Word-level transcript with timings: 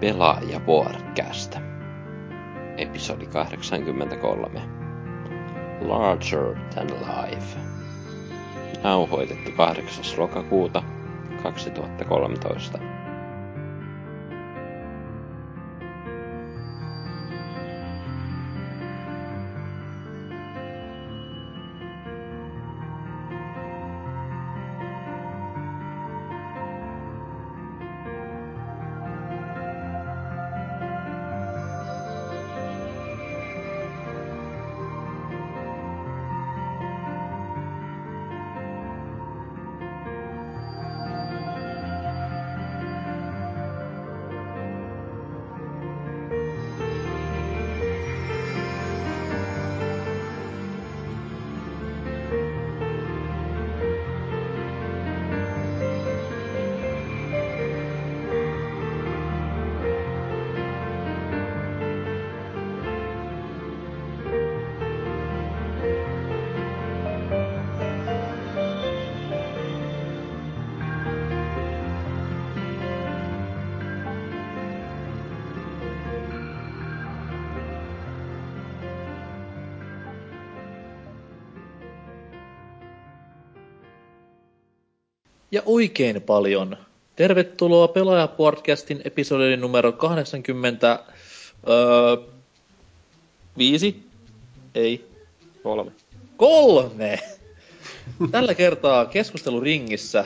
Pelaaja 0.00 0.60
Podcast. 0.60 1.56
Episodi 2.76 3.26
83. 3.26 4.60
Larger 5.80 6.56
Than 6.74 6.88
Life. 6.88 7.58
Nauhoitettu 8.82 9.50
8. 9.56 10.18
lokakuuta 10.18 10.82
2013. 11.42 12.99
oikein 85.80 86.22
paljon. 86.22 86.76
Tervetuloa 87.16 87.88
Pelaaja-podcastin 87.88 89.00
episodin 89.04 89.60
numero 89.60 89.92
80... 89.92 91.04
Öö, 91.68 92.16
viisi? 93.58 94.02
Ei. 94.74 95.10
Kolme. 95.62 95.92
Kolme! 96.36 97.18
Tällä 98.30 98.54
kertaa 98.54 99.06
keskusteluringissä 99.06 100.24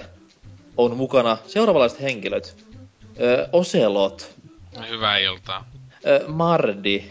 on 0.77 0.97
mukana 0.97 1.39
seuraavanlaiset 1.47 2.01
henkilöt. 2.01 2.57
Öö, 3.21 3.49
Ocelot. 3.53 4.35
Hyvää 4.91 5.19
iltaa. 5.19 5.69
Öö, 6.07 6.29
Mardi. 6.29 7.05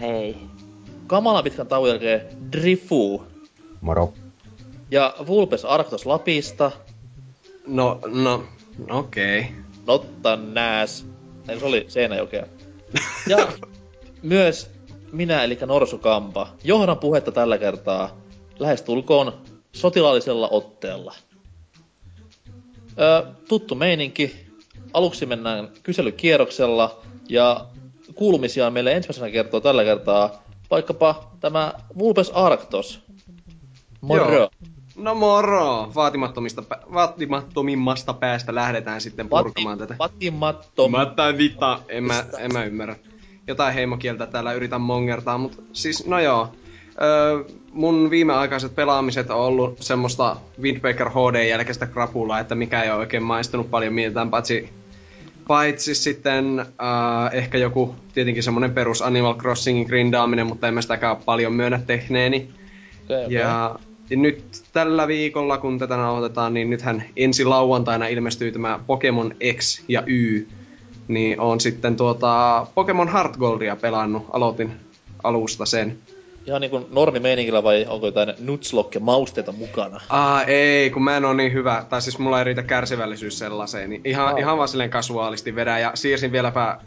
Hei. 0.00 0.36
Kamalan 1.06 1.44
pitkän 1.44 1.66
tauon 1.66 1.88
jälkeen 1.88 2.52
Drifu. 2.52 3.22
Moro. 3.80 4.14
Ja 4.90 5.14
Vulpes 5.26 5.64
Arctos 5.64 6.06
Lapista. 6.06 6.70
No, 7.66 8.00
no, 8.06 8.44
okei. 8.90 9.40
Okay. 9.40 9.52
Notta 9.86 10.36
nääs. 10.36 11.06
Ei, 11.48 11.58
se 11.58 11.64
oli 11.64 11.84
Seinäjokea. 11.88 12.46
Ja 13.28 13.52
myös 14.22 14.70
minä, 15.12 15.44
eli 15.44 15.58
Norsu 15.66 15.98
Kampa, 15.98 16.48
johdan 16.64 16.98
puhetta 16.98 17.32
tällä 17.32 17.58
kertaa 17.58 18.16
lähestulkoon 18.58 19.32
sotilaallisella 19.72 20.48
otteella. 20.48 21.14
Ö, 23.00 23.26
tuttu 23.48 23.74
meininki. 23.74 24.46
Aluksi 24.92 25.26
mennään 25.26 25.68
kyselykierroksella 25.82 27.00
ja 27.28 27.66
kuulumisia 28.14 28.70
meille 28.70 28.92
ensimmäisenä 28.92 29.30
kertoo 29.30 29.60
tällä 29.60 29.84
kertaa 29.84 30.42
vaikkapa 30.70 31.30
tämä 31.40 31.72
Vulpes 31.98 32.30
Arctos. 32.30 33.00
Moro. 34.00 34.34
Joo. 34.34 34.50
No 34.96 35.14
moro! 35.14 35.92
Vaatimattomista, 35.94 36.62
vaatimattomimmasta 36.92 38.14
päästä 38.14 38.54
lähdetään 38.54 39.00
sitten 39.00 39.28
purkamaan 39.28 39.78
tätä. 39.78 39.94
Vatimattom. 39.98 40.92
Mä 40.92 41.38
vita, 41.38 41.80
en 41.88 42.04
mä, 42.04 42.24
en 42.38 42.52
mä 42.52 42.64
ymmärrä. 42.64 42.96
Jotain 43.46 43.74
heimokieltä 43.74 44.26
täällä 44.26 44.52
yritän 44.52 44.80
mongertaa, 44.80 45.38
mutta 45.38 45.62
siis 45.72 46.06
no 46.06 46.20
joo. 46.20 46.52
Öö, 47.02 47.44
mun 47.72 48.10
viimeaikaiset 48.10 48.74
pelaamiset 48.74 49.30
on 49.30 49.40
ollut 49.40 49.82
semmoista 49.82 50.36
Windbreaker 50.62 51.10
HD 51.10 51.48
jälkeistä 51.48 51.86
krapulaa, 51.86 52.40
että 52.40 52.54
mikä 52.54 52.82
ei 52.82 52.90
ole 52.90 52.98
oikein 52.98 53.22
maistunut 53.22 53.70
paljon 53.70 53.94
mitään, 53.94 54.30
paitsi, 54.30 54.70
paitsi 55.48 55.94
sitten 55.94 56.60
äh, 56.60 56.66
ehkä 57.32 57.58
joku 57.58 57.94
tietenkin 58.14 58.42
semmonen 58.42 58.72
perus 58.72 59.02
Animal 59.02 59.34
Crossingin 59.34 59.86
grindaaminen, 59.86 60.46
mutta 60.46 60.68
en 60.68 60.74
mä 60.74 60.82
sitäkään 60.82 61.16
paljon 61.16 61.52
myönnä 61.52 61.80
tehneeni. 61.86 62.50
Okay, 63.04 63.24
okay. 63.24 63.91
Ja, 64.12 64.18
nyt 64.18 64.62
tällä 64.72 65.08
viikolla, 65.08 65.58
kun 65.58 65.78
tätä 65.78 65.96
nauhoitetaan, 65.96 66.54
niin 66.54 66.70
nythän 66.70 67.04
ensi 67.16 67.44
lauantaina 67.44 68.06
ilmestyy 68.06 68.52
tämä 68.52 68.80
Pokemon 68.86 69.34
X 69.58 69.82
ja 69.88 70.02
Y. 70.06 70.46
Niin 71.08 71.40
on 71.40 71.60
sitten 71.60 71.96
tuota 71.96 72.66
Pokemon 72.74 73.12
Heart 73.12 73.36
Goldia 73.36 73.76
pelannut. 73.76 74.26
Aloitin 74.32 74.72
alusta 75.22 75.66
sen. 75.66 75.98
Ihan 76.46 76.60
niinku 76.60 76.88
normi 76.92 77.20
meiningillä 77.20 77.62
vai 77.62 77.86
onko 77.88 78.06
jotain 78.06 78.34
nutslock 78.38 79.00
mausteita 79.00 79.52
mukana? 79.52 80.00
Aa, 80.08 80.42
ei, 80.42 80.90
kun 80.90 81.04
mä 81.04 81.16
en 81.16 81.24
oo 81.24 81.32
niin 81.32 81.52
hyvä. 81.52 81.84
Tai 81.88 82.02
siis 82.02 82.18
mulla 82.18 82.38
ei 82.38 82.44
riitä 82.44 82.62
kärsivällisyys 82.62 83.38
sellaiseen. 83.38 83.90
Niin 83.90 84.00
ihan, 84.04 84.28
Aa. 84.28 84.38
ihan 84.38 84.56
vaan 84.56 84.68
silleen 84.68 84.90
kasuaalisti 84.90 85.54
vedä. 85.54 85.78
Ja 85.78 85.90
siirsin 85.94 86.32
vieläpä 86.32 86.78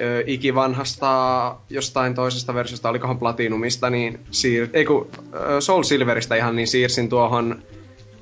ö, 0.00 0.22
ikivanhasta 0.26 1.56
jostain 1.70 2.14
toisesta 2.14 2.54
versiosta, 2.54 2.88
olikohan 2.88 3.18
Platinumista, 3.18 3.90
niin 3.90 4.20
siir... 4.30 4.68
Ei 4.72 4.84
kun 4.84 5.08
ö, 5.34 5.60
Soul 5.60 5.82
Silveristä 5.82 6.36
ihan, 6.36 6.56
niin 6.56 6.68
siirsin 6.68 7.08
tuohon 7.08 7.62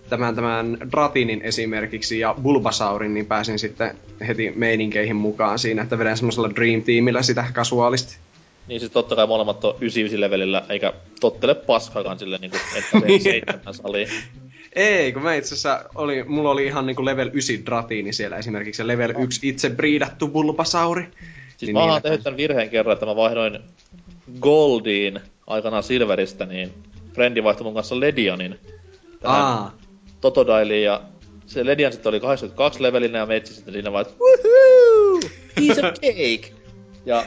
tämän, 0.09 0.35
tämän 0.35 0.79
Dratinin 0.91 1.43
esimerkiksi 1.43 2.19
ja 2.19 2.35
Bulbasaurin, 2.43 3.15
niin 3.15 3.27
pääsin 3.27 3.59
sitten 3.59 3.97
heti 4.27 4.53
meininkeihin 4.57 5.17
mukaan 5.17 5.59
siinä, 5.59 5.83
että 5.83 5.99
vedän 5.99 6.17
semmoisella 6.17 6.51
Dream 6.57 6.83
Teamillä 6.83 7.23
sitä 7.23 7.45
kasuaalisti. 7.53 8.17
Niin 8.69 8.81
siis 8.81 8.93
totta 8.93 9.17
kai 9.17 9.27
molemmat 9.27 9.65
on 9.65 9.75
99 9.81 10.21
levelillä, 10.21 10.65
eikä 10.69 10.93
tottele 11.21 11.55
paskaakaan 11.55 12.19
silleen 12.19 12.41
niinku, 12.41 12.57
että 12.77 13.01
se 13.01 13.19
seitsemän 13.19 13.75
saliin. 13.83 14.09
Ei, 14.73 15.13
kun 15.13 15.23
mä 15.23 15.35
itse 15.35 15.55
asiassa 15.55 15.85
oli, 15.95 16.25
mulla 16.25 16.51
oli 16.51 16.67
ihan 16.67 16.87
niinku 16.87 17.05
level 17.05 17.31
9 17.33 17.67
Dratini 17.67 18.13
siellä 18.13 18.37
esimerkiksi 18.37 18.83
ja 18.83 18.87
level 18.87 19.15
1 19.19 19.49
itse 19.49 19.71
briidattu 19.71 20.29
Bulbasauri. 20.29 21.09
Siis 21.57 21.67
Niin 21.67 21.73
mä 21.75 21.81
oon 21.81 21.89
niillä 21.89 22.01
tehnyt 22.01 22.23
tämän 22.23 22.37
virheen 22.37 22.71
kerran, 22.71 22.93
että 22.93 23.07
mä 23.07 23.17
vaihdoin 23.17 23.59
Goldiin 24.41 25.21
aikanaan 25.47 25.83
Silveristä, 25.83 26.47
niin 26.47 26.73
Frendi 27.15 27.45
vaihtoi 27.45 27.65
mun 27.65 27.75
kanssa 27.75 28.01
Ledionin 28.01 28.61
tähän 29.21 29.43
Aa, 29.43 29.77
Totodiliin 30.21 30.85
ja 30.85 31.03
se 31.47 31.67
Ledian 31.67 31.93
sitten 31.93 32.11
oli 32.11 32.21
82 32.21 32.83
levelinen 32.83 33.19
ja 33.19 33.27
meitsi 33.27 33.55
sitten 33.55 33.75
siinä 33.75 33.93
vaan, 33.93 34.07
että 34.07 34.15
woohoo, 34.21 35.21
piece 35.55 35.87
of 35.87 35.95
cake! 35.95 36.53
Ja 37.07 37.25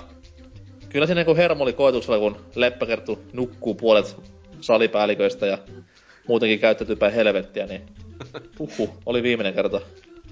kyllä 0.89 1.05
siinä 1.05 1.19
niinku 1.19 1.35
hermo 1.35 1.63
oli 1.63 1.73
koetuksella, 1.73 2.19
kun 2.19 2.37
leppäkerttu 2.55 3.19
nukkuu 3.33 3.75
puolet 3.75 4.17
salipäälliköistä 4.61 5.45
ja 5.45 5.57
muutenkin 6.27 6.59
käyttäytyy 6.59 6.97
helvettiä, 7.15 7.65
niin 7.65 7.81
uhu, 8.59 8.89
oli 9.05 9.23
viimeinen 9.23 9.53
kerta. 9.53 9.81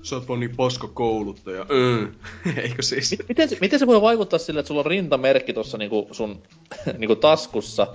Sä 0.10 0.16
oot 0.16 0.28
vaan 0.28 0.40
niin 0.40 0.56
paska 0.56 0.88
kouluttaja. 0.88 1.66
Mm. 1.70 2.12
Eikö 2.64 2.82
siis? 2.82 3.12
Mi- 3.20 3.26
Miten, 3.30 3.50
se- 3.50 3.58
miten 3.62 3.80
se 3.80 3.88
voi 3.88 4.02
vaikuttaa 4.02 4.40
sille, 4.40 4.60
että 4.60 4.68
sulla 4.68 4.80
on 4.82 4.86
rintamerkki 4.86 5.54
tossa 5.54 5.78
niinku 5.78 6.08
sun 6.12 6.42
niinku 6.98 7.16
taskussa, 7.16 7.88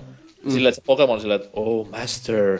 mm. 0.43 0.51
silleen, 0.51 0.69
että 0.69 0.81
se 0.81 0.85
Pokemon 0.85 1.13
on 1.15 1.21
silleen, 1.21 1.41
että 1.41 1.51
oh 1.53 1.89
master. 1.89 2.59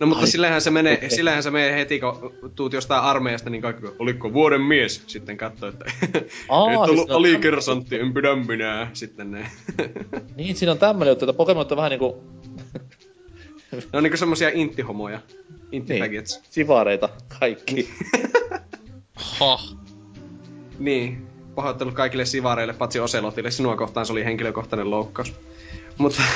No 0.00 0.06
mutta 0.06 0.20
Ai, 0.24 0.26
sillähän 0.30 0.60
se 0.60 0.70
menee, 0.70 0.94
okei. 0.94 1.10
sillähän 1.16 1.42
se 1.42 1.50
menee 1.50 1.74
heti, 1.74 2.00
kun 2.00 2.34
tuut 2.54 2.72
jostain 2.72 3.02
armeijasta, 3.02 3.50
niin 3.50 3.62
kaikki, 3.62 3.86
oliko 3.98 4.32
vuoden 4.32 4.60
mies? 4.60 5.02
Sitten 5.06 5.36
katsoo, 5.36 5.68
että 5.68 5.84
Aa, 6.48 6.72
et 6.72 6.78
siis 6.78 6.90
ollut 6.90 7.08
no- 7.08 7.16
alikersantti, 7.16 7.96
en 8.00 8.14
pidä 8.14 8.36
minä. 8.36 8.90
Sitten 8.92 9.30
ne. 9.30 9.46
Niin, 10.36 10.56
siinä 10.56 10.72
on 10.72 10.78
tämmönen 10.78 11.12
juttu, 11.12 11.24
että 11.24 11.36
Pokemon 11.36 11.66
on 11.70 11.76
vähän 11.76 11.90
niinku 11.90 12.22
ne 13.72 13.82
on 13.98 14.02
niinku 14.02 14.16
semmosia 14.16 14.50
inttihomoja. 14.54 15.18
niin, 15.18 15.58
Inttipaggets. 15.72 16.40
sivareita 16.50 17.08
kaikki. 17.40 17.88
Hoh. 19.40 19.76
Niin. 20.78 21.26
Pahoittelut 21.54 21.94
kaikille 21.94 22.24
sivareille, 22.24 22.72
paitsi 22.72 23.00
Oselotille. 23.00 23.50
Sinua 23.50 23.76
kohtaan 23.76 24.06
se 24.06 24.12
oli 24.12 24.24
henkilökohtainen 24.24 24.90
loukkaus. 24.90 25.34
Mutta... 25.98 26.22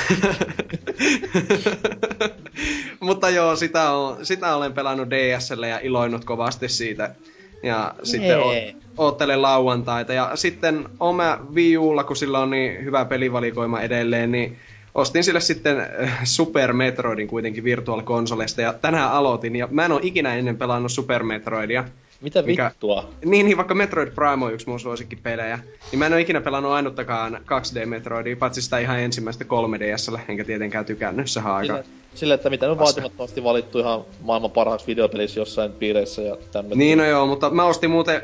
Mutta 2.99 3.29
joo, 3.29 3.55
sitä, 3.55 3.91
on, 3.91 4.25
sitä 4.25 4.55
olen 4.55 4.73
pelannut 4.73 5.09
DSL 5.09 5.63
ja 5.63 5.79
iloinut 5.83 6.25
kovasti 6.25 6.69
siitä. 6.69 7.15
Ja 7.63 7.95
sitten 8.03 8.39
o- 8.39 8.53
oottelen 8.97 9.41
lauantaita. 9.41 10.13
Ja 10.13 10.31
sitten 10.35 10.89
oma 10.99 11.37
Wii 11.53 11.77
Ulla, 11.77 12.03
kun 12.03 12.15
sillä 12.15 12.39
on 12.39 12.49
niin 12.49 12.85
hyvä 12.85 13.05
pelivalikoima 13.05 13.81
edelleen, 13.81 14.31
niin 14.31 14.57
ostin 14.95 15.23
sille 15.23 15.39
sitten 15.39 15.79
äh, 15.79 16.19
Super 16.23 16.73
Metroidin 16.73 17.27
kuitenkin 17.27 17.63
Virtual 17.63 18.01
Consolesta 18.01 18.61
ja 18.61 18.73
tänään 18.73 19.11
aloitin 19.11 19.55
ja 19.55 19.67
mä 19.71 19.85
en 19.85 19.91
ole 19.91 20.01
ikinä 20.03 20.35
ennen 20.35 20.57
pelannut 20.57 20.91
Super 20.91 21.23
Metroidia. 21.23 21.85
Mitä 22.21 22.41
mikä... 22.41 22.65
vittua? 22.65 23.09
Niin, 23.25 23.45
niin, 23.45 23.57
vaikka 23.57 23.75
Metroid 23.75 24.11
Prime 24.11 24.45
on 24.45 24.53
yksi 24.53 24.69
mun 24.69 24.79
suosikkipelejä, 24.79 25.59
niin 25.91 25.99
mä 25.99 26.05
en 26.05 26.13
ole 26.13 26.21
ikinä 26.21 26.41
pelannut 26.41 26.71
ainuttakaan 26.71 27.33
2D 27.35 27.85
Metroidia, 27.85 28.35
paitsi 28.35 28.61
sitä 28.61 28.77
ihan 28.77 28.99
ensimmäistä 28.99 29.45
3DSllä, 29.45 30.19
enkä 30.27 30.43
tietenkään 30.43 30.85
tykännyt, 30.85 31.29
se 31.29 31.39
aika. 31.39 31.83
Sille, 32.15 32.33
että 32.33 32.49
mitä 32.49 32.71
on 32.71 32.79
vaatimattomasti 32.79 33.43
valittu 33.43 33.79
ihan 33.79 34.05
maailman 34.21 34.51
parhaaksi 34.51 34.87
videopelissä 34.87 35.39
jossain 35.39 35.71
piireissä 35.71 36.21
ja 36.21 36.37
tämmöinen. 36.51 36.77
Niin, 36.77 36.97
no 36.97 37.05
joo, 37.05 37.25
mutta 37.25 37.49
mä 37.49 37.65
ostin 37.65 37.89
muuten, 37.91 38.21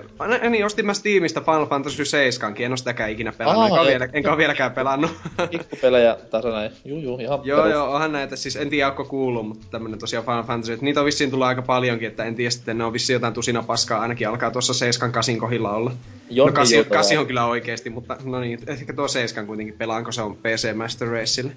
niin 0.49 0.65
ostin 0.65 0.85
mä 0.85 0.93
Steamista 0.93 1.41
Final 1.41 1.65
Fantasy 1.65 2.05
7 2.05 2.55
en 2.59 2.71
ole 2.71 2.77
sitäkään 2.77 3.11
ikinä 3.11 3.33
pelannut, 3.37 3.65
Aha, 3.65 3.67
enkä, 3.67 3.81
ole 3.81 3.89
vielä, 3.89 4.09
enkä 4.13 4.29
ole 4.29 4.37
vieläkään 4.37 4.71
pelannut. 4.71 5.11
Pikkupelejä 5.51 6.17
tässä 6.31 6.49
näin, 6.49 6.71
juu 6.85 6.99
juu, 6.99 7.19
ihan 7.19 7.39
Joo, 7.43 7.59
perus. 7.59 7.73
joo, 7.73 7.93
onhan 7.93 8.11
näitä, 8.11 8.35
siis 8.35 8.55
en 8.55 8.69
tiedä, 8.69 8.89
onko 8.89 9.05
kuullut, 9.05 9.47
mutta 9.47 9.67
tämmönen 9.71 9.99
tosiaan 9.99 10.25
Final 10.25 10.43
Fantasy, 10.43 10.73
että 10.73 10.85
niitä 10.85 10.99
on 10.99 11.05
vissiin 11.05 11.31
tullut 11.31 11.47
aika 11.47 11.61
paljonkin, 11.61 12.07
että 12.07 12.23
en 12.23 12.35
tiedä 12.35 12.49
sitten, 12.49 12.77
ne 12.77 12.83
on 12.83 12.93
vissiin 12.93 13.15
jotain 13.15 13.33
tusina 13.33 13.63
paskaa, 13.63 14.01
ainakin 14.01 14.29
alkaa 14.29 14.51
tuossa 14.51 14.73
7 14.73 15.11
8 15.11 15.38
kohdilla 15.38 15.71
olla. 15.71 15.91
Jonni 16.29 16.51
no 16.51 16.55
8, 16.55 16.85
8 16.85 17.17
on 17.17 17.27
kyllä 17.27 17.45
oikeesti, 17.45 17.89
mutta 17.89 18.17
no 18.23 18.39
niin, 18.39 18.59
ehkä 18.67 18.93
tuo 18.93 19.07
7 19.07 19.47
kuitenkin 19.47 19.75
pelaanko 19.77 20.11
se 20.11 20.21
on 20.21 20.35
PC 20.35 20.75
Master 20.75 21.07
Racelle. 21.07 21.51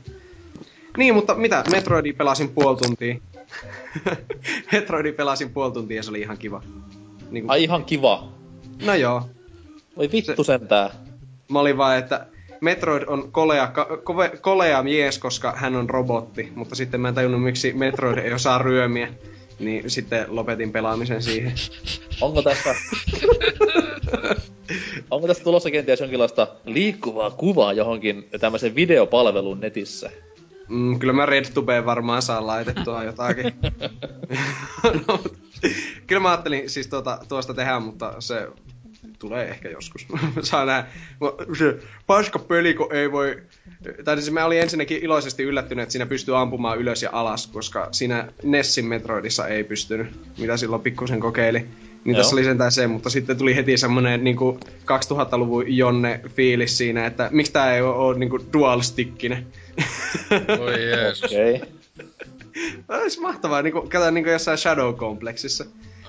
Niin, 0.99 1.15
mutta 1.15 1.35
mitä? 1.35 1.65
Metroidi 1.71 2.13
pelasin 2.13 2.49
puoli 2.49 2.77
tuntia. 2.77 3.17
Metroidi 4.73 5.13
pelasin 5.13 5.51
puoli 5.51 5.73
tuntia 5.73 5.97
ja 5.97 6.03
se 6.03 6.11
oli 6.11 6.21
ihan 6.21 6.39
kiva. 6.39 6.63
Niin 7.31 7.45
kuin... 7.45 7.51
Ai 7.51 7.63
ihan 7.63 7.85
kiva? 7.85 8.33
No 8.87 8.95
joo. 8.95 9.23
Voi 9.97 10.11
vittu 10.13 10.45
se... 10.45 10.47
sentää. 10.47 10.91
Mä 11.49 11.61
olin 11.61 11.77
vaan, 11.77 11.99
että 11.99 12.27
Metroid 12.61 13.03
on 13.07 13.33
kolea, 13.33 13.73
kove, 14.05 14.29
kolea 14.41 14.83
mies, 14.83 15.19
koska 15.19 15.53
hän 15.57 15.77
on 15.77 15.91
robotti, 15.91 16.53
mutta 16.55 16.75
sitten 16.75 17.01
mä 17.01 17.09
en 17.09 17.15
tajunnut, 17.15 17.43
miksi 17.43 17.73
Metroid 17.73 18.19
ei 18.19 18.33
osaa 18.33 18.59
ryömiä. 18.59 19.09
Niin 19.59 19.91
sitten 19.91 20.27
lopetin 20.29 20.73
pelaamisen 20.73 21.23
siihen. 21.23 21.53
Onko 22.21 22.43
tässä... 22.43 22.75
Onko 25.11 25.27
tässä 25.27 25.45
tulossa 25.45 25.71
kenties 25.71 26.01
jonkinlaista 26.01 26.47
liikkuvaa 26.65 27.31
kuvaa 27.31 27.73
johonkin 27.73 28.29
tämmöisen 28.41 28.75
videopalvelun 28.75 29.61
netissä? 29.61 30.11
Mm, 30.69 30.99
kyllä 30.99 31.13
mä 31.13 31.27
RedTubeen 31.27 31.87
varmaan 31.87 32.23
saan 32.23 32.47
laitettua 32.47 33.05
jotakin. 33.05 33.53
no, 35.09 35.21
kyllä 36.07 36.23
mä 36.23 36.31
ajattelin 36.31 36.71
siis 36.71 36.87
tuota, 36.87 37.19
tuosta 37.29 37.55
tehdä, 37.55 37.81
mutta 37.81 38.15
se 38.19 38.49
tulee 39.19 39.49
ehkä 39.49 39.69
joskus. 39.69 40.07
Saa 40.43 40.65
nähdä. 40.65 40.89
Se 41.59 41.79
paska 42.07 42.39
peli, 42.39 42.75
kun 42.75 42.95
ei 42.95 43.13
voi... 43.13 43.43
Tai 44.05 44.17
siis 44.17 44.31
mä 44.31 44.45
olin 44.45 44.61
ensinnäkin 44.61 45.03
iloisesti 45.03 45.43
yllättynyt, 45.43 45.83
että 45.83 45.93
siinä 45.93 46.07
pystyy 46.07 46.39
ampumaan 46.39 46.79
ylös 46.79 47.03
ja 47.03 47.11
alas, 47.13 47.47
koska 47.47 47.89
siinä 47.93 48.29
Nessin 48.43 48.85
Metroidissa 48.85 49.47
ei 49.49 49.65
pystynyt, 49.65 50.39
mitä 50.39 50.57
silloin 50.57 50.83
pikkusen 50.83 51.21
kokeili. 51.21 51.67
Niin 52.05 52.15
Joo. 52.15 52.23
tässä 52.23 52.37
oli 52.37 52.45
sentään 52.45 52.73
se, 52.73 52.87
mutta 52.87 53.11
sitten 53.11 53.37
tuli 53.37 53.57
heti 53.57 53.77
semmonen 53.77 54.25
niinku 54.25 54.61
2000-luvun 54.83 55.77
Jonne 55.77 56.21
fiilis 56.37 56.79
siinä, 56.79 57.07
että 57.07 57.29
miksi 57.33 57.53
tää 57.53 57.75
ei 57.75 57.83
oo, 57.83 58.13
niinku 58.13 58.41
dual 58.53 58.81
stickinen. 58.81 59.47
Oi 60.61 60.85
jeesus. 60.91 61.25
Okei. 61.25 61.55
Okay. 61.55 61.69
Olisi 62.89 63.21
mahtavaa, 63.21 63.63
niinku, 63.63 63.81
kato 63.83 64.11
niinku 64.11 64.31
jossain 64.31 64.59
Shadow 64.59 64.95
Complexissa. 64.95 65.65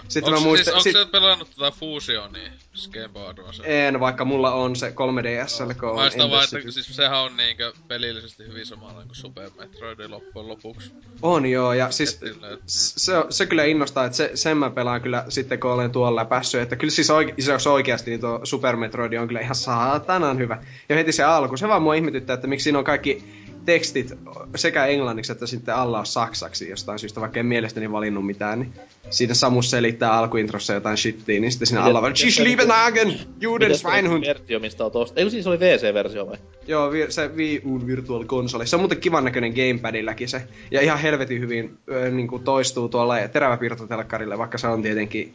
Sitten 0.09 0.33
onks 0.33 0.41
mä 0.41 0.47
muistan... 0.47 0.73
Siis, 0.73 0.83
sit... 0.83 0.95
onko 0.95 1.11
pelannut 1.11 1.49
tätä 1.49 1.71
Fusionia 1.71 2.51
Skateboardia? 2.73 3.45
En, 3.63 3.99
vaikka 3.99 4.25
mulla 4.25 4.53
on 4.53 4.75
se 4.75 4.89
3DSL, 4.89 5.73
kun 5.79 5.89
on 5.89 5.95
Mä 5.95 6.29
vaan, 6.29 6.43
että 6.43 6.71
siis 6.71 6.95
sehän 6.95 7.19
on 7.19 7.37
niinkö 7.37 7.73
pelillisesti 7.87 8.43
hyvin 8.47 8.65
samalla 8.65 9.03
kuin 9.03 9.15
Super 9.15 9.49
Metroid 9.57 10.09
loppujen 10.09 10.47
lopuksi. 10.47 10.91
On 11.21 11.45
joo, 11.45 11.73
ja 11.73 11.91
siis 11.91 12.19
se, 12.65 13.13
se 13.29 13.45
kyllä 13.45 13.63
innostaa, 13.63 14.05
että 14.05 14.17
se, 14.17 14.31
sen 14.33 14.57
mä 14.57 14.69
pelaan 14.69 15.01
kyllä 15.01 15.25
sitten 15.29 15.59
kun 15.59 15.71
olen 15.71 15.91
tuolla 15.91 16.25
päässyt, 16.25 16.61
että 16.61 16.75
kyllä 16.75 16.91
siis 16.91 17.09
oike, 17.09 17.33
jos 17.47 17.67
oikeasti 17.67 18.11
niin 18.11 18.21
tuo 18.21 18.39
Super 18.43 18.75
Metroid 18.75 19.13
on 19.13 19.27
kyllä 19.27 19.41
ihan 19.41 19.55
saatanan 19.55 20.37
hyvä. 20.37 20.63
Ja 20.89 20.95
heti 20.95 21.11
se 21.11 21.23
alku, 21.23 21.57
se 21.57 21.67
vaan 21.67 21.81
mua 21.81 21.93
ihmetyttää, 21.93 22.33
että 22.33 22.47
miksi 22.47 22.63
siinä 22.63 22.79
on 22.79 22.85
kaikki 22.85 23.38
tekstit 23.69 24.13
sekä 24.55 24.85
englanniksi 24.85 25.31
että 25.31 25.47
sitten 25.47 25.75
alla 25.75 25.99
on 25.99 26.05
saksaksi 26.05 26.69
jostain 26.69 26.99
syystä, 26.99 27.21
vaikka 27.21 27.39
en 27.39 27.45
mielestäni 27.45 27.91
valinnut 27.91 28.25
mitään, 28.25 28.59
niin 28.59 28.73
siinä 29.09 29.33
Samus 29.33 29.71
selittää 29.71 30.13
alkuintrossa 30.13 30.73
jotain 30.73 30.97
shittia, 30.97 31.41
niin 31.41 31.51
sitten 31.51 31.67
siinä 31.67 31.83
alla 31.83 32.01
vaan 32.01 32.13
Tschüss 32.13 32.43
Liebenagen, 32.43 33.19
Juden 33.41 33.77
Schweinhund. 33.77 34.25
versio, 34.25 34.59
mistä 34.59 34.85
on 34.85 34.91
tosta? 34.91 35.19
Eikö 35.19 35.29
siis 35.29 35.47
oli 35.47 35.59
VC-versio 35.59 36.27
vai? 36.27 36.37
Joo, 36.67 36.91
se 37.09 37.27
Wii 37.35 37.61
U 37.65 37.87
Virtual 37.87 38.25
Console. 38.25 38.65
Se 38.65 38.75
on 38.75 38.79
muuten 38.79 38.99
kivan 38.99 39.25
näköinen 39.25 39.53
gamepadilläkin 39.53 40.29
se. 40.29 40.41
Ja 40.71 40.81
ihan 40.81 40.99
helvetin 40.99 41.41
hyvin 41.41 41.77
äh, 41.91 42.11
niin 42.11 42.27
kuin 42.27 42.43
toistuu 42.43 42.89
tuolla 42.89 43.27
teräväpiirtotelkkarille, 43.27 44.37
vaikka 44.37 44.57
se 44.57 44.67
on 44.67 44.81
tietenkin 44.81 45.33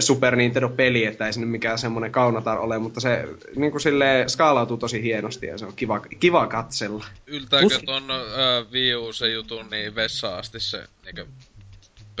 Super 0.00 0.36
Nintendo-peli, 0.36 1.04
että 1.04 1.26
ei 1.26 1.32
se 1.32 1.40
nyt 1.40 1.50
mikään 1.50 1.78
semmonen 1.78 2.12
kaunatar 2.12 2.58
ole, 2.58 2.78
mutta 2.78 3.00
se 3.00 3.28
niin 3.56 3.70
kuin 3.70 3.80
silleen 3.80 4.30
skaalautuu 4.30 4.76
tosi 4.76 5.02
hienosti 5.02 5.46
ja 5.46 5.58
se 5.58 5.66
on 5.66 5.72
kiva, 5.76 6.00
kiva 6.00 6.46
katsella. 6.46 7.04
Yltääkö 7.26 7.66
Us... 7.66 7.80
ton 7.86 8.02
uh, 8.02 8.72
Wii 8.72 8.94
U 8.94 9.12
se 9.12 9.28
jutun 9.28 9.70
niin 9.70 9.94
vessaan 9.94 10.38
asti 10.38 10.60
se 10.60 10.84
niin 11.04 11.26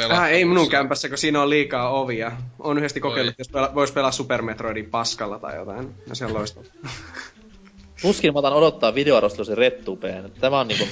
Äh, 0.00 0.30
ei 0.30 0.44
minun 0.44 0.70
kämpässä, 0.70 1.08
kun 1.08 1.18
siinä 1.18 1.42
on 1.42 1.50
liikaa 1.50 1.90
ovia. 1.90 2.32
On 2.58 2.78
yhdesti 2.78 3.00
kokeillut, 3.00 3.34
jos 3.38 3.48
pela, 3.48 3.74
vois 3.74 3.92
pelaa 3.92 4.12
Super 4.12 4.42
Metroidin 4.42 4.90
paskalla 4.90 5.38
tai 5.38 5.56
jotain. 5.56 5.94
Ja 6.08 6.14
se 6.14 6.26
on 6.26 6.34
loistava. 6.34 6.66
Tuskin 8.02 8.32
mä 8.32 8.38
otan 8.38 8.52
odottaa 8.52 8.94
videoarvostelusi 8.94 9.54
rettupeen. 9.54 10.32
Tämä 10.40 10.60
on 10.60 10.68
niinku... 10.68 10.86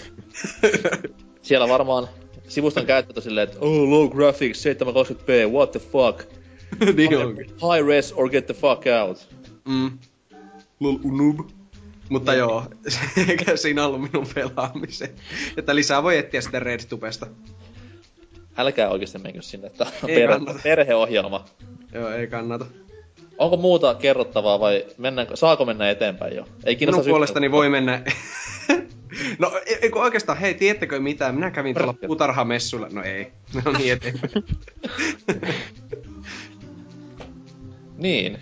siellä 1.43 1.69
varmaan 1.69 2.09
sivuston 2.49 2.87
käyttö 2.87 3.21
silleen, 3.21 3.49
että 3.49 3.59
oh, 3.61 3.89
low 3.89 4.11
graphics, 4.11 4.65
720p, 4.65 5.53
what 5.53 5.73
the 5.73 5.81
fuck. 5.81 6.38
niin 6.97 7.11
High 7.39 7.87
res 7.87 8.13
or 8.13 8.31
get 8.31 8.47
the 8.47 8.55
fuck 8.55 8.83
out. 9.03 9.29
Mm. 9.69 9.99
Lol 10.81 10.99
unub. 11.05 11.39
Mutta 12.09 12.33
niin. 12.33 12.39
joo, 12.39 12.65
eikä 13.29 13.57
siinä 13.57 13.87
ollut 13.87 14.13
minun 14.13 14.27
pelaamisen. 14.35 15.11
Että 15.57 15.75
lisää 15.75 16.03
voi 16.03 16.19
etsiä 16.19 16.41
sitten 16.41 16.63
RedTubesta. 16.63 17.27
Älkää 18.57 18.89
oikeesti 18.89 19.19
menkö 19.19 19.43
sinne, 19.43 19.67
että 19.67 19.87
perhe- 20.07 20.61
perheohjelma. 20.63 21.45
Joo, 21.93 22.11
ei 22.11 22.27
kannata. 22.27 22.67
Onko 23.39 23.57
muuta 23.57 23.95
kerrottavaa 23.95 24.61
vai 24.61 24.87
mennäänkö, 24.99 25.37
saako 25.37 25.65
mennä 25.65 25.91
eteenpäin 25.91 26.37
jo? 26.37 26.45
Ei 26.65 26.77
Minun 26.81 27.05
puolestani 27.05 27.51
voi 27.51 27.69
mennä... 27.69 28.03
no, 29.39 29.61
eikö 29.83 29.99
oikeastaan, 29.99 30.39
hei, 30.39 30.55
tiedättekö 30.55 31.01
mitään? 31.01 31.35
Minä 31.35 31.51
kävin 31.51 31.75
tuolla 31.75 31.93
puutarhamessulla. 32.07 32.89
No 32.93 33.03
ei, 33.03 33.33
no 33.65 33.73
niin 33.73 33.93
eteenpäin. 33.93 34.45
Niin. 37.99 38.39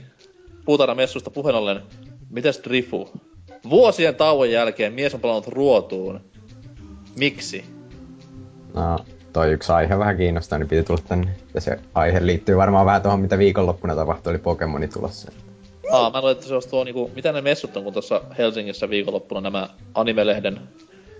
Puutarhamessusta 0.65 1.31
puheen 1.31 1.57
ollen, 1.57 1.83
mitäs 2.31 2.61
Drifu? 2.65 3.11
Vuosien 3.71 4.15
tauon 4.15 4.51
jälkeen 4.51 4.93
mies 4.93 5.15
on 5.15 5.21
palannut 5.21 5.49
ruotuun. 5.49 6.21
Miksi? 7.19 7.65
No, 8.75 8.99
toi 9.33 9.53
yksi 9.53 9.73
aihe 9.73 9.99
vähän 9.99 10.17
kiinnostaa, 10.17 10.59
niin 10.59 10.69
piti 10.69 10.83
tulla 10.83 11.03
tänne. 11.09 11.37
Ja 11.55 11.61
se 11.61 11.79
aihe 11.95 12.27
liittyy 12.27 12.57
varmaan 12.57 12.87
vähän 12.87 13.03
tuohon, 13.03 13.21
mitä 13.21 13.39
viikonloppuna 13.39 13.95
tapahtui, 13.95 14.31
oli 14.31 14.39
Pokemoni 14.39 14.89
tulossa. 14.89 15.33
Aa, 15.93 16.11
mä 16.11 16.21
luulen, 16.21 16.33
että 16.33 16.47
se 16.47 16.55
olisi 16.55 16.69
tuo 16.69 16.85
niinku, 16.85 17.11
mitä 17.15 17.33
ne 17.33 17.41
messut 17.41 17.77
on, 17.77 17.85
kun 17.85 17.93
tuossa 17.93 18.23
Helsingissä 18.39 18.91
viikonloppuna 18.91 19.41
nämä 19.41 19.69
animelehden 19.95 20.61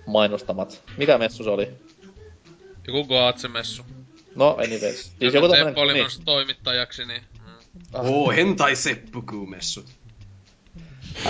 mainostamat. 0.05 0.83
Mikä 0.97 1.17
messu 1.17 1.43
se 1.43 1.49
oli? 1.49 1.69
Joku 2.87 3.03
Goatse-messu. 3.03 3.83
No, 4.35 4.57
anyways. 4.59 5.11
Siis 5.19 5.33
joku 5.33 5.49
Teppo 5.49 5.81
oli 5.81 5.93
niin. 5.93 6.07
toimittajaksi, 6.25 7.05
niin. 7.05 7.21
Oo, 7.93 8.31
hentai 8.31 8.75
seppukuumessut. 8.75 9.85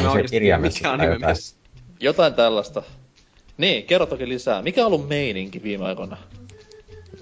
No, 0.04 0.14
se 0.14 0.24
kirjamessut 0.24 0.84
jotain. 0.84 1.36
jotain 2.00 2.34
tällaista. 2.34 2.84
Niin, 3.58 3.84
kerro 3.84 4.06
toki 4.06 4.30
lisää. 4.30 4.62
Mikä 4.62 4.86
on 4.86 4.94
ollut 4.94 5.10
meininki 5.10 5.64
viime 5.64 5.86
aikoina? 5.86 6.18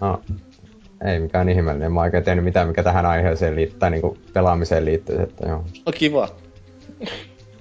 No, 0.01 0.21
ei 1.05 1.19
mikään 1.19 1.49
ihmeellinen. 1.49 1.91
Mä 1.91 1.99
oon 1.99 2.05
oikein 2.05 2.23
tehnyt 2.23 2.45
mitään, 2.45 2.67
mikä 2.67 2.83
tähän 2.83 3.05
aiheeseen 3.05 3.55
liittyy, 3.55 3.79
tai 3.79 3.91
niinku 3.91 4.17
pelaamiseen 4.33 4.85
liittyy, 4.85 5.21
että 5.21 5.47
joo. 5.47 5.65
No 5.85 5.91
kiva. 5.91 6.29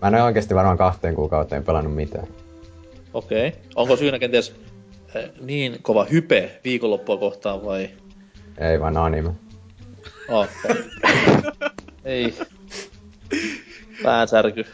Mä 0.02 0.09
en 0.09 0.14
ole 0.14 0.23
oikeesti 0.23 0.54
varmaan 0.54 0.78
kahteen 0.78 1.14
kuukauteen 1.14 1.64
pelannut 1.64 1.94
mitään. 1.94 2.26
Okei. 3.14 3.49
Okay. 3.49 3.61
Onko 3.75 3.97
syynä 3.97 4.18
kenties 4.18 4.54
eh, 5.14 5.30
niin 5.40 5.78
kova 5.83 6.04
hype 6.04 6.61
viikonloppua 6.64 7.16
kohtaan 7.16 7.64
vai? 7.64 7.90
Ei 8.59 8.80
vaan 8.80 8.97
anime. 8.97 9.30
Okay. 10.28 10.85
Ei. 12.04 12.35
Päänsärky. 14.02 14.66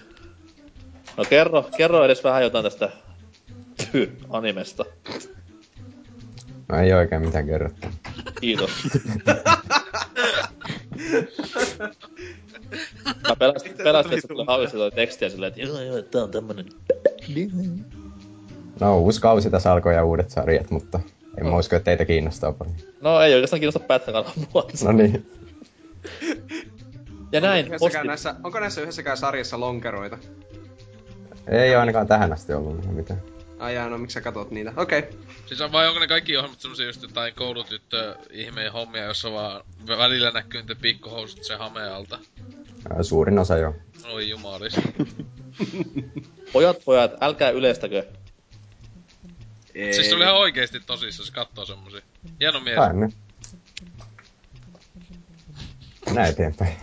No 1.17 1.25
kerro, 1.29 1.71
kerro 1.77 2.05
edes 2.05 2.25
vähän 2.25 2.43
jotain 2.43 2.65
tästä 2.65 2.91
ty, 3.93 4.17
animesta. 4.31 4.85
No 6.69 6.79
ei 6.79 6.93
oikein 6.93 7.23
mitään 7.23 7.47
kerrottu. 7.47 7.89
Kiitos. 8.41 8.71
Mä 13.29 13.37
pelästyin, 13.39 13.77
pelästyin 13.77 14.19
että 14.19 14.29
tulee 14.29 14.47
hauista 14.49 14.77
toi 14.77 14.91
tekstiä 14.91 15.29
silleen, 15.29 15.49
että 15.49 15.61
joo 15.61 15.81
joo, 15.81 16.03
tää 16.03 16.23
on 16.23 16.31
tämmönen... 16.31 16.67
No, 18.81 18.99
uusi 18.99 19.21
kausi 19.21 19.51
tässä 19.51 19.73
alkoi 19.73 19.95
ja 19.95 20.05
uudet 20.05 20.31
sarjat, 20.31 20.71
mutta 20.71 21.01
en 21.41 21.47
mä 21.47 21.57
usko, 21.57 21.77
että 21.77 21.85
teitä 21.85 22.05
kiinnostaa 22.05 22.53
paljon. 22.53 22.77
No 23.01 23.21
ei 23.21 23.35
oikeastaan 23.35 23.61
kiinnosta 23.61 23.81
pätkän 23.81 24.25
mua. 24.55 24.67
No 24.85 24.93
niin. 24.93 25.31
Ja 27.33 27.41
näin, 27.41 27.73
Onko 27.73 28.03
näissä, 28.05 28.35
onko 28.45 28.61
näissä 28.61 28.81
yhdessäkään 28.81 29.17
sarjassa 29.17 29.61
lonkeroita? 29.61 30.19
Ei 31.49 31.71
ole 31.71 31.77
ainakaan 31.77 32.07
tähän 32.07 32.33
asti 32.33 32.53
ollut 32.53 32.95
mitään. 32.95 33.23
Ai 33.59 33.75
jaa, 33.75 33.89
no 33.89 33.99
miksi 33.99 34.15
sä 34.15 34.21
katot 34.21 34.51
niitä? 34.51 34.73
Okei. 34.77 34.99
Okay. 34.99 35.13
Siis 35.47 35.61
on 35.61 35.73
vai 35.73 35.89
onko 35.89 36.01
ne 36.01 36.09
kaikki 36.09 36.37
ohjelmat 36.37 36.61
semmosia 36.61 36.87
just 36.87 37.03
jotain 37.03 37.35
koulutyttö 37.35 38.17
ihmeen 38.31 38.73
hommia, 38.73 39.05
jossa 39.05 39.33
vaan 39.33 39.65
välillä 39.87 40.31
näkyy 40.31 40.61
niitä 40.61 40.75
pikkuhousut 40.83 41.45
se 41.45 41.55
hame 41.55 41.89
alta? 41.89 42.19
Suurin 43.03 43.39
osa 43.39 43.57
joo. 43.57 43.75
Oi 44.13 44.29
jumalis. 44.29 44.81
pojat, 46.53 46.85
pojat, 46.85 47.13
älkää 47.21 47.51
yleistäkö. 47.51 48.07
Ei. 49.75 49.95
Siis 49.95 50.09
tuli 50.09 50.25
ihan 50.25 50.37
oikeesti 50.37 50.81
tosissaan, 50.81 51.27
se 51.27 51.33
kattoo 51.33 51.65
semmosia. 51.65 52.01
Hieno 52.41 52.61
mies. 52.61 52.77
Tänne. 52.77 53.09
Näin 56.15 56.31
eteenpäin. 56.31 56.77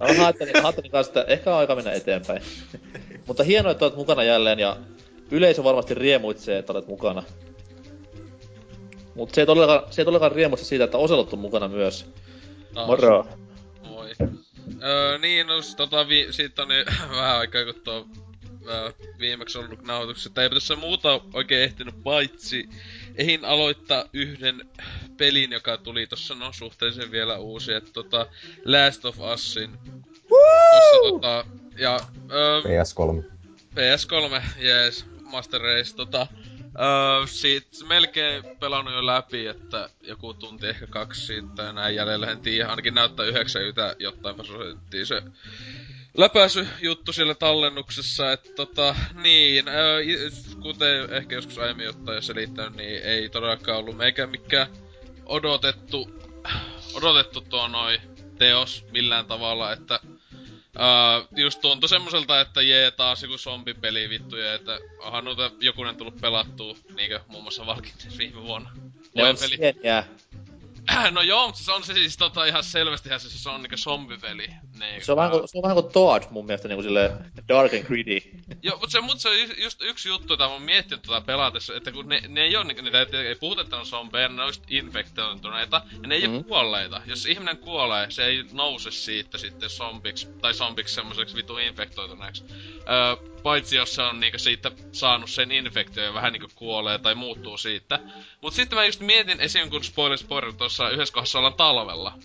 no, 0.00 0.06
ajattelin, 0.24 0.56
ajattelin 0.56 0.90
kanssa, 0.90 1.20
että 1.20 1.32
ehkä 1.32 1.50
on 1.50 1.58
aika 1.58 1.74
mennä 1.74 1.92
eteenpäin. 1.92 2.42
Mutta 3.26 3.42
hienoa, 3.44 3.72
että 3.72 3.84
olet 3.84 3.96
mukana 3.96 4.22
jälleen 4.22 4.58
ja 4.58 4.76
yleisö 5.30 5.64
varmasti 5.64 5.94
riemuitsee, 5.94 6.58
että 6.58 6.72
olet 6.72 6.86
mukana. 6.86 7.22
Mutta 9.14 9.34
se 9.34 9.40
ei 9.40 9.46
todellakaan, 9.46 9.92
se 9.92 10.02
ei 10.02 10.04
todellakaan 10.04 10.32
riemuista 10.32 10.66
siitä, 10.66 10.84
että 10.84 10.98
Oselot 10.98 11.32
on 11.32 11.38
mukana 11.38 11.68
myös. 11.68 12.06
No, 12.74 12.86
Moro. 12.86 13.26
Moi. 13.88 14.10
Öö, 14.82 15.18
niin, 15.18 15.46
no 15.46 15.54
tota, 15.76 16.08
vi- 16.08 16.28
siitä 16.30 16.62
on 16.62 16.68
niin 16.68 16.86
vähän 17.16 17.38
aikaa, 17.38 17.64
kun 17.64 17.74
tuo 17.84 18.06
öö, 18.68 18.92
viimeksi 19.18 19.58
ollut 19.58 19.82
nauhoituksessa, 19.82 20.28
että 20.30 20.42
ei 20.42 20.50
tässä 20.50 20.76
muuta 20.76 21.20
oikein 21.32 21.62
ehtinyt 21.62 22.02
paitsi 22.02 22.68
ehin 23.16 23.44
aloittaa 23.44 24.04
yhden 24.12 24.68
pelin, 25.16 25.52
joka 25.52 25.76
tuli 25.76 26.06
tossa 26.06 26.34
no 26.34 26.52
suhteellisen 26.52 27.10
vielä 27.10 27.38
uusi, 27.38 27.72
että 27.72 27.92
tota 27.92 28.26
Last 28.64 29.04
of 29.04 29.16
Usin. 29.34 29.78
Tossa 30.28 30.98
tota, 31.08 31.44
ja... 31.78 32.00
Öö, 32.30 32.60
PS3. 32.60 33.24
PS3, 33.74 34.42
jees, 34.58 35.06
Master 35.22 35.60
Race, 35.60 35.96
tota... 35.96 36.26
Öö, 36.80 37.26
siitä 37.26 37.84
melkein 37.88 38.44
pelannut 38.60 38.94
jo 38.94 39.06
läpi, 39.06 39.46
että 39.46 39.88
joku 40.02 40.34
tunti 40.34 40.66
ehkä 40.66 40.86
kaksi 40.86 41.26
siitä 41.26 41.62
ja 41.62 41.72
näin 41.72 41.94
jäljellä, 41.94 42.30
en 42.30 42.40
tiedä, 42.40 42.68
ainakin 42.68 42.94
näyttää 42.94 43.26
90 43.26 43.96
jotain 43.98 44.36
prosenttia 44.36 45.06
se 45.06 45.22
läpäisy 46.16 46.68
juttu 46.80 47.12
siellä 47.12 47.34
tallennuksessa, 47.34 48.32
että 48.32 48.48
tota, 48.56 48.94
niin, 49.22 49.68
öö, 49.68 50.00
kuten 50.62 51.12
ehkä 51.12 51.34
joskus 51.34 51.58
aiemmin 51.58 51.86
jotain 51.86 52.14
jo 52.14 52.22
selittänyt, 52.22 52.76
niin 52.76 53.02
ei 53.02 53.28
todellakaan 53.28 53.78
ollut 53.78 53.96
meikä 53.96 54.26
mikään 54.26 54.66
odotettu, 55.26 56.10
odotettu 56.94 57.40
tuo 57.40 57.68
noin 57.68 58.00
teos 58.38 58.84
millään 58.92 59.26
tavalla, 59.26 59.72
että 59.72 60.00
Uh, 60.72 61.38
just 61.38 61.60
tuntui 61.60 61.88
semmoselta, 61.88 62.40
että 62.40 62.62
jee 62.62 62.90
taas 62.90 63.22
joku 63.22 63.38
zombipeli 63.38 64.08
vittuja, 64.08 64.54
että 64.54 64.78
onhan 64.98 65.24
noita 65.24 65.50
jokunen 65.60 65.96
tullut 65.96 66.20
pelattua, 66.20 66.76
niinkö 66.96 67.20
muun 67.28 67.44
muassa 67.44 67.64
Walking 67.64 67.96
viime 68.18 68.42
vuonna. 68.42 68.70
Ne 69.14 69.24
on 69.24 69.36
peli. 69.36 69.56
Sieniä. 69.56 70.04
no 71.10 71.22
joo, 71.22 71.46
mutta 71.46 71.62
se 71.62 71.72
on 71.72 71.84
se 71.84 71.94
siis 71.94 72.16
tota 72.16 72.44
ihan 72.44 72.64
selvästi 72.64 73.08
se, 73.08 73.30
se 73.30 73.50
on 73.50 73.62
niinku 73.62 73.76
zombipeli. 73.76 74.48
Niin, 74.82 75.04
se, 75.04 75.12
on 75.12 75.16
vähän 75.16 75.30
kuin, 75.30 75.48
se 75.48 75.58
on 75.58 75.62
vähän 75.62 75.74
kuin 75.74 75.92
Toad 75.92 76.22
mun 76.30 76.46
mielestä 76.46 76.68
niinku 76.68 76.82
sille 76.82 77.12
dark 77.48 77.72
and 77.74 77.82
gritty. 77.82 78.30
joo, 78.62 78.76
mutta 78.78 78.92
se, 78.92 79.00
mut 79.00 79.20
se 79.20 79.28
on 79.28 79.34
just 79.62 79.82
yksi 79.82 80.08
juttu, 80.08 80.32
jota 80.32 80.46
mä 80.46 80.52
oon 80.52 80.62
miettinyt 80.62 81.02
tota 81.02 81.20
pelatessa, 81.20 81.76
että 81.76 81.92
kun 81.92 82.08
ne, 82.08 82.22
ne 82.28 82.40
ei 82.40 82.56
oo 82.56 82.62
niinku, 82.62 82.82
niitä 82.82 83.00
ei, 83.00 83.26
ei 83.26 83.34
puhuta, 83.34 83.60
että 83.60 83.76
on 83.76 83.86
zombeja, 83.86 84.28
ne 84.28 84.42
on 84.42 84.48
just 84.48 84.62
infektoituneita, 84.70 85.82
ja 86.02 86.08
ne 86.08 86.14
ei 86.14 86.28
mm. 86.28 86.34
oo 86.34 86.42
kuolleita. 86.42 87.02
Jos 87.06 87.26
ihminen 87.26 87.58
kuolee, 87.58 88.10
se 88.10 88.24
ei 88.24 88.44
nouse 88.52 88.90
siitä 88.90 89.38
sitten 89.38 89.70
zombiksi, 89.70 90.28
tai 90.40 90.54
zombiksi 90.54 90.94
semmoiseksi 90.94 91.36
vitu 91.36 91.58
infektoituneeksi. 91.58 92.44
Öö, 92.48 93.32
paitsi 93.42 93.76
jos 93.76 93.94
se 93.94 94.02
on 94.02 94.20
niinku 94.20 94.38
siitä 94.38 94.70
saanut 94.92 95.30
sen 95.30 95.52
infektio 95.52 96.04
ja 96.04 96.14
vähän 96.14 96.32
niinku 96.32 96.48
kuolee 96.54 96.98
tai 96.98 97.14
muuttuu 97.14 97.58
siitä. 97.58 98.00
Mut 98.40 98.54
sitten 98.54 98.78
mä 98.78 98.84
just 98.84 99.00
mietin 99.00 99.40
esim. 99.40 99.70
kun 99.70 99.84
spoiler 99.84 100.18
spoiler 100.18 100.52
tuossa 100.52 100.90
yhdessä 100.90 101.14
kohdassa 101.14 101.38
ollaan 101.38 101.54
talvella. 101.54 102.18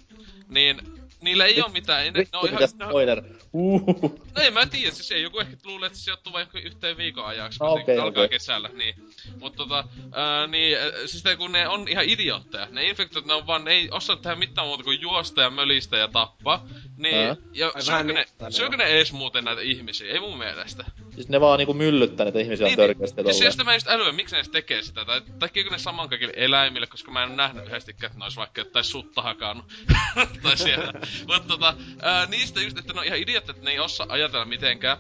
Niin 0.47 0.96
niillä 1.21 1.45
ei 1.45 1.61
oo 1.61 1.69
mitään... 1.69 2.03
Ei, 2.03 2.11
ne, 2.11 2.25
on 2.33 2.49
ihan, 2.49 2.67
spoiler. 2.67 3.23
Uhuhu. 3.53 4.21
No 4.35 4.41
ei 4.41 4.51
mä 4.51 4.65
tiedä, 4.65 4.91
siis 4.91 5.11
ei 5.11 5.21
joku 5.21 5.39
ehkä 5.39 5.55
luulee, 5.65 5.87
että 5.87 5.99
se 5.99 6.03
sijoittuu 6.03 6.33
vain 6.33 6.47
yhteen 6.63 6.97
viikon 6.97 7.25
ajaksi, 7.25 7.59
kun 7.59 7.67
okay, 7.67 7.85
se 7.85 8.01
alkaa 8.01 8.23
okay. 8.23 8.27
kesällä, 8.27 8.69
niin. 8.73 8.95
Mut 9.39 9.55
tota, 9.55 9.83
ää, 10.11 10.47
niin, 10.47 10.77
siis 11.05 11.23
te, 11.23 11.35
kun 11.35 11.51
ne 11.51 11.67
on 11.67 11.87
ihan 11.87 12.05
idiootteja. 12.07 12.67
Ne 12.71 12.83
infektiot, 12.83 13.25
ne 13.25 13.33
on 13.33 13.47
vaan, 13.47 13.63
ne 13.65 13.71
ei 13.71 13.89
osaa 13.91 14.15
tehdä 14.15 14.35
mitään 14.35 14.67
muuta 14.67 14.83
kuin 14.83 15.01
juosta 15.01 15.41
ja 15.41 15.49
mölistä 15.49 15.97
ja 15.97 16.07
tappaa. 16.07 16.67
Niin, 16.97 17.29
äh? 17.29 17.37
ja 17.53 17.71
syökö 17.79 18.13
ne, 18.13 18.25
syökö 18.49 18.77
ne 18.77 18.83
ees 18.83 19.13
muuten 19.13 19.43
näitä 19.43 19.61
ihmisiä? 19.61 20.13
Ei 20.13 20.19
mun 20.19 20.37
mielestä. 20.37 20.85
Siis 21.15 21.29
ne 21.29 21.41
vaan 21.41 21.57
niinku 21.57 21.73
myllyttää 21.73 22.23
näitä 22.23 22.39
ihmisiä 22.39 22.67
niin, 22.67 22.77
törkeästi 22.77 23.23
niin, 23.23 23.33
siis 23.33 23.57
mä 23.65 23.73
just 23.73 23.87
älyä, 23.87 24.11
miksi 24.11 24.35
ne 24.35 24.39
edes 24.39 24.49
tekee 24.49 24.81
sitä, 24.81 25.05
tai 25.05 25.21
tekeekö 25.39 25.69
ne 25.69 25.77
saman 25.77 26.09
kaikille 26.09 26.33
eläimille, 26.35 26.87
koska 26.87 27.11
mä 27.11 27.23
en 27.23 27.37
nähnyt 27.37 27.65
yhdestikään, 27.65 28.07
että 28.07 28.19
ne 28.19 28.25
ois 28.25 28.37
vaikka 28.37 28.61
jotain 28.61 28.85
sutta 28.85 29.21
hakannut. 29.21 29.65
tai 30.43 30.57
siellä. 30.57 30.93
Mutta 31.27 31.47
tota, 31.47 31.75
ää, 32.01 32.25
niistä 32.25 32.61
just, 32.61 32.77
että 32.77 32.93
ne 32.93 32.99
on 32.99 33.05
ihan 33.05 33.19
idiot, 33.19 33.49
että 33.49 33.63
ne 33.63 33.71
ei 33.71 33.79
osaa 33.79 34.07
ajatella 34.09 34.45
mitenkään. 34.45 34.97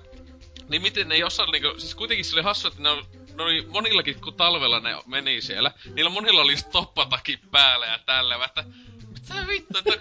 Niin 0.69 0.81
miten 0.81 1.09
ne 1.09 1.15
ei 1.15 1.23
osaa 1.23 1.51
niinku, 1.51 1.79
siis 1.79 1.95
kuitenkin 1.95 2.25
se 2.25 2.35
oli 2.35 2.43
hassu, 2.43 2.67
että 2.67 2.81
ne 2.81 2.89
on 2.89 3.05
ne 3.37 3.43
oli 3.43 3.65
monillakin, 3.69 4.21
kun 4.21 4.33
talvella 4.33 4.79
ne 4.79 4.89
meni 5.05 5.41
siellä, 5.41 5.71
niillä 5.93 6.11
monilla 6.11 6.41
oli 6.41 6.55
toppataki 6.71 7.39
päällä 7.51 7.85
ja 7.85 7.99
tällä, 8.05 8.45
että 8.45 8.63
mitä 9.09 9.47
vittu, 9.47 9.77
että 9.77 9.91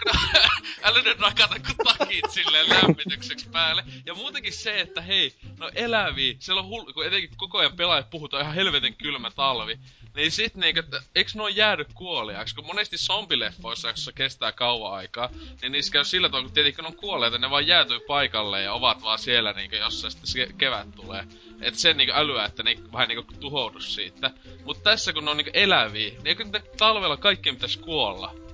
älä 0.83 1.01
nyt 1.01 1.19
nakata 1.19 1.55
kun 1.59 1.85
takit 1.97 2.29
silleen 2.29 2.69
lämmitykseksi 2.69 3.49
päälle. 3.49 3.83
Ja 4.05 4.15
muutenkin 4.15 4.53
se, 4.53 4.79
että 4.79 5.01
hei, 5.01 5.35
no 5.57 5.71
eläviä, 5.75 6.35
siellä 6.39 6.61
on 6.61 6.67
hullu, 6.67 6.93
kun 6.93 7.05
etenkin 7.05 7.37
koko 7.37 7.57
ajan 7.57 7.75
pelaajat 7.75 8.09
puhutaan 8.09 8.41
ihan 8.41 8.55
helvetin 8.55 8.95
kylmä 8.95 9.31
talvi. 9.31 9.79
Niin 10.17 10.31
sit 10.31 10.55
niinku, 10.55 10.79
että 10.79 11.01
eiks 11.15 11.35
nuo 11.35 11.47
jäädy 11.47 11.85
kuoliaaksi? 11.93 12.55
Kun 12.55 12.65
monesti 12.65 12.97
zombileffoissa, 12.97 13.87
jossa 13.87 14.11
kestää 14.11 14.51
kauan 14.51 14.93
aikaa, 14.93 15.29
niin 15.61 15.71
niissä 15.71 15.91
käy 15.91 16.05
sillä 16.05 16.29
tavalla, 16.29 16.45
kun 16.47 16.53
tietenkin 16.53 16.85
on 16.85 16.95
kuolleita, 16.95 17.37
ne 17.37 17.49
vaan 17.49 17.67
jäätyy 17.67 17.99
paikalle 17.99 18.61
ja 18.61 18.73
ovat 18.73 19.01
vaan 19.01 19.19
siellä 19.19 19.53
niinku, 19.53 19.75
jossa 19.75 20.09
sitten 20.09 20.27
se 20.27 20.47
kevät 20.57 20.95
tulee. 20.95 21.27
Et 21.61 21.75
sen 21.75 21.97
niinku 21.97 22.13
älyä, 22.15 22.45
että 22.45 22.63
ne 22.63 22.75
vähän 22.93 23.07
niinku 23.07 23.33
tuhoudu 23.39 23.79
siitä. 23.79 24.31
Mutta 24.65 24.83
tässä 24.83 25.13
kun 25.13 25.25
ne 25.25 25.31
on 25.31 25.37
niinku 25.37 25.51
eläviä, 25.53 26.09
niin 26.09 26.27
eikö 26.27 26.45
talvella 26.77 27.17
kaikkien 27.17 27.55
pitäisi 27.55 27.79
kuolla? 27.79 28.46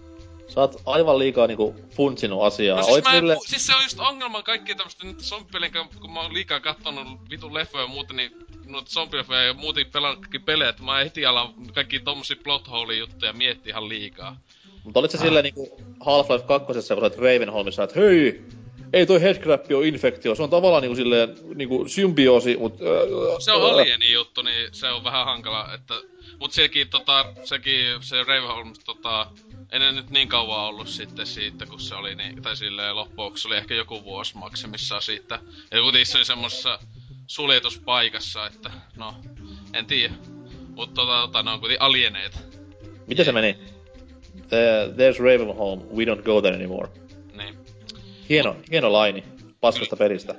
Sä 0.47 0.61
oot 0.61 0.81
aivan 0.85 1.19
liikaa 1.19 1.47
niinku 1.47 1.75
funtsinut 1.95 2.43
asiaa. 2.43 2.77
No 2.77 2.83
siis, 2.83 3.03
mä 3.03 3.13
en, 3.13 3.23
siis 3.45 3.67
se 3.67 3.75
on 3.75 3.83
just 3.83 3.99
ongelma 3.99 4.43
kaikkien 4.43 4.77
tämmöstä 4.77 5.07
nyt 5.07 5.19
zombipelien 5.19 5.71
kun 6.01 6.13
mä 6.13 6.21
oon 6.21 6.33
liikaa 6.33 6.59
kattonut 6.59 7.07
vitun 7.29 7.53
leffoja 7.53 7.83
ja 7.83 7.87
muuta, 7.87 8.13
niin 8.13 8.31
noita 8.65 8.91
zombileffoja 8.91 9.41
ja 9.41 9.53
muuten 9.53 9.85
pelannut 9.91 10.19
kaikki 10.19 10.39
pelejä, 10.39 10.69
että 10.69 10.83
mä 10.83 11.03
heti 11.03 11.25
alan 11.25 11.53
kaikki 11.73 11.99
tommosia 11.99 12.37
plot 12.43 12.69
hole 12.69 12.95
juttuja 12.95 13.33
miettiä 13.33 13.71
ihan 13.71 13.89
liikaa. 13.89 14.37
Mutta 14.83 14.99
olit 14.99 15.11
se 15.11 15.17
ah. 15.17 15.23
silleen 15.23 15.43
niinku 15.43 15.81
Half-Life 15.99 16.47
2, 16.47 16.65
kun 16.65 16.81
sä 16.81 16.95
olet 16.95 17.17
Ravenholmissa, 17.17 17.83
että 17.83 17.99
hei, 17.99 18.41
ei 18.93 19.05
toi 19.05 19.21
headcrab 19.21 19.71
ole 19.71 19.87
infektio, 19.87 20.35
se 20.35 20.43
on 20.43 20.49
tavallaan 20.49 20.81
niinku 20.81 20.95
silleen 20.95 21.35
niinku 21.55 21.87
symbioosi, 21.87 22.57
mut... 22.57 22.73
Äh, 22.73 23.39
se 23.39 23.51
on 23.51 23.71
alieni 23.71 24.11
juttu, 24.11 24.41
niin 24.41 24.69
se 24.71 24.87
on 24.87 25.03
vähän 25.03 25.25
hankala, 25.25 25.73
että... 25.73 26.12
Mut 26.43 26.51
sekin 26.51 26.89
tota, 26.89 27.25
sekin, 27.43 27.85
se 28.01 28.23
Ravenholm 28.23 28.73
tota, 28.85 29.27
ei 29.71 29.79
ne 29.79 29.91
nyt 29.91 30.09
niin 30.09 30.27
kauan 30.27 30.65
ollut 30.65 30.87
sitten 30.87 31.25
siitä, 31.25 31.65
kun 31.65 31.79
se 31.79 31.95
oli 31.95 32.15
niin, 32.15 32.41
tai 32.41 32.55
silleen 32.55 32.95
loppuun, 32.95 33.33
oli 33.45 33.57
ehkä 33.57 33.73
joku 33.73 34.03
vuosi 34.03 34.37
maksimissaan 34.37 35.01
siitä. 35.01 35.39
Ja 35.71 35.81
kuitenkin 35.81 36.05
se 36.05 36.17
oli 36.17 36.25
semmosessa 36.25 36.79
suljetuspaikassa, 37.27 38.45
että 38.47 38.71
no, 38.95 39.15
en 39.73 39.85
tiedä. 39.85 40.13
Mutta 40.75 40.95
tota, 40.95 41.21
tota, 41.21 41.43
ne 41.43 41.51
on 41.51 41.59
kuitenkin 41.59 41.81
alieneita. 41.81 42.39
Miten 43.07 43.25
se 43.25 43.31
meni? 43.31 43.57
The, 44.49 44.87
there's 44.87 45.19
Ravenholm, 45.19 45.81
we 45.95 46.05
don't 46.05 46.23
go 46.23 46.41
there 46.41 46.55
anymore. 46.55 46.89
Niin. 47.37 47.57
Hieno, 48.29 48.53
Mut... 48.53 48.71
hieno 48.71 48.93
laini 48.93 49.23
paskasta 49.61 49.95
pelistä. 49.95 50.35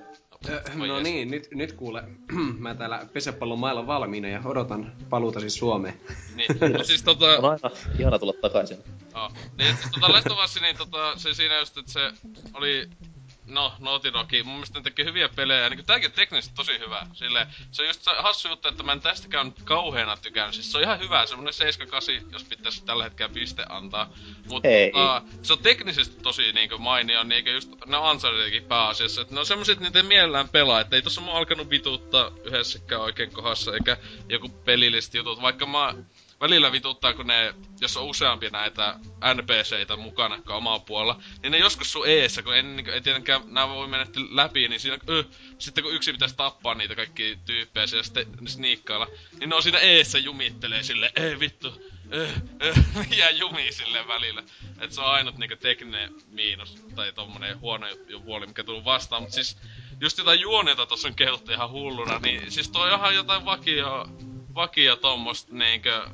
No 0.87 1.01
niin, 1.01 1.31
nyt, 1.31 1.49
nyt 1.55 1.73
kuule, 1.73 2.05
mä 2.59 2.75
täällä 2.75 3.07
pesäpallon 3.13 3.59
mailla 3.59 3.87
valmiina 3.87 4.29
ja 4.29 4.41
odotan 4.45 4.93
paluutasi 5.11 5.51
Suomeen. 5.51 6.01
Niin, 6.37 6.73
no 6.73 6.85
siis 6.85 7.03
tota... 7.03 7.27
On 7.39 7.51
aina 7.51 7.77
ihana 7.99 8.19
tulla 8.19 8.33
takaisin. 8.41 8.79
Oh. 9.15 9.33
Niin, 9.59 9.77
tota 9.93 10.13
Last 10.13 10.61
niin 10.61 10.77
tota, 10.77 11.17
se 11.17 11.35
siinä 11.35 11.59
just, 11.59 11.79
että 11.79 11.93
se 11.93 12.13
oli 12.55 12.89
no, 13.47 13.75
Naughty 13.79 14.13
Dog, 14.13 14.31
mun 14.45 14.55
mielestä 14.55 14.79
ne 14.79 14.83
tekee 14.83 15.05
hyviä 15.05 15.29
pelejä, 15.29 15.71
niin 15.71 15.85
tääkin 15.85 16.11
on 16.11 16.15
teknisesti 16.15 16.55
tosi 16.55 16.79
hyvä. 16.79 17.07
Sille, 17.13 17.47
se 17.73 17.83
on 17.83 17.89
just 17.89 18.07
hassu 18.19 18.49
juttu, 18.49 18.69
että 18.69 18.83
mä 18.83 18.93
en 18.93 19.01
tästäkään 19.01 19.47
nyt 19.47 19.63
kauheena 19.65 20.17
tykännyt. 20.17 20.55
Siis 20.55 20.73
se 20.73 20.79
on 20.79 20.85
ihan 20.85 20.99
hyvä, 20.99 21.27
semmonen 21.27 21.55
7-8, 22.25 22.33
jos 22.33 22.45
pitäisi 22.45 22.85
tällä 22.85 23.05
hetkellä 23.05 23.35
piste 23.35 23.67
antaa. 23.69 24.13
Mutta 24.49 24.69
tota, 24.93 25.23
se 25.43 25.53
on 25.53 25.59
teknisesti 25.59 26.23
tosi 26.23 26.53
niinku 26.53 26.79
mainio, 26.79 27.25
niin 27.25 27.47
just 27.47 27.71
ne 27.87 27.97
Unchartedkin 27.99 28.65
pääasiassa. 28.65 29.23
Että 29.23 29.35
ne 29.35 29.41
on 29.41 29.47
semmoset, 29.47 29.81
niitä 29.81 30.03
mielellään 30.03 30.49
pelaa, 30.49 30.81
että 30.81 30.97
ei 30.97 31.03
tossa 31.03 31.21
mun 31.21 31.35
alkanut 31.35 31.71
vituuttaa 31.71 32.31
yhdessäkään 32.45 33.03
oikein 33.03 33.33
kohdassa, 33.33 33.75
eikä 33.75 33.97
joku 34.29 34.49
pelilliset 34.49 35.15
jutut. 35.15 35.43
Vaikka 35.43 35.67
mä 35.67 35.95
välillä 36.41 36.73
vituttaa, 36.73 37.15
kun 37.15 37.27
ne, 37.27 37.55
jos 37.81 37.97
on 37.97 38.05
useampia 38.05 38.51
näitä 38.51 38.99
NPCitä 39.35 39.97
mukana 39.97 40.43
kuin 40.43 40.57
omaa 40.57 40.79
puolella, 40.79 41.23
niin 41.43 41.53
ne 41.53 41.59
joskus 41.59 41.93
sun 41.93 42.09
eessä, 42.09 42.43
kun 42.43 42.57
en, 42.57 42.77
niin, 42.77 42.89
ei 42.89 43.01
tietenkään 43.01 43.43
nämä 43.47 43.69
voi 43.69 43.89
mennä 43.89 44.07
läpi, 44.31 44.69
niin 44.69 44.81
siinä, 44.81 44.99
ö, 45.09 45.25
sitten 45.59 45.85
kun 45.85 45.95
yksi 45.95 46.13
pitäisi 46.13 46.37
tappaa 46.37 46.75
niitä 46.75 46.95
kaikki 46.95 47.39
tyyppejä 47.45 47.87
ja 47.97 48.03
sitten 48.03 48.27
sniikkailla, 48.47 49.07
niin 49.39 49.49
ne 49.51 49.57
on 49.57 49.63
siinä 49.63 49.79
eessä 49.79 50.19
jumittelee 50.19 50.83
sille, 50.83 51.13
ei 51.17 51.41
vittu, 51.41 51.83
ö, 52.13 52.29
ö, 52.63 52.75
jää 53.19 53.31
jumi 53.31 53.73
sille 53.73 54.09
välillä. 54.09 54.43
Et 54.81 54.93
se 54.93 55.01
on 55.01 55.07
ainut 55.07 55.39
niinku 55.39 55.57
tekninen 55.57 56.15
miinus, 56.29 56.75
tai 56.95 57.13
tommonen 57.13 57.61
huono 57.61 57.87
puoli, 58.25 58.47
mikä 58.47 58.65
tullut 58.65 58.85
vastaan, 58.85 59.23
mutta 59.23 59.35
siis 59.35 59.57
just 60.01 60.19
jotain 60.19 60.41
juoniota 60.41 60.87
tossa 60.87 61.09
on 61.09 61.15
kehuttu 61.15 61.53
ihan 61.53 61.71
hulluna, 61.71 62.19
niin 62.19 62.51
siis 62.51 62.69
toi 62.69 62.93
on 62.93 62.99
ihan 62.99 63.15
jotain 63.15 63.45
vakio, 63.45 64.07
vakio 64.55 64.97
tommosta 64.97 65.55
niinkö 65.55 66.09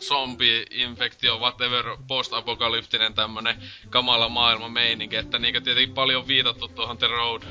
zombi-infektio, 0.00 1.38
whatever, 1.38 1.84
post-apokalyptinen 2.08 3.14
tämmönen 3.14 3.62
kamala 3.90 4.28
maailma 4.28 4.68
meininki, 4.68 5.16
että 5.16 5.38
niinkö 5.38 5.60
tietenkin 5.60 5.94
paljon 5.94 6.28
viitattu 6.28 6.68
tuohon 6.68 6.98
The 6.98 7.06
Road 7.06 7.42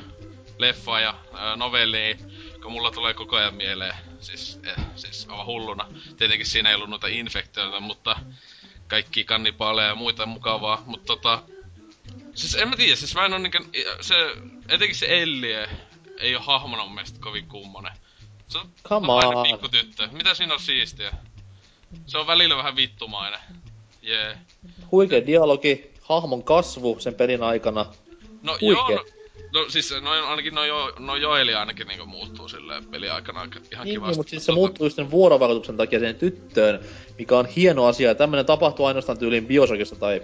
leffa 0.57 0.99
ja 0.99 1.15
ää, 1.33 1.55
novelliin, 1.55 2.17
kun 2.61 2.71
mulla 2.71 2.91
tulee 2.91 3.13
koko 3.13 3.35
ajan 3.35 3.55
mieleen, 3.55 3.95
siis, 4.19 4.59
eh, 4.65 4.85
siis 4.95 5.27
aivan 5.29 5.45
hulluna. 5.45 5.87
Tietenkin 6.17 6.45
siinä 6.45 6.69
ei 6.69 6.75
ollut 6.75 6.89
noita 6.89 7.07
infektioita, 7.07 7.79
mutta 7.79 8.19
kaikki 8.87 9.23
kannipaaleja 9.23 9.87
ja 9.87 9.95
muita 9.95 10.25
mukavaa, 10.25 10.83
mutta 10.85 11.05
tota... 11.05 11.43
Siis 12.35 12.55
en 12.55 12.69
mä 12.69 12.75
tiedä, 12.75 12.95
siis 12.95 13.15
mä 13.15 13.25
en 13.25 13.33
oo 13.33 13.39
niinkö, 13.39 13.59
se, 14.01 14.15
etenkin 14.69 14.95
se 14.95 15.21
Ellie 15.21 15.69
ei 16.17 16.35
oo 16.35 16.41
hahmona 16.41 16.83
mun 16.83 16.93
mielestä 16.93 17.19
kovin 17.19 17.47
kummonen. 17.47 17.93
Se 18.47 18.57
on 18.57 18.69
Come 18.83 19.11
on. 19.11 19.43
pikku 19.47 19.69
tyttö. 19.69 20.07
Mitä 20.11 20.33
siinä 20.33 20.53
on 20.53 20.59
siistiä? 20.59 21.11
Se 22.05 22.17
on 22.17 22.27
välillä 22.27 22.57
vähän 22.57 22.75
vittumainen. 22.75 23.39
Jee. 24.01 24.23
Yeah. 24.25 24.37
Huikea 24.91 25.25
dialogi, 25.25 25.91
hahmon 26.01 26.43
kasvu 26.43 26.99
sen 26.99 27.15
pelin 27.15 27.43
aikana. 27.43 27.85
No 28.43 28.57
Huikea. 28.61 28.83
joo, 28.89 29.05
no, 29.53 29.61
no 29.63 29.69
siis 29.69 29.93
noin, 30.01 30.23
ainakin 30.23 30.55
no, 30.55 30.65
jo, 30.65 30.93
no 30.99 31.15
Joeli 31.15 31.53
ainakin 31.53 31.87
niinku 31.87 32.05
muuttuu 32.05 32.47
silleen 32.47 32.85
peli 32.85 33.09
aikana 33.09 33.41
aika 33.41 33.59
ihan 33.71 33.85
Niin, 33.85 33.93
kivasti. 33.95 34.11
niin, 34.11 34.17
mutta 34.19 34.29
siis 34.29 34.45
se 34.45 34.51
tota- 34.51 34.55
muuttuu 34.55 34.89
sen 34.89 35.11
vuorovaikutuksen 35.11 35.77
takia 35.77 35.99
sen 35.99 36.15
tyttöön, 36.15 36.79
mikä 37.19 37.37
on 37.37 37.45
hieno 37.45 37.85
asia. 37.85 38.15
Tämmönen 38.15 38.45
tapahtuu 38.45 38.85
ainoastaan 38.85 39.17
tyyliin 39.17 39.47
Bioshockissa 39.47 39.95
tai, 39.95 40.21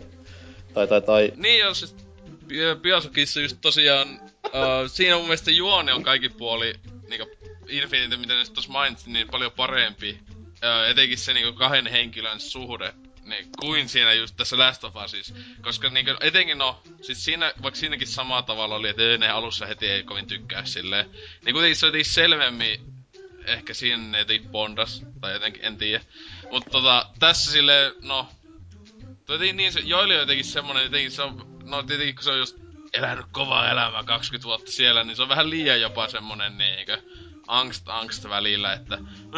tai, 0.73 0.87
tai, 0.87 1.01
tai 1.01 1.31
Niin 1.35 1.59
joo, 1.59 1.73
siis 1.73 1.95
Bi- 2.47 2.79
Bioshockissa 2.81 3.41
just 3.41 3.57
tosiaan, 3.61 4.07
uh, 4.45 4.87
siinä 4.87 5.15
mun 5.15 5.23
mielestä 5.25 5.51
juoni 5.51 5.91
on 5.91 6.03
kaikki 6.03 6.29
puoli, 6.29 6.73
niinku 7.11 7.37
Infinite, 7.67 8.17
mitä 8.17 8.33
ne 8.33 8.45
tossa 8.53 8.71
mainitsin, 8.71 9.13
niin 9.13 9.27
paljon 9.27 9.51
parempi. 9.51 10.19
Uh, 10.29 10.89
etenkin 10.89 11.17
se 11.17 11.33
niinku 11.33 11.53
kahden 11.53 11.87
henkilön 11.87 12.39
suhde, 12.39 12.93
niin, 13.23 13.49
kuin 13.59 13.89
siinä 13.89 14.13
just 14.13 14.37
tässä 14.37 14.57
Last 14.57 14.83
of 14.83 14.95
Usissa. 15.05 15.33
Koska 15.61 15.89
niinku, 15.89 16.11
etenkin 16.21 16.57
no, 16.57 16.81
siis 17.01 17.25
siinä, 17.25 17.53
vaikka 17.61 17.79
siinäkin 17.79 18.07
samalla 18.07 18.41
tavalla 18.41 18.75
oli, 18.75 18.89
että 18.89 19.17
ne 19.17 19.29
alussa 19.29 19.65
heti 19.65 19.87
ei 19.87 20.03
kovin 20.03 20.27
tykkää 20.27 20.65
silleen. 20.65 21.09
Niin 21.45 21.53
kuitenkin 21.53 21.75
se 21.75 21.85
jotenkin 21.85 22.13
selvemmin, 22.13 22.81
ehkä 23.45 23.73
siinä 23.73 24.03
ne 24.03 24.25
bondas, 24.51 25.03
tai 25.21 25.33
jotenkin, 25.33 25.65
en 25.65 25.77
tiedä. 25.77 26.03
Mutta 26.51 26.69
tota, 26.69 27.09
tässä 27.19 27.51
sille 27.51 27.95
no, 28.01 28.29
Jotenkin 29.31 29.57
niin 29.57 29.71
se, 29.71 29.79
Joili 29.79 30.13
on 30.13 30.19
jotenkin 30.19 30.45
semmonen, 30.45 30.83
jotenkin 30.83 31.11
se 31.11 31.21
on, 31.21 31.59
no 31.63 31.83
tietenkin 31.83 32.15
kun 32.15 32.23
se 32.23 32.31
on 32.31 32.37
just 32.37 32.57
elänyt 32.93 33.25
kovaa 33.31 33.71
elämää 33.71 34.03
20 34.03 34.45
vuotta 34.45 34.71
siellä, 34.71 35.03
niin 35.03 35.15
se 35.15 35.21
on 35.21 35.29
vähän 35.29 35.49
liian 35.49 35.81
jopa 35.81 36.07
semmonen 36.07 36.57
niinkö 36.57 37.01
angst 37.47 37.89
angst 37.89 38.29
välillä, 38.29 38.73
että 38.73 38.97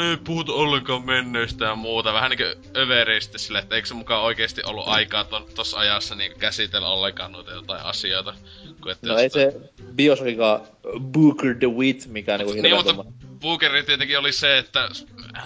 ei 0.10 0.17
puhuta 0.17 0.51
ollenkaan 0.51 1.06
menneistä 1.06 1.65
ja 1.65 1.75
muuta. 1.75 2.13
Vähän 2.13 2.30
niinkö 2.30 2.56
överisti 2.75 3.39
sille, 3.39 3.60
että 3.60 3.75
eikö 3.75 3.88
se 3.88 3.93
mukaan 3.93 4.23
oikeesti 4.23 4.62
ollut 4.65 4.88
aikaa 4.88 5.23
ton, 5.23 5.45
tossa 5.56 5.80
ajassa 5.80 6.15
niinkö 6.15 6.38
käsitellä 6.39 6.88
ollenkaan 6.88 7.32
noita 7.32 7.51
jotain 7.51 7.84
asioita. 7.84 8.34
Kun 8.82 8.91
että 8.91 9.08
no 9.08 9.17
ei 9.17 9.30
to- 9.30 9.39
se 9.39 9.54
Bioshockikaan 9.95 10.62
Booker 10.99 11.56
the 11.56 11.67
Wit, 11.67 12.08
mikä 12.08 12.38
niinku 12.38 12.54
niin, 12.54 12.75
mutta 12.75 13.06
Bookeri 13.39 13.84
tietenkin 13.84 14.19
oli 14.19 14.32
se, 14.32 14.58
että 14.58 14.89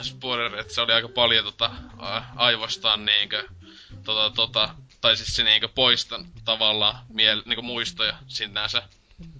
spoiler, 0.01 0.55
että 0.55 0.73
se 0.73 0.81
oli 0.81 0.93
aika 0.93 1.09
paljon 1.09 1.45
tota, 1.45 1.71
aivostaan 2.35 3.05
niinkö, 3.05 3.43
tota, 4.03 4.35
tota, 4.35 4.69
tai 5.01 5.17
siis 5.17 5.35
se 5.35 5.43
niinkö 5.43 5.67
poistan 5.67 6.25
tavallaan 6.45 7.05
miel, 7.09 7.41
niinkö 7.45 7.61
muistoja 7.61 8.17
sinänsä. 8.27 8.83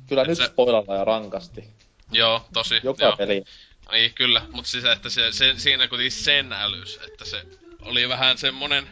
Kyllä 0.08 0.22
et 0.22 0.28
nyt 0.28 0.38
se- 0.38 0.46
spoilalla 0.48 0.96
ja 0.96 1.06
rankasti. 1.06 1.64
Joo, 2.12 2.46
tosi. 2.54 2.80
Joka 2.84 3.04
joo. 3.04 3.18
peli. 3.18 3.44
Niin, 3.92 4.14
kyllä. 4.14 4.42
Mutta 4.52 4.72
siis, 4.72 4.86
että 4.86 5.10
se, 5.10 5.32
se, 5.32 5.54
siinä 5.58 5.88
kuitenkin 5.88 6.12
sen 6.12 6.54
älys, 6.54 7.00
että 7.08 7.26
se 7.26 7.46
oli 7.82 8.10
vähän 8.10 8.38
semmonen 8.38 8.90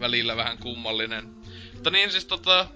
välillä 0.00 0.36
vähän 0.36 0.58
kummallinen. 0.58 1.34
Mutta 1.74 1.90
niin 1.90 2.10
siis 2.10 2.24
tota, 2.24 2.66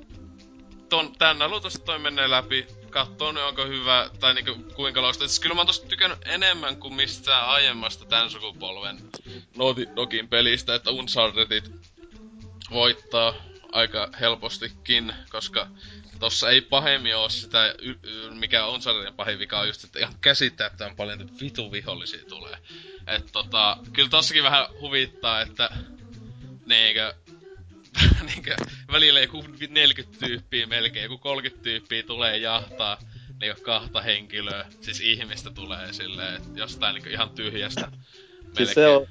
ton, 0.89 1.13
tän 1.19 1.43
alutus 1.43 1.81
toi 1.85 1.99
menee 1.99 2.31
läpi. 2.31 2.67
Kattoo 2.91 3.33
nyt 3.33 3.43
onko 3.43 3.67
hyvä, 3.67 4.11
tai 4.21 4.35
niinku 4.35 4.73
kuinka 4.75 5.03
loista. 5.03 5.29
Siis 5.29 5.41
kyllä 5.41 5.55
mä 5.55 5.61
oon 5.61 5.67
tosta 5.67 5.89
tykännyt 5.89 6.19
enemmän 6.27 6.77
kuin 6.77 6.95
mistään 6.95 7.49
aiemmasta 7.49 8.05
tän 8.05 8.31
sukupolven 8.31 8.99
Dogin 9.97 10.29
pelistä, 10.29 10.75
että 10.75 10.91
Unchartedit 10.91 11.71
voittaa 12.71 13.35
aika 13.73 14.09
helpostikin, 14.21 15.13
koska 15.31 15.69
tossa 16.19 16.51
ei 16.51 16.61
pahemmin 16.61 17.17
oo 17.17 17.29
sitä, 17.29 17.75
y- 17.79 17.99
y- 18.03 18.31
mikä 18.31 18.67
on 18.67 18.83
sarjan 18.83 19.15
pahin 19.15 19.39
vika 19.39 19.61
on 19.61 19.67
just, 19.67 19.85
että 19.85 19.99
ihan 19.99 20.15
käsittämättömän 20.21 20.97
paljon 20.97 21.31
vitu 21.41 21.73
vihollisia 21.73 22.25
tulee. 22.29 22.57
Et 23.07 23.33
tota, 23.33 23.77
kyllä 23.93 24.09
tossakin 24.09 24.43
vähän 24.43 24.67
huvittaa, 24.81 25.41
että 25.41 25.71
niinkö, 26.67 27.15
niinkö 28.27 28.57
välillä 28.93 29.21
joku 29.21 29.45
40 29.69 30.27
tyyppiä 30.27 30.67
melkein, 30.67 31.03
joku 31.03 31.19
30 31.19 31.63
tyyppiä 31.63 32.03
tulee 32.03 32.37
jahtaa 32.37 32.99
niinkö 33.41 33.63
kahta 33.63 34.01
henkilöä, 34.01 34.67
siis 34.81 35.01
ihmistä 35.01 35.51
tulee 35.51 35.93
silleen, 35.93 36.35
että 36.35 36.59
jostain 36.59 36.95
niinkö 36.95 37.11
ihan 37.11 37.31
tyhjästä. 37.31 37.93
Siis 38.57 38.73
se, 38.73 38.89
on, 38.89 39.07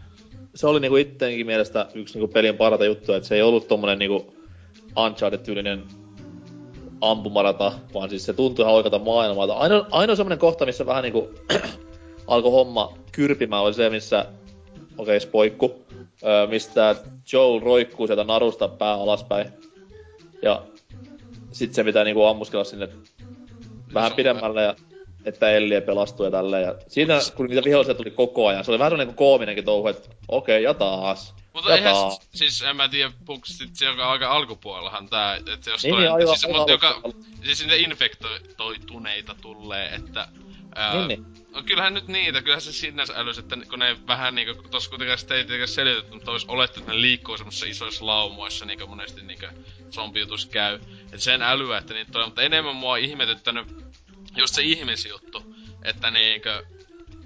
se 0.55 0.67
oli 0.67 0.79
niinku 0.79 0.97
itteenkin 0.97 1.45
mielestä 1.45 1.87
yksi 1.93 2.13
niinku 2.13 2.33
pelin 2.33 2.57
parata 2.57 2.85
juttu, 2.85 3.13
että 3.13 3.27
se 3.27 3.35
ei 3.35 3.41
ollut 3.41 3.67
tommonen 3.67 3.99
niinku 3.99 4.33
Uncharted-tyylinen 4.95 5.83
ampumarata, 7.01 7.71
vaan 7.93 8.09
siis 8.09 8.25
se 8.25 8.33
tuntui 8.33 8.63
ihan 8.63 8.75
oikealta 8.75 8.99
maailmalta. 8.99 9.53
Ainoa, 9.53 9.87
ainoa 9.91 10.15
semmonen 10.15 10.39
kohta, 10.39 10.65
missä 10.65 10.85
vähän 10.85 11.03
niinku 11.03 11.29
alkoi 12.27 12.51
homma 12.51 12.93
kyrpimään, 13.11 13.63
oli 13.63 13.73
se, 13.73 13.89
missä, 13.89 14.19
okei, 14.19 15.17
okay, 15.17 15.19
spoikku, 15.19 15.85
öö, 16.23 16.47
mistä 16.47 16.95
Joel 17.33 17.59
roikkuu 17.59 18.07
sieltä 18.07 18.23
narusta 18.23 18.67
pää 18.67 18.93
alaspäin. 18.93 19.47
Ja 20.41 20.63
sit 21.51 21.73
se 21.73 21.83
pitää 21.83 22.03
niinku 22.03 22.23
ammuskella 22.23 22.63
sinne 22.63 22.89
vähän 23.93 24.13
pidemmälle 24.13 24.63
ja 24.63 24.75
että 25.25 25.51
Ellie 25.51 25.81
pelastuu 25.81 26.25
ja 26.25 26.31
tälleen. 26.31 26.63
Ja 26.63 26.75
siinä, 26.87 27.19
kun 27.35 27.45
niitä 27.45 27.63
vihollisia 27.65 27.95
tuli 27.95 28.11
koko 28.11 28.47
ajan, 28.47 28.65
se 28.65 28.71
oli 28.71 28.79
vähän 28.79 28.91
semmonen 28.91 29.15
koominenkin 29.15 29.65
touhu, 29.65 29.87
että 29.87 30.09
okei, 30.27 30.55
okay, 30.55 30.63
ja 30.63 30.73
taas. 30.73 31.33
Mutta 31.53 31.75
eihän, 31.75 31.95
siis 32.33 32.61
en 32.61 32.75
mä 32.75 32.89
tiedä, 32.89 33.11
sit 33.45 33.75
se 33.75 33.85
joka 33.85 34.11
aika 34.11 34.31
alkupuolellahan 34.31 35.09
tää, 35.09 35.35
että 35.35 35.69
jos 35.69 35.83
Niin, 35.83 35.93
toi, 35.93 36.01
niin, 36.01 36.11
aivan- 36.11 36.37
siis, 36.37 36.53
mutta 36.53 36.71
joka, 36.71 37.01
siis 37.43 37.59
niitä 37.59 37.75
infektoituneita 37.75 39.35
tulee, 39.41 39.95
että 39.95 40.27
ää, 40.75 40.95
Niin, 40.95 41.07
niin. 41.07 41.25
No 41.53 41.63
kyllähän 41.63 41.93
nyt 41.93 42.07
niitä, 42.07 42.41
kyllähän 42.41 42.61
se 42.61 42.73
sinänsä 42.73 43.13
älys, 43.15 43.37
että 43.37 43.57
kun 43.69 43.79
ne 43.79 43.97
vähän 44.07 44.35
niinku, 44.35 44.63
tossa 44.69 44.89
kuitenkaan 44.89 45.17
sitä 45.17 45.35
ei 45.35 45.41
tietenkään 45.43 45.67
selitetty, 45.67 46.13
mutta 46.13 46.31
olisi 46.31 46.45
olettu, 46.49 46.79
että 46.79 46.91
ne 46.91 47.01
liikkuu 47.01 47.37
semmoisissa 47.37 47.65
isoissa 47.65 48.05
laumoissa, 48.05 48.65
niinku 48.65 48.87
monesti 48.87 49.21
niinku 49.21 49.45
zombiutus 49.91 50.45
käy. 50.45 50.75
Että 51.03 51.17
sen 51.17 51.41
älyä, 51.41 51.77
että 51.77 51.93
niitä 51.93 52.11
tulee, 52.11 52.27
mutta 52.27 52.41
enemmän 52.41 52.75
mua 52.75 52.91
on 52.91 52.99
ihmetyttänyt 52.99 53.67
just 54.37 54.55
se 54.55 54.61
ihmisjuttu, 54.61 55.55
että 55.83 56.11
niinkö, 56.11 56.65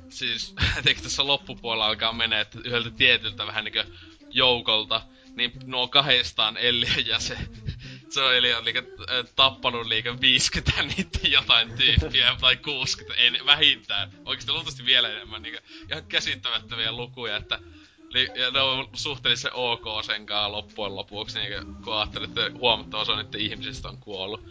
siis 0.09 0.55
etenkin 0.79 1.03
tässä 1.03 1.27
loppupuolella 1.27 1.85
alkaa 1.85 2.13
menee, 2.13 2.41
että 2.41 2.59
yhdeltä 2.63 2.91
tietyltä 2.91 3.47
vähän 3.47 3.63
niinkö 3.63 3.85
joukolta, 4.29 5.01
niin 5.35 5.51
nuo 5.65 5.87
kahdestaan 5.87 6.57
Elli 6.57 6.87
ja 7.05 7.19
se 7.19 7.37
Joeli 8.15 8.53
on 8.53 8.65
liikä, 8.65 8.79
äh, 8.79 9.25
tappanut 9.35 9.87
liikä 9.87 10.21
50 10.21 10.83
niitä 10.83 11.19
jotain 11.27 11.73
tyyppiä, 11.77 12.35
tai 12.41 12.57
60, 12.57 13.23
ei 13.23 13.45
vähintään. 13.45 14.11
Oikeesti 14.25 14.51
luultavasti 14.51 14.85
vielä 14.85 15.09
enemmän, 15.09 15.41
niinku 15.41 15.61
ihan 15.91 16.05
käsittämättömiä 16.05 16.91
lukuja, 16.91 17.37
että 17.37 17.59
li, 18.09 18.29
ja 18.35 18.51
ne 18.51 18.61
on 18.61 18.89
suhteellisen 18.93 19.53
ok 19.53 20.03
senkaan 20.03 20.51
loppujen 20.51 20.95
lopuksi, 20.95 21.39
niinku, 21.39 21.83
kun 21.83 21.97
ajattelee, 21.97 22.27
että 22.27 22.59
huomattava 22.59 23.01
osa 23.01 23.15
niiden 23.15 23.41
ihmisistä 23.41 23.89
on 23.89 23.97
kuollut. 23.97 24.45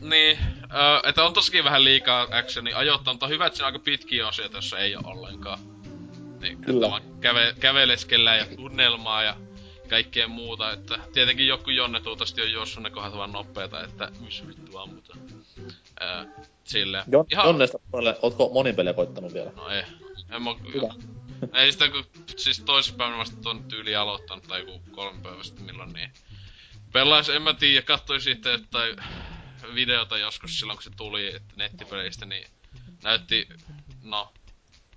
Niin, 0.00 0.38
ö, 0.62 1.08
että 1.08 1.24
on 1.24 1.32
tosikin 1.32 1.64
vähän 1.64 1.84
liikaa 1.84 2.28
actionia 2.30 2.78
ajoittaa, 2.78 3.14
mutta 3.14 3.26
on 3.26 3.32
hyvä, 3.32 3.46
että 3.46 3.56
siinä 3.56 3.66
on 3.66 3.72
aika 3.72 3.84
pitkiä 3.84 4.28
osioita, 4.28 4.56
jossa 4.56 4.78
ei 4.78 4.96
ole 4.96 5.04
ollenkaan. 5.06 5.58
Niin, 6.40 6.58
Kyllä. 6.58 6.96
Että 6.96 7.08
käve, 7.20 7.54
käveleskellään 7.60 8.38
ja 8.38 8.46
tunnelmaa 8.56 9.22
ja 9.22 9.36
kaikkea 9.88 10.28
muuta, 10.28 10.72
että 10.72 10.98
tietenkin 11.12 11.46
joku 11.46 11.70
Jonne 11.70 12.00
tuutasti 12.00 12.42
on 12.42 12.52
juossut 12.52 12.82
ne 12.82 12.90
kohdat 12.90 13.16
vaan 13.16 13.32
nopeeta, 13.32 13.84
että 13.84 14.12
missä 14.20 14.48
vittu 14.48 14.78
ammuta. 14.78 15.16
Öö, 16.02 16.24
silleen. 16.64 17.04
Jon, 17.12 17.26
Ihan... 17.32 17.46
Jonnesta 17.46 17.78
puolelle, 17.90 18.18
ootko 18.22 18.50
monin 18.54 18.76
peliä 18.76 18.92
koittanut 18.92 19.34
vielä? 19.34 19.50
No 19.56 19.68
ei. 19.68 19.82
En 20.30 20.42
mä... 20.42 20.50
Hyvä. 20.74 20.94
Ei 21.52 21.72
sitä 21.72 21.88
kun, 21.88 22.04
siis 22.36 22.60
toispäivänä 22.60 23.18
vasta 23.18 23.36
ton 23.42 23.64
tyyli 23.64 23.96
aloittanut, 23.96 24.44
tai 24.48 24.60
joku 24.60 24.80
kolme 24.90 25.20
päivää 25.22 25.42
sitten 25.42 25.66
milloin 25.66 25.92
niin. 25.92 26.10
Pelais, 26.92 27.28
en 27.28 27.42
mä 27.42 27.54
tiedä, 27.54 27.82
kattoi 27.82 28.20
sitten 28.20 28.66
tai 28.70 28.96
videota 29.74 30.18
joskus 30.18 30.58
silloin 30.58 30.76
kun 30.76 30.82
se 30.82 30.90
tuli 30.96 31.34
että 31.36 31.54
nettipeleistä, 31.56 32.26
niin 32.26 32.46
näytti, 33.02 33.48
no, 34.02 34.32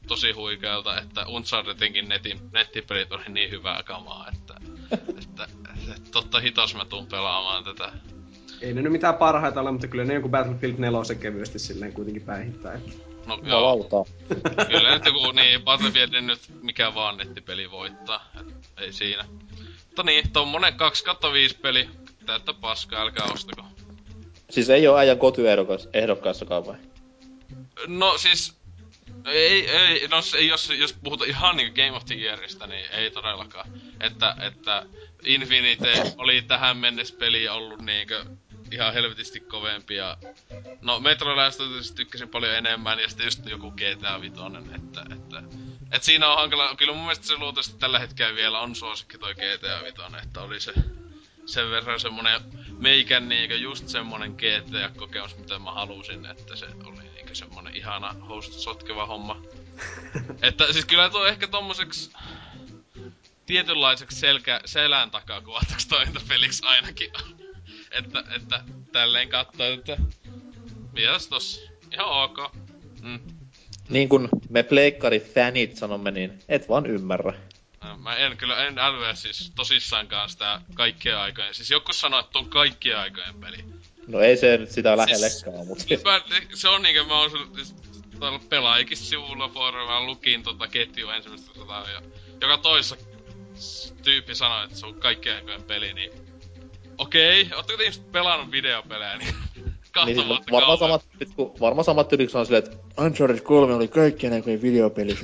tosi 0.08 0.32
huikealta, 0.32 1.02
että 1.02 1.26
Unchartedinkin 1.28 2.10
netin, 2.10 2.40
nettipelit 2.52 3.12
oli 3.12 3.24
niin 3.30 3.52
hyvää 3.52 3.84
kamaa, 3.84 4.28
että, 4.34 4.56
että, 4.92 5.48
että 5.92 6.12
totta 6.12 6.40
hitos 6.40 6.76
mä 6.76 6.86
tuun 6.86 7.08
pelaamaan 7.08 7.64
tätä. 7.64 7.92
Ei 8.62 8.74
ne 8.74 8.82
nyt 8.82 8.92
mitään 8.92 9.16
parhaita 9.16 9.62
ole, 9.62 9.72
mutta 9.72 9.88
kyllä 9.88 10.06
ne 10.06 10.14
joku 10.14 10.30
Battlefield 10.30 10.76
4 10.78 11.16
kevyesti 11.22 11.60
silleen 11.60 11.94
kuitenkin 11.94 12.22
päihittää. 12.24 12.74
Että... 12.74 12.92
No 13.26 13.40
joo. 13.44 13.64
Lautaa. 13.64 14.06
kyllä 14.72 14.94
nyt 14.94 15.06
joku 15.06 15.32
niin, 15.32 15.62
Battlefield 15.62 16.22
nyt 16.22 16.40
mikä 16.62 16.96
vaan 16.96 17.18
nettipeli 17.18 17.72
voittaa. 17.72 18.26
Et, 18.40 18.70
ei 18.78 18.94
siinä. 18.94 19.26
Mutta 19.86 20.04
niin, 20.04 20.32
tommonen 20.32 20.74
2 20.74 21.04
5 21.34 21.58
peli. 21.58 21.90
Täyttä 22.26 22.54
paskaa, 22.54 23.02
älkää 23.02 23.26
ostako. 23.26 23.66
Siis 24.54 24.70
ei 24.70 24.88
oo 24.88 24.98
äijän 24.98 25.18
kotyehdokkaastakaan 25.18 26.66
vai? 26.66 26.76
No 27.88 28.18
siis 28.18 28.58
ei, 29.26 29.70
ei, 29.70 30.08
no 30.08 30.18
jos, 30.48 30.70
jos 30.70 30.94
puhutaan 31.04 31.30
ihan 31.30 31.58
niinku 31.58 31.76
Game 31.76 31.92
of 31.92 32.06
the 32.06 32.16
Yearista, 32.16 32.68
niin 32.68 32.86
ei 32.92 33.12
todellakaan. 33.12 33.70
Että, 34.00 34.36
että 34.42 34.86
Infinite 35.24 36.04
oli 36.18 36.42
tähän 36.42 36.78
mennessä 36.78 37.16
peli 37.20 37.50
ollut 37.50 37.82
niinkö 37.82 38.26
ihan 38.72 38.94
helvetisti 38.94 39.40
kovempi 39.40 39.96
ja... 39.96 40.18
No 40.82 41.00
Metro 41.00 41.36
tykkäsin 41.96 42.30
paljon 42.30 42.56
enemmän 42.56 43.00
ja 43.00 43.10
sitten 43.10 43.26
just 43.26 43.46
joku 43.46 43.72
GTA 43.72 44.22
Vitoinen, 44.22 44.76
että, 44.76 45.06
että... 45.14 45.44
Et 45.92 46.04
siinä 46.04 46.30
on 46.30 46.38
hankala, 46.38 46.76
kyllä 46.76 46.94
mun 46.94 47.02
mielestä 47.02 47.28
se 47.28 47.38
luultavasti 47.38 47.78
tällä 47.80 48.00
hetkellä 48.00 48.36
vielä 48.36 48.60
on 48.60 48.76
suosikki 48.76 49.18
toi 49.18 49.34
GTA 49.34 49.84
Vitoinen, 49.86 50.24
että 50.24 50.42
oli 50.42 50.60
se 50.60 50.74
sen 51.46 51.72
verran 51.72 52.00
semmonen 52.00 52.42
meikän 52.78 53.30
niinkö 53.30 53.56
just 53.56 53.88
semmonen 53.88 54.32
GTA-kokemus, 54.32 55.38
mitä 55.38 55.60
mä 55.60 55.72
halusin, 55.72 56.26
että 56.26 56.56
se 56.56 56.66
oli 56.84 57.04
niinkö 57.14 57.36
semmonen 57.36 57.76
ihana 57.76 58.14
host 58.14 58.54
sotkeva 58.54 59.06
homma. 59.06 59.42
että 60.42 60.74
siis 60.74 60.86
kyllä 60.86 61.10
tuo 61.10 61.26
ehkä 61.26 61.48
tommoseks 61.48 62.12
tietynlaiseksi 63.46 64.20
selkä, 64.20 64.62
selän 64.66 65.12
takaa 65.12 65.42
kuvataks 65.42 65.86
toimintapeliksi 65.86 66.66
ainakin 66.66 67.12
että, 67.98 68.24
että 68.36 68.64
tälleen 68.92 69.30
kattoo, 69.30 69.68
että 69.68 69.98
mitäs 70.94 71.28
tossa, 71.28 71.72
ihan 71.94 72.08
ok. 72.08 72.38
Mm. 73.02 73.20
Niin 73.90 74.10
kun 74.10 74.30
me 74.50 74.64
pleikkari-fänit 74.64 75.76
sanomme, 75.76 76.12
niin 76.12 76.40
et 76.50 76.70
vaan 76.70 76.86
ymmärrä. 76.86 77.34
Mä 77.98 78.16
en 78.16 78.38
kyllä, 78.38 78.68
en 78.68 78.80
älyä 78.80 79.16
siis 79.16 79.52
tosissaankaan 79.56 80.30
sitä 80.30 80.62
kaikkien 80.74 81.18
aikojen. 81.18 81.54
Siis 81.54 81.72
joku 81.72 81.94
sanoo, 81.94 82.20
että 82.20 82.40
on 82.40 82.50
kaikkien 82.50 82.98
aikojen 82.98 83.36
peli. 83.40 83.58
No 84.08 84.20
ei 84.20 84.38
se 84.38 84.58
nyt 84.58 84.72
sitä 84.72 84.98
lähellekään, 84.98 85.66
siis, 85.66 85.68
mutta... 85.68 86.10
Mä, 86.10 86.22
se 86.54 86.70
on 86.70 86.82
niinkö 86.82 87.04
mä 87.04 87.20
oon 87.20 87.32
siis, 87.56 87.76
pelaajikin 88.50 88.98
sivulla 88.98 89.50
foorumilla 89.50 90.06
lukin 90.06 90.44
tota 90.44 90.68
ketjua 90.68 91.16
ensimmäistä 91.16 91.54
sotaa 91.54 91.90
ja 91.90 92.02
joka 92.42 92.58
toissa 92.58 92.98
tyyppi 94.04 94.36
sanoi, 94.36 94.64
että 94.64 94.78
se 94.78 94.86
on 94.86 94.96
kaikkien 94.96 95.36
aikojen 95.36 95.64
peli, 95.64 95.94
niin 95.94 96.12
okei, 96.98 97.42
okay. 97.42 97.58
ootteko 97.58 97.78
te 97.78 97.86
just 97.86 98.12
pelannut 98.12 98.52
videopelejä, 98.52 99.18
niin 99.18 99.36
kahta 99.92 100.12
niin, 100.12 100.28
vuotta 100.28 100.52
varmaan 100.52 100.78
samat, 100.78 101.06
kun, 101.36 101.54
varmaan 101.60 101.86
samat 101.86 102.08
tyylit 102.08 102.36
on 102.36 102.46
silleen, 102.46 102.64
että 102.64 102.78
Uncharted 103.02 103.40
3 103.40 103.74
oli 103.74 103.88
kaikkien 103.88 104.34
aikojen 104.34 104.62
videopeli, 104.62 105.18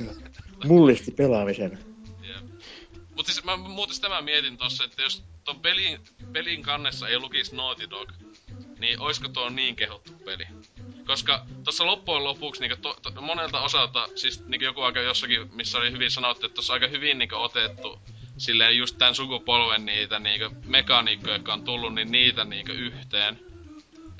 mullisti 0.64 1.10
pelaamisen. 1.10 1.89
Mut 3.20 3.26
siis 3.26 3.44
mä 3.44 3.56
muuten 3.56 3.94
sitä 3.94 4.22
mietin 4.22 4.56
tossa, 4.56 4.84
että 4.84 5.02
jos 5.02 5.24
ton 5.44 5.60
pelin, 5.60 6.00
pelin 6.32 6.62
kannessa 6.62 7.08
ei 7.08 7.18
lukisi 7.18 7.56
Naughty 7.56 7.90
Dog, 7.90 8.12
niin 8.78 9.00
oisko 9.00 9.28
tuo 9.28 9.48
niin 9.48 9.76
kehottu 9.76 10.12
peli? 10.24 10.46
Koska 11.06 11.46
tuossa 11.64 11.86
loppujen 11.86 12.24
lopuksi 12.24 12.60
niin 12.60 12.80
to, 12.82 12.98
to, 13.02 13.20
monelta 13.20 13.60
osalta, 13.60 14.08
siis 14.14 14.46
niin 14.46 14.60
joku 14.60 14.80
aika 14.80 15.00
jossakin, 15.00 15.54
missä 15.54 15.78
oli 15.78 15.92
hyvin 15.92 16.10
sanottu, 16.10 16.46
että 16.46 16.54
tuossa 16.54 16.72
aika 16.72 16.86
hyvin 16.86 17.18
niin 17.18 17.34
otettu 17.34 18.00
silleen 18.38 18.76
just 18.76 18.98
tän 18.98 19.14
sukupolven 19.14 19.86
niitä 19.86 20.18
niin 20.18 20.40
mekaniikkoja, 20.64 21.34
jotka 21.34 21.52
on 21.52 21.64
tullut, 21.64 21.94
niin 21.94 22.12
niitä 22.12 22.44
niin 22.44 22.70
yhteen. 22.70 23.38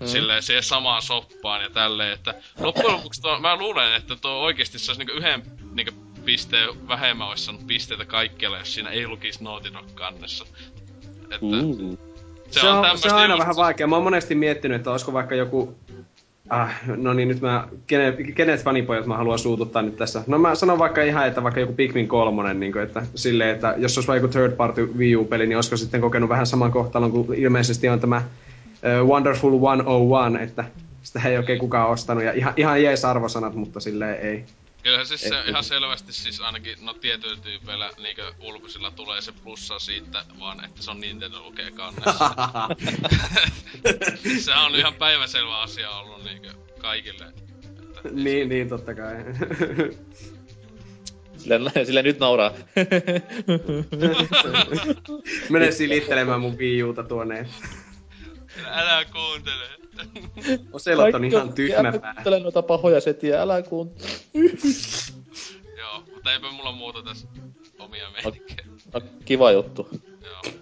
Mm. 0.00 0.06
Silleen 0.06 0.42
siihen 0.42 0.62
samaan 0.62 1.02
soppaan 1.02 1.62
ja 1.62 1.70
tälleen, 1.70 2.12
että 2.12 2.34
loppujen 2.58 2.92
lopuksi 2.92 3.22
tuo, 3.22 3.40
mä 3.40 3.56
luulen, 3.56 3.94
että 3.94 4.16
tuo 4.16 4.30
oikeesti 4.30 4.78
se 4.78 4.90
olisi 4.90 5.04
niin 5.04 5.16
yhden 5.16 5.42
niin 5.72 6.09
pisteen 6.24 6.88
vähemmän 6.88 7.28
olisi 7.28 7.44
saanut 7.44 7.66
pisteitä 7.66 8.04
kaikkialla, 8.04 8.58
jos 8.58 8.74
siinä 8.74 8.90
ei 8.90 9.06
lukisi 9.06 9.44
Naughty 9.44 9.72
Dog 9.72 9.94
kannessa. 9.94 10.46
Että, 11.22 11.46
mm. 11.46 11.96
Se, 12.50 12.60
se 12.60 12.68
on, 12.68 12.90
on, 12.90 12.98
se 12.98 13.08
on 13.08 13.14
aina 13.14 13.34
just... 13.34 13.40
vähän 13.40 13.56
vaikea. 13.56 13.86
Mä 13.86 13.96
oon 13.96 14.04
monesti 14.04 14.34
miettinyt, 14.34 14.76
että 14.76 14.90
olisiko 14.90 15.12
vaikka 15.12 15.34
joku... 15.34 15.74
Ah, 16.48 16.70
no 16.96 17.12
niin, 17.12 17.28
nyt 17.28 17.40
mä... 17.40 17.68
Kenet, 17.86 18.16
kenet 18.34 18.64
fanipojat 18.64 19.06
mä 19.06 19.16
haluan 19.16 19.38
suututtaa 19.38 19.82
nyt 19.82 19.96
tässä? 19.96 20.24
No 20.26 20.38
mä 20.38 20.54
sanon 20.54 20.78
vaikka 20.78 21.02
ihan, 21.02 21.26
että 21.26 21.42
vaikka 21.42 21.60
joku 21.60 21.72
Pikmin 21.72 22.08
kolmonen, 22.08 22.60
niin 22.60 22.72
kuin, 22.72 22.84
että 22.84 23.02
silleen, 23.14 23.50
että 23.50 23.74
jos 23.76 23.98
olisi 23.98 24.08
vaikka 24.08 24.28
third 24.28 24.52
party 24.52 24.90
Wii 24.98 25.16
U-peli, 25.16 25.46
niin 25.46 25.56
olisiko 25.56 25.76
sitten 25.76 26.00
kokenut 26.00 26.28
vähän 26.28 26.46
saman 26.46 26.72
kohtalon 26.72 27.10
kuin 27.10 27.38
ilmeisesti 27.38 27.88
on 27.88 28.00
tämä 28.00 28.16
uh, 29.02 29.08
Wonderful 29.08 29.52
101, 29.52 30.44
että 30.44 30.64
sitä 31.02 31.28
ei 31.28 31.36
oikein 31.36 31.58
kukaan 31.58 31.90
ostanut. 31.90 32.24
Ja 32.24 32.32
ihan, 32.32 32.52
ihan 32.56 32.82
jees 32.82 33.04
arvosanat, 33.04 33.54
mutta 33.54 33.80
silleen 33.80 34.20
ei. 34.20 34.44
Kyllähän 34.82 35.06
siis 35.06 35.20
se 35.20 35.42
ihan 35.46 35.64
selvästi 35.64 36.12
siis 36.12 36.40
ainakin 36.40 36.78
no 36.80 36.94
tietyillä 36.94 37.40
tyypeillä 37.42 37.90
niinkö 38.02 38.32
ulkoisilla 38.40 38.90
tulee 38.90 39.20
se 39.20 39.32
plussa 39.32 39.78
siitä 39.78 40.24
vaan, 40.40 40.64
että 40.64 40.82
se 40.82 40.90
on 40.90 41.00
Nintendo 41.00 41.42
lukee 41.42 41.70
kannessa. 41.70 42.30
se 44.44 44.54
on 44.54 44.76
ihan 44.76 44.94
päiväselvä 44.94 45.58
asia 45.58 45.90
ollut 45.90 46.24
niinkö 46.24 46.48
kaikille. 46.78 47.24
Että 47.24 47.42
niin, 48.10 48.48
niin 48.48 48.68
totta 48.68 48.94
kai. 48.94 49.16
Sille, 51.36 51.84
sille 51.84 52.02
nyt 52.02 52.18
nauraa. 52.18 52.52
Mene 55.50 55.70
silittelemään 55.72 56.40
mun 56.40 56.58
Wii 56.58 56.82
Uta 56.82 57.02
tuonne. 57.02 57.48
Älä 58.66 59.04
kuuntele. 59.04 59.68
Oselot 60.72 61.14
on 61.14 61.24
ihan 61.24 61.52
tyhmä 61.52 61.92
pää. 61.92 62.14
Kuuntele 62.14 62.40
noita 62.40 62.62
pahoja 62.62 63.00
setiä, 63.00 63.42
älä 63.42 63.62
kuun. 63.62 63.94
Joo, 65.78 66.02
mutta 66.14 66.32
eipä 66.32 66.50
mulla 66.50 66.72
muuta 66.72 67.02
tässä 67.02 67.28
omia 67.78 68.10
meininkiä. 68.10 68.64
No, 68.94 69.00
kiva 69.24 69.52
juttu. 69.52 69.88
Joo. 70.24 70.54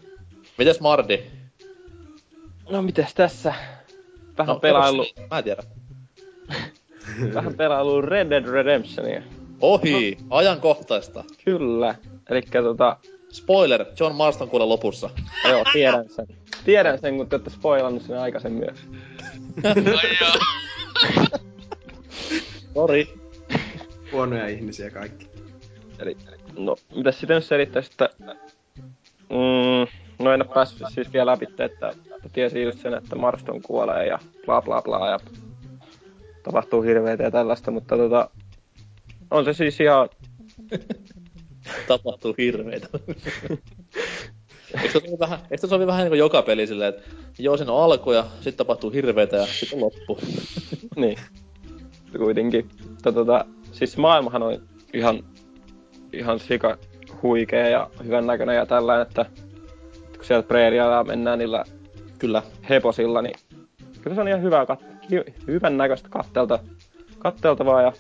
Mites 0.59 0.81
Mardi? 0.81 1.23
No 2.71 2.83
mites 2.83 3.15
tässä? 3.15 3.55
Vähän 4.39 4.55
no, 4.55 4.61
pelailu... 4.61 5.07
Mä 5.31 5.39
en 5.39 5.45
tiedä. 5.45 5.63
Vähän 7.35 7.55
pelailu 7.55 8.03
Red 8.03 8.31
Dead 8.31 8.45
Redemptionia. 8.45 9.23
Ohi! 9.61 10.17
No. 10.21 10.37
Ajankohtaista. 10.37 11.25
Kyllä. 11.45 11.95
Elikkä 12.31 12.63
tota... 12.63 12.97
Spoiler, 13.33 13.85
John 14.01 14.15
Marston 14.15 14.49
kuule 14.49 14.65
lopussa. 14.65 15.11
Joo, 15.49 15.65
tiedän 15.73 16.09
sen. 16.09 16.27
Tiedän 16.65 16.99
sen, 16.99 17.17
kun 17.17 17.29
te 17.29 17.37
olette 17.37 17.51
spoilannut 17.51 18.03
sen 18.03 18.19
aikaisemmin 18.19 18.65
myös. 18.65 18.89
Sori. 22.75 23.15
Huonoja 24.13 24.49
ihmisiä 24.49 24.91
kaikki. 24.91 25.29
Eli, 25.99 26.17
no, 26.59 26.77
mitä 26.95 27.13
sitten 27.13 27.35
jos 27.35 27.49
selittäisi, 27.49 27.91
että... 27.91 28.11
Mm, 29.31 29.87
no 30.25 30.33
en 30.33 30.43
ole 30.43 30.55
päässyt 30.55 30.87
siis 30.95 31.13
vielä 31.13 31.33
läpi, 31.33 31.45
että, 31.45 31.65
että 31.65 31.95
tiesi 32.33 32.63
just 32.63 32.79
sen, 32.79 32.95
että 32.95 33.17
Marston 33.17 33.63
kuolee 33.63 34.07
ja 34.07 34.19
bla 34.47 34.63
bla 34.63 34.83
bla 34.83 35.11
ja 35.11 35.19
tapahtuu 36.43 36.83
hirveitä 36.83 37.23
ja 37.23 37.31
tällaista, 37.31 37.71
mutta 37.71 37.97
tota, 37.97 38.31
on 39.31 39.45
se 39.45 39.53
siis 39.53 39.81
ihan... 39.81 40.09
tapahtuu 41.89 42.35
hirveitä. 42.39 42.89
Eikö 44.83 44.93
se 44.93 45.01
sovi 45.01 45.19
vähän, 45.19 45.39
eikö 45.39 45.57
se 45.57 45.67
sovi 45.67 45.87
vähän 45.87 46.01
niin 46.01 46.11
kuin 46.11 46.19
joka 46.19 46.43
peli 46.43 46.67
silleen, 46.67 46.89
että 46.89 47.11
joo, 47.39 47.57
siinä 47.57 47.73
on 47.73 47.85
alku 47.85 48.13
ja 48.13 48.25
sitten 48.35 48.57
tapahtuu 48.57 48.91
hirveitä 48.91 49.37
ja 49.37 49.47
sitten 49.47 49.81
loppu. 49.81 50.19
niin. 50.97 51.19
Kuitenkin. 52.19 52.69
Tota, 53.03 53.45
siis 53.73 53.97
maailmahan 53.97 54.43
on 54.43 54.69
ihan, 54.95 55.25
ihan 56.13 56.41
sika 56.41 56.79
huikea 57.23 57.69
ja 57.69 57.91
hyvän 58.05 58.27
näköinen 58.27 58.57
ja 58.57 58.67
tällainen, 58.67 59.07
että 59.07 59.27
kun 60.17 60.25
sieltä 60.25 60.49
preerialla 60.49 61.05
mennään 61.05 61.39
niillä 61.39 61.65
Kyllä. 62.19 62.43
heposilla, 62.69 63.23
niin 63.23 63.35
kyllä 64.03 64.15
se 64.15 64.21
on 64.21 64.29
ihan 64.29 64.43
hyvää, 64.43 64.65
kat- 64.65 65.05
hy- 65.13 65.33
hyvän 65.47 65.77
näköistä 65.77 66.09
kattelta, 66.09 66.59
katteltavaa 67.19 67.83
ja 67.83 67.93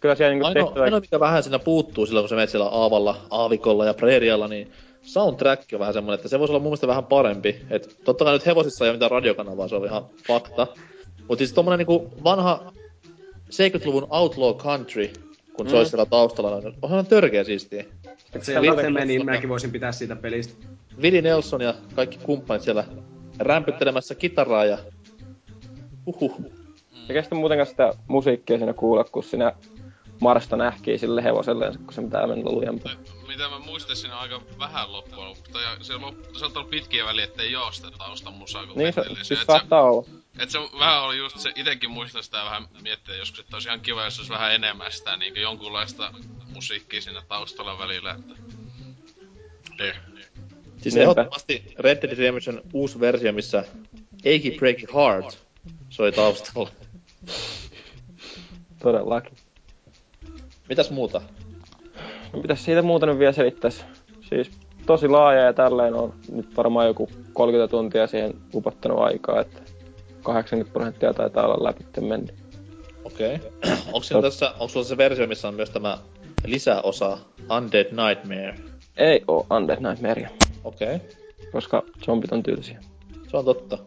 kyllä 0.00 0.14
siellä 0.14 0.30
niinku 0.30 0.46
Ainoa, 0.46 0.64
tehtyä... 0.64 0.82
ainoa, 0.82 1.00
mikä 1.00 1.20
vähän 1.20 1.42
siinä 1.42 1.58
puuttuu 1.58 2.06
silloin, 2.06 2.22
kun 2.22 2.28
sä 2.28 2.34
menet 2.34 2.50
siellä 2.50 2.68
aavalla, 2.68 3.16
aavikolla 3.30 3.84
ja 3.84 3.94
preerialla, 3.94 4.48
niin 4.48 4.72
soundtrack 5.02 5.72
on 5.72 5.78
vähän 5.78 5.94
semmonen, 5.94 6.14
että 6.14 6.28
se 6.28 6.38
voisi 6.38 6.52
olla 6.52 6.60
mun 6.60 6.68
mielestä 6.68 6.86
vähän 6.86 7.04
parempi. 7.04 7.56
Et 7.70 7.98
totta 8.04 8.24
kai 8.24 8.32
nyt 8.32 8.46
hevosissa 8.46 8.84
ei 8.84 8.88
ole 8.88 8.96
mitään 8.96 9.10
radiokanavaa, 9.10 9.68
se 9.68 9.76
on 9.76 9.84
ihan 9.84 10.06
fakta. 10.26 10.66
Mutta 11.18 11.38
siis 11.38 11.52
tommonen 11.52 11.78
niinku 11.78 12.12
vanha 12.24 12.72
70-luvun 13.48 14.06
Outlaw 14.10 14.56
Country, 14.56 15.10
kun 15.56 15.66
mm. 15.66 15.70
se 15.70 15.76
olisi 15.76 15.90
siellä 15.90 16.06
taustalla, 16.06 16.60
niin 16.60 16.74
onhan 16.82 17.06
törkeä 17.06 17.44
siistiä. 17.44 17.84
Se 18.42 18.60
Little 18.60 19.04
niin 19.04 19.24
mäkin 19.24 19.48
voisin 19.48 19.70
pitää 19.70 19.92
siitä 19.92 20.16
pelistä. 20.16 20.66
Willie 21.02 21.22
Nelson 21.22 21.60
ja 21.60 21.74
kaikki 21.94 22.18
kumppanit 22.22 22.62
siellä 22.62 22.84
rämpyttelemässä 23.38 24.14
kitaraa 24.14 24.64
ja... 24.64 24.78
Uhuh. 26.06 26.40
Ja 27.08 27.14
kestä 27.14 27.34
muutenkaan 27.34 27.66
sitä 27.66 27.92
musiikkia 28.08 28.58
siinä 28.58 28.72
kuulla, 28.72 29.04
kun 29.04 29.24
sinä 29.24 29.52
Marsta 30.20 30.56
nähkii 30.56 30.98
sille 30.98 31.24
hevoselle, 31.24 31.72
kun 31.84 31.94
se 31.94 32.02
pitää 32.02 32.26
mennä 32.26 32.50
lujempaa. 32.50 32.92
Mitä 33.28 33.48
mä 33.48 33.58
muistin, 33.58 33.96
siinä 33.96 34.14
on 34.14 34.20
aika 34.20 34.42
vähän 34.58 34.92
lopuksi. 34.92 35.52
Tai 35.52 35.62
se, 35.80 35.94
loppu, 35.94 36.38
se 36.38 36.44
on 36.44 36.52
ollut 36.54 36.70
pitkiä 36.70 37.04
väliä, 37.04 37.24
ettei 37.24 37.52
joo 37.52 37.72
sitä 37.72 37.90
taustan 37.98 38.32
musaa, 38.32 38.66
kun 38.66 38.76
Niin 38.76 38.92
se, 38.92 39.02
siis 39.22 39.40
Et 39.40 39.46
saattaa 39.46 39.82
olla. 39.82 40.06
Et 40.38 40.50
se 40.50 40.58
vähän 40.78 41.02
oli 41.02 41.18
just 41.18 41.38
se, 41.38 41.52
itekin 41.56 41.90
muistan 41.90 42.22
sitä 42.22 42.44
vähän 42.44 42.68
miettiä 42.82 43.16
joskus, 43.16 43.40
että 43.40 43.56
olisi 43.56 43.68
ihan 43.68 43.80
kiva, 43.80 44.04
jos 44.04 44.18
olisi 44.18 44.32
vähän 44.32 44.54
enemmän 44.54 44.92
sitä 44.92 45.16
niin 45.16 45.40
jonkunlaista 45.40 46.12
musiikkia 46.54 47.02
siinä 47.02 47.22
taustalla 47.28 47.78
välillä, 47.78 48.18
että... 48.18 48.34
Eh. 49.78 49.96
Siis 50.82 50.94
Niinpä. 50.94 51.10
ehdottomasti 51.10 51.74
Red 51.78 52.02
Dead 52.02 52.16
Redemption 52.16 52.62
uusi 52.72 53.00
versio, 53.00 53.32
missä 53.32 53.64
Achy 54.26 54.50
Breaky 54.58 54.86
Heart 54.94 55.38
soi 55.90 56.12
taustalla. 56.12 56.70
Todellakin. 58.82 59.36
Mitäs 60.68 60.90
muuta? 60.90 61.20
No 62.32 62.40
pitäis 62.42 62.64
siitä 62.64 62.82
muuta 62.82 63.06
nyt 63.06 63.18
vielä 63.18 63.32
selittäis. 63.32 63.84
Siis 64.28 64.50
tosi 64.86 65.08
laaja 65.08 65.40
ja 65.40 65.52
tälleen 65.52 65.94
on 65.94 66.14
nyt 66.32 66.56
varmaan 66.56 66.86
joku 66.86 67.08
30 67.32 67.70
tuntia 67.70 68.06
siihen 68.06 68.34
upottanut 68.54 68.98
aikaa, 68.98 69.40
että 69.40 69.60
80 70.22 70.72
prosenttia 70.72 71.14
taitaa 71.14 71.46
olla 71.46 71.64
läpi 71.64 71.84
mennyt. 72.00 72.34
Okei. 73.04 73.38
Okay. 73.92 74.16
onko 74.16 74.22
tässä, 74.22 74.50
onko 74.50 74.68
sulla 74.68 74.86
se 74.86 74.96
versio, 74.96 75.26
missä 75.26 75.48
on 75.48 75.54
myös 75.54 75.70
tämä 75.70 75.98
lisäosa 76.44 77.18
Undead 77.56 77.86
Nightmare? 77.86 78.54
Ei 78.96 79.24
oo 79.28 79.46
Undead 79.56 79.88
Nightmarea, 79.88 80.28
Okei. 80.64 80.94
Okay. 80.96 81.08
koska 81.52 81.82
zombit 82.04 82.32
on 82.32 82.42
tylsiä. 82.42 82.80
Se 83.30 83.36
on 83.36 83.44
totta. 83.44 83.78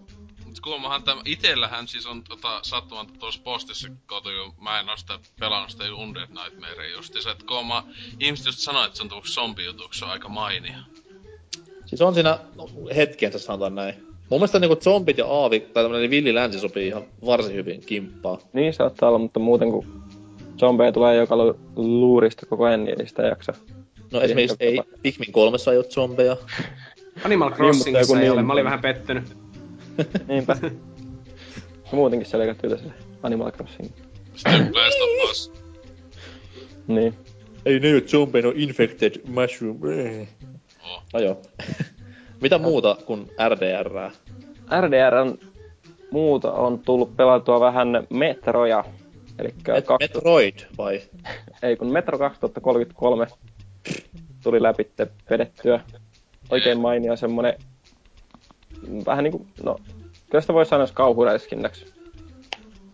Mut 0.51 0.59
kuulemmahan 0.59 1.03
tämä 1.03 1.21
itellähän 1.25 1.87
siis 1.87 2.05
on 2.05 2.23
tota, 2.23 2.59
sattuman 2.61 3.07
tuossa 3.19 3.41
postissa 3.43 3.87
kotu, 4.05 4.29
kun 4.55 4.63
mä 4.63 4.79
en 4.79 4.89
oo 4.89 4.97
sitä 4.97 5.19
pelannut 5.39 5.71
sitä 5.71 5.83
Undead 5.95 6.27
Nightmarea 6.29 6.91
justiinsa, 6.91 7.31
että 7.31 7.45
kuulemma 7.47 7.83
ihmiset 8.19 8.45
just 8.45 8.59
sanoo, 8.59 8.85
että 8.85 8.97
se 8.97 9.03
on 9.03 9.09
tullut 9.09 9.25
zombijutuksi, 9.25 9.99
se 9.99 10.05
on 10.05 10.11
aika 10.11 10.29
mainio. 10.29 10.79
Siis 11.85 12.01
on 12.01 12.13
siinä 12.13 12.39
no, 12.55 12.69
hetkiensä 12.95 13.39
sanotaan 13.39 13.75
näin. 13.75 13.93
Mun 14.29 14.39
mielestä 14.39 14.59
niinku 14.59 14.75
zombit 14.75 15.17
ja 15.17 15.27
aavi, 15.27 15.59
tai 15.59 15.83
tämmönen 15.83 16.09
villi 16.09 16.35
länsi 16.35 16.59
sopii 16.59 16.87
ihan 16.87 17.03
varsin 17.25 17.55
hyvin 17.55 17.85
kimppaa. 17.85 18.37
Niin 18.53 18.73
saattaa 18.73 19.09
olla, 19.09 19.19
mutta 19.19 19.39
muuten 19.39 19.71
kun 19.71 20.03
zombeja 20.59 20.91
tulee 20.91 21.15
joka 21.15 21.37
lu- 21.37 21.59
luurista 21.75 22.45
koko 22.45 22.65
ajan, 22.65 22.83
niin 22.83 23.01
ei 23.01 23.07
sitä 23.07 23.23
jaksa. 23.23 23.53
No 24.11 24.21
esimerkiksi 24.21 24.57
ei, 24.59 24.81
Pikmin 25.01 25.31
kolmessa 25.31 25.71
ei 25.71 25.77
oo 25.77 25.83
zombeja. 25.83 26.37
Animal 27.25 27.51
Crossingissa 27.51 27.99
joku 27.99 28.13
ei 28.13 28.19
niin 28.19 28.31
ole, 28.31 28.43
mä 28.43 28.53
olin 28.53 28.65
vähän 28.65 28.81
pettynyt. 28.81 29.41
Niinpä. 30.27 30.57
Ja 30.63 30.69
muutenkin 31.97 32.27
se 32.29 32.37
oli 32.37 32.49
aika 32.49 32.61
tylsä 32.61 32.83
se 32.83 32.91
Animal 33.23 33.51
Crossing. 33.51 33.89
Sitten 34.35 34.71
Last 34.75 35.01
of 35.01 35.29
Us. 35.31 35.51
Niin. 36.87 37.13
Ei 37.65 37.79
zombeja, 38.07 38.41
ne 38.41 38.47
on 38.47 38.53
infected 38.57 39.21
mushroom. 39.27 39.77
Oh. 40.83 41.03
No 41.13 41.19
joo. 41.19 41.41
Mitä 42.41 42.57
muuta 42.57 42.97
kuin 43.05 43.31
RDR? 43.49 44.11
RDRn 44.81 45.37
muuta 46.11 46.51
on 46.51 46.79
tullut 46.79 47.17
pelattua 47.17 47.59
vähän 47.59 47.87
Metroja. 48.09 48.83
Eli 49.39 49.49
Met- 49.49 49.63
kaksi- 49.63 49.97
Metroid 49.99 50.59
vai? 50.77 51.01
ei 51.63 51.75
kun 51.75 51.91
Metro 51.91 52.17
2033 52.17 53.27
tuli 54.43 54.61
läpi 54.61 54.91
vedettyä. 55.29 55.79
Oikein 56.49 56.79
mainio 56.79 57.15
semmonen, 57.15 57.53
vähän 59.05 59.23
niinku, 59.23 59.47
no, 59.63 59.75
kyllä 60.29 60.41
sitä 60.41 60.53
voi 60.53 60.65
sanoa 60.65 60.87
kauhuräiskinnäksi. 60.93 61.85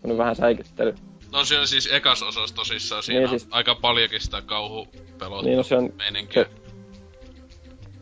Semmonen 0.00 0.18
vähän 0.18 0.36
säikyttely. 0.36 0.94
No 1.32 1.44
se 1.44 1.58
on 1.58 1.66
siis 1.68 1.88
ekas 1.92 2.22
osas 2.22 2.52
tosissaan, 2.52 3.02
siinä 3.02 3.20
Niin 3.20 3.28
siis- 3.28 3.46
aika 3.50 3.74
paljonkin 3.74 4.20
sitä 4.20 4.42
kauhupelot 4.46 5.44
Niin 5.44 5.56
no 5.56 5.62
se 5.62 5.76
on 5.76 5.92
meininkiä. 5.98 6.44
se, 6.44 6.50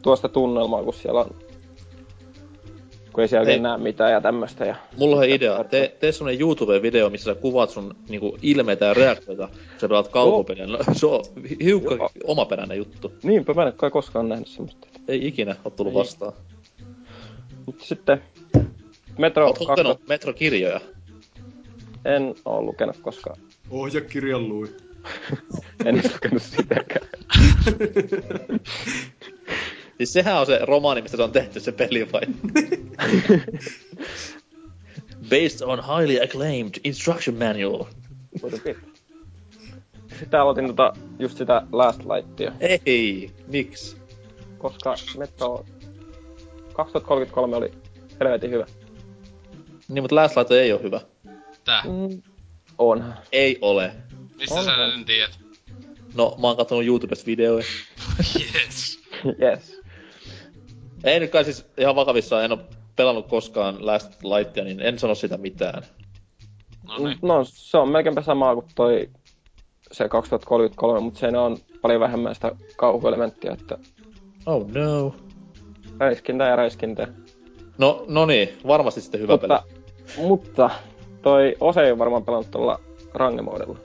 tuosta 0.02 0.28
tunnelmaa, 0.28 0.82
kun 0.84 0.94
siellä 0.94 1.20
on, 1.20 1.30
kun 3.12 3.22
ei 3.22 3.28
siellä 3.28 3.42
oikein 3.42 3.62
näe 3.62 3.78
mitään 3.78 4.12
ja 4.12 4.20
tämmöstä. 4.20 4.64
Ja, 4.64 4.74
Mulla 4.96 5.16
on 5.16 5.24
idea. 5.24 5.64
Tee, 5.64 5.88
tee 6.00 6.12
semmonen 6.12 6.40
YouTube-video, 6.40 7.10
missä 7.10 7.34
sä 7.34 7.40
kuvaat 7.40 7.70
sun 7.70 7.94
niinku, 8.08 8.38
ilmeitä 8.42 8.84
ja 8.84 8.94
reaktioita, 8.94 9.48
kun 9.48 9.58
sä 9.80 9.88
pelaat 9.88 10.08
kauhupeliä. 10.08 10.66
No, 10.66 10.78
se 10.92 11.06
on 11.06 11.24
hiukka 11.62 11.94
Joo. 11.94 12.10
omaperäinen 12.24 12.78
juttu. 12.78 13.12
niinpä 13.22 13.54
mä 13.54 13.62
en 13.66 13.72
kai 13.72 13.90
koskaan 13.90 14.28
nähnyt 14.28 14.48
semmoista. 14.48 14.86
Ei 15.08 15.26
ikinä 15.26 15.56
oo 15.64 15.70
tullut 15.70 15.92
Ei. 15.92 15.98
vastaan. 15.98 16.32
Sitten 17.78 18.22
Metro 19.18 19.46
2000 19.46 19.72
lukenut 19.82 20.08
Metro-kirjoja? 20.08 20.80
en 22.04 22.34
oo 22.44 22.62
lukenut 22.62 22.96
koskaan. 22.96 23.36
Ohjakirjan 23.70 24.48
lui. 24.48 24.76
En 25.84 25.96
lukenut 26.14 26.42
sitäkään. 26.42 27.06
Siis 29.96 30.12
sehän 30.12 30.40
on 30.40 30.46
se 30.46 30.58
romaani, 30.62 31.02
mistä 31.02 31.16
se 31.16 31.22
on 31.22 31.32
tehty 31.32 31.60
se 31.60 31.72
peli 31.72 32.12
vai? 32.12 32.20
Based 35.30 35.60
on 35.66 35.78
highly 35.84 36.20
acclaimed 36.24 36.74
instruction 36.84 37.36
manual. 37.36 37.84
Sitten 40.18 40.40
aloitin 40.40 40.66
tota, 40.66 40.92
just 41.18 41.38
sitä 41.38 41.62
Last 41.72 42.00
Lightia, 42.04 42.52
Ei, 42.86 43.30
miksi? 43.46 43.96
koska 44.58 44.94
Metro 45.18 45.64
2033 46.76 47.56
oli 47.56 47.72
helvetin 48.20 48.50
hyvä. 48.50 48.66
Niin, 49.88 50.02
mutta 50.02 50.14
Last 50.14 50.36
Light 50.36 50.50
ei 50.50 50.72
ole 50.72 50.82
hyvä. 50.82 51.00
Tää. 51.64 51.82
Mm. 51.82 52.22
Onhan. 52.78 53.14
Ei 53.32 53.58
ole. 53.60 53.92
Mistä 54.36 54.54
On, 54.54 54.64
sä 54.64 54.72
on. 54.72 54.90
sen 54.90 55.04
tiedät? 55.04 55.38
No, 56.14 56.36
mä 56.40 56.46
oon 56.46 56.56
katsonut 56.56 56.84
YouTubesta 56.84 57.26
videoja. 57.26 57.64
yes. 58.54 59.00
yes. 59.42 59.80
Ei 61.04 61.20
nyt 61.20 61.30
kai 61.30 61.44
siis 61.44 61.66
ihan 61.78 61.96
vakavissaan, 61.96 62.44
en 62.44 62.52
oo 62.52 62.58
pelannut 62.96 63.26
koskaan 63.26 63.86
Last 63.86 64.24
Lightia, 64.24 64.64
niin 64.64 64.80
en 64.80 64.98
sano 64.98 65.14
sitä 65.14 65.36
mitään. 65.38 65.82
No 66.88 66.98
niin. 66.98 67.18
No 67.22 67.44
se 67.44 67.78
on 67.78 67.88
melkeinpä 67.88 68.22
samaa 68.22 68.54
kuin 68.54 68.66
toi 68.74 69.10
se 69.92 70.08
2033, 70.08 71.00
mutta 71.00 71.20
siinä 71.20 71.42
on 71.42 71.58
paljon 71.82 72.00
vähemmän 72.00 72.34
sitä 72.34 72.52
kauhuelementtiä, 72.76 73.52
että 73.52 73.78
Oh 74.46 74.68
no. 74.68 75.14
Räiskintä 76.00 76.44
ja 76.44 76.56
räiskintä. 76.56 77.08
No, 77.78 78.04
no 78.08 78.26
niin, 78.26 78.58
varmasti 78.66 79.00
sitten 79.00 79.20
hyvä 79.20 79.32
Mutta, 79.32 79.62
peli. 80.06 80.26
mutta 80.26 80.70
toi 81.22 81.56
Ose 81.60 81.80
ei 81.86 81.98
varmaan 81.98 82.24
pelannut 82.24 82.50
tuolla 82.50 82.80
rangemoodella. 83.14 83.78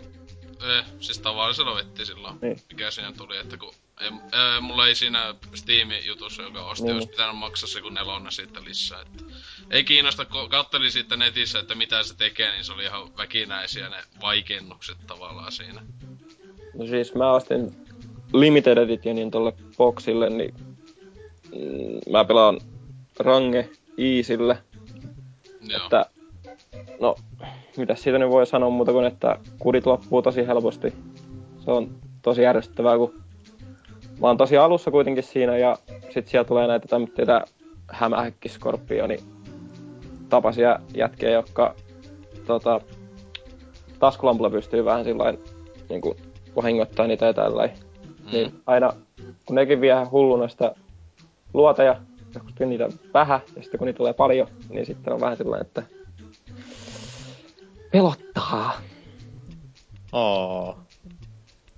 Eh, 0.78 0.86
siis 1.00 1.20
tavallisella 1.20 1.76
vetti 1.76 2.06
silloin. 2.06 2.36
Niin. 2.42 2.58
Mikä 2.70 2.92
siinä 2.92 3.12
tuli, 3.18 3.38
että 3.38 3.58
kun... 3.58 3.74
Ei, 4.02 4.08
äh, 4.08 4.62
mulla 4.62 4.88
ei 4.88 4.96
siinä 4.96 5.36
Steam-jutussa, 5.54 6.44
joka 6.44 6.66
osti, 6.66 6.84
Niin. 6.84 6.94
olisi 6.96 7.08
pitänyt 7.08 7.38
maksaa 7.38 7.68
se 7.68 7.82
kun 7.82 7.94
nelonen 7.94 8.32
siitä 8.32 8.64
lisää. 8.64 9.02
Että 9.02 9.24
ei 9.72 9.84
kiinnosta, 9.84 10.26
kun 10.26 10.50
kattelin 10.50 10.92
siitä 10.92 11.18
netissä, 11.18 11.60
että 11.60 11.76
mitä 11.76 12.04
se 12.04 12.18
tekee, 12.18 12.52
niin 12.52 12.64
se 12.64 12.74
oli 12.74 12.84
ihan 12.84 13.18
väkinäisiä 13.18 13.90
ne 13.90 13.98
vaikennukset 14.22 14.98
tavallaan 15.08 15.52
siinä. 15.52 15.82
No 16.74 16.86
siis 16.88 17.16
mä 17.16 17.32
ostin 17.34 17.76
Limited 18.34 18.78
Editionin 18.78 19.32
tolle 19.32 19.54
boxille, 19.78 20.30
niin 20.30 20.54
mm, 21.52 22.12
mä 22.12 22.26
pelaan 22.26 22.60
Range 23.20 23.70
Easille, 23.98 24.58
Joo. 25.62 25.84
että 25.84 26.06
no, 27.00 27.16
mitä 27.78 27.96
siitä 27.96 28.20
nyt 28.20 28.30
voi 28.30 28.48
sanoa 28.48 28.70
muuta 28.70 28.92
kuin, 28.92 29.06
että 29.06 29.40
kudit 29.60 29.86
loppuu 29.86 30.22
tosi 30.22 30.48
helposti. 30.48 30.94
Se 31.66 31.72
on 31.72 31.90
tosi 32.22 32.42
järjestävää, 32.42 32.98
kun 32.98 33.22
mä 34.22 34.28
oon 34.28 34.38
tosi 34.38 34.58
alussa 34.58 34.92
kuitenkin 34.92 35.24
siinä 35.24 35.58
ja 35.58 35.78
sit 36.14 36.28
siellä 36.28 36.48
tulee 36.48 36.68
näitä 36.68 36.88
tämmöitä 36.88 37.46
hämähäkkiskorpioni 37.88 39.18
tapaisia 40.30 40.80
jätkiä, 40.96 41.30
jotka 41.30 41.76
tota, 42.48 42.82
taskulampulla 44.00 44.50
pystyy 44.50 44.86
vähän 44.86 45.04
sillain 45.04 45.40
niin 45.90 46.02
kuin, 46.02 46.18
vahingoittaa 46.56 47.08
niitä 47.08 47.26
ja 47.26 47.34
tällain. 47.34 47.72
Mm. 48.26 48.32
Niin 48.32 48.54
aina, 48.68 48.94
kun 49.46 49.56
nekin 49.56 49.82
vie 49.82 50.06
hulluna 50.12 50.48
sitä 50.48 50.76
luoteja, 51.54 52.02
ja 52.36 52.40
kun 52.58 52.70
niitä 52.70 52.90
vähän, 53.14 53.40
ja 53.56 53.62
sitten 53.62 53.78
kun 53.78 53.86
niitä 53.86 53.98
tulee 53.98 54.14
paljon, 54.14 54.48
niin 54.70 54.86
sitten 54.86 55.14
on 55.14 55.22
vähän 55.22 55.38
sillä 55.38 55.58
että 55.58 55.84
pelottaa. 57.92 58.82
Oo. 60.12 60.80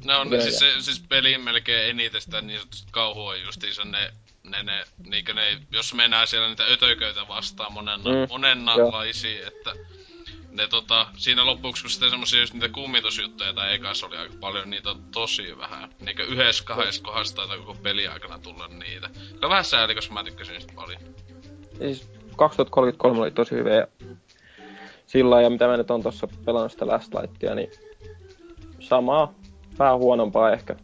Ne 0.06 0.16
on 0.16 0.30
siis, 0.42 0.60
se, 0.60 0.74
siis 0.80 1.04
pelin 1.10 1.42
melkein 1.42 1.90
eniten 1.90 2.22
sitä 2.22 2.42
niin 2.42 2.60
sanotusti 2.60 2.88
kauhua 2.92 3.36
justiinsa 3.36 3.86
ne, 3.86 4.14
ne, 4.44 4.64
ne, 4.64 4.84
niinkö 5.06 5.34
ne, 5.34 5.58
jos 5.72 5.94
mennään 5.94 6.28
siellä 6.28 6.48
niitä 6.48 6.64
ötököitä 6.64 7.28
vastaan 7.28 7.74
monena, 7.74 7.98
Mm, 7.98 8.04
mm, 8.04 8.28
monena 8.30 8.76
joo. 8.76 8.92
laisia, 8.92 9.48
että 9.48 9.74
ne 10.54 10.68
tota, 10.68 11.08
siinä 11.18 11.46
loppuksi 11.46 11.84
kun 11.84 11.89
sitten 11.89 12.10
semmosia 12.10 12.39
just 12.39 12.54
niitä 12.54 12.70
kummitusjuttuja 12.70 13.54
tai 13.54 13.74
ekas 13.74 14.04
oli 14.04 14.18
aika 14.18 14.34
paljon, 14.39 14.70
niitä 14.70 14.89
on 14.89 15.04
tosi 15.12 15.58
vähän. 15.58 15.89
Niinkö 16.06 16.24
yhdessä 16.24 16.63
kahdessa 16.63 17.04
kohdassa 17.04 17.36
taitaa 17.36 17.58
koko 17.58 17.76
peli 17.84 18.08
aikana 18.08 18.39
tulla 18.39 18.68
niitä. 18.68 19.10
Se 19.13 19.46
on 19.46 19.50
vähän 19.50 19.66
sääli, 19.66 19.96
koska 19.96 20.13
mä 20.13 20.24
tykkäsin 20.24 20.54
niistä 20.54 20.74
paljon. 20.76 21.02
Siis 21.78 22.10
2033 22.36 23.20
oli 23.22 23.32
tosi 23.32 23.56
hyvä 23.56 23.70
ja 23.70 23.88
sillä 25.06 25.42
ja 25.42 25.50
mitä 25.50 25.68
mä 25.68 25.78
nyt 25.78 25.92
on 25.92 26.04
tossa 26.04 26.28
pelannut 26.46 26.72
sitä 26.72 26.88
Last 26.88 27.13
Lightia, 27.13 27.56
niin 27.56 27.72
samaa, 28.80 29.34
vähän 29.80 29.98
huonompaa 29.98 30.52
ehkä. 30.52 30.76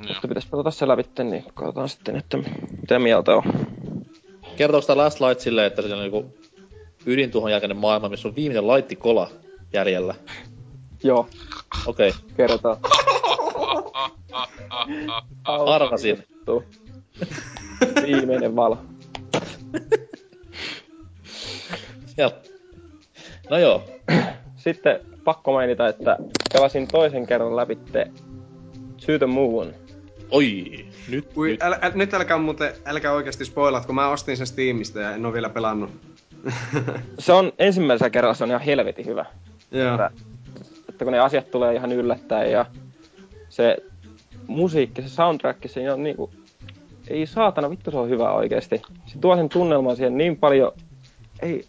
Joo. 0.00 0.08
Mutta 0.08 0.28
pitäis 0.28 0.46
pelata 0.46 0.70
se 0.70 0.88
läpi, 0.88 1.02
niin 1.24 1.44
katsotaan 1.54 1.88
sitten, 1.88 2.16
että 2.16 2.38
mitä 2.80 2.98
mieltä 2.98 3.36
on. 3.36 3.42
Kertooko 4.56 4.80
sitä 4.80 4.96
Last 4.96 5.20
Light 5.20 5.40
silleen, 5.40 5.66
että 5.66 5.82
siellä 5.82 5.96
on 5.96 6.02
niinku 6.02 6.39
ydintuhon 7.06 7.50
jälkeinen 7.50 7.76
maailma, 7.76 8.08
missä 8.08 8.28
on 8.28 8.36
viimeinen 8.36 8.66
laittikola 8.66 9.30
järjellä? 9.72 10.14
Joo, 11.02 11.28
Okei, 11.86 12.08
okay. 12.08 12.20
kerrotaan. 12.36 12.76
Arvasin. 15.66 16.24
Viimeinen 18.06 18.56
valo. 18.56 18.78
Siellä. 22.06 22.36
No 23.50 23.58
joo. 23.58 23.84
Sitten 24.56 25.00
pakko 25.24 25.52
mainita, 25.52 25.88
että 25.88 26.16
pelasin 26.52 26.88
toisen 26.88 27.26
kerran 27.26 27.56
läpi 27.56 27.78
the 29.18 29.26
Moon. 29.26 29.74
Oi, 30.30 30.64
nyt, 31.08 31.36
Ui, 31.36 31.50
nyt. 31.50 31.62
äl, 31.62 31.72
äl, 31.72 31.90
nyt 31.94 32.14
älkää 32.14 32.38
muuten, 32.38 32.72
älkää 32.84 33.12
oikeasti 33.12 33.44
spoilat, 33.44 33.86
kun 33.86 33.94
mä 33.94 34.08
ostin 34.08 34.36
sen 34.36 34.46
Steamista 34.46 35.00
ja 35.00 35.14
en 35.14 35.26
oo 35.26 35.32
vielä 35.32 35.48
pelannut. 35.48 35.90
Se 37.18 37.32
on 37.32 37.52
ensimmäisellä 37.58 38.10
kerralla 38.10 38.34
se 38.34 38.44
on 38.44 38.50
ihan 38.50 38.62
helvetin 38.62 39.06
hyvä. 39.06 39.26
Joo. 39.70 39.94
Että, 39.94 40.10
että 40.88 41.04
kun 41.04 41.12
ne 41.12 41.18
asiat 41.18 41.50
tulee 41.50 41.74
ihan 41.74 41.92
yllättäen 41.92 42.52
ja 42.52 42.66
se 43.48 43.76
musiikki, 44.46 45.02
se 45.02 45.08
soundtrack, 45.08 45.58
se 45.66 45.92
on 45.92 46.02
niinku... 46.02 46.30
Ei 47.08 47.26
saatana, 47.26 47.70
vittu 47.70 47.90
se 47.90 47.96
on 47.96 48.10
hyvä 48.10 48.32
oikeesti. 48.32 48.82
Se 49.06 49.18
tuo 49.18 49.36
sen 49.36 49.48
tunnelman 49.48 49.96
siihen 49.96 50.18
niin 50.18 50.36
paljon... 50.36 50.72
Ei... 51.42 51.64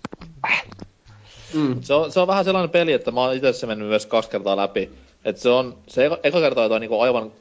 Mm. 1.53 1.81
Se 1.81 1.93
on, 1.93 2.11
se 2.11 2.19
on 2.19 2.27
vähän 2.27 2.45
sellainen 2.45 2.69
peli, 2.69 2.93
että 2.93 3.11
mä 3.11 3.21
oon 3.21 3.35
itse 3.35 3.53
se 3.53 3.67
mennyt 3.67 3.87
myös 3.87 4.05
kaksi 4.05 4.29
kertaa 4.29 4.57
läpi. 4.57 4.91
Et 5.25 5.37
se 5.37 5.49
on, 5.49 5.77
se 5.87 6.05
eka, 6.05 6.17
eka 6.23 6.39
kerta 6.39 6.61
on 6.61 6.65
jotain 6.65 6.81
niinku 6.81 7.01
aivan 7.01 7.31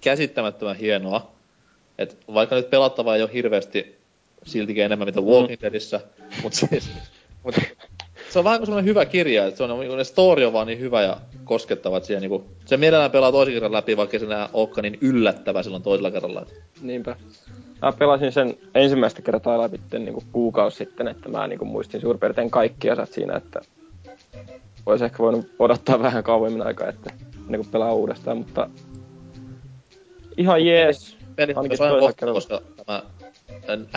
käsittämättömän 0.00 0.76
hienoa. 0.76 1.30
Et 1.98 2.16
vaikka 2.34 2.56
nyt 2.56 2.70
pelattavaa 2.70 3.16
ei 3.16 3.22
ole 3.22 3.32
hirveästi 3.32 3.97
siltikin 4.44 4.84
enemmän 4.84 5.08
mitä 5.08 5.20
Walking 5.20 5.62
Deadissä, 5.62 6.00
mut 6.42 6.52
siis, 6.52 6.90
mut 7.44 7.54
se 8.30 8.38
on 8.38 8.44
vähän 8.44 8.58
kuin 8.58 8.66
semmoinen 8.66 8.88
hyvä 8.88 9.04
kirja, 9.04 9.46
että 9.46 9.58
se 9.58 9.64
on, 9.64 9.80
niinku, 9.80 9.96
ne 9.96 10.04
story 10.04 10.44
on 10.44 10.52
vaan 10.52 10.66
niin 10.66 10.78
hyvä 10.78 11.02
ja 11.02 11.16
koskettava, 11.44 11.96
että 11.96 12.06
siihen 12.06 12.20
niinku, 12.20 12.44
se 12.64 12.76
mielellään 12.76 13.10
pelaa 13.10 13.32
toisen 13.32 13.54
kerran 13.54 13.72
läpi, 13.72 13.96
vaikka 13.96 14.18
se 14.18 14.24
enää 14.24 14.48
olekaan 14.52 14.82
niin 14.82 14.98
yllättävä 15.00 15.62
silloin 15.62 15.82
toisella 15.82 16.10
kerralla. 16.10 16.42
Et 16.42 16.54
Niinpä. 16.82 17.16
Mä 17.82 17.92
pelasin 17.92 18.32
sen 18.32 18.58
ensimmäistä 18.74 19.22
kertaa 19.22 19.58
läpi 19.58 19.80
niinku 19.98 20.22
kuukausi 20.32 20.76
sitten, 20.76 21.08
että 21.08 21.28
mä 21.28 21.46
niinku 21.46 21.64
muistin 21.64 22.00
suurin 22.00 22.20
piirtein 22.20 22.50
kaikki 22.50 22.90
osat 22.90 23.12
siinä, 23.12 23.36
että 23.36 23.60
olisi 24.86 25.04
ehkä 25.04 25.18
voinut 25.18 25.46
odottaa 25.58 26.02
vähän 26.08 26.24
kauemmin 26.24 26.66
aikaa, 26.66 26.88
että 26.88 27.10
ennen 27.36 27.60
kuin 27.60 27.72
pelaa 27.72 27.92
uudestaan, 27.92 28.36
mutta 28.36 28.70
ihan 30.36 30.66
jees. 30.66 31.16
Peli 31.36 31.52
on 31.52 31.58
Ainakin 31.58 32.32
koska 32.32 32.60
tämä 32.86 33.02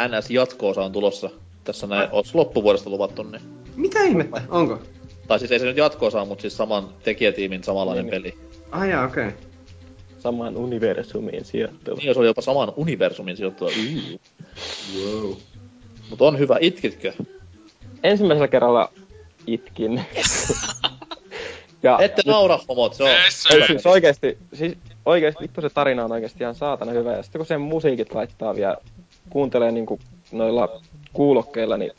NS-jatkoosa 0.07 0.83
on 0.83 0.91
tulossa 0.91 1.29
tässä 1.63 1.87
näin, 1.87 2.09
olis 2.11 2.35
loppuvuodesta 2.35 2.89
luvattu, 2.89 3.23
niin 3.23 3.41
Mitä 3.75 4.03
ihmettä? 4.03 4.41
Onko? 4.49 4.81
Tai 5.27 5.39
siis 5.39 5.51
ei 5.51 5.59
se 5.59 5.65
nyt 5.65 5.77
jatkoosa, 5.77 6.25
mutta 6.25 6.41
siis 6.41 6.57
saman 6.57 6.89
tekijätiimin 7.03 7.63
samanlainen 7.63 8.05
Niin, 8.05 8.11
peli. 8.11 8.37
Ai 8.71 8.89
jaa, 8.89 9.05
okei. 9.05 9.27
Okay. 9.27 9.37
Samaan 10.19 10.57
universumiin 10.57 11.45
sijoittuva. 11.45 11.97
Niin, 11.97 12.07
jos 12.07 12.17
oli 12.17 12.27
jopa 12.27 12.41
saman 12.41 12.73
universumin 12.75 13.37
sijoittuva. 13.37 13.69
Wow. 14.97 15.33
Mutta 16.09 16.25
on 16.25 16.39
hyvä, 16.39 16.57
itkitkö? 16.61 17.13
Ensimmäisellä 18.03 18.47
kerralla 18.47 18.91
itkin. 19.47 20.05
ja 21.83 21.99
Ette 21.99 22.21
naura, 22.25 22.59
homot, 22.67 22.93
se 22.93 23.03
on. 23.03 23.09
Yes, 23.09 23.45
Ei 23.45 23.57
sir. 23.57 23.67
siis 23.67 23.85
oikeesti, 23.85 24.37
siis 24.53 24.77
oikeesti, 25.05 25.41
vittu 25.41 25.61
se 25.61 25.69
tarina 25.69 26.05
on 26.05 26.11
oikeesti 26.11 26.43
ihan 26.43 26.55
saatana 26.55 26.91
hyvä. 26.91 27.11
Ja 27.11 27.23
sitten 27.23 27.39
kun 27.39 27.45
sen 27.45 27.61
musiikit 27.61 28.13
laittaa 28.13 28.55
vielä, 28.55 28.77
kuuntelee 29.29 29.71
niinku 29.71 29.99
noilla 30.31 30.81
kuulokkeilla, 31.13 31.77
niin 31.77 31.91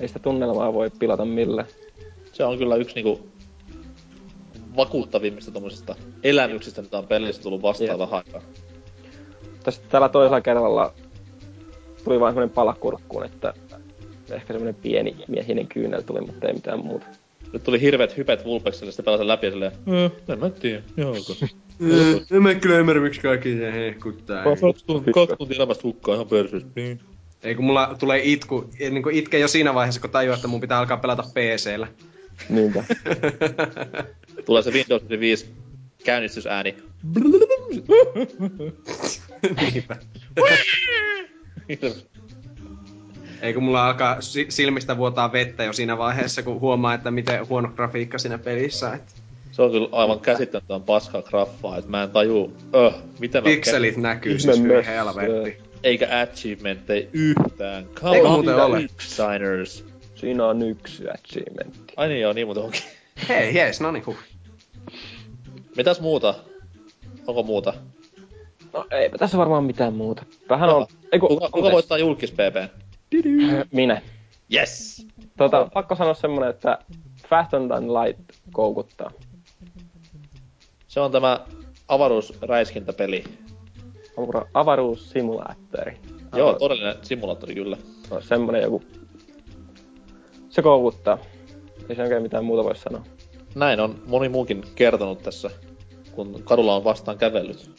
ei 0.00 0.08
sitä 0.08 0.18
tunnelmaa 0.20 0.72
voi 0.72 0.90
pilata 0.98 1.24
millään. 1.24 1.68
Se 2.32 2.44
on 2.44 2.58
kyllä 2.58 2.76
yksi 2.76 2.94
niinku 2.94 3.26
vakuuttavimmista 4.76 5.50
tommosista 5.50 5.94
elämyksistä, 6.22 6.82
mitä 6.82 6.98
on 6.98 7.06
pelissä 7.06 7.42
tullut 7.42 7.62
vastaan 7.62 7.98
vähän 7.98 8.14
aikaa. 8.14 8.42
Tästä 9.64 9.86
tällä 9.88 10.08
toisella 10.08 10.40
kerralla 10.40 10.92
tuli 12.04 12.20
vain 12.20 12.30
semmonen 12.34 12.54
pala 12.54 12.74
kurkkuun, 12.80 13.24
että 13.24 13.54
ehkä 14.30 14.52
semmonen 14.52 14.74
pieni 14.74 15.16
miehinen 15.28 15.66
kyynel 15.66 16.00
tuli, 16.00 16.20
mutta 16.20 16.46
ei 16.48 16.54
mitään 16.54 16.84
muuta. 16.84 17.06
Nyt 17.52 17.62
tuli 17.64 17.80
hirveet 17.80 18.16
hypet 18.16 18.44
Vulpexille, 18.44 18.92
sitten 18.92 19.04
pelasin 19.04 19.28
läpi 19.28 19.46
ja 19.46 19.50
silleen, 19.52 19.72
"Ö, 19.88 20.10
en 20.32 20.38
mä 20.38 20.50
tiedä, 20.50 20.82
johonko. 20.96 21.32
En 22.30 22.42
mä 22.42 22.54
kyllä 22.54 22.78
ymmärrä, 22.78 23.02
miksi 23.02 23.20
kaikki 23.20 23.56
se 23.56 23.72
hehkuttaa. 23.72 24.44
Tuntia 25.38 25.56
elämästä 25.56 25.82
hukkaa 25.82 26.14
ihan 26.14 26.26
perseestä, 26.26 26.70
niin. 26.76 27.00
Ei 27.42 27.54
kun 27.54 27.64
mulla 27.64 27.96
tulee 27.98 28.20
itku, 28.24 28.70
niin 28.78 29.02
kuin 29.02 29.16
itke 29.16 29.38
jo 29.38 29.48
siinä 29.48 29.74
vaiheessa, 29.74 30.00
kun 30.00 30.10
tajuaa, 30.10 30.36
että 30.36 30.48
mun 30.48 30.60
pitää 30.60 30.78
alkaa 30.78 30.96
pelata 30.96 31.22
PC-llä. 31.22 31.88
Niinpä. 32.48 32.84
Tulee 34.46 34.62
se 34.62 34.70
Windows 34.70 35.02
95 35.02 35.46
käynnistysääni. 36.04 36.76
Niinpä. 39.60 39.96
Ei 43.42 43.54
kun 43.54 43.62
mulla 43.62 43.86
alkaa 43.86 44.20
si- 44.20 44.46
silmistä 44.48 44.96
vuotaa 44.96 45.32
vettä 45.32 45.64
jo 45.64 45.72
siinä 45.72 45.98
vaiheessa, 45.98 46.42
kun 46.42 46.60
huomaa, 46.60 46.94
että 46.94 47.10
miten 47.10 47.48
huono 47.48 47.68
grafiikka 47.68 48.18
siinä 48.18 48.38
pelissä. 48.38 48.94
Et 48.94 49.22
Se 49.56 49.62
on 49.62 49.70
kyllä 49.70 49.88
aivan 49.92 50.20
käsittämättömän 50.20 50.82
paskaa 50.82 51.22
graffaa, 51.22 51.78
että 51.78 51.90
mä 51.90 52.02
en 52.02 52.10
taju, 52.10 52.52
öh, 52.74 52.94
miten 53.18 53.42
mä 53.42 53.44
pikselit 53.44 53.96
näkyy 53.96 54.32
Ihme 54.32 54.40
siis 54.52 54.60
mössö. 54.60 54.82
helvetti. 54.82 55.62
eikä 55.82 56.08
achievementteja 56.22 57.06
yhtään. 57.12 57.86
Come 57.94 58.16
Eikö 58.16 58.28
on, 58.28 58.32
muuten 58.34 58.56
ole? 58.56 58.86
designers. 58.96 59.84
Siinä 60.14 60.46
on 60.46 60.62
yksi 60.62 61.04
achievementti. 61.08 61.94
Ai 61.96 62.08
niin 62.08 62.20
joo, 62.20 62.32
niin 62.32 62.46
muuten 62.46 62.62
onkin. 62.64 62.80
Hei, 63.28 63.54
jees, 63.54 63.80
no 63.80 63.90
niin, 63.92 64.06
huh. 64.06 64.16
Mitäs 65.76 66.00
muuta? 66.00 66.34
Onko 67.26 67.42
muuta? 67.42 67.74
No 68.72 68.86
eipä 68.90 69.18
tässä 69.18 69.38
varmaan 69.38 69.64
mitään 69.64 69.94
muuta. 69.94 70.22
Vähän 70.48 70.70
on... 70.70 70.86
Eiku, 71.12 71.28
Kuka, 71.28 71.48
kuka 71.52 71.72
voittaa 71.72 71.98
julkis 71.98 72.32
PP? 72.32 72.72
Minä. 73.72 74.02
Yes! 74.54 75.06
Tota, 75.36 75.68
pakko 75.74 75.94
sanoa 75.94 76.14
semmonen, 76.14 76.50
että 76.50 76.78
Fast 77.28 77.54
and 77.54 77.70
Light 77.72 78.20
koukuttaa. 78.52 79.10
Se 80.96 81.00
on 81.00 81.12
tämä 81.12 81.40
avaruusräiskintäpeli. 81.88 83.24
Onko 84.16 84.46
avaruussimulaattori? 84.54 85.96
Joo, 86.36 86.52
todellinen 86.52 86.94
simulaattori 87.02 87.54
kyllä. 87.54 87.76
No, 88.10 88.20
semmonen 88.20 88.62
joku... 88.62 88.82
Se 90.48 90.62
koukuttaa. 90.62 91.18
Ei 91.88 91.96
se 91.96 92.02
oikein 92.02 92.22
mitään 92.22 92.44
muuta 92.44 92.64
voi 92.64 92.76
sanoa. 92.76 93.02
Näin 93.54 93.80
on 93.80 94.02
moni 94.06 94.28
muukin 94.28 94.64
kertonut 94.74 95.22
tässä, 95.22 95.50
kun 96.12 96.42
kadulla 96.44 96.76
on 96.76 96.84
vastaan 96.84 97.18
kävellyt. 97.18 97.70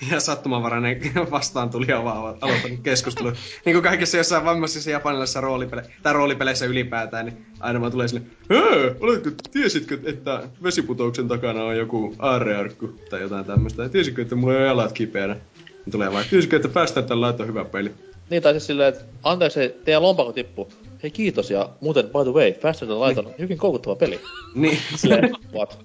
Ja 0.12 0.20
sattumanvarainen 0.20 1.00
vastaan 1.30 1.70
tuli 1.70 1.86
vaan 1.86 2.18
aloittanut 2.18 2.80
keskustelun. 2.82 3.32
niin 3.64 3.74
kuin 3.74 3.82
kaikissa 3.82 4.16
jossain 4.16 4.44
vammaisissa 4.44 4.90
japanilaisissa 4.90 5.40
roolipeleissä, 5.40 5.92
tai 6.02 6.12
roolipeleissä 6.12 6.66
ylipäätään, 6.66 7.26
niin 7.26 7.46
aina 7.60 7.80
vaan 7.80 7.92
tulee 7.92 8.08
sille, 8.08 8.22
Hei, 8.50 8.94
oletko, 9.00 9.30
tiesitkö, 9.52 9.98
että 10.04 10.42
vesiputouksen 10.62 11.28
takana 11.28 11.64
on 11.64 11.76
joku 11.76 12.14
aarrearkku 12.18 13.00
tai 13.10 13.20
jotain 13.20 13.44
tämmöistä? 13.44 13.82
Ja 13.82 13.88
tiesitkö, 13.88 14.22
että 14.22 14.34
mulla 14.34 14.52
ei 14.54 14.58
ole 14.58 14.66
jalat 14.66 14.92
kipeänä? 14.92 15.34
Niin 15.34 15.92
tulee 15.92 16.12
vaan, 16.12 16.24
tiesitkö, 16.30 16.56
että 16.56 16.68
päästään 16.68 17.06
tällä 17.06 17.34
on 17.38 17.46
hyvä 17.46 17.64
peli. 17.64 17.90
Niin, 18.30 18.42
tai 18.42 18.52
siis 18.52 18.66
silleen, 18.66 18.88
että 18.88 19.04
anteeksi, 19.22 19.68
teidän 19.84 20.02
lompakko 20.02 20.32
tippuu. 20.32 20.68
Hei 21.02 21.10
kiitos, 21.10 21.50
ja 21.50 21.70
muuten, 21.80 22.04
by 22.04 22.22
the 22.22 22.32
way, 22.32 22.52
Faster 22.52 22.88
Than 22.88 23.00
Light 23.00 23.18
on 23.18 23.34
hyvin 23.38 23.58
koukuttava 23.58 23.96
peli. 23.96 24.20
Niin. 24.54 24.78
Silleen, 24.96 25.30
what? 25.54 25.78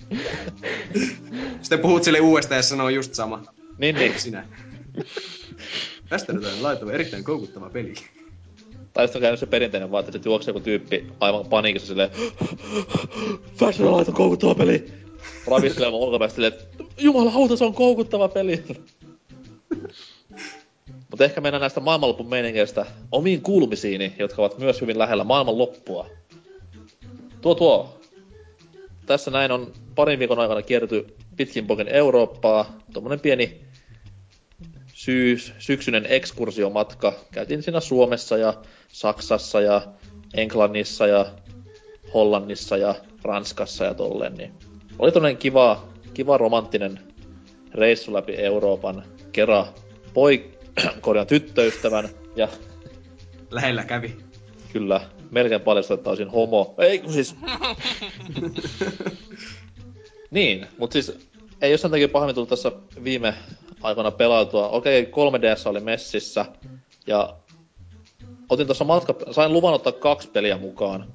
Sitten 1.61 1.79
puhut 1.79 2.03
sille 2.03 2.19
uudestaan 2.19 2.57
ja 2.57 2.63
sanoo 2.63 2.89
just 2.89 3.13
sama. 3.13 3.43
Niin, 3.77 3.95
niin. 3.95 4.19
Sinä. 4.19 4.47
Tästä 6.09 6.33
nyt 6.33 6.45
on 6.45 6.63
laitava 6.63 6.91
erittäin 6.91 7.23
koukuttava 7.23 7.69
peli. 7.69 7.93
Tai 8.93 9.07
sitten 9.07 9.19
on 9.19 9.21
käynyt 9.21 9.39
se 9.39 9.45
perinteinen 9.45 9.91
vaan, 9.91 10.05
että 10.05 10.29
juoksee 10.29 10.49
joku 10.49 10.59
tyyppi 10.59 11.07
aivan 11.19 11.45
paniikissa 11.45 11.87
silleen 11.87 12.09
Fashion 13.55 13.97
Light 13.97 14.09
on 14.09 14.15
koukuttava 14.15 14.55
peli! 14.55 14.85
Ravistelemaan 15.47 16.03
olkapäästä 16.03 16.35
silleen, 16.35 16.53
että 16.53 16.83
jumalauta, 16.97 17.55
se 17.57 17.65
on 17.65 17.73
koukuttava 17.73 18.27
peli! 18.27 18.63
Mutta 21.09 21.25
ehkä 21.25 21.41
mennään 21.41 21.61
näistä 21.61 21.79
maailmanlopun 21.79 22.29
meiningeistä 22.29 22.85
omiin 23.11 23.41
kuulumisiini, 23.41 24.13
jotka 24.19 24.41
ovat 24.41 24.57
myös 24.57 24.81
hyvin 24.81 24.99
lähellä 24.99 25.23
maailmanloppua. 25.23 26.07
Tuo 27.41 27.55
tuo. 27.55 28.01
Tässä 29.05 29.31
näin 29.31 29.51
on 29.51 29.73
parin 29.95 30.19
viikon 30.19 30.39
aikana 30.39 30.61
kierty 30.61 31.15
pitkin 31.41 31.67
pokin 31.67 31.87
Eurooppaa. 31.87 32.77
Tuommoinen 32.93 33.19
pieni 33.19 33.61
syys, 34.93 35.53
syksyinen 35.59 36.05
ekskursiomatka. 36.09 37.13
Käytiin 37.31 37.63
siinä 37.63 37.79
Suomessa 37.79 38.37
ja 38.37 38.53
Saksassa 38.87 39.61
ja 39.61 39.81
Englannissa 40.33 41.07
ja 41.07 41.25
Hollannissa 42.13 42.77
ja 42.77 42.95
Ranskassa 43.23 43.85
ja 43.85 43.93
tolleen. 43.93 44.33
Niin 44.33 44.51
oli 44.99 45.11
todella 45.11 45.37
kiva, 45.37 45.87
kiva 46.13 46.37
romanttinen 46.37 46.99
reissu 47.73 48.13
läpi 48.13 48.35
Euroopan. 48.35 49.03
Kera 49.31 49.67
poi, 50.13 50.51
korjan 51.01 51.27
tyttöystävän 51.27 52.09
ja... 52.35 52.47
Lähellä 53.51 53.83
kävi. 53.83 54.17
Kyllä, 54.73 55.01
melkein 55.31 55.61
paljastui, 55.61 55.95
että 55.95 56.09
olisin 56.09 56.29
homo. 56.29 56.75
Ei 56.77 56.99
kun 56.99 57.13
siis... 57.13 57.35
niin, 60.31 60.67
mutta 60.77 60.93
siis 60.93 61.30
ei 61.61 61.71
jossain 61.71 61.91
takia 61.91 62.09
pahemmin 62.09 62.35
tullut 62.35 62.49
tässä 62.49 62.71
viime 63.03 63.33
aikoina 63.81 64.11
pelautua. 64.11 64.69
Okei, 64.69 65.03
3DS 65.03 65.69
oli 65.69 65.79
messissä 65.79 66.45
ja 67.07 67.35
otin 68.49 68.67
tuossa 68.67 68.83
matka... 68.83 69.15
Sain 69.31 69.53
luvan 69.53 69.73
ottaa 69.73 69.93
kaksi 69.93 70.27
peliä 70.27 70.57
mukaan. 70.57 71.13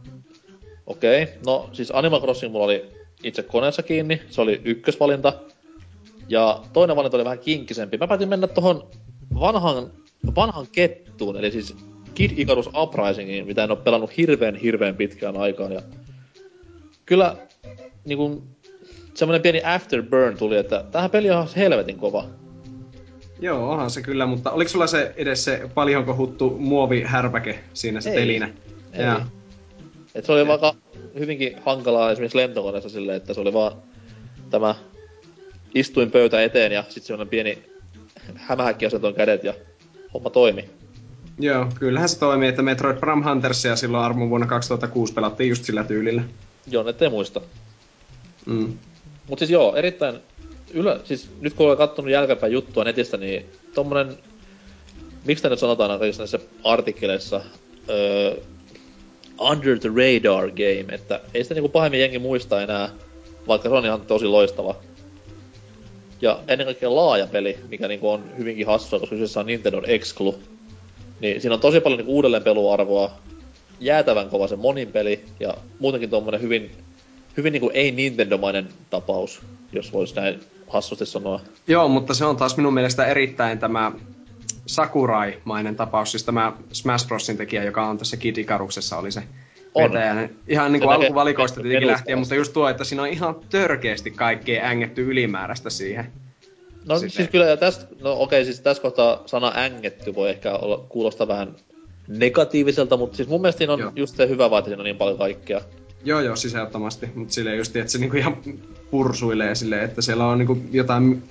Okei, 0.86 1.28
no 1.47 1.70
siis 1.72 1.92
Animal 1.94 2.20
Crossing 2.20 2.53
mulla 2.53 2.64
oli 2.64 2.90
itse 3.22 3.42
koneessa 3.42 3.82
kiinni, 3.82 4.22
se 4.30 4.40
oli 4.40 4.61
ykkösvalinta. 4.64 5.32
Ja 6.28 6.62
toinen 6.72 6.97
valinta 6.97 7.16
oli 7.16 7.24
vähän 7.24 7.38
kinkkisempi. 7.38 7.99
Mä 7.99 8.07
päätin 8.07 8.28
mennä 8.28 8.47
tohon 8.47 8.90
vanhan, 9.40 9.90
vanhan 10.36 10.66
kettuun, 10.72 11.36
eli 11.36 11.53
siis 11.53 11.76
Kid 12.14 12.38
Icarus 12.38 12.70
Uprisingin, 12.82 13.47
mitä 13.47 13.64
en 13.64 13.70
ole 13.70 13.78
pelannut 13.78 14.16
hirveän 14.16 14.57
hirveän 14.57 14.97
pitkään 14.97 15.36
aikaan. 15.36 15.72
Ja 15.72 15.82
kyllä 17.07 17.36
niin 18.05 18.18
kun, 18.18 18.56
semmoinen 19.17 19.43
pieni 19.43 19.62
afterburn 19.64 20.37
tuli, 20.37 20.57
että 20.57 20.85
tähän 20.93 21.11
peli 21.11 21.31
on 21.31 21.49
helvetin 21.57 21.99
kova. 21.99 22.25
Joo, 23.41 23.71
onhan 23.71 23.91
se 23.91 24.03
kyllä, 24.03 24.27
mutta 24.27 24.51
oliko 24.51 24.69
sulla 24.69 24.87
se 24.87 25.14
edes 25.17 25.45
se 25.45 25.71
paljon 25.75 26.05
kohuttu 26.05 26.57
muovihärpäke 26.59 27.59
siinä 27.75 28.01
se 28.01 28.11
Ei. 28.11 28.17
telinä? 28.17 28.51
Ei. 28.93 29.05
Jaa. 29.05 29.29
Et 30.14 30.25
se 30.25 30.33
oli 30.33 30.47
vaikka 30.47 30.75
hyvinkin 31.19 31.57
hankalaa 31.64 32.11
esimerkiksi 32.11 32.39
lentokoneessa 32.39 32.89
silleen, 32.89 33.17
että 33.17 33.35
se 33.35 33.41
oli 33.41 33.53
vaan 33.53 33.73
tämä 34.51 34.75
istuin 35.75 36.11
pöytä 36.11 36.43
eteen 36.43 36.73
ja 36.73 36.83
sitten 36.83 37.03
semmoinen 37.03 37.29
pieni 37.29 37.59
hämähäkki 38.35 38.87
asentoon 38.87 39.14
kädet 39.14 39.45
ja 39.45 39.55
homma 40.14 40.31
toimi. 40.31 40.71
Joo, 41.39 41.67
kyllähän 41.79 42.09
se 42.09 42.19
toimii, 42.19 42.49
että 42.49 42.62
Metroid 42.62 42.97
Prime 42.97 43.25
Huntersia 43.25 43.77
silloin 43.77 44.05
armon 44.05 44.31
vuonna 44.31 44.47
2006 44.47 45.12
pelattiin 45.12 45.49
just 45.49 45.64
sillä 45.64 45.85
tyylillä. 45.85 46.23
Joo, 46.67 46.89
ette 46.89 47.09
muista. 47.09 47.41
Mm. 48.47 48.79
Mut 49.29 49.39
siis 49.39 49.51
joo, 49.51 49.77
erittäin 49.77 50.20
ylä, 50.74 51.01
siis 51.05 51.31
nyt 51.41 51.55
kun 51.55 51.66
olen 51.66 51.79
kattonut 51.79 52.11
jälkeenpäin 52.11 52.53
juttua 52.53 52.85
netistä, 52.85 53.16
niin 53.16 53.47
tommonen, 53.74 54.18
miksi 55.24 55.49
nyt 55.49 55.59
sanotaan 55.59 55.99
kaikissa 55.99 56.22
näissä 56.22 56.39
artikkeleissa, 56.64 57.41
öö, 57.89 58.37
under 59.41 59.79
the 59.79 59.89
radar 59.89 60.51
game, 60.51 60.95
että 60.95 61.20
ei 61.35 61.43
sitä 61.43 61.55
niinku 61.55 61.68
pahemmin 61.68 62.01
jengi 62.01 62.18
muista 62.18 62.62
enää, 62.62 62.91
vaikka 63.49 63.68
se 63.68 63.74
on 63.74 63.85
ihan 63.85 64.01
tosi 64.01 64.27
loistava. 64.27 64.77
Ja 66.20 66.39
ennen 66.49 66.66
kaikkea 66.66 66.95
laaja 66.95 67.27
peli, 67.27 67.59
mikä 67.68 67.89
niinku 67.89 68.11
on 68.11 68.24
hyvinkin 68.39 68.66
hassua, 68.66 69.01
koska 69.01 69.14
kyseessä 69.16 69.41
on 69.41 69.47
Nintendo 69.47 69.83
Exclu. 69.87 70.35
Niin 71.20 71.41
siinä 71.41 71.55
on 71.55 71.61
tosi 71.61 71.81
paljon 71.81 71.99
niinku 71.99 72.14
uudelleenpeluarvoa, 72.14 73.11
jäätävän 73.81 74.29
kova 74.31 74.49
se 74.49 74.57
monin 74.57 74.93
peli, 74.93 75.24
ja 75.41 75.55
muutenkin 75.79 76.11
tommonen 76.11 76.41
hyvin, 76.41 76.70
hyvin 77.37 77.53
niinku 77.53 77.70
ei 77.74 77.91
Nintendo-mainen 77.93 78.68
tapaus, 78.91 79.43
jos 79.72 79.93
vois 79.93 80.14
näin 80.14 80.41
hassusti 80.68 81.07
sanoa. 81.07 81.41
Joo, 81.66 81.89
mutta 81.89 82.14
se 82.14 82.24
on 82.24 82.37
taas 82.37 82.57
minun 82.57 82.74
mielestä 82.74 83.07
erittäin 83.07 83.59
tämä 83.59 83.93
Sakurai-mainen 84.66 85.76
tapaus, 85.76 86.11
siis 86.11 86.24
tämä 86.24 86.53
Smash 86.72 87.07
Brosin 87.07 87.37
tekijä, 87.37 87.64
joka 87.64 87.87
on 87.87 87.99
tässä 87.99 88.16
Kid 88.16 88.37
Icaruksessa 88.37 88.97
oli 88.99 89.12
se 89.12 89.22
On. 89.74 89.84
vetäjä. 89.84 90.28
Ihan 90.49 90.72
niin 90.72 90.82
kuin 90.82 90.93
alkuvalikoista 90.95 91.61
tietenkin 91.61 91.89
lähtien, 91.89 92.18
mutta 92.18 92.34
just 92.34 92.53
tuo, 92.53 92.68
että 92.68 92.84
siinä 92.84 93.03
on 93.03 93.09
ihan 93.09 93.37
törkeästi 93.51 94.11
kaikkea 94.11 94.66
ängetty 94.66 95.11
ylimääräistä 95.11 95.70
siihen. 95.70 96.12
No 96.87 96.99
Sitten- 96.99 97.11
siis 97.16 97.28
kyllä, 97.28 97.47
ja 97.47 97.57
tästä, 97.57 97.87
no 98.01 98.20
okei, 98.20 98.45
siis 98.45 98.61
tässä 98.61 98.82
kohtaa 98.82 99.22
sana 99.26 99.53
ängetty 99.57 100.14
voi 100.14 100.30
ehkä 100.30 100.57
olla, 100.57 100.84
kuulostaa 100.89 101.28
vähän 101.28 101.57
negatiiviselta, 102.09 102.97
mutta 102.97 103.16
siis 103.16 103.28
mun 103.28 103.41
mielestä 103.41 103.59
siinä 103.59 103.72
on 103.72 103.80
Joo. 103.80 103.93
just 103.97 104.16
se 104.16 104.28
hyvä 104.28 104.51
vaan, 104.51 104.59
että 104.59 104.68
siinä 104.68 104.80
on 104.80 104.84
niin 104.84 104.97
paljon 104.97 105.18
kaikkea. 105.18 105.61
Joo, 106.07 106.21
joo, 106.21 106.35
ehdottomasti. 106.55 107.09
Mutta 107.15 107.35
silleen 107.35 107.59
just, 107.59 107.77
että 107.77 107.93
se 107.93 107.99
niinku 107.99 108.17
ihan 108.17 108.37
pursuilee 108.91 109.55
silleen, 109.55 109.85
että 109.85 110.03
siellä 110.03 110.27
on 110.27 110.39
niinku 110.39 110.59
jotain 110.73 111.23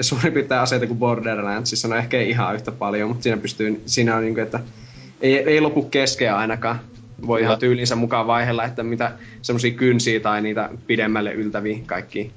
suurin 0.00 0.32
piirtein 0.32 0.60
aseita 0.60 0.86
kuin 0.86 0.98
Borderlands. 0.98 1.70
Siis 1.70 1.84
on 1.84 1.96
ehkä 1.96 2.18
ei 2.18 2.30
ihan 2.30 2.54
yhtä 2.54 2.72
paljon, 2.72 3.08
mutta 3.08 3.22
siinä 3.22 3.36
pystyy, 3.36 3.82
siinä 3.86 4.16
on 4.16 4.22
niinku, 4.22 4.40
että 4.40 4.60
ei, 5.20 5.38
ei 5.38 5.60
lopu 5.60 5.82
keskeä 5.82 6.36
ainakaan. 6.36 6.80
Voi 7.26 7.40
ihan 7.40 7.58
tyylinsä 7.58 7.96
mukaan 7.96 8.26
vaihella, 8.26 8.64
että 8.64 8.82
mitä 8.82 9.12
semmosia 9.42 9.70
kynsiä 9.70 10.20
tai 10.20 10.42
niitä 10.42 10.70
pidemmälle 10.86 11.32
yltäviä 11.32 11.78
kaikki 11.86 12.32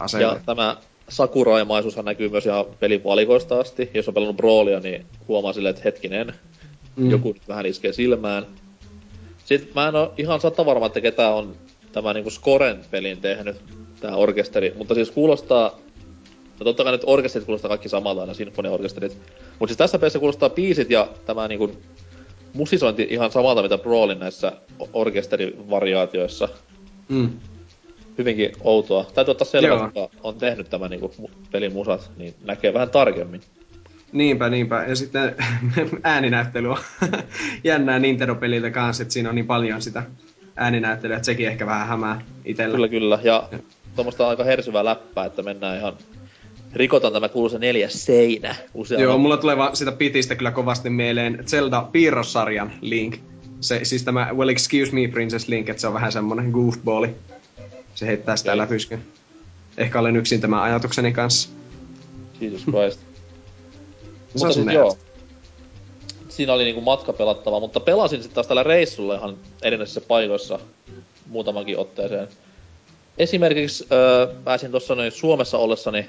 aseita. 0.00 0.26
Ja 0.26 0.40
tämä 0.46 0.76
sakuraimaisuushan 1.08 2.04
näkyy 2.04 2.28
myös 2.28 2.46
ihan 2.46 2.64
pelin 2.80 3.04
valikoista 3.04 3.60
asti. 3.60 3.90
Jos 3.94 4.08
on 4.08 4.14
pelannut 4.14 4.36
Brawlia, 4.36 4.80
niin 4.80 5.06
huomaa 5.28 5.52
silleen, 5.52 5.70
että 5.70 5.82
hetkinen, 5.84 6.32
mm. 6.96 7.10
joku 7.10 7.32
nyt 7.32 7.48
vähän 7.48 7.66
iskee 7.66 7.92
silmään. 7.92 8.46
Sitten 9.48 9.70
mä 9.74 9.88
en 9.88 9.94
ole 9.94 10.10
ihan 10.18 10.40
sata 10.40 10.66
varma, 10.66 10.86
että 10.86 11.00
ketä 11.00 11.30
on 11.30 11.56
tämä 11.92 12.12
niinku 12.12 12.30
Scoren 12.30 12.84
pelin 12.90 13.20
tehnyt, 13.20 13.56
tämä 14.00 14.16
orkesteri. 14.16 14.72
Mutta 14.76 14.94
siis 14.94 15.10
kuulostaa, 15.10 15.78
no 16.60 16.64
totta 16.64 16.84
kai 16.84 16.92
nyt 16.92 17.02
orkesterit 17.06 17.46
kuulostaa 17.46 17.68
kaikki 17.68 17.88
samalta 17.88 18.20
aina, 18.20 18.34
sinfoniaorkesterit. 18.34 19.18
Mutta 19.58 19.66
siis 19.66 19.76
tässä 19.76 19.98
pelissä 19.98 20.18
kuulostaa 20.18 20.50
biisit 20.50 20.90
ja 20.90 21.08
tämä 21.26 21.48
niinku 21.48 21.72
musisointi 22.52 23.06
ihan 23.10 23.32
samalta, 23.32 23.62
mitä 23.62 23.78
Brawlin 23.78 24.18
näissä 24.18 24.52
orkesterivariaatioissa. 24.92 26.48
Mm. 27.08 27.30
Hyvinkin 28.18 28.52
outoa. 28.64 29.06
Täytyy 29.14 29.32
ottaa 29.32 29.46
selvä, 29.46 29.74
Joo. 29.74 29.86
että 29.86 30.08
on 30.22 30.34
tehnyt 30.34 30.70
tämän 30.70 30.90
niinku 30.90 31.14
pelin 31.52 31.72
musat, 31.72 32.10
niin 32.16 32.34
näkee 32.44 32.74
vähän 32.74 32.90
tarkemmin. 32.90 33.40
Niinpä, 34.12 34.48
niinpä. 34.48 34.84
Ja 34.88 34.96
sitten 34.96 35.36
ääninäyttely 36.02 36.70
on 36.70 36.78
jännää 37.64 37.98
Nintendo-peliltä 37.98 38.70
kanssa, 38.70 39.02
että 39.02 39.12
siinä 39.12 39.28
on 39.28 39.34
niin 39.34 39.46
paljon 39.46 39.82
sitä 39.82 40.02
ääninäyttelyä, 40.56 41.16
että 41.16 41.26
sekin 41.26 41.48
ehkä 41.48 41.66
vähän 41.66 41.88
hämää 41.88 42.20
itsellä. 42.44 42.74
Kyllä, 42.74 42.88
kyllä. 42.88 43.18
Ja 43.22 43.48
tuommoista 43.96 44.28
aika 44.28 44.44
hersyvää 44.44 44.84
läppää, 44.84 45.24
että 45.24 45.42
mennään 45.42 45.78
ihan... 45.78 45.92
Rikotaan 46.74 47.12
tämä 47.12 47.28
kuuluisa 47.28 47.58
neljäs 47.58 48.04
seinä 48.04 48.54
usealla. 48.74 49.02
Joo, 49.02 49.18
mulla 49.18 49.36
tulee 49.36 49.56
vaan 49.56 49.76
sitä 49.76 49.92
pitistä 49.92 50.34
kyllä 50.34 50.50
kovasti 50.50 50.90
mieleen 50.90 51.44
Zelda 51.46 51.88
piirrossarjan 51.92 52.72
Link. 52.80 53.16
Se, 53.60 53.80
siis 53.82 54.02
tämä 54.02 54.28
Well 54.36 54.48
Excuse 54.48 54.92
Me 54.92 55.08
Princess 55.08 55.48
Link, 55.48 55.68
että 55.68 55.80
se 55.80 55.86
on 55.86 55.94
vähän 55.94 56.12
semmonen 56.12 56.50
goofballi. 56.50 57.14
Se 57.94 58.06
heittää 58.06 58.36
sitä 58.36 58.50
Okei. 58.50 58.58
läpyskyn. 58.58 59.02
Ehkä 59.76 60.00
olen 60.00 60.16
yksin 60.16 60.40
tämän 60.40 60.62
ajatukseni 60.62 61.12
kanssa. 61.12 61.48
Jesus 62.40 62.64
Christ. 62.64 63.07
Mutta 64.34 64.52
siis 64.52 64.66
joo. 64.72 64.98
Siinä 66.28 66.52
oli 66.52 66.64
niinku 66.64 66.80
matka 66.80 67.12
pelattava, 67.12 67.60
mutta 67.60 67.80
pelasin 67.80 68.22
sitten 68.22 68.34
taas 68.34 68.46
tällä 68.46 68.62
reissulla 68.62 69.14
ihan 69.14 69.36
erinäisissä 69.62 70.00
paikoissa 70.00 70.58
muutamankin 71.26 71.78
otteeseen. 71.78 72.28
Esimerkiksi 73.18 73.86
öö, 73.92 74.34
pääsin 74.44 74.70
tuossa 74.70 74.94
noin 74.94 75.12
Suomessa 75.12 75.58
ollessani 75.58 76.06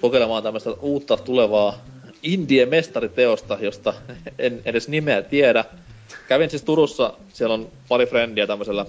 kokeilemaan 0.00 0.42
tämmöistä 0.42 0.70
uutta 0.70 1.16
tulevaa 1.16 1.78
Indie 2.22 2.66
mestariteosta, 2.66 3.58
josta 3.60 3.94
en 4.38 4.62
edes 4.64 4.88
nimeä 4.88 5.22
tiedä. 5.22 5.64
Kävin 6.28 6.50
siis 6.50 6.62
Turussa, 6.62 7.12
siellä 7.32 7.54
on 7.54 7.68
pari 7.88 8.06
frendiä 8.06 8.46
tämmöisellä, 8.46 8.86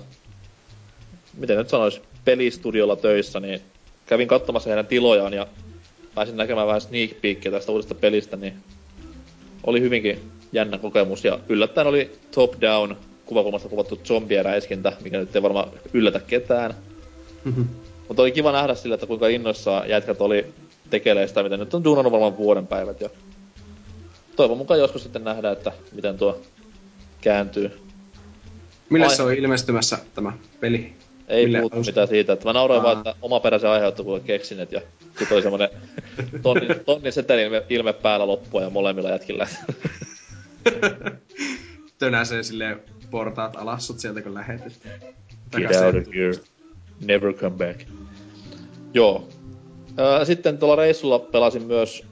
miten 1.38 1.58
nyt 1.58 1.70
sanois, 1.70 2.02
pelistudiolla 2.26 2.96
töissä, 2.96 3.40
niin 3.40 3.62
kävin 4.06 4.28
katsomassa 4.28 4.70
heidän 4.70 4.88
tilojaan 4.88 5.34
ja 5.34 5.48
pääsin 6.18 6.38
näkemään 6.38 6.68
vähän 6.68 6.82
sneak 6.82 7.12
peekia 7.22 7.52
tästä 7.52 7.72
uudesta 7.72 7.96
pelistä, 7.96 8.38
niin 8.38 8.54
oli 9.64 9.82
hyvinkin 9.82 10.32
jännä 10.52 10.78
kokemus 10.78 11.26
ja 11.26 11.40
yllättäen 11.50 11.88
oli 11.88 12.12
top 12.32 12.54
down 12.62 12.96
kuvakulmasta 13.26 13.70
kuvattu 13.70 14.02
zombieräiskintä, 14.04 14.94
mikä 15.04 15.18
nyt 15.18 15.36
ei 15.36 15.42
varmaan 15.42 15.72
yllätä 15.94 16.20
ketään. 16.20 16.74
Mutta 18.08 18.22
oli 18.22 18.32
kiva 18.32 18.52
nähdä 18.52 18.76
sillä, 18.76 18.94
että 18.94 19.08
kuinka 19.08 19.28
innoissaan 19.28 19.90
jätkät 19.90 20.22
oli 20.22 20.54
tekelee 20.90 21.28
sitä, 21.28 21.44
mitä 21.44 21.58
nyt 21.58 21.74
on 21.74 21.84
duunannut 21.84 22.12
varmaan 22.12 22.38
vuoden 22.38 22.68
päivät. 22.68 23.02
Ja 23.02 23.10
toivon 24.36 24.58
mukaan 24.58 24.80
joskus 24.80 25.04
sitten 25.04 25.24
nähdään, 25.24 25.54
että 25.54 25.72
miten 25.92 26.18
tuo 26.18 26.42
kääntyy. 27.22 27.72
Mille 28.90 29.06
Ai- 29.06 29.16
se 29.16 29.24
on 29.24 29.34
ilmestymässä 29.34 29.98
tämä 30.16 30.34
peli? 30.60 30.96
Ei 31.28 31.46
Mille 31.46 31.58
puhuttu 31.58 31.76
alusta? 31.76 31.92
mitään 31.92 32.08
siitä, 32.08 32.34
että 32.34 32.46
mä 32.46 32.54
nauroin 32.54 32.80
Aa. 32.80 32.84
vaan, 32.84 32.98
että 32.98 33.16
omaperäisen 33.22 33.70
kun 34.06 34.22
keksin, 34.22 34.60
et 34.60 34.72
ja 34.72 34.82
sit 35.20 35.32
oli 35.32 35.42
semmonen 35.42 35.70
tonnin, 36.42 36.68
tonnin 36.86 37.14
seteli 37.14 37.42
ilme, 37.42 37.64
ilme 37.70 37.94
päällä 37.94 38.28
loppua 38.28 38.62
ja 38.62 38.70
molemmilla 38.70 39.10
jätkillä. 39.10 39.48
Tönäsee 42.00 42.44
silleen 42.44 42.82
portaat 43.12 43.56
alas 43.56 43.88
sut 43.88 44.00
sieltä 44.00 44.22
kun 44.22 44.34
lähetit. 44.34 44.80
Get 45.58 45.82
out 45.82 45.96
of 45.96 46.14
here. 46.16 46.32
Never 47.06 47.34
come 47.34 47.58
back. 47.58 47.82
Joo. 48.94 49.30
Sitten 50.24 50.58
tuolla 50.58 50.76
reissulla 50.76 51.20
pelasin 51.20 51.64
myös 51.64 52.04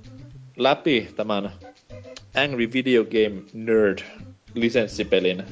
läpi 0.57 1.07
tämän 1.15 1.51
Angry 2.35 2.73
Video 2.73 3.03
Game 3.05 3.41
Nerd 3.53 3.99
lisenssipelin, 4.53 5.43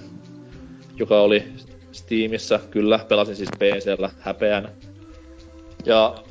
joka 0.97 1.21
oli 1.21 1.43
Steamissa. 1.93 2.59
Kyllä, 2.71 3.05
pelasin 3.09 3.35
siis 3.35 3.49
PCllä 3.59 4.09
häpeän. 4.19 4.71
Ja 5.85 6.23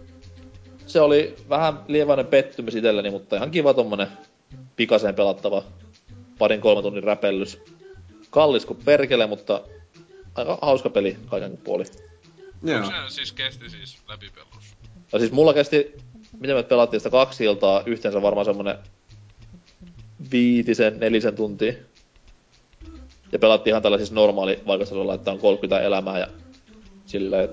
se 0.86 1.00
oli 1.00 1.36
vähän 1.48 1.80
lieväinen 1.88 2.26
pettymys 2.26 2.74
itselleni, 2.74 3.10
mutta 3.10 3.36
ihan 3.36 3.50
kiva 3.50 3.74
tommonen 3.74 4.08
pikaseen 4.76 5.14
pelattava 5.14 5.64
parin 6.38 6.60
kolmen 6.60 6.82
tunnin 6.82 7.04
räpellys. 7.04 7.58
Kallis 8.30 8.66
kuin 8.66 8.78
perkele, 8.84 9.26
mutta 9.26 9.62
aika 10.34 10.58
hauska 10.62 10.90
peli 10.90 11.16
kaiken 11.26 11.56
puoli. 11.56 11.84
Joo. 12.62 12.84
Se 12.84 12.92
siis 13.08 13.32
kesti 13.32 13.68
siis 13.70 13.98
läpipelus. 14.08 14.76
Ja 15.12 15.18
siis 15.18 15.32
mulla 15.32 15.54
kesti, 15.54 15.92
miten 16.38 16.56
me 16.56 16.62
pelattiin 16.62 17.00
sitä 17.00 17.10
kaksi 17.10 17.44
iltaa, 17.44 17.82
yhteensä 17.86 18.22
varmaan 18.22 18.44
semmonen 18.44 18.78
viitisen, 20.32 21.00
nelisen 21.00 21.36
tuntia. 21.36 21.72
Ja 23.32 23.38
pelattiin 23.38 23.72
ihan 23.72 23.82
tällä 23.82 23.98
siis 23.98 24.12
normaali 24.12 24.60
vaikeustasolla, 24.66 25.14
että 25.14 25.32
on 25.32 25.38
30 25.38 25.80
elämää 25.80 26.18
ja 26.18 26.26
silleen, 27.06 27.48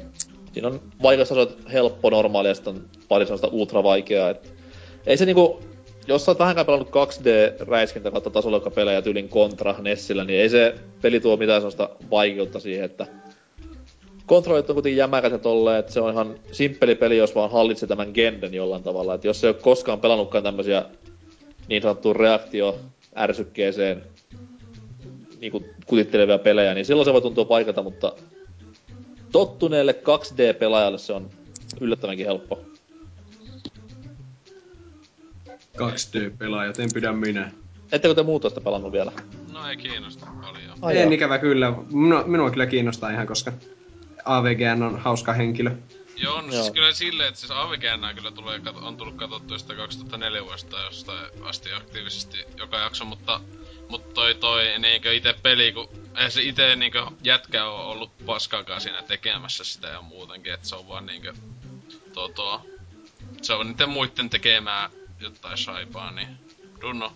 siinä 0.54 0.68
on 0.68 0.82
vaikeustaso 1.04 1.52
helppo, 1.72 2.10
normaali 2.10 2.48
ja 2.48 2.54
sitten 2.54 2.76
on 2.76 2.86
pari 3.08 3.26
sellaista 3.26 3.50
ultra 3.52 3.84
vaikeaa. 3.84 4.30
Et 4.30 4.54
ei 5.06 5.18
se 5.18 5.26
niinku, 5.26 5.60
jos 6.08 6.26
sä 6.26 6.32
oot 6.32 6.40
vähänkään 6.40 6.66
pelannut 6.66 6.90
2D-räiskintä 6.90 8.12
kautta 8.12 8.30
tasolla 8.30 8.60
pelejä 8.60 9.02
tyylin 9.02 9.30
Contra 9.30 9.76
Nessillä, 9.82 10.24
niin 10.24 10.40
ei 10.40 10.50
se 10.50 10.76
peli 11.02 11.20
tuo 11.20 11.38
mitään 11.38 11.62
sellaista 11.62 11.90
vaikeutta 12.12 12.60
siihen, 12.60 12.86
että 12.86 13.08
kontrollit 14.26 14.70
on 14.70 14.76
kuitenkin 14.76 14.98
jämäkät 14.98 15.32
ja 15.32 15.38
tolleen, 15.38 15.80
että 15.80 15.92
se 15.92 16.02
on 16.02 16.14
ihan 16.14 16.36
simppeli 16.52 16.96
peli, 16.96 17.18
jos 17.18 17.36
vaan 17.36 17.52
hallitsee 17.52 17.88
tämän 17.90 18.12
genden 18.14 18.54
jollain 18.54 18.84
tavalla. 18.84 19.14
Että 19.14 19.28
jos 19.28 19.44
ei 19.44 19.48
ole 19.48 19.56
koskaan 19.62 20.00
pelannutkaan 20.00 20.44
tämmösiä 20.44 20.86
niin 21.68 21.82
sanottuun 21.82 22.16
reaktio 22.16 22.80
ärsykkeeseen 23.18 24.04
niin 25.42 25.52
kuin 25.52 25.66
kutittelevia 25.86 26.38
pelejä, 26.38 26.74
niin 26.74 26.86
silloin 26.86 27.06
se 27.06 27.14
voi 27.14 27.22
tuntua 27.22 27.46
paikalta, 27.46 27.84
mutta 27.84 28.14
tottuneelle 29.32 29.92
2D-pelaajalle 29.92 30.98
se 30.98 31.14
on 31.14 31.30
yllättävänkin 31.82 32.26
helppo. 32.26 32.62
2D-pelaajat, 35.78 36.80
en 36.80 36.90
pidä 36.94 37.12
minä. 37.12 37.52
Ettekö 37.92 38.16
te 38.16 38.24
muuta 38.24 38.50
sitä 38.50 38.62
pelannut 38.62 38.92
vielä? 38.92 39.12
No 39.54 39.68
ei 39.68 39.78
kiinnosta 39.78 40.28
paljon. 40.42 40.78
Ai 40.82 40.98
en 40.98 41.04
jaa. 41.04 41.14
ikävä 41.14 41.38
kyllä. 41.38 41.74
Minua, 41.92 42.24
minua 42.24 42.52
kyllä 42.52 42.66
kiinnostaa 42.66 43.10
ihan, 43.10 43.28
koska 43.28 43.54
AVGN 44.26 44.84
on 44.84 45.00
hauska 45.00 45.34
henkilö. 45.34 45.72
Joo, 46.16 46.42
no 46.42 46.48
Joo. 46.48 46.52
siis 46.52 46.72
kyllä 46.72 46.92
silleen, 46.92 47.30
että 47.30 47.40
siis 47.40 47.52
AVGN 47.52 48.16
kyllä 48.16 48.32
tulee, 48.32 48.62
on 48.82 48.98
tullut 48.98 49.16
katsottua 49.16 49.58
sitä 49.58 49.76
2004 49.76 50.44
vuodesta 50.44 50.84
jostain 50.84 51.30
asti 51.42 51.74
aktiivisesti 51.74 52.38
joka 52.58 52.78
jakso, 52.78 53.06
mutta 53.06 53.42
Mut 53.90 54.14
toi 54.14 54.36
toi 54.36 54.80
niinkö 54.80 55.14
ite 55.14 55.34
peli, 55.44 55.72
kun 55.72 55.90
eihän 56.16 56.32
se 56.32 56.42
ite 56.42 56.76
niinkö 56.76 57.06
jätkä 57.24 57.66
on 57.66 57.86
ollut 57.86 58.12
paskaakaan 58.26 58.82
siinä 58.82 59.02
tekemässä 59.02 59.64
sitä 59.64 59.88
ja 59.88 60.02
muutenkin, 60.02 60.54
että 60.54 60.68
se 60.68 60.76
on 60.76 60.88
vaan 60.88 61.06
niinkö 61.06 61.34
tota, 62.14 62.60
se 63.42 63.54
on 63.54 63.68
niiden 63.68 63.90
muiden 63.90 64.30
tekemää 64.30 64.90
jotain 65.20 65.58
saipaa, 65.58 66.12
niin 66.12 66.28
dunno. 66.82 67.14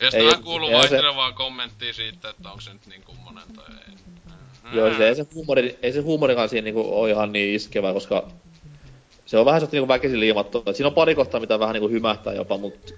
Ja 0.00 0.10
sitten 0.10 0.26
vähän 0.26 0.42
kuuluu 0.42 0.68
eihän 0.68 0.82
se- 0.82 0.90
vaihtelevaa 0.90 1.32
kommenttia 1.32 1.92
siitä, 1.92 2.28
että 2.28 2.48
onko 2.48 2.60
se 2.60 2.72
nyt 2.72 2.86
niin 2.86 3.02
kummonen 3.02 3.44
tai 3.56 3.64
ei. 3.88 3.94
Joo, 4.72 4.88
siis 4.88 5.00
ei 5.00 5.14
se 5.14 5.26
huumori, 5.34 5.78
ei 5.82 5.92
se 5.92 6.00
huumorikaan 6.00 6.48
siinä 6.48 6.64
niinku 6.64 6.94
oo 6.94 7.06
ihan 7.06 7.32
niin 7.32 7.54
iskevä, 7.54 7.92
koska 7.92 8.28
se 9.26 9.38
on 9.38 9.44
vähän 9.44 9.60
sellaista 9.60 9.74
niinku 9.76 9.88
väkisin 9.88 10.20
liimattu. 10.20 10.62
Siinä 10.72 10.88
on 10.88 10.94
pari 10.94 11.14
kohtaa, 11.14 11.40
mitä 11.40 11.58
vähän 11.58 11.72
niinku 11.72 11.88
hymähtää 11.88 12.32
jopa, 12.32 12.58
mut 12.58 12.94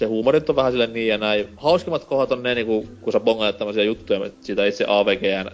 se 0.00 0.06
huumorit 0.06 0.50
on 0.50 0.56
vähän 0.56 0.72
silleen 0.72 0.92
niin 0.92 1.08
ja 1.08 1.18
näin. 1.18 1.48
Hauskimmat 1.56 2.04
kohdat 2.04 2.32
on 2.32 2.42
ne, 2.42 2.54
niinku, 2.54 2.88
kun 3.00 3.12
sä 3.12 3.20
bongailet 3.20 3.58
tämmösiä 3.58 3.84
juttuja 3.84 4.30
siitä 4.40 4.66
itse 4.66 4.84
AVGn, 4.88 5.50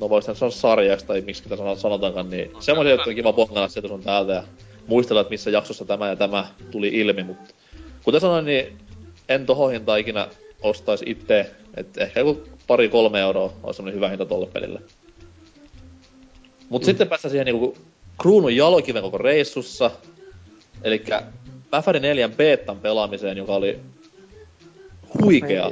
no 0.00 0.08
voisi 0.08 0.34
sanoa 0.34 0.50
sarjaksi 0.50 1.06
tai 1.06 1.20
miksi 1.20 1.42
sitä 1.42 1.56
sanotaankaan, 1.76 2.30
niin 2.30 2.56
On 2.56 2.62
semmoisia 2.62 2.90
se 2.90 2.94
juttuja 2.94 3.12
on 3.12 3.16
kiva 3.16 3.32
bongailla 3.32 3.68
sieltä 3.68 3.88
sun 3.88 4.02
täältä 4.02 4.32
ja 4.32 4.42
muistella, 4.86 5.20
että 5.20 5.30
missä 5.30 5.50
jaksossa 5.50 5.84
tämä 5.84 6.08
ja 6.08 6.16
tämä 6.16 6.48
tuli 6.70 6.88
ilmi, 6.88 7.22
mutta 7.22 7.54
kuten 8.04 8.20
sanoin, 8.20 8.44
niin 8.44 8.78
en 9.28 9.46
tohon 9.46 9.72
hintaan 9.72 10.00
ikinä 10.00 10.28
ostaisi 10.62 11.04
itse, 11.08 11.50
että 11.76 12.04
ehkä 12.04 12.20
joku 12.20 12.42
pari 12.66 12.88
kolme 12.88 13.20
euroa 13.20 13.52
olisi 13.62 13.76
semmonen 13.76 13.94
hyvä 13.94 14.08
hinta 14.08 14.26
tolle 14.26 14.46
pelille. 14.46 14.80
Mut 16.68 16.82
mm. 16.82 16.86
sitten 16.86 17.08
päästään 17.08 17.30
siihen 17.30 17.46
niinku 17.46 17.76
kruunun 18.20 18.56
jalokiven 18.56 19.02
koko 19.02 19.18
reissussa, 19.18 19.90
eli 20.82 21.04
Päfäri 21.70 22.00
4 22.00 22.28
betan 22.28 22.76
pelaamiseen, 22.76 23.36
joka 23.36 23.52
oli 23.54 23.80
huikea, 25.22 25.70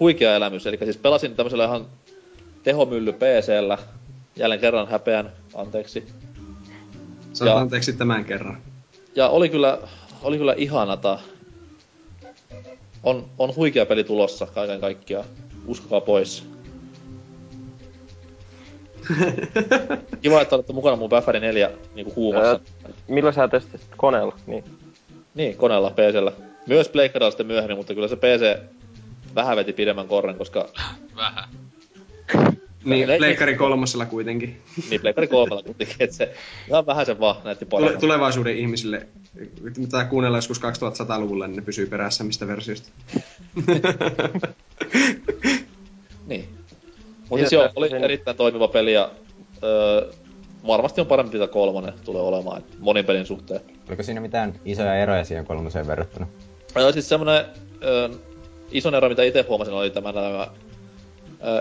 huikea 0.00 0.36
elämys. 0.36 0.66
Eli 0.66 0.78
siis 0.84 0.96
pelasin 0.96 1.36
tämmöisellä 1.36 1.64
ihan 1.64 1.86
tehomylly 2.62 3.12
PCllä, 3.12 3.78
jälleen 4.36 4.60
kerran 4.60 4.88
häpeän, 4.88 5.32
anteeksi. 5.54 6.06
Saat 7.32 7.48
Ja- 7.48 7.56
anteeksi 7.58 7.92
tämän 7.92 8.24
kerran. 8.24 8.62
Ja 9.16 9.28
oli 9.28 9.48
kyllä, 9.48 9.78
oli 10.22 10.38
kyllä 10.38 10.54
ihanata. 10.56 11.18
On, 13.02 13.28
on 13.38 13.56
huikea 13.56 13.86
peli 13.86 14.04
tulossa 14.04 14.46
kaiken 14.46 14.80
kaikkiaan. 14.80 15.24
Uskokaa 15.66 16.00
pois. 16.00 16.44
Kiva, 20.22 20.40
että 20.40 20.54
olette 20.56 20.72
mukana 20.72 20.96
mun 20.96 21.08
Bafferi 21.08 21.40
4 21.40 21.70
niinku 21.94 22.12
huumassa. 22.16 22.60
Milloin 23.08 23.34
sä 23.34 23.48
testasit 23.48 23.88
koneella? 23.96 24.36
Niin. 24.46 24.64
Niin, 25.34 25.56
koneella, 25.56 25.90
PCllä. 25.90 26.32
Myös 26.66 26.88
Pleikkarilla 26.88 27.30
sitten 27.30 27.46
myöhemmin, 27.46 27.76
mutta 27.76 27.94
kyllä 27.94 28.08
se 28.08 28.16
PC 28.16 28.56
vähän 29.34 29.56
veti 29.56 29.72
pidemmän 29.72 30.08
korren, 30.08 30.36
koska 30.36 30.68
Vähän. 31.16 31.44
Niin, 32.84 33.10
Ei- 33.10 33.18
Pleikkari 33.18 33.54
kolmosella 33.56 34.06
kuitenkin. 34.06 34.62
niin 34.90 35.00
Pleikkari 35.00 35.26
kolmella 35.28 35.62
kuitenkin, 35.62 35.96
että 35.98 36.16
se 36.16 36.34
ihan 36.68 36.86
vähän 36.86 37.06
sen 37.06 37.20
vaan 37.20 37.36
näytti 37.44 37.64
paremmin. 37.64 38.00
tulevaisuuden 38.00 38.58
ihmisille, 38.58 39.06
mitä 39.76 40.04
kuunnellaan 40.04 40.38
joskus 40.38 40.60
2100-luvulla, 40.62 41.46
niin 41.46 41.56
ne 41.56 41.62
pysyy 41.62 41.86
perässä 41.86 42.24
mistä 42.24 42.46
versiosta. 42.46 42.88
Niin. 46.26 46.48
Mutta 47.28 47.36
siis 47.42 47.52
joo, 47.52 47.68
oli 47.76 47.88
sen- 47.88 48.04
erittäin 48.04 48.36
toimiva 48.36 48.68
peli 48.68 48.92
ja 48.92 49.10
öö, 49.62 50.12
varmasti 50.66 51.00
on 51.00 51.06
parempi 51.06 51.38
mitä 51.38 51.52
kolmonen 51.52 51.94
tulee 52.04 52.22
olemaan, 52.22 52.58
et 52.58 52.64
monin 52.78 53.04
pelin 53.04 53.26
suhteen. 53.26 53.60
Oliko 53.88 54.02
siinä 54.02 54.20
mitään 54.20 54.60
isoja 54.64 54.96
eroja 54.96 55.24
siihen 55.24 55.46
kolmoseen 55.46 55.86
verrattuna? 55.86 56.26
Ja 56.74 56.92
siis 56.92 57.08
semmonen 57.08 57.44
ison 58.70 58.94
ero, 58.94 59.08
mitä 59.08 59.22
itse 59.22 59.44
huomasin, 59.48 59.74
oli 59.74 59.90
tämä 59.90 60.12
nämä... 60.12 60.48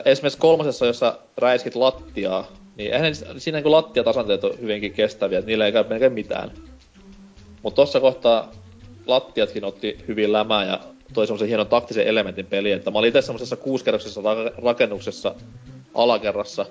Esimerkiksi 0.06 0.40
kolmosessa, 0.40 0.86
jossa 0.86 1.20
räiskit 1.38 1.76
lattiaa, 1.76 2.48
niin 2.78 2.94
eihän 2.94 3.16
siinä 3.16 3.58
niinku 3.58 3.72
lattiatasanteet 3.72 4.44
on 4.44 4.52
hyvinkin 4.62 4.94
kestäviä, 4.94 5.40
että 5.40 5.50
niillä 5.50 5.66
ei 5.66 5.72
käy 5.72 5.86
melkein 5.90 6.14
mitään. 6.14 6.52
Mutta 7.64 7.76
tossa 7.76 8.00
kohtaa 8.00 8.52
lattiatkin 9.06 9.64
otti 9.64 9.98
hyvin 10.08 10.34
lämää 10.34 10.66
ja 10.66 10.80
toi 11.14 11.28
semmosen 11.28 11.48
hienon 11.48 11.68
taktisen 11.68 12.08
elementin 12.08 12.46
peliin, 12.46 12.76
että 12.76 12.92
mä 12.92 13.00
olin 13.00 13.08
itse 13.08 13.22
semmosessa 13.22 13.56
kuuskerroksessa 13.56 14.22
ra- 14.22 14.64
rakennuksessa 14.64 15.36
alakerrassa 15.94 16.66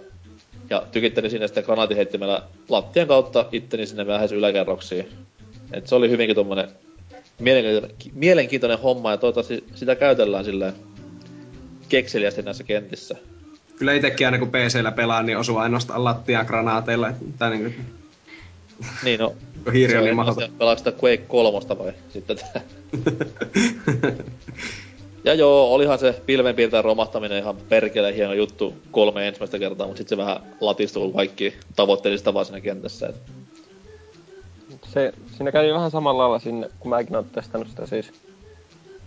ja 0.70 0.82
tykittelin 0.92 1.30
sinne 1.30 1.46
sitten 1.48 1.64
granaatiheittimellä 1.64 2.42
lattian 2.68 3.08
kautta 3.08 3.46
itteni 3.52 3.86
sinne 3.86 4.06
lähes 4.06 4.32
yläkerroksiin. 4.32 5.08
Et 5.72 5.86
se 5.86 5.94
oli 5.94 6.10
hyvinkin 6.10 6.36
tommonen 6.36 6.68
mielenkiintoinen, 7.38 7.96
mielenkiintoinen 8.14 8.78
homma 8.78 9.10
ja 9.10 9.16
toivottavasti 9.16 9.64
sitä 9.74 9.94
käytellään 9.94 10.44
silleen 10.44 10.72
kekseliästi 11.88 12.42
näissä 12.42 12.64
kentissä. 12.64 13.16
Kyllä 13.78 13.92
itekin 13.92 14.26
aina 14.26 14.38
kun 14.38 14.50
PCllä 14.50 14.92
pelaa, 14.92 15.22
niin 15.22 15.38
osuu 15.38 15.56
ainoastaan 15.56 16.04
lattiaan 16.04 16.46
granaateilla. 16.46 17.10
Tai 17.38 17.50
niin 17.50 17.62
kuin, 17.62 17.74
Niin 19.04 19.20
no, 19.20 19.34
hiiri 19.72 19.96
on 19.98 20.04
niin 20.04 20.16
mahdoton. 20.16 20.44
asia, 20.44 20.56
Pelaatko 20.58 20.78
sitä 20.78 20.92
Quake 21.04 21.22
3 21.28 21.58
vai 21.78 21.92
sitten 22.12 22.36
tää? 22.36 22.62
Ja 25.24 25.34
joo, 25.34 25.74
olihan 25.74 25.98
se 25.98 26.22
pilvenpiirtäjän 26.26 26.84
romahtaminen 26.84 27.38
ihan 27.38 27.56
perkele 27.68 28.14
hieno 28.14 28.32
juttu 28.32 28.74
kolme 28.90 29.28
ensimmäistä 29.28 29.58
kertaa, 29.58 29.86
mutta 29.86 29.98
sitten 29.98 30.18
se 30.18 30.22
vähän 30.22 30.42
latistuu 30.60 31.04
kun 31.04 31.14
kaikki 31.14 31.54
tavoitteellista 31.76 32.34
vaan 32.34 32.46
siinä 32.46 32.60
kentässä. 32.60 33.06
Et 33.08 33.16
Se, 34.84 35.12
siinä 35.36 35.52
kävi 35.52 35.72
vähän 35.74 35.90
samalla 35.90 36.22
lailla 36.22 36.38
sinne, 36.38 36.70
kun 36.80 36.88
mäkin 36.88 37.16
oon 37.16 37.24
testannut 37.24 37.68
sitä 37.68 37.86
siis. 37.86 38.12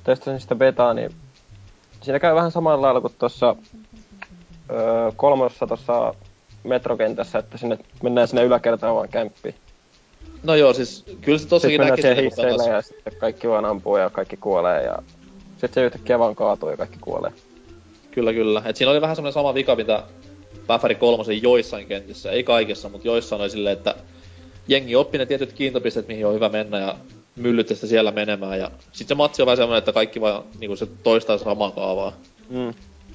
Testasin 0.04 0.40
sitä 0.40 0.56
betaa, 0.56 0.94
niin 0.94 1.12
siinä 2.02 2.20
käy 2.20 2.36
vähän 2.36 2.52
samalla 2.52 2.82
lailla 2.82 3.02
kuin 3.02 3.14
tuossa 3.20 3.56
öö, 4.72 5.12
kolmossa 5.16 5.68
tuossa 5.68 6.14
metrokentässä, 6.64 7.40
että 7.40 7.58
sinne 7.58 7.78
mennään 8.04 8.28
sinne 8.28 8.44
yläkertaan 8.44 8.96
vaan 8.96 9.10
kämppiin. 9.10 9.56
No 10.44 10.56
joo, 10.56 10.74
siis 10.74 11.06
kyllä 11.22 11.38
se 11.38 11.48
kun 11.48 11.60
siihen 11.60 12.24
hisseillä 12.24 12.64
pelas- 12.64 12.68
ja 12.68 12.82
sitten 12.82 13.14
kaikki 13.16 13.50
vaan 13.50 13.66
ampuu 13.66 13.98
ja 13.98 14.10
kaikki 14.10 14.38
kuolee 14.38 14.84
ja... 14.84 15.04
Sitten 15.68 15.82
se 15.82 15.86
yhtäkkiä 15.86 16.20
vaan 16.20 16.36
kaatuu 16.36 16.70
ja 16.70 16.78
kaikki 16.78 16.98
kuolee. 17.02 17.32
Kyllä, 18.12 18.34
kyllä. 18.34 18.62
Et 18.66 18.76
siinä 18.76 18.92
oli 18.92 19.02
vähän 19.02 19.16
semmoinen 19.16 19.34
sama 19.34 19.54
vika, 19.54 19.76
mitä 19.76 20.04
Päfäri 20.68 20.96
kolmosen 20.96 21.42
joissain 21.42 21.88
kentissä. 21.88 22.32
Ei 22.32 22.44
kaikessa, 22.44 22.90
mutta 22.90 23.08
joissain 23.08 23.42
oli 23.42 23.50
silleen, 23.50 23.78
että 23.78 23.96
jengi 24.68 24.96
oppi 24.96 25.18
ne 25.18 25.26
tietyt 25.26 25.54
kiintopisteet, 25.54 26.08
mihin 26.08 26.28
on 26.28 26.34
hyvä 26.34 26.50
mennä 26.50 26.80
ja 26.80 26.96
myllytte 27.36 27.76
sitä 27.76 27.88
siellä 27.88 28.12
menemään. 28.12 28.60
Ja 28.60 28.72
sit 28.92 29.08
se 29.08 29.16
matsi 29.16 29.42
on 29.42 29.46
vähän 29.46 29.58
semmoinen, 29.58 29.78
että 29.78 29.94
kaikki 29.94 30.22
vaan 30.22 30.44
niinku 30.60 30.76
se 30.76 30.88
toistaa 31.04 31.38
samaa 31.38 31.72
kaavaa. 31.72 32.14
Mm. 32.50 32.70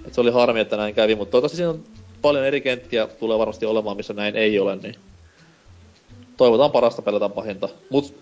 Et 0.07 0.15
se 0.15 0.21
oli 0.21 0.31
harmi, 0.31 0.61
että 0.61 0.77
näin 0.77 0.95
kävi, 0.95 1.15
mutta 1.15 1.31
toivottavasti 1.31 1.57
siinä 1.57 1.71
on 1.71 1.85
paljon 2.23 2.45
eri 2.45 2.61
kenttiä, 2.61 3.07
tulee 3.07 3.39
varmasti 3.39 3.67
olemaan, 3.67 3.97
missä 3.97 4.15
näin 4.15 4.37
ei 4.37 4.59
ole, 4.59 4.77
niin 4.77 4.95
toivotaan 6.37 6.71
parasta, 6.71 7.03
pelataan 7.03 7.33
pahinta. 7.33 7.69
Mut 7.91 8.15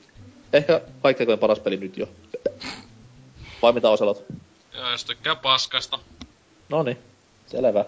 ehkä 0.53 0.81
kaikkein 1.03 1.39
paras 1.39 1.61
peli 1.61 1.77
nyt 1.77 1.99
jo. 1.99 2.09
Vai 3.63 3.73
mitä 3.73 3.91
Oselot? 3.91 4.25
Joo, 4.75 4.91
jos 4.91 5.05
tykkää 5.05 5.37
paskasta. 5.37 5.99
No 6.69 6.83
niin, 6.83 6.99
selvä. 7.47 7.85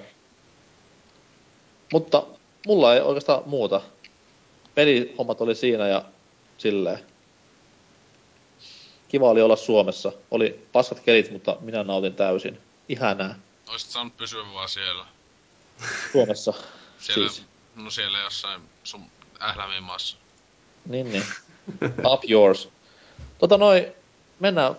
Mutta 1.92 2.22
mulla 2.66 2.94
ei 2.94 3.00
oikeastaan 3.00 3.42
muuta. 3.46 3.80
Pelihommat 4.74 5.40
oli 5.40 5.54
siinä 5.54 5.88
ja 5.88 6.04
silleen. 6.58 6.98
Kiva 9.08 9.30
oli 9.30 9.42
olla 9.42 9.56
Suomessa. 9.56 10.12
Oli 10.30 10.66
paskat 10.72 11.00
kelit, 11.00 11.30
mutta 11.30 11.56
minä 11.60 11.84
nautin 11.84 12.14
täysin. 12.14 12.60
Ihanaa. 12.88 13.34
Oisit 13.68 13.90
saanut 13.90 14.16
pysyä 14.16 14.44
vaan 14.54 14.68
siellä. 14.68 15.06
Suomessa. 16.12 16.54
Siellä, 16.98 17.28
Siis. 17.28 17.46
no 17.76 17.90
siellä 17.90 18.18
jossain 18.18 18.62
sun 18.84 19.04
ählämiin 19.40 19.82
maassa. 19.82 20.16
Niin, 20.86 21.12
niin. 21.12 21.24
Up 22.12 22.20
yours. 22.28 22.68
Tota 23.38 23.58
noin, 23.58 23.86
mennään 24.40 24.76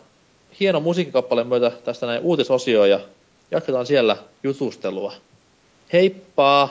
hieno 0.62 0.80
musiikkikappaleen 0.80 1.48
myötä 1.48 1.72
tästä 1.72 2.06
näin 2.06 2.22
uutisosioon 2.22 2.90
ja 2.90 3.00
jatketaan 3.52 3.86
siellä 3.86 4.18
jutustelua. 4.44 5.14
Heippa! 5.94 6.70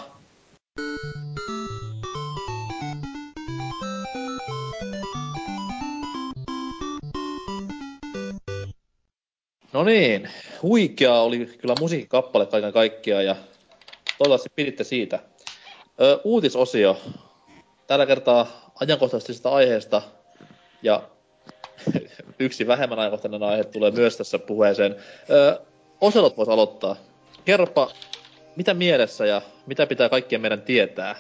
No 9.73 9.85
niin, 9.85 10.31
huikea 10.63 11.15
oli 11.15 11.47
kyllä 11.47 11.75
musiikkikappale 11.81 12.47
kaiken 12.47 12.73
kaikkiaan 12.73 13.25
ja 13.25 13.37
toivottavasti 14.19 14.49
piditte 14.57 14.85
siitä. 14.85 15.19
Ö, 16.01 16.21
uutisosio. 16.25 17.01
Tällä 17.87 18.07
kertaa 18.07 18.73
ajankohtaisesta 18.81 19.51
aiheesta 19.51 20.03
ja 20.83 21.03
yksi 22.41 22.67
vähemmän 22.67 22.99
ajankohtainen 22.99 23.43
aihe 23.43 23.65
tulee 23.65 23.91
myös 23.91 24.17
tässä 24.17 24.39
puheeseen. 24.39 24.97
Ö, 25.31 25.61
Oselot 26.01 26.37
voisi 26.37 26.53
aloittaa. 26.53 26.97
Kerropa, 27.45 27.91
mitä 28.57 28.75
mielessä 28.75 29.27
ja 29.27 29.43
mitä 29.67 29.87
pitää 29.87 30.09
kaikkien 30.09 30.41
meidän 30.41 30.63
tietää? 30.63 31.17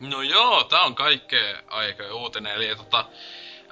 No 0.00 0.22
joo, 0.22 0.64
tää 0.64 0.80
on 0.80 0.94
kaikkea 0.94 1.62
aika 1.68 2.14
uutinen, 2.14 2.54
eli 2.54 2.76
tota... 2.76 3.04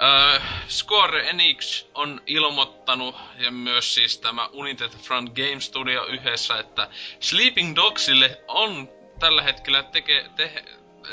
Äh, 0.02 0.42
Square 0.68 1.28
Enix 1.30 1.86
on 1.94 2.20
ilmoittanut, 2.26 3.14
ja 3.38 3.50
myös 3.50 3.94
siis 3.94 4.18
tämä 4.18 4.48
United 4.52 4.88
Front 4.88 5.32
Game 5.34 5.60
Studio 5.60 6.04
yhdessä, 6.04 6.58
että 6.58 6.88
Sleeping 7.20 7.76
Dogsille 7.76 8.40
on 8.48 8.88
tällä 9.18 9.42
hetkellä 9.42 9.82
teke, 9.82 10.24
te, 10.36 10.64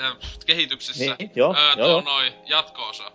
äh, 0.03 0.17
kehityksessä 0.45 1.15
Niin, 1.19 1.31
joo, 1.35 1.55
äh, 1.57 1.77
joo, 1.77 1.87
tuo 1.87 1.87
joo. 1.87 2.01
noi 2.01 2.33
jatko-osa. 2.45 3.11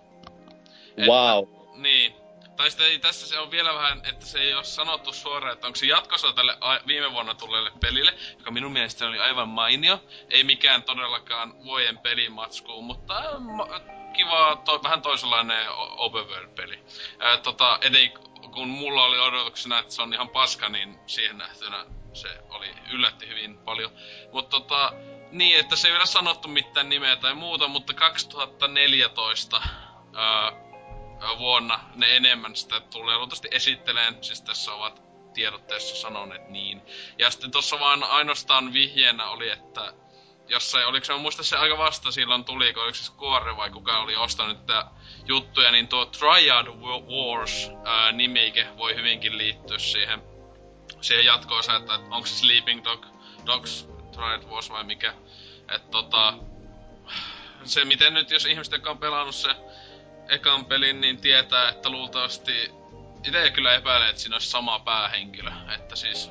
Wow. 1.06 1.44
Niin. 1.76 2.25
Tai 2.56 2.70
sitten 2.70 2.86
ei, 2.86 2.98
tässä 2.98 3.26
se 3.26 3.38
on 3.38 3.50
vielä 3.50 3.74
vähän, 3.74 4.00
että 4.04 4.26
se 4.26 4.38
ei 4.38 4.54
ole 4.54 4.64
sanottu 4.64 5.12
suoraan, 5.12 5.52
että 5.52 5.66
onko 5.66 5.76
se 5.76 5.86
jatkossa 5.86 6.32
tälle 6.32 6.56
a- 6.60 6.80
viime 6.86 7.12
vuonna 7.12 7.34
tulleelle 7.34 7.70
pelille, 7.80 8.14
joka 8.38 8.50
minun 8.50 8.72
mielestäni 8.72 9.08
oli 9.08 9.18
aivan 9.18 9.48
mainio. 9.48 10.00
Ei 10.30 10.44
mikään 10.44 10.82
todellakaan 10.82 11.64
vuoden 11.64 11.98
pelimatsku, 11.98 12.82
mutta 12.82 13.18
äh, 13.18 13.40
ma- 13.40 13.68
kiva, 14.16 14.62
to, 14.64 14.82
vähän 14.82 15.02
toisenlainen 15.02 15.66
open 15.96 16.28
world-peli. 16.28 16.78
Ää, 17.18 17.36
tota, 17.36 17.78
eden, 17.80 18.10
kun 18.54 18.68
mulla 18.68 19.04
oli 19.04 19.18
odotuksena, 19.18 19.78
että 19.78 19.94
se 19.94 20.02
on 20.02 20.14
ihan 20.14 20.28
paska, 20.28 20.68
niin 20.68 20.98
siihen 21.06 21.38
nähtynä 21.38 21.86
se 22.12 22.28
oli 22.48 22.70
yllätti 22.90 23.28
hyvin 23.28 23.58
paljon. 23.58 23.90
Mutta 24.32 24.50
tota, 24.50 24.92
niin, 25.30 25.60
että 25.60 25.76
se 25.76 25.88
ei 25.88 25.92
vielä 25.92 26.06
sanottu 26.06 26.48
mitään 26.48 26.88
nimeä 26.88 27.16
tai 27.16 27.34
muuta, 27.34 27.68
mutta 27.68 27.94
2014 27.94 29.62
ää, 30.14 30.52
vuonna 31.38 31.80
ne 31.94 32.16
enemmän 32.16 32.56
sitä 32.56 32.80
tulee 32.80 33.16
luultavasti 33.16 33.48
esitteleen, 33.50 34.24
siis 34.24 34.42
tässä 34.42 34.72
ovat 34.72 35.02
tiedotteessa 35.34 35.96
sanoneet 35.96 36.48
niin. 36.48 36.82
Ja 37.18 37.30
sitten 37.30 37.50
tuossa 37.50 37.80
vaan 37.80 38.04
ainoastaan 38.04 38.72
vihjeenä 38.72 39.30
oli, 39.30 39.50
että 39.50 39.92
jossain, 40.48 40.86
oliko 40.86 41.04
se, 41.04 41.12
mä 41.12 41.18
muista 41.18 41.42
se 41.42 41.56
aika 41.56 41.78
vasta 41.78 42.12
silloin 42.12 42.44
tuli, 42.44 42.72
kun 42.72 42.82
oliko 42.82 42.94
se 42.94 43.04
Square 43.04 43.56
vai 43.56 43.70
kuka 43.70 43.98
oli 43.98 44.16
ostanut 44.16 44.58
niitä 44.58 44.86
juttuja, 45.26 45.70
niin 45.70 45.88
tuo 45.88 46.06
Triad 46.06 46.66
Wars 47.06 47.70
ää, 47.84 48.12
nimike 48.12 48.66
voi 48.76 48.94
hyvinkin 48.94 49.38
liittyä 49.38 49.78
siihen, 49.78 50.22
siihen 51.00 51.24
jatko-osaan, 51.24 51.80
että 51.80 51.94
onko 51.94 52.26
se 52.26 52.34
Sleeping 52.34 52.84
Dog, 52.84 53.06
Dogs 53.46 53.88
Triad 54.12 54.42
Wars 54.42 54.70
vai 54.70 54.84
mikä. 54.84 55.14
että 55.68 55.90
tota, 55.90 56.34
se 57.64 57.84
miten 57.84 58.14
nyt, 58.14 58.30
jos 58.30 58.44
ihmiset, 58.44 58.72
jotka 58.72 58.90
on 58.90 58.98
pelannut 58.98 59.34
se 59.34 59.48
ekan 60.28 60.64
pelin, 60.64 61.00
niin 61.00 61.20
tietää, 61.20 61.68
että 61.68 61.90
luultavasti 61.90 62.70
itse 63.26 63.50
kyllä 63.50 63.74
epäilen, 63.74 64.08
että 64.08 64.22
siinä 64.22 64.36
olisi 64.36 64.50
sama 64.50 64.78
päähenkilö. 64.78 65.50
Että 65.74 65.96
siis 65.96 66.30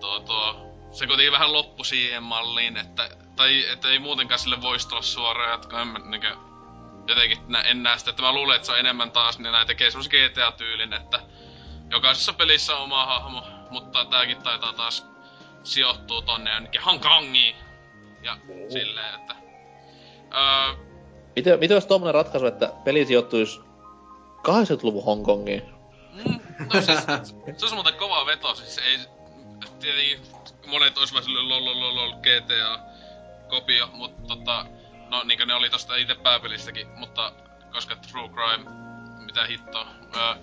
tuo, 0.00 0.20
tuo, 0.20 0.72
se 0.92 1.06
kuitenkin 1.06 1.32
vähän 1.32 1.52
loppu 1.52 1.84
siihen 1.84 2.22
malliin, 2.22 2.76
että, 2.76 3.10
tai 3.36 3.70
että 3.70 3.88
ei 3.88 3.98
muutenkaan 3.98 4.38
sille 4.38 4.62
voisi 4.62 4.88
tulla 4.88 5.02
suoraan 5.02 5.50
jatkoa. 5.50 5.80
En, 5.80 5.88
mä 5.88 5.98
niinkö, 5.98 6.36
jotenkin 7.06 7.38
nä, 7.48 7.60
en 7.60 7.82
näe 7.82 7.98
sitä, 7.98 8.10
että 8.10 8.22
mä 8.22 8.32
luulen, 8.32 8.56
että 8.56 8.66
se 8.66 8.72
on 8.72 8.78
enemmän 8.78 9.10
taas, 9.10 9.38
niin 9.38 9.52
näin 9.52 9.66
tekee 9.66 9.90
semmos 9.90 10.08
GTA-tyylin, 10.08 10.92
että 10.94 11.20
jokaisessa 11.90 12.32
pelissä 12.32 12.76
on 12.76 12.82
oma 12.82 13.06
hahmo, 13.06 13.46
mutta 13.70 14.04
tääkin 14.04 14.42
taitaa 14.42 14.72
taas 14.72 15.06
sijoittuu 15.64 16.22
tonne 16.22 16.54
jonnekin 16.54 16.82
Hongkongiin. 16.82 17.56
Ja 18.22 18.36
silleen, 18.68 19.14
että... 19.14 19.34
Öö, 20.34 20.91
Miten, 21.36 21.58
miten 21.58 21.74
olisi 21.74 21.88
tommonen 21.88 22.14
ratkaisu, 22.14 22.46
että 22.46 22.72
peli 22.84 23.06
sijoittuisi 23.06 23.60
80-luvun 24.38 25.04
Hongkongiin? 25.04 25.62
Mm, 26.12 26.40
no 26.74 26.80
siis, 26.80 26.98
se 27.56 27.66
on 27.66 27.74
muuten 27.74 27.94
kova 27.94 28.26
veto, 28.26 28.54
siis 28.54 28.78
ei... 28.78 28.98
Tietenkin 29.80 30.20
monet 30.66 30.98
ois 30.98 31.12
vaan 31.12 31.24
silleen 31.24 31.48
lol 31.48 31.64
lol 31.64 31.96
lol 31.96 32.12
GTA 32.12 32.78
kopio, 33.48 33.88
mutta 33.92 34.34
tota... 34.34 34.66
No 35.10 35.22
niinkö 35.24 35.46
ne 35.46 35.54
oli 35.54 35.70
tosta 35.70 35.96
itse 35.96 36.14
pääpelistäkin, 36.14 36.88
mutta 36.88 37.32
koska 37.72 37.96
True 37.96 38.28
Crime, 38.28 38.70
mitä 39.24 39.46
hittoa. 39.46 39.86
Öö, 40.16 40.34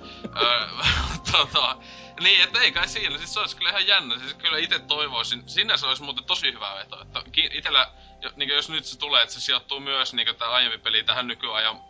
öö, 0.42 0.68
tota, 1.32 1.78
niin, 2.20 2.44
että 2.44 2.62
ei 2.62 2.72
kai 2.72 2.88
siinä, 2.88 3.18
siis 3.18 3.34
se 3.34 3.40
olisi 3.40 3.58
kyllä 3.58 3.70
ihan 3.70 3.88
jännä, 3.88 4.20
siis 4.20 4.34
kyllä 4.34 4.58
itse 4.58 4.80
toivoisin, 4.80 5.44
sinä 5.50 5.78
se 5.78 5.86
olisi 5.86 6.04
muuten 6.04 6.24
tosi 6.24 6.54
hyvä 6.54 6.76
veto, 6.76 7.02
että 7.02 7.24
itellä, 7.54 7.92
niin 8.36 8.50
jos 8.50 8.70
nyt 8.70 8.86
se 8.86 9.00
tulee, 9.00 9.22
että 9.24 9.34
se 9.34 9.42
sijoittuu 9.42 9.80
myös 9.80 10.14
niin 10.14 10.28
tämä 10.38 10.52
aiempi 10.52 10.78
peli 10.78 11.04
tähän 11.04 11.28
nykyajan 11.28 11.82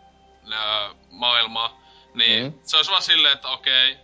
öö, 0.52 0.58
maailmaan, 1.10 1.70
niin 2.14 2.44
Mm. 2.44 2.58
se 2.64 2.76
olisi 2.76 2.90
vaan 2.90 3.02
silleen, 3.02 3.34
että 3.34 3.48
okei, 3.48 3.96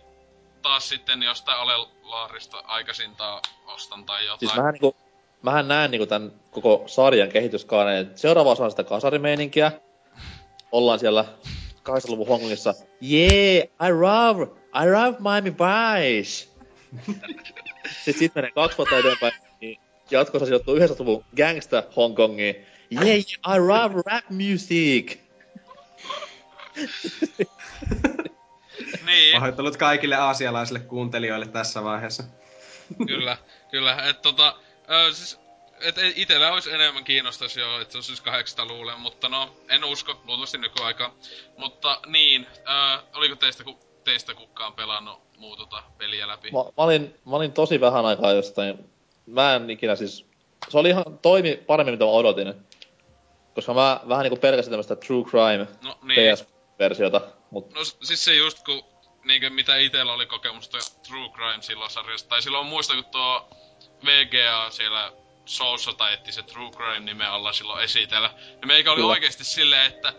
taas 0.61 0.89
sitten 0.89 1.23
jostain 1.23 1.57
alelaarista 1.59 2.63
aikaisintaan 2.67 3.41
ostan 3.65 4.05
tai 4.05 4.25
jotain. 4.25 4.39
Siis 4.39 4.55
mähän, 4.55 4.73
niinku, 4.73 4.95
mähän 5.41 5.67
näen 5.67 5.91
niinku 5.91 6.05
tän 6.05 6.31
koko 6.51 6.83
sarjan 6.85 7.29
kehityskaaren, 7.29 7.97
että 7.97 8.17
seuraava 8.17 8.51
osa 8.51 8.63
on 8.63 8.71
sitä 8.71 8.83
kasarimeininkiä. 8.83 9.71
Ollaan 10.71 10.99
siellä 10.99 11.25
80-luvun 11.89 12.27
Hongkongissa. 12.27 12.73
Yeah, 13.11 13.67
I 13.89 13.91
love, 14.01 14.43
I 14.83 14.91
love 14.91 15.17
Miami 15.19 15.51
Vice. 15.57 16.47
Sitten 18.03 18.13
sit 18.19 18.35
menee 18.35 18.51
kaksi 18.51 18.77
vuotta 18.77 18.97
eteenpäin, 18.97 19.33
jatkossa 20.11 20.45
sijoittuu 20.45 20.75
90-luvun 20.77 21.25
gangsta 21.37 21.83
Hongkongiin. 21.95 22.65
Yeah, 22.91 23.17
I 23.55 23.59
love 23.59 24.01
rap 24.05 24.25
music. 24.29 25.17
niin. 29.05 29.33
Pahoittelut 29.33 29.77
kaikille 29.77 30.15
aasialaisille 30.15 30.79
kuuntelijoille 30.79 31.47
tässä 31.47 31.83
vaiheessa. 31.83 32.23
kyllä, 33.07 33.37
kyllä. 33.71 33.95
Et 34.09 34.21
tota, 34.21 34.55
ö, 34.91 35.13
siis, 35.13 35.39
et 35.79 35.97
ei- 35.97 36.13
itellä 36.15 36.53
olisi 36.53 36.71
enemmän 36.71 37.03
kiinnostaisi 37.03 37.59
jo, 37.59 37.81
että 37.81 37.91
se 37.91 37.97
on 37.97 38.03
siis 38.03 38.23
800-luvulle, 38.25 38.95
mutta 38.97 39.29
no, 39.29 39.55
en 39.69 39.83
usko, 39.83 40.21
luultavasti 40.25 40.57
nykyaikaa. 40.57 41.15
Mutta 41.57 42.01
niin, 42.05 42.47
ö, 42.57 43.03
oliko 43.15 43.35
teistä, 43.35 43.63
ku, 43.63 43.79
teistä 44.03 44.33
kukaan 44.33 44.73
pelannut 44.73 45.21
muu 45.37 45.55
tota 45.57 45.83
peliä 45.97 46.27
läpi. 46.27 46.51
Mä, 46.51 46.57
mä, 46.59 46.71
olin, 46.77 47.15
mä 47.25 47.35
olin 47.35 47.51
tosi 47.51 47.81
vähän 47.81 48.05
aikaa 48.05 48.31
jostain, 48.31 48.89
mä 49.27 49.55
en 49.55 49.69
ikinä 49.69 49.95
siis, 49.95 50.25
se 50.69 50.77
oli 50.77 50.89
ihan, 50.89 51.19
toimi 51.21 51.55
paremmin 51.67 51.93
mitä 51.93 52.05
mä 52.05 52.11
odotin. 52.11 52.53
Koska 53.55 53.73
mä 53.73 53.99
vähän 54.09 54.23
niinku 54.23 54.37
pelkäsin 54.37 54.71
tämmöstä 54.71 54.95
True 54.95 55.23
Crime 55.23 55.67
No 55.83 55.97
niin. 56.03 56.19
PS-versiota, 56.19 57.21
mut 57.51 57.73
No 57.73 57.83
siis 57.83 58.25
se 58.25 58.35
just 58.35 58.65
kun 58.65 58.83
niinkö 59.23 59.49
mitä 59.49 59.77
itellä 59.77 60.13
oli 60.13 60.25
kokemusta 60.25 60.77
True 61.07 61.29
Crime 61.29 61.61
silloin 61.61 61.91
sarjasta, 61.91 62.29
tai 62.29 62.41
silloin 62.41 62.67
muista 62.67 62.93
kun 62.93 63.05
tuo 63.05 63.49
VGA 64.05 64.69
siellä 64.69 65.11
Soussa 65.45 65.93
tai 65.93 66.13
etti 66.13 66.31
se 66.31 66.43
True 66.43 66.71
Crime 66.71 66.99
nimen 66.99 67.29
alla 67.29 67.53
silloin 67.53 67.83
esitellä. 67.83 68.29
Ja 68.61 68.67
meikä 68.67 68.91
oli 68.91 69.01
Kyllä. 69.01 69.11
oikeesti 69.11 69.43
silleen, 69.43 69.85
että 69.85 70.13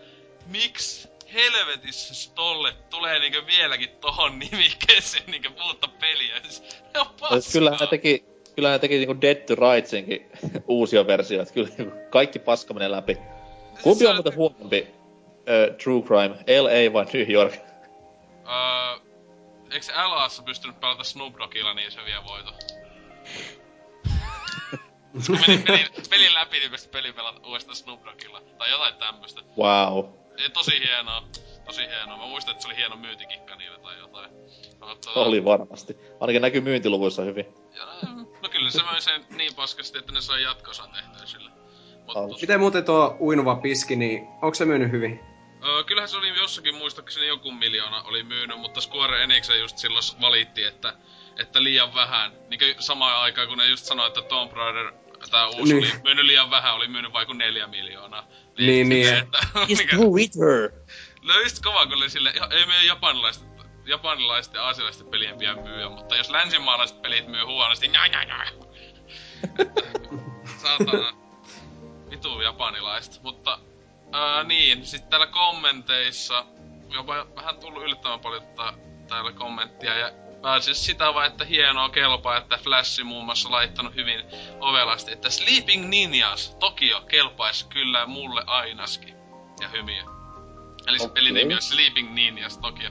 miksi 0.45 1.09
helvetissä 1.33 2.13
se 2.13 2.33
tolle 2.33 2.75
tulee 2.89 3.19
niinkö 3.19 3.45
vieläkin 3.45 3.89
tohon 3.89 4.39
nimikkeeseen 4.39 5.23
niinkö 5.27 5.49
uutta 5.65 5.87
peliä. 5.87 6.41
Siis, 6.41 6.61
ne 6.93 6.99
on 6.99 7.07
paskaa. 7.07 7.41
Siis 7.41 7.53
kyllä 7.53 7.77
ne 7.79 7.87
teki, 7.87 8.25
kyllä 8.59 8.71
ne 8.71 8.79
teki 8.79 8.97
niinku 8.97 9.21
Dead 9.21 9.35
to 9.35 9.55
Rightsinkin 9.55 10.31
uusia 10.67 11.07
versioita, 11.07 11.43
että 11.43 11.53
kyllä 11.53 11.69
niinku 11.77 11.95
kaikki 12.09 12.39
paska 12.39 12.73
menee 12.73 12.91
läpi. 12.91 13.17
Kumpi 13.83 14.07
on 14.07 14.15
muuten 14.15 14.35
huonompi 14.35 14.87
uh, 14.89 15.75
True 15.83 16.01
Crime, 16.01 16.35
LA 16.61 16.93
vai 16.93 17.05
New 17.13 17.31
York? 17.31 17.53
Öö, 17.53 18.99
eikö 19.71 19.85
se 19.85 19.93
LAssa 19.93 20.43
pystynyt 20.43 20.79
pelata 20.79 21.03
Snoop 21.03 21.37
Doggilla, 21.37 21.73
niin 21.73 21.91
se 21.91 21.99
vie 22.05 22.15
voito? 22.29 22.53
Kun 25.27 25.39
meni 25.47 25.63
pelin, 25.63 25.85
pelin 26.09 26.33
läpi, 26.33 26.59
niin 26.59 26.71
pystyi 26.71 26.91
pelin 26.91 27.13
pelata 27.13 27.47
uudestaan 27.47 27.75
Snoop 27.75 28.05
Doggilla. 28.05 28.41
Tai 28.57 28.71
jotain 28.71 28.95
tämmöstä. 28.95 29.41
Wow. 29.57 30.05
Ja 30.43 30.49
tosi 30.53 30.79
hienoa. 30.79 31.23
Tosi 31.65 31.81
hienoa. 31.81 32.17
Mä 32.17 32.25
muistan, 32.25 32.51
että 32.51 32.61
se 32.61 32.67
oli 32.67 32.77
hieno 32.77 32.95
myyntikikka 32.95 33.55
niille 33.55 33.77
tai 33.77 33.99
jotain. 33.99 34.29
Tota, 34.79 35.19
Oli 35.19 35.45
varmasti. 35.45 35.97
Ainakin 36.19 36.41
näkyy 36.41 36.61
myyntiluvuissa 36.61 37.21
hyvin. 37.21 37.45
Ja, 37.75 37.85
kyllä 38.59 38.71
se 38.71 38.83
möi 38.83 39.01
sen 39.01 39.25
niin 39.29 39.55
paskasti, 39.55 39.97
että 39.97 40.11
ne 40.11 40.21
sai 40.21 40.43
jatkosan 40.43 40.89
tehtyä 40.91 41.25
sille. 41.25 41.49
Mut 42.05 42.17
Au. 42.17 42.29
tos- 42.31 42.41
Miten 42.41 42.59
muuten 42.59 42.85
tuo 42.85 43.17
uinuva 43.19 43.55
piski, 43.55 43.95
niin 43.95 44.27
onko 44.27 44.53
se 44.53 44.65
myynyt 44.65 44.91
hyvin? 44.91 45.19
Öö, 45.67 45.83
kyllähän 45.83 46.09
se 46.09 46.17
oli 46.17 46.37
jossakin 46.39 46.75
muistaakseni 46.75 47.27
joku 47.27 47.51
miljoona 47.51 48.01
oli 48.03 48.23
myynyt, 48.23 48.59
mutta 48.59 48.81
Square 48.81 49.23
Enix 49.23 49.49
just 49.59 49.77
silloin 49.77 50.03
valitti, 50.21 50.63
että, 50.63 50.93
että 51.39 51.63
liian 51.63 51.93
vähän. 51.95 52.31
Niin 52.49 52.75
samaan 52.79 53.21
aikaan 53.21 53.47
kun 53.47 53.57
ne 53.57 53.65
just 53.65 53.85
sanoi, 53.85 54.07
että 54.07 54.21
Tomb 54.21 54.53
Raider, 54.53 54.93
tää 55.31 55.47
uusi 55.47 55.73
Niin. 55.73 55.91
oli 55.93 56.01
myynyt 56.03 56.25
liian 56.25 56.49
vähän, 56.51 56.73
oli 56.75 56.87
myynyt 56.87 57.13
vain 57.13 57.27
kuin 57.27 57.37
neljä 57.37 57.67
miljoonaa. 57.67 58.27
Niin, 58.57 58.89
niin. 58.89 59.05
silleen, 59.05 59.23
Että, 59.23 59.39
mikä, 59.67 59.97
Ritter! 60.15 60.71
löisit 61.21 61.59
kova, 61.63 61.85
kun 61.85 61.97
oli 61.97 62.09
sille, 62.09 62.33
ei 62.51 62.65
meidän 62.65 62.85
japanilaiset, 62.85 63.43
japanilaiset 63.89 64.53
ja 64.53 64.63
aasialaiset 64.63 65.11
pelien 65.11 65.37
pidä 65.37 65.55
myyä, 65.55 65.89
mutta 65.89 66.15
jos 66.15 66.29
länsimaalaiset 66.29 67.01
pelit 67.01 67.27
myy 67.27 67.43
huonosti, 67.43 67.87
nja, 67.87 68.07
nja, 68.07 68.25
nja. 68.25 68.45
Saatana. 70.61 71.13
Vitu 72.09 72.41
japanilaiset. 72.41 73.23
Mutta 73.23 73.59
ää, 74.11 74.43
niin, 74.43 74.85
sitten 74.85 75.09
täällä 75.09 75.27
kommenteissa 75.27 76.45
jopa 76.89 77.27
vähän 77.35 77.59
tullut 77.59 77.83
yllättävän 77.83 78.19
paljon 78.19 78.43
tota, 78.43 78.73
täällä 79.07 79.31
kommenttia 79.31 79.97
ja 79.97 80.11
pääasiassa 80.41 80.85
sitä 80.85 81.13
vaan, 81.13 81.27
että 81.27 81.45
hienoa 81.45 81.89
kelpaa, 81.89 82.37
että 82.37 82.57
Flash 82.57 83.03
muun 83.03 83.25
muassa 83.25 83.51
laittanut 83.51 83.95
hyvin 83.95 84.23
ovelasti, 84.59 85.11
että 85.11 85.29
Sleeping 85.29 85.89
Ninjas 85.89 86.55
Tokio 86.59 87.01
kelpaisi 87.01 87.67
kyllä 87.67 88.05
mulle 88.05 88.43
ainaskin. 88.47 89.15
Ja 89.61 89.67
hymiä. 89.67 90.03
Eli 90.87 90.99
se 90.99 91.05
Okei. 91.05 91.13
pelin 91.13 91.33
nimi 91.33 91.53
on 91.53 91.61
Sleeping 91.61 92.13
Ninjas 92.13 92.57
Tokio. 92.57 92.89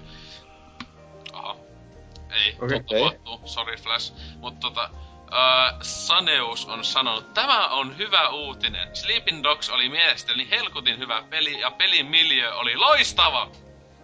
Ei, 2.30 2.56
okay. 2.60 2.80
tapahtuu. 2.80 3.40
Sorry 3.44 3.76
Flash. 3.76 4.12
Mutta 4.36 4.60
tota, 4.60 4.90
Uh, 5.28 5.78
Saneus 5.82 6.66
on 6.66 6.84
sanonut, 6.84 7.34
tämä 7.34 7.68
on 7.68 7.98
hyvä 7.98 8.28
uutinen. 8.28 8.96
Sleeping 8.96 9.42
Dogs 9.42 9.70
oli 9.70 9.88
mielestäni 9.88 10.50
helkutin 10.50 10.98
hyvä 10.98 11.24
peli 11.30 11.60
ja 11.60 11.70
pelin 11.70 12.06
miljö 12.06 12.54
oli 12.54 12.76
loistava. 12.76 13.50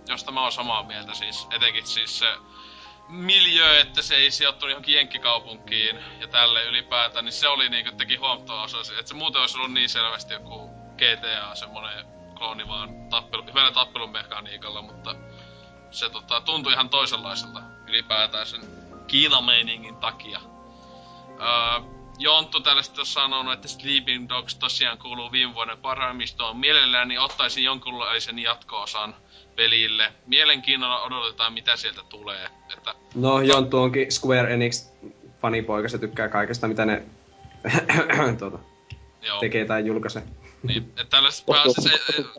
Josta 0.08 0.32
mä 0.32 0.42
oon 0.42 0.52
samaa 0.52 0.82
mieltä 0.82 1.14
siis. 1.14 1.46
Etenkin 1.50 1.86
siis 1.86 2.18
se 2.18 2.26
miljö, 3.08 3.80
että 3.80 4.02
se 4.02 4.14
ei 4.14 4.30
sijoittunut 4.30 4.70
johonkin 4.70 4.94
jenkkikaupunkiin 4.94 5.98
ja 6.20 6.28
tälle 6.28 6.64
ylipäätään, 6.64 7.24
niin 7.24 7.32
se 7.32 7.48
oli 7.48 7.68
niinku 7.68 7.92
teki 7.96 8.16
huomattava 8.16 8.62
osa. 8.62 8.78
Että 8.78 9.08
se 9.08 9.14
muuten 9.14 9.40
olisi 9.40 9.58
ollut 9.58 9.72
niin 9.72 9.88
selvästi 9.88 10.34
joku 10.34 10.70
GTA, 10.96 11.54
semmonen 11.54 12.06
klooni 12.34 12.68
vaan 12.68 13.08
tappelu, 13.10 13.44
hyvällä 13.46 13.72
tappelun 13.72 14.10
mekaniikalla, 14.10 14.82
mutta 14.82 15.14
se 15.90 16.10
tota, 16.10 16.40
tuntui 16.40 16.72
ihan 16.72 16.88
toisenlaiselta 16.88 17.73
ylipäätään 17.88 18.46
sen 18.46 18.60
Kiinameiningin 19.06 19.96
takia. 19.96 20.40
Öö, 21.40 21.84
Jonttu 22.18 22.60
täällä 22.60 22.82
sitten 22.82 23.00
on 23.00 23.06
sanonut, 23.06 23.52
että 23.54 23.68
Sleeping 23.68 24.28
Dogs 24.28 24.54
tosiaan 24.54 24.98
kuuluu 24.98 25.32
viime 25.32 25.54
vuoden 25.54 25.78
parhaimmistoon. 25.78 26.56
Mielelläni 26.56 27.18
ottaisin 27.18 27.64
jonkunlaisen 27.64 28.38
jatko-osan 28.38 29.14
pelille. 29.56 30.12
Mielenkiinnolla 30.26 31.02
odotetaan, 31.02 31.52
mitä 31.52 31.76
sieltä 31.76 32.00
tulee. 32.08 32.48
Että, 32.72 32.94
No, 33.14 33.40
Jonttu 33.40 33.78
onkin 33.78 34.12
Square 34.12 34.54
Enix 34.54 34.92
fanipoika, 35.42 35.88
se 35.88 35.98
tykkää 35.98 36.28
kaikesta, 36.28 36.68
mitä 36.68 36.84
ne 36.84 37.02
tuota, 38.38 38.58
joo, 39.22 39.40
tekee 39.40 39.64
tai 39.64 39.86
julkaisee. 39.86 40.22
niin, 40.62 40.82
että 40.82 41.04
täällä, 41.04 41.28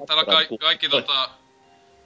täällä 0.08 0.26
kaikki, 0.26 0.50
kohta- 0.50 0.66
kaikki, 0.66 0.89
tota, 0.89 1.30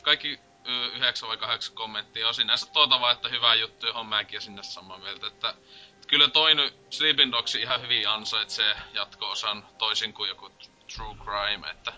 kaikki 0.02 0.40
ö, 0.70 0.86
yhdeksän 0.88 1.30
vai 1.30 1.38
kahdeksan 1.38 1.76
kommenttia 1.76 2.28
on 2.28 2.34
sinänsä 2.34 2.66
tuota 2.74 3.00
vaan, 3.00 3.14
että 3.16 3.30
hyvä 3.30 3.56
juttu, 3.56 3.88
johon 3.88 4.06
mäkin 4.06 4.42
sinne 4.42 4.64
samaa 4.64 4.98
mieltä. 4.98 5.28
Että, 5.28 5.50
että 5.50 6.08
kyllä 6.08 6.28
toinen 6.28 6.72
Sleeping 6.90 7.32
Dogs 7.32 7.56
ihan 7.56 7.82
hyvin 7.82 8.10
ansaitsee 8.10 8.76
jatko-osan 8.94 9.66
toisin 9.78 10.14
kuin 10.14 10.28
joku 10.30 10.50
True 10.96 11.16
Crime, 11.26 11.70
että, 11.72 11.94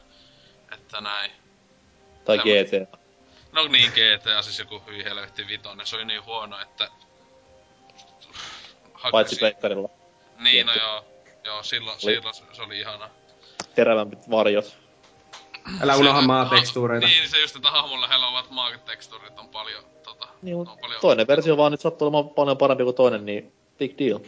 että 0.72 1.02
näin. 1.02 1.32
Tai 2.26 2.38
Tämä- 2.38 2.44
GTA. 2.88 2.98
No 3.52 3.68
niin, 3.68 3.92
GTA, 3.92 4.42
siis 4.42 4.60
joku 4.60 4.84
hyi 4.88 5.04
helvetti 5.04 5.48
vitonen, 5.48 5.88
se 5.88 5.96
oli 5.96 6.06
niin 6.06 6.26
huono, 6.26 6.60
että... 6.62 6.90
Hakasi- 8.94 9.12
Paitsi 9.12 9.36
pleikkarilla. 9.40 9.90
Niin, 10.38 10.66
no 10.68 10.74
joo. 10.74 11.06
Joo, 11.44 11.64
silloin, 11.64 11.94
Oli- 12.04 12.16
silloin 12.16 12.36
se, 12.56 12.62
oli 12.62 12.80
ihana. 12.80 13.10
Terävämpät 13.76 14.30
varjot. 14.30 14.78
Älä 15.82 15.96
unoha 15.96 16.22
Se- 16.22 16.28
maatekstuureita. 16.28 17.08
Niin, 17.08 17.30
se 17.30 17.42
just, 17.42 17.56
että 17.56 17.72
hahmon 17.72 18.02
lähellä 18.02 18.28
ovat 18.28 18.50
maatekstuurit 18.50 19.40
on 19.40 19.50
paljon, 19.50 19.84
tota, 20.04 20.28
Niin, 20.42 20.56
on 20.56 20.78
paljon... 20.82 21.02
Toinen 21.02 21.28
versio 21.28 21.58
vaan 21.58 21.72
nyt 21.72 21.82
sattuu 21.82 22.08
olemaan 22.08 22.30
paljon 22.30 22.58
parempi 22.58 22.84
kuin 22.84 22.96
toinen, 22.96 23.26
niin 23.26 23.54
big 23.78 23.98
deal. 23.98 24.20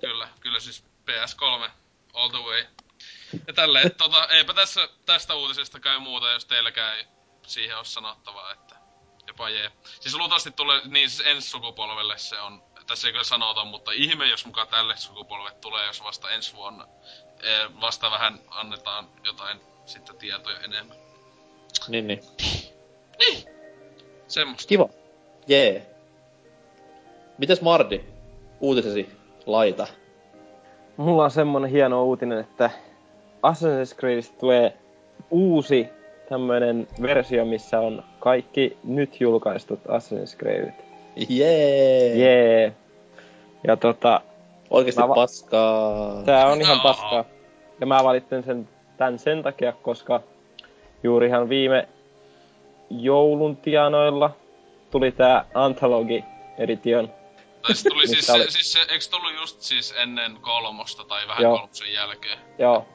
Kyllä, 0.00 0.28
kyllä 0.40 0.60
siis 0.60 0.84
PS3 1.10 1.70
all 2.14 2.28
the 2.28 2.38
way. 2.38 2.64
Ja 3.46 3.54
tälleen, 3.54 3.94
tota, 3.94 4.26
eipä 4.26 4.54
tässä, 4.54 4.88
tästä 5.06 5.34
uutisesta 5.34 5.80
käy 5.80 5.98
muuta, 5.98 6.32
jos 6.32 6.44
teilläkään 6.44 6.96
ei 6.96 7.04
siihen 7.46 7.76
ole 7.76 7.84
sanottavaa, 7.84 8.52
että 8.52 8.76
jopa 9.26 9.48
jee. 9.48 9.72
Siis 10.00 10.14
luultavasti 10.14 10.50
tulee, 10.50 10.80
niin 10.84 11.10
siis 11.10 11.28
ensi 11.28 11.48
sukupolvelle 11.48 12.18
se 12.18 12.40
on, 12.40 12.62
tässä 12.86 13.08
ei 13.08 13.12
kyllä 13.12 13.24
sanota, 13.24 13.64
mutta 13.64 13.92
ihme, 13.92 14.26
jos 14.26 14.46
mukaan 14.46 14.68
tälle 14.68 14.96
sukupolvelle 14.96 15.58
tulee, 15.60 15.86
jos 15.86 16.02
vasta 16.02 16.30
ensi 16.30 16.54
vuonna 16.54 16.86
eh, 17.42 17.80
vasta 17.80 18.10
vähän 18.10 18.40
annetaan 18.50 19.08
jotain 19.24 19.60
sitten 19.88 20.16
tietoja 20.16 20.56
enemmän. 20.64 20.96
Niin, 21.88 22.06
niin. 22.06 22.20
Semmosta. 24.28 24.68
Kiva. 24.68 24.88
Jee. 25.46 25.72
Yeah. 25.72 25.82
Mites 27.38 27.62
Mardi? 27.62 28.00
Uutisesi 28.60 29.08
laita. 29.46 29.86
Mulla 30.96 31.24
on 31.24 31.30
semmonen 31.30 31.70
hieno 31.70 32.04
uutinen, 32.04 32.38
että 32.38 32.70
Assassin's 33.42 33.96
Creedistä 33.98 34.36
tulee 34.40 34.76
uusi 35.30 35.86
tämmönen 36.28 36.88
versio, 37.02 37.44
missä 37.44 37.80
on 37.80 38.04
kaikki 38.18 38.78
nyt 38.84 39.20
julkaistut 39.20 39.80
Assassin's 39.86 40.36
Creedit. 40.38 40.74
Jee. 41.28 42.14
Jee. 42.16 42.60
Yeah. 42.62 42.72
Ja 43.66 43.76
tota, 43.76 44.20
Oikeesti 44.70 45.02
va- 45.02 45.14
paskaa. 45.14 46.22
tää 46.22 46.46
on 46.46 46.60
ihan 46.60 46.80
paskaa. 46.80 47.24
Ja 47.80 47.86
mä 47.86 48.04
valitsin 48.04 48.42
sen, 48.42 48.68
tän 48.98 49.18
sen 49.18 49.42
takia, 49.42 49.72
koska 49.72 50.20
juurihan 51.02 51.48
viime 51.48 51.88
joulun 52.90 53.56
tienoilla 53.56 54.36
tuli 54.90 55.12
tää 55.12 55.44
Anthology 55.54 56.22
Edition. 56.58 57.12
Tai 57.62 57.74
se 57.74 57.88
tuli 57.88 58.06
siis, 58.06 58.18
Missä 58.18 58.32
se, 58.32 58.38
oli? 58.38 58.50
siis 58.50 58.72
se, 58.72 58.80
eikö 58.80 59.04
tullut 59.10 59.34
just 59.34 59.60
siis 59.60 59.94
ennen 59.96 60.36
kolmosta 60.40 61.04
tai 61.04 61.28
vähän 61.28 61.42
Joo. 61.42 61.58
kolmosen 61.58 61.92
jälkeen? 61.92 62.38
Joo, 62.58 62.86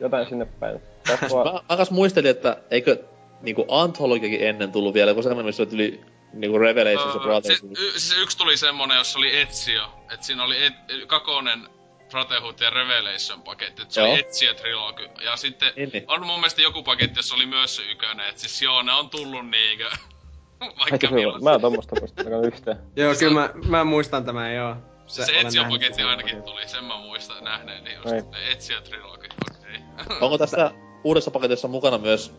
jotain 0.00 0.28
sinne 0.28 0.44
päin. 0.44 0.80
Kasvua, 1.20 1.44
Mä, 1.44 1.60
mä 1.68 1.76
kas 1.76 1.90
muistelin, 1.90 2.30
että 2.30 2.56
eikö 2.70 3.04
niinku 3.42 3.64
Anthologiakin 3.68 4.48
ennen 4.48 4.72
tullut 4.72 4.94
vielä, 4.94 5.14
kun 5.14 5.22
semmoinen, 5.22 5.46
missä 5.46 5.66
tuli 5.66 6.00
niinku 6.32 6.58
Revelations 6.58 7.16
of 7.16 7.22
Öö, 7.22 7.28
Brothers. 7.28 7.60
se, 7.60 7.66
y, 7.66 7.90
siis 7.90 8.16
yksi 8.22 8.38
tuli 8.38 8.56
semmonen, 8.56 8.98
jossa 8.98 9.18
oli 9.18 9.40
Ezio. 9.40 9.82
Et 10.14 10.22
siinä 10.22 10.44
oli 10.44 10.64
et, 10.64 10.74
kakonen 11.06 11.68
Brotherhood 12.10 12.54
ja 12.60 12.70
Revelation 12.70 13.42
paketti. 13.42 13.82
Et 13.82 13.90
se 13.90 14.00
Joo. 14.00 14.10
oli 14.12 14.24
Ezio 14.28 14.54
trilogy. 14.54 15.08
Ja 15.24 15.36
sitten 15.36 15.72
Niin, 15.76 15.90
niin. 15.92 16.04
on 16.08 16.26
mun 16.26 16.40
mielestä 16.40 16.62
joku 16.62 16.82
paketti, 16.82 17.18
jossa 17.18 17.34
oli 17.34 17.46
myös 17.46 17.76
se 17.76 17.82
ykönen. 17.90 18.28
Et 18.28 18.38
siis 18.38 18.62
joo, 18.62 18.82
ne 18.82 18.92
on 18.92 19.10
tullut 19.10 19.50
niinkö. 19.50 19.90
Vaikka 20.60 21.06
Ai, 21.08 21.14
milloin. 21.14 21.44
Mä 21.44 21.54
en 21.54 21.60
tommosta 21.60 21.96
muista 22.00 22.20
ainakaan 22.22 22.44
yhtään. 22.44 22.78
Joo, 22.96 23.14
kyllä 23.18 23.32
mä, 23.34 23.50
mä 23.66 23.84
muistan 23.84 24.24
tämän, 24.24 24.54
joo. 24.54 24.76
Se, 25.06 25.22
Ezio 25.22 25.62
nähnyt 25.62 25.80
paketti 25.80 26.02
ainakin 26.02 26.36
paketin. 26.36 26.42
tuli, 26.52 26.68
sen 26.68 26.84
mä 26.84 26.96
muistan 26.98 27.44
nähneeni 27.44 27.94
just. 27.94 28.06
Ai. 28.06 28.20
Ne 28.30 28.52
Ezio 28.52 28.80
trilogi, 28.80 29.28
okei. 29.50 29.80
Onko 30.20 30.38
tässä 30.38 30.70
uudessa 31.04 31.30
paketissa 31.30 31.68
mukana 31.68 31.98
myös 31.98 32.32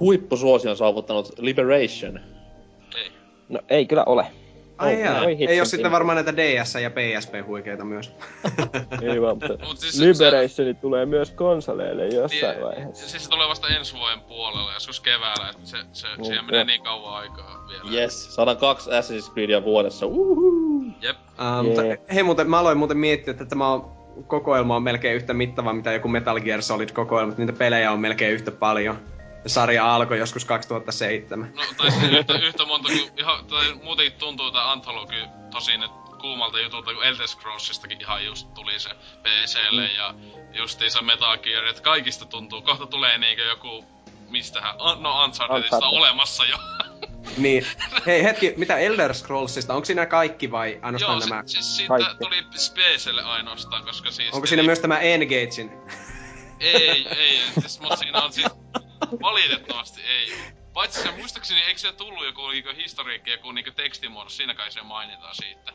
huippusuosion 0.00 0.76
saavuttanut 0.76 1.38
Liberation? 1.38 2.20
Ei. 2.96 3.12
No 3.48 3.60
ei 3.68 3.86
kyllä 3.86 4.04
ole. 4.04 4.26
Ai 4.82 4.94
Oh, 4.94 5.00
jaa. 5.00 5.24
Ei 5.48 5.60
oo 5.60 5.64
sitten 5.64 5.92
varmaan 5.92 6.16
näitä 6.16 6.32
DS- 6.36 6.80
ja 6.82 6.90
PSP-huikeita 6.90 7.84
myös. 7.84 8.14
Ei 9.12 9.22
vaan, 9.22 9.36
mutta 9.38 9.66
Mut 9.66 9.78
siis 9.78 10.00
Liberationi 10.00 10.74
tulee 10.74 11.06
myös 11.06 11.30
konsoleille 11.30 12.06
jossain 12.08 12.52
Niin, 12.54 12.64
vaiheessa. 12.64 13.08
Siis 13.08 13.24
se 13.24 13.30
tulee 13.30 13.48
vasta 13.48 13.68
ensi 13.68 13.94
vuoden 13.94 14.20
puolella, 14.20 14.72
joskus 14.74 15.00
keväällä, 15.00 15.48
että 15.50 15.66
se, 15.66 15.76
se, 15.92 16.06
Niin, 16.16 16.24
siihen 16.24 16.44
menee 16.44 16.64
niin 16.64 16.82
kauan 16.82 17.14
aikaa 17.14 17.66
vielä. 17.68 18.00
Yes, 18.00 18.34
saadaan 18.34 18.56
kaksi 18.56 18.90
Assassin's 18.90 19.32
Creedia 19.32 19.64
vuodessa. 19.64 20.06
Uhuhu. 20.06 20.84
Jep. 21.02 21.16
Uh, 21.58 21.64
mutta 21.66 21.82
Jee. 21.84 22.00
hei 22.14 22.22
muuten, 22.22 22.50
mä 22.50 22.58
aloin 22.58 22.78
muuten 22.78 22.96
miettiä, 22.98 23.30
että 23.30 23.44
tämä 23.44 23.68
on, 23.68 23.92
kokoelma 24.26 24.76
on 24.76 24.82
melkein 24.82 25.16
yhtä 25.16 25.34
mittava 25.34 25.72
mitä 25.72 25.92
joku 25.92 26.08
Metal 26.08 26.40
Gear 26.40 26.62
Solid 26.62 26.88
kokoelma, 26.92 27.32
niitä 27.36 27.52
pelejä 27.52 27.92
on 27.92 28.00
melkein 28.00 28.34
yhtä 28.34 28.50
paljon. 28.50 28.98
Ja 29.44 29.50
sarja 29.50 29.94
alkoi 29.94 30.18
joskus 30.18 30.44
2007. 30.44 31.52
No, 31.56 31.62
tai 31.76 31.90
siis 31.90 32.12
yhtä, 32.12 32.34
yhtä 32.38 32.64
monta 32.66 32.88
kuin 32.88 33.10
ihan, 33.18 33.44
tai 33.46 33.74
muutenkin 33.82 34.18
tuntuu 34.18 34.50
tää 34.50 34.70
antologi 34.70 35.16
tosi 35.50 35.76
nyt 35.76 35.90
kuumalta 36.20 36.60
jutulta, 36.60 36.94
kun 36.94 37.04
Elder 37.04 37.28
Scrollsistakin 37.28 38.00
ihan 38.00 38.24
just 38.24 38.54
tuli 38.54 38.78
se 38.80 38.90
PClle 39.22 39.86
ja 39.86 40.14
justiinsa 40.52 41.02
Metal 41.02 41.38
Gear, 41.38 41.64
että 41.64 41.82
kaikista 41.82 42.24
tuntuu, 42.26 42.62
kohta 42.62 42.86
tulee 42.86 43.18
niinkö 43.18 43.42
joku, 43.44 43.84
mistähän, 44.30 44.74
no 44.78 45.24
Unchartedista 45.24 45.76
Uncharted. 45.76 45.98
olemassa 45.98 46.44
jo. 46.44 46.56
Niin, 47.36 47.66
hei 48.06 48.22
hetki, 48.22 48.54
mitä 48.56 48.78
Elder 48.78 49.14
Scrollsista, 49.14 49.74
onko 49.74 49.84
siinä 49.84 50.06
kaikki 50.06 50.50
vai 50.50 50.78
ainoastaan 50.82 51.18
Joo, 51.20 51.28
nämä? 51.28 51.42
si- 51.46 51.52
siis 51.52 51.76
siitä 51.76 51.88
Kaikki. 51.88 52.16
tuli 52.24 52.42
PClle 52.74 53.22
ainoastaan, 53.22 53.84
koska 53.84 54.10
siis... 54.10 54.32
Onko 54.32 54.46
siinä 54.46 54.62
myös 54.62 54.78
tämä 54.80 54.98
Engagein? 54.98 55.70
Ei, 56.60 57.06
ei, 57.08 57.40
siis, 57.60 57.80
mut 57.80 57.98
siinä 57.98 58.22
on 58.22 58.32
siis... 58.32 58.46
Valitettavasti 59.22 60.02
ei 60.02 60.32
oo. 60.32 60.62
Paitsi 60.72 61.02
se 61.02 61.10
muistaakseni, 61.10 61.60
eikö 61.60 61.80
se 61.80 61.92
tullut 61.92 62.24
joku 62.24 62.48
niinku 62.48 62.70
historiikki, 62.76 63.30
joku 63.30 63.52
niinku 63.52 63.70
tekstimuodossa, 63.70 64.36
siinä 64.36 64.54
kai 64.54 64.72
se 64.72 64.82
mainitaan 64.82 65.34
siitä. 65.34 65.72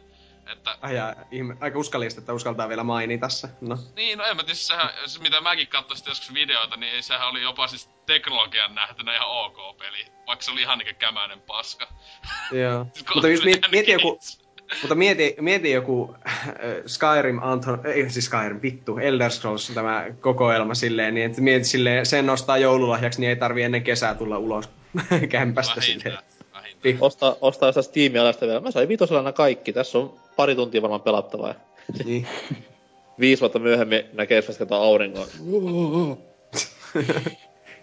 Että, 0.52 0.78
Ai 0.82 0.96
ihme, 1.32 1.58
aika 1.60 1.80
uskallista, 1.80 2.22
että 2.22 2.34
uskaltaa 2.34 2.70
vielä 2.70 2.84
mainita 2.84 3.30
se. 3.30 3.48
No. 3.62 3.78
niin, 3.96 4.18
no 4.18 4.26
en 4.26 4.36
mä 4.36 4.44
tiedä, 4.44 4.56
sehän, 4.56 4.90
se, 5.06 5.20
mitä 5.20 5.42
mäkin 5.42 5.68
katsoin 5.68 6.00
joskus 6.08 6.34
videoita, 6.34 6.78
niin 6.78 6.94
ei, 6.94 7.02
sehän 7.02 7.28
oli 7.28 7.42
jopa 7.42 7.68
siis 7.68 7.90
teknologian 8.06 8.76
nähtynä 8.76 9.16
ihan 9.16 9.28
ok 9.28 9.78
peli. 9.78 10.06
Vaikka 10.28 10.46
se 10.46 10.52
oli 10.52 10.62
ihan 10.62 10.78
niinku 10.78 10.94
kämäinen 11.00 11.42
paska. 11.42 11.88
Joo. 12.52 12.86
Siis 12.94 13.06
Mutta 13.16 13.30
just 13.30 13.44
mieti, 13.44 13.70
mieti 13.72 13.92
joku. 13.92 14.20
Mutta 14.82 14.96
mieti, 14.96 15.36
mieti 15.42 15.72
joku 15.72 16.16
äh, 16.28 16.36
Skyrim 16.86 17.40
Anton, 17.42 17.82
ei 17.86 18.10
siis 18.10 18.26
Skyrim, 18.26 18.60
vittu, 18.62 18.98
Elder 18.98 19.32
Scrolls 19.32 19.72
tämä 19.74 20.06
kokoelma 20.22 20.76
silleen, 20.76 21.14
niin 21.14 21.26
että 21.26 21.42
mieti 21.42 21.66
silleen, 21.66 22.06
sen 22.06 22.26
nostaa 22.26 22.58
joululahjaksi, 22.58 23.20
niin 23.20 23.30
ei 23.30 23.36
tarvi 23.36 23.64
ennen 23.64 23.84
kesää 23.84 24.16
tulla 24.16 24.38
ulos 24.38 24.70
kämpästä 25.30 25.82
silleen. 25.82 26.04
Vähintään, 26.04 26.26
vähintään. 26.54 26.82
Pi- 26.82 26.98
Ostaa, 27.02 27.36
ostaa 27.42 27.72
sitä 27.72 27.82
Steamin 27.82 28.22
alasta 28.22 28.46
vielä. 28.46 28.60
Mä 28.60 28.72
sain 28.72 28.90
vitosella 28.90 29.22
nämä 29.22 29.34
kaikki. 29.34 29.74
Tässä 29.74 29.98
on 29.98 30.14
pari 30.36 30.56
tuntia 30.56 30.82
varmaan 30.82 31.02
pelattavaa. 31.02 31.54
Niin. 32.06 32.28
Viisi 33.20 33.40
vuotta 33.40 33.60
myöhemmin 33.60 34.04
näkee 34.14 34.42
kato 34.60 34.76
auringon. 34.76 35.28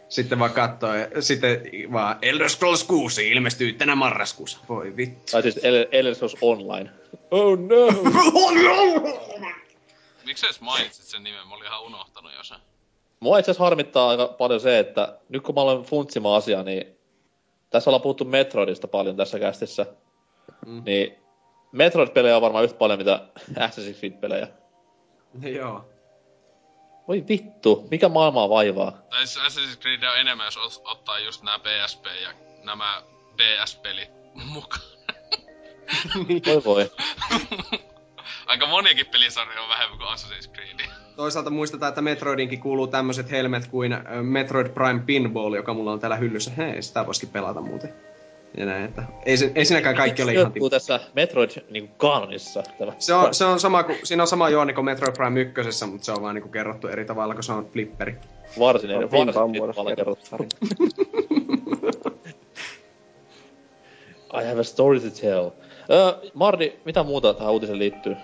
Sitten 0.08 0.38
vaan 0.38 0.52
katsoo 0.52 0.94
ja 0.94 1.22
sitten 1.22 1.62
vaan 1.92 2.16
Elder 2.22 2.48
Scrolls 2.48 2.84
6 2.84 3.30
ilmestyy 3.30 3.72
tänä 3.72 3.94
marraskuussa. 3.96 4.58
Voi 4.68 4.96
vittu. 4.96 5.32
Tai 5.32 5.42
siis 5.42 5.56
El- 5.62 5.86
Elder 5.92 6.14
Scrolls 6.14 6.36
Online. 6.40 6.90
Oh 7.30 7.58
no! 7.58 7.86
Miksi 10.26 10.46
edes 10.46 10.60
mainitsit 10.60 11.04
sen 11.04 11.22
nimen? 11.22 11.48
Mä 11.48 11.54
olin 11.54 11.66
ihan 11.66 11.82
unohtanut 11.82 12.32
jo 12.36 12.42
sen. 12.44 12.58
Mua 13.20 13.38
itse 13.38 13.54
harmittaa 13.58 14.08
aika 14.08 14.26
paljon 14.28 14.60
se, 14.60 14.78
että 14.78 15.18
nyt 15.28 15.42
kun 15.42 15.54
mä 15.54 15.60
olen 15.60 15.82
funtsimaan 15.82 16.36
asiaa, 16.38 16.62
niin 16.62 16.98
tässä 17.70 17.90
ollaan 17.90 18.02
puhuttu 18.02 18.24
Metroidista 18.24 18.88
paljon 18.88 19.16
tässä 19.16 19.38
kästissä. 19.38 19.86
Mm. 20.66 20.82
Niin 20.86 21.14
Metroid-pelejä 21.72 22.36
on 22.36 22.42
varmaan 22.42 22.64
yhtä 22.64 22.78
paljon 22.78 22.98
mitä 22.98 23.20
Assassin's 23.50 23.98
Creed-pelejä. 23.98 24.48
Joo. 25.42 25.84
Voi 27.08 27.24
vittu, 27.28 27.88
mikä 27.90 28.08
maailmaa 28.08 28.48
vaivaa? 28.48 28.90
Tai 29.10 29.26
siis 29.26 29.44
Assassin's 29.46 29.78
Creed 29.80 30.02
on 30.02 30.18
enemmän, 30.18 30.46
jos 30.46 30.56
ot- 30.56 30.82
ottaa 30.92 31.18
just 31.18 31.42
nämä 31.42 31.58
PSP 31.58 32.06
ja 32.22 32.32
nämä 32.64 33.02
DS-pelit 33.38 34.10
mukaan. 34.34 34.82
Voi 36.46 36.64
voi. 36.64 36.90
Aika 38.46 38.66
moniakin 38.66 39.06
pelisarjoja 39.06 39.62
on 39.62 39.68
vähemmän 39.68 39.98
kuin 39.98 40.08
Assassin's 40.08 40.50
Creed. 40.52 40.90
Toisaalta 41.16 41.50
muistetaan, 41.50 41.88
että 41.88 42.02
Metroidinkin 42.02 42.60
kuuluu 42.60 42.86
tämmöiset 42.86 43.30
helmet 43.30 43.66
kuin 43.66 43.96
Metroid 44.22 44.68
Prime 44.68 45.00
Pinball, 45.06 45.54
joka 45.54 45.74
mulla 45.74 45.92
on 45.92 46.00
täällä 46.00 46.16
hyllyssä. 46.16 46.50
Hei, 46.50 46.82
sitä 46.82 47.06
voisikin 47.06 47.28
pelata 47.28 47.60
muuten. 47.60 47.94
Ja 48.58 48.66
näin, 48.66 48.84
että 48.84 49.02
ei, 49.26 49.36
se, 49.36 49.52
ei 49.54 49.64
siinäkään 49.64 49.96
kaikki 49.96 50.22
ole 50.22 50.32
ihan 50.32 50.42
Sijoittuu 50.44 50.70
tässä 50.70 51.00
Metroid 51.14 51.50
niin 51.70 51.88
kanonissa. 51.88 52.62
Tämä. 52.78 52.92
Se 52.98 53.14
on, 53.14 53.34
se 53.34 53.44
on 53.44 53.60
sama 53.60 53.82
kuin, 53.82 53.98
siinä 54.04 54.22
on 54.22 54.26
sama 54.26 54.48
juoni 54.48 54.72
kuin 54.72 54.84
Metroid 54.84 55.16
Prime 55.16 55.40
1, 55.40 55.86
mutta 55.86 56.04
se 56.04 56.12
on 56.12 56.22
vaan 56.22 56.34
niinku 56.34 56.48
kerrottu 56.48 56.88
eri 56.88 57.04
tavalla, 57.04 57.34
kun 57.34 57.42
se 57.42 57.52
on 57.52 57.68
flipperi. 57.72 58.16
Varsin 58.58 58.90
eri, 58.90 59.10
varsin 59.10 59.62
eri 59.62 59.72
tavalla 59.74 59.96
kerrottu. 59.96 60.36
I 64.40 64.44
have 64.48 64.60
a 64.60 64.64
story 64.64 65.00
to 65.00 65.10
tell. 65.20 65.50
Öö, 65.90 66.12
Mardi, 66.34 66.72
mitä 66.84 67.02
muuta 67.02 67.34
tähän 67.34 67.52
uutiseen 67.52 67.78
liittyy? 67.78 68.16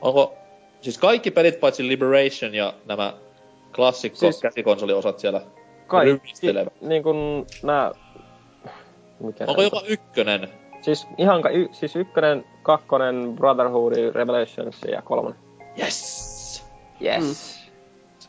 Onko 0.00 0.38
siis 0.80 0.98
kaikki 0.98 1.30
pelit 1.30 1.60
paitsi 1.60 1.88
Liberation 1.88 2.54
ja 2.54 2.74
nämä 2.86 3.14
klassikko 3.74 4.18
siis... 4.18 4.40
Käsikonsoliosat 4.40 5.18
siellä 5.18 5.40
Kaikki, 5.86 6.46
niin 6.80 7.02
kuin 7.02 7.46
nää... 7.62 7.90
Mikä 9.20 9.44
Onko 9.48 9.62
jopa 9.62 9.82
ykkönen? 9.88 10.48
Siis 10.82 11.06
ihan, 11.18 11.42
ka- 11.42 11.50
y, 11.50 11.68
siis 11.72 11.96
ykkönen, 11.96 12.44
kakkonen, 12.62 13.32
Brotherhood, 13.36 13.92
Revelations 14.12 14.80
ja 14.92 15.02
kolmonen. 15.02 15.38
Yes! 15.78 16.64
Yes. 17.04 17.60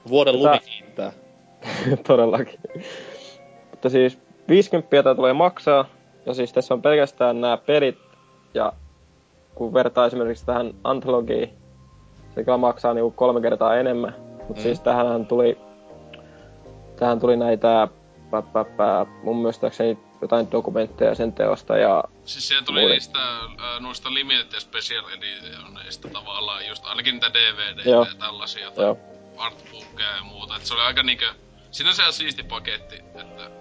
Vuoden 0.10 0.34
Tota- 0.36 0.38
lumi 0.38 0.60
kiittää. 0.60 1.12
Todellakin. 2.08 2.60
Mutta 3.72 3.90
siis 3.90 4.20
50 4.50 5.04
tää 5.04 5.16
tulee 5.16 5.34
maksaa. 5.34 5.86
Ja 6.26 6.34
siis 6.34 6.54
tässä 6.54 6.74
on 6.74 6.82
pelkästään 6.82 7.42
nämä 7.42 7.58
pelit. 7.58 7.98
Ja 8.54 8.74
kun 9.56 9.74
vertaa 9.74 10.06
esimerkiksi 10.06 10.46
tähän 10.46 10.74
Anthologiin, 10.84 11.50
se 12.36 12.44
kyllä 12.44 12.58
maksaa 12.58 12.94
niinku 12.94 13.12
kolme 13.12 13.42
kertaa 13.42 13.76
enemmän. 13.76 14.16
Mutta 14.38 14.54
Mm. 14.54 14.64
siis 14.64 14.80
tähän 14.80 15.26
tuli, 15.26 15.58
tähän 16.96 17.20
tuli 17.20 17.38
näitä, 17.38 17.88
pä, 18.32 18.42
pä, 18.42 18.64
pä, 18.78 19.06
mun 19.24 19.36
muistaakseni 19.36 19.98
jotain 20.22 20.52
dokumentteja 20.52 21.16
sen 21.16 21.34
teosta 21.34 21.78
ja 21.78 22.04
Siis 22.26 22.48
siihen 22.48 22.66
tuli 22.66 22.80
Mulle. 22.80 22.94
niistä 22.94 23.20
äh, 23.20 23.80
noista 23.80 24.14
limited 24.14 24.54
ja 24.54 24.60
special 24.60 25.04
editioneista 25.18 26.08
tavallaan 26.08 26.68
just 26.68 26.86
ainakin 26.86 27.14
niitä 27.14 27.34
DVD 27.34 27.90
ja 27.90 28.06
tällaisia 28.20 28.72
tai 28.72 28.86
Joo. 28.86 28.98
artbookeja 29.38 30.16
ja 30.16 30.24
muuta. 30.24 30.56
Et 30.56 30.66
se 30.66 30.74
oli 30.74 30.82
aika 30.82 31.04
niinkö... 31.04 31.34
Siinä 31.72 31.94
se 31.94 32.04
on 32.04 32.14
siisti 32.14 32.44
paketti, 32.44 32.96
että 32.96 33.52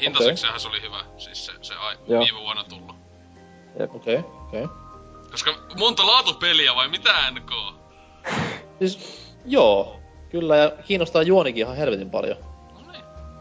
hintaseksehän 0.00 0.60
se 0.60 0.68
oli 0.68 0.82
hyvä, 0.82 1.04
siis 1.18 1.46
se, 1.46 1.52
se 1.62 1.74
ai, 1.74 1.96
viime 2.08 2.40
vuonna 2.40 2.64
tullut. 2.64 2.96
Okei, 3.94 4.18
okei. 4.18 4.64
Okay. 4.64 4.76
Koska 5.30 5.54
monta 5.78 6.06
laatupeliä 6.06 6.74
vai 6.74 6.88
mitä 6.88 7.30
NK? 7.30 7.50
Siis, 8.78 9.22
joo. 9.44 10.00
Kyllä, 10.30 10.56
ja 10.56 10.72
kiinnostaa 10.86 11.22
juonikin 11.22 11.64
ihan 11.64 11.76
helvetin 11.76 12.10
paljon. 12.10 12.36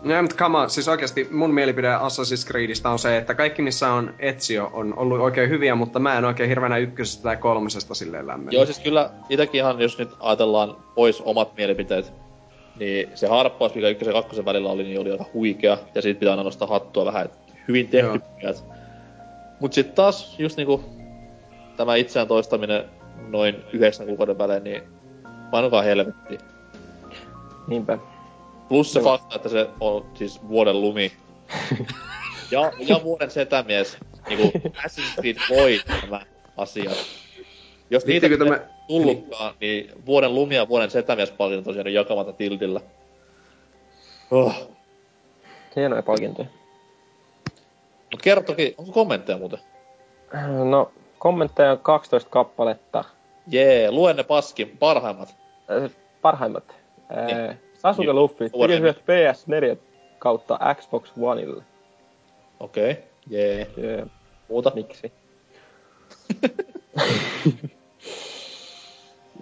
No 0.06 0.22
mutta 0.22 0.36
come 0.36 0.58
on, 0.58 0.70
siis 0.70 0.88
oikeasti 0.88 1.28
mun 1.32 1.53
mielipide 1.53 1.95
Assassin's 1.95 2.47
Creedistä 2.47 2.89
on 2.89 2.99
se, 2.99 3.18
että 3.18 3.34
kaikki 3.34 3.62
missä 3.62 3.93
on 3.93 4.14
Ezio 4.20 4.70
on 4.74 4.97
ollut 4.97 5.20
oikein 5.20 5.49
hyviä, 5.49 5.76
mutta 5.76 5.99
mä 5.99 6.18
en 6.18 6.26
oikein 6.26 6.49
hirveänä 6.49 6.78
ykkösestä 6.78 7.24
tai 7.24 7.38
kolmosesta 7.38 7.95
silleen 7.95 8.28
lämmön. 8.28 8.53
Joo, 8.53 8.66
siis 8.66 8.80
kyllä 8.80 9.10
itekin 9.30 9.60
ihan, 9.60 9.82
jos 9.82 9.97
nyt 9.97 10.10
ajatellaan 10.20 10.76
pois 10.95 11.22
omat 11.22 11.58
mielipiteet, 11.58 12.14
niin 12.80 13.10
se 13.16 13.28
harppaus, 13.28 13.76
mikä 13.76 13.89
ykkösen 13.89 14.16
ja 14.16 14.22
kakkosen 14.22 14.45
välillä 14.45 14.70
oli, 14.70 14.84
niin 14.84 14.99
oli 14.99 15.12
aika 15.12 15.26
huikea. 15.34 15.78
Ja 15.95 16.01
siitä 16.01 16.20
pitää 16.20 16.34
aina 16.34 16.43
nostaa 16.43 16.68
hattua 16.68 17.06
vähän, 17.06 17.26
että 17.26 17.38
hyvin 17.68 17.88
tehty. 17.88 18.22
Mut 19.60 19.74
sit 19.74 19.95
taas 19.95 20.39
just 20.39 20.58
niinku 20.58 20.84
tämä 21.78 21.95
itseään 21.95 22.28
toistaminen 22.28 22.84
noin 23.28 23.56
yhdeksän 23.74 24.08
kuukauden 24.08 24.38
välein, 24.38 24.64
niin 24.64 24.84
painokaa 25.51 25.82
helvetti. 25.82 26.38
niinpä. 27.68 27.97
Plus 28.70 28.93
se 28.93 28.99
Joo. 28.99 29.09
fakta, 29.09 29.36
että 29.36 29.49
se 29.49 29.70
on 29.80 30.05
siis 30.13 30.47
vuoden 30.47 30.82
lumi. 30.82 31.11
ja, 32.51 32.72
ja 32.80 33.03
vuoden 33.03 33.32
setämies. 33.32 33.97
Niinku 34.30 34.57
Assassin's 34.57 35.22
Creed 35.22 35.38
voi 35.49 35.80
nämä 36.01 36.22
asiat. 36.57 36.97
Jos 37.89 38.05
niitä 38.05 38.28
ei 38.28 38.38
tämä... 38.38 38.59
tullutkaan, 38.88 39.53
niin 39.61 39.91
vuoden 40.05 40.36
lumi 40.36 40.55
ja 40.55 40.70
vuoden 40.70 40.91
setämiespalkinto 40.91 41.63
tosiaan 41.63 41.93
jakamatta 41.93 42.34
tiltillä. 42.34 42.82
Oh. 44.32 44.70
Hienoja 45.76 46.03
palkintoja. 46.03 46.47
Mut 48.11 48.22
kerro 48.22 48.43
toki, 48.43 48.76
onko 48.78 48.91
kommentteja 48.91 49.38
muuten? 49.38 49.59
No, 50.70 50.91
kommentteja 51.20 51.72
on 51.72 51.80
12 51.80 52.30
kappaletta. 52.30 53.03
Jee, 53.47 53.91
luen 53.91 54.16
ne 54.16 54.24
paskin, 54.24 54.78
parhaimmat. 54.78 55.36
Äh, 55.72 55.91
parhaimmat. 56.22 56.76
Niin. 57.28 57.39
Äh, 57.39 57.57
Sasuke 57.86 58.13
Luffy, 58.13 58.49
tekisivät 58.49 58.97
PS4 58.97 59.77
kautta 60.19 60.59
Xbox 60.75 61.11
Oneille. 61.21 61.63
Okei, 62.59 62.91
okay. 62.91 63.03
jee. 63.29 63.67
Yeah. 63.77 64.07
Muuta? 64.49 64.71
Miksi? 64.75 65.11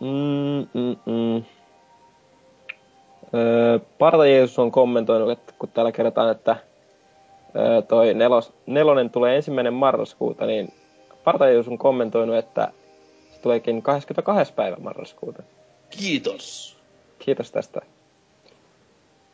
mm, 0.01 0.67
mm, 0.73 0.95
mm. 1.05 1.43
Öö, 3.33 3.79
Parta 3.99 4.25
Jeesus 4.25 4.59
on 4.59 4.71
kommentoinut, 4.71 5.31
että 5.31 5.53
kun 5.59 5.69
täällä 5.69 5.91
kerrotaan, 5.91 6.31
että 6.31 6.55
öö, 7.55 7.81
toi 7.81 8.13
nelos, 8.13 8.53
nelonen 8.65 9.09
tulee 9.09 9.35
ensimmäinen 9.35 9.73
marraskuuta, 9.73 10.45
niin 10.45 10.73
Parta 11.23 11.47
Jeesus 11.47 11.67
on 11.67 11.77
kommentoinut, 11.77 12.35
että 12.35 12.71
se 13.31 13.41
tuleekin 13.41 13.81
22. 13.81 14.53
päivä 14.53 14.77
marraskuuta. 14.79 15.43
Kiitos. 15.89 16.77
Kiitos 17.19 17.51
tästä. 17.51 17.81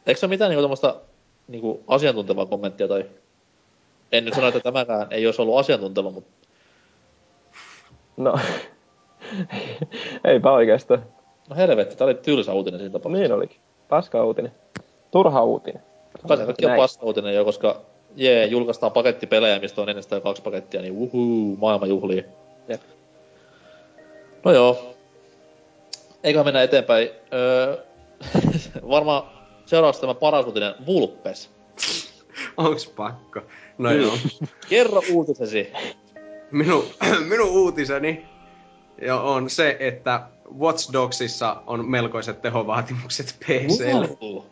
Eikö 0.08 0.20
se 0.20 0.26
ole 0.26 0.30
mitään 0.30 0.50
niinku 0.50 0.62
tommoista 0.62 0.96
niinku 1.48 1.84
asiantuntevaa 1.88 2.46
kommenttia 2.46 2.88
tai... 2.88 3.06
En 4.12 4.26
nyt 4.26 4.34
sano, 4.34 4.48
että 4.48 4.60
tämäkään 4.60 5.08
ei 5.12 5.26
olisi 5.26 5.42
ollut 5.42 5.58
asiantunteva, 5.58 6.12
mutta 6.12 6.40
No, 8.20 8.40
eipä 10.24 10.52
oikeastaan. 10.52 11.04
no 11.50 11.56
helvetti, 11.56 11.96
tää 11.96 12.06
oli 12.06 12.14
tylsä 12.16 12.54
uutinen 12.54 12.80
siinä 12.80 12.94
tapauksessa. 12.94 13.22
Niin 13.22 13.34
olikin. 13.34 13.58
Paska 13.90 14.26
uutinen. 14.26 14.52
Turha 15.12 15.44
uutinen. 15.44 15.84
Kai 16.28 16.38
se 16.38 16.46
kaikki 16.46 16.66
on 16.66 16.78
paska 16.78 17.06
uutinen 17.06 17.36
jo, 17.36 17.46
koska 17.46 17.82
jee, 18.16 18.46
julkaistaan 18.46 18.92
pakettipelejä, 18.92 19.60
mistä 19.60 19.82
on 19.82 19.90
ennestään 19.90 20.22
kaksi 20.22 20.42
pakettia, 20.42 20.82
niin 20.82 20.94
uhuu, 20.94 21.58
maailma 21.58 21.86
juhlii. 21.86 22.26
Jep. 22.68 22.82
No 24.44 24.52
joo. 24.52 24.96
Eikä 26.24 26.44
mennä 26.44 26.64
eteenpäin. 26.64 27.10
Öö, 27.34 27.78
varmaan 28.90 29.24
seuraavaksi 29.70 30.02
tämä 30.02 30.14
paras 30.14 30.46
uutinen, 30.46 30.76
Vulpes. 30.86 31.52
Onks 32.58 32.88
pakko? 32.88 33.42
No 33.78 33.92
joo. 33.92 34.18
Kerro 34.70 35.02
uutisesi. 35.12 35.72
Minun, 36.52 36.86
minun 37.30 37.50
uutiseni 37.50 38.26
jo 39.02 39.34
on 39.34 39.50
se, 39.50 39.78
että 39.80 40.22
Watch 40.60 40.94
Dogsissa 40.94 41.62
on 41.68 41.90
melkoiset 41.90 42.42
tehovaatimukset 42.42 43.36
PClle. 43.40 44.10
Wow. 44.22 44.44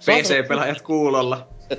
PC-pelaajat 0.00 0.82
kuulolla. 0.82 1.48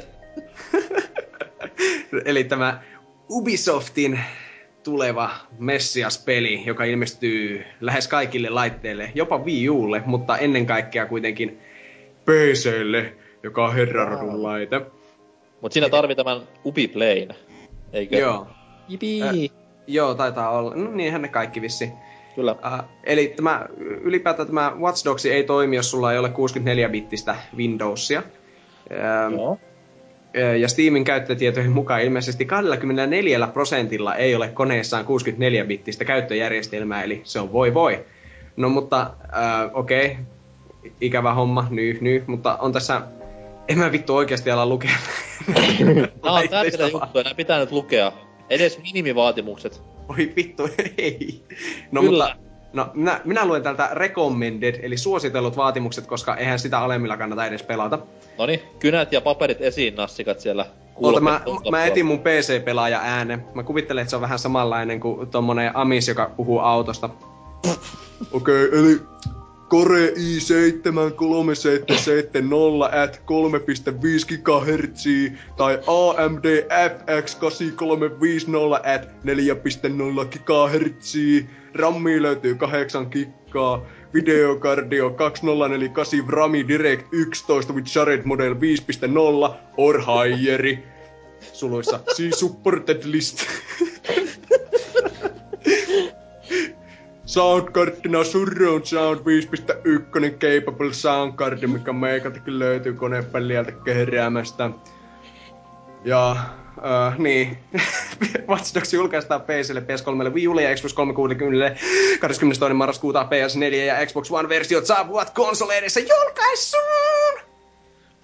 Eli 2.26 2.44
tämä 2.44 2.82
Ubisoftin 3.30 4.20
tuleva 4.84 5.30
Messias-peli, 5.60 6.64
joka 6.66 6.84
ilmestyy 6.84 7.66
lähes 7.82 8.08
kaikille 8.08 8.50
laitteille, 8.50 9.12
jopa 9.16 9.38
Wii 9.38 9.70
Ulle, 9.70 10.04
mutta 10.06 10.38
ennen 10.38 10.66
kaikkea 10.66 11.06
kuitenkin 11.06 11.60
PClle, 12.28 13.14
joka 13.44 13.66
on 13.66 13.76
herraradun 13.76 14.44
laite. 14.44 14.82
Mut 15.62 15.72
siinä 15.72 15.90
tarvii 15.90 16.16
tämän 16.16 16.42
Ubiplayn, 16.66 17.30
eikö? 17.94 18.18
Joo. 18.18 18.48
Jipi. 18.88 19.24
Äh. 19.24 19.36
Joo, 19.88 20.14
taitaa 20.16 20.50
olla. 20.50 20.76
No 20.76 20.92
niinhän 20.92 21.22
ne 21.22 21.28
kaikki 21.28 21.62
vissi. 21.62 21.92
Kyllä. 22.36 22.52
Uh, 22.52 22.90
eli 23.04 23.34
tämä, 23.36 23.66
ylipäätään 24.02 24.48
tämä 24.48 24.74
Watch 24.80 25.06
Dogs 25.06 25.26
ei 25.26 25.44
toimi, 25.44 25.76
jos 25.76 25.92
sulla 25.92 26.12
ei 26.12 26.20
ole 26.20 26.28
64-bittistä 26.28 27.36
Windowsia. 27.56 28.24
Ähm, 28.92 29.34
Joo. 29.34 29.60
ja 30.60 30.68
Steamin 30.68 31.04
käyttötietojen 31.04 31.72
mukaan 31.72 32.02
ilmeisesti 32.02 32.46
24 32.46 33.48
prosentilla 33.48 34.16
ei 34.16 34.36
ole 34.36 34.48
koneessaan 34.48 35.06
64-bittistä 35.06 36.06
käyttöjärjestelmää, 36.06 37.04
eli 37.04 37.22
se 37.24 37.40
on 37.40 37.52
voi 37.52 37.74
voi. 37.74 38.06
No 38.56 38.70
mutta, 38.70 39.02
äh, 39.02 39.70
okei, 39.74 40.06
okay. 40.06 40.24
Ikävä 41.02 41.34
homma, 41.34 41.68
nyy, 41.70 41.98
nyy, 42.02 42.24
mutta 42.28 42.58
on 42.58 42.74
tässä, 42.74 43.02
en 43.68 43.78
mä 43.78 43.92
vittu 43.92 44.16
oikeasti 44.16 44.52
ala 44.52 44.66
lukea. 44.66 44.92
Nää 46.24 46.34
on 46.34 46.50
tärkeitä 46.50 46.88
juttuja, 46.88 47.24
nää 47.24 47.34
pitää 47.36 47.60
nyt 47.60 47.72
lukea. 47.72 48.12
Edes 48.50 48.80
minimivaatimukset. 48.84 49.82
Oi 50.10 50.34
vittu, 50.36 50.70
ei. 50.98 51.44
No 51.92 52.02
Kyllä. 52.02 52.26
mutta, 52.26 52.48
no 52.74 52.90
minä, 52.94 53.22
minä 53.24 53.46
luen 53.46 53.64
täältä 53.64 53.90
recommended, 53.92 54.80
eli 54.84 54.98
suositellut 54.98 55.58
vaatimukset, 55.58 56.08
koska 56.08 56.36
eihän 56.36 56.60
sitä 56.60 56.80
alemmilla 56.80 57.18
kannata 57.18 57.46
edes 57.46 57.64
pelata. 57.64 58.00
Noni, 58.38 58.64
kynät 58.80 59.14
ja 59.14 59.22
paperit 59.22 59.62
esiin 59.62 59.96
nassikat 59.96 60.40
siellä. 60.40 60.66
Oota, 60.96 61.20
mä, 61.20 61.42
mä 61.72 61.86
etin 61.86 62.06
mun 62.06 62.20
PC-pelaaja 62.20 63.00
äänen. 63.04 63.46
Mä 63.54 63.64
kuvittelen, 63.64 64.02
että 64.02 64.10
se 64.10 64.16
on 64.16 64.22
vähän 64.22 64.40
samanlainen 64.40 65.00
kuin 65.00 65.30
tommonen 65.30 65.76
Amis, 65.76 66.08
joka 66.08 66.32
puhuu 66.38 66.60
autosta. 66.60 67.10
Okei, 68.32 68.66
okay, 68.66 68.80
eli 68.80 69.00
Core 69.70 70.12
i7 70.16 70.82
3770 70.82 72.90
at 72.92 73.22
3.5 73.28 74.38
GHz 74.40 75.06
tai 75.58 75.80
AMD 75.88 76.46
FX 76.70 77.36
8350 77.36 78.74
at 78.84 79.10
4.0 79.26 80.26
GHz. 80.26 81.46
Rammi 81.74 82.22
löytyy 82.22 82.54
8 82.54 83.12
giggaa. 83.12 83.82
Videokardio 84.14 85.10
2048 85.10 86.28
Rami 86.28 86.68
Direct 86.68 87.14
11 87.14 87.76
with 87.76 87.88
Shared 87.88 88.22
Model 88.26 88.56
5.0 88.56 89.56
or 89.78 90.02
higher. 90.02 90.78
Suluissa 91.54 92.00
see 92.16 92.32
supported 92.32 93.06
list. 93.06 93.40
Soundcardina 97.28 98.24
Surround 98.24 98.86
Sound 98.86 99.20
5.1 99.20 99.24
Capable 100.40 100.94
Soundcard, 100.94 101.68
mikä 101.68 101.94
meikaltakin 101.94 102.60
löytyy 102.60 102.94
konepeliältä 102.94 103.72
keräämästä. 103.72 104.70
Ja 106.06 106.36
Uh, 106.78 107.18
niin. 107.18 107.58
Watch 108.50 108.76
Dogs 108.76 108.94
julkaistaan 108.94 109.42
PClle, 109.42 109.80
PS3, 109.80 110.34
Wii 110.34 110.48
Ulle 110.48 110.64
ja 110.64 110.76
Xbox 110.76 110.94
360 110.94 111.80
22. 112.20 112.74
marraskuuta 112.74 113.24
PS4 113.24 113.74
ja 113.74 114.06
Xbox 114.06 114.32
One-versiot 114.32 114.86
saapuvat 114.86 115.30
konsoleidessa 115.30 116.00
julkaisuun! 116.00 117.40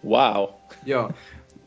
Wow. 0.07 0.45
Joo. 0.85 1.11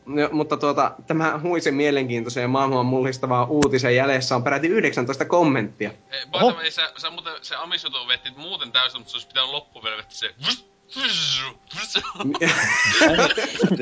No, 0.07 0.29
mutta 0.31 0.57
tuota, 0.57 0.91
tämä 1.07 1.39
huisen 1.43 1.73
mielenkiintoisen 1.73 2.41
ja 2.41 2.47
maailman 2.47 2.85
mullistavaa 2.85 3.45
uutisen 3.45 3.95
jäljessä 3.95 4.35
on 4.35 4.43
peräti 4.43 4.67
19 4.67 5.25
kommenttia. 5.25 5.91
Ei, 6.11 6.25
the 6.31 6.39
way, 6.39 6.71
sä, 6.71 6.91
sä 6.97 7.09
muuten 7.09 7.33
se 7.41 7.55
Amisutun 7.55 8.07
vettit 8.07 8.37
muuten 8.37 8.71
täysin, 8.71 8.99
mutta 8.99 9.11
se 9.11 9.15
olisi 9.15 9.27
pitänyt 9.27 9.49
loppuun 9.49 9.83
vettä 9.83 10.05
se... 10.09 10.35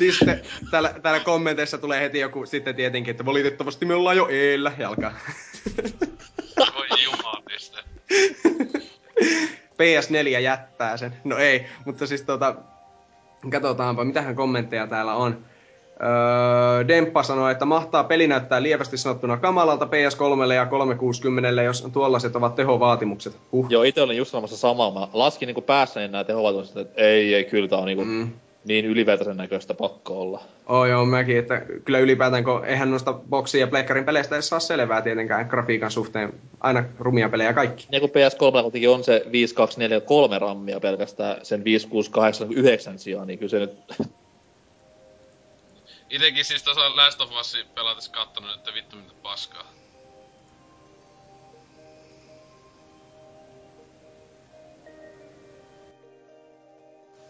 niin 0.00 0.12
sitten 0.12 0.42
täällä, 0.70 0.94
täällä 1.02 1.20
kommenteissa 1.20 1.78
tulee 1.78 2.00
heti 2.00 2.18
joku 2.18 2.46
sitten 2.46 2.74
tietenkin, 2.74 3.10
että 3.10 3.24
valitettavasti 3.24 3.86
me 3.86 3.94
ollaan 3.94 4.16
jo 4.16 4.28
eellä 4.30 4.72
ja 4.78 4.88
alkaa. 4.88 5.08
Voi 6.74 6.86
jumalista. 7.04 7.78
PS4 9.72 10.40
jättää 10.40 10.96
sen. 10.96 11.16
No 11.24 11.36
ei, 11.36 11.66
mutta 11.84 12.06
siis 12.06 12.22
tota, 12.22 12.56
katsotaanpa, 13.50 14.04
mitähän 14.04 14.36
kommentteja 14.36 14.86
täällä 14.86 15.14
on. 15.14 15.51
Öö, 16.02 16.88
Demppa 16.88 17.22
sanoi, 17.22 17.52
että 17.52 17.64
mahtaa 17.64 18.04
peli 18.04 18.26
näyttää 18.26 18.62
lievästi 18.62 18.96
sanottuna 18.98 19.36
kamalalta 19.36 19.84
PS3 19.86 20.52
ja 20.52 20.66
360, 20.66 21.62
jos 21.62 21.88
tuollaiset 21.92 22.36
ovat 22.36 22.54
tehovaatimukset. 22.54 23.36
Huh. 23.52 23.66
Joo, 23.68 23.82
itse 23.82 24.02
olin 24.02 24.16
just 24.16 24.30
sanomassa 24.30 24.56
samaa. 24.56 24.90
Mä 24.94 25.08
laskin 25.12 25.46
niinku 25.46 25.60
päässäni 25.62 26.08
nää 26.08 26.24
tehovaatimukset, 26.24 26.76
että 26.76 27.02
ei, 27.02 27.34
ei, 27.34 27.44
kyllä 27.44 27.68
tää 27.68 27.78
on 27.78 27.86
niinku 27.86 28.04
Mm. 28.04 28.30
niin 28.64 28.84
ylivertaisen 28.84 29.36
näköistä 29.36 29.74
pakko 29.74 30.20
olla. 30.20 30.40
Oh 30.66 30.84
joo, 30.84 31.04
mäkin, 31.04 31.38
että 31.38 31.62
kyllä 31.84 31.98
ylipäätään, 31.98 32.44
kun 32.44 32.64
eihän 32.64 32.90
noista 32.90 33.12
boksin 33.30 33.60
ja 33.60 33.66
pleikkarin 33.66 34.04
peleistä 34.04 34.36
edes 34.36 34.48
saa 34.48 34.60
selvää 34.60 35.02
tietenkään 35.02 35.46
grafiikan 35.46 35.90
suhteen. 35.90 36.32
Aina 36.60 36.84
rumia 36.98 37.28
pelejä 37.28 37.52
kaikki. 37.52 37.86
Ja 37.92 38.00
kun 38.00 38.10
PS3 38.10 38.62
kuitenkin 38.62 38.90
on 38.90 39.04
se 39.04 39.24
5243 39.32 40.38
rammia 40.38 40.80
pelkästään 40.80 41.36
sen 41.42 41.64
5689 41.64 42.98
sijaan, 42.98 43.26
niin 43.26 43.38
kyllä 43.38 43.50
se 43.50 43.58
nyt... 43.58 43.72
Itekin 46.12 46.44
siis 46.44 46.62
tuossa 46.62 46.96
Last 46.96 47.20
of 47.20 47.30
Us 47.40 47.56
pelates 47.74 48.08
kattonut, 48.08 48.54
että 48.54 48.74
vittu 48.74 48.96
mitä 48.96 49.12
paskaa. 49.22 49.72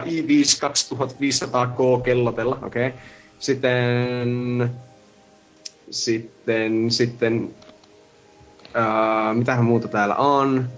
i5 0.03 0.07
2500K 0.07 2.03
kellotella, 2.05 2.59
okei. 2.63 2.87
Okay. 2.87 3.01
Sitten... 3.39 4.71
Sitten... 5.91 6.91
Sitten... 6.91 7.55
Uh, 8.65 9.37
mitähän 9.37 9.65
muuta 9.65 9.89
täällä 9.89 10.15
on? 10.17 10.69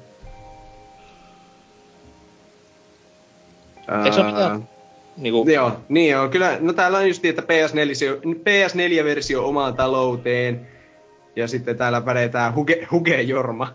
Eikö 4.04 4.12
se 4.12 4.20
ole 4.20 4.32
mitään? 4.32 4.73
Niinku, 5.16 5.48
Joo, 5.48 5.72
niin 5.88 6.10
joo. 6.10 6.28
Kyllä, 6.28 6.58
no 6.60 6.72
täällä 6.72 6.98
on 6.98 7.08
just 7.08 7.22
niin, 7.22 7.30
että 7.30 7.42
PS4, 7.42 8.20
PS4-versio 8.24 9.44
omaan 9.44 9.74
talouteen. 9.74 10.68
Ja 11.36 11.48
sitten 11.48 11.76
täällä 11.76 12.00
pädetään 12.00 12.54
Huge, 12.54 12.88
Huge 12.90 13.22
Jorma. 13.22 13.74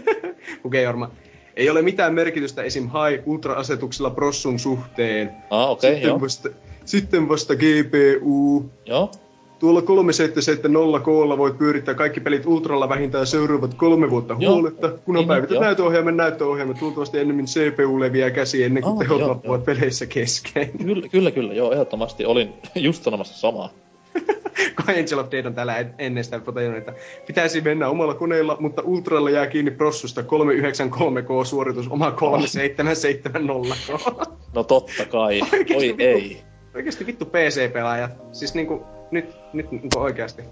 Huge 0.64 0.82
Jorma. 0.82 1.10
Ei 1.56 1.70
ole 1.70 1.82
mitään 1.82 2.14
merkitystä 2.14 2.62
esim. 2.62 2.82
High 2.84 3.28
Ultra-asetuksella 3.28 4.10
prossun 4.10 4.58
suhteen. 4.58 5.30
Ah, 5.50 5.70
okei, 5.70 5.92
sitten, 5.92 6.08
joo. 6.08 6.20
vasta, 6.20 6.48
sitten 6.84 7.28
vasta 7.28 7.54
GPU. 7.54 8.70
Joo. 8.86 9.10
Tuolla 9.58 9.82
3770 9.82 11.38
voit 11.38 11.58
pyörittää 11.58 11.94
kaikki 11.94 12.20
pelit 12.20 12.46
Ultralla 12.46 12.88
vähintään 12.88 13.26
seuraavat 13.26 13.74
kolme 13.74 14.10
vuotta 14.10 14.36
Joo. 14.38 14.54
huoletta, 14.54 14.88
kun 14.90 15.16
on 15.16 15.26
päivität 15.26 15.54
joo. 15.54 15.62
näytöohjaimen 15.62 16.16
näyttöohjelmat 16.16 16.82
luultavasti 16.82 17.18
ennemmin 17.18 17.46
CPU 17.46 18.00
leviää 18.00 18.30
käsi 18.30 18.64
ennen 18.64 18.82
kuin 18.82 18.92
Ah, 18.92 18.98
tehot 18.98 19.20
joo, 19.20 19.28
loppuvat 19.28 19.60
joo. 19.66 19.74
peleissä 19.74 20.06
kesken. 20.06 20.70
Kyllä, 20.86 21.08
kyllä, 21.08 21.30
kyllä, 21.30 21.54
joo, 21.54 21.72
ehdottomasti. 21.72 22.24
Olin 22.24 22.52
just 22.74 23.02
sanomassa 23.02 23.38
samaa. 23.38 23.68
kun 24.76 24.84
Angel 24.88 25.18
of 25.18 25.30
Dead 25.30 25.46
on 25.46 25.54
täällä 25.54 25.76
en- 25.76 25.94
ennen 25.98 26.24
sitä 26.24 26.38
potajunut, 26.38 26.78
että 26.78 26.92
pitäisi 27.26 27.60
mennä 27.60 27.88
omalla 27.88 28.14
koneella, 28.14 28.56
mutta 28.60 28.82
Ultralla 28.84 29.30
jää 29.30 29.46
kiinni 29.46 29.70
prossusta 29.70 30.22
393K-suoritus, 30.22 31.88
oma 31.90 32.10
3770K. 32.10 34.26
No 34.54 34.64
totta 34.64 35.04
kai. 35.10 35.40
Oikeesti 35.52 35.74
Oi 35.74 35.88
vittu. 35.88 36.02
ei. 36.02 36.42
Oikeesti 36.74 37.06
vittu 37.06 37.24
PC-pelaajat. 37.24 38.10
Siis 38.32 38.54
niinku, 38.54 38.82
nyt, 39.10 39.36
nyt 39.52 39.70
niinku 39.70 39.98
oikeasti 39.98 40.42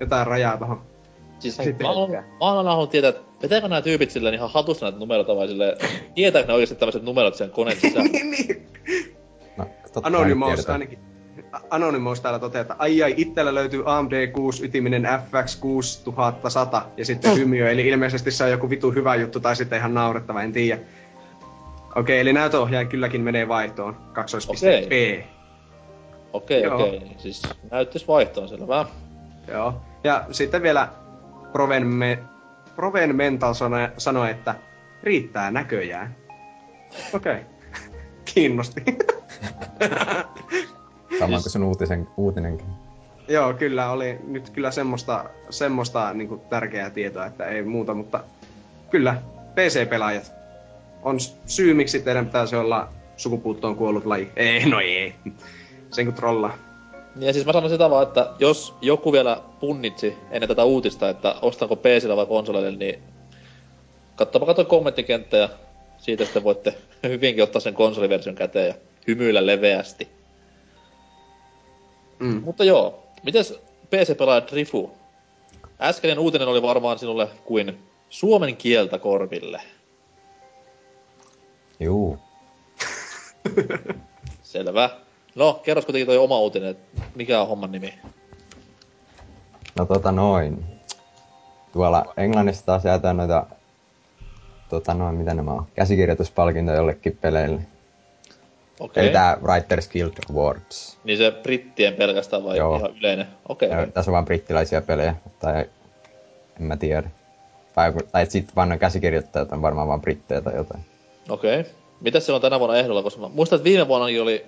jotain 0.00 0.26
rajaa 0.26 0.56
tohon. 0.56 0.82
Siis 1.38 1.56
Sitten 1.56 1.86
mä 1.86 1.92
eikä. 2.02 2.22
mä 2.22 2.46
halunnut 2.46 2.90
tietää, 2.90 3.08
että 3.08 3.22
vetääkö 3.42 3.68
nämä 3.68 3.82
tyypit 3.82 4.10
silleen 4.10 4.34
ihan 4.34 4.50
hatusta 4.50 4.86
näitä 4.86 4.98
numeroita 4.98 5.36
vai 5.36 5.48
silleen, 5.48 5.76
tietääkö 6.14 6.46
ne 6.46 6.54
oikeasti 6.54 6.74
tämmöiset 6.74 7.02
numerot 7.02 7.34
sen 7.34 7.50
koneen 7.50 7.76
sisällä? 7.80 8.08
niin, 8.08 8.30
niin. 8.30 8.66
No, 9.56 9.66
Anonymous 10.02 10.70
ainakin. 10.70 10.98
Anonymous 11.70 12.20
täällä 12.20 12.38
toteaa, 12.38 12.62
että 12.62 12.76
ai 12.78 13.02
ai, 13.02 13.14
itsellä 13.16 13.54
löytyy 13.54 13.82
AMD 13.86 14.26
6 14.32 14.64
ytiminen 14.64 15.08
FX 15.30 15.56
6100 15.56 16.88
ja 16.96 17.04
sitten 17.04 17.36
hymiö, 17.36 17.70
eli 17.70 17.88
ilmeisesti 17.88 18.30
se 18.30 18.44
on 18.44 18.50
joku 18.50 18.70
vitu 18.70 18.90
hyvä 18.90 19.14
juttu 19.14 19.40
tai 19.40 19.56
sitten 19.56 19.78
ihan 19.78 19.94
naurettava, 19.94 20.42
en 20.42 20.52
tiedä. 20.52 20.80
Okei, 21.96 22.20
eli 22.20 22.32
näytöohjaaja 22.32 22.88
kylläkin 22.88 23.20
menee 23.20 23.48
vaihtoon. 23.48 23.96
Kaksoispiste 24.12 24.86
Okei. 26.32 26.62
B. 26.62 26.72
Okei, 26.72 26.88
Joo. 26.88 26.96
okei. 26.96 27.10
Siis 27.18 27.42
näyttis 27.70 28.08
vaihtoon 28.08 28.48
selvä. 28.48 28.86
Joo. 29.48 29.80
Ja 30.04 30.24
sitten 30.30 30.62
vielä 30.62 30.88
Proven, 31.52 31.86
me, 31.86 32.18
Proven 32.76 33.16
Mental 33.16 33.54
sano- 33.54 33.92
sanoi, 33.98 34.30
että 34.30 34.54
riittää 35.02 35.50
näköjään. 35.50 36.16
Okei. 37.14 37.32
Okay. 37.32 37.44
Kiinnosti. 38.34 38.84
Sama 41.18 41.40
kuin 41.40 41.50
sun 41.50 41.62
uutisen, 41.62 42.08
uutinenkin. 42.16 42.66
Joo, 43.28 43.54
kyllä 43.54 43.90
oli 43.90 44.18
nyt 44.26 44.50
kyllä 44.50 44.70
semmoista, 44.70 45.24
semmoista 45.50 46.14
niin 46.14 46.40
tärkeää 46.50 46.90
tietoa, 46.90 47.26
että 47.26 47.44
ei 47.46 47.62
muuta, 47.62 47.94
mutta 47.94 48.24
kyllä, 48.90 49.22
PC-pelaajat 49.54 50.32
on 51.02 51.20
syy, 51.46 51.74
miksi 51.74 52.00
teidän 52.00 52.26
pitäisi 52.26 52.56
olla 52.56 52.88
sukupuuttoon 53.16 53.76
kuollut 53.76 54.06
laji. 54.06 54.30
Ei, 54.36 54.68
no 54.70 54.80
ei. 54.80 55.14
Sen 55.92 56.04
kun 56.04 56.14
trollaa. 56.14 56.58
Niin 57.14 57.26
ja 57.26 57.32
siis 57.32 57.46
mä 57.46 57.52
sanon 57.52 57.70
sitä 57.70 57.90
vaan, 57.90 58.02
että 58.02 58.30
jos 58.38 58.74
joku 58.80 59.12
vielä 59.12 59.40
punnitsi 59.60 60.16
ennen 60.30 60.48
tätä 60.48 60.64
uutista, 60.64 61.08
että 61.08 61.34
ostanko 61.42 61.76
PCllä 61.76 62.16
vai 62.16 62.26
konsolille, 62.26 62.70
niin 62.70 63.02
katsopa 64.16 64.54
toi 64.54 64.64
kommenttikenttä 64.64 65.36
ja 65.36 65.48
siitä 65.98 66.24
sitten 66.24 66.44
voitte 66.44 66.74
hyvinkin 67.02 67.44
ottaa 67.44 67.60
sen 67.60 67.74
konsoliversion 67.74 68.34
käteen 68.34 68.68
ja 68.68 68.74
hymyillä 69.08 69.46
leveästi. 69.46 70.08
Mm. 72.18 72.42
Mutta 72.44 72.64
joo, 72.64 73.02
mites 73.22 73.60
PC-pelaaja 73.90 74.46
Drifu? 74.46 74.90
Äskeinen 75.80 76.18
uutinen 76.18 76.48
oli 76.48 76.62
varmaan 76.62 76.98
sinulle 76.98 77.28
kuin 77.44 77.78
suomen 78.08 78.56
kieltä 78.56 78.98
korville. 78.98 79.60
Juu. 81.80 82.18
Selvä. 84.42 84.90
No, 85.34 85.60
kerros 85.62 85.86
kuitenkin 85.86 86.06
toi 86.06 86.18
oma 86.18 86.38
uutinen, 86.38 86.68
että 86.68 87.02
mikä 87.14 87.40
on 87.40 87.48
homman 87.48 87.72
nimi? 87.72 87.94
No 89.78 89.84
tota 89.84 90.12
noin. 90.12 90.64
Tuolla 91.72 92.04
Englannissa 92.16 92.66
taas 92.66 92.84
jaetaan 92.84 93.16
noita, 93.16 93.46
tota 94.68 94.94
noin, 94.94 95.14
mitä 95.14 95.34
nämä 95.34 95.50
on, 95.50 95.66
käsikirjoituspalkintoja 95.74 96.76
jollekin 96.76 97.18
peleille. 97.20 97.60
Okei. 98.80 99.04
Eli 99.04 99.12
tää 99.12 99.38
Writers 99.42 99.88
Guild 99.88 100.12
Awards. 100.30 100.98
Niin 101.04 101.18
se 101.18 101.30
brittien 101.42 101.94
pelkästään 101.94 102.44
vai 102.44 102.56
Joo. 102.56 102.76
ihan 102.76 102.96
yleinen? 102.96 103.26
Okei. 103.48 103.70
Ja 103.70 103.86
tässä 103.86 104.10
on 104.10 104.12
vaan 104.12 104.24
brittiläisiä 104.24 104.80
pelejä, 104.80 105.14
tai 105.40 105.64
en 106.60 106.62
mä 106.62 106.76
tiedä. 106.76 107.10
Tai, 107.74 107.92
tai 108.12 108.26
sitten 108.26 108.56
vaan 108.56 108.68
ne 108.68 108.78
käsikirjoittajat 108.78 109.52
on 109.52 109.62
varmaan 109.62 109.88
vaan 109.88 110.00
brittejä 110.00 110.40
tai 110.40 110.56
jotain. 110.56 110.84
Okei. 111.28 111.64
Mitäs 112.00 112.26
se 112.26 112.32
on 112.32 112.40
tänä 112.40 112.58
vuonna 112.58 112.76
ehdolla? 112.76 113.02
Koska 113.02 113.20
mä 113.20 113.28
muistan, 113.28 113.56
että 113.56 113.64
viime 113.64 113.88
vuonnakin 113.88 114.22
oli 114.22 114.46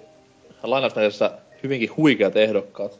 lainausmerkissä 0.71 1.31
hyvinkin 1.63 1.91
huikeat 1.97 2.37
ehdokkaat. 2.37 2.99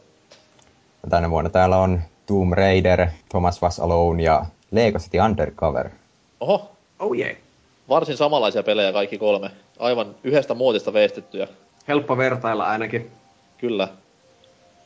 Tänä 1.09 1.29
vuonna 1.29 1.49
täällä 1.49 1.77
on 1.77 2.01
Tomb 2.25 2.53
Raider, 2.53 3.07
Thomas 3.29 3.61
Was 3.61 3.79
Alone 3.79 4.23
ja 4.23 4.45
Lego 4.71 4.99
City 4.99 5.19
Undercover. 5.19 5.89
Oho, 6.39 6.71
Oh 6.99 7.17
yeah. 7.17 7.35
varsin 7.89 8.17
samanlaisia 8.17 8.63
pelejä 8.63 8.93
kaikki 8.93 9.17
kolme. 9.17 9.51
Aivan 9.79 10.15
yhdestä 10.23 10.53
muotista 10.53 10.93
veistettyjä. 10.93 11.47
Helppo 11.87 12.17
vertailla 12.17 12.65
ainakin. 12.65 13.11
Kyllä. 13.57 13.87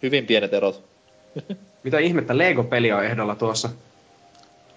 Hyvin 0.01 0.25
pienet 0.25 0.53
erot. 0.53 0.83
Mitä 1.83 1.99
ihmettä 1.99 2.37
Lego-peli 2.37 2.91
on 2.91 3.05
ehdolla 3.05 3.35
tuossa? 3.35 3.69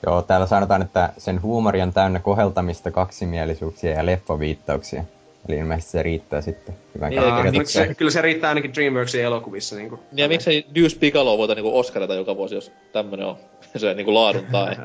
Joo, 0.07 0.22
täällä 0.22 0.46
sanotaan, 0.46 0.82
että 0.82 1.12
sen 1.18 1.42
huumori 1.42 1.82
on 1.82 1.92
täynnä 1.92 2.20
koheltamista, 2.20 2.90
kaksimielisuuksia 2.90 3.90
ja 3.90 4.07
leffaviittauksia. 4.07 5.05
Eli 5.49 5.59
ilmeisesti 5.59 5.93
se 5.93 6.03
riittää 6.03 6.40
sitten 6.40 6.74
hyvän 6.95 7.11
Niin, 7.11 7.22
käsikirjoitukseen. 7.22 7.88
se, 7.88 7.95
kyllä 7.95 8.11
se 8.11 8.22
riittää 8.22 8.49
ainakin 8.49 8.74
Dreamworksin 8.74 9.24
elokuvissa. 9.24 9.76
Niin 9.76 9.88
kuin, 9.88 10.01
Niin 10.12 10.22
ja 10.22 10.28
miksei 10.28 10.66
Deuce 10.74 10.99
Piccolo 10.99 11.38
voita 11.38 11.55
niinku 11.55 11.78
Oscarita 11.78 12.14
joka 12.14 12.36
vuosi, 12.36 12.55
jos 12.55 12.72
tämmönen 12.93 13.26
on 13.26 13.36
se 13.76 13.95
niinku 13.95 14.14
laadun 14.14 14.47
tai. 14.53 14.76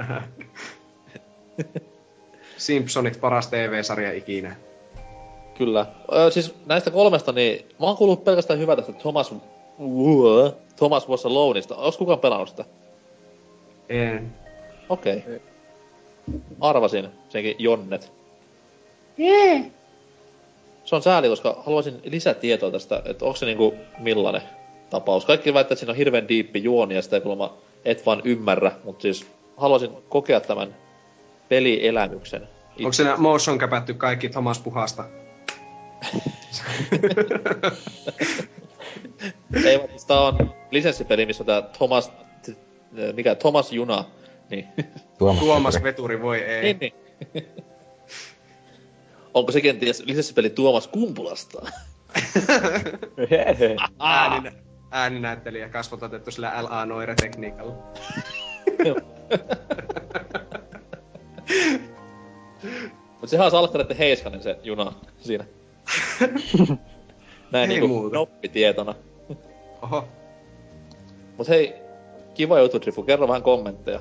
Simpsonit 2.57 3.21
paras 3.21 3.47
TV-sarja 3.47 4.13
ikinä. 4.13 4.55
Kyllä. 5.57 5.85
Ö, 6.13 6.31
siis 6.31 6.55
näistä 6.65 6.91
kolmesta, 6.91 7.31
niin 7.31 7.65
mä 7.79 7.85
oon 7.85 7.97
kuullut 7.97 8.23
pelkästään 8.23 8.59
hyvää 8.59 8.75
tästä 8.75 8.93
Thomas... 8.93 9.33
Uö, 9.79 10.51
Thomas 10.75 11.09
Was 11.09 11.25
Aloneista. 11.25 11.75
Onks 11.75 11.97
kukaan 11.97 12.19
pelannut 12.19 12.49
sitä? 12.49 12.65
En. 13.89 14.33
Okei. 14.89 15.17
Okay. 15.17 15.39
Arvasin 16.59 17.09
senkin 17.29 17.55
Jonnet. 17.59 18.11
Se 20.87 20.95
on 20.95 21.01
sääli, 21.01 21.29
koska 21.29 21.63
haluaisin 21.65 22.01
lisätietoa 22.03 22.71
tästä, 22.71 23.01
että 23.05 23.25
onko 23.25 23.37
se 23.37 23.45
niinku 23.45 23.75
millainen 23.97 24.41
tapaus. 24.89 25.25
Kaikki 25.25 25.53
väittää, 25.53 25.73
että 25.73 25.79
siinä 25.79 25.91
on 25.91 25.97
hirveän 25.97 26.27
diippi 26.27 26.63
juoni 26.63 26.95
ja 26.95 27.01
sitä 27.01 27.15
ei 27.15 27.21
kuulemma 27.21 27.57
et 27.85 28.05
vaan 28.05 28.21
ymmärrä, 28.23 28.71
mutta 28.83 29.01
siis 29.01 29.27
haluaisin 29.57 29.91
kokea 30.09 30.39
tämän 30.39 30.75
pelielämyksen. 31.49 32.47
Onko 32.79 32.91
siinä 32.91 33.17
motion 33.17 33.57
käpätty 33.57 33.93
kaikki 33.93 34.29
Thomas 34.29 34.59
Puhasta? 34.59 35.03
Ei, 39.65 39.79
siis 39.89 40.05
tää 40.05 40.21
on 40.21 40.53
lisenssipeli, 40.71 41.25
missä 41.25 41.43
on 41.43 41.47
tää 41.47 41.61
Thomas... 41.61 42.11
Mikä? 43.13 43.35
Thomas 43.35 43.71
Juna. 43.71 44.05
Niin. 44.49 44.67
Tuomas, 45.17 45.43
Tuomas. 45.43 45.83
Veturi, 45.83 46.21
voi 46.21 46.39
ei. 46.39 46.61
niin, 46.63 46.77
niin. 46.79 46.93
Onko 49.37 49.51
se 49.51 49.61
kenties 49.61 50.03
lisenssipeli 50.05 50.49
Tuomas 50.49 50.87
Kumpulasta? 50.87 51.71
Ääninä, 53.99 54.51
ääninäyttelijä 54.91 55.69
kasvotettu 55.69 56.31
sillä 56.31 56.53
LA 56.63 56.85
Noire-tekniikalla. 56.85 57.73
Mut 63.21 63.29
sehän 63.29 63.45
on 63.45 63.51
Salkkareiden 63.51 63.97
Heiskanen 63.97 64.43
se 64.43 64.59
juna 64.63 64.93
siinä. 65.19 65.45
Näin 67.51 67.69
niinku 67.69 67.87
muuta. 67.87 68.15
noppitietona. 68.15 68.95
Oho. 69.81 70.07
Mut 71.37 71.47
hei, 71.47 71.73
kiva 72.33 72.59
juttu 72.59 72.81
Drifu, 72.81 73.03
kerro 73.03 73.27
vähän 73.27 73.43
kommentteja. 73.43 73.99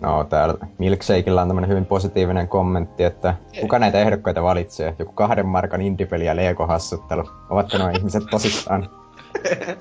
No 0.00 0.24
täällä 0.24 0.54
Milkshakeilla 0.78 1.42
on 1.42 1.48
tämmönen 1.48 1.70
hyvin 1.70 1.86
positiivinen 1.86 2.48
kommentti, 2.48 3.04
että 3.04 3.34
kuka 3.60 3.78
näitä 3.78 4.00
ehdokkaita 4.00 4.42
valitsee? 4.42 4.94
Joku 4.98 5.12
kahden 5.12 5.46
markan 5.46 5.80
indie-peli 5.80 6.26
ja 6.26 6.36
Lego-hassuttelu. 6.36 7.30
Ovatko 7.50 7.78
nuo 7.78 7.88
ihmiset 7.90 8.22
tosissaan? 8.30 8.90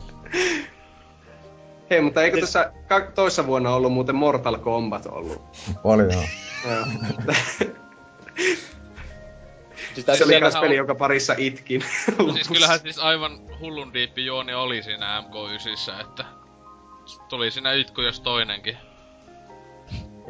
Hei, 1.89 2.01
mutta 2.01 2.23
eikö 2.23 2.39
tässä 2.39 2.71
ka- 2.87 3.11
toissa 3.15 3.47
vuonna 3.47 3.69
ollut 3.75 3.93
muuten 3.93 4.15
Mortal 4.15 4.57
Kombat 4.57 5.05
ollut? 5.05 5.41
Oli 5.83 6.03
joo. 6.13 6.23
Siis 9.93 10.05
Se 10.17 10.23
oli 10.25 10.39
kans 10.41 10.55
peli, 10.55 10.73
on- 10.73 10.77
joka 10.77 10.95
parissa 10.95 11.35
itkin. 11.37 11.81
No 12.27 12.33
siis 12.33 12.47
kyllähän 12.47 12.79
siis 12.79 12.99
aivan 12.99 13.39
hullun 13.59 13.93
diippi 13.93 14.25
juoni 14.25 14.53
oli 14.53 14.83
siinä 14.83 15.23
MK9, 15.27 16.01
että 16.01 16.25
tuli 17.29 17.51
siinä 17.51 17.73
itku 17.73 18.01
jos 18.01 18.19
toinenkin. 18.19 18.77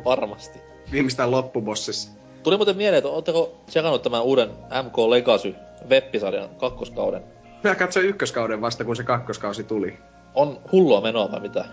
Varmasti. 0.05 0.59
Viimeistään 0.91 1.31
loppubossissa. 1.31 2.09
Tuli 2.43 2.57
muuten 2.57 2.77
mieleen, 2.77 2.97
että 2.97 3.09
ootteko 3.09 3.57
tsekannut 3.65 4.01
tämän 4.01 4.23
uuden 4.23 4.49
MK 4.83 4.97
Legacy 4.97 5.55
web-sarjan 5.89 6.49
kakkoskauden? 6.49 7.23
Mä 7.63 7.75
katsoin 7.75 8.05
ykköskauden 8.05 8.61
vasta, 8.61 8.85
kun 8.85 8.95
se 8.95 9.03
kakkoskausi 9.03 9.63
tuli. 9.63 9.97
On 10.35 10.59
hullua 10.71 11.01
menoa 11.01 11.31
vai 11.31 11.39
mitä? 11.39 11.65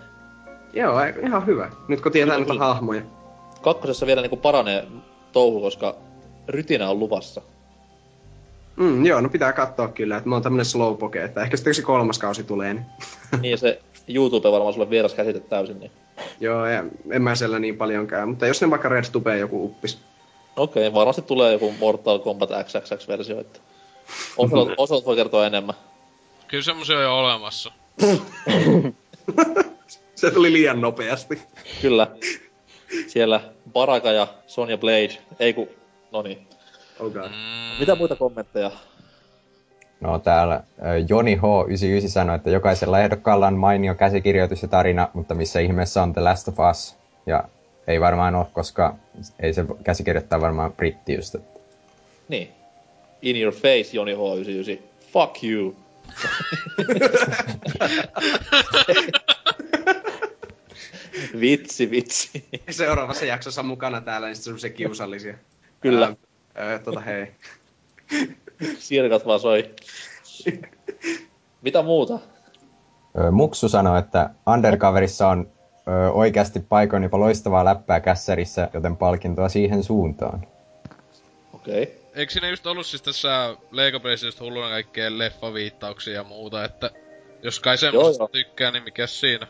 Joo, 0.73 0.95
ihan 1.25 1.45
hyvä. 1.45 1.71
Nyt 1.87 2.01
kun 2.01 2.11
tietää 2.11 2.37
näitä 2.37 2.51
kyllä. 2.51 2.65
hahmoja. 2.65 3.01
Kakkosessa 3.61 4.05
vielä 4.05 4.21
niinku 4.21 4.37
paranee 4.37 4.87
touhu, 5.31 5.61
koska 5.61 5.95
rytinä 6.47 6.89
on 6.89 6.99
luvassa. 6.99 7.41
Mm, 8.75 9.05
joo, 9.05 9.21
no 9.21 9.29
pitää 9.29 9.53
katsoa 9.53 9.87
kyllä, 9.87 10.17
että 10.17 10.29
mä 10.29 10.35
oon 10.35 10.43
tämmönen 10.43 10.65
slowpoke, 10.65 11.23
että 11.23 11.41
ehkä 11.41 11.57
sitten 11.57 11.71
kun 11.71 11.75
se 11.75 11.81
kolmas 11.81 12.19
kausi 12.19 12.43
tulee, 12.43 12.73
niin... 12.73 12.85
niin 13.41 13.51
ja 13.51 13.57
se 13.57 13.79
YouTube 14.07 14.51
varmaan 14.51 14.73
sulle 14.73 14.89
vieras 14.89 15.13
käsite 15.13 15.39
täysin, 15.39 15.79
niin... 15.79 15.91
joo, 16.39 16.65
ja 16.65 16.83
en 17.11 17.21
mä 17.21 17.35
siellä 17.35 17.59
niin 17.59 17.77
paljon 17.77 18.07
käy, 18.07 18.25
mutta 18.25 18.47
jos 18.47 18.61
ne 18.61 18.69
vaikka 18.69 18.89
Red 18.89 19.03
Stubeen 19.03 19.39
joku 19.39 19.65
uppis. 19.65 19.99
Okei, 20.55 20.87
okay, 20.87 20.93
varmasti 20.93 21.21
tulee 21.21 21.53
joku 21.53 21.73
Mortal 21.79 22.19
Kombat 22.19 22.49
XXX-versio, 22.49 23.39
että... 23.39 23.59
Osalot, 24.37 24.69
Osalot 24.77 25.05
voi 25.05 25.15
kertoa 25.15 25.45
enemmän. 25.45 25.75
Kyllä 26.47 26.63
semmosia 26.63 26.97
on 26.97 27.03
jo 27.03 27.17
olemassa. 27.17 27.71
Se 30.15 30.31
tuli 30.31 30.53
liian 30.53 30.81
nopeasti. 30.81 31.41
Kyllä. 31.81 32.07
Siellä 33.07 33.41
Baraka 33.73 34.11
ja 34.11 34.27
Sonja 34.47 34.77
Blade. 34.77 35.17
Ei 35.39 35.53
ku... 35.53 35.69
No 36.11 36.21
niin. 36.21 36.47
Oh 36.99 37.11
god. 37.11 37.29
Mm, 37.29 37.79
Mitä 37.79 37.95
muita 37.95 38.15
kommentteja? 38.15 38.71
No 39.99 40.19
täällä 40.19 40.63
Joni 41.09 41.35
H99 41.35 42.09
sanoi, 42.09 42.35
että 42.35 42.49
jokaisella 42.49 42.99
ehdokkaalla 42.99 43.47
on 43.47 43.57
mainio 43.57 43.95
käsikirjoitus 43.95 44.61
ja 44.61 44.67
tarina, 44.67 45.09
mutta 45.13 45.33
missä 45.35 45.59
ihmeessä 45.59 46.03
on 46.03 46.13
The 46.13 46.21
Last 46.21 46.47
of 46.47 46.55
Us. 46.71 46.95
Ja 47.25 47.43
ei 47.87 48.01
varmaan 48.01 48.35
ole, 48.35 48.45
koska 48.53 48.95
ei 49.39 49.53
se 49.53 49.65
käsikirjoittaa 49.83 50.41
varmaan 50.41 50.73
britti 50.73 51.13
just. 51.13 51.35
että- 51.35 51.59
Niin. 52.27 52.49
In 53.21 53.41
your 53.41 53.53
face, 53.53 53.89
Joni 53.93 54.13
H99. 54.13 54.79
Fuck 55.13 55.43
you. 55.43 55.75
vitsi, 61.41 61.91
vitsi. 61.91 62.45
Seuraavassa 62.69 63.25
jaksossa 63.25 63.63
mukana 63.63 64.01
täällä, 64.01 64.27
niin 64.27 64.35
sitten 64.35 64.43
semmosia 64.45 64.69
kiusallisia. 64.69 65.33
Kyllä. 65.81 66.15
Ää, 66.55 66.69
ää, 66.71 66.79
tota 66.79 66.99
hei. 66.99 67.27
Sirkat 68.79 69.25
vaan 69.25 69.39
soi. 69.39 69.75
Mitä 71.61 71.81
muuta? 71.81 72.19
Muksu 73.31 73.69
sanoi, 73.69 73.99
että 73.99 74.29
Undercoverissa 74.53 75.27
on 75.27 75.51
ö, 75.87 76.11
oikeasti 76.11 76.59
paikoin 76.59 77.03
jopa 77.03 77.19
loistavaa 77.19 77.65
läppää 77.65 77.99
kässärissä, 77.99 78.69
joten 78.73 78.97
palkintoa 78.97 79.49
siihen 79.49 79.83
suuntaan. 79.83 80.47
Okei. 81.53 81.83
Okay. 81.83 81.95
Eikö 82.15 82.31
siinä 82.31 82.49
just 82.49 82.67
ollut 82.67 82.85
siis 82.85 83.01
tässä 83.01 83.55
Lego 83.71 83.99
Playssä 83.99 84.27
just 84.27 84.39
hulluna 84.39 84.69
kaikkea 84.69 85.17
leffaviittauksia 85.17 86.13
ja 86.13 86.23
muuta, 86.23 86.63
että 86.65 86.91
jos 87.43 87.59
kai 87.59 87.77
semmosesta 87.77 88.23
joo. 88.23 88.27
tykkää, 88.27 88.71
niin 88.71 88.83
mikä 88.83 89.07
siinä? 89.07 89.47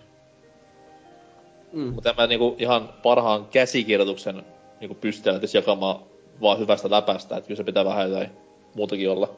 Mm. 1.74 1.94
Mutta 1.94 2.14
mä 2.18 2.28
niinku 2.28 2.56
ihan 2.60 2.90
parhaan 3.04 3.46
käsikirjoituksen 3.46 4.46
niinku 4.80 4.96
pystyn 4.96 5.36
edes 5.36 5.56
jakamaan 5.56 6.00
vaan 6.42 6.60
hyvästä 6.60 6.92
läpästä, 6.92 7.38
että 7.38 7.48
kyllä 7.48 7.58
se 7.58 7.64
pitää 7.64 7.86
vähän 7.86 8.10
jotain 8.10 8.47
muutakin 8.78 9.10
olla. 9.10 9.36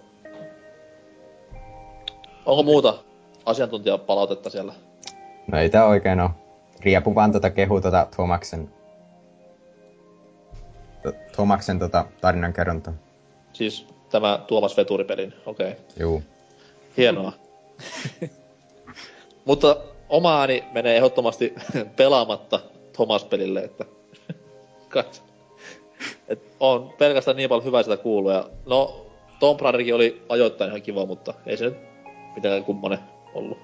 Onko 2.46 2.64
muuta 2.64 2.94
asiantuntijapalautetta 3.46 4.50
siellä? 4.50 4.74
No 5.48 5.60
ei 5.60 5.70
tää 5.70 5.86
oikein 5.86 6.20
oo. 6.20 6.30
Riepu 6.82 7.16
vaan 7.16 7.32
tota 7.32 7.50
kehu 7.50 7.82
tota 7.82 8.08
Thomaksen, 8.16 8.70
to- 11.04 11.14
Thomaksen 11.32 11.80
tota 11.80 12.06
tarinankerrontaa. 12.22 12.94
Siis 13.54 13.88
tämä 14.12 14.40
Tuomas 14.48 14.78
Veturipelin, 14.78 15.34
okei. 15.46 15.72
Okay. 15.72 15.82
Juu. 16.00 16.24
Hienoa. 16.98 17.34
Mutta 19.46 19.78
oma 20.10 20.40
ääni 20.40 20.64
menee 20.72 20.98
ehdottomasti 20.98 21.54
pelaamatta 21.98 22.60
Thomas-pelille, 22.94 23.64
että. 23.64 23.86
Et 26.28 26.56
on 26.60 26.94
pelkästään 26.98 27.38
niin 27.38 27.50
paljon 27.50 27.66
hyvää 27.66 27.84
sitä 27.84 27.98
kuuluu. 27.98 28.32
Ja 28.32 28.50
no, 28.66 29.06
Tomb 29.40 29.62
Raiderkin 29.62 29.96
oli 29.96 30.22
ajoittain 30.30 30.70
ihan 30.70 30.82
kiva, 30.82 31.06
mutta 31.06 31.34
ei 31.46 31.58
se 31.58 31.66
nyt 31.66 31.78
mitenkään 32.36 32.64
kummonen 32.64 33.00
ollut. 33.34 33.58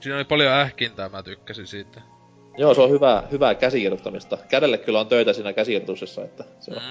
Siinä 0.00 0.16
oli 0.16 0.24
paljon 0.24 0.52
ähkintää, 0.52 1.08
mä 1.08 1.22
tykkäsin 1.22 1.66
siitä. 1.66 2.00
Joo, 2.58 2.74
se 2.74 2.80
on 2.80 2.90
hyvää, 2.90 3.22
hyvää 3.30 3.54
käsikirjoittamista. 3.54 4.38
Kädelle 4.48 4.78
kyllä 4.78 5.00
on 5.00 5.06
töitä 5.06 5.32
siinä 5.32 5.52
käsikirjoituksessa, 5.52 6.24
että 6.24 6.44
se 6.60 6.70
on 6.74 6.82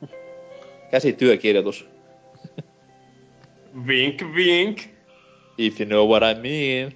Mm. 0.00 0.08
käsityökirjoitus. 0.90 1.88
Vink, 3.86 4.22
vink. 4.34 4.78
If 5.58 5.80
you 5.80 5.88
know 5.88 6.08
what 6.08 6.22
I 6.22 6.40
mean. 6.40 6.92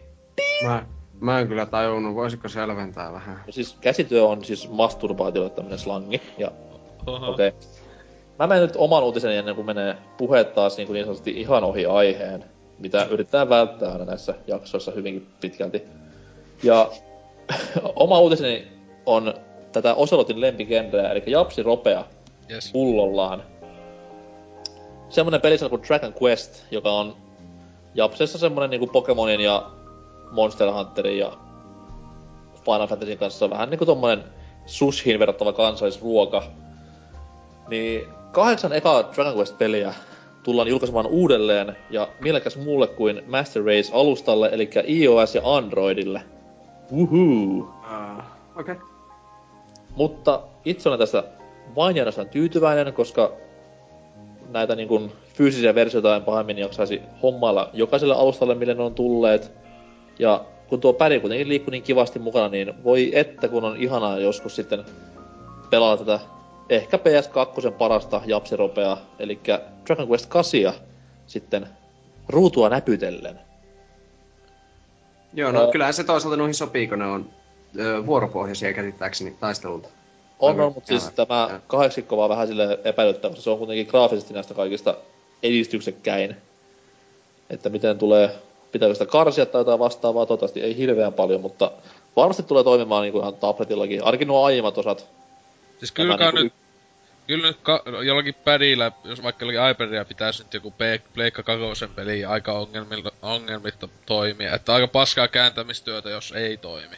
Mä, 0.64 0.86
mä 1.20 1.40
en 1.40 1.48
kyllä 1.48 1.66
tajunnut, 1.66 2.14
voisiko 2.14 2.48
selventää 2.48 3.12
vähän? 3.12 3.42
No 3.46 3.52
siis 3.52 3.76
käsityö 3.80 4.24
on 4.26 4.44
siis 4.44 4.70
masturbaatiolle 4.70 5.50
tämmönen 5.50 5.78
slangi, 5.78 6.22
ja. 6.38 6.50
Okei. 7.06 7.48
Okay. 7.48 7.52
Mä 8.38 8.46
menen 8.46 8.62
nyt 8.62 8.76
oman 8.76 9.04
uutiseni 9.04 9.36
ennen 9.36 9.54
kuin 9.54 9.66
menee 9.66 9.96
puheet 10.16 10.54
taas 10.54 10.76
niin, 10.76 10.86
kuin 10.86 10.94
niin 10.94 11.04
sanotusti 11.04 11.30
ihan 11.30 11.64
ohi 11.64 11.86
aiheen, 11.86 12.44
mitä 12.78 13.04
yritetään 13.04 13.48
välttää 13.48 13.92
aina 13.92 14.04
näissä 14.04 14.34
jaksoissa 14.46 14.90
hyvinkin 14.90 15.26
pitkälti. 15.40 15.82
Ja 16.62 16.90
oma 17.96 18.18
uutiseni 18.18 18.68
on 19.06 19.34
tätä 19.72 19.94
Oselotin 19.94 20.40
lempigenreä, 20.40 21.10
eli 21.10 21.22
Japsi 21.26 21.62
Ropea 21.62 22.04
Yes. 22.50 22.72
pullollaan. 22.72 23.42
Semmonen 25.08 25.40
pelisarja 25.40 25.70
kuin 25.70 25.82
Dragon 25.82 26.14
Quest, 26.22 26.62
joka 26.70 26.92
on 26.92 27.16
Japsessa 27.94 28.38
semmonen 28.38 28.70
niinku 28.70 28.86
Pokemonin 28.86 29.40
ja 29.40 29.70
Monster 30.30 30.72
Hunterin 30.72 31.18
ja 31.18 31.32
Final 32.64 32.86
Fantasyn 32.86 33.18
kanssa 33.18 33.50
vähän 33.50 33.70
niinku 33.70 33.86
tommonen 33.86 34.24
sushiin 34.66 35.18
verrattava 35.18 35.52
kansallisruoka. 35.52 36.42
Niin 37.68 38.04
kahdeksan 38.34 38.72
eka 38.72 39.10
Dragon 39.14 39.34
Quest-peliä 39.34 39.94
tullaan 40.42 40.68
julkaisemaan 40.68 41.06
uudelleen 41.06 41.76
ja 41.90 42.08
mielekäs 42.20 42.56
muulle 42.56 42.86
kuin 42.86 43.22
Master 43.26 43.62
Race-alustalle, 43.62 44.48
eli 44.52 44.70
iOS 44.88 45.34
ja 45.34 45.42
Androidille. 45.44 46.22
Woohoo! 46.92 47.58
Uh, 47.58 48.24
Okei. 48.56 48.74
Okay. 48.74 48.76
Mutta 49.96 50.42
itse 50.64 50.88
olen 50.88 50.98
tästä 50.98 51.24
vain 51.76 51.96
ja 51.96 52.04
tyytyväinen, 52.30 52.92
koska 52.92 53.32
näitä 54.50 54.76
niin 54.76 54.88
kuin, 54.88 55.12
fyysisiä 55.34 55.74
versioita 55.74 56.16
en 56.16 56.22
pahemmin 56.22 56.58
jaksaisi 56.58 57.02
hommailla 57.22 57.70
jokaiselle 57.72 58.14
alustalle, 58.14 58.54
mille 58.54 58.74
ne 58.74 58.82
on 58.82 58.94
tulleet. 58.94 59.52
Ja 60.18 60.44
kun 60.68 60.80
tuo 60.80 60.92
päri 60.92 61.20
kuitenkin 61.20 61.48
liikkuu 61.48 61.70
niin 61.70 61.82
kivasti 61.82 62.18
mukana, 62.18 62.48
niin 62.48 62.84
voi 62.84 63.10
että 63.14 63.48
kun 63.48 63.64
on 63.64 63.76
ihanaa 63.76 64.18
joskus 64.18 64.56
sitten 64.56 64.84
pelata 65.70 66.04
tätä 66.04 66.20
ehkä 66.68 66.96
PS2 66.96 67.70
parasta 67.70 68.20
japsiropeaa, 68.26 68.98
eli 69.18 69.40
Dragon 69.86 70.08
Quest 70.08 70.26
8 70.26 70.72
sitten 71.26 71.68
ruutua 72.28 72.68
näpytellen. 72.68 73.40
Joo, 75.34 75.52
no 75.52 75.64
Ää. 75.64 75.70
kyllähän 75.70 75.94
se 75.94 76.04
toisaalta 76.04 76.36
noihin 76.36 76.54
sopii, 76.54 76.88
kun 76.88 76.98
ne 76.98 77.06
on 77.06 77.30
ö, 77.78 78.06
vuoropohjaisia 78.06 78.72
käsittääkseni 78.72 79.36
taistelulta. 79.40 79.88
On, 80.38 80.60
on, 80.60 80.72
mutta 80.74 80.88
siis 80.88 81.10
tämä 81.10 81.60
kahdeksikko 81.66 82.16
vaan 82.16 82.30
vähän 82.30 82.46
sille 82.46 82.78
epäilyttävä, 82.84 83.30
koska 83.30 83.42
se 83.42 83.50
on 83.50 83.58
kuitenkin 83.58 83.86
graafisesti 83.86 84.34
näistä 84.34 84.54
kaikista 84.54 84.94
edistyksekkäin. 85.42 86.36
Että 87.50 87.68
miten 87.68 87.98
tulee, 87.98 88.30
pitääkö 88.72 88.94
sitä 88.94 89.06
karsia 89.06 89.46
tai 89.46 89.60
jotain 89.60 89.78
vastaavaa, 89.78 90.26
toivottavasti 90.26 90.60
ei 90.60 90.76
hirveän 90.76 91.12
paljon, 91.12 91.40
mutta 91.40 91.70
varmasti 92.16 92.42
tulee 92.42 92.64
toimimaan 92.64 93.02
niin 93.02 93.12
kuin 93.12 93.22
ihan 93.22 93.34
tabletillakin. 93.34 94.04
Ainakin 94.04 94.28
nuo 94.28 94.44
aiemmat 94.44 94.78
osat. 94.78 95.06
Siis 95.78 95.92
kyllä 95.92 96.18
kai 96.18 96.32
niinku 96.32 96.42
nyt, 96.42 96.52
kyllä 97.26 97.46
nyt 97.46 97.58
ka- 97.62 97.82
jollakin 98.06 98.34
pädillä, 98.34 98.92
jos 99.04 99.22
vaikka 99.22 99.44
jollakin 99.44 99.70
iPadia 99.70 100.04
pitäisi 100.04 100.42
nyt 100.42 100.54
joku 100.54 100.70
Pe- 100.70 101.00
Pleikka 101.14 101.42
kakosen 101.42 101.90
peli 101.90 102.24
aika 102.24 102.52
ongelmilla, 102.52 103.10
ongelmitta 103.22 103.88
toimia. 104.06 104.54
Että 104.54 104.74
aika 104.74 104.88
paskaa 104.88 105.28
kääntämistyötä, 105.28 106.10
jos 106.10 106.32
ei 106.32 106.56
toimi. 106.56 106.96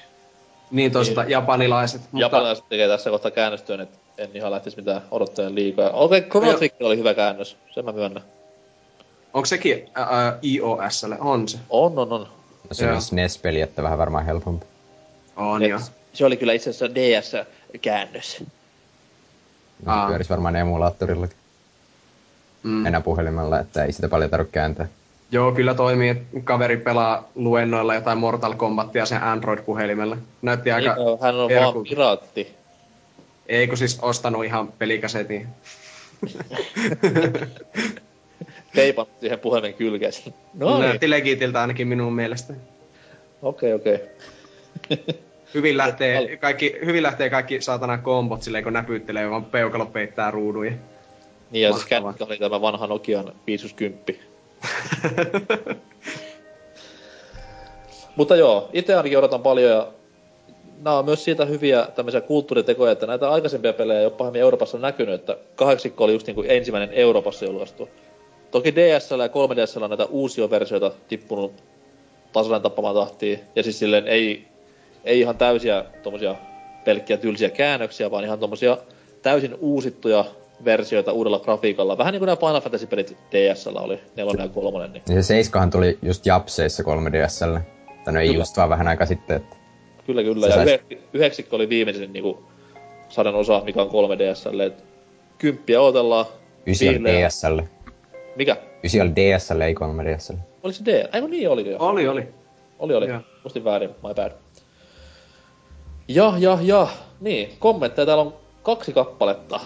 Niin 0.70 0.92
toisaalta 0.92 1.24
japanilaiset. 1.24 2.00
Mutta, 2.00 2.18
Japanilaiset 2.18 2.68
tekee 2.68 2.88
tässä 2.88 3.10
kohtaa 3.10 3.30
käännöstyön, 3.30 3.80
että 3.80 3.98
en 4.18 4.30
ihan 4.34 4.50
lähtisi 4.52 4.76
mitään 4.76 5.02
odottajan 5.10 5.54
liikaa. 5.54 5.90
Okei, 5.90 6.18
okay, 6.18 6.30
Chrono. 6.30 6.58
Trigger 6.58 6.86
oli 6.86 6.96
hyvä 6.98 7.14
käännös, 7.14 7.56
sen 7.74 7.84
mä 7.84 7.92
myönnän. 7.92 8.22
Onko 9.34 9.46
sekin 9.46 9.90
ää, 9.94 10.38
iOSlle? 10.44 11.16
On 11.20 11.48
se. 11.48 11.58
On, 11.70 11.98
on, 11.98 12.12
on. 12.12 12.20
No 12.68 12.74
se 12.74 12.90
on 12.92 13.02
SNES-peli, 13.02 13.60
että 13.60 13.82
vähän 13.82 13.98
varmaan 13.98 14.24
helpompi. 14.24 14.66
On 15.36 15.62
joo. 15.62 15.80
Se 16.12 16.26
oli 16.26 16.36
kyllä 16.36 16.52
itse 16.52 16.70
asiassa 16.70 16.94
DS-käännös. 16.94 18.44
No, 19.84 19.92
Aa. 19.92 20.08
pyörisi 20.08 20.30
varmaan 20.30 20.56
emulaattorillakin. 20.56 21.36
mm. 22.62 22.86
enää 22.86 23.00
puhelimella, 23.00 23.60
että 23.60 23.84
ei 23.84 23.92
sitä 23.92 24.08
paljon 24.08 24.30
tarvitse 24.30 24.52
kääntää. 24.52 24.88
Joo, 25.30 25.52
kyllä 25.52 25.74
toimii, 25.74 26.08
että 26.08 26.40
kaveri 26.44 26.76
pelaa 26.76 27.28
luennoilla 27.34 27.94
jotain 27.94 28.18
Mortal 28.18 28.54
Kombatia 28.54 29.06
sen 29.06 29.22
Android-puhelimella. 29.22 30.16
Näytti 30.42 30.70
aika 30.70 30.94
niin, 30.94 31.18
hän 31.20 31.34
on 31.34 31.50
vaan 31.50 31.84
piraatti. 31.88 32.54
Ei, 33.46 33.68
kun 33.68 33.78
siis 33.78 33.98
ostanut 34.02 34.44
ihan 34.44 34.72
pelikasetin. 34.72 35.48
Teipannut 38.74 39.20
siihen 39.20 39.38
puhelimen 39.38 39.74
kylkeen. 39.74 40.12
No 40.54 40.78
niin. 40.78 40.80
Näytti 40.88 41.10
legitiltä 41.10 41.60
ainakin 41.60 41.88
minun 41.88 42.12
mielestä. 42.12 42.54
Okei, 43.42 43.74
okay, 43.74 43.94
okei. 43.94 44.08
Okay. 44.92 45.14
hyvin, 45.54 45.76
lähtee, 45.76 46.36
kaikki, 46.36 46.76
hyvin 46.84 47.02
lähtee 47.02 47.30
kaikki 47.30 47.60
saatana 47.60 47.98
kombot 47.98 48.42
silleen, 48.42 48.64
kun 48.64 48.72
näpyttelee, 48.72 49.30
vaan 49.30 49.44
peukalo 49.44 49.86
peittää 49.86 50.30
ruuduja. 50.30 50.72
Niin, 51.50 51.62
ja 51.62 51.72
siis 51.72 51.84
kännykkä 51.84 52.24
oli 52.24 52.38
tämä 52.38 52.60
vanha 52.60 52.86
Nokian 52.86 53.32
510. 53.46 54.22
Mutta 58.16 58.36
joo, 58.36 58.70
itse 58.72 58.94
ainakin 58.94 59.18
odotan 59.18 59.42
paljon 59.42 59.70
ja 59.70 59.92
nämä 60.82 60.98
on 60.98 61.04
myös 61.04 61.24
siitä 61.24 61.44
hyviä 61.44 61.88
tämmöisiä 61.94 62.20
kulttuuritekoja, 62.20 62.92
että 62.92 63.06
näitä 63.06 63.30
aikaisempia 63.30 63.72
pelejä 63.72 64.00
ei 64.00 64.06
ole 64.06 64.12
pahemmin 64.12 64.40
Euroopassa 64.40 64.78
näkynyt, 64.78 65.14
että 65.14 65.36
kahdeksikko 65.56 66.04
oli 66.04 66.12
just 66.12 66.26
niin 66.26 66.34
kuin 66.34 66.50
ensimmäinen 66.50 66.92
Euroopassa 66.92 67.44
julkaistu. 67.44 67.88
Toki 68.50 68.74
DSL 68.74 69.20
ja 69.20 69.26
3DSL 69.26 69.82
on 69.82 69.90
näitä 69.90 70.04
uusia 70.04 70.50
versioita 70.50 70.92
tippunut 71.08 71.52
tasainen 72.32 72.62
tappamaan 72.62 72.94
tahtiin, 72.94 73.40
ja 73.56 73.62
siis 73.62 73.78
silleen 73.78 74.08
ei, 74.08 74.48
ei 75.06 75.20
ihan 75.20 75.36
täysiä 75.36 75.84
tommosia 76.02 76.34
pelkkiä 76.84 77.16
tylsiä 77.16 77.50
käännöksiä, 77.50 78.10
vaan 78.10 78.24
ihan 78.24 78.38
tommosia 78.38 78.78
täysin 79.22 79.54
uusittuja 79.60 80.24
versioita 80.64 81.12
uudella 81.12 81.38
grafiikalla. 81.38 81.98
Vähän 81.98 82.12
niin 82.12 82.20
kuin 82.20 82.26
nämä 82.26 82.36
Final 82.36 82.60
Fantasy-pelit 82.60 83.16
DSL 83.30 83.76
oli, 83.76 84.00
nelonen 84.16 84.42
ja 84.42 84.48
kolmonen. 84.48 84.92
Niin. 84.92 85.02
Ja 85.08 85.14
se 85.14 85.22
Seiskahan 85.22 85.70
tuli 85.70 85.98
just 86.02 86.26
Japseissa 86.26 86.82
3DSL. 86.82 87.60
Tai 88.04 88.14
no 88.14 88.20
ei 88.20 88.26
kyllä. 88.26 88.40
just 88.40 88.56
vaan 88.56 88.68
vähän 88.68 88.88
aika 88.88 89.06
sitten, 89.06 89.36
että... 89.36 89.56
Kyllä, 90.06 90.22
kyllä. 90.22 90.46
Se 90.46 90.52
ja 90.58 90.64
sais... 90.64 90.80
yhdeksikko 91.12 91.56
oli 91.56 91.68
viimeisen 91.68 92.12
niin 92.12 92.36
sadan 93.08 93.34
osa, 93.34 93.62
mikä 93.64 93.82
on 93.82 93.88
3DSL. 93.88 94.60
Et 94.60 94.84
kymppiä 95.38 95.80
odotellaan. 95.80 96.26
Ysi 96.66 96.88
on 96.88 97.04
DSL. 97.04 97.60
Mikä? 98.36 98.56
Ysi 98.84 99.00
oli 99.00 99.10
DSL, 99.10 99.60
ei 99.60 99.74
3DSL. 99.74 100.36
Oliko 100.62 100.76
se 100.78 100.84
D? 100.84 101.08
Aivan 101.12 101.30
niin 101.30 101.50
oli 101.50 101.70
jo. 101.70 101.76
Oli, 101.78 102.08
oli. 102.08 102.28
Oli, 102.78 102.94
oli. 102.94 103.08
Ja. 103.08 103.20
Mustin 103.44 103.64
väärin, 103.64 103.90
my 103.90 104.14
bad. 104.14 104.32
Ja, 106.08 106.34
ja, 106.38 106.58
ja. 106.62 106.88
Niin, 107.20 107.52
kommentteja 107.58 108.06
täällä 108.06 108.22
on 108.22 108.34
kaksi 108.62 108.92
kappaletta 108.92 109.60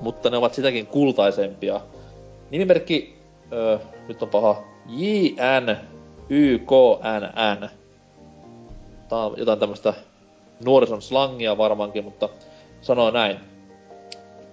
mutta 0.00 0.30
ne 0.30 0.36
ovat 0.36 0.54
sitäkin 0.54 0.86
kultaisempia. 0.86 1.80
Nimimerkki, 2.50 3.16
öö, 3.52 3.78
nyt 4.08 4.22
on 4.22 4.28
paha, 4.28 4.62
JNYKNN. 4.88 5.78
Tää 9.08 9.18
on 9.18 9.34
jotain 9.36 9.58
tämmöstä 9.58 9.94
nuorison 10.64 11.02
slangia 11.02 11.58
varmaankin, 11.58 12.04
mutta 12.04 12.28
sanoo 12.80 13.10
näin. 13.10 13.36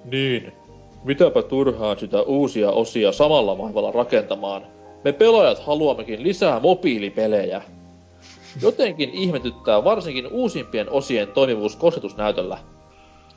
Niin, 0.05 0.53
mitäpä 1.03 1.41
turhaa 1.41 1.95
sitä 1.95 2.21
uusia 2.21 2.71
osia 2.71 3.11
samalla 3.11 3.57
vaivalla 3.57 3.91
rakentamaan. 3.91 4.63
Me 5.03 5.11
pelaajat 5.11 5.59
haluammekin 5.59 6.23
lisää 6.23 6.59
mobiilipelejä. 6.59 7.61
Jotenkin 8.61 9.09
ihmetyttää 9.09 9.83
varsinkin 9.83 10.27
uusimpien 10.27 10.89
osien 10.89 11.27
toimivuus 11.27 11.75
kosketusnäytöllä. 11.75 12.57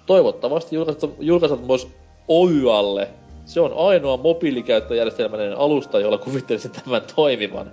Toivottavasti 0.07 0.77
julkaisat 1.21 1.67
myös 1.67 1.89
Oyjalle. 2.29 3.09
Se 3.45 3.61
on 3.61 3.73
ainoa 3.77 4.17
mobiilikäyttöjärjestelmällinen 4.17 5.59
alusta, 5.59 6.01
jolla 6.01 6.19
kuvittelisin 6.19 6.71
tämän 6.71 7.03
toimivan. 7.17 7.73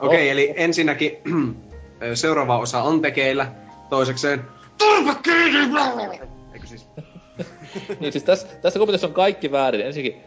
Okei, 0.00 0.16
okay, 0.16 0.28
eli 0.28 0.54
ensinnäkin 0.56 1.18
seuraava 2.14 2.58
osa 2.58 2.82
on 2.82 3.00
tekeillä. 3.00 3.52
Toisekseen... 3.90 4.44
Turpa 4.78 5.14
Eikö 6.54 6.66
siis? 6.66 6.86
niin 8.00 8.12
siis 8.12 8.24
tässä, 8.24 8.46
tässä 8.62 8.78
komiteassa 8.78 9.06
on 9.06 9.14
kaikki 9.14 9.52
väärin. 9.52 9.80
Ensinnäkin 9.80 10.22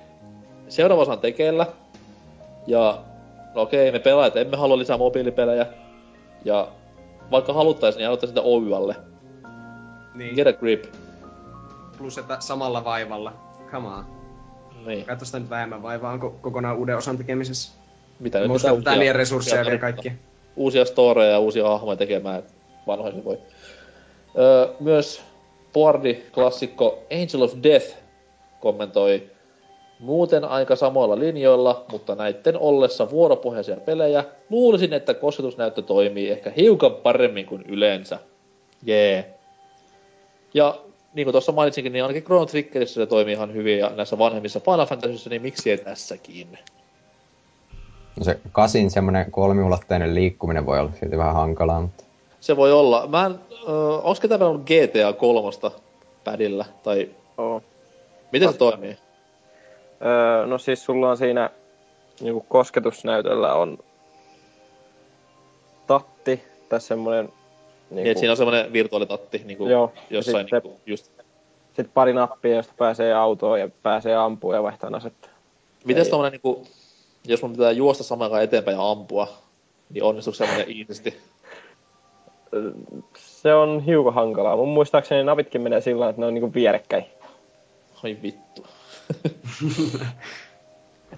seuraava 0.68 1.02
osa 1.02 1.12
on 1.12 1.20
tekeillä. 1.20 1.68
Ja 2.68 3.02
no 3.56 3.62
okei, 3.62 3.92
me 3.92 4.00
pelaajat 4.00 4.38
emme 4.38 4.58
halua 4.58 4.78
lisää 4.78 4.98
mobiilipelejä. 4.98 5.66
Ja 6.46 6.68
vaikka 7.32 7.54
haluttaisiin, 7.54 8.00
niin 8.00 8.06
haluttaisiin 8.06 8.38
sitä 8.38 8.48
Oyjalle. 8.48 8.96
Niin. 10.16 10.36
Get 10.36 10.48
a 10.48 10.54
grip 10.54 10.86
plus 11.98 12.18
että 12.18 12.38
samalla 12.40 12.84
vaivalla. 12.84 13.34
Come 13.72 13.88
on. 13.88 14.06
Niin. 14.86 15.06
Katso 15.06 15.26
sitä 15.26 15.40
nyt 15.40 15.50
vähemmän 15.50 15.84
vaivaa, 15.84 16.12
onko 16.12 16.36
kokonaan 16.42 16.78
uuden 16.78 16.98
osan 16.98 17.18
tekemisessä. 17.18 17.72
Mitä 18.20 18.40
nyt 18.40 18.52
pitää 18.78 19.00
liian 19.00 19.16
resursseja 19.16 19.64
ja 19.64 19.78
kaikki. 19.78 20.12
Uusia 20.56 20.86
storeja 20.86 21.32
ja 21.32 21.40
uusia 21.40 21.68
hahmoja 21.68 21.98
tekemään, 21.98 22.44
vanhoja 22.88 23.24
voi. 23.24 23.38
Öö, 24.38 24.68
myös 24.80 25.22
Boardi-klassikko 25.74 27.00
Angel 27.12 27.42
of 27.42 27.54
Death 27.64 27.86
kommentoi 28.60 29.30
Muuten 30.00 30.46
aika 30.46 30.76
samoilla 30.76 31.20
linjoilla, 31.20 31.86
mutta 31.92 32.16
näitten 32.16 32.60
ollessa 32.60 33.10
vuoropohjaisia 33.10 33.78
pelejä, 33.78 34.24
luulisin, 34.50 34.94
että 34.94 35.14
kosketusnäyttö 35.14 35.82
toimii 35.82 36.30
ehkä 36.30 36.52
hiukan 36.58 36.92
paremmin 36.92 37.46
kuin 37.46 37.62
yleensä. 37.68 38.20
Jee. 38.84 39.14
Yeah. 39.14 39.26
Ja 40.54 40.78
niin 41.14 41.26
kuin 41.26 41.32
tuossa 41.32 41.52
mainitsinkin, 41.52 41.94
niin 41.94 42.04
ainakin 42.04 42.24
Chrono 42.24 42.46
Triggerissä 42.46 43.02
se 43.02 43.06
toimii 43.06 43.34
ihan 43.34 43.54
hyvin 43.54 43.80
ja 43.80 43.92
näissä 43.96 44.18
vanhemmissa 44.18 44.60
Final 44.60 44.86
Fantasyissa, 44.86 45.30
niin 45.30 45.42
miksi 45.42 45.72
ei 45.72 45.78
tässäkin? 45.78 46.58
No 48.16 48.24
se 48.24 48.40
kasin 48.52 48.92
semmonen 48.92 49.32
kolmiulotteinen 49.32 50.16
liikkuminen 50.16 50.66
voi 50.66 50.80
olla 50.80 50.92
silti 51.00 51.18
vähän 51.18 51.36
hankalaa, 51.36 51.82
mutta... 51.82 52.04
Se 52.40 52.56
voi 52.58 52.72
olla. 52.72 53.08
Mä 53.08 53.26
en, 53.26 53.32
äh, 53.32 54.06
onks 54.06 54.20
ketään 54.20 54.44
ollut 54.44 54.62
GTA 54.62 55.14
3 55.14 55.50
pädillä, 56.24 56.66
tai... 56.84 57.10
Oo. 57.38 57.62
Miten 58.32 58.52
se 58.52 58.58
toimii? 58.58 58.98
Öö, 60.06 60.46
no 60.46 60.58
siis 60.58 60.86
sulla 60.86 61.10
on 61.10 61.18
siinä 61.18 61.50
niinku 62.22 62.46
kosketusnäytöllä 62.50 63.54
on 63.54 63.78
tatti, 65.88 66.44
tai 66.70 66.82
semmonen 66.82 67.30
niin, 67.90 68.04
niin 68.04 68.18
siinä 68.18 68.32
on 68.32 68.38
semmoinen 68.38 68.74
virtuaalitatti 68.74 69.42
niin 69.46 69.70
Joo, 69.70 69.94
jossain 70.10 70.48
niin 70.52 70.62
kuin, 70.62 70.76
just... 70.86 71.12
Sitten 71.68 71.92
pari 71.94 72.14
nappia, 72.14 72.56
josta 72.56 72.74
pääsee 72.78 73.14
autoon 73.14 73.60
ja 73.60 73.70
pääsee 73.84 74.16
ampua 74.16 74.56
ja 74.56 74.64
vaihtaa 74.64 74.90
asetta. 74.94 75.30
Miten 75.86 76.10
tommonen 76.10 76.32
niinku, 76.32 76.68
jos 77.28 77.42
mun 77.42 77.52
pitää 77.52 77.72
juosta 77.72 78.04
samaan 78.04 78.26
aikaan 78.26 78.44
eteenpäin 78.44 78.78
ja 78.78 78.92
ampua, 78.92 79.28
niin 79.90 80.04
onnistuuko 80.04 80.36
semmoinen 80.36 80.72
iisisti? 80.72 81.18
Se 83.18 83.54
on 83.54 83.80
hiukan 83.80 84.14
hankalaa. 84.14 84.56
Mun 84.56 84.68
muistaakseni 84.68 85.24
napitkin 85.24 85.62
menee 85.62 85.82
sillä 85.82 86.10
että 86.10 86.22
ne 86.22 86.26
on 86.26 86.34
niinku 86.34 86.54
vierekkäin. 86.54 87.06
Ai 88.04 88.18
vittu. 88.22 88.66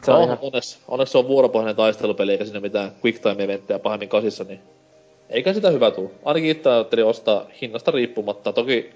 se 0.03 0.11
on 0.11 0.23
ihan... 0.23 0.37
onneksi, 0.41 0.79
onneksi 0.87 1.11
se 1.11 1.17
on 1.17 1.27
vuoropohjainen 1.27 1.75
taistelupeli, 1.75 2.31
eikä 2.31 2.45
sinne 2.45 2.59
mitään 2.59 2.91
quick 3.05 3.21
time 3.21 3.43
eventteja 3.43 3.79
pahemmin 3.79 4.09
kasissa, 4.09 4.43
niin 4.43 4.59
eikä 5.29 5.53
sitä 5.53 5.69
hyvä 5.69 5.91
tuu. 5.91 6.11
Ainakin 6.25 6.49
itse 6.49 6.69
ajattelin 6.69 7.05
ostaa 7.05 7.45
hinnasta 7.61 7.91
riippumatta. 7.91 8.53
Toki 8.53 8.89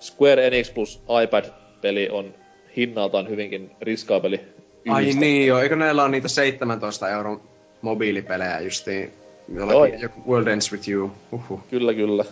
Square 0.00 0.46
Enix 0.46 0.74
plus 0.74 1.02
iPad-peli 1.24 2.08
on 2.10 2.34
hinnaltaan 2.76 3.28
hyvinkin 3.28 3.70
riskaapeli. 3.80 4.40
Ai 4.88 5.04
niin 5.04 5.46
joo, 5.46 5.58
eikö 5.58 5.76
näillä 5.76 6.02
ole 6.02 6.10
niitä 6.10 6.28
17 6.28 7.08
euron 7.08 7.40
mobiilipelejä 7.82 8.60
justiin? 8.60 9.12
Jollakin, 9.54 10.00
joku 10.00 10.30
World 10.30 10.46
Ends 10.46 10.72
With 10.72 10.88
You. 10.88 11.12
Uhuh. 11.32 11.60
Kyllä, 11.70 11.94
kyllä. 11.94 12.24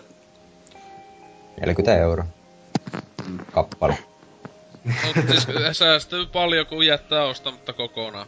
40 1.61 1.99
euroa. 1.99 2.27
Kappale. 3.53 3.99
No, 4.89 5.23
siis 5.29 5.79
säästyy 5.79 6.27
paljon, 6.27 6.67
kun 6.67 6.87
jättää 6.87 7.25
ostamatta 7.25 7.73
kokonaan. 7.73 8.27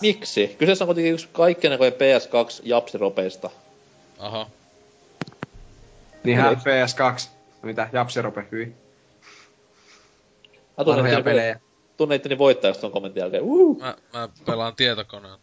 Miksi? 0.00 0.56
Kyseessä 0.58 0.84
on 0.84 0.86
kuitenkin 0.86 1.12
yksi 1.12 1.28
kaikkien 1.32 1.70
näköjen 1.70 1.92
PS2 1.92 2.60
japsiropeista. 2.62 3.50
Aha. 4.18 4.46
Niinhän 6.24 6.54
PS2. 6.54 7.28
Mitä? 7.62 7.88
Japsirope, 7.92 8.46
hyi. 8.52 8.74
Mä 10.78 10.84
tunnen 10.84 11.06
itteni, 11.06 11.22
pelejä. 11.22 11.60
Tunnen 11.96 12.16
itteni 12.16 12.38
voittajaksi 12.38 12.80
ton 12.80 12.92
kommentin 12.92 13.20
jälkeen. 13.20 13.42
Uh! 13.42 13.80
Mä, 13.80 13.96
mä 14.12 14.28
pelaan 14.46 14.76
tietokoneen. 14.76 15.38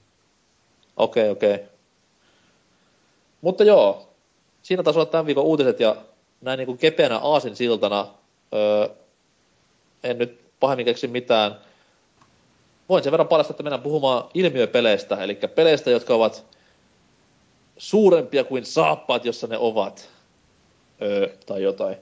Okei, 0.98 1.24
okay, 1.24 1.32
okei. 1.32 1.54
Okay. 1.54 1.68
Mutta 3.42 3.64
joo, 3.64 4.10
siinä 4.62 4.84
taas 4.84 4.96
olla 4.96 5.06
tämän 5.06 5.26
viikon 5.26 5.44
uutiset 5.44 5.80
ja 5.80 5.96
näin 6.42 6.58
niinku 6.58 6.78
kepeänä 6.78 7.18
aasin 7.18 7.56
siltana. 7.56 8.08
Öö, 8.54 8.90
en 10.04 10.18
nyt 10.18 10.42
pahemmin 10.60 10.86
keksi 10.86 11.08
mitään 11.08 11.56
voin 12.90 13.04
sen 13.04 13.12
verran 13.12 13.28
paljastaa, 13.28 13.54
että 13.54 13.64
mennään 13.64 13.82
puhumaan 13.82 14.30
ilmiöpeleistä, 14.34 15.16
eli 15.16 15.36
peleistä, 15.56 15.90
jotka 15.92 16.14
ovat 16.14 16.46
suurempia 17.78 18.44
kuin 18.44 18.66
saappaat, 18.66 19.26
jossa 19.26 19.48
ne 19.48 19.58
ovat. 19.58 20.10
Öö, 21.02 21.30
tai 21.46 21.64
jotain. 21.64 21.98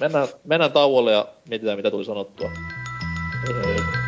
Mennään, 0.00 0.28
mennään 0.44 0.72
tauolle 0.72 1.12
ja 1.12 1.28
mietitään 1.48 1.78
mitä 1.78 1.90
tuli 1.90 2.04
sanottua. 2.04 2.50
Hei 3.46 3.74
hei. 3.74 3.99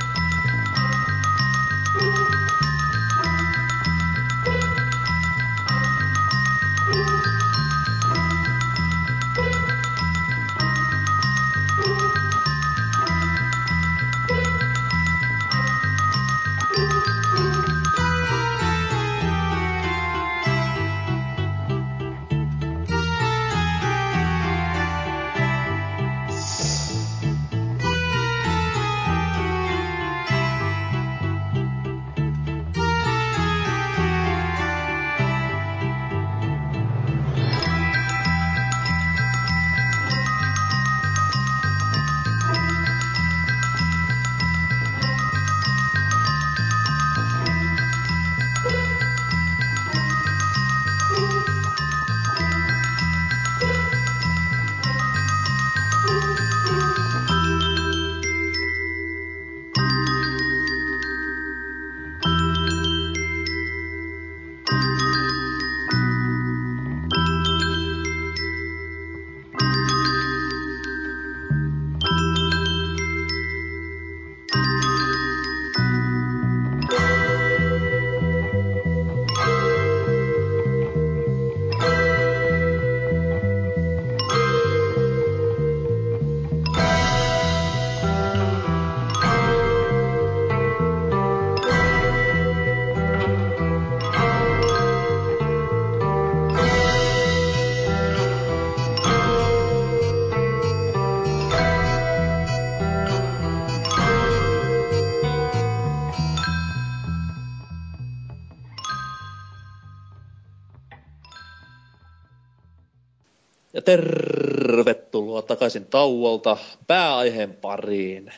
Tervetuloa 113.96 115.42
takaisin 115.42 115.86
tauolta 115.86 116.56
pääaiheen 116.86 117.54
pariin. 117.54 118.32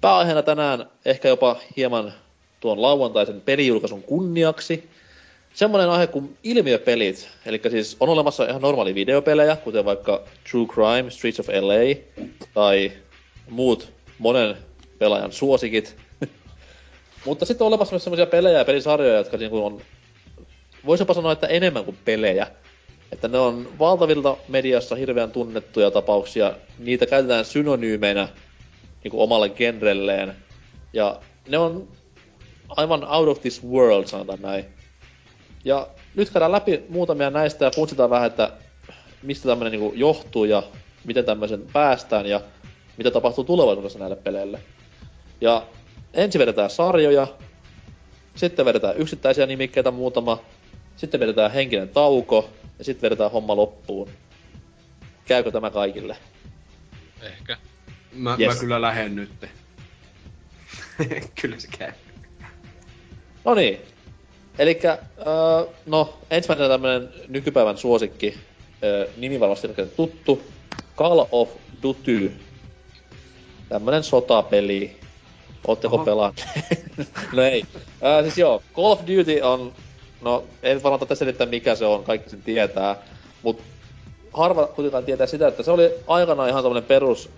Pääaiheena 0.00 0.42
tänään 0.42 0.90
ehkä 1.04 1.28
jopa 1.28 1.56
hieman 1.76 2.12
tuon 2.60 2.82
lauantaisen 2.82 3.40
pelijulkaisun 3.40 4.02
kunniaksi. 4.02 4.90
Semmoinen 5.54 5.90
aihe 5.90 6.06
kuin 6.06 6.36
ilmiöpelit. 6.42 7.28
Eli 7.46 7.60
siis 7.70 7.96
on 8.00 8.08
olemassa 8.08 8.44
ihan 8.44 8.62
normaali 8.62 8.94
videopelejä, 8.94 9.56
kuten 9.56 9.84
vaikka 9.84 10.22
True 10.50 10.66
Crime, 10.66 11.10
Streets 11.10 11.40
of 11.40 11.48
LA, 11.48 12.24
tai 12.54 12.92
muut 13.50 13.92
monen 14.18 14.56
pelaajan 14.98 15.32
suosikit. 15.32 15.96
Mutta 17.26 17.46
sitten 17.46 17.64
on 17.64 17.68
olemassa 17.68 17.92
myös 17.92 18.04
semmoisia 18.04 18.26
pelejä 18.26 18.58
ja 18.58 18.64
pelisarjoja, 18.64 19.16
jotka 19.16 19.36
niinku 19.36 19.66
on, 19.66 19.80
voisi 20.86 21.02
jopa 21.02 21.14
sanoa, 21.14 21.32
että 21.32 21.46
enemmän 21.46 21.84
kuin 21.84 21.98
pelejä. 22.04 22.46
Että 23.12 23.28
ne 23.28 23.38
on 23.38 23.68
valtavilta 23.78 24.36
mediassa 24.48 24.96
hirveän 24.96 25.30
tunnettuja 25.30 25.90
tapauksia. 25.90 26.52
Niitä 26.78 27.06
käytetään 27.06 27.44
synonyymeinä 27.44 28.28
niin 29.04 29.10
kuin 29.10 29.22
omalle 29.22 29.48
genrelleen. 29.48 30.36
Ja 30.92 31.20
ne 31.48 31.58
on 31.58 31.88
aivan 32.68 33.04
out 33.04 33.28
of 33.28 33.40
this 33.40 33.64
world, 33.64 34.06
sanotaan 34.06 34.42
näin. 34.42 34.64
Ja 35.64 35.88
nyt 36.14 36.30
käydään 36.30 36.52
läpi 36.52 36.82
muutamia 36.88 37.30
näistä 37.30 37.64
ja 37.64 37.70
puntsitaan 37.74 38.10
vähän, 38.10 38.26
että 38.26 38.52
mistä 39.22 39.48
tämmöinen 39.48 39.80
niin 39.80 39.98
johtuu 39.98 40.44
ja 40.44 40.62
miten 41.04 41.24
tämmöisen 41.24 41.66
päästään 41.72 42.26
ja 42.26 42.40
mitä 42.96 43.10
tapahtuu 43.10 43.44
tulevaisuudessa 43.44 43.98
näille 43.98 44.16
peleille. 44.16 44.60
Ja 45.40 45.62
ensin 46.14 46.38
vedetään 46.38 46.70
sarjoja, 46.70 47.26
sitten 48.34 48.64
vedetään 48.64 48.96
yksittäisiä 48.96 49.46
nimikkeitä 49.46 49.90
muutama, 49.90 50.40
sitten 50.96 51.20
vedetään 51.20 51.50
henkinen 51.50 51.88
tauko, 51.88 52.48
ja 52.80 52.84
sitten 52.84 53.02
vedetään 53.02 53.30
homma 53.30 53.56
loppuun. 53.56 54.10
Käykö 55.24 55.50
tämä 55.50 55.70
kaikille? 55.70 56.16
Ehkä. 57.22 57.56
Mä, 58.12 58.36
Yes. 58.40 58.54
mä 58.54 58.60
kyllä 58.60 58.80
lähden 58.82 59.16
nyt. 59.16 59.30
kyllä 61.42 61.58
se 61.60 61.68
käy. 61.78 61.92
No 63.44 63.54
niin. 63.54 63.80
Elikkä, 64.58 64.98
öö, 65.18 65.72
no, 65.86 66.18
ensimmäisenä 66.30 66.68
tämmönen 66.68 67.08
nykypäivän 67.28 67.78
suosikki, 67.78 68.38
öö, 68.84 69.08
nimi 69.16 69.40
varmasti 69.40 69.68
tuttu, 69.96 70.42
Call 70.96 71.24
of 71.32 71.48
Duty. 71.82 72.32
Tämmönen 73.68 74.04
sotapeli. 74.04 75.00
Ootteko 75.66 75.98
pelanneet? 75.98 76.48
no 77.32 77.42
ei. 77.42 77.64
Öö, 78.04 78.22
siis 78.22 78.38
joo, 78.38 78.62
Call 78.74 78.92
of 78.92 79.00
Duty 79.00 79.40
on, 79.42 79.72
no, 80.20 80.44
ei 80.62 80.74
nyt 80.74 80.82
varmaan 80.82 81.00
tätä 81.00 81.14
selittää 81.14 81.46
mikä 81.46 81.74
se 81.74 81.86
on, 81.86 82.04
kaikki 82.04 82.30
sen 82.30 82.42
tietää. 82.42 82.96
Mut 83.42 83.60
harva 84.32 84.66
kuitenkaan 84.66 85.04
tietää 85.04 85.26
sitä, 85.26 85.48
että 85.48 85.62
se 85.62 85.70
oli 85.70 85.90
aikanaan 86.06 86.48
ihan 86.48 86.62
tämmönen 86.62 86.84
perus 86.84 87.30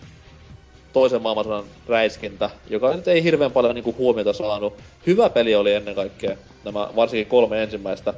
toisen 0.92 1.22
maailmansodan 1.22 1.64
räiskintä, 1.88 2.50
joka 2.70 2.96
nyt 2.96 3.08
ei 3.08 3.22
hirveän 3.22 3.52
paljon 3.52 3.74
niinku 3.74 3.94
huomiota 3.98 4.32
saanut. 4.32 4.78
Hyvä 5.06 5.30
peli 5.30 5.54
oli 5.54 5.74
ennen 5.74 5.94
kaikkea, 5.94 6.36
nämä 6.64 6.88
varsinkin 6.96 7.26
kolme 7.26 7.62
ensimmäistä. 7.62 8.14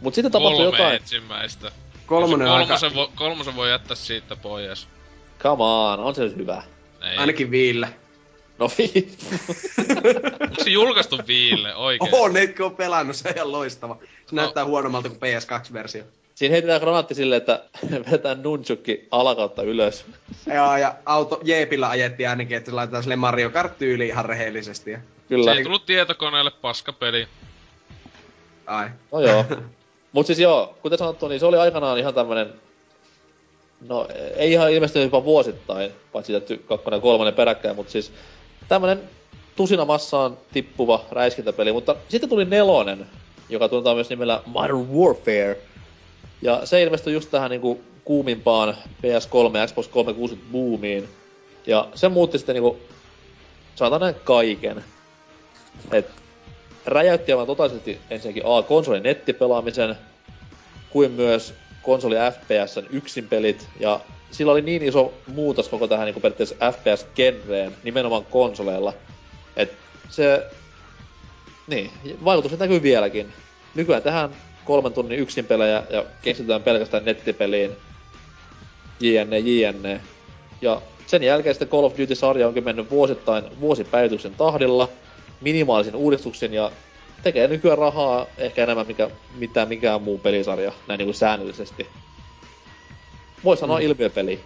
Mut 0.00 0.14
sitten 0.14 0.32
tapahtui 0.32 0.64
Kolme 0.64 0.78
jotain. 0.78 0.94
ensimmäistä. 0.96 1.72
Kolmonen 2.06 2.48
on 2.48 2.54
aika, 2.54 2.66
kolmosen, 2.66 2.94
vo, 2.94 3.12
kolmosen 3.14 3.56
voi 3.56 3.70
jättää 3.70 3.96
siitä 3.96 4.36
pois. 4.36 4.88
Come 5.38 5.64
on, 5.64 6.00
on 6.00 6.14
se 6.14 6.24
nyt 6.24 6.36
hyvä. 6.36 6.62
Ei. 7.02 7.16
ainakin 7.16 7.50
viillä. 7.50 7.88
No 8.58 8.70
vi... 8.78 9.08
Onko 10.40 10.64
se 10.64 10.70
julkaistu 10.70 11.18
viille 11.26 11.74
oikein? 11.74 12.14
Oho, 12.14 12.28
netkö 12.28 12.64
on 12.64 12.76
pelannut, 12.76 13.16
se 13.16 13.28
on 13.28 13.34
ihan 13.36 13.52
loistava. 13.52 13.98
Se 14.02 14.36
No. 14.36 14.42
näyttää 14.42 14.64
huonommalta 14.64 15.08
kuin 15.08 15.20
PS2-versio. 15.20 16.04
Siinä 16.34 16.52
heitetään 16.52 16.80
granaatti 16.80 17.14
silleen, 17.14 17.36
että 17.36 17.64
vedetään 18.06 18.42
nunchukki 18.42 19.08
alakautta 19.10 19.62
ylös. 19.62 20.04
Joo, 20.54 20.76
ja 20.76 20.94
auto 21.06 21.40
Jeepillä 21.44 21.88
ajettiin 21.88 22.28
ainakin, 22.28 22.56
että 22.56 22.70
se 22.70 22.74
laitetaan 22.74 23.02
sille 23.02 23.16
Mario 23.16 23.50
Kart 23.50 23.78
tyyliin 23.78 24.10
ihan 24.10 24.24
rehellisesti. 24.24 24.90
Ja... 24.90 24.98
Kyllä. 25.28 25.52
Se 25.52 25.58
ei 25.58 25.64
tullut 25.64 25.86
tietokoneelle 25.86 26.50
paskapeli. 26.50 27.28
Ai. 28.66 28.88
No 29.12 29.20
joo. 29.20 29.44
Mut 30.12 30.26
siis 30.26 30.38
joo, 30.38 30.74
kuten 30.82 30.98
sanottu, 30.98 31.28
niin 31.28 31.40
se 31.40 31.46
oli 31.46 31.56
aikanaan 31.56 31.98
ihan 31.98 32.14
tämmönen... 32.14 32.54
No, 33.88 34.08
ei 34.36 34.52
ihan 34.52 34.72
ilmestynyt 34.72 35.06
jopa 35.06 35.24
vuosittain, 35.24 35.90
paitsi 36.12 36.34
että 36.34 36.54
kakkonen 36.66 36.96
ja 36.98 37.00
kolmonen 37.00 37.34
peräkkäin, 37.34 37.76
mutta 37.76 37.92
siis 37.92 38.12
tämmönen 38.72 39.02
tusina 39.56 39.84
massaan 39.84 40.38
tippuva 40.52 41.04
räiskintäpeli, 41.10 41.72
mutta 41.72 41.96
sitten 42.08 42.30
tuli 42.30 42.44
nelonen, 42.44 43.06
joka 43.48 43.68
tunnetaan 43.68 43.96
myös 43.96 44.10
nimellä 44.10 44.42
Modern 44.46 44.88
Warfare. 44.88 45.58
Ja 46.42 46.66
se 46.66 46.82
ilmestyi 46.82 47.12
just 47.12 47.30
tähän 47.30 47.50
niinku 47.50 47.80
kuumimpaan 48.04 48.76
PS3 49.02 49.56
ja 49.58 49.66
Xbox 49.66 49.88
360 49.88 50.52
boomiin. 50.52 51.08
Ja 51.66 51.88
se 51.94 52.08
muutti 52.08 52.38
sitten 52.38 52.54
niinku, 52.54 52.78
sanotaan 53.74 54.00
näin 54.00 54.24
kaiken. 54.24 54.84
Et 55.92 56.06
räjäytti 56.86 57.32
aivan 57.32 57.46
totaalisesti 57.46 57.98
ensinnäkin 58.10 58.46
A, 58.46 58.62
konsolin 58.62 59.02
nettipelaamisen, 59.02 59.96
kuin 60.90 61.10
myös 61.10 61.54
konsoli 61.82 62.16
FPSn 62.16 62.86
yksinpelit, 62.90 63.68
ja 63.80 64.00
sillä 64.30 64.52
oli 64.52 64.62
niin 64.62 64.82
iso 64.82 65.12
muutos 65.26 65.68
koko 65.68 65.88
tähän 65.88 66.04
niin 66.06 66.14
periaatteessa 66.14 66.54
FPS-genreen, 66.72 67.72
nimenomaan 67.82 68.24
konsoleilla, 68.24 68.92
että 69.56 69.76
se, 70.10 70.46
niin, 71.66 71.90
vaikutus 72.24 72.58
näkyy 72.58 72.82
vieläkin. 72.82 73.32
Nykyään 73.74 74.02
tähän 74.02 74.30
kolmen 74.64 74.92
tunnin 74.92 75.18
yksinpelejä 75.18 75.82
ja 75.90 76.04
keskitytään 76.22 76.62
pelkästään 76.62 77.04
nettipeliin. 77.04 77.70
JNE, 79.00 79.38
JNE. 79.38 80.00
Ja 80.60 80.82
sen 81.06 81.22
jälkeen 81.22 81.54
sitten 81.54 81.68
Call 81.68 81.84
of 81.84 81.98
Duty-sarja 81.98 82.48
onkin 82.48 82.64
mennyt 82.64 82.90
vuosittain 82.90 83.44
vuosipäivityksen 83.60 84.34
tahdilla, 84.34 84.88
minimaalisin 85.40 85.96
uudistuksin 85.96 86.54
ja 86.54 86.70
tekee 87.22 87.48
nykyään 87.48 87.78
rahaa 87.78 88.26
ehkä 88.38 88.62
enemmän 88.62 88.86
mikä, 88.86 89.10
mitä 89.34 89.66
mikään 89.66 90.02
muu 90.02 90.18
pelisarja, 90.18 90.72
näin 90.88 90.98
niin 90.98 91.06
kuin 91.06 91.14
säännöllisesti. 91.14 91.86
Voi 93.44 93.56
sanoa 93.56 93.78
mm. 93.78 93.84
ilmiöpeli. 93.84 94.40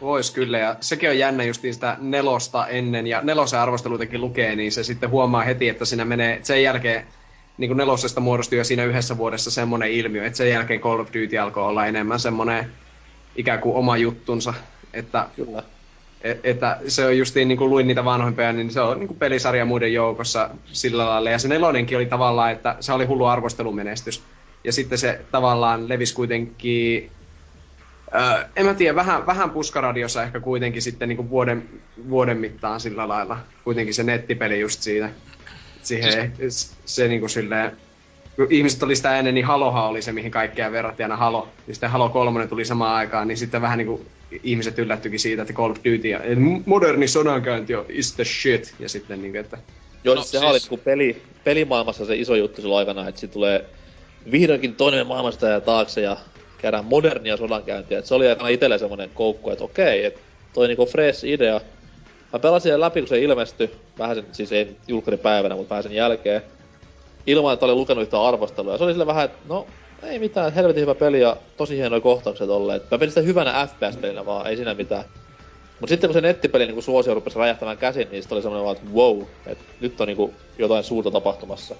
Vois 0.00 0.30
kyllä, 0.30 0.58
ja 0.58 0.76
sekin 0.80 1.10
on 1.10 1.18
jännä 1.18 1.44
justiin 1.44 1.74
sitä 1.74 1.96
nelosta 2.00 2.66
ennen, 2.66 3.06
ja 3.06 3.20
nelosen 3.22 3.60
arvostelutenkin 3.60 4.20
lukee, 4.20 4.56
niin 4.56 4.72
se 4.72 4.84
sitten 4.84 5.10
huomaa 5.10 5.42
heti, 5.42 5.68
että 5.68 5.84
siinä 5.84 6.04
menee 6.04 6.40
sen 6.42 6.62
jälkeen 6.62 7.06
niin 7.58 7.68
kuin 7.68 7.76
nelosesta 7.76 8.20
muodostui 8.20 8.58
jo 8.58 8.64
siinä 8.64 8.84
yhdessä 8.84 9.18
vuodessa 9.18 9.50
semmoinen 9.50 9.90
ilmiö, 9.90 10.26
että 10.26 10.36
sen 10.36 10.50
jälkeen 10.50 10.80
Call 10.80 11.00
of 11.00 11.08
Duty 11.08 11.38
alkoi 11.38 11.64
olla 11.64 11.86
enemmän 11.86 12.20
semmoinen 12.20 12.72
ikään 13.36 13.60
kuin 13.60 13.76
oma 13.76 13.96
juttunsa, 13.96 14.54
että, 14.92 15.26
Kyllä. 15.36 15.62
Et, 16.22 16.40
että 16.44 16.78
se 16.88 17.06
on 17.06 17.18
justiin, 17.18 17.48
niin 17.48 17.58
kuin 17.58 17.70
luin 17.70 17.86
niitä 17.86 18.04
vanhoimpia, 18.04 18.52
niin 18.52 18.70
se 18.70 18.80
on 18.80 18.98
niin 18.98 19.08
kuin 19.08 19.18
pelisarja 19.18 19.64
muiden 19.64 19.92
joukossa 19.92 20.50
sillä 20.64 21.06
lailla. 21.06 21.30
Ja 21.30 21.38
se 21.38 21.48
nelonenkin 21.48 21.96
oli 21.98 22.06
tavallaan, 22.06 22.52
että 22.52 22.76
se 22.80 22.92
oli 22.92 23.04
hullu 23.04 23.26
arvostelumenestys. 23.26 24.22
Ja 24.64 24.72
sitten 24.72 24.98
se 24.98 25.20
tavallaan 25.30 25.88
levisi 25.88 26.14
kuitenkin 26.14 27.10
Öö, 28.14 28.44
en 28.56 28.66
mä 28.66 28.74
tiedä, 28.74 28.94
vähän, 28.94 29.26
vähän 29.26 29.50
puskaradiossa 29.50 30.22
ehkä 30.22 30.40
kuitenkin 30.40 30.82
sitten 30.82 31.08
niin 31.08 31.16
kuin 31.16 31.30
vuoden, 31.30 31.68
vuoden 32.08 32.38
mittaan 32.38 32.80
sillä 32.80 33.08
lailla. 33.08 33.38
Kuitenkin 33.64 33.94
se 33.94 34.02
nettipeli 34.02 34.60
just 34.60 34.82
siitä. 34.82 35.10
Siihen 35.82 36.32
siis... 36.36 36.76
se 36.84 37.08
niin 37.08 37.20
kuin 37.20 37.30
silleen, 37.30 37.72
kun 38.36 38.46
ihmiset 38.50 38.82
oli 38.82 38.96
sitä 38.96 39.18
ennen, 39.18 39.34
niin 39.34 39.46
Haloha 39.46 39.88
oli 39.88 40.02
se, 40.02 40.12
mihin 40.12 40.30
kaikkea 40.30 40.72
verrattiin 40.72 41.04
aina 41.04 41.16
Halo. 41.16 41.48
Ja 41.68 41.74
sitten 41.74 41.90
Halo 41.90 42.08
3 42.08 42.46
tuli 42.46 42.64
samaan 42.64 42.94
aikaan, 42.94 43.28
niin 43.28 43.38
sitten 43.38 43.62
vähän 43.62 43.78
niin 43.78 43.86
kuin 43.86 44.06
ihmiset 44.42 44.78
yllättyikin 44.78 45.20
siitä, 45.20 45.42
että 45.42 45.54
Call 45.54 45.70
of 45.70 45.76
Duty 45.76 46.08
ja 46.08 46.20
moderni 46.66 47.08
sodankäynti 47.08 47.74
on 47.74 47.86
is 47.88 48.12
the 48.12 48.24
shit. 48.24 48.74
Ja 48.78 48.88
sitten 48.88 49.22
niin 49.22 49.36
että... 49.36 49.58
Joo, 50.04 50.14
no, 50.14 50.22
se 50.22 50.28
siis... 50.28 50.42
oli 50.42 50.58
kun 50.68 50.78
peli, 50.78 51.22
pelimaailmassa 51.44 52.04
se 52.04 52.16
iso 52.16 52.34
juttu 52.34 52.60
silloin 52.60 52.78
aikana, 52.78 53.08
että 53.08 53.20
siitä 53.20 53.32
tulee 53.32 53.64
vihdoinkin 54.30 54.74
toinen 54.74 55.06
maailmasta 55.06 55.48
ja 55.48 55.60
taakse 55.60 56.00
ja 56.00 56.16
käydään 56.58 56.84
modernia 56.84 57.36
sodankäyntiä. 57.36 57.98
Et 57.98 58.06
se 58.06 58.14
oli 58.14 58.28
aina 58.28 58.48
itselle 58.48 58.78
semmonen 58.78 59.10
koukku, 59.14 59.50
että 59.50 59.64
okei, 59.64 60.04
että 60.04 60.20
toi 60.52 60.68
niinku 60.68 60.86
fresh 60.86 61.24
idea. 61.24 61.60
Mä 62.32 62.38
pelasin 62.38 62.72
sen 62.72 62.80
läpi, 62.80 63.00
kun 63.00 63.08
se 63.08 63.18
ilmestyi, 63.20 63.70
vähän 63.98 64.16
sen, 64.16 64.26
siis 64.32 64.52
ei 64.52 64.76
julkkaripäivänä, 64.88 65.56
mutta 65.56 65.70
vähän 65.70 65.82
sen 65.82 65.92
jälkeen. 65.92 66.42
Ilman, 67.26 67.54
että 67.54 67.66
olin 67.66 67.76
lukenut 67.76 68.02
yhtä 68.02 68.22
arvostelua. 68.22 68.72
Ja 68.72 68.78
se 68.78 68.84
oli 68.84 68.92
sille 68.92 69.06
vähän, 69.06 69.24
että 69.24 69.38
no, 69.48 69.66
ei 70.02 70.18
mitään, 70.18 70.52
helvetin 70.52 70.80
hyvä 70.80 70.94
peli 70.94 71.20
ja 71.20 71.36
tosi 71.56 71.76
hienoja 71.76 72.00
kohtaukset 72.00 72.50
olleet. 72.50 72.90
Mä 72.90 72.98
pelin 72.98 73.10
sitä 73.10 73.20
hyvänä 73.20 73.66
FPS-pelinä 73.66 74.26
vaan, 74.26 74.46
ei 74.46 74.56
siinä 74.56 74.74
mitään. 74.74 75.04
Mut 75.80 75.88
sitten 75.88 76.08
kun 76.08 76.14
se 76.14 76.20
nettipeli 76.20 76.66
niinku 76.66 76.82
suosio 76.82 77.14
rupesi 77.14 77.38
räjähtämään 77.38 77.78
käsin, 77.78 78.08
niin 78.10 78.22
sitten 78.22 78.36
oli 78.36 78.42
semmoinen 78.42 78.64
vaan, 78.64 78.76
että 78.76 78.90
wow, 78.94 79.22
että 79.46 79.64
nyt 79.80 80.00
on 80.00 80.06
niinku 80.06 80.34
jotain 80.58 80.84
suurta 80.84 81.10
tapahtumassa. 81.10 81.74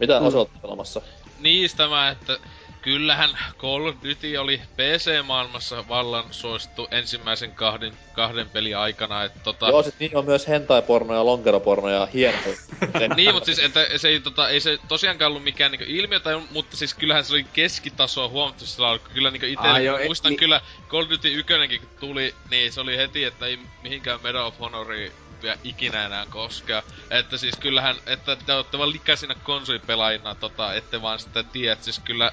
Mitä 0.00 0.20
mm. 0.20 0.26
osalta 0.26 0.50
pelamassa? 0.62 1.00
Niistä 1.40 1.88
mä, 1.88 2.10
että 2.10 2.38
kyllähän 2.84 3.30
Call 3.58 3.86
of 3.86 3.96
Duty 4.08 4.36
oli 4.36 4.60
PC-maailmassa 4.76 5.88
vallan 5.88 6.24
suosittu 6.30 6.88
ensimmäisen 6.90 7.52
kahden, 7.52 7.92
kahden 8.12 8.50
pelin 8.50 8.76
aikana, 8.76 9.24
että 9.24 9.40
tota... 9.44 9.68
Joo, 9.68 9.82
sit 9.82 9.94
niin 9.98 10.16
on 10.16 10.24
myös 10.24 10.48
hentai-porno 10.48 11.14
ja 11.14 11.26
lonkeroporno 11.26 11.88
ja 11.88 12.06
hieno. 12.06 12.38
niin, 13.16 13.34
mutta 13.34 13.46
siis 13.46 13.58
että 13.58 13.86
se 13.96 14.08
ei, 14.08 14.20
tota, 14.20 14.48
ei 14.48 14.60
se 14.60 14.78
tosiaankaan 14.88 15.28
ollut 15.28 15.44
mikään 15.44 15.70
niinku 15.70 15.86
ilmiö, 15.88 16.20
tai, 16.20 16.42
mutta 16.50 16.76
siis 16.76 16.94
kyllähän 16.94 17.24
se 17.24 17.32
oli 17.32 17.46
keskitasoa 17.52 18.28
huomattavasti 18.28 18.82
laadukka. 18.82 19.10
Kyllä 19.14 19.30
niinku 19.30 19.46
ite 19.46 19.68
ah, 19.68 19.82
joo, 19.82 19.98
muistan 20.06 20.32
e, 20.32 20.36
kyllä 20.36 20.60
Call 20.88 21.02
of 21.02 21.10
Duty 21.10 21.34
1 21.34 21.78
kun 21.78 21.88
tuli, 22.00 22.34
niin 22.50 22.72
se 22.72 22.80
oli 22.80 22.96
heti, 22.96 23.24
että 23.24 23.46
ei 23.46 23.58
mihinkään 23.82 24.20
Medal 24.22 24.46
of 24.46 24.60
Honoria 24.60 25.10
vielä 25.42 25.58
ikinä 25.64 26.06
enää 26.06 26.26
koskea. 26.30 26.82
Että 27.10 27.38
siis 27.38 27.56
kyllähän, 27.56 27.96
että 28.06 28.36
te 28.36 28.52
olette 28.52 28.78
vaan 28.78 28.92
likäisinä 28.92 29.34
konsolipelaajina, 29.34 30.34
tota, 30.34 30.74
ette 30.74 31.02
vaan 31.02 31.18
sitä 31.18 31.42
tiedä, 31.42 31.76
siis 31.80 31.98
kyllä 31.98 32.32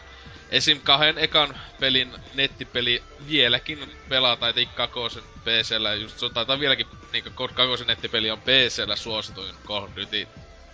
esim. 0.52 0.82
kahden 0.84 1.18
ekan 1.18 1.58
pelin 1.80 2.12
nettipeli 2.34 3.04
vieläkin 3.30 3.80
pelaa, 4.10 4.36
tai 4.36 4.66
kakosen 4.76 5.24
PCllä, 5.44 5.96
just 5.96 6.20
se 6.20 6.30
taitaa 6.30 6.60
vieläkin 6.60 6.88
niinku 7.14 7.30
kakosen 7.54 7.88
nettipeli 7.88 8.32
on 8.32 8.42
PCllä 8.42 8.96
suosituin 8.96 9.56
Call 9.68 9.84
of 9.84 9.92
Duty 9.96 10.28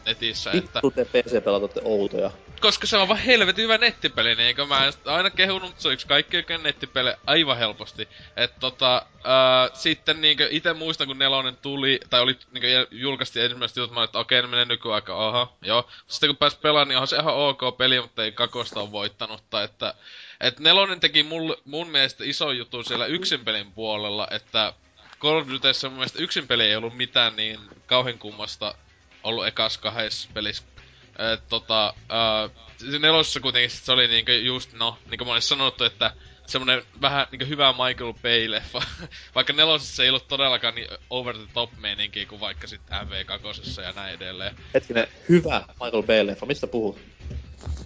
netissä. 0.06 0.52
Vittu 0.52 0.88
että... 0.88 1.06
te 1.12 1.22
PC-pelat 1.22 1.62
olette 1.62 1.82
outoja. 1.84 2.32
Koska 2.60 2.88
se 2.88 2.98
on 2.98 3.08
vaan 3.08 3.20
helvetin 3.20 3.64
hyvä 3.64 3.78
nettipeli, 3.78 4.36
niin 4.36 4.48
eikö 4.48 4.66
mä 4.66 4.92
aina 5.06 5.30
kehunut, 5.30 5.80
se 5.80 5.88
on 5.88 5.94
yksi 5.94 6.08
kaikki 6.08 6.38
oikein 6.38 6.64
nettipeli 6.64 7.14
aivan 7.26 7.58
helposti. 7.58 8.08
Et 8.36 8.60
tota, 8.60 9.06
ää, 9.24 9.70
sitten 9.74 10.22
niinkö 10.22 10.48
ite 10.52 10.74
muistan 10.74 11.08
kun 11.08 11.20
nelonen 11.20 11.58
tuli, 11.58 12.00
tai 12.10 12.22
oli 12.22 12.38
niinkö 12.52 12.88
julkaistiin 12.92 13.46
ensimmäistä 13.46 13.80
jutut, 13.80 13.96
mä 13.96 14.04
että 14.04 14.20
okei, 14.20 14.40
okay, 14.40 14.52
menee 14.52 14.66
nykyaika, 14.66 15.28
aha, 15.28 15.54
joo. 15.62 15.90
Sitten 16.08 16.30
kun 16.30 16.38
pääs 16.38 16.56
pelaamaan, 16.56 16.88
niin 16.88 16.98
onhan 16.98 17.08
se 17.08 17.16
ihan 17.16 17.36
ok 17.36 17.78
peli, 17.78 18.02
mutta 18.02 18.24
ei 18.24 18.32
kakosta 18.32 18.80
on 18.80 18.92
voittanut, 18.92 19.44
tai 19.50 19.64
että... 19.64 19.94
Et 20.42 20.60
nelonen 20.60 21.00
teki 21.00 21.24
mul, 21.24 21.56
mun 21.66 21.90
mielestä 21.90 22.24
iso 22.24 22.52
juttu 22.52 22.84
siellä 22.84 23.06
yksin 23.06 23.46
pelin 23.46 23.72
puolella, 23.72 24.28
että 24.32 24.74
Call 25.20 25.38
of 25.38 25.48
Dutyssä 25.50 25.90
mun 25.90 25.98
mielestä 25.98 26.24
yksin 26.24 26.48
peli 26.48 26.64
ei 26.64 26.76
ollut 26.76 26.98
mitään 26.98 27.36
niin 27.36 27.60
kauhean 27.86 28.20
kummasta 28.20 28.76
ollut 29.24 29.48
ekas 29.48 29.78
kahdessa 29.78 30.30
pelissä. 30.34 30.64
Et, 31.34 31.48
tota, 31.49 31.94
uh, 31.98 32.99
nelosessa 32.99 33.39
kuitenkin 33.39 33.69
se 33.69 33.91
oli 33.91 34.07
niinku 34.07 34.31
just, 34.31 34.73
no, 34.73 34.98
niinku 35.10 35.26
mä 35.26 35.39
sanottu, 35.39 35.84
että 35.84 36.11
semmonen 36.48 36.84
vähän 37.02 37.27
niinku 37.31 37.45
hyvä 37.45 37.72
Michael 37.73 38.14
Bay-leffa. 38.14 38.85
vaikka 39.35 39.53
nelosessa 39.53 40.03
ei 40.03 40.10
ollut 40.10 40.27
todellakaan 40.27 40.76
niin 40.76 40.88
over 41.10 41.38
the 41.38 41.48
top 41.53 41.69
meininki 41.80 42.26
kuin 42.26 42.41
vaikka 42.41 42.68
sit 42.68 42.81
MV2 42.91 43.81
ja 43.81 43.91
näin 43.91 44.15
edelleen. 44.15 44.56
Hetkinen, 44.73 45.07
hyvä 45.30 45.64
Michael 45.68 46.03
Bay-leffa, 46.03 46.45
mistä 46.45 46.68
puhut? 46.68 46.99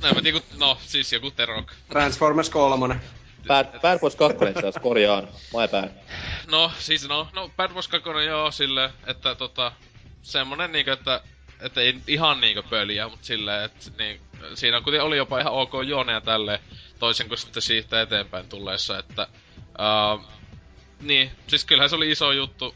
No, 0.01 0.13
mä 0.13 0.21
tiedä, 0.21 0.39
no, 0.57 0.77
siis 0.81 1.13
joku 1.13 1.31
The 1.31 1.45
Rock. 1.45 1.69
Transformers 1.89 2.49
3. 2.49 2.99
Bad, 3.47 3.79
Bad 3.81 3.99
Boys 3.99 4.15
2 4.15 4.37
itse 4.45 4.79
korjaan, 4.79 5.27
my 5.27 5.67
bad. 5.71 5.89
No, 6.47 6.71
siis 6.79 7.07
no, 7.07 7.27
no 7.33 7.51
Bad 7.57 7.73
Boys 7.73 7.87
2 7.87 8.09
joo, 8.27 8.51
sille, 8.51 8.89
että 9.07 9.35
tota, 9.35 9.71
semmonen 10.21 10.71
niinku, 10.71 10.91
että 10.91 11.21
että 11.61 11.81
ei 11.81 12.01
ihan 12.07 12.41
niinku 12.41 12.63
pöliä, 12.69 13.07
mutta 13.07 13.25
silleen, 13.25 13.63
että 13.63 13.91
niin, 13.97 14.21
siinä 14.53 14.77
on 14.77 14.83
kuitenkin 14.83 15.07
oli 15.07 15.17
jopa 15.17 15.39
ihan 15.39 15.53
ok 15.53 15.71
juoneja 15.87 16.21
tälle 16.21 16.59
toisin 16.99 17.27
kuin 17.27 17.37
sitten 17.37 17.61
siitä 17.61 18.01
eteenpäin 18.01 18.49
tulleessa, 18.49 18.99
että 18.99 19.27
uh, 19.67 20.25
niin, 21.01 21.31
siis 21.47 21.65
kyllähän 21.65 21.89
se 21.89 21.95
oli 21.95 22.11
iso 22.11 22.31
juttu. 22.31 22.75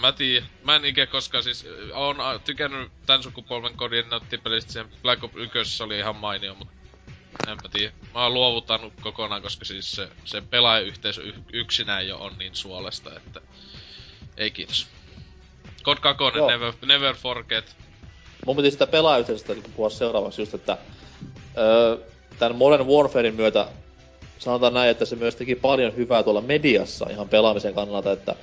Mä 0.00 0.12
tiedän, 0.12 0.48
mä 0.64 0.76
en 0.76 0.84
ikinä 0.84 1.06
koskaan 1.06 1.44
siis, 1.44 1.66
oon 1.94 2.16
tykännyt 2.44 2.92
tän 3.06 3.22
sukupolven 3.22 3.76
kodin 3.76 4.10
nettipelistä, 4.10 4.72
sen 4.72 4.88
Black 5.02 5.24
Ops 5.24 5.36
1 5.36 5.82
oli 5.82 5.98
ihan 5.98 6.16
mainio, 6.16 6.54
mutta 6.54 6.74
en 7.46 7.58
mä 7.62 7.68
tiedä. 7.72 7.92
Mä 8.14 8.22
oon 8.22 8.34
luovuttanut 8.34 8.92
kokonaan, 9.00 9.42
koska 9.42 9.64
siis 9.64 9.92
se, 9.92 10.08
se 10.24 10.40
pelaajayhteisö 10.40 11.22
yksinään 11.52 12.08
jo 12.08 12.18
on 12.18 12.38
niin 12.38 12.56
suolesta, 12.56 13.16
että 13.16 13.40
ei 14.36 14.50
kiitos. 14.50 14.88
Code 15.82 16.00
2, 16.00 16.24
never, 16.46 16.72
never 16.86 17.14
forget. 17.14 17.76
Mun 18.46 18.56
piti 18.56 18.70
sitä 18.70 18.86
pelaajyhteisestä 18.86 19.54
niin 19.54 19.64
puhua 19.76 19.90
seuraavaksi 19.90 20.42
just, 20.42 20.54
että 20.54 20.78
öö, 21.58 21.98
tämän 22.38 22.56
Modern 22.56 22.86
Warfarein 22.86 23.34
myötä 23.34 23.66
sanotaan 24.38 24.74
näin, 24.74 24.90
että 24.90 25.04
se 25.04 25.16
myös 25.16 25.36
teki 25.36 25.54
paljon 25.54 25.96
hyvää 25.96 26.22
tuolla 26.22 26.40
mediassa 26.40 27.06
ihan 27.10 27.28
pelaamisen 27.28 27.74
kannalta, 27.74 28.12
että 28.12 28.34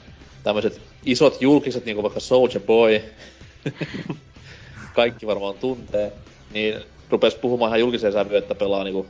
tämmöiset 0.44 0.82
isot 1.06 1.42
julkiset, 1.42 1.86
niin 1.86 1.96
kuin 1.96 2.04
vaikka 2.04 2.20
Soldier 2.20 2.62
Boy, 2.62 3.02
kaikki 4.96 5.28
varmaan 5.28 5.56
tuntee, 5.56 6.12
niin 6.54 6.76
rupes 7.10 7.36
puhumaan 7.36 7.70
ihan 7.70 7.80
julkiseen 7.80 8.14
sävyyn, 8.14 8.38
että 8.38 8.56
pelaa 8.56 8.84
niinku 8.84 9.06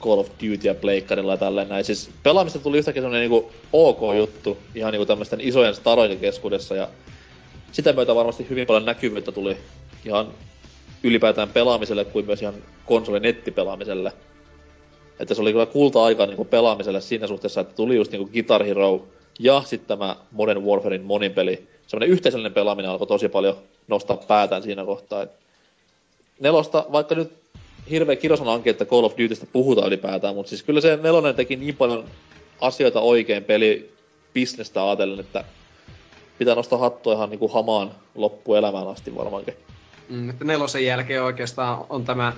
Call 0.00 0.18
of 0.18 0.28
Duty 0.28 0.68
ja 0.68 0.74
Pleikkarilla 0.74 1.32
ja 1.32 1.36
tälleen 1.36 1.68
näin. 1.68 1.84
Siis 1.84 2.10
pelaamista 2.22 2.58
tuli 2.58 2.78
yhtäkkiä 2.78 3.02
semmonen 3.02 3.20
niinku 3.20 3.52
ok 3.72 4.00
juttu 4.16 4.58
ihan 4.74 4.92
niinku 4.92 5.06
tämmöisten 5.06 5.40
isojen 5.40 5.74
starojen 5.74 6.18
keskuudessa 6.18 6.76
ja 6.76 6.88
sitä 7.72 7.92
myötä 7.92 8.14
varmasti 8.14 8.46
hyvin 8.50 8.66
paljon 8.66 8.84
näkyvyyttä 8.84 9.32
tuli 9.32 9.56
ihan 10.04 10.34
ylipäätään 11.02 11.48
pelaamiselle 11.48 12.04
kuin 12.04 12.26
myös 12.26 12.42
ihan 12.42 12.54
konsolin 12.86 13.22
nettipelaamiselle. 13.22 14.12
Että 15.20 15.34
se 15.34 15.42
oli 15.42 15.52
kyllä 15.52 15.66
kulta-aika 15.66 16.26
niin 16.26 16.36
kuin 16.36 16.48
pelaamiselle 16.48 17.00
siinä 17.00 17.26
suhteessa, 17.26 17.60
että 17.60 17.74
tuli 17.74 17.96
just 17.96 18.12
niin 18.12 18.22
kuin 18.22 18.32
Guitar 18.32 18.64
Hero 18.64 19.06
ja 19.38 19.62
sitten 19.64 19.88
tämä 19.88 20.16
Modern 20.32 20.62
Warfarein 20.62 21.02
monin 21.02 21.32
peli. 21.32 21.68
Semmoinen 21.86 22.10
yhteisöllinen 22.10 22.52
pelaaminen 22.52 22.90
alkoi 22.90 23.06
tosi 23.06 23.28
paljon 23.28 23.56
nostaa 23.88 24.16
päätään 24.16 24.62
siinä 24.62 24.84
kohtaa. 24.84 25.22
Et 25.22 25.30
nelosta, 26.40 26.86
vaikka 26.92 27.14
nyt 27.14 27.32
hirveä 27.90 28.16
kirosana 28.16 28.52
onkin, 28.52 28.70
että 28.70 28.84
Call 28.84 29.04
of 29.04 29.18
Dutystä 29.18 29.46
puhutaan 29.52 29.88
ylipäätään, 29.88 30.34
mutta 30.34 30.50
siis 30.50 30.62
kyllä 30.62 30.80
se 30.80 30.98
nelonen 31.02 31.34
teki 31.34 31.56
niin 31.56 31.76
paljon 31.76 32.04
asioita 32.60 33.00
oikein 33.00 33.44
peli 33.44 33.92
bisnestä 34.34 34.86
ajatellen, 34.86 35.20
että 35.20 35.44
pitää 36.38 36.54
nostaa 36.54 36.78
hattua 36.78 37.12
ihan 37.12 37.30
niinku 37.30 37.48
hamaan 37.48 37.90
loppuelämään 38.14 38.88
asti 38.88 39.16
varmaankin. 39.16 39.54
Mm, 40.08 40.30
että 40.30 40.44
nelosen 40.44 40.84
jälkeen 40.84 41.22
oikeastaan 41.22 41.84
on 41.88 42.04
tämä 42.04 42.32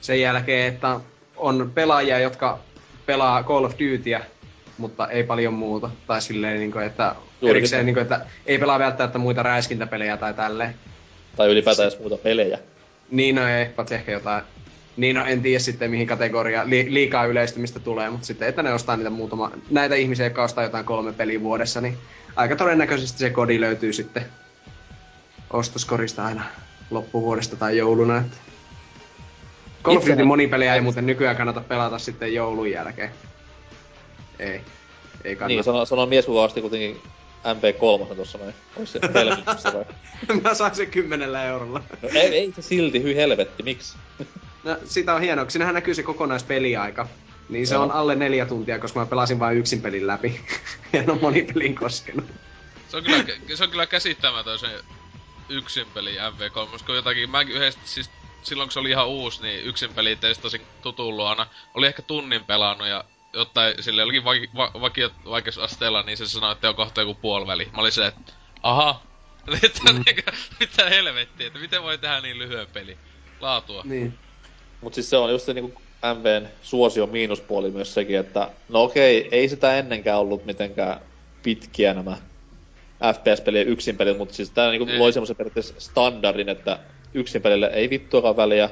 sen 0.00 0.20
jälkeen, 0.20 0.74
että 0.74 1.00
on 1.36 1.70
pelaajia, 1.74 2.18
jotka 2.18 2.58
pelaa 3.06 3.42
Call 3.42 3.64
of 3.64 3.72
Dutyä 3.72 4.24
mutta 4.78 5.08
ei 5.08 5.24
paljon 5.24 5.54
muuta. 5.54 5.90
Tai 6.06 6.22
silleen, 6.22 6.58
niin 6.58 6.72
kuin, 6.72 6.84
että 6.84 7.14
erikseen, 7.42 7.86
niin 7.86 7.94
kuin, 7.94 8.02
että 8.02 8.20
ei 8.46 8.58
pelaa 8.58 8.78
välttämättä 8.78 9.18
muita 9.18 9.42
räiskintäpelejä 9.42 10.16
tai 10.16 10.34
tälleen. 10.34 10.74
Tai 11.36 11.48
ylipäätään 11.50 11.88
edes 11.88 12.00
muuta 12.00 12.16
pelejä. 12.16 12.58
Niin 13.10 13.34
no 13.34 13.48
ei, 13.48 13.66
paitsi 13.66 13.94
ehkä 13.94 14.12
jotain. 14.12 14.44
Niin 14.96 15.16
no 15.16 15.24
en 15.26 15.42
tiedä 15.42 15.58
sitten 15.58 15.90
mihin 15.90 16.06
kategoriaan 16.06 16.70
li- 16.70 16.86
liikaa 16.94 17.24
yleistymistä 17.24 17.80
tulee, 17.80 18.10
mutta 18.10 18.26
sitten 18.26 18.48
että 18.48 18.62
ne 18.62 18.72
ostaa 18.72 18.96
niitä 18.96 19.10
muutama, 19.10 19.50
näitä 19.70 19.94
ihmisiä, 19.94 20.26
jotka 20.26 20.44
ostaa 20.44 20.64
jotain 20.64 20.84
kolme 20.84 21.12
peliä 21.12 21.40
vuodessa, 21.40 21.80
niin 21.80 21.98
aika 22.36 22.56
todennäköisesti 22.56 23.18
se 23.18 23.30
kodi 23.30 23.60
löytyy 23.60 23.92
sitten 23.92 24.24
ostoskorista 25.50 26.24
aina 26.24 26.44
loppuvuodesta 26.90 27.56
tai 27.56 27.76
jouluna. 27.76 28.16
Että. 28.18 28.36
Call 29.82 29.96
of 29.96 30.06
Duty 30.06 30.24
monipeliä 30.24 30.74
ei 30.74 30.80
muuten 30.80 31.06
nykyään 31.06 31.36
kannata 31.36 31.60
pelata 31.60 31.98
sitten 31.98 32.34
joulun 32.34 32.70
jälkeen. 32.70 33.10
Ei. 34.38 34.48
Ei 34.48 34.60
Niin, 35.24 35.38
kannata. 35.38 35.62
sano, 35.62 35.84
sano 35.84 36.06
mies, 36.06 36.28
osti 36.28 36.60
kuitenkin 36.60 37.00
MP3 37.44 38.14
tuossa 38.14 38.38
noin. 38.38 38.54
Ois 38.76 38.92
se 38.92 39.00
helvetissä 39.14 39.72
vai? 39.74 39.84
Mä 40.42 40.54
sain 40.54 40.74
sen 40.74 40.90
kymmenellä 40.90 41.44
eurolla. 41.44 41.82
No 42.02 42.08
ei, 42.14 42.20
ei 42.38 42.52
se 42.56 42.62
silti, 42.62 43.02
hyi 43.02 43.16
helvetti, 43.16 43.62
miksi? 43.62 43.96
No, 44.64 44.76
sitä 44.84 45.14
on 45.14 45.20
hienoa, 45.20 45.44
kun 45.44 45.50
siinähän 45.52 45.74
näkyy 45.74 45.94
se 45.94 46.02
kokonaispeliaika. 46.02 47.08
Niin 47.48 47.66
se 47.66 47.74
Joo. 47.74 47.82
on 47.82 47.90
alle 47.90 48.14
neljä 48.14 48.46
tuntia, 48.46 48.78
koska 48.78 49.00
mä 49.00 49.06
pelasin 49.06 49.38
vain 49.38 49.58
yksin 49.58 49.80
pelin 49.82 50.06
läpi. 50.06 50.40
en 50.92 51.10
ole 51.10 51.18
monipelin 51.20 51.74
koskenut. 51.74 52.24
Se 52.88 52.96
on 52.96 53.02
kyllä, 53.02 53.24
se 53.54 53.64
on 53.64 53.70
kyllä 53.70 53.86
käsittämätön 53.86 54.58
se 54.58 54.66
yksin 55.48 55.86
peli 55.94 56.16
MV3, 56.16 56.70
koska 56.70 56.94
jotakin, 56.94 57.30
mäkin 57.30 57.56
yhdessä, 57.56 57.80
siis 57.84 58.10
silloin 58.42 58.66
kun 58.66 58.72
se 58.72 58.78
oli 58.78 58.90
ihan 58.90 59.08
uusi, 59.08 59.42
niin 59.42 59.64
yksin 59.64 59.94
peli 59.94 60.16
testasin 60.16 60.60
tutun 60.82 61.16
luona. 61.16 61.46
Oli 61.74 61.86
ehkä 61.86 62.02
tunnin 62.02 62.44
pelannut 62.44 62.88
ja 62.88 63.04
jotain 63.32 63.82
sille 63.82 64.02
jollakin 64.02 64.24
va- 64.24 64.32
va- 64.56 64.80
vakio 64.80 65.10
vaikeusasteella, 65.24 66.02
niin 66.02 66.16
se 66.16 66.26
sanoi, 66.26 66.52
että 66.52 66.68
on 66.68 66.74
kohta 66.74 67.00
joku 67.00 67.14
puoliväli. 67.14 67.68
Mä 67.72 67.80
olin 67.80 67.92
se, 67.92 68.06
että 68.06 68.32
aha, 68.62 69.02
että 69.64 69.92
mm. 69.92 70.04
mitä 70.60 70.88
helvettiä, 70.88 71.46
että 71.46 71.58
miten 71.58 71.82
voi 71.82 71.98
tehdä 71.98 72.20
niin 72.20 72.38
lyhyen 72.38 72.66
peli. 72.72 72.96
Laatua. 73.40 73.82
Niin. 73.84 74.18
Mut 74.80 74.94
siis 74.94 75.10
se 75.10 75.16
on 75.16 75.30
just 75.30 75.46
se 75.46 75.54
niinku 75.54 75.82
MVn 76.14 76.48
suosio 76.62 77.06
miinuspuoli 77.06 77.70
myös 77.70 77.94
sekin, 77.94 78.18
että 78.18 78.50
no 78.68 78.82
okei, 78.82 79.28
ei 79.30 79.48
sitä 79.48 79.78
ennenkään 79.78 80.18
ollut 80.18 80.46
mitenkään 80.46 81.00
pitkiä 81.42 81.94
nämä 81.94 82.16
FPS-pelien 83.04 83.68
yksinpelit, 83.68 84.18
mutta 84.18 84.34
siis 84.34 84.50
tää 84.50 84.70
niinku 84.70 84.90
Ei. 84.92 84.98
loi 84.98 85.12
semmoisen 85.12 85.36
periaatteessa 85.36 85.74
standardin, 85.78 86.48
että 86.48 86.78
yksinpelille 87.14 87.66
ei 87.66 87.90
vittuakaan 87.90 88.36
väliä, 88.36 88.70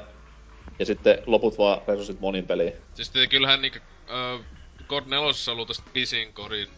ja 0.78 0.86
sitten 0.86 1.18
loput 1.26 1.58
vaan 1.58 1.80
resurssit 1.88 2.20
monin 2.20 2.46
peliin. 2.46 2.72
Siis 2.94 3.12
kyllähän 3.30 3.62
niinkö, 3.62 3.80
äh, 4.10 4.46
God 4.88 5.02
4 5.06 5.18
on 5.26 5.34
ollut 5.52 5.68
tästä 5.68 5.90
pisin 5.92 6.32
korin 6.32 6.68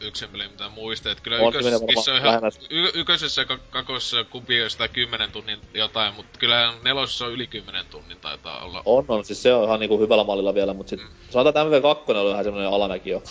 yksin 0.00 0.28
peli, 0.28 0.48
mitä 0.48 0.68
muistaa. 0.68 1.12
Että 1.12 1.24
kyllä 1.24 1.36
On, 1.38 1.48
ykkös, 1.48 1.64
se 1.64 1.70
menee 1.70 1.86
niissä 1.86 2.12
on 2.12 2.18
ihan, 2.18 2.42
y- 2.70 2.90
ykkösessä 2.94 3.42
ja 3.42 3.46
kak- 3.56 3.70
kakosessa 3.70 4.24
kumpi 4.24 4.62
on 4.62 4.70
sitä 4.70 4.88
10 4.88 5.30
tunnin 5.30 5.58
jotain, 5.74 6.14
mutta 6.14 6.38
kyllä 6.38 6.74
nelosessa 6.82 7.24
on 7.26 7.32
yli 7.32 7.46
10 7.46 7.86
tunnin 7.86 8.18
taitaa 8.20 8.64
olla. 8.64 8.82
On, 8.84 9.04
on, 9.08 9.24
siis 9.24 9.42
se 9.42 9.54
on 9.54 9.64
ihan 9.64 9.80
niinku 9.80 9.98
hyvällä 10.00 10.24
mallilla 10.24 10.54
vielä, 10.54 10.74
mutta 10.74 10.90
sit 10.90 11.00
Mm. 11.00 11.08
sanotaan, 11.30 11.66
että 11.74 11.88
MV2 11.88 12.16
oli 12.16 12.30
vähän 12.30 12.44
semmonen 12.44 12.68
alamäki 12.68 13.10
jo. 13.10 13.22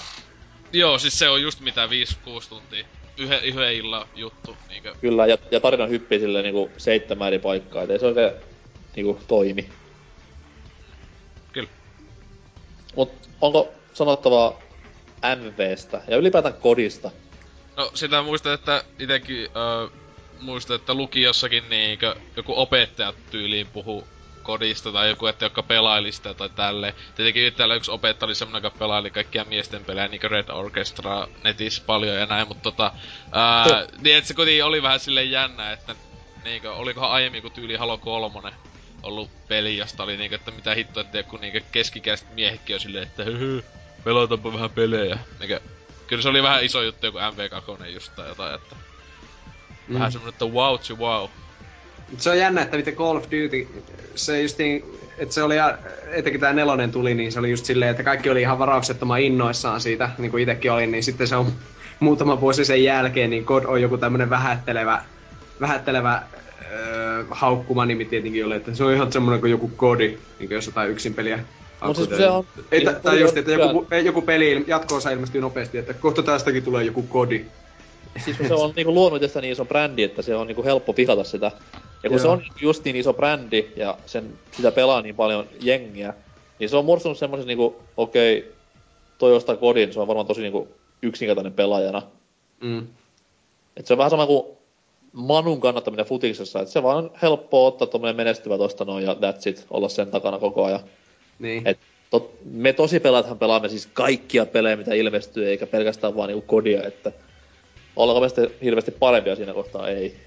Joo, 0.74 0.98
siis 1.00 1.20
se 1.20 1.30
on 1.30 1.42
just 1.42 1.60
mitä 1.60 1.86
5-6 1.86 2.50
tuntia. 2.50 2.86
Yhden, 3.18 3.44
yhden 3.44 3.74
illan 3.74 4.08
juttu. 4.16 4.58
Niinkö. 4.70 4.96
Kyllä, 5.02 5.26
ja, 5.26 5.38
ja 5.52 5.60
tarina 5.60 5.86
hyppii 5.86 6.20
silleen 6.20 6.44
niinku 6.44 6.72
seitsemän 6.78 7.28
eri 7.28 7.40
paikkaa, 7.40 7.84
et 7.84 7.90
ei 7.90 8.00
se 8.00 8.06
oikein 8.06 8.32
niinku 8.96 9.22
toimi. 9.28 9.70
Kyllä. 11.54 11.70
Mut 12.96 13.12
onko 13.42 13.74
sanottavaa 13.94 14.62
MVstä 15.36 16.02
ja 16.08 16.18
ylipäätään 16.18 16.54
kodista? 16.54 17.12
No 17.78 17.92
sitä 17.94 18.22
muistan, 18.22 18.54
että 18.54 18.84
itekin 19.00 19.38
öö, 19.38 19.88
muistan, 20.42 20.76
että 20.76 20.94
lukiossakin 20.94 21.64
niinkö 21.70 22.16
joku 22.36 22.54
opettaja 22.56 23.14
tyyliin 23.32 23.68
puhu 23.68 24.08
kodista 24.44 24.92
tai 24.92 25.10
joku, 25.10 25.28
että 25.28 25.46
joka 25.46 25.64
pelaili 25.64 26.12
sitä 26.12 26.34
tai 26.34 26.50
tälle. 26.50 26.96
Tietenkin 27.16 27.54
täällä 27.54 27.76
yksi 27.76 27.92
opettaja 27.92 28.28
oli 28.28 28.36
semmonen, 28.36 28.64
joka 28.64 28.78
pelaili 28.80 29.12
kaikkia 29.12 29.46
miesten 29.46 29.86
pelejä, 29.86 30.08
niinkö 30.08 30.28
Red 30.28 30.50
Orchestra 30.50 31.28
netissä 31.44 31.84
paljon 31.86 32.18
ja 32.18 32.26
näin, 32.26 32.48
mutta 32.48 32.64
tota... 32.64 32.92
Ää, 33.32 33.66
niin, 34.02 34.18
että 34.18 34.28
se 34.28 34.34
kuitenkin 34.34 34.66
oli 34.66 34.82
vähän 34.82 35.00
silleen 35.00 35.32
jännä, 35.32 35.72
että 35.72 35.96
niinkö, 36.44 36.74
olikohan 36.74 37.12
aiemmin 37.12 37.42
kuin 37.42 37.54
tyyli 37.54 37.76
Halo 37.76 37.98
3 37.98 38.52
ollut 39.04 39.30
peli, 39.48 39.78
josta 39.78 40.04
oli 40.04 40.18
niinkö, 40.18 40.36
että 40.36 40.52
mitä 40.52 40.76
hittoa, 40.76 41.02
että 41.02 41.18
joku 41.18 41.38
niinkö 41.38 41.62
keskikäiset 41.72 42.36
miehetkin 42.36 42.76
on 42.76 42.80
silleen, 42.80 43.04
että 43.04 43.24
hyhy, 43.24 43.64
pelataanpa 44.04 44.54
vähän 44.54 44.70
pelejä. 44.70 45.18
Niinkö, 45.40 45.60
kyllä 46.08 46.22
se 46.22 46.30
oli 46.30 46.44
vähän 46.44 46.64
iso 46.64 46.82
juttu 46.82 47.06
joku 47.06 47.18
MV2 47.18 47.86
just 47.86 48.16
tai 48.16 48.28
jotain, 48.28 48.56
että 48.56 48.76
mm. 49.88 49.94
vähän 49.94 50.12
semmonen, 50.12 50.34
että 50.34 50.46
wow 50.46 50.80
to 50.88 50.96
wow. 50.96 51.30
Se 52.18 52.30
on 52.30 52.38
jännä, 52.38 52.62
että 52.62 52.78
miten 52.78 52.96
Call 52.96 53.18
of 53.18 53.24
Duty, 53.24 53.68
se 54.16 54.42
justiin, 54.42 54.84
että 55.18 55.36
se 55.36 55.44
oli, 55.44 55.56
etenkin 56.12 56.42
tää 56.42 56.54
nelonen 56.54 56.92
tuli, 56.92 57.14
niin 57.14 57.32
se 57.32 57.40
oli 57.40 57.50
just 57.52 57.66
silleen, 57.66 57.92
että 57.92 58.04
kaikki 58.04 58.30
oli 58.30 58.42
ihan 58.42 58.60
varauksettoman 58.60 59.22
innoissaan 59.22 59.82
siitä, 59.82 60.10
niin 60.18 60.32
kuin 60.32 60.44
itekin 60.44 60.72
olin, 60.72 60.92
niin 60.92 61.04
sitten 61.04 61.28
se 61.28 61.36
on 61.36 61.46
muutama 62.00 62.42
vuosi 62.42 62.66
sen 62.66 62.84
jälkeen, 62.84 63.30
niin 63.30 63.46
COD 63.46 63.64
on 63.66 63.82
joku 63.82 63.98
tämmönen 63.98 64.30
vähättelevä, 64.30 65.02
vähättelevä 65.62 66.22
öö, 66.72 67.24
haukkuma 67.30 67.86
nimi 67.86 68.06
tietenkin 68.06 68.46
oli, 68.46 68.56
että 68.56 68.76
se 68.76 68.84
on 68.84 68.94
ihan 68.94 69.12
semmonen 69.12 69.40
kuin 69.40 69.52
joku 69.52 69.68
kodi, 69.68 70.08
niin 70.08 70.18
kuin 70.48 70.52
jos 70.56 70.66
jotain 70.66 70.92
yksin 70.92 71.14
peliä 71.14 71.40
siis 71.96 72.10
se 72.18 72.30
on- 72.30 72.46
Ei, 72.72 72.86
tai 73.04 73.20
just, 73.20 73.38
että 73.38 73.52
joku, 73.52 73.88
joku 74.04 74.22
peli 74.22 74.64
jatko-osa 74.68 75.10
ilmestyy 75.10 75.42
nopeasti, 75.42 75.78
että 75.78 75.94
kohta 75.94 76.24
tästäkin 76.24 76.64
tulee 76.64 76.84
joku 76.84 77.02
kodi. 77.04 77.46
Siis 78.26 78.38
se 78.48 78.54
on 78.54 78.74
niinku 78.76 78.94
luonut 78.94 79.18
itsestä 79.18 79.42
niin 79.42 79.52
iso 79.52 79.66
brändi, 79.66 80.04
että 80.04 80.22
se 80.22 80.36
on 80.36 80.48
niinku 80.48 80.64
helppo 80.64 80.94
pikata 80.94 81.24
sitä. 81.24 81.52
Ja 82.04 82.10
kun 82.10 82.12
Joo. 82.12 82.20
se 82.20 82.28
on 82.28 82.44
just 82.62 82.84
niin 82.84 82.96
iso 82.96 83.14
brändi 83.14 83.72
ja 83.76 83.98
sen, 84.06 84.34
sitä 84.52 84.72
pelaa 84.72 85.02
niin 85.02 85.16
paljon 85.16 85.48
jengiä, 85.62 86.14
niin 86.60 86.70
se 86.70 86.78
on 86.78 86.86
muodostunut 86.86 87.18
semmoisen 87.18 87.48
niinku, 87.48 87.76
okei, 87.98 88.38
okay, 88.38 88.52
toi 89.18 89.36
ostaa 89.36 89.56
kodin, 89.56 89.94
se 89.94 90.00
on 90.00 90.08
varmaan 90.08 90.28
tosi 90.28 90.42
niinku 90.42 90.68
yksinkertainen 91.02 91.54
pelaajana. 91.54 92.02
Mm. 92.62 92.88
Et 93.78 93.86
se 93.86 93.94
on 93.94 93.98
vähän 93.98 94.10
sama 94.10 94.28
kuin 94.28 94.46
Manun 95.14 95.62
kannattaminen 95.62 96.06
futiksessa, 96.06 96.60
että 96.60 96.72
se 96.72 96.84
vaan 96.84 96.98
on 96.98 97.12
helppoa 97.22 97.68
ottaa 97.68 97.88
tommonen 97.88 98.16
menestyvä 98.16 98.58
tosta 98.58 98.86
noin 98.86 99.06
ja 99.06 99.14
that's 99.14 99.50
it, 99.50 99.66
olla 99.70 99.90
sen 99.90 100.12
takana 100.12 100.40
koko 100.40 100.66
ajan. 100.66 100.80
Niin. 101.40 101.68
Et 101.68 101.78
tot, 102.10 102.32
me 102.46 102.74
tosi 102.74 103.00
pelaathan 103.00 103.40
pelaamme 103.40 103.70
siis 103.70 103.88
kaikkia 103.94 104.46
pelejä, 104.46 104.76
mitä 104.76 104.94
ilmestyy, 104.94 105.48
eikä 105.50 105.68
pelkästään 105.68 106.16
vaan 106.16 106.28
niinku 106.30 106.48
kodia, 106.48 106.84
että 106.84 107.12
ollaanko 107.96 108.22
me 108.22 108.30
sitten 108.30 108.52
hirveästi 108.64 108.92
parempia 108.92 109.36
siinä 109.36 109.54
kohtaa, 109.54 109.88
ei. 109.90 110.18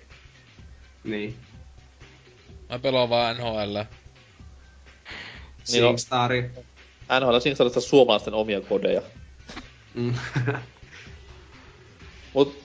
Niin. 1.05 1.37
Mä 2.69 2.79
pelaan 2.79 3.11
vaan 3.11 3.37
NHL. 3.37 3.77
Niin 5.73 5.85
on. 5.85 5.99
SingStari. 5.99 6.51
NHL 7.21 7.39
Singstarista 7.39 7.81
suomalaisten 7.81 8.35
omia 8.35 8.61
kodeja. 8.61 9.03
Mm. 9.95 10.15
Mut 12.35 12.59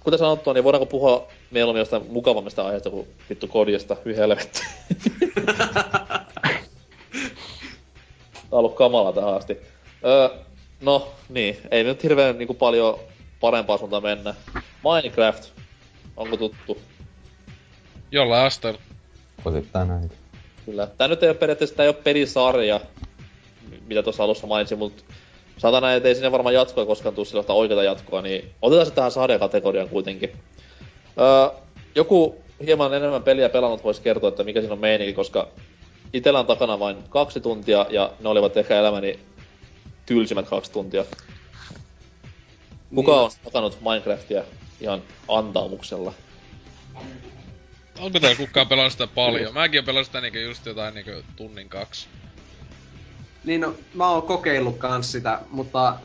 kuten 0.00 0.18
sanottua, 0.18 0.52
niin 0.52 0.64
voidaanko 0.64 0.86
puhua 0.86 1.28
mieluummin 1.50 1.80
jostain 1.80 2.06
mukavammista 2.08 2.64
aiheesta 2.64 2.90
kuin 2.90 3.08
vittu 3.30 3.48
kodista, 3.48 3.96
hyi 4.04 4.16
helvetti. 4.16 4.60
Tää 8.50 8.58
on 8.58 8.58
ollut 8.58 8.76
kamala 8.76 9.12
tähän 9.12 9.34
asti. 9.34 9.58
Öö, 10.04 10.28
no 10.80 11.12
niin, 11.28 11.56
ei 11.70 11.84
nyt 11.84 12.02
hirveän 12.02 12.38
niinku 12.38 12.54
paljon 12.54 12.98
parempaa 13.40 13.78
suuntaan 13.78 14.02
mennä. 14.02 14.34
Minecraft, 14.84 15.44
onko 16.16 16.36
tuttu? 16.36 16.78
Jollain 18.12 18.46
asteella. 18.46 18.80
Osittain 19.44 19.88
näin. 19.88 20.10
Kyllä. 20.66 20.88
Tää 20.98 21.08
nyt 21.08 21.22
ei 21.22 21.28
ole 21.28 21.36
periaatteessa, 21.36 21.76
tää 21.76 21.84
ei 21.84 21.88
ole 21.88 21.96
pelisarja, 22.04 22.80
mitä 23.86 24.02
tuossa 24.02 24.24
alussa 24.24 24.46
mainitsin, 24.46 24.78
mutta 24.78 25.02
sanotaan 25.58 25.82
näin, 25.82 25.96
että 25.96 26.08
ei 26.08 26.14
sinne 26.14 26.32
varmaan 26.32 26.54
jatkoa 26.54 26.86
koskaan 26.86 27.14
tuu 27.14 27.24
sellaista 27.24 27.52
oikeata 27.52 27.82
jatkoa, 27.82 28.22
niin 28.22 28.50
otetaan 28.62 28.86
se 28.86 28.92
tähän 28.92 29.10
sarjakategoriaan 29.10 29.88
kuitenkin. 29.88 30.32
Öö, 31.20 31.60
joku 31.94 32.42
hieman 32.66 32.94
enemmän 32.94 33.22
peliä 33.22 33.48
pelannut 33.48 33.84
voisi 33.84 34.02
kertoa, 34.02 34.28
että 34.28 34.44
mikä 34.44 34.60
siinä 34.60 34.72
on 34.72 34.78
meininki, 34.78 35.12
koska 35.12 35.48
itellä 36.12 36.38
on 36.38 36.46
takana 36.46 36.78
vain 36.78 36.96
kaksi 37.08 37.40
tuntia, 37.40 37.86
ja 37.90 38.12
ne 38.20 38.28
olivat 38.28 38.56
ehkä 38.56 38.78
elämäni 38.78 39.18
tylsimmät 40.06 40.48
kaksi 40.48 40.72
tuntia. 40.72 41.04
Kuka 42.94 43.12
Niin. 43.12 43.20
on 43.24 43.30
takanut 43.44 43.78
Minecraftia 43.80 44.42
ihan 44.80 45.02
antaumuksella? 45.28 46.12
Onko 47.98 48.20
täällä 48.20 48.36
kukaan 48.36 48.68
pelannut 48.68 48.92
sitä 48.92 49.06
paljon? 49.06 49.54
Mäkin 49.54 49.78
oon 49.78 49.86
pelannut 49.86 50.06
sitä 50.06 50.20
niinku 50.20 50.38
just 50.38 50.66
jotain 50.66 50.94
niinku 50.94 51.10
tunnin 51.36 51.68
kaksi. 51.68 52.08
Niin 53.44 53.60
no, 53.60 53.74
mä 53.94 54.08
oon 54.10 54.22
kokeillut 54.22 54.78
kans 54.78 55.12
sitä, 55.12 55.40
mutta 55.50 55.96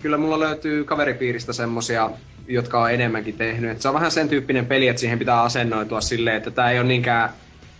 kyllä 0.00 0.16
mulla 0.16 0.40
löytyy 0.40 0.84
kaveripiiristä 0.84 1.52
semmosia, 1.52 2.10
jotka 2.48 2.80
on 2.82 2.92
enemmänkin 2.92 3.38
tehnyt. 3.38 3.70
Et 3.70 3.82
se 3.82 3.88
on 3.88 3.94
vähän 3.94 4.10
sen 4.10 4.28
tyyppinen 4.28 4.66
peli, 4.66 4.88
että 4.88 5.00
siihen 5.00 5.18
pitää 5.18 5.42
asennoitua 5.42 6.00
silleen, 6.00 6.36
että 6.36 6.50
tää 6.50 6.70
ei 6.70 6.78
ole 6.78 6.88
niinkään 6.88 7.30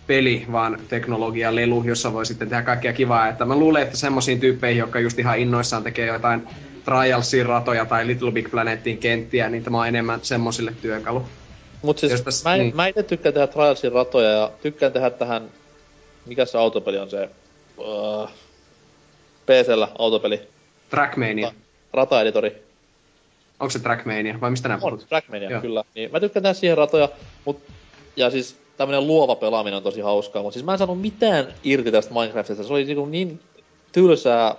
peli, 0.07 0.45
vaan 0.51 0.79
teknologia 0.89 1.55
lelu, 1.55 1.83
jossa 1.83 2.13
voi 2.13 2.25
sitten 2.25 2.49
tehdä 2.49 2.63
kaikkea 2.63 2.93
kivaa. 2.93 3.27
Että 3.27 3.45
mä 3.45 3.55
luulen, 3.55 3.83
että 3.83 3.97
semmoisiin 3.97 4.39
tyyppeihin, 4.39 4.79
jotka 4.79 4.99
just 4.99 5.19
ihan 5.19 5.39
innoissaan 5.39 5.83
tekee 5.83 6.05
jotain 6.05 6.47
Trialsin 6.85 7.45
ratoja 7.45 7.85
tai 7.85 8.07
Little 8.07 8.31
Big 8.31 8.51
Planetin 8.51 8.97
kenttiä, 8.97 9.49
niin 9.49 9.63
tämä 9.63 9.79
on 9.79 9.87
enemmän 9.87 10.19
semmosille 10.23 10.73
työkalu. 10.81 11.23
Mut 11.81 11.97
siis 11.97 12.21
tässä, 12.21 12.49
mä, 12.49 12.57
niin. 12.57 12.75
mä 12.75 12.87
itse 12.87 13.03
tykkään 13.03 13.33
tehdä 13.33 13.47
Trialsin 13.47 13.91
ratoja 13.91 14.29
ja 14.29 14.51
tykkään 14.61 14.91
tehdä 14.91 15.09
tähän, 15.09 15.49
mikä 16.25 16.45
se 16.45 16.57
autopeli 16.57 16.97
on 16.97 17.09
se, 17.09 17.29
uh, 17.77 18.23
äh, 18.23 18.33
PCllä 19.45 19.87
autopeli. 19.99 20.41
Trackmania. 20.89 21.51
Rata-editori. 21.93 22.65
Onko 23.59 23.69
se 23.69 23.79
Trackmania 23.79 24.41
vai 24.41 24.51
mistä 24.51 24.69
nämä 24.69 24.79
On, 24.83 24.99
Trackmania, 25.09 25.49
Joo. 25.49 25.61
kyllä. 25.61 25.83
Niin, 25.95 26.11
mä 26.11 26.19
tykkään 26.19 26.43
tehdä 26.43 26.53
siihen 26.53 26.77
ratoja, 26.77 27.09
mut, 27.45 27.59
ja 28.15 28.29
siis 28.29 28.57
tämmönen 28.77 29.07
luova 29.07 29.35
pelaaminen 29.35 29.77
on 29.77 29.83
tosi 29.83 30.01
hauskaa, 30.01 30.41
mutta 30.41 30.53
siis 30.53 30.65
mä 30.65 30.71
en 30.71 30.77
saanut 30.77 31.01
mitään 31.01 31.47
irti 31.63 31.91
tästä 31.91 32.13
Minecraftista. 32.13 32.63
Se 32.63 32.73
oli 32.73 32.85
niinku 32.85 33.05
niin 33.05 33.39
tylsää, 33.91 34.55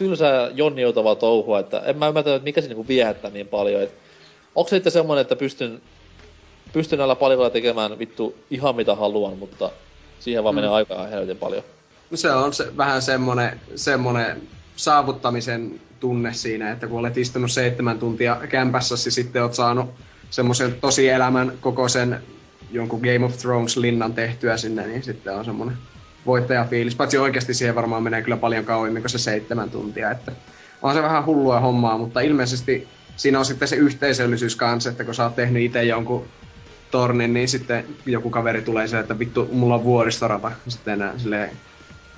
tylsää 0.00 0.48
jonniutavaa 0.54 1.14
touhua, 1.14 1.58
että 1.58 1.80
en 1.80 1.98
mä 1.98 2.08
ymmärtänyt, 2.08 2.36
että 2.36 2.44
mikä 2.44 2.60
se 2.60 2.68
niinku 2.68 2.88
viehättää 2.88 3.30
niin 3.30 3.48
paljon. 3.48 3.82
Et, 3.82 3.94
onko 4.54 4.68
se 4.68 4.76
sitten 4.76 4.92
semmonen, 4.92 5.22
että 5.22 5.36
pystyn, 5.36 5.80
pystyn 6.72 6.98
näillä 6.98 7.14
palikoilla 7.14 7.50
tekemään 7.50 7.98
vittu 7.98 8.34
ihan 8.50 8.76
mitä 8.76 8.94
haluan, 8.94 9.38
mutta 9.38 9.70
siihen 10.20 10.44
vaan 10.44 10.54
mm. 10.54 10.56
menee 10.56 10.70
aikaa 10.70 11.06
helvetin 11.06 11.36
paljon. 11.36 11.62
No 12.10 12.16
se 12.16 12.30
on 12.30 12.54
se, 12.54 12.76
vähän 12.76 13.02
semmonen, 13.02 13.60
semmonen 13.74 14.42
saavuttamisen 14.76 15.80
tunne 16.00 16.32
siinä, 16.32 16.72
että 16.72 16.86
kun 16.86 17.00
olet 17.00 17.16
istunut 17.16 17.50
seitsemän 17.50 17.98
tuntia 17.98 18.36
kämpässä, 18.48 18.94
ja 18.94 19.10
sitten 19.10 19.42
oot 19.42 19.54
saanut 19.54 19.90
semmoisen 20.30 20.74
tosi 20.80 21.08
elämän 21.08 21.52
kokoisen 21.60 22.22
jonkun 22.70 23.00
Game 23.00 23.24
of 23.24 23.36
Thrones-linnan 23.36 24.14
tehtyä 24.14 24.56
sinne, 24.56 24.86
niin 24.86 25.02
sitten 25.02 25.34
on 25.34 25.44
semmoinen 25.44 25.76
voittajafiilis. 26.26 26.94
Paitsi 26.94 27.18
oikeasti 27.18 27.54
siihen 27.54 27.74
varmaan 27.74 28.02
menee 28.02 28.22
kyllä 28.22 28.36
paljon 28.36 28.64
kauemmin 28.64 29.02
kuin 29.02 29.10
se 29.10 29.18
seitsemän 29.18 29.70
tuntia, 29.70 30.10
että 30.10 30.32
on 30.82 30.94
se 30.94 31.02
vähän 31.02 31.26
hullua 31.26 31.60
hommaa, 31.60 31.98
mutta 31.98 32.20
ilmeisesti 32.20 32.88
siinä 33.16 33.38
on 33.38 33.44
sitten 33.44 33.68
se 33.68 33.76
yhteisöllisyys 33.76 34.56
kanssa, 34.56 34.90
että 34.90 35.04
kun 35.04 35.14
sä 35.14 35.24
oot 35.24 35.36
tehnyt 35.36 35.62
itse 35.62 35.84
jonkun 35.84 36.26
tornin, 36.90 37.34
niin 37.34 37.48
sitten 37.48 37.84
joku 38.06 38.30
kaveri 38.30 38.62
tulee 38.62 38.88
se, 38.88 38.98
että 38.98 39.18
vittu, 39.18 39.48
mulla 39.52 39.74
on 39.74 39.84
vuoristorata. 39.84 40.52
Sitten 40.68 40.94
enää 40.94 41.18
silleen 41.18 41.50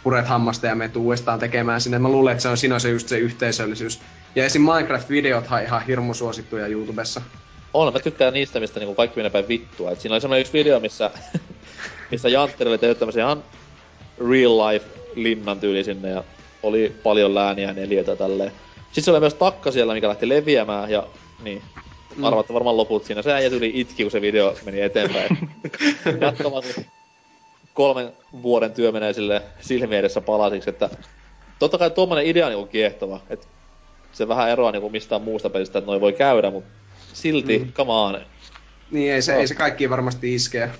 puret 0.03 0.27
hammasta 0.27 0.67
ja 0.67 0.75
menet 0.75 0.97
uudestaan 0.97 1.39
tekemään 1.39 1.81
sinne. 1.81 1.99
Mä 1.99 2.09
luulen, 2.09 2.33
että 2.33 2.43
se 2.43 2.49
on 2.49 2.57
siinä 2.57 2.79
se 2.79 2.91
just 2.91 3.09
se 3.09 3.19
yhteisöllisyys. 3.19 4.01
Ja 4.35 4.45
esim. 4.45 4.63
Minecraft-videot 4.63 5.53
on 5.53 5.63
ihan 5.63 5.87
hirmu 5.87 6.15
suosittuja 6.15 6.67
YouTubessa. 6.67 7.23
On, 7.75 7.93
mä 7.93 7.99
tykkään 8.01 8.33
niistä, 8.33 8.61
mistä 8.61 8.81
niinku 8.81 8.95
kaikki 8.95 9.17
menee 9.17 9.31
päin 9.31 9.49
vittua. 9.49 9.91
Et 9.91 10.01
siinä 10.01 10.15
oli 10.15 10.21
semmoinen 10.21 10.41
yksi 10.41 10.53
video, 10.53 10.81
missä, 10.81 11.11
missä 12.11 12.29
Jantteri 12.29 12.71
oli 12.71 12.79
tehnyt 12.79 12.99
tämmösen 12.99 13.23
ihan 13.23 13.43
real 14.19 14.59
life 14.59 14.87
linnan 15.15 15.61
tyyli 15.61 15.85
sinne 15.85 16.09
ja 16.09 16.25
oli 16.63 16.97
paljon 17.03 17.35
lääniä 17.35 17.69
ja 17.69 17.75
neljöitä 17.75 18.17
tälleen. 18.17 18.53
Sitten 18.83 19.05
se 19.05 19.11
oli 19.11 19.21
myös 19.21 19.35
takka 19.35 19.71
siellä, 19.71 19.95
mikä 19.95 20.09
lähti 20.09 20.29
leviämään 20.29 20.91
ja 20.91 21.07
niin. 21.43 21.63
Mm. 22.17 22.25
Arvaatte 22.25 22.55
varmaan 22.55 22.77
loput 22.77 23.05
siinä. 23.05 23.23
Se 23.23 23.33
äijä 23.33 23.51
tuli 23.51 23.73
itki, 23.75 24.03
kun 24.03 24.11
se 24.11 24.21
video 24.21 24.55
meni 24.65 24.81
eteenpäin. 24.81 25.39
Jatkamaan 26.21 26.63
kolmen 27.75 28.13
vuoden 28.43 28.73
työ 28.73 28.93
menee 28.93 29.13
sille 29.13 29.43
silmi 29.61 29.97
edessä 29.97 30.21
palasiksi, 30.21 30.71
että 30.71 30.91
totta 31.59 31.79
kai 31.79 31.91
tuommoinen 31.91 32.27
idea 32.27 32.47
on 32.47 32.53
niinku 32.53 32.67
kiehtova, 32.67 33.21
että 33.31 33.47
se 34.13 34.29
vähän 34.29 34.51
eroaa 34.51 34.73
niinku 34.73 34.91
mistään 34.91 35.23
muusta 35.23 35.51
pelistä, 35.51 35.79
että 35.79 35.91
noin 35.91 36.01
voi 36.01 36.13
käydä, 36.13 36.51
mutta 36.51 36.71
silti, 37.13 37.59
mm. 37.59 37.73
come 37.73 37.93
on. 37.93 38.21
Niin, 38.91 39.13
ei 39.13 39.23
se, 39.23 39.33
no. 39.33 39.41
ei 39.41 39.47
se 39.47 39.55
kaikki 39.55 39.91
varmasti 39.91 40.35
iskee. 40.35 40.71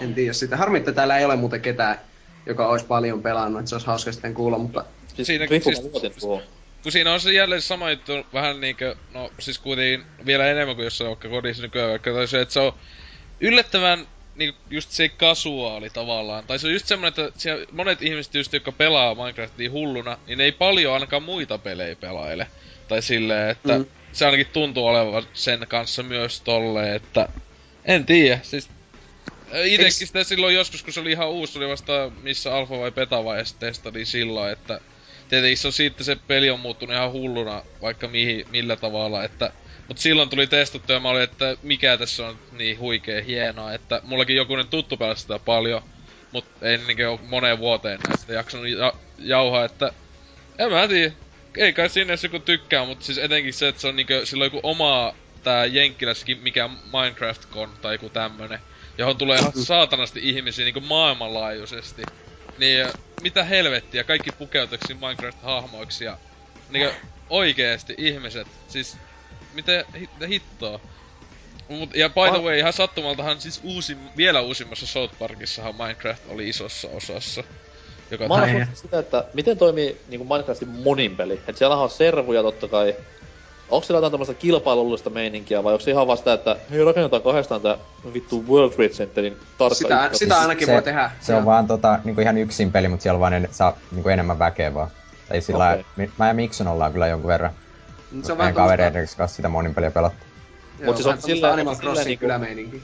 En 0.00 0.14
tiedä 0.14 0.32
sitä. 0.32 0.56
Harmi, 0.56 0.78
että 0.78 0.92
täällä 0.92 1.18
ei 1.18 1.24
ole 1.24 1.36
muuten 1.36 1.60
ketään, 1.60 2.00
joka 2.46 2.66
olisi 2.66 2.86
paljon 2.86 3.22
pelannut, 3.22 3.58
että 3.58 3.68
se 3.68 3.74
olisi 3.74 3.86
hauska 3.86 4.12
sitten 4.12 4.34
kuulla, 4.34 4.58
mutta... 4.58 4.84
Siis 5.14 5.26
siinä, 5.26 5.46
siis, 5.46 5.82
kun 6.82 6.92
siinä 6.92 7.12
on 7.12 7.20
se 7.20 7.32
jälleen 7.32 7.62
sama 7.62 7.90
juttu, 7.90 8.12
vähän 8.32 8.60
niinkö, 8.60 8.96
no 9.14 9.30
siis 9.38 9.58
kuitenkin 9.58 10.06
vielä 10.26 10.46
enemmän 10.46 10.76
kuin 10.76 10.84
jossain 10.84 11.08
vaikka 11.08 11.28
kodissa 11.28 11.62
nykyään, 11.62 11.90
vaikka 11.90 12.26
se, 12.26 12.40
että 12.40 12.54
se 12.54 12.60
on 12.60 12.72
yllättävän 13.40 14.06
niin 14.36 14.54
just 14.70 14.90
se 14.90 15.08
kasuaali 15.08 15.90
tavallaan. 15.90 16.44
Tai 16.44 16.58
se 16.58 16.66
on 16.66 16.72
just 16.72 16.86
semmonen, 16.86 17.08
että 17.08 17.40
siellä 17.40 17.66
monet 17.72 18.02
ihmiset 18.02 18.34
just, 18.34 18.52
jotka 18.52 18.72
pelaa 18.72 19.14
Minecraftia 19.14 19.70
hulluna, 19.70 20.18
niin 20.26 20.38
ne 20.38 20.44
ei 20.44 20.52
paljon 20.52 20.94
ainakaan 20.94 21.22
muita 21.22 21.58
pelejä 21.58 21.96
pelaile. 21.96 22.46
Tai 22.88 23.02
silleen, 23.02 23.50
että 23.50 23.78
mm. 23.78 23.86
se 24.12 24.24
ainakin 24.24 24.46
tuntuu 24.52 24.86
olevan 24.86 25.22
sen 25.32 25.66
kanssa 25.68 26.02
myös 26.02 26.40
tolle, 26.40 26.94
että 26.94 27.28
en 27.84 28.06
tiedä, 28.06 28.38
siis 28.42 28.68
Itekin 29.64 29.92
sitä 29.92 30.24
silloin 30.24 30.54
joskus, 30.54 30.82
kun 30.82 30.92
se 30.92 31.00
oli 31.00 31.12
ihan 31.12 31.28
uusi, 31.28 31.58
oli 31.58 31.68
vasta 31.68 32.10
missä 32.22 32.54
alfa 32.54 32.78
vai 32.78 32.92
beta 32.92 33.24
vaiheessa 33.24 33.58
testadin 33.58 34.06
silloin, 34.06 34.52
että 34.52 34.80
tietenkin 35.28 35.58
se 35.58 35.66
on 35.66 35.72
siitä 35.72 36.04
se 36.04 36.16
peli 36.26 36.50
on 36.50 36.60
muuttunut 36.60 36.96
ihan 36.96 37.12
hulluna, 37.12 37.62
vaikka 37.80 38.08
mihin, 38.08 38.44
millä 38.48 38.76
tavalla, 38.76 39.24
että 39.24 39.52
Mut 39.88 39.98
silloin 39.98 40.28
tuli 40.30 40.46
testattu 40.46 40.92
ja 40.92 41.00
mä 41.00 41.08
olin, 41.08 41.22
että 41.22 41.56
mikä 41.62 41.96
tässä 41.96 42.26
on 42.26 42.40
niin 42.50 42.78
huikea 42.78 43.22
hienoa, 43.22 43.72
että 43.74 44.00
mullakin 44.04 44.36
jokunen 44.36 44.68
tuttu 44.68 44.96
pelasi 44.96 45.22
sitä 45.22 45.38
paljon, 45.38 45.82
mut 46.30 46.62
en 46.62 46.86
niinkö 46.86 47.18
moneen 47.22 47.58
vuoteen 47.58 48.02
näistä 48.02 48.32
jaksanut 48.32 48.68
ja- 48.68 49.00
jauhaa, 49.18 49.64
että 49.64 49.92
en 50.58 50.70
mä 50.72 50.88
tiedä. 50.88 51.14
Ei 51.56 51.72
kai 51.72 51.90
sinne 51.90 52.12
jos 52.12 52.22
joku 52.22 52.38
tykkää, 52.40 52.84
mutta 52.84 53.04
siis 53.04 53.18
etenkin 53.18 53.54
se, 53.54 53.68
että 53.68 53.80
se 53.80 53.88
on 53.88 53.96
niinkö 53.96 54.26
silloin 54.26 54.46
joku 54.46 54.60
oma 54.62 55.12
tää 55.42 55.64
Jenkkilässäkin 55.66 56.38
mikä 56.42 56.68
Minecraft-con 56.68 57.78
tai 57.80 57.94
joku 57.94 58.10
tämmönen, 58.10 58.58
johon 58.98 59.18
tulee 59.18 59.38
ihan 59.38 59.52
saatanasti 59.64 60.20
ihmisiä 60.22 60.64
niinku 60.64 60.80
maailmanlaajuisesti. 60.80 62.08
Niin 62.58 62.86
mitä 63.18 63.44
helvettiä, 63.44 64.04
kaikki 64.04 64.30
pukeutuksi 64.30 64.94
Minecraft-hahmoiksi 64.94 66.04
ja 66.04 66.18
niinkö 66.68 66.94
oikeesti 67.30 67.94
ihmiset, 67.98 68.48
siis 68.68 68.96
miten 69.52 69.84
hittoa. 70.28 70.80
Mut, 71.68 71.96
ja 71.96 72.08
by 72.08 72.30
the 72.30 72.42
way, 72.42 72.58
ihan 72.58 72.72
sattumaltahan 72.72 73.40
siis 73.40 73.60
uusi, 73.64 73.96
vielä 74.16 74.40
uusimmassa 74.40 74.86
South 74.86 75.18
Parkissahan 75.18 75.74
Minecraft 75.74 76.22
oli 76.26 76.48
isossa 76.48 76.88
osassa. 76.88 77.44
Joka 78.10 78.28
Mä 78.28 78.66
sitä, 78.74 78.98
että 78.98 79.24
miten 79.34 79.58
toimii 79.58 80.00
niinku 80.08 80.34
Minecraftin 80.34 80.68
monin 80.68 81.16
peli? 81.16 81.42
Et 81.48 81.56
siellä 81.56 81.76
on 81.76 81.90
servuja 81.90 82.42
totta 82.42 82.68
kai. 82.68 82.94
Onko 83.70 83.86
siellä 83.86 83.98
jotain 83.98 84.10
tämmöistä 84.10 84.34
kilpailullista 84.34 85.10
meininkiä 85.10 85.64
vai 85.64 85.72
onko 85.72 85.84
se 85.84 85.90
ihan 85.90 86.06
vasta, 86.06 86.32
että 86.32 86.56
hei 86.70 86.84
rakennetaan 86.84 87.22
kahdestaan 87.22 87.60
tää 87.60 87.78
vittu 88.14 88.44
World 88.48 88.72
Trade 88.72 88.88
Centerin 88.88 89.36
tarkka 89.58 89.74
Sitä, 89.74 90.08
sitä 90.12 90.40
ainakin 90.40 90.66
se, 90.66 90.72
voi 90.72 90.82
tehdä. 90.82 91.10
Se 91.20 91.34
on 91.34 91.44
vaan 91.44 91.66
tota, 91.66 91.98
niinku 92.04 92.20
ihan 92.20 92.38
yksin 92.38 92.72
peli, 92.72 92.88
mutta 92.88 93.02
siellä 93.02 93.16
on 93.16 93.20
vaan 93.20 93.32
en, 93.32 93.48
saa 93.50 93.76
niinku 93.92 94.08
enemmän 94.08 94.38
väkeä 94.38 94.74
vaan. 94.74 94.90
Tai 95.28 95.40
sillä 95.40 95.70
okay. 95.94 96.08
mä 96.18 96.28
ja 96.28 96.34
Mikson 96.34 96.68
ollaan 96.68 96.92
kyllä 96.92 97.06
jonkun 97.06 97.28
verran 97.28 97.50
se 98.22 98.32
on 98.32 98.38
vähän 98.38 98.54
kavereiden 98.54 99.08
kanssa 99.16 99.36
sitä 99.36 99.48
monin 99.48 99.74
peliä 99.74 99.90
pelattu. 99.90 100.24
Mut 100.84 100.96
siis 100.96 101.06
on 101.06 101.22
sillä 101.22 101.52
Animal 101.52 101.76
Crossing 101.76 102.06
niinku... 102.06 102.20
kylämeininki. 102.20 102.82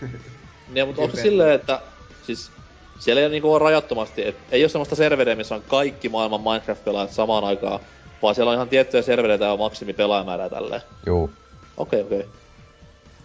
niin, 0.72 0.86
mutta 0.86 1.02
onko 1.02 1.16
silleen, 1.16 1.52
että 1.52 1.80
siis 2.26 2.50
siellä 2.98 3.22
ei 3.22 3.28
niinku 3.28 3.52
ole 3.52 3.58
rajattomasti, 3.58 4.28
et 4.28 4.36
ei 4.50 4.62
ole 4.62 4.68
semmoista 4.68 4.96
serveriä, 4.96 5.34
missä 5.34 5.54
on 5.54 5.62
kaikki 5.68 6.08
maailman 6.08 6.40
Minecraft-pelaajat 6.40 7.10
samaan 7.10 7.44
aikaan, 7.44 7.80
vaan 8.22 8.34
siellä 8.34 8.50
on 8.50 8.54
ihan 8.54 8.68
tiettyjä 8.68 9.02
servereitä 9.02 9.44
ja 9.44 9.56
maksimi 9.56 9.92
pelaajamäärää 9.92 10.48
tälleen. 10.48 10.80
Juu. 11.06 11.30
Okei, 11.76 12.00
okay, 12.00 12.18
okei. 12.18 12.28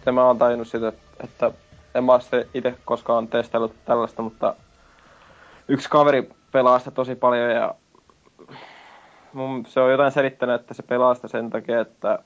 Okay. 0.00 0.14
mä 0.14 0.26
oon 0.26 0.38
tajunnut 0.38 0.68
sitä, 0.68 0.92
että 1.24 1.50
en 1.94 2.04
mä 2.04 2.18
itse 2.54 2.74
koskaan 2.84 3.28
testaillut 3.28 3.74
tällaista, 3.84 4.22
mutta 4.22 4.54
yksi 5.68 5.90
kaveri 5.90 6.30
pelaa 6.52 6.78
sitä 6.78 6.90
tosi 6.90 7.14
paljon 7.14 7.50
ja 7.50 7.74
mun, 9.32 9.66
se 9.68 9.80
on 9.80 9.90
jotain 9.90 10.12
selittänyt, 10.12 10.60
että 10.60 10.74
se 10.74 10.82
pelaa 10.82 11.14
sitä 11.14 11.28
sen 11.28 11.50
takia, 11.50 11.80
että 11.80 12.18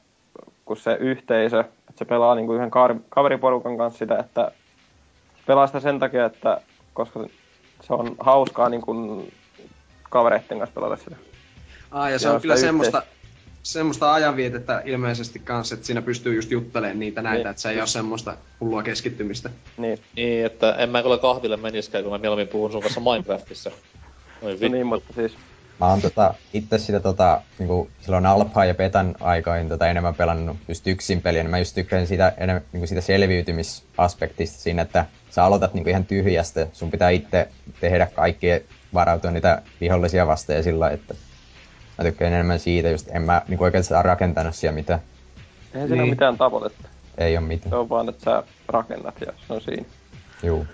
kun 0.64 0.76
se 0.76 0.96
yhteisö, 1.00 1.60
että 1.60 1.98
se 1.98 2.04
pelaa 2.04 2.34
niinku 2.34 2.54
yhden 2.54 2.70
kaveriporukan 3.08 3.76
kanssa 3.78 3.98
sitä, 3.98 4.18
että 4.18 4.50
pelaa 5.46 5.66
sitä 5.66 5.80
sen 5.80 5.98
takia, 5.98 6.24
että 6.24 6.60
koska 6.94 7.20
se 7.80 7.92
on 7.92 8.14
hauskaa 8.20 8.68
niin 8.68 8.82
kuin 8.82 9.32
kavereiden 10.10 10.58
kanssa 10.58 10.74
pelata 10.74 10.96
sitä. 10.96 11.16
Ah, 11.90 12.10
ja 12.10 12.18
se, 12.18 12.28
ja 12.28 12.34
on 12.34 12.40
kyllä 12.40 12.56
semmoista, 12.56 13.02
semmoista 13.62 14.12
ajanvietettä 14.12 14.82
ilmeisesti 14.84 15.38
kanssa, 15.38 15.74
että 15.74 15.86
siinä 15.86 16.02
pystyy 16.02 16.34
just 16.34 16.50
juttelemaan 16.50 16.98
niitä 16.98 17.22
näitä, 17.22 17.38
niin. 17.38 17.50
että 17.50 17.62
se 17.62 17.70
ei 17.70 17.78
ole 17.78 17.86
semmoista 17.86 18.36
hullua 18.60 18.82
keskittymistä. 18.82 19.50
Niin. 19.76 19.98
Niin, 20.16 20.46
että 20.46 20.72
en 20.72 20.90
mä 20.90 21.02
kyllä 21.02 21.18
kahville 21.18 21.56
meniskään, 21.56 22.04
kun 22.04 22.12
mä 22.12 22.18
mieluummin 22.18 22.48
puhun 22.48 22.72
sun 22.72 22.82
kanssa 22.82 23.00
Minecraftissa. 23.00 23.70
Noin 24.42 24.58
no 24.60 24.68
niin, 24.68 24.86
mutta 24.86 25.12
siis 25.14 25.32
Mä 25.80 25.86
oon 25.86 26.02
tota, 26.02 26.34
itse 26.52 26.78
sitä 26.78 27.00
tota, 27.00 27.42
niinku, 27.58 27.90
silloin 28.00 28.26
alpha 28.26 28.64
ja 28.64 28.74
betan 28.74 29.14
aikoin 29.20 29.68
tota, 29.68 29.86
enemmän 29.86 30.14
pelannut 30.14 30.56
just 30.68 30.86
yksin 30.86 31.22
peliä, 31.22 31.42
niin 31.42 31.50
mä 31.50 31.58
just 31.58 31.74
tykkään 31.74 32.06
sitä, 32.06 32.32
enemmän, 32.36 32.62
niinku, 32.72 32.86
sitä 32.86 33.00
selviytymisaspektista 33.00 34.58
siinä, 34.58 34.82
että 34.82 35.06
sä 35.30 35.44
aloitat 35.44 35.74
niinku, 35.74 35.90
ihan 35.90 36.04
tyhjästä, 36.04 36.66
sun 36.72 36.90
pitää 36.90 37.10
itse 37.10 37.48
tehdä 37.80 38.06
kaikki 38.06 38.46
varautua 38.94 39.30
niitä 39.30 39.62
vihollisia 39.80 40.26
vastaan 40.26 40.56
ja 40.56 40.62
sillä 40.62 40.90
että 40.90 41.14
mä 41.98 42.04
tykkään 42.04 42.32
enemmän 42.32 42.58
siitä, 42.58 42.90
just 42.90 43.08
en 43.10 43.22
mä 43.22 43.42
niinku, 43.48 43.64
oikeastaan 43.64 44.04
rakentanut 44.04 44.54
siellä 44.54 44.74
mitään. 44.74 45.00
Eihän 45.74 45.88
siinä 45.88 45.94
niin. 45.94 46.02
ole 46.02 46.10
mitään 46.10 46.38
tavoitetta. 46.38 46.88
Ei 47.18 47.36
ole 47.36 47.46
mitään. 47.46 47.70
Se 47.70 47.76
on 47.76 47.88
vaan, 47.88 48.08
että 48.08 48.24
sä 48.24 48.42
rakennat 48.68 49.20
ja 49.20 49.32
se 49.46 49.52
on 49.52 49.60
siinä. 49.60 49.84
Juu. 50.42 50.66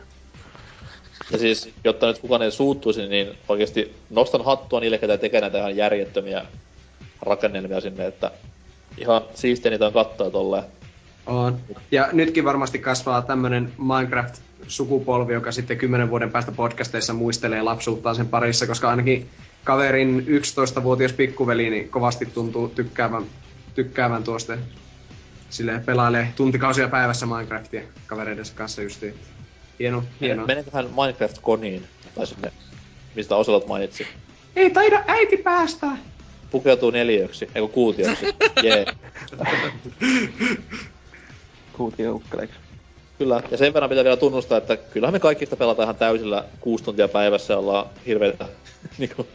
Ja 1.32 1.38
siis, 1.38 1.72
jotta 1.84 2.06
nyt 2.06 2.18
kukaan 2.18 2.42
ei 2.42 2.50
suuttuisi, 2.50 3.08
niin 3.08 3.38
oikeasti 3.48 3.96
nostan 4.10 4.44
hattua 4.44 4.80
niille, 4.80 4.98
ketä 4.98 5.18
tekee 5.18 5.40
näitä 5.40 5.58
ihan 5.58 5.76
järjettömiä 5.76 6.46
rakennelmia 7.22 7.80
sinne, 7.80 8.06
että 8.06 8.30
ihan 8.98 9.22
siistiä 9.34 9.70
niitä 9.70 9.86
on 9.86 9.92
katsoa 9.92 10.30
tolleen. 10.30 10.64
On. 11.26 11.58
Ja 11.90 12.08
nytkin 12.12 12.44
varmasti 12.44 12.78
kasvaa 12.78 13.22
tämmönen 13.22 13.72
Minecraft-sukupolvi, 13.78 15.32
joka 15.32 15.52
sitten 15.52 15.78
kymmenen 15.78 16.10
vuoden 16.10 16.30
päästä 16.30 16.52
podcasteissa 16.52 17.12
muistelee 17.12 17.62
lapsuuttaan 17.62 18.16
sen 18.16 18.28
parissa, 18.28 18.66
koska 18.66 18.90
ainakin 18.90 19.28
kaverin 19.64 20.26
11-vuotias 20.28 21.12
pikkuveli 21.12 21.70
niin 21.70 21.88
kovasti 21.88 22.26
tuntuu 22.26 22.68
tykkäävän, 22.68 23.24
tykkäävän 23.74 24.24
tuosta. 24.24 24.58
Silleen 25.50 25.84
pelailee 25.84 26.32
tuntikausia 26.36 26.88
päivässä 26.88 27.26
Minecraftia 27.26 27.82
kavereiden 28.06 28.44
kanssa 28.54 28.82
justiin. 28.82 29.14
Hieno, 29.78 30.04
hieno. 30.20 30.46
Meneköhän 30.46 30.86
Minecraft 30.86 31.38
Koniin, 31.42 31.84
tai 32.14 32.26
sinne, 32.26 32.52
mistä 33.14 33.36
Oselot 33.36 33.66
mainitsi. 33.66 34.06
Ei 34.56 34.70
taida 34.70 35.04
äiti 35.06 35.36
päästä! 35.36 35.86
Pukeutuu 36.50 36.90
neljöksi, 36.90 37.48
eikö 37.54 37.68
kuutioksi. 37.68 38.26
Jee. 38.62 38.86
Kuutio-ukkeleiksi. 41.72 42.61
Kyllä, 43.22 43.42
ja 43.50 43.56
sen 43.56 43.74
verran 43.74 43.88
pitää 43.88 44.04
vielä 44.04 44.16
tunnustaa, 44.16 44.58
että 44.58 44.76
kyllähän 44.76 45.14
me 45.14 45.20
kaikki 45.20 45.46
sitä 45.46 45.56
pelataan 45.56 45.86
ihan 45.86 45.96
täysillä 45.96 46.44
kuusi 46.60 46.84
tuntia 46.84 47.08
päivässä, 47.08 47.58
ollaan 47.58 47.86
hirveitä 48.06 48.46
niinku... 48.98 49.26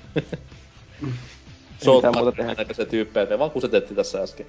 muuta 1.85 2.31
tehdä. 2.31 2.53
näitä 2.53 2.73
se 2.73 2.85
tyyppejä, 2.85 3.25
me 3.25 3.39
vaan 3.39 3.51
kusetettiin 3.51 3.95
tässä 3.95 4.21
äsken. 4.21 4.45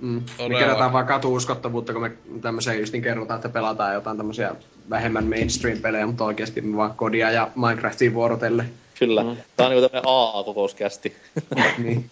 Mm. 0.00 0.22
Me 0.48 0.58
kerätään 0.58 0.92
vaan 0.92 1.06
katu-uskottavuutta, 1.06 1.92
kun 1.92 2.02
me 2.02 2.12
tämmöiseen 2.40 2.80
justin 2.80 3.02
kerrotaan, 3.02 3.38
että 3.38 3.48
pelataan 3.48 3.94
jotain 3.94 4.16
tämmöisiä 4.16 4.54
vähemmän 4.90 5.26
mainstream-pelejä, 5.26 6.06
mutta 6.06 6.24
oikeasti 6.24 6.60
me 6.60 6.76
vaan 6.76 6.94
kodia 6.96 7.30
ja 7.30 7.50
Minecraftia 7.54 8.14
vuorotelle. 8.14 8.64
Kyllä. 8.98 9.22
Mm. 9.22 9.36
Tää 9.56 9.66
on 9.66 9.72
niinku 9.72 9.88
tämmönen 9.88 10.08
AA-kokouskästi. 10.08 11.16
niin. 11.84 12.10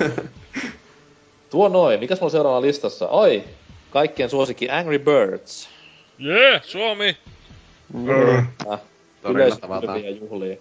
Tuo 1.50 1.68
noin, 1.68 2.00
mikäs 2.00 2.18
mulla 2.20 2.26
on 2.26 2.30
seuraavana 2.30 2.66
listassa? 2.66 3.06
Ai, 3.06 3.44
kaikkien 3.90 4.30
suosikki 4.30 4.70
Angry 4.70 4.98
Birds. 4.98 5.68
Jee, 6.18 6.50
yeah, 6.50 6.64
Suomi! 6.64 7.16
Äh, 8.70 8.80
Todella 9.22 9.38
yleisö 9.38 9.56
tavataan. 9.56 10.00
kylviä 10.00 10.10
juhlii. 10.10 10.60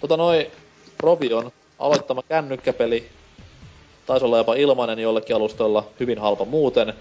Tota 0.00 0.16
noin, 0.16 0.46
Robion 0.98 1.52
aloittama 1.78 2.22
kännykkäpeli. 2.22 3.08
Taisi 4.06 4.24
olla 4.24 4.38
jopa 4.38 4.54
ilmainen 4.54 4.98
jollekin 4.98 5.36
alustoilla, 5.36 5.90
hyvin 6.00 6.18
halpa 6.18 6.44
muuten. 6.44 6.94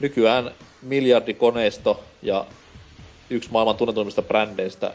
Nykyään 0.00 0.50
miljardikoneisto 0.82 2.04
ja 2.22 2.46
yksi 3.30 3.50
maailman 3.52 3.76
tunnetuimmista 3.76 4.22
brändeistä 4.22 4.94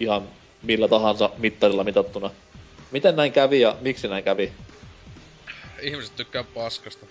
ihan 0.00 0.22
millä 0.62 0.88
tahansa 0.88 1.30
mittarilla 1.38 1.84
mitattuna. 1.84 2.30
Miten 2.90 3.16
näin 3.16 3.32
kävi 3.32 3.60
ja 3.60 3.76
miksi 3.80 4.08
näin 4.08 4.24
kävi? 4.24 4.52
Ihmiset 5.82 6.16
tykkää 6.16 6.44
paskasta. 6.44 7.06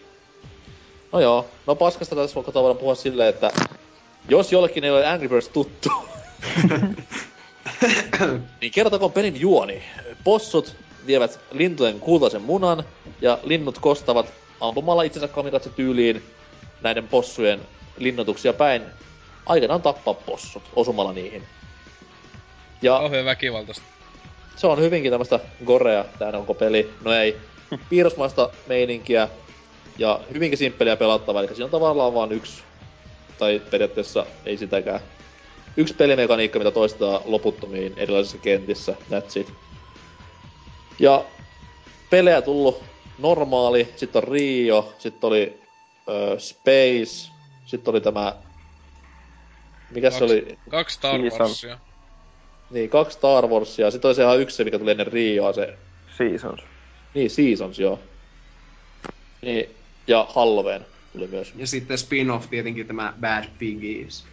No 1.12 1.20
joo, 1.20 1.46
no 1.68 1.76
paskasta 1.76 2.16
tässä 2.16 2.36
voidaan 2.36 2.54
voidaan 2.54 2.78
puhua 2.78 2.96
silleen, 2.96 3.30
että 3.30 3.52
jos 4.30 4.52
jollekin 4.52 4.84
ei 4.84 4.90
ole 4.90 5.08
Angry 5.08 5.30
Birds 5.30 5.50
tuttu, 5.50 5.90
niin 8.62 8.72
kertokoon 8.72 9.12
pelin 9.12 9.42
juoni. 9.42 9.84
Possut 10.24 10.76
vievät 11.08 11.40
lintujen 11.52 12.00
kultaisen 12.00 12.42
munan 12.42 12.84
ja 13.22 13.40
linnut 13.44 13.80
kostavat 13.80 14.34
ampumalla 14.62 15.04
itsensä 15.04 15.28
kamikatse 15.28 15.70
tyyliin 15.70 16.24
näiden 16.82 17.08
possujen 17.08 17.60
linnoituksia 17.98 18.54
päin 18.54 18.82
aikanaan 19.46 19.82
tappaa 19.82 20.14
possut 20.14 20.64
osumalla 20.76 21.14
niihin. 21.14 21.44
Ja 22.82 22.98
Kauhean 22.98 23.26
väkivaltaista. 23.26 23.84
se 24.56 24.68
on 24.68 24.80
hyvinkin 24.80 25.12
tämmöstä 25.12 25.40
gorea 25.66 26.06
tää 26.20 26.38
onko 26.38 26.54
peli. 26.54 26.94
No 27.06 27.14
ei. 27.14 27.38
Piirrosmaista 27.90 28.50
meininkiä 28.68 29.30
ja 30.00 30.20
hyvinkin 30.34 30.58
simppeliä 30.58 30.96
pelattavaa, 30.96 31.42
eli 31.42 31.48
siinä 31.48 31.66
on 31.66 31.72
tavallaan 31.72 32.14
vaan 32.14 32.32
yksi, 32.32 32.64
tai 33.40 33.62
periaatteessa 33.72 34.26
ei 34.46 34.58
sitäkään, 34.58 35.00
yksi 35.78 35.94
pelimekaniikka, 35.94 36.60
mitä 36.60 36.72
toistetaan 36.72 37.22
loputtomiin 37.26 37.94
erilaisissa 37.98 38.38
kentissä, 38.38 38.96
that's 39.12 39.40
it. 39.40 39.54
Ja 41.00 41.26
pelejä 42.10 42.42
tullut 42.42 42.84
normaali, 43.18 43.88
sitten 43.96 44.24
on 44.24 44.28
Rio, 44.28 44.94
sitten 45.00 45.28
oli 45.28 45.62
ö, 46.10 46.40
Space, 46.40 47.32
sitten 47.66 47.92
oli 47.92 48.02
tämä, 48.02 48.36
mikä 49.90 50.12
se 50.12 50.24
oli, 50.24 50.58
Kaksi 50.70 50.96
Star. 50.96 51.22
Warsia. 51.22 51.80
niin 52.70 52.90
kaksi 52.90 53.18
Star 53.18 53.48
Warsia, 53.48 53.92
sitten 53.92 54.10
oli 54.10 54.16
se 54.16 54.24
ihan 54.24 54.40
yksi, 54.40 54.64
mikä 54.64 54.80
tuli 54.80 54.92
ennen 54.92 55.08
Rioa, 55.08 55.54
se 55.54 55.78
Seasons. 56.18 56.62
Niin, 57.14 57.30
Seasons, 57.30 57.80
joo. 57.80 58.00
Niin, 59.42 59.79
ja 60.10 60.28
Halloween 60.30 60.86
tuli 61.14 61.28
myös, 61.28 61.54
Ja 61.56 61.68
sitten 61.68 61.98
spin-off 61.98 62.50
tietenkin 62.50 62.88
tämä 62.88 63.14
Bad 63.22 63.46
Piggies. 63.60 64.26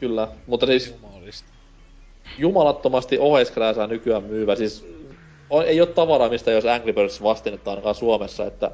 kyllä. 0.00 0.28
Mutta 0.46 0.66
siis 0.66 0.88
Jumalista. 1.02 1.48
jumalattomasti 2.38 3.18
oheiskrääsää 3.18 3.86
nykyään 3.86 4.22
myyvä. 4.24 4.56
Siis 4.56 4.86
on, 5.50 5.66
ei 5.66 5.80
ole 5.80 5.88
tavaraa, 5.88 6.28
mistä 6.28 6.50
jos 6.50 6.64
Angry 6.64 6.92
Birds 6.92 7.22
vastinetta 7.22 7.70
ainakaan 7.70 7.94
Suomessa, 7.94 8.46
että 8.46 8.70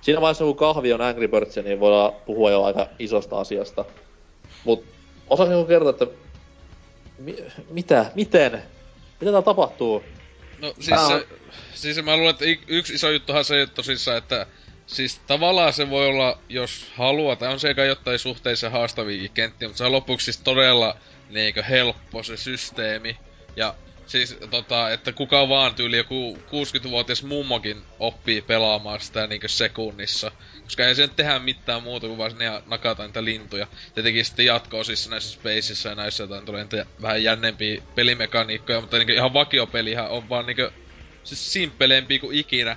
siinä 0.00 0.20
vaiheessa 0.20 0.44
kun 0.44 0.56
kahvi 0.56 0.92
on 0.92 1.00
Angry 1.00 1.28
Birds, 1.28 1.56
niin 1.56 1.80
voidaan 1.80 2.12
puhua 2.26 2.50
jo 2.50 2.62
aika 2.64 2.86
isosta 2.98 3.40
asiasta. 3.40 3.84
Mut 4.64 4.84
joku 5.50 5.64
kertoa, 5.68 5.90
että 5.90 6.06
mi- 7.18 7.44
mitä, 7.70 8.10
miten, 8.14 8.52
mitä 8.52 8.62
täällä 9.24 9.42
tapahtuu? 9.42 10.02
No 10.58 10.68
siis, 10.74 10.86
Tää 10.88 11.06
on- 11.06 11.20
se, 11.20 11.26
siis 11.74 12.04
mä 12.04 12.16
luulen, 12.16 12.30
että 12.30 12.44
yksi 12.68 12.94
iso 12.94 13.10
juttuhan 13.10 13.44
se 13.44 13.66
tosissaan, 13.74 14.18
että 14.18 14.46
siis 14.90 15.20
tavallaan 15.26 15.72
se 15.72 15.90
voi 15.90 16.06
olla, 16.06 16.38
jos 16.48 16.86
haluaa, 16.94 17.36
tai 17.36 17.52
on 17.52 17.60
se 17.60 17.68
eikä 17.68 17.84
jotain 17.84 18.18
suhteellisen 18.18 18.72
haastavia 18.72 19.28
kenttiä, 19.28 19.68
mutta 19.68 19.78
se 19.78 19.84
on 19.84 19.92
lopuksi 19.92 20.24
siis 20.24 20.38
todella 20.38 20.96
niinkö 21.30 21.62
helppo 21.62 22.22
se 22.22 22.36
systeemi. 22.36 23.16
Ja 23.56 23.74
siis 24.06 24.38
tota, 24.50 24.90
että 24.90 25.12
kuka 25.12 25.48
vaan 25.48 25.74
tyyli 25.74 25.96
joku 25.96 26.38
60-vuotias 26.46 27.22
mummokin 27.22 27.82
oppii 27.98 28.42
pelaamaan 28.42 29.00
sitä 29.00 29.26
niinkö 29.26 29.48
sekunnissa. 29.48 30.32
Koska 30.64 30.86
ei 30.86 30.94
se 30.94 31.02
nyt 31.02 31.16
tehdä 31.16 31.38
mitään 31.38 31.82
muuta 31.82 32.06
kuin 32.06 32.18
vaan 32.18 32.30
sinne 32.30 32.62
nakata 32.66 33.06
niitä 33.06 33.24
lintuja. 33.24 33.66
Tietenkin 33.94 34.24
sitten 34.24 34.46
jatko-osissa 34.46 35.10
näissä 35.10 35.32
Spaceissa 35.32 35.88
ja 35.88 35.94
näissä 35.94 36.22
jotain 36.22 36.44
tulee 36.44 36.62
niitä 36.62 36.86
vähän 37.02 37.22
jännempiä 37.22 37.82
pelimekaniikkoja, 37.94 38.80
mutta 38.80 38.96
niinkö 38.96 39.14
ihan 39.14 39.32
vakiopelihän 39.32 40.10
on 40.10 40.28
vaan 40.28 40.46
niinkö 40.46 40.70
siis 41.24 41.52
simppeleempiä 41.52 42.18
kuin 42.18 42.36
ikinä. 42.38 42.76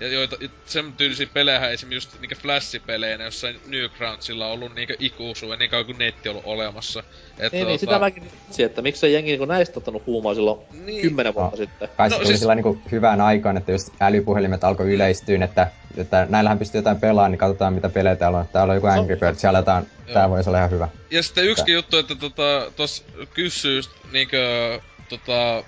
Ja 0.00 0.08
joita, 0.08 0.36
sen 0.66 0.92
tyylisiä 0.92 1.26
pelejä 1.34 1.68
esimerkiksi 1.68 1.96
just 2.08 2.20
niinkö 2.20 2.34
flash-peleinä 2.34 3.24
jossain 3.24 3.60
Newgroundsilla 3.66 4.46
on 4.46 4.52
ollut 4.52 4.74
niinkö 4.74 4.96
ikuisuuden 4.98 5.58
niin 5.58 5.70
kauan 5.70 5.86
kuin 5.86 5.98
netti 5.98 6.28
on 6.28 6.32
ollut 6.34 6.46
olemassa. 6.46 7.02
Että 7.38 7.56
Niin, 7.56 7.66
niin 7.66 7.78
sitä 7.78 7.98
mäkin 7.98 8.22
itse, 8.48 8.64
että 8.64 8.82
miksei 8.82 9.12
jengi 9.12 9.30
niinku 9.30 9.44
näistä 9.44 9.78
ottanut 9.78 10.06
huumaa 10.06 10.34
silloin 10.34 10.60
Niin. 10.84 11.02
kymmenen 11.02 11.34
vuotta 11.34 11.50
No. 11.50 11.56
sitten. 11.56 11.88
Kai 11.96 12.08
No 12.08 12.10
se 12.10 12.16
tuli 12.16 12.26
siis- 12.26 12.40
sillä 12.40 12.54
niin 12.54 12.82
hyvään 12.92 13.20
aikaan, 13.20 13.56
että 13.56 13.72
just 13.72 13.88
älypuhelimet 14.00 14.64
alkoi 14.64 14.94
yleistyä, 14.94 15.44
että, 15.44 15.70
että 15.96 16.26
näillähän 16.30 16.58
pystyy 16.58 16.78
jotain 16.78 17.00
pelaamaan, 17.00 17.30
niin 17.30 17.38
katsotaan 17.38 17.72
mitä 17.72 17.88
pelejä 17.88 18.16
täällä 18.16 18.38
on. 18.38 18.48
Täällä 18.52 18.70
on 18.72 18.76
joku 18.76 18.86
Angry 18.86 19.16
Birds, 19.16 19.44
aletaan, 19.44 19.86
Joo. 20.06 20.14
tää 20.14 20.30
voisi 20.30 20.50
olla 20.50 20.58
ihan 20.58 20.70
hyvä. 20.70 20.88
Ja 21.10 21.22
sitten 21.22 21.44
yksikin 21.44 21.74
juttu, 21.74 21.96
että 21.98 22.14
tota, 22.14 22.72
tos 22.76 23.04
kysyy 23.34 23.76
just 23.76 23.90
niinkö, 24.12 24.80
tota, 25.08 25.64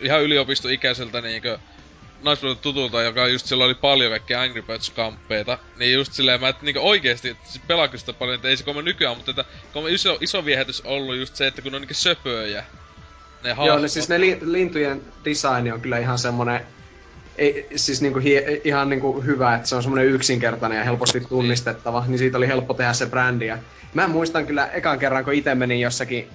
ihan 0.00 0.22
yliopistoikäiseltä 0.22 1.20
niinkö 1.20 1.58
naispuolelta 2.24 2.62
tutulta, 2.62 3.02
joka 3.02 3.28
just 3.28 3.46
sillä 3.46 3.64
oli 3.64 3.74
paljon 3.74 4.10
kaikkia 4.10 4.40
Angry 4.40 4.62
Birds-kamppeita, 4.62 5.58
niin 5.78 5.92
just 5.92 6.12
silleen 6.12 6.40
mä, 6.40 6.48
että 6.48 6.64
niinkö 6.64 6.80
oikeesti, 6.80 7.28
että 7.28 7.48
siis 7.48 7.64
sitä 7.98 8.12
paljon, 8.12 8.34
että 8.34 8.48
ei 8.48 8.56
se 8.56 8.64
komme 8.64 8.82
nykyään, 8.82 9.16
mutta 9.16 9.30
että 9.30 9.44
iso, 9.90 10.18
iso 10.20 10.44
viehätys 10.44 10.80
ollut 10.84 11.16
just 11.16 11.36
se, 11.36 11.46
että 11.46 11.62
kun 11.62 11.72
ne 11.72 11.76
on 11.76 11.82
niinkö 11.82 11.94
söpöjä. 11.94 12.64
Ne 13.42 13.48
Joo, 13.48 13.56
hahmot. 13.56 13.82
ne, 13.82 13.88
siis 13.88 14.08
ne 14.08 14.20
li- 14.20 14.38
lintujen 14.42 15.02
design 15.24 15.72
on 15.72 15.80
kyllä 15.80 15.98
ihan 15.98 16.18
semmonen, 16.18 16.60
ei, 17.36 17.66
siis 17.76 18.02
niinku 18.02 18.18
hie, 18.18 18.60
ihan 18.64 18.88
niinku 18.88 19.20
hyvä, 19.20 19.54
että 19.54 19.68
se 19.68 19.76
on 19.76 19.82
semmonen 19.82 20.06
yksinkertainen 20.06 20.78
ja 20.78 20.84
helposti 20.84 21.20
tunnistettava, 21.20 22.04
niin 22.06 22.18
siitä 22.18 22.38
oli 22.38 22.48
helppo 22.48 22.74
tehdä 22.74 22.92
se 22.92 23.06
brändi. 23.06 23.46
Ja 23.46 23.58
mä 23.94 24.08
muistan 24.08 24.46
kyllä 24.46 24.66
ekan 24.66 24.98
kerran, 24.98 25.24
kun 25.24 25.34
itse 25.34 25.54
menin 25.54 25.80
jossakin, 25.80 26.28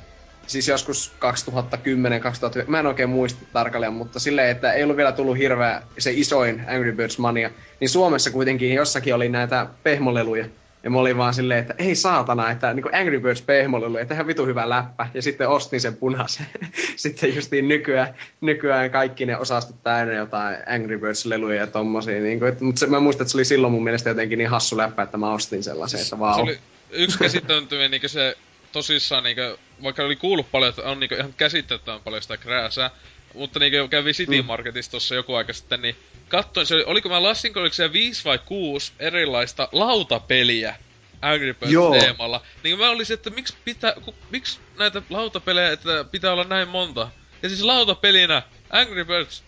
siis 0.50 0.68
joskus 0.68 1.12
2010 1.20 2.22
2009 2.22 2.72
mä 2.72 2.80
en 2.80 2.88
oikein 2.88 3.10
muista 3.10 3.46
tarkalleen, 3.54 3.94
mutta 3.94 4.20
silleen, 4.20 4.50
että 4.50 4.74
ei 4.74 4.84
ollut 4.84 4.98
vielä 4.98 5.12
tullut 5.12 5.38
hirveä 5.38 5.82
se 5.98 6.12
isoin 6.12 6.64
Angry 6.68 6.92
Birds 6.92 7.18
mania, 7.18 7.50
niin 7.80 7.90
Suomessa 7.90 8.32
kuitenkin 8.32 8.74
jossakin 8.74 9.16
oli 9.16 9.30
näitä 9.30 9.68
pehmoleluja. 9.84 10.46
Ja 10.84 10.90
mä 10.90 11.00
olin 11.00 11.18
vaan 11.18 11.34
silleen, 11.34 11.60
että 11.60 11.74
ei 11.78 11.96
saatana, 11.96 12.52
että 12.52 12.74
niin 12.74 12.96
Angry 12.96 13.20
Birds 13.20 13.42
pehmolelu, 13.42 13.98
että 13.98 14.14
ihan 14.14 14.28
vitu 14.28 14.46
hyvä 14.46 14.70
läppä. 14.70 15.08
Ja 15.14 15.22
sitten 15.22 15.50
ostin 15.50 15.82
sen 15.82 15.96
punaisen. 15.98 16.46
sitten 16.96 17.36
justiin 17.36 17.68
nykyään, 17.68 18.14
nykyään 18.42 18.92
kaikki 18.92 19.26
ne 19.26 19.38
osastot 19.38 19.84
täynnä 19.84 20.14
jotain 20.14 20.58
Angry 20.68 20.98
Birds-leluja 20.98 21.56
ja 21.56 21.68
tommosia. 21.68 22.22
Niin 22.22 22.40
kuin, 22.40 22.50
että, 22.50 22.64
mutta 22.64 22.80
se, 22.80 22.88
mä 22.88 23.00
muistan, 23.00 23.24
että 23.24 23.32
se 23.32 23.38
oli 23.38 23.46
silloin 23.46 23.74
mun 23.74 23.84
mielestä 23.84 24.10
jotenkin 24.10 24.38
niin 24.38 24.50
hassu 24.50 24.78
läppä, 24.78 25.04
että 25.04 25.18
mä 25.18 25.34
ostin 25.34 25.64
sellaisen, 25.64 26.00
että 26.00 26.10
Se 26.10 26.20
vau. 26.20 26.42
oli 26.42 26.60
yksi 26.92 27.20
käsittämättömiä 27.20 27.88
niinkö 27.88 28.08
se 28.08 28.38
tosissaan 28.72 29.24
niinkö, 29.24 29.58
vaikka 29.84 30.04
oli 30.04 30.16
kuullut 30.16 30.52
paljon, 30.52 30.70
että 30.70 30.82
on 30.82 31.00
niinkö 31.00 31.18
ihan 31.18 31.34
käsittämättömän 31.34 32.02
paljon 32.02 32.22
sitä 32.22 32.38
krääsää, 32.38 32.92
mutta 33.34 33.60
niinkö 33.60 33.88
kävi 33.88 34.14
City 34.14 34.42
mm. 34.42 34.46
Marketissa 34.46 34.92
tossa 34.92 35.16
joku 35.16 35.34
aika 35.34 35.54
sitten, 35.54 35.82
niin 35.82 35.96
katsoin, 36.28 36.68
se 36.68 36.76
oli, 36.76 36.84
oliko 36.84 37.10
mä 37.10 37.24
lassinko, 37.24 37.60
oliko 37.60 37.74
se 37.74 37.94
viisi 37.94 38.26
vai 38.26 38.40
kuusi 38.46 38.92
erilaista 39.00 39.70
lautapeliä 39.72 40.76
Angry 41.22 41.54
Birds 41.54 42.00
teemalla. 42.00 42.42
Niin 42.64 42.78
mä 42.78 42.90
olisin, 42.90 43.14
että 43.14 43.30
miksi 43.30 43.54
pitää, 43.66 43.94
ku, 44.06 44.16
miksi 44.30 44.60
näitä 44.78 45.02
lautapelejä, 45.10 45.72
että 45.72 46.06
pitää 46.12 46.34
olla 46.34 46.44
näin 46.44 46.68
monta? 46.68 47.10
Ja 47.44 47.50
siis 47.50 47.62
lautapelinä 47.62 48.42
Angry 48.70 49.06
Birds. 49.06 49.44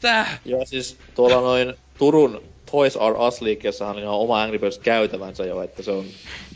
Tää! 0.00 0.38
Joo, 0.44 0.66
siis 0.66 0.98
tuolla 1.14 1.40
noin 1.40 1.74
Turun 1.98 2.55
Toys 2.70 2.94
R 2.94 3.20
Us-liikkeessä 3.28 3.86
on 3.86 3.98
ihan 3.98 4.14
oma 4.14 4.42
Angry 4.42 4.58
Birds 4.58 4.78
käytävänsä 4.78 5.44
jo, 5.44 5.62
että 5.62 5.82
se 5.82 5.90
on 5.90 6.04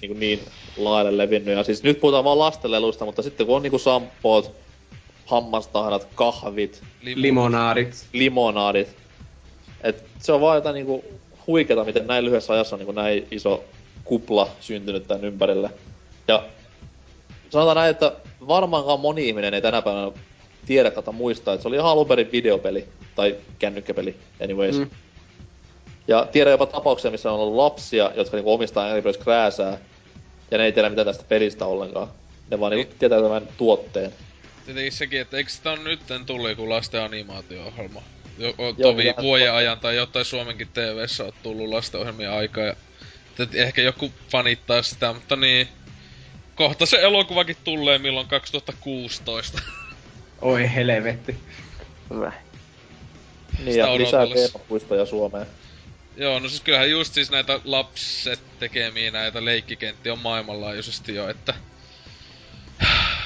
niin, 0.02 0.20
niin 0.20 0.40
laajalle 0.76 1.18
levinnyt. 1.18 1.56
Ja 1.56 1.64
siis 1.64 1.82
nyt 1.82 2.00
puhutaan 2.00 2.24
vaan 2.24 2.38
lastenleluista, 2.38 3.04
mutta 3.04 3.22
sitten 3.22 3.46
kun 3.46 3.56
on 3.56 3.62
niinku 3.62 3.78
sampoot, 3.78 4.52
hammastahdat, 5.26 6.08
kahvit, 6.14 6.82
limonaadit, 7.02 8.06
limonaadit. 8.12 8.96
Et 9.82 10.04
se 10.18 10.32
on 10.32 10.40
vaan 10.40 10.56
jotain 10.56 10.74
niinku 10.74 11.04
huikeeta, 11.46 11.84
miten 11.84 12.06
näin 12.06 12.24
lyhyessä 12.24 12.52
ajassa 12.52 12.76
on 12.76 12.80
niinku 12.80 12.92
näin 12.92 13.26
iso 13.30 13.64
kupla 14.04 14.48
syntynyt 14.60 15.06
tän 15.06 15.24
ympärille. 15.24 15.70
Ja 16.28 16.42
sanotaan 17.50 17.76
näin, 17.76 17.90
että 17.90 18.12
varmaankaan 18.48 19.00
moni 19.00 19.28
ihminen 19.28 19.54
ei 19.54 19.62
tänä 19.62 19.82
päivänä 19.82 20.12
tiedä 20.66 20.90
tai 20.90 21.14
muistaa, 21.14 21.54
että 21.54 21.62
se 21.62 21.68
oli 21.68 21.76
ihan 21.76 21.90
alun 21.90 22.06
perin 22.06 22.32
videopeli 22.32 22.88
tai 23.14 23.36
kännykkäpeli 23.58 24.16
anyways. 24.42 24.78
Mm. 24.78 24.90
Ja 26.10 26.26
tiedän 26.32 26.50
jopa 26.50 26.66
tapauksia, 26.66 27.10
missä 27.10 27.32
on 27.32 27.40
ollut 27.40 27.56
lapsia, 27.56 28.10
jotka 28.14 28.36
niinku 28.36 28.52
omistaa 28.52 28.84
Angry 28.84 29.02
Birds 29.02 29.18
krääsää, 29.18 29.78
ja 30.50 30.58
ne 30.58 30.64
ei 30.64 30.72
tiedä 30.72 30.88
mitään 30.88 31.06
tästä 31.06 31.24
pelistä 31.28 31.66
ollenkaan. 31.66 32.08
Ne 32.50 32.60
vaan 32.60 32.72
niinku 32.72 32.94
tietää 32.98 33.22
tämän 33.22 33.48
tuotteen. 33.56 34.12
Tietenkin 34.64 34.92
sekin, 34.92 35.20
että 35.20 35.36
eikö 35.36 35.50
sitä 35.50 35.70
on 35.70 35.84
nytten 35.84 36.26
tullut 36.26 36.48
joku 36.50 36.68
lasten 36.68 37.02
animaatio-ohjelma? 37.02 38.02
Jo, 38.38 38.54
tovi 38.82 39.14
vuoden 39.22 39.52
ajan 39.52 39.80
tai 39.80 39.96
jotain 39.96 40.24
Suomenkin 40.24 40.68
tv 40.68 41.06
on 41.26 41.32
tullut 41.42 41.68
lastenohjelmia 41.68 42.36
aikaa 42.36 42.64
ja 42.64 42.74
ehkä 43.54 43.82
joku 43.82 44.12
fanittaa 44.30 44.82
sitä, 44.82 45.12
mutta 45.12 45.36
niin... 45.36 45.68
Kohta 46.54 46.86
se 46.86 47.02
elokuvakin 47.02 47.56
tulee 47.64 47.98
milloin 47.98 48.26
2016. 48.26 49.62
Oi 50.42 50.74
helvetti. 50.74 51.36
Hyvä. 52.14 52.32
Niin, 53.64 53.78
ja 53.78 53.98
lisää 53.98 54.26
teemapuistoja 54.26 55.06
Suomeen. 55.06 55.46
Joo, 56.16 56.38
no 56.38 56.48
siis 56.48 56.60
kyllähän 56.60 56.90
just 56.90 57.14
siis 57.14 57.30
näitä 57.30 57.60
lapset 57.64 58.40
tekemiä 58.58 59.10
näitä 59.10 59.44
leikkikenttiä 59.44 60.12
on 60.12 60.18
maailmanlaajuisesti 60.18 61.14
jo, 61.14 61.28
että... 61.28 61.54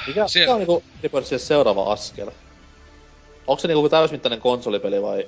Mikä, 0.07 0.27
Siellä... 0.27 0.45
mikä 0.45 0.53
on 0.53 0.59
niinku 0.59 0.83
Reapersille 1.03 1.39
seuraava 1.39 1.93
askel? 1.93 2.31
Onko 3.47 3.59
se 3.59 3.67
niinku 3.67 3.89
täysmittainen 3.89 4.41
konsolipeli 4.41 5.01
vai... 5.01 5.27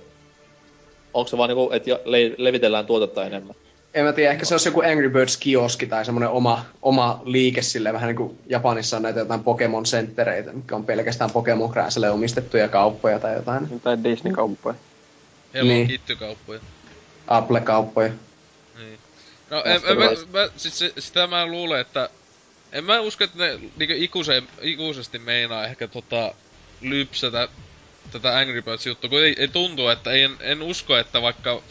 Onko 1.13 1.27
se 1.27 1.37
vaan 1.37 1.49
niinku, 1.49 1.69
että 1.71 1.91
le- 2.05 2.35
levitellään 2.37 2.85
tuotetta 2.85 3.25
enemmän? 3.25 3.55
En 3.93 4.05
mä 4.05 4.13
tiedä, 4.13 4.31
ehkä 4.31 4.45
se 4.45 4.53
olisi 4.53 4.69
joku 4.69 4.81
Angry 4.81 5.09
Birds 5.09 5.37
kioski 5.37 5.87
tai 5.87 6.05
semmoinen 6.05 6.29
oma, 6.29 6.65
oma 6.81 7.21
liike 7.25 7.61
sille 7.61 7.93
vähän 7.93 8.07
niin 8.07 8.15
kuin 8.15 8.39
Japanissa 8.45 8.97
on 8.97 9.03
näitä 9.03 9.19
jotain 9.19 9.43
Pokemon 9.43 9.83
Centereitä, 9.83 10.53
mikä 10.53 10.75
on 10.75 10.85
pelkästään 10.85 11.31
Pokemon 11.31 11.71
Krääselle 11.71 12.09
omistettuja 12.09 12.67
kauppoja 12.67 13.19
tai 13.19 13.35
jotain. 13.35 13.79
Tai 13.79 13.97
Disney-kauppoja. 14.03 14.75
Hello 15.53 15.67
niin. 15.67 15.87
Kitty-kauppoja. 15.87 16.59
Apple-kauppoja. 17.27 18.11
Niin. 18.77 18.99
No, 19.49 19.63
en, 19.65 19.81
en, 19.85 19.97
mä, 19.97 20.05
mä, 20.05 20.49
siis 20.57 20.93
sitä 20.99 21.27
mä 21.27 21.45
luulen, 21.45 21.81
että... 21.81 22.09
En 22.71 22.83
mä 22.83 22.99
usko, 22.99 23.23
että 23.23 23.37
ne 23.37 23.59
niinku 23.77 23.95
ikuse, 23.97 24.43
ikuisesti 24.61 25.19
meinaa 25.19 25.65
ehkä 25.65 25.87
tota 25.87 26.33
lypsätä 26.81 27.47
tätä 28.11 28.37
Angry 28.37 28.61
Birds 28.61 28.85
juttua, 28.85 29.09
kun 29.09 29.23
ei, 29.23 29.35
ei 29.37 29.47
tuntu, 29.47 29.87
että 29.89 30.11
ei, 30.11 30.23
en, 30.23 30.37
en 30.39 30.61
usko, 30.61 30.97
että 30.97 31.21
vaikka 31.21 31.61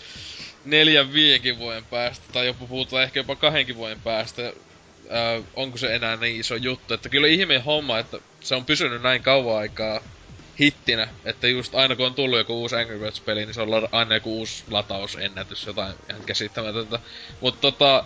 neljän 0.65 1.13
viienkin 1.13 1.59
vuoden 1.59 1.85
päästä, 1.85 2.25
tai 2.33 2.47
jopa 2.47 2.67
puhutaan 2.67 3.03
ehkä 3.03 3.21
jopa 3.21 3.37
kahdenkin 3.37 3.77
vuoden 3.77 4.01
päästä, 4.01 4.53
ää, 5.11 5.43
onko 5.55 5.79
se 5.79 5.95
enää 5.95 6.17
niin 6.17 6.41
iso 6.41 6.57
juttu. 6.57 6.95
Että 6.95 7.09
kyllä 7.09 7.29
ihmeen 7.29 7.65
homma, 7.65 7.99
että 7.99 8.19
se 8.41 8.55
on 8.55 8.65
pysynyt 8.65 9.03
näin 9.03 9.23
kauan 9.23 9.59
aikaa 9.59 10.01
hittinä, 10.61 11.09
että 11.25 11.49
just 11.49 11.75
aina 11.75 11.97
kun 11.97 12.07
on 12.07 12.15
tullut 12.15 12.39
joku 12.39 12.61
uusi 12.61 12.77
Angry 12.77 12.99
Birds-peli, 12.99 13.45
niin 13.45 13.55
se 13.55 13.61
on 13.61 13.89
aina 13.93 14.15
joku 14.15 14.39
uusi 14.39 14.65
latausennätys, 14.71 15.67
jotain 15.67 15.95
ihan 16.11 16.23
käsittämätöntä. 16.27 16.99
Mutta 17.41 17.61
tota, 17.61 18.05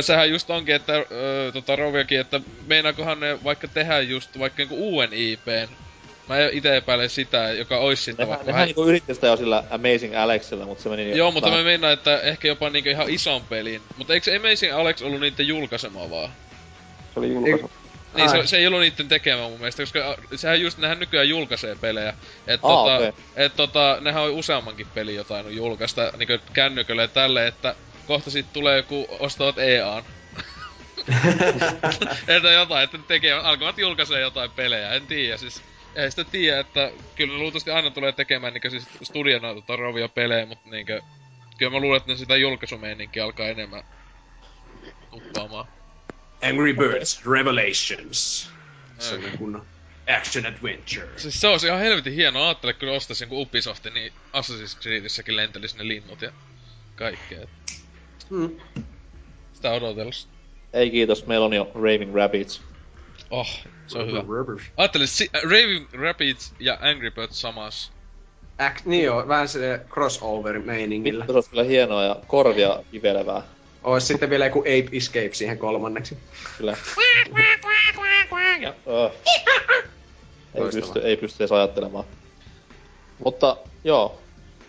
sehän 0.00 0.30
just 0.30 0.50
onkin, 0.50 0.74
että 0.74 0.92
tota 1.52 1.76
Roviakin, 1.76 2.20
että 2.20 2.40
meinaakohan 2.66 3.20
ne 3.20 3.44
vaikka 3.44 3.68
tehdä 3.68 4.00
just 4.00 4.38
vaikka 4.38 4.58
niinku 4.58 4.76
uuden 4.76 5.12
IPn, 5.12 5.68
Mä 6.28 6.36
itse 6.52 6.76
epäilen 6.76 7.10
sitä, 7.10 7.52
joka 7.52 7.78
ois 7.78 8.04
sitten 8.04 8.28
vaikka... 8.28 8.46
Nehän 8.46 8.66
niinku 8.66 8.84
yritti 8.84 9.14
sitä 9.14 9.26
jo 9.26 9.36
sillä 9.36 9.64
Amazing 9.70 10.16
Alexilla, 10.16 10.66
mutta 10.66 10.82
se 10.82 10.88
meni... 10.88 11.16
Joo, 11.16 11.30
mutta 11.30 11.50
mä 11.50 11.62
meinaan, 11.62 11.92
että 11.92 12.20
ehkä 12.20 12.48
jopa 12.48 12.70
niinku 12.70 12.90
ihan 12.90 13.10
ison 13.10 13.42
pelin. 13.42 13.82
Mutta 13.96 14.14
eikö 14.14 14.36
Amazing 14.36 14.74
Alex 14.74 15.02
ollut 15.02 15.20
niitten 15.20 15.48
julkaisema 15.48 16.10
vaan? 16.10 16.30
Se 17.14 17.20
oli 17.20 17.32
julkaisu. 17.32 17.70
Niin, 18.14 18.30
se, 18.30 18.46
se 18.46 18.56
ei 18.56 18.66
ollut 18.66 18.80
niitten 18.80 19.08
tekemä 19.08 19.42
mun 19.42 19.58
mielestä, 19.58 19.82
koska 19.82 20.16
sehän 20.36 20.60
just, 20.60 20.78
nehän 20.78 20.98
nykyään 20.98 21.28
julkaisee 21.28 21.76
pelejä. 21.80 22.14
Et, 22.46 22.60
Aa, 22.62 22.76
tota, 22.76 22.96
okay. 22.96 23.12
et 23.36 23.56
tota, 23.56 23.98
nehän 24.00 24.22
on 24.22 24.30
useammankin 24.30 24.86
peli 24.94 25.14
jotain 25.14 25.56
julkaista 25.56 26.12
niinku 26.16 26.44
kännykölle 26.52 27.08
tälle, 27.08 27.46
että 27.46 27.74
kohta 28.06 28.30
sit 28.30 28.52
tulee 28.52 28.76
joku 28.76 29.06
ostavat 29.18 29.58
EAN. 29.58 30.02
että 32.28 32.50
jotain, 32.50 32.84
että 32.84 32.98
tekee, 33.08 33.32
alkavat 33.32 33.78
julkaisee 33.78 34.20
jotain 34.20 34.50
pelejä, 34.50 34.92
en 34.92 35.06
tiedä 35.06 35.36
siis 35.36 35.62
ei 35.94 36.10
sitä 36.10 36.24
tiedä, 36.24 36.60
että 36.60 36.90
kyllä 37.16 37.38
luultavasti 37.38 37.70
aina 37.70 37.90
tulee 37.90 38.12
tekemään 38.12 38.52
niinkö 38.52 38.70
siis 38.70 38.88
studiona 39.02 39.54
tota 39.54 39.76
rovia 39.76 40.08
pelejä, 40.08 40.46
mutta 40.46 40.70
niinkö... 40.70 41.00
Kyllä 41.58 41.72
mä 41.72 41.80
luulen, 41.80 41.96
että 41.96 42.12
ne 42.12 42.16
sitä 42.16 42.36
julkaisumeininki 42.36 43.20
alkaa 43.20 43.46
enemmän 43.46 43.84
tuppaamaan. 45.10 45.66
Angry 46.42 46.74
Birds 46.74 47.26
Revelations. 47.26 48.50
Se 48.98 49.14
on 49.14 49.22
kun 49.38 49.62
action 50.18 50.46
adventure. 50.46 51.08
Siis 51.18 51.40
se 51.40 51.46
olisi 51.48 51.66
ihan 51.66 51.78
helvetin 51.80 52.12
hieno. 52.12 52.42
Aattele 52.42 52.72
kyllä 52.72 52.92
ostaisin 52.92 53.28
kun 53.28 53.38
Ubisoft, 53.40 53.84
niin 53.94 54.12
Assassin's 54.32 54.80
Creedissäkin 54.80 55.36
lentelisi 55.36 55.78
ne 55.78 55.88
linnut 55.88 56.22
ja 56.22 56.32
kaikkea. 56.96 57.46
Hmm. 58.30 58.50
Sitä 59.52 59.70
odotellessa. 59.70 60.28
Ei 60.72 60.90
kiitos, 60.90 61.26
meillä 61.26 61.46
on 61.46 61.52
jo 61.52 61.70
Raving 61.74 62.14
Rabbits. 62.14 62.62
Oh, 63.30 63.48
se 63.86 63.98
on 63.98 64.06
hyvä. 64.06 64.22
Ajattelin, 64.76 65.08
si- 65.08 65.30
äh, 65.36 65.42
Raving 65.42 65.86
Rapids 65.92 66.54
ja 66.58 66.78
Angry 66.80 67.10
Birds 67.10 67.40
samas. 67.40 67.92
Act, 68.58 68.84
niin 68.86 69.04
joo, 69.04 69.28
vähän 69.28 69.48
se 69.48 69.80
crossover-meiningillä. 69.88 71.26
Se 71.26 71.32
on 71.32 71.42
kyllä 71.50 71.62
hienoa 71.62 72.04
ja 72.04 72.16
korvia 72.26 72.82
ivelevää. 72.92 73.42
Ois 73.84 74.08
sitten 74.08 74.30
vielä 74.30 74.46
joku 74.46 74.60
Ape 74.60 74.96
Escape 74.96 75.30
siihen 75.32 75.58
kolmanneksi. 75.58 76.18
Kyllä. 76.58 76.76
ja, 78.62 78.74
uh. 78.86 79.12
ei, 80.54 80.70
pysty, 80.72 80.98
ei 80.98 81.16
pysty 81.16 81.42
edes 81.42 81.52
ajattelemaan. 81.52 82.04
Mutta 83.24 83.56
joo, 83.84 84.18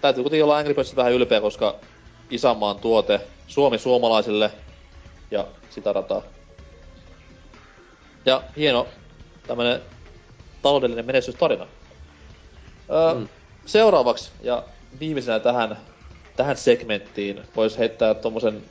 täytyy 0.02 0.23
kuitenkin 0.23 0.44
olla 0.44 0.57
Angry 0.57 0.73
Birds 0.73 0.95
vähän 0.95 1.14
ylpeä, 1.14 1.41
koska 1.41 1.76
isänmaan 2.30 2.80
tuote 2.80 3.22
Suomi 3.48 3.77
suomalaisille 3.77 4.52
ja 5.31 5.48
sitä 5.69 5.94
rataa. 5.94 6.22
Ja 8.26 8.44
hieno 8.57 8.88
tämmönen 9.48 9.81
taloudellinen 10.61 11.06
menestystarina. 11.06 11.68
Öö, 12.90 13.14
mm. 13.14 13.27
Seuraavaksi 13.65 14.31
ja 14.41 14.64
viimeisenä 14.99 15.40
tähän, 15.40 15.77
tähän 16.35 16.57
segmenttiin 16.57 17.41
voisi 17.56 17.77
heittää 17.77 18.14
tommosen 18.14 18.64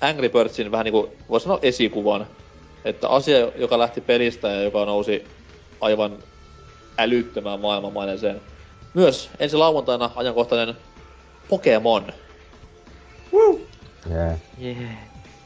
Angry 0.00 0.28
Birdsin 0.28 0.70
vähän 0.70 0.84
niinku, 0.84 1.12
voisi 1.28 1.44
sanoa 1.44 1.58
esikuvan. 1.62 2.26
Että 2.84 3.08
asia, 3.08 3.38
joka 3.56 3.78
lähti 3.78 4.00
pelistä 4.00 4.48
ja 4.48 4.62
joka 4.62 4.84
nousi 4.84 5.24
aivan 5.80 6.18
älyttömään 6.98 7.60
maailmanmaineeseen. 7.60 8.40
Myös 8.94 9.30
ensi 9.38 9.56
lauantaina 9.56 10.10
ajankohtainen 10.16 10.76
Pokemon. 11.48 12.12
Woo! 13.32 13.58
Yeah. 14.10 14.38
Yeah. 14.62 14.92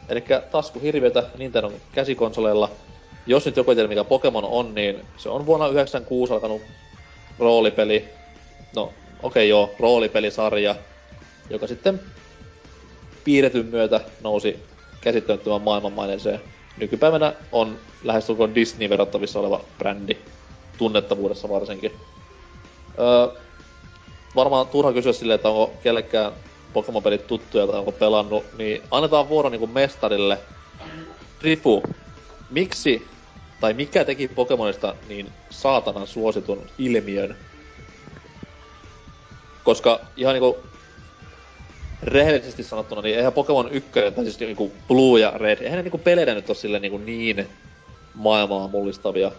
Elikkä 0.09 0.41
taskuhirviötä 0.41 1.23
Nintendo 1.39 1.73
käsikonsoleilla– 1.93 2.71
jos 3.27 3.47
nyt 3.47 3.57
joku 3.57 3.71
ei 3.71 3.75
tiedä 3.75 3.89
mikä 3.89 4.05
Pokemon 4.05 4.45
on, 4.45 4.75
niin 4.75 5.01
se 5.17 5.29
on 5.29 5.47
vuonna 5.47 5.69
96 5.69 6.33
alkanut 6.33 6.63
roolipeli. 7.39 8.09
No, 8.77 8.83
okei 8.83 8.93
okay, 9.23 9.45
joo, 9.45 9.75
roolipelisarja, 9.79 10.77
joka 11.51 11.67
sitten 11.67 12.01
piirretyn 13.25 13.67
myötä 13.67 14.01
nousi 14.23 14.57
käsittämättömän 15.01 15.63
maailmanmaineeseen. 15.63 16.41
Nykypäivänä 16.77 17.35
on 17.53 17.79
lähestulkoon 18.05 18.55
Disney 18.55 18.89
verrattavissa 18.89 19.41
oleva 19.41 19.61
brändi, 19.79 20.17
tunnettavuudessa 20.79 21.49
varsinkin. 21.49 21.93
Öö, 22.99 23.41
varmaan 24.35 24.69
turha 24.69 24.93
kysyä 24.93 25.13
silleen, 25.13 25.35
että 25.35 25.49
onko 25.49 25.75
kellekään 25.83 26.33
Pokemon-pelit 26.73 27.27
tuttuja 27.27 27.67
tai 27.67 27.79
onko 27.79 27.93
pelannut, 27.93 28.45
niin 28.59 28.83
annetaan 28.91 29.29
vuoro 29.29 29.49
niinku 29.49 29.67
mestarille. 29.67 30.39
Rifu, 31.43 31.83
miksi 32.51 33.09
tai 33.61 33.73
mikä 33.73 34.05
teki 34.05 34.29
Pokemonista 34.29 34.95
niin 35.09 35.33
saatanan 35.51 36.07
suositun 36.07 36.67
ilmiön. 36.79 37.37
Koska 39.65 40.01
ihan 40.17 40.35
niinku 40.35 40.59
rehellisesti 42.05 42.63
sanottuna, 42.63 43.03
niin 43.03 43.17
eihän 43.17 43.33
Pokemon 43.33 43.71
1, 43.71 43.91
tai 43.93 44.25
siis 44.25 44.41
niinku 44.41 44.73
Blue 44.89 45.21
ja 45.21 45.31
Red, 45.31 45.59
eihän 45.61 45.77
ne 45.77 45.83
niinku 45.83 45.99
peleillä 45.99 46.35
nyt 46.35 46.49
ole 46.49 46.57
sille 46.57 46.79
niinku 46.79 46.99
niin 46.99 47.49
maailmaa 48.15 48.69
mullistavia. 48.69 49.31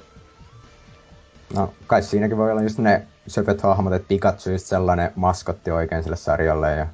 No, 1.54 1.74
kai 1.88 2.04
siinäkin 2.04 2.38
voi 2.38 2.52
olla 2.52 2.62
just 2.62 2.78
ne 2.78 3.08
söpöt 3.28 3.62
hahmot, 3.62 3.94
että 3.94 4.08
Pikachu 4.08 4.50
just 4.50 4.66
sellainen 4.66 5.12
maskotti 5.16 5.72
oikein 5.72 6.04
sille 6.04 6.16
sarjalle 6.16 6.72
ja 6.72 6.88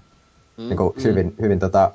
mm, 0.58 0.68
niinku 0.68 0.94
mm. 0.98 1.04
hyvin, 1.04 1.36
hyvin, 1.42 1.60
tota, 1.60 1.92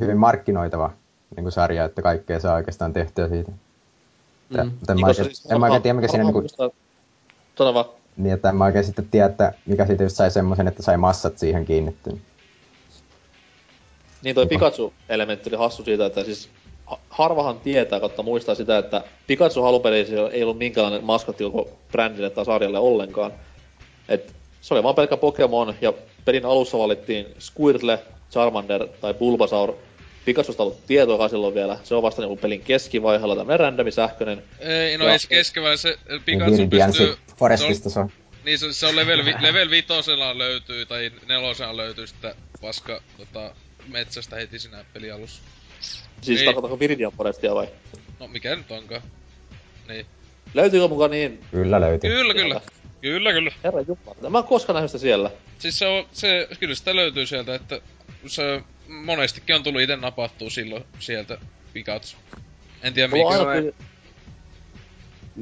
hyvin 0.00 0.18
markkinoitava 0.18 0.92
niinku 1.36 1.50
sarja, 1.50 1.84
että 1.84 2.02
kaikkea 2.02 2.40
saa 2.40 2.54
oikeastaan 2.54 2.92
tehtyä 2.92 3.28
siitä. 3.28 3.50
Mm. 3.50 4.56
Mutta 4.56 4.92
en, 4.92 4.96
niin, 4.96 5.00
mä 5.00 5.06
oikein, 5.06 5.24
siis 5.24 5.46
en 5.50 5.60
mä 5.60 5.66
oikein 5.66 5.82
tiedä, 5.82 5.94
mikä 5.94 6.08
siinä 6.08 6.24
niinku... 6.24 6.42
Sano 7.58 7.74
vaan. 7.74 7.86
Niin, 8.16 8.34
että 8.34 8.48
en 8.48 8.56
mä 8.56 8.64
oikein 8.64 8.84
sitten 8.84 9.08
tiedä, 9.10 9.26
että 9.26 9.52
mikä 9.66 9.86
siitä 9.86 10.02
just 10.02 10.16
sai 10.16 10.30
semmoisen, 10.30 10.68
että 10.68 10.82
sai 10.82 10.96
massat 10.96 11.38
siihen 11.38 11.64
kiinnittyä. 11.64 12.12
Niin 14.22 14.34
toi 14.34 14.46
Pikachu-elementti 14.46 15.50
oli 15.50 15.56
hassu 15.56 15.84
siitä, 15.84 16.06
että 16.06 16.24
siis 16.24 16.48
harvahan 17.10 17.60
tietää, 17.60 18.00
kautta 18.00 18.22
muistaa 18.22 18.54
sitä, 18.54 18.78
että 18.78 19.04
Pikachu 19.26 19.64
alunperin 19.64 20.06
ei 20.32 20.42
ollut 20.42 20.58
minkälainen 20.58 21.04
maskotti 21.04 21.44
koko 21.44 21.78
brändille 21.92 22.30
tai 22.30 22.44
sarjalle 22.44 22.78
ollenkaan. 22.78 23.32
Et 24.08 24.32
se 24.60 24.74
oli 24.74 24.82
vaan 24.82 24.94
pelkkä 24.94 25.16
Pokemon, 25.16 25.74
ja 25.80 25.92
pelin 26.24 26.44
alussa 26.44 26.78
valittiin 26.78 27.26
Squirtle, 27.38 27.98
Charmander 28.30 28.88
tai 29.00 29.14
Bulbasaur. 29.14 29.74
Pikachusta 30.24 30.62
ollut 30.62 30.86
tietoa 30.86 31.28
silloin 31.28 31.54
vielä. 31.54 31.78
Se 31.84 31.94
on 31.94 32.02
vasta 32.02 32.22
niinku 32.22 32.36
pelin 32.36 32.60
keskivaiheella 32.60 33.36
tämmönen 33.36 33.60
randomi 33.60 33.90
sähköinen. 33.90 34.42
Ei, 34.58 34.98
no 34.98 35.04
ja... 35.04 35.12
ei 35.12 35.18
se 35.18 35.28
keskivaiheessa. 35.28 35.88
Se 35.88 35.98
Pikachu 36.24 36.56
niin, 36.56 36.70
pystyy... 36.70 37.16
Forestista 37.36 37.90
se 37.90 38.00
on. 38.00 38.10
Niin 38.44 38.58
se, 38.58 38.72
se 38.72 38.86
on 38.86 38.96
level, 38.96 39.24
vi, 39.24 39.34
level 39.40 39.70
vitosella 39.70 40.38
löytyy, 40.38 40.86
tai 40.86 41.10
nelosella 41.28 41.76
löytyy 41.76 42.06
sitä 42.06 42.34
paska 42.60 43.00
tota, 43.16 43.54
metsästä 43.88 44.36
heti 44.36 44.58
siinä 44.58 44.84
pelialussa. 44.92 45.42
Siis 45.80 46.38
niin. 46.38 46.44
tarkoitatko 46.44 46.78
Viridian 46.78 47.12
Forestia 47.12 47.54
vai? 47.54 47.68
No 48.20 48.28
mikä 48.28 48.56
nyt 48.56 48.70
onkaan. 48.70 49.02
Niin. 49.88 50.06
Löytyykö 50.54 50.88
mukaan 50.88 51.10
niin? 51.10 51.40
Kyllä 51.50 51.80
löytyy. 51.80 52.10
Kyllä, 52.10 52.34
kyllä. 52.34 52.60
Kyllä, 53.00 53.32
kyllä. 53.32 53.52
Herra 53.64 53.80
Jumala, 53.80 54.30
mä 54.30 54.38
en 54.38 54.44
koskaan 54.44 54.74
nähnyt 54.74 54.90
sitä 54.90 55.00
siellä. 55.00 55.30
Siis 55.58 55.78
se 55.78 55.86
on, 55.86 56.06
se, 56.12 56.48
kyllä 56.60 56.74
sitä 56.74 56.96
löytyy 56.96 57.26
sieltä, 57.26 57.54
että 57.54 57.80
se 58.26 58.62
monestikin 58.88 59.56
on 59.56 59.62
tullut 59.62 59.80
itse 59.80 59.96
napattua 59.96 60.50
silloin 60.50 60.84
sieltä 60.98 61.38
Pikachu. 61.72 62.16
En 62.82 62.94
tiedä 62.94 63.08
mikä. 63.08 63.28
Aina... 63.28 63.72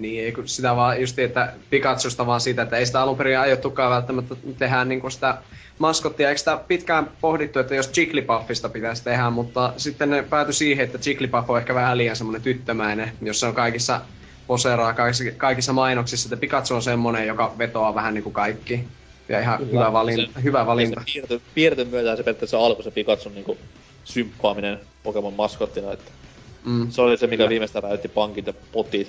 Niin, 0.00 0.24
ei 0.24 0.32
kun 0.32 0.48
sitä 0.48 0.76
vaan 0.76 1.00
just, 1.00 1.18
että 1.18 1.52
Pikachusta 1.70 2.26
vaan 2.26 2.40
siitä, 2.40 2.62
että 2.62 2.76
ei 2.76 2.86
sitä 2.86 3.00
alun 3.00 3.16
perin 3.16 3.38
aiottukaan 3.38 3.90
välttämättä 3.90 4.34
tehdä 4.58 4.84
niin 4.84 5.10
sitä 5.10 5.38
maskottia. 5.78 6.28
Eikö 6.28 6.38
sitä 6.38 6.60
pitkään 6.68 7.10
pohdittu, 7.20 7.58
että 7.58 7.74
jos 7.74 7.96
Jigglypuffista 7.96 8.68
pitäisi 8.68 9.04
tehdä, 9.04 9.30
mutta 9.30 9.72
sitten 9.76 10.10
ne 10.10 10.22
päätyi 10.22 10.54
siihen, 10.54 10.84
että 10.84 10.98
Jigglypuff 11.06 11.50
on 11.50 11.58
ehkä 11.58 11.74
vähän 11.74 11.98
liian 11.98 12.16
semmoinen 12.16 12.42
tyttömäinen, 12.42 13.12
jos 13.22 13.40
se 13.40 13.46
on 13.46 13.54
kaikissa 13.54 14.00
poseraa 14.46 14.94
kaikissa, 14.94 15.24
kaikissa 15.36 15.72
mainoksissa, 15.72 16.26
että 16.26 16.40
Pikachu 16.40 16.74
on 16.74 16.82
semmoinen, 16.82 17.26
joka 17.26 17.54
vetoaa 17.58 17.94
vähän 17.94 18.14
niin 18.14 18.24
kuin 18.24 18.32
kaikki. 18.32 18.84
Ja 19.28 19.40
ihan 19.40 19.58
Kyllä, 19.58 19.70
hyvä 19.72 19.92
valinta. 19.92 20.32
Se, 20.34 20.42
hyvä 20.42 20.66
valinta. 20.66 21.02
Piirretyn, 21.04 21.40
piirretyn 21.54 21.88
myötä 21.88 22.16
se 22.16 22.22
periaatteessa 22.22 22.58
alkoi 22.58 22.84
se 22.84 22.90
Pikachu 22.90 23.28
niin 23.28 23.44
kuin 23.44 23.58
symppaaminen 24.04 24.80
Pokemon 25.02 25.34
maskottina, 25.34 25.92
että 25.92 26.10
mm. 26.64 26.90
se 26.90 27.02
oli 27.02 27.16
se, 27.16 27.26
mikä 27.26 27.48
viimeistä 27.48 27.80
räytti 27.80 28.08
pankit 28.08 28.46
ja 28.46 28.52
potit. 28.72 29.08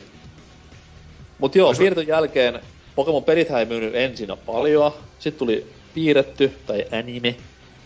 Mut 1.39 1.55
joo, 1.55 1.73
piirretyn 1.77 2.07
jälkeen 2.07 2.59
Pokemon 2.95 3.23
pelithän 3.23 3.59
ei 3.59 3.65
myynyt 3.65 3.95
ensin 3.95 4.29
paljon, 4.45 4.93
sitten 5.19 5.39
tuli 5.39 5.67
piirretty 5.93 6.51
tai 6.65 6.85
anime. 6.91 7.35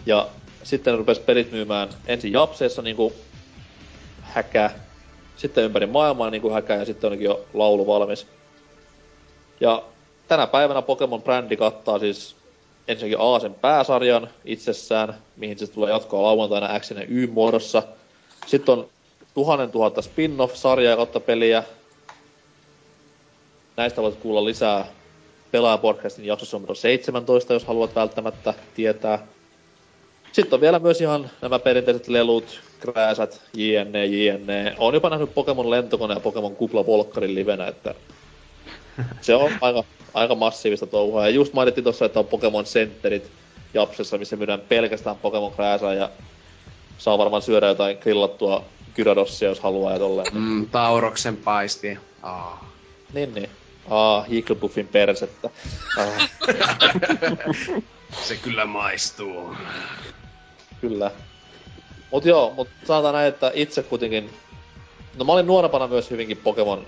Ja 0.06 0.28
sitten 0.64 0.98
rupes 0.98 1.20
pelit 1.20 1.52
myymään 1.52 1.90
ensin 2.08 2.32
Japseessa 2.32 2.82
niinku 2.82 3.14
häkä, 4.22 4.72
sitten 5.36 5.64
ympäri 5.64 5.86
maailmaa 5.86 6.30
niinku 6.30 6.50
häkä 6.50 6.76
ja 6.76 6.86
sitten 6.86 7.12
onkin 7.12 7.26
jo 7.26 7.46
laulu 7.54 7.88
valmis. 7.88 8.28
Ja 9.60 9.84
tänä 10.28 10.48
päivänä 10.48 10.82
Pokemon-brändi 10.82 11.58
kattaa 11.58 12.00
siis 12.00 12.36
ensinnäkin 12.88 13.20
Aasen 13.20 13.54
pääsarjan 13.54 14.30
itsessään, 14.46 15.16
mihin 15.38 15.60
se 15.60 15.68
tulee 15.68 15.92
jatkoa 15.92 16.24
lauantaina 16.24 16.80
X 16.80 16.92
ja 16.92 17.06
Y-muodossa. 17.08 17.84
Sitten 18.46 18.74
on 18.74 18.88
tuhannen 19.34 19.72
tuhatta 19.72 20.02
spin-off-sarjaa 20.02 20.96
kautta 20.96 21.20
peliä. 21.20 21.64
Näistä 23.78 24.02
voit 24.02 24.16
kuulla 24.16 24.46
lisää 24.46 24.86
Pelaaja-podcastin 25.52 26.26
jaksossa 26.26 26.58
numero 26.58 26.76
17, 26.76 27.54
jos 27.54 27.66
haluat 27.66 27.96
välttämättä 27.96 28.54
tietää. 28.76 29.28
Sitten 30.32 30.58
on 30.58 30.62
vielä 30.62 30.80
myös 30.80 31.02
ihan 31.02 31.30
nämä 31.42 31.60
perinteiset 31.60 32.08
lelut, 32.08 32.62
krääsät, 32.80 33.42
jne, 33.54 34.06
jne. 34.06 34.76
Olen 34.78 34.94
jopa 34.94 35.10
nähnyt 35.10 35.34
Pokemon 35.34 35.70
lentokone 35.70 36.14
ja 36.14 36.20
Pokemon 36.20 36.56
kupla 36.56 36.86
Volkkarin 36.86 37.36
livenä, 37.36 37.68
että 37.68 37.96
se 39.22 39.36
on 39.36 39.52
aika, 39.62 39.84
aika 40.14 40.36
massiivista 40.36 40.88
touhua. 40.88 41.24
Ja 41.24 41.30
just 41.30 41.54
mainittiin 41.54 41.84
tuossa, 41.84 42.06
että 42.06 42.20
on 42.20 42.28
Pokemon 42.28 42.66
Centerit 42.66 43.32
Japsessa, 43.74 44.18
missä 44.18 44.36
myydään 44.36 44.62
pelkästään 44.62 45.16
Pokemon 45.16 45.52
krääsää 45.52 45.94
ja 45.94 46.10
saa 46.98 47.18
varmaan 47.18 47.42
syödä 47.42 47.68
jotain 47.68 47.98
grillattua 48.02 48.66
Gyrodossia, 48.96 49.50
jos 49.50 49.60
haluaa 49.60 49.94
ja 49.94 50.00
tolleen. 50.00 50.34
Mm, 50.34 50.70
Tauroksen 50.70 51.38
paisti. 51.38 51.98
Oh. 52.24 52.54
Niin, 53.14 53.34
niin. 53.34 53.50
Aa, 53.90 54.22
Higglepuffin 54.22 54.88
persettä. 54.88 55.50
Se 58.24 58.36
kyllä 58.36 58.66
maistuu. 58.66 59.56
Kyllä. 60.82 61.12
Mut 62.12 62.26
joo, 62.26 62.54
mut 62.56 62.68
sanotaan 62.86 63.14
näin, 63.14 63.28
että 63.28 63.52
itse 63.54 63.84
kuitenkin... 63.84 64.30
No 65.18 65.26
mä 65.26 65.32
olin 65.32 65.48
nuorempana 65.48 65.88
myös 65.88 66.12
hyvinkin 66.12 66.38
Pokemon 66.38 66.86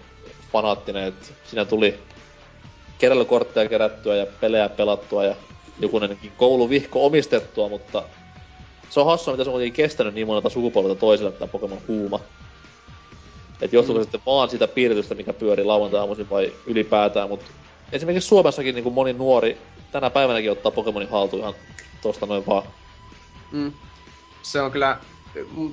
fanaattinen, 0.52 1.04
että 1.04 1.26
siinä 1.46 1.66
tuli 1.66 2.00
keräilykortteja 2.98 3.70
kerättyä 3.70 4.16
ja 4.16 4.26
pelejä 4.26 4.70
pelattua 4.70 5.24
ja 5.24 5.36
jokunenkin 5.80 6.32
kouluvihko 6.38 7.06
omistettua, 7.06 7.70
mutta 7.70 8.04
se 8.90 9.00
on 9.00 9.06
hassua, 9.06 9.34
mitä 9.34 9.44
se 9.44 9.50
on 9.50 9.54
kuitenkin 9.54 9.84
kestänyt 9.84 10.14
niin 10.14 10.28
monelta 10.28 10.50
sukupolvelta 10.50 11.00
toiselle 11.00 11.32
tämä 11.32 11.48
Pokemon 11.48 11.82
huuma. 11.88 12.20
Et 13.62 13.74
johtuuko 13.74 14.00
mm. 14.00 14.04
sitten 14.04 14.22
vaan 14.26 14.50
sitä 14.50 14.68
piiritystä, 14.68 15.16
mikä 15.16 15.34
pyöri 15.34 15.64
lauantai 15.64 16.08
vai 16.30 16.54
ylipäätään, 16.68 17.30
mutta 17.30 17.46
esimerkiksi 17.92 18.30
Suomessakin 18.30 18.76
niin 18.76 18.84
kuin 18.84 18.96
moni 18.96 19.14
nuori 19.14 19.58
tänä 19.92 20.10
päivänäkin 20.10 20.52
ottaa 20.52 20.72
Pokemonin 20.72 21.10
haltuun 21.10 21.42
ihan 21.42 21.54
tosta 22.02 22.26
noin 22.26 22.46
vaan. 22.48 22.64
Mm. 23.52 23.72
Se 24.42 24.62
on 24.62 24.72
kyllä 24.72 24.98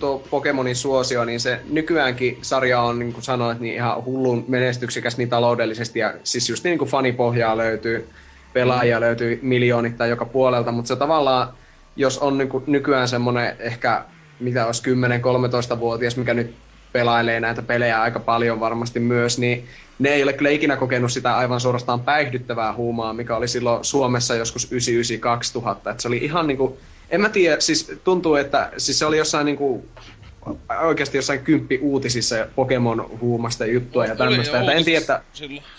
tuo 0.00 0.22
Pokemonin 0.30 0.76
suosio, 0.76 1.24
niin 1.24 1.40
se 1.40 1.60
nykyäänkin 1.70 2.38
sarja 2.42 2.80
on, 2.80 2.98
niin 2.98 3.12
kuin 3.12 3.24
sanoit, 3.24 3.60
niin 3.60 3.74
ihan 3.74 4.04
hullun 4.04 4.44
menestyksekäs 4.48 5.16
niin 5.18 5.28
taloudellisesti, 5.28 5.98
ja 5.98 6.14
siis 6.24 6.48
just 6.48 6.64
niin 6.64 6.78
kuin 6.78 6.90
fanipohjaa 6.90 7.56
löytyy, 7.56 8.08
pelaajia 8.52 8.96
mm. 8.96 9.00
löytyy 9.00 9.38
miljoonittain 9.42 10.10
joka 10.10 10.24
puolelta, 10.24 10.72
mutta 10.72 10.88
se 10.88 10.96
tavallaan, 10.96 11.52
jos 11.96 12.18
on 12.18 12.38
niin 12.38 12.48
kuin 12.48 12.64
nykyään 12.66 13.08
semmoinen 13.08 13.56
ehkä, 13.58 14.04
mitä 14.40 14.66
olisi 14.66 14.82
10-13-vuotias, 15.74 16.16
mikä 16.16 16.34
nyt 16.34 16.54
pelailee 16.92 17.40
näitä 17.40 17.62
pelejä 17.62 18.02
aika 18.02 18.20
paljon 18.20 18.60
varmasti 18.60 19.00
myös, 19.00 19.38
niin 19.38 19.68
ne 19.98 20.08
ei 20.08 20.22
ole 20.22 20.32
kyllä 20.32 20.50
ikinä 20.50 20.76
kokenut 20.76 21.12
sitä 21.12 21.36
aivan 21.36 21.60
suorastaan 21.60 22.00
päihdyttävää 22.00 22.74
huumaa, 22.74 23.12
mikä 23.12 23.36
oli 23.36 23.48
silloin 23.48 23.84
Suomessa 23.84 24.34
joskus 24.34 24.70
99-2000. 24.72 25.90
Että 25.90 26.02
se 26.02 26.08
oli 26.08 26.16
ihan 26.16 26.46
niinku, 26.46 26.78
en 27.10 27.20
mä 27.20 27.28
tiedä, 27.28 27.60
siis 27.60 27.92
tuntuu, 28.04 28.34
että 28.34 28.70
siis 28.76 28.98
se 28.98 29.06
oli 29.06 29.18
jossain 29.18 29.44
niinku, 29.44 29.84
oikeasti 30.82 31.18
jossain 31.18 31.40
kymppi 31.40 31.78
uutisissa 31.82 32.46
Pokemon 32.54 33.18
huumasta 33.20 33.66
juttua 33.66 34.06
ja 34.06 34.16
tämmöistä. 34.16 34.60
Että 34.60 34.72
en 34.72 34.84
tiedä, 34.84 35.00
että, 35.00 35.22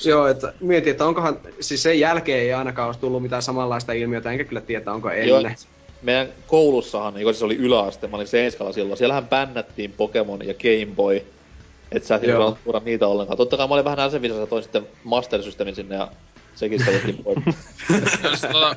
joo, 0.06 0.28
että 0.28 0.54
mietin, 0.60 0.92
että 0.92 1.06
onkohan, 1.06 1.40
siis 1.60 1.84
sen 1.84 2.00
jälkeen 2.00 2.40
ei 2.40 2.54
ainakaan 2.54 2.86
olisi 2.86 3.00
tullut 3.00 3.22
mitään 3.22 3.42
samanlaista 3.42 3.94
ilmiötä, 3.94 4.32
enkä 4.32 4.44
kyllä 4.44 4.62
tiedä, 4.62 4.92
onko 4.92 5.10
ennen. 5.10 5.56
Meidän 6.04 6.30
koulussahan, 6.48 7.14
niin 7.14 7.26
siis 7.34 7.44
oli 7.44 7.56
yläaste, 7.56 8.08
mä 8.08 8.18
olin 8.18 8.28
seiskalla 8.28 8.74
silloin, 8.74 8.98
siellähän 8.98 9.28
bännättiin 9.28 9.92
Pokemon 9.92 10.48
ja 10.48 10.54
Game 10.54 10.96
Boy. 10.96 11.22
Et 11.92 12.04
sä 12.04 12.16
et 12.16 12.24
tuoda 12.64 12.82
niitä 12.86 13.08
ollenkaan. 13.08 13.38
Totta 13.38 13.58
kai 13.58 13.68
mä 13.68 13.74
olin 13.74 13.86
vähän 13.86 14.00
että 14.44 14.50
toin 14.50 14.64
sitten 14.64 14.88
Master 15.04 15.44
Systemin 15.44 15.76
sinne 15.76 15.96
ja 15.96 16.08
sekin 16.56 16.80
sitten 16.80 16.96
otettiin 16.96 17.24
pois. 17.24 17.40
tota, 18.52 18.76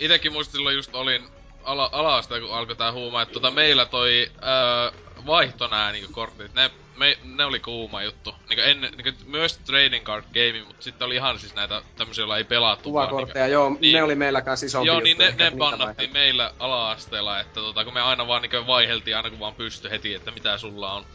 itekin 0.00 0.32
muistin 0.32 0.58
silloin 0.58 0.76
just 0.76 0.94
olin 0.94 1.22
ala, 1.64 1.90
ala 1.92 2.22
kun 2.22 2.50
alkoi 2.50 2.76
tää 2.76 2.92
huuma, 2.92 3.22
että 3.22 3.32
tota 3.32 3.50
meillä 3.50 3.86
toi 3.86 4.30
ää, 4.40 4.92
vaihto 5.26 5.66
nää 5.66 5.92
niinku 5.92 6.12
kortit, 6.12 6.54
ne 6.54 6.70
me, 6.96 7.18
ne 7.24 7.44
oli 7.44 7.60
kuuma 7.60 8.02
juttu. 8.02 8.34
Niinku 8.48 8.62
ennen, 8.64 8.92
niinku 8.96 9.24
myös 9.26 9.58
trading 9.58 10.04
card 10.04 10.24
game, 10.34 10.64
mutta 10.66 10.82
sitten 10.82 11.06
oli 11.06 11.14
ihan 11.14 11.38
siis 11.38 11.54
näitä 11.54 11.82
tämmösiä, 11.96 12.22
joilla 12.22 12.38
ei 12.38 12.44
pelattu. 12.44 12.88
Kuvakortteja, 12.88 13.44
niinku, 13.44 13.52
joo, 13.52 13.76
niin, 13.80 13.94
ne 13.94 14.02
oli 14.02 14.14
meillä 14.14 14.42
kanssa 14.42 14.66
isompi 14.66 14.86
Joo, 14.86 15.00
niin 15.00 15.18
ne, 15.18 15.34
ne 15.38 15.52
pannattiin 15.58 16.12
meillä 16.12 16.52
ala-asteella, 16.58 17.40
että 17.40 17.54
tota, 17.54 17.84
kun 17.84 17.94
me 17.94 18.00
aina 18.00 18.26
vaan 18.26 18.42
niinku 18.42 18.66
vaiheltiin 18.66 19.16
aina 19.16 19.30
kun 19.30 19.40
vaan 19.40 19.54
pysty 19.54 19.90
heti, 19.90 20.14
että 20.14 20.30
mitä 20.30 20.58
sulla 20.58 20.92
on. 20.92 21.06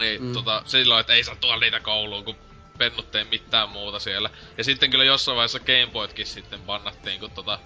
Niin 0.00 0.22
mm. 0.22 0.32
tota, 0.32 0.62
silloin, 0.66 1.00
että 1.00 1.12
ei 1.12 1.24
saa 1.24 1.36
tuolla 1.36 1.60
niitä 1.60 1.80
kouluun, 1.80 2.24
kun 2.24 2.36
pennut 2.78 3.10
tee 3.10 3.24
mitään 3.24 3.68
muuta 3.68 3.98
siellä. 3.98 4.30
Ja 4.58 4.64
sitten 4.64 4.90
kyllä 4.90 5.04
jossain 5.04 5.36
vaiheessa 5.36 5.58
Gameboytkin 5.58 6.26
sitten 6.26 6.66
vannattiin, 6.66 7.20
kun 7.20 7.30
tota, 7.30 7.58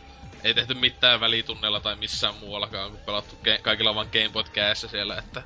ei 0.44 0.54
tehty 0.54 0.74
mitään 0.74 1.20
välitunnella 1.20 1.80
tai 1.80 1.96
missään 1.96 2.34
muuallakaan, 2.34 2.90
kun 2.90 3.00
pelattu 3.00 3.38
ke- 3.44 3.62
kaikilla 3.62 3.94
vaan 3.94 4.08
Gameboyt 4.12 4.48
kädessä 4.48 4.88
siellä, 4.88 5.18
että 5.18 5.42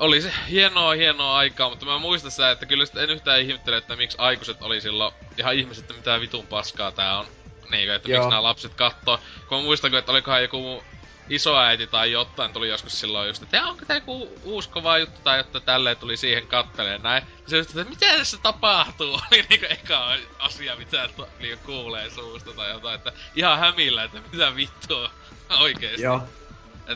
oli 0.00 0.20
se 0.20 0.32
hienoa, 0.50 0.92
hienoa 0.92 1.36
aikaa, 1.36 1.70
mutta 1.70 1.86
mä 1.86 1.98
muistan 1.98 2.30
sitä, 2.30 2.50
että 2.50 2.66
kyllä 2.66 2.84
en 2.96 3.10
yhtään 3.10 3.40
ihmettele, 3.40 3.76
että 3.76 3.96
miksi 3.96 4.16
aikuiset 4.20 4.62
oli 4.62 4.80
silloin 4.80 5.14
ihan 5.38 5.54
ihmiset, 5.54 5.84
että 5.84 5.94
mitä 5.94 6.20
vitun 6.20 6.46
paskaa 6.46 6.92
tää 6.92 7.18
on. 7.18 7.26
Niin, 7.70 7.90
että 7.90 8.10
Joo. 8.10 8.18
miksi 8.18 8.30
nämä 8.30 8.42
lapset 8.42 8.74
kattoo. 8.74 9.18
Kun 9.48 9.58
mä 9.58 9.64
muistan, 9.64 9.94
että 9.94 10.12
olikohan 10.12 10.42
joku 10.42 10.84
isoäiti 11.28 11.86
tai 11.86 12.12
jotain 12.12 12.52
tuli 12.52 12.68
joskus 12.68 13.00
silloin 13.00 13.28
just, 13.28 13.42
että 13.42 13.66
onko 13.66 13.84
tää 13.84 13.96
joku 13.96 14.38
uusi 14.42 14.68
kova 14.68 14.98
juttu 14.98 15.20
tai 15.24 15.38
jotta 15.38 15.60
tälleen 15.60 15.96
tuli 15.96 16.16
siihen 16.16 16.46
katteleen 16.46 17.02
näin. 17.02 17.22
Se 17.46 17.56
just, 17.56 17.70
että 17.70 17.90
mitä 17.90 18.06
tässä 18.18 18.38
tapahtuu, 18.42 19.12
oli 19.32 19.44
niinku 19.48 19.66
eka 19.68 20.16
asia, 20.38 20.76
mitä 20.76 21.08
niinku 21.38 21.66
kuulee 21.66 22.10
suusta 22.10 22.52
tai 22.52 22.70
jotain, 22.70 22.94
että 22.94 23.12
ihan 23.34 23.58
hämillä, 23.58 24.04
että 24.04 24.20
mitä 24.32 24.56
vittua 24.56 25.10
oikeesti. 25.60 26.02
Joo, 26.02 26.22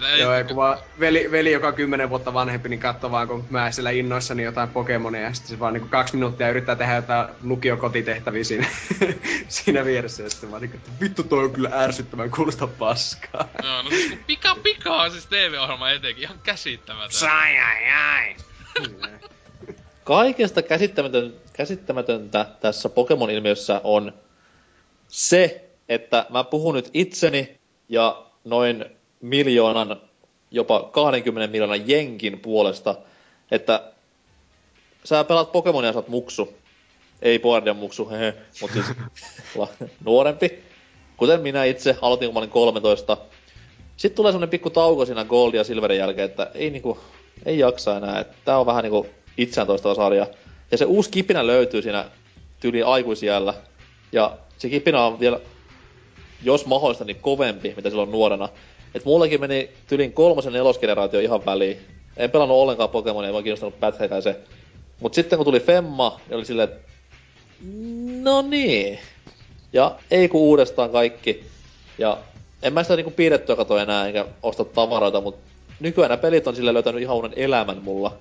ei... 0.02 0.20
Joo, 0.20 0.32
kun 0.46 0.56
vaan 0.56 0.78
veli, 1.00 1.30
veli, 1.30 1.52
joka 1.52 1.68
on 1.68 1.74
kymmenen 1.74 2.10
vuotta 2.10 2.34
vanhempi, 2.34 2.68
niin 2.68 2.80
katsoo 2.80 3.10
vaan, 3.10 3.28
kun 3.28 3.44
mä 3.50 3.70
siellä 3.70 3.90
innoissani 3.90 4.42
jotain 4.42 4.68
Pokemonia, 4.68 5.20
ja 5.20 5.32
sitten 5.34 5.50
se 5.50 5.60
vaan 5.60 5.72
niin 5.72 5.88
kaksi 5.88 6.14
minuuttia 6.14 6.50
yrittää 6.50 6.76
tehdä 6.76 6.94
jotain 6.94 7.28
lukiokotitehtäviä 7.42 8.44
siinä, 8.44 8.66
siinä 9.48 9.84
vieressä, 9.84 10.22
ja 10.22 10.30
sitten 10.30 10.50
vaan 10.50 10.62
niin, 10.62 10.74
että 10.74 10.90
vittu 11.00 11.22
toi 11.22 11.44
on 11.44 11.52
kyllä 11.52 11.70
ärsyttävän 11.72 12.30
kuulosta 12.30 12.66
paskaa. 12.66 13.48
Joo, 13.62 13.82
no 13.82 13.90
siis 13.90 14.18
pika 14.26 14.56
pika 14.62 15.02
on 15.02 15.10
siis 15.10 15.26
TV-ohjelma 15.26 15.90
etenkin, 15.90 16.24
ihan 16.24 16.40
käsittämätön. 16.42 17.12
Sai 17.12 17.58
ai 17.58 17.90
ai! 17.90 18.36
Kaikesta 20.04 20.62
käsittämätön, 20.62 21.34
käsittämätöntä 21.52 22.46
tässä 22.60 22.88
Pokemon-ilmiössä 22.88 23.80
on 23.84 24.12
se, 25.08 25.64
että 25.88 26.26
mä 26.30 26.44
puhun 26.44 26.74
nyt 26.74 26.90
itseni 26.94 27.60
ja 27.88 28.26
noin 28.44 28.84
miljoonan, 29.24 30.00
jopa 30.50 30.88
20 30.92 31.52
miljoonan 31.52 31.88
jenkin 31.88 32.40
puolesta, 32.40 32.94
että 33.50 33.92
sä 35.04 35.24
pelaat 35.24 35.52
Pokemonia 35.52 35.88
ja 35.88 35.92
sä 35.92 35.98
oot 35.98 36.08
muksu. 36.08 36.54
Ei 37.22 37.38
Boardian 37.38 37.76
muksu, 37.76 38.08
hehe, 38.10 38.34
mutta 38.60 38.74
siis 38.74 38.96
nuorempi. 40.04 40.58
Kuten 41.16 41.40
minä 41.40 41.64
itse, 41.64 41.96
aloitin 42.02 42.28
kun 42.28 42.34
mä 42.34 42.38
olin 42.38 42.50
13. 42.50 43.16
Sitten 43.96 44.16
tulee 44.16 44.32
semmonen 44.32 44.48
pikku 44.48 44.70
tauko 44.70 45.06
siinä 45.06 45.24
Gold 45.24 45.54
ja 45.54 45.64
Silverin 45.64 45.98
jälkeen, 45.98 46.30
että 46.30 46.50
ei 46.54 46.70
niinku, 46.70 46.98
ei 47.46 47.58
jaksa 47.58 47.96
enää. 47.96 48.24
Tää 48.44 48.58
on 48.58 48.66
vähän 48.66 48.82
niinku 48.82 49.06
itseään 49.38 49.66
toistava 49.66 49.94
sarja. 49.94 50.26
Ja 50.70 50.78
se 50.78 50.84
uusi 50.84 51.10
kipinä 51.10 51.46
löytyy 51.46 51.82
siinä 51.82 52.04
tyyli 52.60 52.82
aikuisijällä. 52.82 53.54
Ja 54.12 54.36
se 54.58 54.68
kipinä 54.68 55.04
on 55.04 55.20
vielä, 55.20 55.40
jos 56.42 56.66
mahdollista, 56.66 57.04
niin 57.04 57.20
kovempi, 57.20 57.72
mitä 57.76 57.90
silloin 57.90 58.10
nuorena. 58.10 58.48
Et 58.94 59.04
mullakin 59.04 59.40
meni 59.40 59.70
tylin 59.86 60.12
kolmosen 60.12 60.52
nelosgeneraatio 60.52 61.20
ihan 61.20 61.46
väliin. 61.46 61.78
En 62.16 62.30
pelannut 62.30 62.58
ollenkaan 62.58 62.88
Pokemonia, 62.88 63.26
ei 63.26 63.32
vaan 63.32 63.44
kiinnostanut 63.44 63.80
pätkäkään 63.80 64.22
se. 64.22 64.36
Mut 65.00 65.14
sitten 65.14 65.36
kun 65.36 65.44
tuli 65.44 65.60
Femma, 65.60 66.20
niin 66.28 66.36
oli 66.36 66.44
silleen, 66.44 66.68
no 68.22 68.42
niin. 68.42 68.98
Ja 69.72 69.96
ei 70.10 70.28
kun 70.28 70.40
uudestaan 70.40 70.90
kaikki. 70.90 71.44
Ja 71.98 72.18
en 72.62 72.72
mä 72.72 72.82
sitä 72.82 72.96
niinku 72.96 73.10
piirrettyä 73.10 73.56
kato 73.56 73.78
enää, 73.78 74.06
enkä 74.06 74.26
osta 74.42 74.64
tavaroita, 74.64 75.20
mut 75.20 75.36
nykyään 75.80 76.08
nämä 76.08 76.22
pelit 76.22 76.46
on 76.46 76.56
sille 76.56 76.74
löytänyt 76.74 77.02
ihan 77.02 77.16
uuden 77.16 77.32
elämän 77.36 77.82
mulla. 77.82 78.16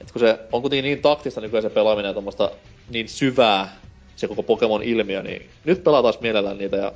Et 0.00 0.12
kun 0.12 0.20
se 0.20 0.38
on 0.52 0.60
kuitenkin 0.60 0.84
niin 0.84 1.02
taktista 1.02 1.40
nykyään 1.40 1.62
se 1.62 1.70
pelaaminen 1.70 2.14
ja 2.16 2.50
niin 2.90 3.08
syvää 3.08 3.76
se 4.16 4.28
koko 4.28 4.42
Pokemon-ilmiö, 4.42 5.22
niin 5.22 5.50
nyt 5.64 5.84
pelataan 5.84 6.02
taas 6.02 6.20
mielellään 6.20 6.58
niitä 6.58 6.76
ja 6.76 6.92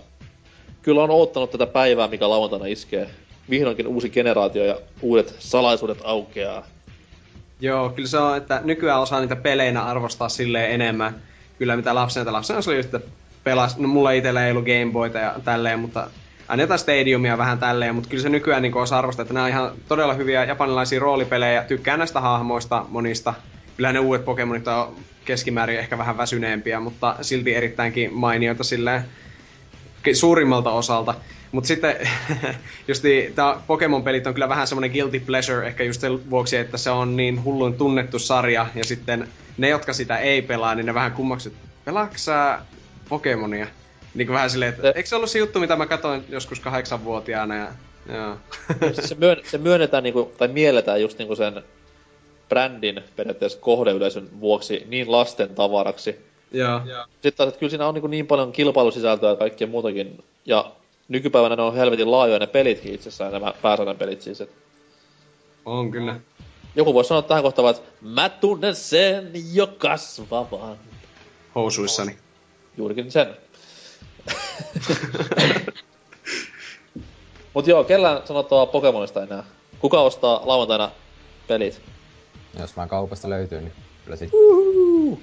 kyllä 0.82 1.02
on 1.02 1.10
odottanut 1.10 1.50
tätä 1.50 1.66
päivää, 1.66 2.09
mikä 2.09 2.30
lauantaina 2.30 2.66
iskee. 2.66 3.10
Vihdoinkin 3.50 3.86
uusi 3.86 4.10
generaatio 4.10 4.64
ja 4.64 4.76
uudet 5.02 5.34
salaisuudet 5.38 5.98
aukeaa. 6.05 6.66
Joo, 7.60 7.90
kyllä 7.90 8.09
se 8.09 8.18
on, 8.18 8.36
että 8.36 8.60
nykyään 8.64 9.00
osaa 9.00 9.20
niitä 9.20 9.36
peleinä 9.36 9.82
arvostaa 9.82 10.28
silleen 10.28 10.70
enemmän. 10.70 11.14
Kyllä 11.59 11.76
mitä 11.76 11.94
lapsena, 11.94 12.22
että 12.22 12.32
lapsena 12.32 12.62
se 12.62 12.70
oli 12.70 12.80
että 12.80 13.00
pelas, 13.44 13.78
no 13.78 13.88
mulla 13.88 14.10
itsellä 14.10 14.46
ei 14.46 14.50
ollut 14.50 14.64
Gameboyta 14.64 15.18
ja 15.18 15.34
tälleen, 15.44 15.78
mutta 15.78 16.10
aina 16.48 16.62
jotain 16.62 16.78
Stadiumia 16.78 17.38
vähän 17.38 17.59
tälleen, 17.59 17.94
mutta 17.94 18.10
kyllä 18.10 18.22
se 18.22 18.28
nykyään 18.28 18.62
niin 18.62 18.76
osaa 18.76 18.98
arvostaa, 18.98 19.22
että 19.22 19.34
nämä 19.34 19.44
on 19.44 19.50
ihan 19.50 19.72
todella 19.88 20.14
hyviä 20.14 20.44
japanilaisia 20.44 21.00
roolipelejä. 21.00 21.62
Tykkään 21.62 21.98
näistä 21.98 22.20
hahmoista 22.20 22.86
monista. 22.88 23.34
Kyllä 23.76 23.92
ne 23.92 23.98
uudet 23.98 24.24
Pokemonit 24.24 24.68
on 24.68 24.96
keskimäärin 25.24 25.78
ehkä 25.78 25.98
vähän 25.98 26.16
väsyneempiä, 26.16 26.80
mutta 26.80 27.16
silti 27.20 27.55
erittäinkin 27.55 28.14
mainioita 28.14 28.64
silleen 28.64 29.05
suurimmalta 30.12 30.70
osalta. 30.70 31.15
Mutta 31.53 31.69
sitten 31.69 31.97
just 32.89 33.03
tämä 33.35 33.61
Pokemon-pelit 33.66 34.27
on 34.27 34.35
kyllä 34.35 34.49
vähän 34.49 34.66
semmoinen 34.66 34.91
guilty 34.91 35.20
pleasure 35.20 35.66
ehkä 35.66 35.85
just 35.85 36.01
sen 36.01 36.31
vuoksi, 36.31 36.57
että 36.57 36.79
se 36.79 36.91
on 36.91 37.16
niin 37.16 37.45
hullun 37.45 37.75
tunnettu 37.75 38.19
sarja 38.19 38.66
ja 38.75 38.85
sitten 38.85 39.29
ne, 39.59 39.69
jotka 39.69 39.93
sitä 39.93 40.19
ei 40.19 40.43
pelaa, 40.43 40.75
niin 40.75 40.87
ne 40.87 40.95
vähän 40.95 41.12
kummaksut, 41.12 41.53
pelaksää 41.85 42.66
Pokemonia? 43.09 43.66
Niin 44.15 44.27
kuin 44.27 44.35
vähän 44.35 44.51
silleen, 44.51 44.75
että 44.75 44.91
eikö 44.91 45.09
se 45.09 45.16
ollut 45.16 45.31
se 45.31 45.39
juttu, 45.39 45.61
mitä 45.61 45.77
mä 45.77 45.87
katsoin 45.87 46.25
joskus 46.29 46.61
kahdeksanvuotiaana 46.61 47.57
ja 47.57 47.69
Joo. 48.15 48.37
se, 49.07 49.15
myön, 49.15 49.37
se 49.45 49.59
myönnetään 49.59 50.03
niinku, 50.03 50.33
tai 50.39 50.49
mielletään 50.49 51.01
just 51.01 51.19
niinku 51.19 51.37
sen 51.37 51.62
brändin 52.49 53.01
periaatteessa 53.16 53.59
kohdeyleisön 53.59 54.29
vuoksi 54.41 54.87
niin 54.89 55.12
lasten 55.12 55.55
tavaraksi, 55.55 56.27
Joo. 56.53 56.81
Sitten 57.12 57.33
taas, 57.33 57.49
että 57.49 57.61
kyllä 57.61 57.70
siinä 57.70 57.87
on 57.87 57.95
niin, 57.95 58.11
niin 58.11 58.27
paljon 58.27 58.53
kilpailusisältöä 58.53 59.31
ja 59.31 59.37
kaikkea 59.37 59.66
muutakin. 59.66 60.25
Ja 60.47 60.73
nykypäivänä 61.09 61.57
ne 61.57 61.62
on 61.62 61.75
helvetin 61.75 62.11
laajoja 62.11 62.39
ne 62.39 62.47
pelitkin 62.47 62.95
itsessään, 62.95 63.33
nämä 63.33 63.55
pääsarjan 63.62 63.97
pelit 63.97 64.23
siis. 64.23 64.41
Et... 64.41 64.51
On 65.65 65.91
kyllä. 65.91 66.20
Joku 66.77 66.95
voisi 66.95 67.09
sanoa 67.09 67.23
tähän 67.23 67.43
kohtaan, 67.43 67.70
että 67.70 67.89
mä 68.01 68.29
tunnen 68.29 68.77
sen 68.77 69.33
jo 69.53 69.66
kasvavan. 69.66 70.77
Housuissani. 71.55 72.16
Juurikin 72.77 73.11
sen. 73.11 73.37
Mut 77.55 77.66
joo, 77.66 77.85
kellään 77.85 78.23
sanottavaa 78.25 78.66
Pokemonista 78.66 79.23
enää. 79.23 79.45
Kuka 79.79 80.01
ostaa 80.01 80.43
lauantaina 80.45 80.91
pelit? 81.49 81.83
Jos 82.61 82.77
vaan 82.77 82.89
kaupasta 82.89 83.31
löytyy, 83.31 83.61
niin 83.61 83.73
kyllä 84.09 84.16
sit. 84.16 84.30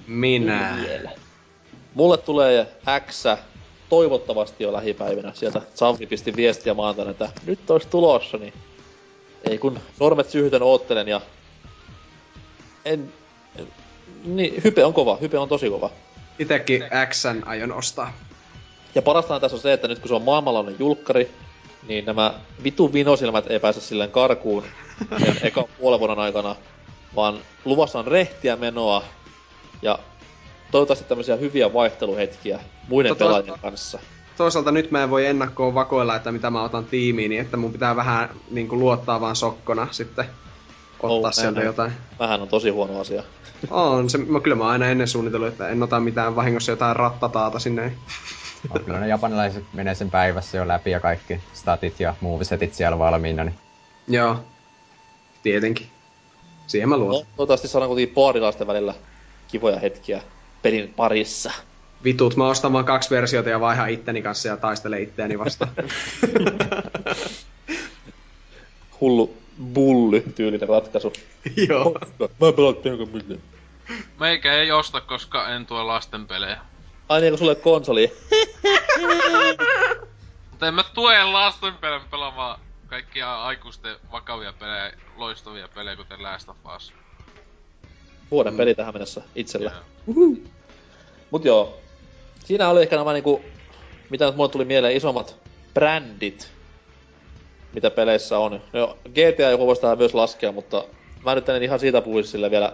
Minä. 0.07 0.77
Mulle 1.93 2.17
tulee 2.17 2.67
X 3.07 3.23
toivottavasti 3.89 4.63
jo 4.63 4.73
lähipäivinä. 4.73 5.31
Sieltä 5.33 5.61
Savvi 5.73 6.05
pisti 6.05 6.35
viestiä 6.35 6.73
maantaina, 6.73 7.11
että 7.11 7.29
nyt 7.45 7.69
olisi 7.69 7.87
tulossa, 7.87 8.37
niin 8.37 8.53
ei 9.49 9.57
kun 9.57 9.79
sormet 9.99 10.29
syyhytön 10.29 10.63
oottelen 10.63 11.07
ja 11.07 11.21
en, 12.85 13.13
en, 13.59 13.67
niin, 14.23 14.63
hype 14.63 14.85
on 14.85 14.93
kova, 14.93 15.17
hype 15.21 15.37
on 15.37 15.49
tosi 15.49 15.69
kova. 15.69 15.89
Itekin 16.39 16.83
Xn 17.09 17.41
aion 17.45 17.71
ostaa. 17.71 18.13
Ja 18.95 19.01
parastaan 19.01 19.41
tässä 19.41 19.57
on 19.57 19.61
se, 19.61 19.73
että 19.73 19.87
nyt 19.87 19.99
kun 19.99 20.07
se 20.07 20.15
on 20.15 20.21
maailmanlainen 20.21 20.75
julkkari, 20.79 21.31
niin 21.87 22.05
nämä 22.05 22.33
vitu 22.63 22.93
vinosilmät 22.93 23.51
ei 23.51 23.59
pääse 23.59 23.81
silleen 23.81 24.11
karkuun 24.11 24.63
sen 25.25 25.37
eka 25.41 25.67
puolen 25.79 25.99
vuoden 25.99 26.19
aikana, 26.19 26.55
vaan 27.15 27.39
luvassa 27.65 27.99
on 27.99 28.07
rehtiä 28.07 28.55
menoa 28.55 29.03
ja 29.81 29.99
toivottavasti 30.71 31.05
tämmöisiä 31.09 31.35
hyviä 31.35 31.73
vaihteluhetkiä 31.73 32.59
muiden 32.87 33.09
tota, 33.09 33.25
pelaajien 33.25 33.59
kanssa. 33.59 33.99
Toisaalta 34.37 34.71
nyt 34.71 34.91
mä 34.91 35.03
en 35.03 35.09
voi 35.09 35.25
ennakkoon 35.25 35.73
vakoilla, 35.73 36.15
että 36.15 36.31
mitä 36.31 36.49
mä 36.49 36.63
otan 36.63 36.85
tiimiin, 36.85 37.29
niin 37.29 37.41
että 37.41 37.57
mun 37.57 37.71
pitää 37.71 37.95
vähän 37.95 38.29
niin 38.51 38.67
kuin, 38.67 38.79
luottaa 38.79 39.21
vaan 39.21 39.35
sokkona 39.35 39.87
sitten 39.91 40.25
ottaa 40.99 41.29
oh, 41.29 41.33
sieltä 41.33 41.61
jotain. 41.61 41.91
Vähän 42.19 42.41
on 42.41 42.47
tosi 42.47 42.69
huono 42.69 42.99
asia. 42.99 43.23
On, 43.69 44.09
se, 44.09 44.17
mä, 44.17 44.39
kyllä 44.39 44.55
mä 44.55 44.67
aina 44.67 44.87
ennen 44.87 45.07
suunnitellut, 45.07 45.47
että 45.47 45.69
en 45.69 45.83
ota 45.83 45.99
mitään 45.99 46.35
vahingossa 46.35 46.71
jotain 46.71 46.95
rattataata 46.95 47.59
sinne. 47.59 47.93
No, 48.73 48.79
kyllä 48.79 48.99
ne 48.99 49.07
japanilaiset 49.07 49.63
menee 49.73 49.95
sen 49.95 50.11
päivässä 50.11 50.57
jo 50.57 50.67
läpi 50.67 50.91
ja 50.91 50.99
kaikki 50.99 51.39
statit 51.53 51.99
ja 51.99 52.15
movesetit 52.21 52.73
siellä 52.73 52.99
valmiina. 52.99 53.43
Niin... 53.43 53.55
Joo, 54.07 54.37
tietenkin. 55.43 55.87
Siihen 56.67 56.89
mä 56.89 56.97
luotan. 56.97 57.19
No, 57.19 57.27
toivottavasti 57.35 57.67
saadaan 57.67 57.89
kuitenkin 57.89 58.15
paarilaisten 58.15 58.67
välillä 58.67 58.93
kivoja 59.47 59.79
hetkiä 59.79 60.21
pelin 60.61 60.93
parissa. 60.93 61.51
Vitut, 62.03 62.35
mä 62.35 62.47
ostan 62.47 62.73
vaan 62.73 62.85
kaksi 62.85 63.09
versiota 63.09 63.49
ja 63.49 63.59
vaihan 63.59 63.89
itteni 63.89 64.21
kanssa 64.21 64.47
ja 64.47 64.57
taistele 64.57 65.01
itteeni 65.01 65.39
vastaan. 65.39 65.71
Hullu 69.01 69.37
bully 69.73 70.23
tyylinen 70.35 70.69
ratkaisu. 70.69 71.13
Joo. 71.69 71.99
Mä 72.19 72.51
pelaan 72.55 72.75
tehokkaan 72.75 73.09
mitään. 73.13 73.39
Meikä 74.19 74.53
ei 74.53 74.71
osta, 74.71 75.01
koska 75.01 75.49
en 75.49 75.65
tuo 75.65 75.87
lasten 75.87 76.27
pelejä. 76.27 76.61
Ai 77.09 77.21
niin, 77.21 77.31
kun 77.31 77.39
sulle 77.39 77.55
konsoli. 77.55 78.11
Mutta 80.51 80.67
en 80.67 80.73
mä 80.73 80.83
tue 80.93 81.23
lasten 81.23 81.73
pelejä 81.73 82.01
pelaamaan 82.11 82.59
kaikkia 82.87 83.43
aikuisten 83.43 83.95
vakavia 84.11 84.53
pelejä, 84.59 84.93
loistavia 85.17 85.67
pelejä, 85.75 85.95
kuten 85.95 86.23
Last 86.23 86.49
of 86.49 86.57
Us. 86.75 86.93
Vuoden 88.31 88.53
mm. 88.53 88.57
peli 88.57 88.75
tähän 88.75 88.93
mennessä 88.93 89.21
itsellä. 89.35 89.71
Yeah. 89.71 89.83
Mut 91.31 91.45
joo. 91.45 91.79
Siinä 92.45 92.69
oli 92.69 92.81
ehkä 92.81 92.95
nämä 92.95 93.13
niinku, 93.13 93.41
mitä 94.09 94.25
nyt 94.25 94.35
mulle 94.35 94.49
tuli 94.49 94.65
mieleen, 94.65 94.95
isommat 94.95 95.35
brändit, 95.73 96.51
mitä 97.73 97.91
peleissä 97.91 98.39
on. 98.39 98.61
No, 98.73 98.97
GTA 99.09 99.49
joku 99.51 99.67
voisi 99.67 99.81
tähän 99.81 99.97
myös 99.97 100.13
laskea, 100.13 100.51
mutta 100.51 100.83
mä 101.25 101.35
nyt 101.35 101.49
en 101.49 101.63
ihan 101.63 101.79
siitä 101.79 102.01
puhuisi 102.01 102.29
sille 102.29 102.51
vielä 102.51 102.73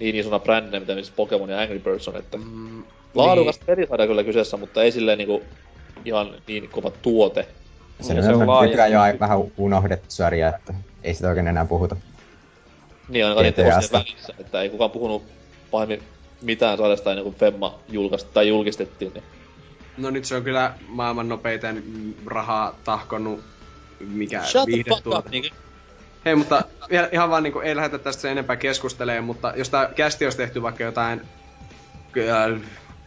niin 0.00 0.16
isona 0.16 0.38
brändinä, 0.38 0.80
mitä 0.80 0.94
missä 0.94 1.12
Pokemon 1.16 1.50
ja 1.50 1.60
Angry 1.60 1.78
Birds 1.78 2.08
on, 2.08 2.16
että 2.16 2.36
mm, 2.36 2.84
laadukas 3.14 3.56
niin. 3.56 3.66
pelisarja 3.66 4.06
kyllä 4.06 4.24
kyseessä, 4.24 4.56
mutta 4.56 4.82
ei 4.82 4.92
silleen 4.92 5.18
niinku 5.18 5.42
ihan 6.04 6.34
niin 6.46 6.68
kova 6.68 6.90
tuote. 6.90 7.48
Se, 8.00 8.22
se 8.22 8.28
on, 8.28 8.48
on 8.48 8.64
nykyään 8.64 8.92
jo 8.92 9.00
vähän 9.20 9.38
unohdettu 9.56 10.06
sarja, 10.08 10.48
että 10.48 10.74
ei 11.02 11.14
sitä 11.14 11.28
oikein 11.28 11.48
enää 11.48 11.64
puhuta. 11.64 11.96
Niin, 13.08 13.26
ainakaan 13.26 13.44
niiden 13.44 13.66
välissä, 13.66 14.34
että 14.38 14.62
ei 14.62 14.68
kukaan 14.68 14.90
puhunut 14.90 15.22
pahemmin 15.70 16.02
mitään 16.42 16.78
sarjasta 16.78 17.10
ennen 17.10 17.24
kuin 17.24 17.34
Femma 17.34 17.78
julkaist, 17.88 18.32
tai 18.34 18.48
julkistettiin. 18.48 19.12
Niin. 19.14 19.24
No 19.96 20.10
nyt 20.10 20.24
se 20.24 20.36
on 20.36 20.42
kyllä 20.42 20.74
maailman 20.88 21.28
nopeiten 21.28 21.84
rahaa 22.26 22.74
tahkonut 22.84 23.40
mikä 24.00 24.42
Shut 24.42 24.66
viihdetuote. 24.66 25.30
Niin. 25.30 25.52
Hei, 26.24 26.34
mutta 26.34 26.62
ihan 27.12 27.30
vaan 27.30 27.42
niinku, 27.42 27.60
ei 27.60 27.76
lähdetä 27.76 27.98
tästä 27.98 28.22
sen 28.22 28.30
enempää 28.30 28.56
keskustelemaan, 28.56 29.24
mutta 29.24 29.52
jos 29.56 29.70
tää 29.70 29.90
kästi 29.96 30.24
olisi 30.24 30.38
tehty 30.38 30.62
vaikka 30.62 30.84
jotain 30.84 31.20
äh, 32.18 32.60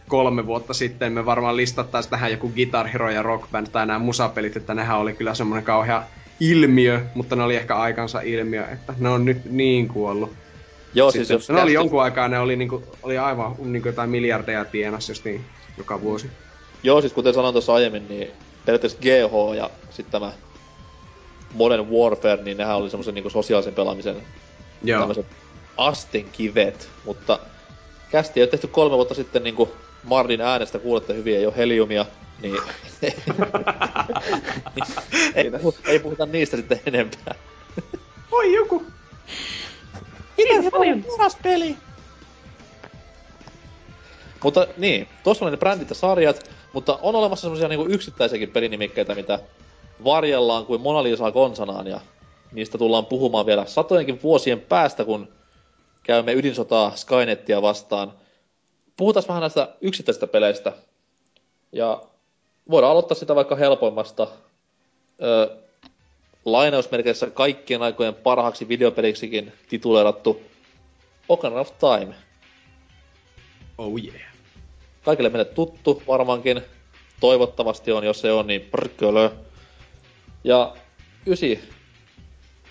kolme 0.08 0.46
vuotta 0.46 0.74
sitten, 0.74 1.12
me 1.12 1.26
varmaan 1.26 1.56
listattaisiin 1.56 2.10
tähän 2.10 2.30
joku 2.30 2.48
Guitar 2.48 2.86
Hero 2.86 3.10
ja 3.10 3.22
Rock 3.22 3.50
Band 3.52 3.66
tai 3.72 3.86
nämä 3.86 3.98
musapelit, 3.98 4.56
että 4.56 4.74
nehän 4.74 4.98
oli 4.98 5.12
kyllä 5.12 5.34
semmoinen 5.34 5.64
kauhea 5.64 6.02
ilmiö, 6.40 7.00
mutta 7.14 7.36
ne 7.36 7.42
oli 7.42 7.56
ehkä 7.56 7.76
aikansa 7.76 8.20
ilmiö, 8.20 8.64
että 8.68 8.94
ne 8.98 9.08
on 9.08 9.24
nyt 9.24 9.44
niin 9.44 9.88
kuollut. 9.88 10.32
Joo, 10.94 11.10
siis 11.10 11.28
Sitten, 11.28 11.40
siis 11.40 11.48
jos 11.48 11.56
ne 11.56 11.62
oli 11.62 11.72
jonkun 11.72 12.02
aikaa, 12.02 12.28
ne 12.28 12.38
oli, 12.38 12.56
niinku, 12.56 12.82
oli 13.02 13.18
aivan 13.18 13.54
niinku 13.58 13.88
jotain 13.88 14.10
miljardeja 14.10 14.64
tienas 14.64 15.08
just 15.08 15.24
niin, 15.24 15.44
joka 15.78 16.00
vuosi. 16.00 16.30
Joo, 16.82 17.00
siis 17.00 17.12
kuten 17.12 17.34
sanoin 17.34 17.54
tuossa 17.54 17.74
aiemmin, 17.74 18.08
niin 18.08 18.30
periaatteessa 18.64 18.98
GH 18.98 19.56
ja 19.56 19.70
sitten 19.90 20.12
tämä 20.12 20.32
Modern 21.54 21.90
Warfare, 21.90 22.42
niin 22.42 22.56
nehän 22.56 22.76
oli 22.76 22.90
semmoisen 22.90 23.14
niinku 23.14 23.30
sosiaalisen 23.30 23.74
pelaamisen 23.74 24.16
Joo. 24.84 25.00
tämmöiset 25.00 25.26
astenkivet, 25.76 26.88
mutta 27.04 27.38
kästi 28.10 28.42
on 28.42 28.48
tehty 28.48 28.66
kolme 28.66 28.96
vuotta 28.96 29.14
sitten 29.14 29.42
niinku 29.42 29.72
Marlin 30.02 30.40
äänestä 30.40 30.78
kuulette 30.78 31.14
hyvin, 31.14 31.36
ei 31.36 31.46
ole 31.46 31.56
heliumia, 31.56 32.06
niin 32.42 32.56
ei, 35.34 35.50
ei, 35.86 35.98
puhuta 35.98 36.26
niistä 36.26 36.56
sitten 36.56 36.80
enempää. 36.86 37.34
Oi 38.30 38.54
joku! 38.54 38.82
Miten 40.36 40.70
paljon 40.70 41.04
paras 41.04 41.36
peli? 41.42 41.76
Mutta 44.42 44.66
niin, 44.76 45.08
tuossa 45.22 45.44
oli 45.44 45.50
ne 45.50 45.56
brändit 45.56 45.88
ja 45.88 45.94
sarjat, 45.94 46.50
mutta 46.72 46.98
on 47.02 47.14
olemassa 47.14 47.42
semmosia 47.42 47.68
niinku 47.68 47.86
yksittäisiäkin 47.88 48.50
pelinimikkeitä, 48.50 49.14
mitä 49.14 49.38
varjellaan 50.04 50.66
kuin 50.66 50.80
Mona 50.80 51.02
Lisaa 51.02 51.32
konsanaan 51.32 51.86
ja 51.86 52.00
niistä 52.52 52.78
tullaan 52.78 53.06
puhumaan 53.06 53.46
vielä 53.46 53.64
satojenkin 53.66 54.22
vuosien 54.22 54.60
päästä, 54.60 55.04
kun 55.04 55.28
käymme 56.02 56.32
ydinsotaa 56.32 56.92
Skynettia 56.96 57.62
vastaan. 57.62 58.12
Puhutaan 58.96 59.24
vähän 59.28 59.40
näistä 59.40 59.68
yksittäisistä 59.80 60.26
peleistä. 60.26 60.72
Ja 61.72 62.02
voidaan 62.70 62.90
aloittaa 62.90 63.14
sitä 63.14 63.34
vaikka 63.34 63.56
helpoimmasta. 63.56 64.28
Öö, 65.22 65.56
lainausmerkeissä 66.44 67.30
kaikkien 67.30 67.82
aikojen 67.82 68.14
parhaaksi 68.14 68.68
videopeliksikin 68.68 69.52
tituleerattu 69.68 70.42
Ocarina 71.28 71.60
of 71.60 71.72
Time. 71.78 72.14
Oh 73.78 73.98
yeah. 74.04 74.32
Kaikille 75.04 75.28
meille 75.28 75.44
tuttu 75.44 76.02
varmaankin. 76.08 76.62
Toivottavasti 77.20 77.92
on, 77.92 78.04
jos 78.04 78.20
se 78.20 78.32
on, 78.32 78.46
niin 78.46 78.60
prkölö. 78.60 79.30
Ja 80.44 80.76
9, 81.26 81.58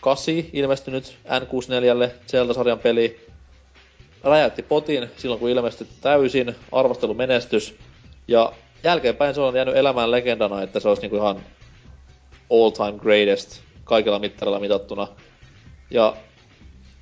8 0.01 0.33
ilmestynyt 0.53 1.17
N64 1.25 2.11
Zelda-sarjan 2.27 2.79
peli 2.79 3.30
räjäytti 4.23 4.63
potin 4.63 5.09
silloin 5.17 5.39
kun 5.39 5.49
ilmestyi 5.49 5.87
täysin, 6.01 6.55
arvostelumenestys. 6.71 7.75
Ja 8.27 8.53
jälkeenpäin 8.83 9.35
se 9.35 9.41
on 9.41 9.55
jäänyt 9.55 9.75
elämään 9.75 10.11
legendana, 10.11 10.61
että 10.61 10.79
se 10.79 10.87
olisi 10.89 11.01
niinku 11.01 11.15
ihan 11.15 11.41
all 12.51 12.69
time 12.69 12.99
greatest 12.99 13.61
kaikilla 13.83 14.19
mittarilla 14.19 14.59
mitattuna. 14.59 15.07
Ja 15.91 16.15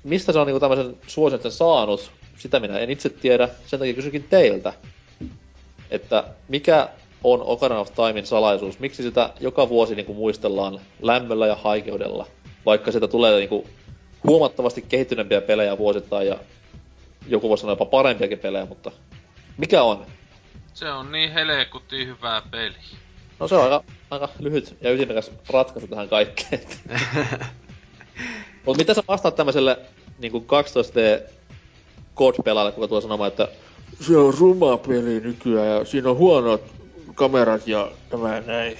mistä 0.04 0.32
se 0.32 0.38
on 0.38 0.46
niinku 0.46 0.60
tämmöisen 0.60 0.96
suosion 1.06 1.52
saanut, 1.52 2.10
sitä 2.38 2.60
minä 2.60 2.78
en 2.78 2.90
itse 2.90 3.08
tiedä, 3.08 3.48
sen 3.66 3.78
takia 3.78 3.94
kysykin 3.94 4.24
teiltä. 4.30 4.72
Että 5.90 6.24
mikä 6.48 6.88
on 7.24 7.42
Ocarina 7.42 7.80
of 7.80 7.94
Timein 7.94 8.26
salaisuus? 8.26 8.78
Miksi 8.78 9.02
sitä 9.02 9.30
joka 9.40 9.68
vuosi 9.68 9.94
niinku 9.94 10.14
muistellaan 10.14 10.80
lämmöllä 11.02 11.46
ja 11.46 11.54
haikeudella? 11.54 12.26
Vaikka 12.66 12.92
sitä 12.92 13.08
tulee 13.08 13.38
niinku 13.38 13.66
huomattavasti 14.24 14.82
kehittyneempiä 14.88 15.40
pelejä 15.40 15.78
vuosittain 15.78 16.28
ja 16.28 16.38
joku 17.26 17.48
voisi 17.48 17.60
sanoa 17.60 17.72
jopa 17.72 17.84
parempiakin 17.84 18.38
pelejä, 18.38 18.66
mutta 18.66 18.90
mikä 19.56 19.82
on? 19.82 20.06
Se 20.74 20.92
on 20.92 21.12
niin 21.12 21.32
helekutti 21.32 22.06
hyvää 22.06 22.42
peli. 22.50 22.74
No 23.38 23.48
se 23.48 23.54
on 23.54 23.64
aika, 23.64 23.84
aika 24.10 24.28
lyhyt 24.38 24.76
ja 24.80 24.92
ytimekäs 24.92 25.30
ratkaisu 25.52 25.86
tähän 25.86 26.08
kaikkeen. 26.08 26.62
Mut 28.66 28.76
mitä 28.76 28.94
sä 28.94 29.02
vastaat 29.08 29.36
tämmöiselle 29.36 29.78
niinku 30.18 30.38
12D 30.38 31.30
God-pelaajalle, 32.16 32.72
kuka 32.72 32.88
tulee 32.88 33.02
sanomaan, 33.02 33.28
että 33.28 33.48
se 34.00 34.16
on 34.16 34.34
ruma 34.38 34.76
peli 34.76 35.20
nykyään 35.20 35.68
ja 35.68 35.84
siinä 35.84 36.10
on 36.10 36.16
huonot 36.16 36.62
kamerat 37.14 37.66
ja 37.66 37.90
tämä 38.10 38.40
näin. 38.40 38.78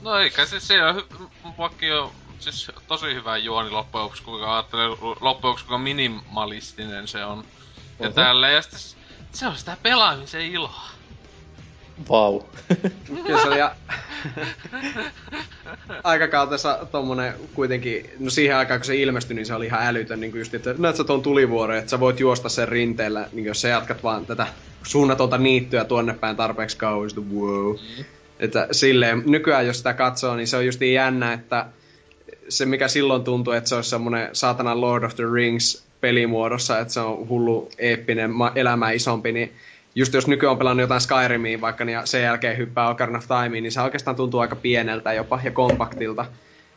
No 0.00 0.18
eikä 0.18 0.46
se, 0.46 0.60
se 0.60 0.84
on 0.84 0.94
hy- 0.94 1.28
on 1.44 2.10
siis 2.38 2.70
tosi 2.88 3.14
hyvä 3.14 3.36
juoni 3.36 3.70
loppujen 3.70 4.02
lopuksi, 4.02 4.22
kuinka 4.22 4.54
ajattelee 4.54 4.88
loppujen 4.88 5.16
lopuksi, 5.20 5.64
kuinka 5.64 5.78
minimalistinen 5.78 7.08
se 7.08 7.24
on. 7.24 7.44
Ja 8.00 8.10
tälleen, 8.10 8.54
ja 8.54 8.62
sitten 8.62 8.80
se 9.32 9.46
on 9.46 9.56
sitä 9.56 9.76
pelaamisen 9.82 10.42
iloa. 10.42 10.98
Vau. 12.08 12.40
Kyllä 13.26 13.42
se 13.42 13.48
oli 13.48 13.58
ja... 13.58 13.74
aikakautessa 16.04 16.86
tommonen 16.92 17.34
kuitenkin, 17.54 18.10
no 18.18 18.30
siihen 18.30 18.56
aikaan 18.56 18.80
kun 18.80 18.84
se 18.84 18.96
ilmestyi, 18.96 19.36
niin 19.36 19.46
se 19.46 19.54
oli 19.54 19.66
ihan 19.66 19.86
älytön, 19.86 20.20
niin 20.20 20.38
just, 20.38 20.54
että 20.54 20.74
näet 20.78 20.96
sä 20.96 21.04
tuon 21.04 21.22
tulivuoren, 21.22 21.78
että 21.78 21.90
sä 21.90 22.00
voit 22.00 22.20
juosta 22.20 22.48
sen 22.48 22.68
rinteellä, 22.68 23.28
niin 23.32 23.44
jos 23.44 23.60
sä 23.60 23.68
jatkat 23.68 24.02
vaan 24.02 24.26
tätä 24.26 24.46
suunnatonta 24.82 25.38
niittyä 25.38 25.84
tuonne 25.84 26.14
päin 26.14 26.36
tarpeeksi 26.36 26.76
kauan, 26.76 27.10
sitten 27.10 27.34
wow. 27.34 27.74
Mm. 27.98 28.04
Että 28.38 28.68
silleen, 28.72 29.22
nykyään 29.26 29.66
jos 29.66 29.78
sitä 29.78 29.94
katsoo, 29.94 30.36
niin 30.36 30.48
se 30.48 30.56
on 30.56 30.66
just 30.66 30.80
jännä, 30.80 31.32
että 31.32 31.66
se 32.48 32.66
mikä 32.66 32.88
silloin 32.88 33.24
tuntui, 33.24 33.56
että 33.56 33.68
se 33.68 33.74
olisi 33.74 33.90
semmonen 33.90 34.28
saatanan 34.32 34.80
Lord 34.80 35.04
of 35.04 35.14
the 35.14 35.24
Rings 35.32 35.84
pelimuodossa, 36.00 36.78
että 36.78 36.94
se 36.94 37.00
on 37.00 37.28
hullu 37.28 37.68
eeppinen 37.78 38.30
elämä 38.54 38.90
isompi, 38.90 39.32
niin 39.32 39.52
just 39.94 40.14
jos 40.14 40.26
nykyään 40.26 40.50
on 40.50 40.58
pelannut 40.58 40.80
jotain 40.80 41.00
Skyrimia 41.00 41.60
vaikka, 41.60 41.84
niin 41.84 41.98
sen 42.04 42.22
jälkeen 42.22 42.58
hyppää 42.58 42.88
Ocarina 42.88 43.18
of 43.18 43.24
Timeen, 43.26 43.62
niin 43.62 43.72
se 43.72 43.80
oikeastaan 43.80 44.16
tuntuu 44.16 44.40
aika 44.40 44.56
pieneltä 44.56 45.12
jopa 45.12 45.40
ja 45.44 45.50
kompaktilta. 45.50 46.24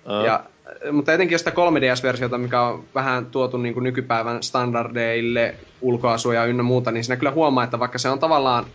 Uh. 0.06 0.26
Ja, 0.26 0.44
mutta 0.92 1.14
etenkin 1.14 1.34
jos 1.34 1.42
sitä 1.42 1.52
3DS-versiota, 1.52 2.38
mikä 2.38 2.62
on 2.62 2.84
vähän 2.96 3.26
tuotu 3.26 3.58
niin 3.58 3.74
kuin 3.74 3.84
nykypäivän 3.84 4.44
standardeille, 4.44 5.56
ulkoasuja 5.82 6.46
ynnä 6.46 6.64
muuta, 6.64 6.92
niin 6.92 7.04
siinä 7.04 7.18
kyllä 7.18 7.32
huomaa, 7.32 7.64
että 7.64 7.80
vaikka 7.80 7.98
se 7.98 8.10
on 8.10 8.20
tavallaan 8.20 8.66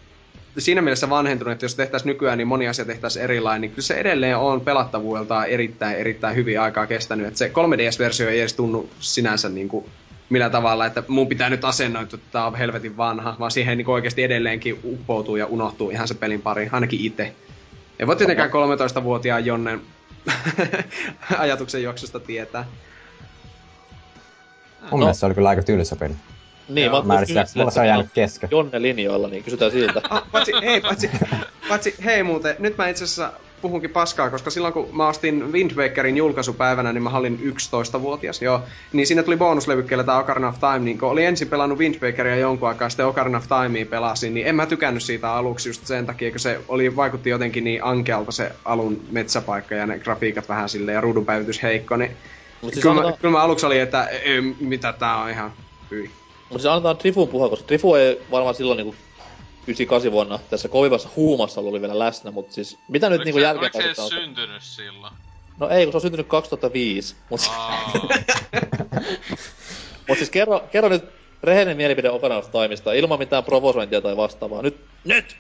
siinä 0.59 0.83
mielessä 0.83 1.11
vanhentunut, 1.11 1.53
että 1.53 1.65
jos 1.65 1.75
tehtäisiin 1.75 2.09
nykyään, 2.09 2.39
niin 2.39 2.49
moni 2.49 2.69
asia 2.69 2.85
tehtäisiin 2.85 3.25
erilainen, 3.25 3.61
niin 3.61 3.71
kyllä 3.71 3.83
se 3.83 3.95
edelleen 3.95 4.39
on 4.39 4.61
pelattavuudeltaan 4.61 5.49
erittäin, 5.49 5.97
erittäin 5.97 6.37
hyvin 6.37 6.61
aikaa 6.61 6.87
kestänyt. 6.87 7.27
Että 7.27 7.39
se 7.39 7.49
3DS-versio 7.49 8.29
ei 8.29 8.41
edes 8.41 8.55
tunnu 8.55 8.89
sinänsä 9.01 9.49
niin 9.49 9.69
kuin 9.69 9.87
millä 10.29 10.51
tavalla, 10.51 10.87
että 10.87 11.03
mun 11.09 11.29
pitää 11.29 11.51
nyt 11.51 11.65
asennoitua, 11.65 12.17
että 12.17 12.33
tää 12.33 12.47
on 12.47 12.55
helvetin 12.55 12.97
vanha, 12.97 13.37
vaan 13.39 13.51
siihen 13.51 13.79
niin 13.79 13.89
oikeasti 13.89 14.23
edelleenkin 14.23 14.81
uppoutuu 14.85 15.37
ja 15.37 15.47
unohtuu 15.47 15.91
ihan 15.91 16.09
se 16.09 16.15
pelin 16.15 16.43
pari, 16.43 16.69
ainakin 16.73 17.01
itse. 17.01 17.33
Ei 17.99 18.07
voi 18.07 18.17
tietenkään 18.17 18.51
13-vuotiaan 18.51 19.47
Jonnen 19.47 19.81
ajatuksen 21.39 21.83
juoksusta 21.83 22.21
tietää. 22.21 22.65
Mun 24.81 24.91
no. 24.91 24.97
mielestä 24.97 25.21
se 25.21 25.27
oli 25.27 25.35
kyllä 25.35 25.49
aika 25.49 25.63
tylsä 25.63 25.97
peli. 25.97 26.15
Niin, 26.69 26.91
mä, 26.91 27.03
mä 27.03 27.21
kysyä, 27.21 27.45
mulla 27.57 27.71
se 27.71 27.81
on 27.81 27.87
jäänyt 27.87 28.07
kesken. 28.15 28.49
Jonne 28.53 28.83
linjoilla, 28.83 29.29
niin 29.29 29.45
kysytään 29.45 29.71
siltä. 29.71 30.01
ah, 30.11 30.23
patsi, 30.33 30.53
hei, 30.63 30.81
patsi, 30.81 31.11
patsi, 31.69 31.95
hei 32.05 32.23
muuten, 32.23 32.57
nyt 32.59 32.77
mä 32.79 32.89
itse 32.89 33.05
asiassa 33.05 33.33
puhunkin 33.63 33.91
paskaa, 33.91 34.31
koska 34.31 34.51
silloin 34.51 34.75
kun 34.75 34.89
mä 34.93 35.09
ostin 35.09 35.53
Wind 35.53 35.71
Wakerin 35.77 36.17
julkaisupäivänä, 36.17 36.93
niin 36.93 37.03
mä 37.03 37.17
olin 37.17 37.55
11-vuotias, 37.55 38.43
joo. 38.43 38.63
Niin 38.93 39.07
siinä 39.07 39.23
tuli 39.23 39.37
bonuslevykkeellä 39.37 40.05
tää 40.05 40.19
Ocarina 40.19 40.49
of 40.49 40.61
Time, 40.61 40.79
niin 40.79 40.99
kun 40.99 41.09
oli 41.09 41.25
ensin 41.25 41.49
pelannut 41.49 41.79
Wind 41.79 41.95
Wakeria 42.03 42.37
jonkun 42.37 42.69
aikaa, 42.69 42.89
sitten 42.89 43.07
Ocarina 43.07 43.39
of 43.39 43.45
Timea 43.49 43.87
pelasin, 43.87 44.35
niin 44.35 44.47
en 44.47 44.55
mä 44.55 44.67
tykännyt 44.67 45.03
siitä 45.03 45.33
aluksi 45.33 45.69
just 45.69 45.87
sen 45.87 46.07
takia, 46.07 46.31
kun 46.31 46.41
se 46.41 46.61
oli, 46.69 46.97
vaikutti 46.97 47.31
jotenkin 47.31 47.65
niin 47.65 47.85
ankealta 47.85 48.33
se 48.33 48.53
alun 48.65 49.01
metsäpaikka 49.11 49.75
ja 49.75 49.87
ne 49.87 49.99
grafiikat 49.99 50.49
vähän 50.49 50.69
sille 50.69 50.93
ja 50.93 51.01
ruudunpäivitys 51.01 51.63
heikko, 51.63 51.97
niin 51.97 52.11
Mut 52.63 52.73
siis 52.73 52.83
kyllä, 52.83 53.03
mä, 53.03 53.13
kyllä 53.21 53.33
mä 53.33 53.43
aluksi 53.43 53.67
oli, 53.67 53.79
että 53.79 54.05
ei, 54.05 54.41
mitä 54.61 54.93
tää 54.93 55.17
on 55.17 55.31
ihan 55.31 55.53
hyi. 55.91 56.11
Mutta 56.49 56.63
siis 56.63 56.67
annetaan 56.67 56.97
Trifun 56.97 57.29
puhua, 57.29 57.49
koska 57.49 57.67
Trifu 57.67 57.95
ei 57.95 58.21
varmaan 58.31 58.55
silloin 58.55 58.77
niinku 58.77 58.95
98 59.67 60.13
vuonna 60.13 60.39
tässä 60.51 60.69
kovivassa 60.69 61.09
huumassa 61.17 61.61
oli 61.61 61.81
vielä 61.81 61.99
läsnä, 61.99 62.31
mutta 62.31 62.55
siis 62.55 62.79
mitä 62.89 63.11
nyt 63.11 63.25
niinku 63.25 63.39
jälkeenpäin 63.39 63.85
Oliko 63.85 64.03
se 64.03 64.09
syntynyt 64.09 64.63
silloin? 64.63 65.13
No 65.61 65.69
ei, 65.69 65.87
kun 65.87 65.93
se 65.93 65.97
on 65.97 66.01
syntynyt 66.01 66.27
2005. 66.27 67.17
Mutta 67.31 67.51
Aa, 67.51 67.93
mut 70.09 70.19
siis 70.19 70.31
kerro, 70.31 70.65
kerro 70.73 70.89
nyt 70.89 71.05
rehellinen 71.43 71.77
mielipide 71.77 72.11
Ocarina 72.11 72.39
of 72.39 72.51
Timeista 72.51 72.93
ilman 72.93 73.19
mitään 73.19 73.45
provosointia 73.45 74.01
tai 74.01 74.17
vastaavaa. 74.17 74.63
Nyt, 74.63 74.81
nyt! 75.05 75.37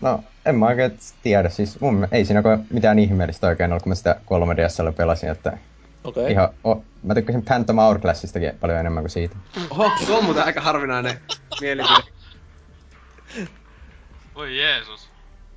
No, 0.00 0.20
en 0.46 0.54
mä 0.54 0.66
oikein 0.66 0.98
tiedä. 1.22 1.48
Siis 1.48 1.80
mun, 1.80 2.08
ei 2.12 2.24
siinä 2.24 2.42
mitään 2.70 2.98
ihmeellistä 2.98 3.46
oikein 3.46 3.72
ollut, 3.72 3.82
kun 3.82 3.90
mä 3.90 3.94
sitä 3.94 4.20
3DSllä 4.24 4.92
pelasin, 4.92 5.30
että. 5.30 5.58
Okay. 6.06 6.30
ihan, 6.30 6.48
o, 6.64 6.82
mä 7.02 7.14
tykkäsin 7.14 7.42
Phantom 7.42 7.76
Hourglassistakin 7.76 8.52
paljon 8.60 8.78
enemmän 8.78 9.02
kuin 9.02 9.10
siitä. 9.10 9.36
Oho, 9.70 9.90
se 10.06 10.12
on 10.12 10.24
muuten 10.24 10.44
aika 10.44 10.60
harvinainen 10.60 11.20
mielipide. 11.60 12.02
voi 14.34 14.58
Jeesus. 14.58 15.08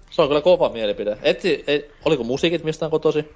Se 0.10 0.22
on 0.22 0.28
kyllä 0.28 0.42
kova 0.42 0.70
mielipide. 0.70 1.18
Etsi, 1.22 1.64
ei, 1.68 1.92
oliko 2.06 2.24
musiikit 2.24 2.64
mistään 2.64 2.92
kotosi? 2.92 3.34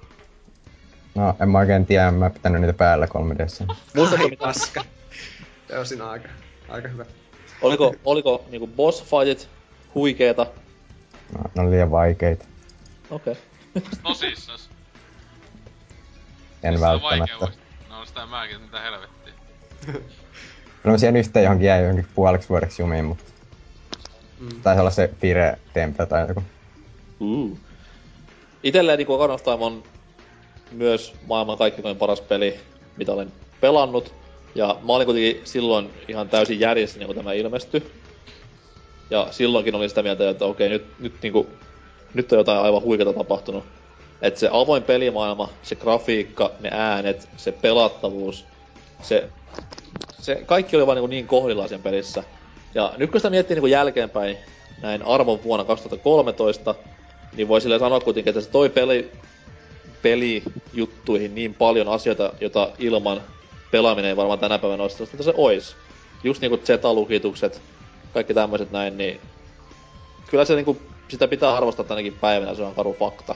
No, 1.14 1.36
en 1.40 1.48
mä 1.48 1.58
oikein 1.58 1.86
tiedä, 1.86 2.10
mä 2.10 2.30
pitänyt 2.30 2.60
niitä 2.60 2.72
päällä 2.74 3.06
3Dssä. 3.06 3.74
Muistatko, 3.94 4.24
Ai 4.24 4.30
mitä, 4.30 4.44
paska. 4.44 4.84
Se 5.68 5.78
on 5.78 5.86
siinä 5.86 6.08
aika, 6.08 6.28
aika 6.68 6.88
hyvä. 6.88 7.04
oliko, 7.62 7.94
oliko 8.04 8.44
niinku 8.50 8.66
boss 8.66 9.04
fightit 9.04 9.48
huikeeta? 9.94 10.46
No, 11.38 11.50
ne 11.54 11.62
oli 11.62 11.70
liian 11.70 11.90
vaikeita. 11.90 12.44
Okei. 13.10 13.32
Okay. 13.76 13.92
Tosissas. 14.02 14.70
En 16.64 16.72
Missä 16.74 16.86
välttämättä. 16.86 17.48
No 17.90 18.04
sitä 18.06 18.26
mäkin, 18.26 18.60
mitä 18.60 18.80
helvettiä. 18.80 19.32
Mä 20.84 20.98
siihen 20.98 21.16
yhteen 21.16 21.42
johonkin 21.42 21.66
jäi 21.68 21.80
johonkin 21.80 22.06
puoliksi 22.14 22.48
vuodeksi 22.48 22.82
jumiin, 22.82 23.04
mutta 23.04 23.24
Mm. 24.40 24.62
taisi 24.62 24.80
olla 24.80 24.90
se 24.90 25.10
Fire 25.20 25.58
Temple 25.74 26.06
tai 26.06 26.28
joku. 26.28 26.42
Uh. 27.20 27.58
Itelleen 28.62 28.98
niin 28.98 29.10
Ocarina 29.10 29.34
of 29.34 29.42
Time 29.42 29.64
on 29.64 29.82
myös 30.72 31.14
maailman 31.26 31.58
kaikkein 31.58 31.96
paras 31.96 32.20
peli, 32.20 32.60
mitä 32.96 33.12
olen 33.12 33.32
pelannut. 33.60 34.14
Ja 34.54 34.76
mä 34.86 34.92
olin 34.92 35.06
kuitenkin 35.06 35.40
silloin 35.44 35.90
ihan 36.08 36.28
täysin 36.28 36.60
järjessä, 36.60 36.98
niin 36.98 37.06
kun 37.06 37.16
tämä 37.16 37.32
ilmestyi. 37.32 37.92
Ja 39.10 39.28
silloinkin 39.30 39.74
olin 39.74 39.88
sitä 39.88 40.02
mieltä, 40.02 40.30
että 40.30 40.44
okei, 40.44 40.68
nyt, 40.68 40.86
nyt, 40.98 41.14
niinku, 41.22 41.46
nyt 42.14 42.32
on 42.32 42.38
jotain 42.38 42.58
aivan 42.58 42.82
huikeata 42.82 43.12
tapahtunut. 43.12 43.64
Että 44.24 44.40
se 44.40 44.48
avoin 44.52 44.82
pelimaailma, 44.82 45.48
se 45.62 45.74
grafiikka, 45.74 46.50
ne 46.60 46.68
äänet, 46.72 47.28
se 47.36 47.52
pelattavuus, 47.52 48.44
se, 49.02 49.28
se 50.20 50.42
kaikki 50.46 50.76
oli 50.76 50.86
vaan 50.86 50.98
niin, 50.98 51.10
niin 51.10 51.26
kohdillaan 51.26 51.68
sen 51.68 51.82
pelissä. 51.82 52.24
Ja 52.74 52.92
nyt 52.96 53.10
kun 53.10 53.20
sitä 53.20 53.30
miettii 53.30 53.60
niin 53.60 53.70
jälkeenpäin, 53.70 54.36
näin 54.82 55.02
arvon 55.02 55.42
vuonna 55.42 55.64
2013, 55.64 56.74
niin 57.36 57.48
voi 57.48 57.60
sille 57.60 57.78
sanoa 57.78 58.00
kuitenkin, 58.00 58.30
että 58.30 58.40
se 58.40 58.50
toi 58.50 58.68
peli, 58.68 59.12
pelijuttuihin 60.02 61.34
niin 61.34 61.54
paljon 61.54 61.88
asioita, 61.88 62.32
jota 62.40 62.70
ilman 62.78 63.20
pelaaminen 63.70 64.08
ei 64.08 64.16
varmaan 64.16 64.38
tänä 64.38 64.58
päivänä 64.58 64.82
olisi 64.82 65.02
että 65.02 65.22
se 65.22 65.34
ois. 65.36 65.76
Just 66.22 66.40
niinku 66.40 66.56
Z-lukitukset, 66.56 67.62
kaikki 68.14 68.34
tämmöiset 68.34 68.70
näin, 68.70 68.98
niin 68.98 69.20
kyllä 70.26 70.44
se 70.44 70.54
niinku, 70.54 70.76
sitä 71.08 71.28
pitää 71.28 71.56
arvostaa 71.56 71.84
tänäkin 71.84 72.16
päivänä, 72.20 72.54
se 72.54 72.62
on 72.62 72.74
karu 72.74 72.96
fakta. 72.98 73.34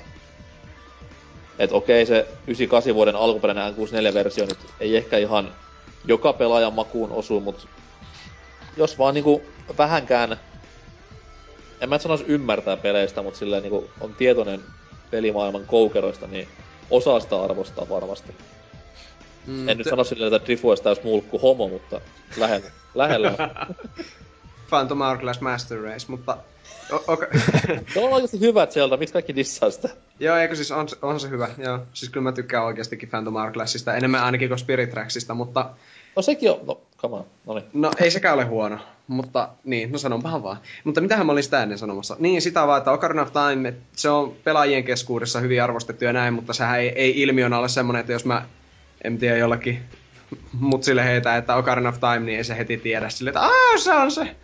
Et 1.58 1.72
okei, 1.72 2.06
se 2.06 2.14
98 2.46 2.94
vuoden 2.94 3.16
alkuperäinen 3.16 3.74
N64-versio 3.74 4.46
nyt 4.46 4.58
ei 4.80 4.96
ehkä 4.96 5.18
ihan 5.18 5.52
joka 6.04 6.32
pelaajan 6.32 6.72
makuun 6.72 7.12
osu, 7.12 7.40
mutta 7.40 7.66
jos 8.76 8.98
vaan 8.98 9.14
niinku 9.14 9.42
vähänkään, 9.78 10.36
en 11.80 11.88
mä 11.88 11.94
nyt 11.94 12.02
sanoisi 12.02 12.24
ymmärtää 12.28 12.76
peleistä, 12.76 13.22
mutta 13.22 13.38
silleen 13.38 13.62
niinku 13.62 13.90
on 14.00 14.14
tietoinen 14.14 14.60
pelimaailman 15.10 15.66
koukeroista, 15.66 16.26
niin 16.26 16.48
osaa 16.90 17.20
sitä 17.20 17.42
arvostaa 17.42 17.88
varmasti. 17.88 18.32
Mm, 19.46 19.68
En 19.68 19.78
nyt 19.78 19.84
te- 19.84 19.90
sano 19.90 20.04
silleen, 20.04 20.34
että 20.34 20.44
Trifu 20.46 20.68
olisi 20.68 20.82
täys 20.82 21.02
mulkku 21.02 21.38
homo, 21.38 21.68
mutta 21.68 22.00
lähellä. 22.36 22.70
lähellä. 22.94 23.32
Phantom 24.68 24.98
Hourglass 24.98 25.40
Master 25.40 25.82
Race, 25.82 26.06
mutta... 26.08 26.38
O- 26.92 27.04
okay. 27.12 27.28
Se 27.94 28.00
on 28.04 28.12
oikeasti 28.12 28.40
hyvä 28.40 28.66
Zelda, 28.66 28.96
miksi 28.96 29.12
kaikki 29.12 29.36
dissaa 29.36 29.70
sitä? 29.70 29.88
Joo, 30.20 30.36
eikö 30.36 30.56
siis 30.56 30.72
on, 30.72 30.88
on 31.02 31.20
se 31.20 31.30
hyvä, 31.30 31.48
joo. 31.58 31.78
Siis 31.94 32.10
kyllä 32.10 32.24
mä 32.24 32.32
tykkään 32.32 32.64
oikeastikin 32.64 33.08
Phantom 33.08 33.34
Hourglassista, 33.34 33.94
enemmän 33.94 34.24
ainakin 34.24 34.48
kuin 34.48 34.58
Spirit 34.58 34.90
Tracksista, 34.90 35.34
mutta 35.34 35.70
No 36.16 36.22
sekin 36.22 36.50
on, 36.50 36.58
no 36.66 36.80
come 36.98 37.16
on, 37.16 37.24
no 37.46 37.54
niin. 37.54 37.64
no 37.72 37.90
ei 38.00 38.10
sekään 38.10 38.34
ole 38.34 38.44
huono. 38.44 38.78
Mutta 39.06 39.48
niin, 39.64 39.92
no 39.92 39.98
sanonpahan 39.98 40.42
vaan. 40.42 40.56
Mutta 40.84 41.00
mitähän 41.00 41.26
mä 41.26 41.32
olin 41.32 41.42
sitä 41.42 41.62
ennen 41.62 41.78
sanomassa? 41.78 42.16
Niin, 42.18 42.42
sitä 42.42 42.66
vaan, 42.66 42.78
että 42.78 42.90
Ocarina 42.90 43.22
of 43.22 43.32
Time, 43.32 43.74
se 43.92 44.10
on 44.10 44.36
pelaajien 44.44 44.84
keskuudessa 44.84 45.40
hyvin 45.40 45.62
arvostettu 45.62 46.04
ja 46.04 46.12
näin, 46.12 46.34
mutta 46.34 46.52
sehän 46.52 46.80
ei, 46.80 46.88
ei 46.88 47.22
ilmiönä 47.22 47.58
ole 47.58 47.68
semmonen, 47.68 48.00
että 48.00 48.12
jos 48.12 48.24
mä 48.24 48.46
en 49.04 49.18
tiedä 49.18 49.36
jollakin 49.36 49.82
mutsille 50.52 51.04
heitä, 51.04 51.36
että 51.36 51.56
Ocarina 51.56 51.88
of 51.88 52.00
Time, 52.00 52.20
niin 52.20 52.38
ei 52.38 52.44
se 52.44 52.56
heti 52.58 52.76
tiedä 52.76 53.08
sille, 53.08 53.30
että 53.30 53.40
aah, 53.40 53.78
se 53.78 53.94
on 53.94 54.10
se, 54.10 54.36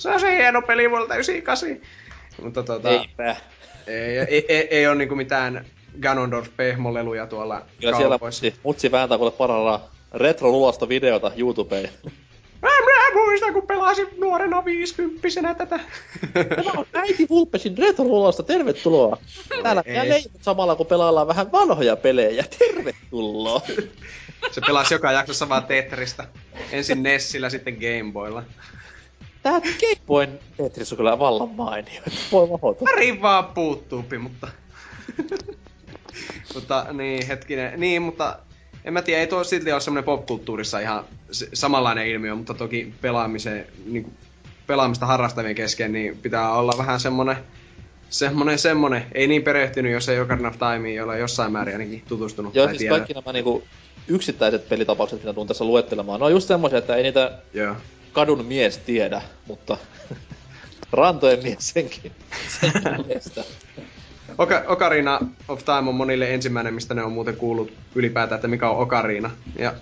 se 0.00 0.10
on 0.10 0.20
se 0.20 0.36
hieno 0.36 0.62
peli 0.62 0.90
vuodelta 0.90 1.14
98. 1.14 1.68
Mutta 2.42 2.62
tota, 2.62 2.90
Eipä. 2.90 3.36
ei, 3.86 4.18
ei, 4.18 4.46
ei, 4.48 4.68
ei 4.70 4.86
ole 4.86 4.94
niinku 4.94 5.14
mitään 5.14 5.64
Ganondorf 6.00 6.48
pehmoleluja 6.56 7.26
tuolla 7.26 7.62
Kyllä 7.80 7.96
siellä 7.96 8.18
mutsi, 8.22 8.54
mutsi 8.62 8.92
vääntää 8.92 9.18
kuule 9.18 9.30
parhaillaan 9.30 9.80
retro 10.14 10.52
videota 10.88 11.32
YouTubeen. 11.36 11.90
Mä, 12.62 12.68
mä 12.68 13.14
muistan, 13.14 13.52
kun 13.52 13.66
pelasin 13.66 14.08
nuorena 14.18 14.64
viisikymppisenä 14.64 15.54
tätä. 15.54 15.80
Tämä 16.32 16.72
on 16.76 16.86
äiti 16.94 17.26
Vulpesin 17.28 17.78
retro 17.78 18.04
tervetuloa. 18.46 19.16
Täällä 19.62 19.82
Ei. 19.86 19.92
minä 19.92 20.08
leivot 20.08 20.42
samalla, 20.42 20.76
kun 20.76 20.86
pelaillaan 20.86 21.28
vähän 21.28 21.52
vanhoja 21.52 21.96
pelejä. 21.96 22.44
Tervetuloa. 22.58 23.62
Se 24.50 24.60
pelasi 24.66 24.94
joka 24.94 25.12
jaksossa 25.12 25.48
vaan 25.48 25.64
Tetristä. 25.64 26.26
Ensin 26.72 27.02
Nessillä, 27.02 27.50
sitten 27.50 27.74
Gameboylla. 27.80 28.42
Tää 29.42 29.60
Game 29.60 30.00
Boyn 30.06 30.38
Tetris 30.56 30.92
on 30.92 30.96
kyllä 30.96 31.18
vallan 31.18 31.48
mainio. 31.48 32.02
Voi 32.32 32.48
mahota. 32.48 32.84
Pari 32.84 33.22
vaan 33.22 33.44
puuttuupi, 33.44 34.18
mutta... 34.18 34.48
mutta 36.54 36.86
niin, 36.92 37.26
hetkinen. 37.26 37.80
Niin, 37.80 38.02
mutta 38.02 38.38
en 38.84 38.92
mä 38.92 39.02
tiedä, 39.02 39.20
ei 39.20 39.26
tuo 39.26 39.44
silti 39.44 39.72
ole 39.72 39.80
semmoinen 39.80 40.04
popkulttuurissa 40.04 40.78
ihan 40.78 41.04
se- 41.30 41.48
samanlainen 41.52 42.06
ilmiö, 42.06 42.34
mutta 42.34 42.54
toki 42.54 42.94
pelaamisen, 43.00 43.66
niin 43.86 44.04
kuin, 44.04 44.14
pelaamista 44.66 45.06
harrastavien 45.06 45.54
kesken, 45.54 45.92
niin 45.92 46.18
pitää 46.18 46.52
olla 46.52 46.72
vähän 46.78 47.00
semmonen, 47.00 47.36
semmonen, 48.10 48.58
semmonen, 48.58 49.06
ei 49.12 49.26
niin 49.26 49.42
perehtynyt, 49.42 49.92
jos 49.92 50.08
ei 50.08 50.20
Ocarina 50.20 50.48
of 50.48 50.58
Timeen 50.58 51.04
ole 51.04 51.18
jossain 51.18 51.52
määrin 51.52 51.74
ainakin 51.74 52.02
tutustunut. 52.08 52.54
Joo, 52.54 52.66
tai 52.66 52.74
siis 52.74 52.78
tiedä. 52.78 52.94
kaikki 52.94 53.14
nämä 53.14 53.32
niinku 53.32 53.62
yksittäiset 54.08 54.68
pelitapaukset, 54.68 55.18
mitä 55.18 55.32
tuun 55.32 55.46
tässä 55.46 55.64
luettelemaan, 55.64 56.20
ne 56.20 56.26
on 56.26 56.32
just 56.32 56.48
semmoisia, 56.48 56.78
että 56.78 56.96
ei 56.96 57.02
niitä 57.02 57.38
Joo. 57.54 57.76
Kadun 58.12 58.46
mies 58.46 58.78
tiedä, 58.78 59.22
mutta 59.46 59.76
rantojen 60.92 61.42
mies 61.42 61.68
senkin, 61.68 62.12
senkin. 62.60 62.82
Oka- 64.38 64.64
Ocarina 64.66 65.20
of 65.48 65.64
Time 65.64 65.88
on 65.88 65.94
monille 65.94 66.34
ensimmäinen, 66.34 66.74
mistä 66.74 66.94
ne 66.94 67.02
on 67.02 67.12
muuten 67.12 67.36
kuullut 67.36 67.72
ylipäätään, 67.94 68.36
että 68.36 68.48
mikä 68.48 68.70
on 68.70 68.76
Ocarina. 68.76 69.30
Ja 69.58 69.74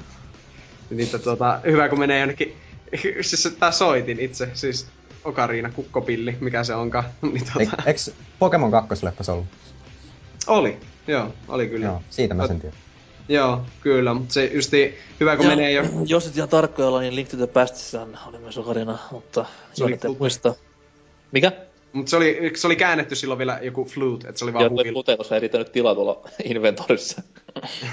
niitä 0.91 1.19
tota, 1.19 1.61
hyvä 1.67 1.89
kun 1.89 1.99
menee 1.99 2.21
jonnekin, 2.21 2.57
siis 3.21 3.57
tää 3.61 3.71
soitin 3.71 4.21
itse, 4.21 4.51
siis 4.55 4.87
Ocarina, 5.25 5.71
kukkopilli, 5.71 6.37
mikä 6.41 6.65
se 6.65 6.75
onkaan. 6.75 7.05
niin 7.33 7.45
tota, 7.55 7.83
eiks 7.87 8.11
Pokemon 8.39 8.71
2 8.71 9.07
leffas 9.07 9.29
ollut? 9.29 9.47
oli, 10.47 10.79
joo, 11.07 11.35
oli 11.49 11.69
kyllä. 11.69 11.87
Joo, 11.87 12.03
siitä 12.11 12.35
mä 12.35 12.47
sen 12.47 12.61
tiedän. 12.61 12.79
Joo, 13.29 13.63
kyllä, 13.81 14.15
mutta 14.15 14.35
se 14.35 14.51
justi 14.55 14.95
hyvä 15.21 15.37
kun 15.37 15.47
menee 15.47 15.73
jo... 15.73 15.83
Jos 16.07 16.27
et 16.27 16.37
ihan 16.37 16.49
tarkkoja 16.49 16.89
olla, 16.89 17.01
niin 17.01 17.17
Link 17.17 17.29
to 17.29 17.37
the 17.37 17.47
Pastissa 17.47 18.07
oli 18.27 18.39
myös 18.39 18.59
Ocarina, 18.59 18.99
mutta 19.11 19.45
Se 19.73 19.85
oli 19.85 19.99
Flute. 19.99 20.19
muista. 20.19 20.55
Mikä? 21.33 21.53
Mutta 21.93 22.11
se 22.11 22.17
oli, 22.17 22.53
se 22.57 22.67
oli 22.67 22.77
käännetty 22.77 23.15
silloin 23.15 23.39
vielä 23.39 23.59
joku 23.63 23.85
flute, 23.85 24.29
että 24.29 24.39
se 24.39 24.45
oli 24.45 24.53
vaan 24.53 24.71
hukilla. 24.71 24.93
Flute, 24.93 25.17
koska 25.17 25.35
ei 25.35 25.41
riittänyt 25.41 25.73
tilaa 25.73 25.95
tuolla 25.95 26.29
inventorissa. 26.45 27.23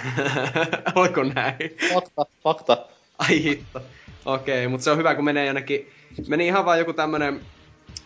Oliko 0.95 1.23
näin? 1.23 1.57
Fakta, 1.93 2.25
fakta. 2.43 2.85
Ai 3.17 3.43
hitto. 3.43 3.81
Okei, 4.25 4.67
mutta 4.67 4.83
se 4.83 4.91
on 4.91 4.97
hyvä, 4.97 5.15
kun 5.15 5.25
menee 5.25 5.45
jonnekin... 5.45 5.89
Meni 6.27 6.47
ihan 6.47 6.65
vaan 6.65 6.79
joku 6.79 6.93
tämmönen... 6.93 7.41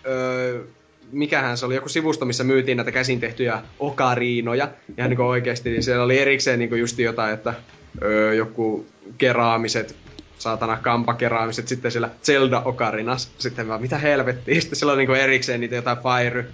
Öö, 0.07 0.63
mikähän 1.11 1.57
se 1.57 1.65
oli, 1.65 1.75
joku 1.75 1.89
sivusto, 1.89 2.25
missä 2.25 2.43
myytiin 2.43 2.77
näitä 2.77 2.91
käsin 2.91 3.19
tehtyjä 3.19 3.61
okariinoja. 3.79 4.67
Ihan 4.97 5.09
niinku 5.09 5.23
oikeesti, 5.23 5.69
niin 5.69 5.83
siellä 5.83 6.03
oli 6.03 6.19
erikseen 6.19 6.59
niinku 6.59 6.75
just 6.75 6.99
jotain, 6.99 7.33
että 7.33 7.53
öö, 8.01 8.33
joku 8.33 8.85
keraamiset, 9.17 9.95
saatana 10.37 10.77
kampakeraamiset, 10.77 11.67
sitten 11.67 11.91
siellä 11.91 12.09
Zelda 12.23 12.61
Okarinas, 12.65 13.31
sitten 13.37 13.67
vaan 13.67 13.81
mitä 13.81 13.97
helvettiä, 13.97 14.61
sitten 14.61 14.79
siellä 14.79 14.91
on 14.91 14.97
niinku 14.97 15.13
erikseen 15.13 15.59
niitä 15.59 15.75
jotain 15.75 15.97
Fire 15.97 16.45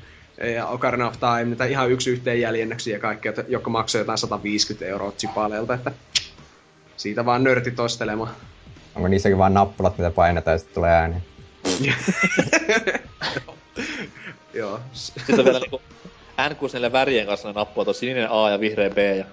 ja 0.55 0.67
Ocarina 0.67 1.07
of 1.07 1.19
Time, 1.19 1.43
niitä 1.43 1.65
ihan 1.65 1.91
yksi 1.91 2.09
yhteen 2.09 2.41
jäljennöksiä 2.41 2.95
ja 2.95 2.99
kaikkea, 2.99 3.33
jotka 3.47 3.69
maksoi 3.69 4.01
jotain 4.01 4.17
150 4.17 4.85
euroa 4.85 5.11
chipaleelta, 5.11 5.73
että 5.73 5.91
siitä 6.97 7.25
vaan 7.25 7.43
nörtit 7.43 7.79
ostelemaan. 7.79 8.31
onko 8.95 9.07
niissäkin 9.07 9.37
vaan 9.37 9.53
nappulat, 9.53 9.97
mitä 9.97 10.11
painetaan 10.11 10.55
ja 10.55 10.57
sitten 10.57 10.75
tulee 10.75 10.91
ääni? 10.91 11.15
Joo. 14.55 14.79
Sitten 14.93 15.39
on 15.39 15.45
vielä 15.45 15.59
niinku 15.59 15.81
N64 16.41 16.91
värien 16.91 17.27
kanssa 17.27 17.47
ne 17.47 17.53
nappulat, 17.53 17.87
on 17.87 17.95
sininen 17.95 18.31
A 18.31 18.49
ja 18.49 18.59
vihreä 18.59 18.89
B 18.89 18.97
ja... 18.97 19.25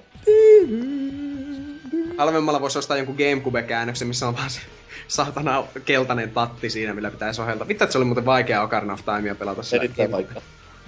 Halvemmalla 2.19 2.61
voisi 2.61 2.79
ostaa 2.79 2.97
jonkun 2.97 3.17
Gamecube-käännöksen, 3.17 4.09
missä 4.09 4.29
on 4.29 4.37
vaan 4.37 4.51
se 4.51 4.61
saatana 5.09 5.65
keltainen 5.85 6.31
tatti 6.31 6.71
siinä, 6.71 6.95
millä 6.95 7.11
pitää 7.11 7.33
sohelta. 7.33 7.69
Vittu, 7.69 7.85
että 7.85 7.93
se 7.93 7.99
oli 7.99 8.05
muuten 8.05 8.27
vaikea 8.27 8.63
Ocarina 8.63 8.93
of 8.93 9.01
Timea 9.05 9.35
pelata 9.35 9.63
sillä 9.63 9.83
Erittäin 9.83 10.13
vaikka. 10.13 10.41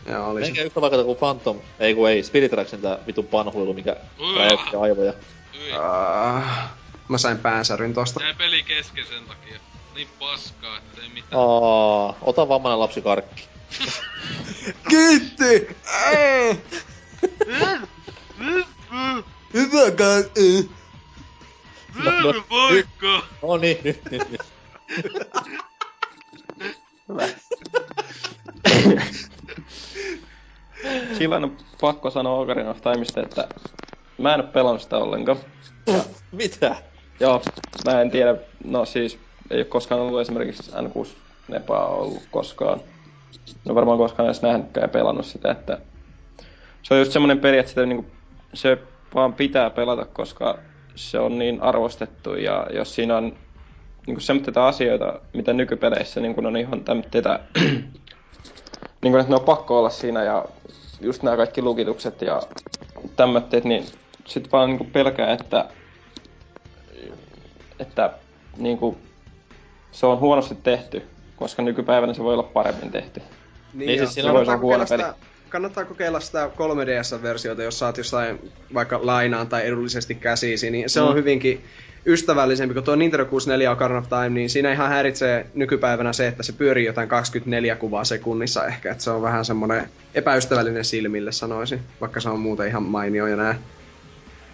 Joo, 0.07 0.31
oli 0.31 0.41
se. 0.41 0.47
Eikä 0.47 0.63
yhtä 0.63 0.81
vaikka 0.81 1.05
kuin 1.05 1.19
Phantom, 1.19 1.61
ei 1.79 1.95
kun 1.95 2.09
ei, 2.11 2.23
Spirit 2.23 2.51
Tracksin 2.51 2.81
tää 2.81 2.99
vitun 3.07 3.27
panhuilu, 3.27 3.75
mikä 3.75 3.97
Uah. 4.21 4.37
räjäytti 4.37 4.77
aivoja. 4.77 5.13
Ah, 5.81 6.71
mä 7.09 7.19
sain 7.19 7.39
päänsäryn 7.39 7.95
tosta. 7.95 8.23
Jäi 8.23 8.35
peli 8.35 8.63
kesken 8.63 9.05
sen 9.07 9.25
takia. 9.29 9.59
Niin 9.95 10.09
paskaa, 10.19 10.79
että 10.79 11.03
ei 11.03 11.09
mitään. 11.09 11.43
Aa, 11.43 12.15
ota 12.23 12.49
vammainen 12.49 12.81
lapsi 12.81 13.03
karkki. 13.03 13.54
Kiitti! 14.89 15.77
Hyvä 19.55 19.91
kai. 19.91 20.25
No, 22.05 22.45
Vaikka! 22.51 23.23
no 23.43 23.57
niin, 23.57 23.79
nyt, 23.85 24.01
nyt, 24.11 24.31
nyt. 24.31 24.41
Silloin 31.19 31.45
on 31.45 31.57
pakko 31.81 32.11
sanoa 32.11 32.41
Ocarina 32.41 32.71
of 32.71 32.81
Timeista, 32.83 33.23
että 33.23 33.49
mä 34.19 34.35
en 34.35 34.41
oo 34.41 34.47
pelannut 34.47 34.83
sitä 34.83 34.97
ollenkaan. 34.97 35.39
Mitä? 36.33 36.77
Joo, 37.21 37.43
mä 37.85 38.01
en 38.01 38.11
tiedä, 38.11 38.37
no 38.65 38.85
siis 38.85 39.19
ei 39.51 39.59
ole 39.59 39.65
koskaan 39.65 40.01
ollut 40.01 40.21
esimerkiksi 40.21 40.71
N6 40.71 41.09
Nepaa 41.49 41.89
ollut 41.89 42.23
koskaan. 42.31 42.81
No 43.65 43.75
varmaan 43.75 43.99
koskaan 43.99 44.27
edes 44.27 44.43
nähnytkään 44.43 44.85
ja 44.85 44.89
pelannut 44.89 45.27
sitä, 45.27 45.51
että 45.51 45.79
se 46.83 46.95
on 46.95 47.01
just 47.01 47.13
semmonen 47.13 47.39
peli, 47.39 47.59
että 47.59 47.69
sitä 47.69 47.87
niinku, 47.87 48.07
se 48.55 48.79
vaan 49.15 49.33
pitää 49.33 49.71
pelata, 49.71 50.05
koska 50.05 50.59
se 50.95 51.19
on 51.19 51.39
niin 51.39 51.63
arvostettu 51.63 52.35
ja 52.35 52.67
jos 52.73 52.95
siinä 52.95 53.17
on 53.17 53.37
niinku 54.07 54.21
semmoisia 54.21 54.67
asioita, 54.67 55.21
mitä 55.33 55.53
nykypeleissä 55.53 56.21
niin 56.21 56.47
on 56.47 56.57
ihan 56.57 56.85
tämmöitä, 56.85 57.41
niin 59.03 59.13
kuin, 59.13 59.21
että 59.21 59.31
ne 59.31 59.37
on 59.37 59.45
pakko 59.45 59.79
olla 59.79 59.91
siinä 59.91 60.23
ja 60.23 60.45
just 61.01 61.23
nämä 61.23 61.37
kaikki 61.37 61.63
lukitukset 61.63 62.23
ja 62.23 62.43
tämmöitteet, 63.17 63.65
niin 63.65 63.85
sit 64.27 64.53
vaan 64.53 64.69
niinku 64.69 64.85
pelkää, 64.85 65.33
että 65.33 65.69
että 67.79 68.11
niinku, 68.57 68.99
se 69.93 70.07
on 70.07 70.21
huonosti 70.21 70.55
tehty, 70.55 71.03
koska 71.45 71.63
nykypäivänä 71.63 72.15
se 72.15 72.23
voi 72.23 72.33
olla 72.33 72.43
paremmin 72.43 72.91
tehty. 72.91 73.21
Niin, 73.75 73.87
Niin 73.87 73.99
siis 73.99 74.15
siinä 74.15 74.29
on- 74.31 74.35
kannattaa, 74.35 74.55
se 74.55 74.57
on 74.57 74.61
huono 74.61 74.85
kokeilla 74.85 75.13
sitä, 75.13 75.15
kannattaa 75.49 75.85
kokeilla 75.85 76.21
sitä 76.21 76.51
3DS-versiota, 76.57 77.63
jos 77.63 77.79
saat 77.79 77.99
jossain 77.99 78.51
vaikka 78.75 79.01
lainaan 79.03 79.49
tai 79.49 79.67
edullisesti 79.67 80.15
käsisi, 80.15 80.71
niin 80.71 80.91
se 80.91 81.01
mm. 81.01 81.07
on 81.07 81.15
hyvinkin 81.15 81.65
ystävällisempi, 82.07 82.75
kun 82.75 82.83
tuo 82.83 82.97
Nintendo 82.97 83.25
64 83.25 83.71
Ocarina 83.71 83.99
of 83.99 84.09
Time, 84.09 84.29
niin 84.29 84.51
siinä 84.51 84.73
ihan 84.73 84.89
häiritsee 84.89 85.47
nykypäivänä 85.55 86.13
se, 86.13 86.27
että 86.27 86.43
se 86.43 86.53
pyörii 86.53 86.87
jotain 86.87 87.09
24 87.09 87.77
kuvaa 87.77 88.05
sekunnissa 88.05 88.67
ehkä, 88.67 88.93
että 88.93 89.05
se 89.05 89.11
on 89.11 89.23
vähän 89.23 89.45
semmoinen 89.45 89.89
epäystävällinen 90.15 90.85
silmille 90.85 91.33
sanoisin, 91.33 91.81
vaikka 92.01 92.21
se 92.21 92.29
on 92.29 92.41
muuten 92.41 92.69
ihan 92.69 92.83
mainio 92.83 93.27
ja 93.27 93.37
nää. 93.37 93.59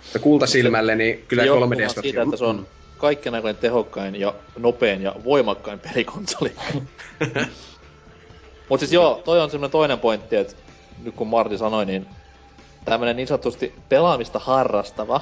Mutta 0.02 0.18
kultasilmälle, 0.18 0.94
niin 0.94 1.24
kyllä 1.28 1.44
Johtuu 1.44 1.60
3 1.60 1.76
vaan 1.76 1.88
ds 1.88 1.94
siitä, 2.02 2.22
että 2.22 2.36
se 2.36 2.44
on 2.44 2.66
kaikkien 3.00 3.34
aikojen 3.34 3.56
tehokkain 3.56 4.14
ja 4.14 4.34
nopein 4.58 5.02
ja 5.02 5.14
voimakkain 5.24 5.78
pelikonsoli. 5.78 6.52
Mut 8.68 8.80
siis 8.80 8.92
joo, 8.92 9.22
toi 9.24 9.40
on 9.40 9.50
semmonen 9.50 9.70
toinen 9.70 9.98
pointti, 9.98 10.36
että 10.36 10.56
nyt 11.02 11.14
kun 11.14 11.26
Marti 11.26 11.58
sanoi, 11.58 11.86
niin 11.86 12.06
tämmönen 12.84 13.16
niin 13.16 13.28
sanotusti 13.28 13.74
pelaamista 13.88 14.38
harrastava, 14.38 15.20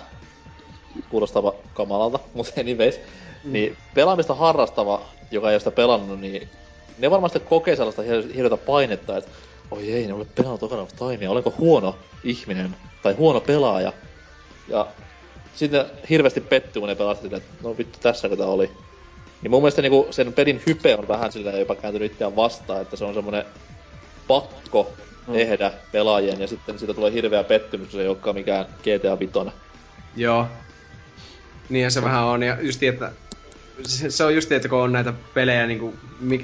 kuulostava 1.09 1.55
kamalalta, 1.75 2.19
mutta 2.35 2.61
anyways, 2.61 3.01
mm. 3.45 3.53
niin 3.53 3.77
pelaamista 3.95 4.35
harrastava, 4.35 5.01
joka 5.31 5.49
ei 5.49 5.55
ole 5.55 5.61
sitä 5.61 5.71
pelannut, 5.71 6.21
niin 6.21 6.49
ne 6.99 7.11
varmasti 7.11 7.41
kokee 7.41 7.77
sellaista 7.77 8.03
hir- 8.03 8.35
hirveätä 8.35 8.57
painetta, 8.57 9.17
että 9.17 9.31
oi 9.71 9.93
ei, 9.93 10.07
ne 10.07 10.13
ole 10.13 10.27
pelannut 10.35 10.63
Ocarina 10.63 10.83
of 10.83 11.11
Timea, 11.11 11.31
olenko 11.31 11.55
huono 11.59 11.99
ihminen 12.25 12.77
tai 13.03 13.13
huono 13.13 13.41
pelaaja. 13.41 13.93
Ja 14.69 14.87
sitten 15.59 15.85
hirveästi 16.11 16.41
pettyy, 16.41 16.81
kun 16.81 16.89
ne 16.89 16.95
pelasi 16.95 17.23
sitä, 17.23 17.37
että 17.37 17.51
no 17.63 17.79
vittu, 17.79 17.99
tässä 18.03 18.29
tää 18.29 18.47
oli. 18.47 18.71
Niin 19.43 19.51
mun 19.51 19.63
mielestä 19.63 19.83
niinku 19.83 20.07
sen 20.11 20.33
pelin 20.33 20.63
hype 20.67 20.95
on 20.95 21.09
vähän 21.09 21.33
sillä 21.33 21.51
jopa 21.51 21.75
kääntynyt 21.75 22.13
itseään 22.13 22.37
vastaan, 22.37 22.83
että 22.83 22.97
se 22.97 23.05
on 23.05 23.15
semmonen 23.15 23.45
pakko 24.29 24.93
tehdä 25.33 25.73
pelaajien, 25.93 26.41
ja 26.41 26.47
sitten 26.47 26.79
siitä 26.79 26.95
tulee 26.95 27.13
hirveä 27.13 27.45
pettymys, 27.45 27.89
kun 27.89 27.93
se 27.93 28.03
ei 28.03 28.09
olekaan 28.09 28.37
mikään 28.37 28.67
GTA 28.79 29.19
Vitoinen. 29.19 29.53
Joo. 30.17 30.47
Niin 31.69 31.91
se 31.91 32.03
vähän 32.03 32.25
on, 32.25 32.43
ja 32.43 32.57
just 32.61 32.83
että 32.83 33.13
se, 33.83 34.11
se 34.11 34.25
on 34.25 34.35
just 34.35 34.53
että 34.53 34.69
kun 34.69 34.79
on 34.79 34.93
näitä 34.93 35.13
pelejä, 35.35 35.67
niin 35.67 35.79
kuin, 35.79 35.99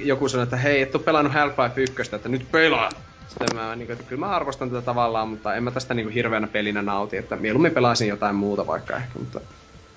joku 0.07 0.29
sanoo, 0.29 0.43
että 0.43 0.57
hei, 0.57 0.81
et 0.81 0.95
oo 0.95 1.01
pelannut 1.01 1.33
Half-Life 1.33 1.79
1, 1.99 2.15
että 2.15 2.29
nyt 2.29 2.51
pelaa! 2.51 2.89
Sitten 3.27 3.55
mä, 3.55 3.75
niin 3.75 3.87
kuin, 3.87 3.99
kyllä 4.07 4.19
mä 4.19 4.35
arvostan 4.35 4.69
tätä 4.69 4.81
tavallaan, 4.81 5.29
mutta 5.29 5.55
en 5.55 5.63
mä 5.63 5.71
tästä 5.71 5.93
niin 5.93 6.05
kuin, 6.05 6.13
hirveänä 6.13 6.47
pelinä 6.47 6.81
nauti, 6.81 7.17
että 7.17 7.35
mieluummin 7.35 7.71
pelaisin 7.71 8.07
jotain 8.07 8.35
muuta 8.35 8.67
vaikka 8.67 8.97
ehkä, 8.97 9.19
mutta 9.19 9.41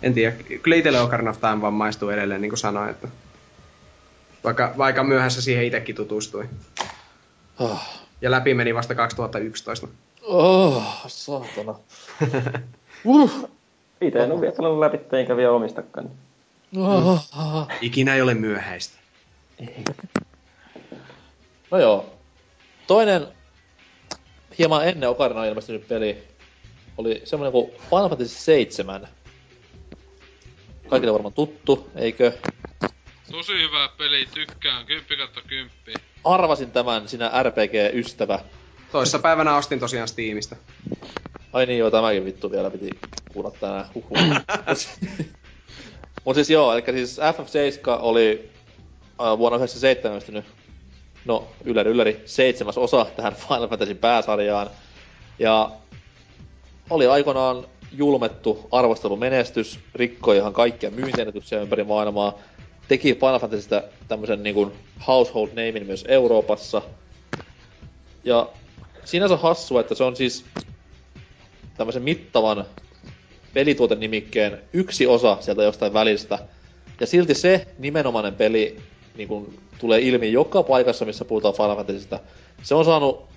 en 0.02 0.14
tiedä. 0.14 0.36
Kyllä 0.62 0.76
itselle 0.76 1.00
Ocarina 1.00 1.30
of 1.30 1.40
Time 1.40 1.60
vaan 1.60 1.74
maistuu 1.74 2.10
edelleen, 2.10 2.40
niin 2.40 2.50
kuin 2.50 2.58
sanoin, 2.58 2.90
että 2.90 3.08
vaikka, 4.44 4.74
vaikka 4.78 5.04
myöhässä 5.04 5.42
siihen 5.42 5.64
itsekin 5.64 5.94
tutustui. 5.94 6.48
Oh, 7.58 7.82
Ja 8.20 8.30
läpi 8.30 8.54
meni 8.54 8.74
vasta 8.74 8.94
2011. 8.94 9.88
oh 10.22 11.04
saatana. 11.06 11.74
Itse 14.00 14.18
en 14.18 14.32
ole 14.32 14.40
vielä 14.40 14.54
pelannut 14.56 14.80
läpi, 14.80 15.00
enkä 15.12 15.36
vielä 15.36 15.52
omistakaan. 15.52 16.10
Oh. 16.76 17.68
Ikinä 17.80 18.14
ei 18.14 18.22
ole 18.22 18.34
myöhäistä. 18.34 18.98
No 21.70 21.78
joo. 21.78 22.17
Toinen 22.88 23.28
hieman 24.58 24.88
ennen 24.88 25.10
Ocarina 25.10 25.44
ilmestynyt 25.44 25.88
peli 25.88 26.22
oli 26.96 27.22
semmonen 27.24 27.52
kuin 27.52 27.70
Final 27.90 28.08
Fantasy 28.08 28.34
7. 28.34 29.08
Kaikille 30.88 31.12
varmaan 31.12 31.34
tuttu, 31.34 31.90
eikö? 31.96 32.32
Tosi 33.30 33.52
hyvä 33.52 33.88
peli, 33.98 34.26
tykkään. 34.34 34.86
10 34.86 35.18
kautta 35.18 35.40
10. 35.48 35.70
Arvasin 36.24 36.70
tämän, 36.70 37.08
sinä 37.08 37.30
RPG-ystävä. 37.42 38.38
Toissa 38.92 39.18
päivänä 39.18 39.56
ostin 39.56 39.80
tosiaan 39.80 40.08
Steamista. 40.08 40.56
Ai 41.52 41.66
niin 41.66 41.78
joo, 41.78 41.90
tämäkin 41.90 42.24
vittu 42.24 42.50
vielä 42.50 42.70
piti 42.70 42.98
kuulla 43.32 43.50
tänään. 43.50 43.86
Huhhuh. 43.94 44.18
Mut 46.24 46.34
siis 46.36 46.50
joo, 46.50 46.72
eli 46.72 46.82
siis 46.92 47.18
FF7 47.18 47.98
oli 48.00 48.50
äh, 49.20 49.38
vuonna 49.38 49.58
1997 49.58 50.12
ilmestynyt, 50.12 50.44
no 51.28 51.48
ylläri 51.64 51.90
ylläri, 51.90 52.22
seitsemäs 52.24 52.78
osa 52.78 53.06
tähän 53.16 53.34
Final 53.48 53.68
Fantasy 53.68 53.94
pääsarjaan. 53.94 54.70
Ja 55.38 55.70
oli 56.90 57.06
aikoinaan 57.06 57.66
julmettu 57.92 58.68
arvostelumenestys, 58.72 59.80
rikkoi 59.94 60.36
ihan 60.36 60.52
kaikkia 60.52 60.90
myyntiennätyksiä 60.90 61.60
ympäri 61.60 61.84
maailmaa, 61.84 62.38
teki 62.88 63.14
Final 63.14 63.38
Fantasystä 63.38 63.84
tämmösen 64.08 64.42
niinku 64.42 64.72
household 65.06 65.48
namein 65.48 65.86
myös 65.86 66.04
Euroopassa. 66.08 66.82
Ja 68.24 68.48
sinänsä 69.04 69.36
hassua, 69.36 69.80
että 69.80 69.94
se 69.94 70.04
on 70.04 70.16
siis 70.16 70.44
tämmöisen 71.76 72.02
mittavan 72.02 72.64
pelituotenimikkeen 73.54 74.58
yksi 74.72 75.06
osa 75.06 75.36
sieltä 75.40 75.62
jostain 75.62 75.92
välistä. 75.92 76.38
Ja 77.00 77.06
silti 77.06 77.34
se 77.34 77.66
nimenomainen 77.78 78.34
peli 78.34 78.76
niin 79.18 79.28
kun, 79.28 79.54
tulee 79.78 80.00
ilmi 80.00 80.32
joka 80.32 80.62
paikassa, 80.62 81.04
missä 81.04 81.24
puhutaan 81.24 81.54
Final 81.54 81.76
Fantasystä. 81.76 82.20
Se 82.62 82.74
on 82.74 82.84
saanut 82.84 83.28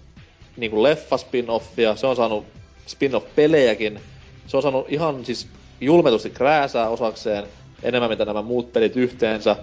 niin 0.58 0.72
kuin 0.72 0.84
leffa 0.84 1.18
spin-offia, 1.18 1.96
se 1.96 2.08
on 2.08 2.16
saanut 2.16 2.46
spin-off-pelejäkin. 2.88 4.00
Se 4.48 4.58
on 4.58 4.64
saanut 4.64 4.86
ihan 4.90 5.26
siis 5.26 5.48
julmetusti 5.82 6.30
krääsää 6.30 6.90
osakseen 6.90 7.44
enemmän 7.84 8.10
mitä 8.10 8.26
nämä 8.26 8.42
muut 8.42 8.74
pelit 8.74 8.96
yhteensä. 8.96 9.56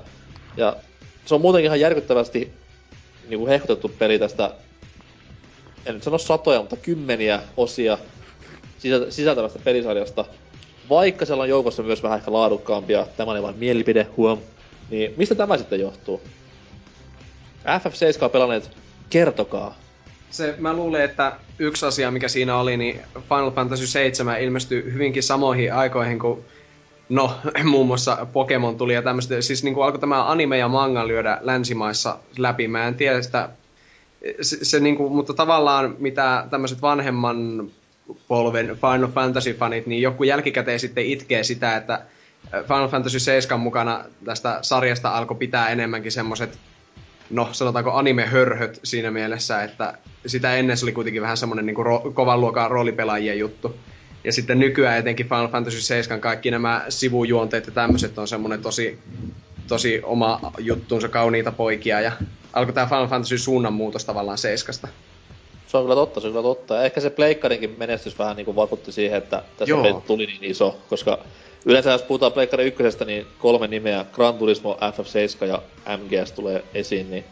Ja 0.57 0.77
se 1.27 1.35
on 1.35 1.41
muutenkin 1.41 1.67
ihan 1.67 1.81
järkyttävästi 1.81 2.53
niin 3.29 3.39
kuin 3.39 3.49
hehkutettu 3.49 3.89
peli 3.99 4.19
tästä, 4.19 4.51
en 5.87 5.95
nyt 5.95 6.03
sano 6.03 6.19
satoja, 6.19 6.61
mutta 6.61 6.77
kymmeniä 6.77 7.43
osia 7.57 7.99
sisältä- 8.79 9.11
sisältävästä 9.11 9.59
pelisarjasta. 9.65 10.25
Vaikka 10.91 11.27
siellä 11.27 11.43
on 11.43 11.49
joukossa 11.49 11.83
myös 11.83 12.03
vähän 12.03 12.19
ehkä 12.19 12.33
laadukkaampia, 12.33 13.07
tämä 13.17 13.33
oli 13.33 13.43
vain 13.43 13.57
mielipide, 13.57 14.07
huom. 14.17 14.39
Niin 14.91 15.15
mistä 15.17 15.35
tämä 15.35 15.59
sitten 15.59 15.81
johtuu? 15.81 16.23
FF7 17.65 18.29
pelanneet, 18.29 18.71
kertokaa. 19.11 19.79
Se, 20.31 20.55
mä 20.59 20.73
luulen, 20.73 21.03
että 21.03 21.33
yksi 21.59 21.87
asia, 21.87 22.11
mikä 22.11 22.29
siinä 22.29 22.57
oli, 22.57 22.77
niin 22.77 23.01
Final 23.15 23.51
Fantasy 23.51 23.87
7 23.87 24.43
ilmestyi 24.43 24.85
hyvinkin 24.85 25.23
samoihin 25.23 25.75
aikoihin 25.75 26.19
kuin 26.19 26.45
no, 27.09 27.39
muun 27.65 27.87
muassa 27.87 28.27
Pokemon 28.33 28.77
tuli 28.77 28.95
ja 28.95 29.03
tämmöistä. 29.03 29.43
Siis 29.43 29.65
niin 29.65 29.75
kuin 29.75 29.85
alkoi 29.85 30.01
tämä 30.01 30.31
anime 30.31 30.59
ja 30.59 30.69
manga 30.69 31.09
lyödä 31.09 31.39
länsimaissa 31.41 32.19
läpi. 32.39 32.69
Mä 32.69 32.89
en 32.89 32.95
tiedä 32.95 33.23
sitä, 33.23 33.49
se, 34.41 34.65
se 34.65 34.81
niin 34.81 34.97
kuin, 34.97 35.13
mutta 35.13 35.35
tavallaan 35.35 35.97
mitä 35.99 36.47
tämmöiset 36.51 36.83
vanhemman 36.83 37.71
polven 38.29 38.67
Final 38.67 39.09
Fantasy-fanit, 39.09 39.87
niin 39.87 40.03
joku 40.03 40.25
jälkikäteen 40.25 40.81
sitten 40.81 41.07
itkee 41.07 41.43
sitä, 41.45 41.77
että 41.77 42.01
Final 42.51 42.89
Fantasy 42.89 43.21
7 43.21 43.61
mukana 43.61 44.05
tästä 44.25 44.59
sarjasta 44.63 45.11
alkoi 45.11 45.37
pitää 45.37 45.69
enemmänkin 45.69 46.13
semmoset, 46.13 46.59
no 47.31 47.49
sanotaanko 47.53 47.93
anime-hörhöt 47.93 48.81
siinä 48.85 49.11
mielessä, 49.11 49.63
että 49.63 49.99
sitä 50.27 50.57
ennen 50.57 50.77
se 50.77 50.85
oli 50.85 50.93
kuitenkin 50.93 51.23
vähän 51.23 51.37
semmonen 51.37 51.67
niin 51.67 51.77
ro- 51.77 52.13
kovan 52.15 52.41
luokan 52.41 52.71
roolipelaajien 52.71 53.39
juttu. 53.39 53.77
Ja 54.25 54.33
sitten 54.33 54.59
nykyään 54.59 54.99
etenkin 54.99 55.27
Final 55.29 55.49
Fantasy 55.49 55.81
7 55.81 56.21
kaikki 56.21 56.51
nämä 56.51 56.85
sivujuonteet 56.89 57.67
ja 57.67 57.73
tämmöiset 57.73 58.19
on 58.19 58.29
semmonen 58.29 58.63
tosi, 58.63 58.99
tosi 59.69 60.01
oma 60.03 60.53
juttuunsa 60.59 61.09
kauniita 61.09 61.53
poikia 61.53 62.01
ja 62.01 62.13
alkoi 62.53 62.75
tää 62.75 62.87
Final 62.87 63.09
Fantasy 63.09 63.39
suunnanmuutos 63.39 64.05
tavallaan 64.05 64.39
seiskasta. 64.39 64.89
Se 65.67 65.77
on 65.77 65.85
kyllä 65.85 65.95
totta, 65.95 66.21
se 66.21 66.27
on 66.27 66.33
kyllä 66.33 66.43
totta. 66.43 66.75
Ja 66.75 66.83
ehkä 66.83 67.01
se 67.01 67.11
pleikkarinkin 67.11 67.75
menestys 67.79 68.19
vähän 68.19 68.37
niinku 68.37 68.57
vaikutti 68.57 68.93
siihen, 68.93 69.19
että 69.19 69.43
tässä 69.57 69.71
Joo. 69.71 70.03
tuli 70.07 70.27
niin 70.27 70.45
iso, 70.45 70.79
koska 70.89 71.19
yleensä 71.67 71.91
jos 71.91 72.03
puhutaan 72.03 72.33
pleikkari 72.33 72.67
ykkösestä, 72.67 73.05
niin 73.05 73.27
kolme 73.39 73.69
nimeä, 73.69 74.05
Gran 74.13 74.35
Turismo, 74.35 74.79
FF7 74.81 75.47
ja 75.47 75.63
MGS 75.97 76.33
tulee 76.33 76.65
esiin, 76.75 77.11
niin 77.11 77.25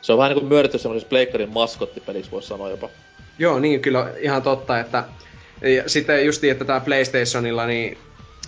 se 0.00 0.12
on 0.12 0.18
vähän 0.18 0.30
niinku 0.30 0.46
myönnetty 0.46 0.78
semmoisessa 0.78 1.08
pleikkarin 1.08 1.52
maskottipeliksi, 1.52 2.30
voisi 2.30 2.48
sanoa 2.48 2.70
jopa. 2.70 2.88
Joo, 3.38 3.58
niin 3.58 3.80
kyllä 3.80 4.12
ihan 4.20 4.42
totta, 4.42 4.80
että 4.80 5.04
ja 5.62 5.88
sitten 5.88 6.26
justi, 6.26 6.50
että 6.50 6.64
tää 6.64 6.80
PlayStationilla, 6.80 7.66
niin 7.66 7.98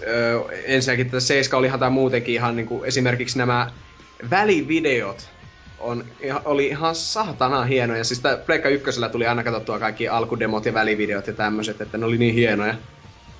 öö, 0.06 0.40
ensinnäkin 0.64 1.06
tätä 1.06 1.20
7 1.20 1.58
oli 1.58 1.66
ihan 1.66 1.80
tää 1.80 1.90
muutenkin 1.90 2.34
ihan 2.34 2.56
niinku 2.56 2.84
esimerkiksi 2.84 3.38
nämä 3.38 3.70
välivideot 4.30 5.28
on, 5.78 6.04
oli 6.44 6.66
ihan 6.66 6.94
saatana 6.94 7.64
hienoja. 7.64 8.04
Siis 8.04 8.22
Pleikka 8.46 8.68
ykkösellä 8.68 9.08
tuli 9.08 9.26
aina 9.26 9.44
katsottua 9.44 9.78
kaikki 9.78 10.08
alkudemot 10.08 10.66
ja 10.66 10.74
välivideot 10.74 11.26
ja 11.26 11.32
tämmöiset, 11.32 11.80
että 11.80 11.98
ne 11.98 12.06
oli 12.06 12.18
niin 12.18 12.34
hienoja. 12.34 12.74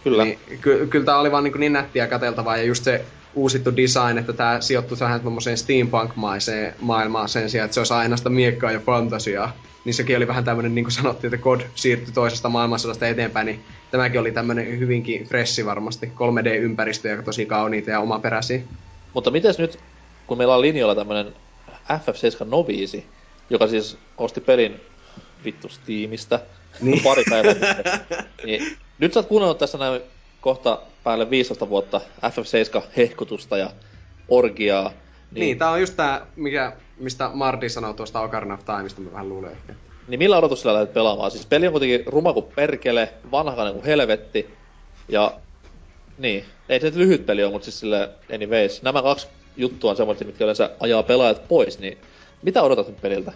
Kyllä. 0.04 0.24
Niin, 0.24 0.38
ky- 0.60 0.86
kyllä 0.86 1.04
tää 1.04 1.18
oli 1.18 1.32
vaan 1.32 1.44
niin, 1.44 1.60
niin 1.60 1.72
nättiä 1.72 2.06
katseltavaa 2.06 2.56
ja 2.56 2.64
just 2.64 2.84
se 2.84 3.04
uusittu 3.34 3.76
design, 3.76 4.18
että 4.18 4.32
tää 4.32 4.60
sijoittui 4.60 4.98
vähän 5.00 5.20
tommoseen 5.20 5.58
steampunk-maiseen 5.58 6.74
maailmaan 6.80 7.28
sen 7.28 7.50
sijaan, 7.50 7.64
että 7.64 7.74
se 7.74 7.80
olisi 7.80 7.94
aina 7.94 8.16
sitä 8.16 8.30
miekkaa 8.30 8.72
ja 8.72 8.80
fantasiaa. 8.80 9.56
Niin 9.84 9.94
sekin 9.94 10.16
oli 10.16 10.28
vähän 10.28 10.44
tämmönen, 10.44 10.74
niin 10.74 10.84
kuin 10.84 10.92
sanottiin, 10.92 11.34
että 11.34 11.44
COD 11.44 11.60
siirtyi 11.74 12.14
toisesta 12.14 12.48
maailmansodasta 12.48 13.08
eteenpäin, 13.08 13.46
niin 13.46 13.60
tämäkin 13.90 14.20
oli 14.20 14.32
tämmönen 14.32 14.78
hyvinkin 14.78 15.24
fressi 15.24 15.66
varmasti. 15.66 16.06
3D-ympäristöjä 16.06 17.22
tosi 17.22 17.46
kauniita 17.46 17.90
ja 17.90 18.00
omaperäisiä. 18.00 18.60
Mutta 19.14 19.30
mites 19.30 19.58
nyt, 19.58 19.78
kun 20.26 20.38
meillä 20.38 20.54
on 20.54 20.60
linjoilla 20.60 20.94
tämmönen 20.94 21.34
FF7 21.90 22.44
Noviisi, 22.44 23.06
joka 23.50 23.66
siis 23.66 23.98
osti 24.18 24.40
pelin 24.40 24.80
vittu 25.44 25.68
Steamista 25.68 26.40
niin. 26.80 27.02
pari 27.02 27.24
päivää 27.30 27.52
sitten, 27.52 27.84
niin 28.46 28.76
nyt 28.98 29.12
sä 29.12 29.20
oot 29.20 29.26
kuunnellut 29.26 29.58
tässä 29.58 29.78
näin 29.78 30.02
kohta 30.40 30.78
päälle 31.04 31.30
15 31.30 31.68
vuotta 31.68 32.00
FF7 32.22 32.82
hehkutusta 32.96 33.56
ja 33.56 33.70
orgiaa. 34.28 34.88
Niin, 34.88 35.40
niin 35.40 35.58
tää 35.58 35.70
on 35.70 35.80
just 35.80 35.96
tää, 35.96 36.26
mikä, 36.36 36.72
mistä 36.98 37.30
Mardi 37.32 37.68
sanoi 37.68 37.94
tuosta 37.94 38.20
Ocarina 38.20 38.54
of 38.54 38.64
Timeista, 38.64 39.00
mä 39.00 39.12
vähän 39.12 39.28
luulen. 39.28 39.52
Että... 39.52 39.74
Niin 40.08 40.18
millä 40.18 40.38
odotuksella 40.38 40.74
lähdet 40.74 40.94
pelaamaan? 40.94 41.30
Siis 41.30 41.46
peli 41.46 41.66
on 41.66 41.72
kuitenkin 41.72 42.02
ruma 42.06 42.32
kuin 42.32 42.46
perkele, 42.56 43.12
vanhainen 43.30 43.74
kuin 43.74 43.84
helvetti. 43.84 44.54
Ja 45.08 45.32
niin, 46.18 46.44
ei 46.68 46.80
se 46.80 46.86
nyt 46.86 46.96
lyhyt 46.96 47.26
peli 47.26 47.44
ole, 47.44 47.52
mutta 47.52 47.64
siis 47.64 47.80
sille 47.80 48.10
anyways. 48.34 48.82
Nämä 48.82 49.02
kaksi 49.02 49.26
juttua 49.56 49.90
on 49.90 49.96
semmoisia, 49.96 50.26
mitkä 50.26 50.44
yleensä 50.44 50.70
ajaa 50.80 51.02
pelaajat 51.02 51.48
pois, 51.48 51.78
niin 51.78 51.98
mitä 52.42 52.62
odotat 52.62 52.88
nyt 52.88 53.00
peliltä? 53.00 53.32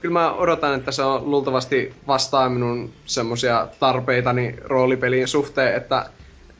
Kyllä 0.00 0.12
mä 0.12 0.32
odotan, 0.32 0.74
että 0.74 0.92
se 0.92 1.02
on 1.02 1.30
luultavasti 1.30 1.94
vastaa 2.06 2.48
minun 2.48 2.92
semmosia 3.06 3.68
tarpeitani 3.80 4.56
roolipelin 4.64 5.28
suhteen, 5.28 5.74
että 5.74 6.06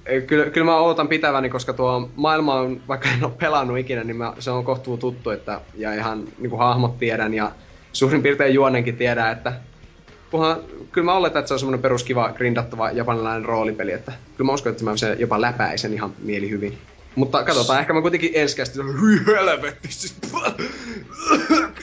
eh, 0.07 0.23
kyllä, 0.27 0.51
kyllä 0.51 0.65
mä 0.65 0.81
odotan 0.81 1.09
pitäväni, 1.09 1.51
koska 1.51 1.73
tuo 1.73 2.11
maailma 2.17 2.55
on, 2.55 2.81
vaikka 2.89 3.09
en 3.09 3.25
ole 3.25 3.33
pelannut 3.39 3.79
ikinä, 3.79 4.05
niin 4.05 4.17
mä, 4.17 4.33
se 4.39 4.51
on 4.51 4.65
kohtuu 4.65 4.97
tuttu, 4.97 5.31
että, 5.31 5.61
ja 5.75 5.95
ihan 5.95 6.25
niin 6.39 6.51
kuin 6.51 6.59
hahmot 6.59 6.99
tiedän, 6.99 7.35
ja 7.35 7.53
suurin 7.93 8.23
piirtein 8.23 8.55
juonenkin 8.55 8.97
tiedän, 8.97 9.33
että 9.33 9.53
kunhan, 10.31 10.61
kyllä 10.93 11.05
mä 11.05 11.15
oletan, 11.15 11.41
että 11.41 11.49
se 11.49 11.55
on 11.55 11.61
semmoinen 11.61 11.83
peruskiva 11.83 12.33
grindattava 12.33 12.91
japanilainen 12.91 13.45
roolipeli, 13.45 13.93
että 13.93 14.13
kyllä 14.37 14.49
mä 14.49 14.55
uskon, 14.55 14.73
että 14.73 14.85
mä 14.85 14.97
sen 14.97 15.21
jopa 15.21 15.41
läpäisen 15.41 15.93
ihan 15.93 16.15
mieli 16.19 16.51
hyvin. 16.51 16.79
Mutta 17.15 17.43
katsotaan, 17.43 17.81
ehkä 17.81 17.93
mä 17.93 18.03
kuitenkin 18.03 18.31
ensi 18.35 18.63
hyi 19.01 19.21
helvetti, 19.27 19.93
siis 19.93 20.17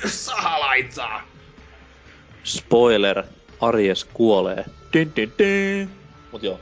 sahalaitsaa. 0.25 1.30
Spoiler, 2.43 3.23
Aries 3.59 4.03
kuolee. 4.13 4.65
Din, 4.93 5.11
din, 5.15 5.33
din. 5.37 5.89
Mut 6.31 6.43
joo. 6.43 6.59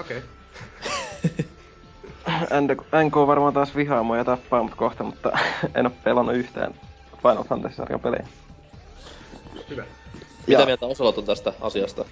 Okei. 0.00 0.22
NK 2.60 2.82
NK 3.04 3.14
varmaan 3.16 3.54
taas 3.54 3.76
vihaa 3.76 4.02
mua 4.02 4.16
ja 4.16 4.24
tappaa 4.24 4.62
mut 4.62 4.74
kohta, 4.74 5.04
mutta 5.04 5.32
en 5.74 5.86
oo 5.86 5.92
pelannut 6.04 6.36
yhtään 6.36 6.74
Final 7.22 7.44
Fantasy-sarjan 7.44 8.00
pelejä. 8.00 8.26
Hyvä. 9.70 9.84
Mitä 10.46 10.60
Ja- 10.60 10.66
mieltä 10.66 10.86
Oselot 10.86 11.18
on 11.18 11.24
tästä 11.24 11.52
asiasta? 11.60 12.04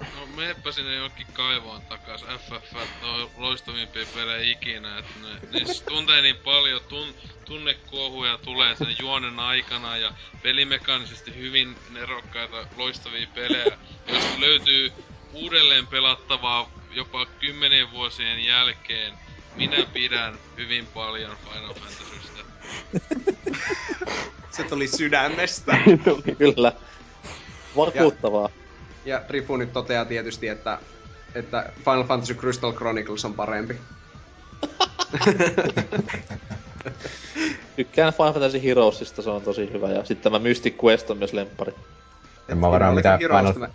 No 0.00 0.26
meepä 0.36 0.72
sinne 0.72 0.94
jonkin 0.94 1.26
kaivoon 1.32 1.82
takas. 1.82 2.24
FF 2.24 2.74
on 3.02 3.30
loistavimpia 3.36 4.06
pelejä 4.14 4.52
ikinä, 4.52 4.98
että 4.98 5.12
ne, 5.22 5.58
ne 5.58 5.66
siis 5.66 5.82
tuntee 5.82 6.22
niin 6.22 6.36
paljon, 6.36 6.80
tun, 6.88 7.14
tunnekuohuja 7.44 8.38
tulee 8.38 8.76
sen 8.76 8.96
juonen 9.00 9.38
aikana 9.38 9.96
ja 9.96 10.12
pelimekaanisesti 10.42 11.36
hyvin 11.36 11.76
nerokkaita 11.90 12.66
loistavia 12.76 13.26
pelejä, 13.34 13.78
joista 14.06 14.40
löytyy 14.40 14.92
uudelleen 15.32 15.86
pelattavaa 15.86 16.70
jopa 16.90 17.26
kymmenen 17.26 17.90
vuosien 17.90 18.44
jälkeen. 18.44 19.12
Minä 19.56 19.86
pidän 19.92 20.38
hyvin 20.56 20.86
paljon 20.86 21.36
Final 21.36 21.74
Fantasystä. 21.74 22.40
Se 24.50 24.64
tuli 24.64 24.88
sydämestä. 24.88 25.76
Kyllä. 26.38 26.72
Vakuuttavaa. 27.76 28.48
Ja 28.54 28.59
Rifu 29.28 29.56
nyt 29.56 29.72
toteaa 29.72 30.04
tietysti, 30.04 30.48
että, 30.48 30.78
että 31.34 31.72
Final 31.78 32.04
Fantasy 32.04 32.34
Crystal 32.34 32.72
Chronicles 32.72 33.24
on 33.24 33.34
parempi. 33.34 33.76
Tykkään 37.76 38.12
Final 38.12 38.32
Fantasy 38.32 38.62
Heroesista, 38.62 39.22
se 39.22 39.30
on 39.30 39.42
tosi 39.42 39.72
hyvä. 39.72 39.88
Ja 39.88 40.04
sitten 40.04 40.32
tämä 40.32 40.38
Mystic 40.38 40.84
Quest 40.84 41.10
on 41.10 41.18
myös 41.18 41.32
lemppari. 41.32 41.74
En 42.48 42.58
mä 42.58 42.70
varmaan 42.70 42.92
Oliko 42.92 42.96
mitään 43.08 43.18
Final, 43.18 43.52
mä- 43.58 43.68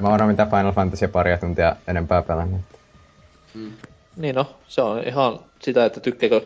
mä 0.00 0.10
varmaan 0.10 0.30
mitään 0.30 0.50
Final 0.50 0.72
Fantasy 0.72 1.08
paria 1.08 1.38
tuntia 1.38 1.76
enempää 1.86 2.22
pelannut. 2.22 2.60
Niin 4.16 4.34
no, 4.34 4.56
se 4.68 4.82
on 4.82 5.02
ihan 5.08 5.40
sitä, 5.62 5.84
että 5.84 6.00
tykkääkö 6.00 6.40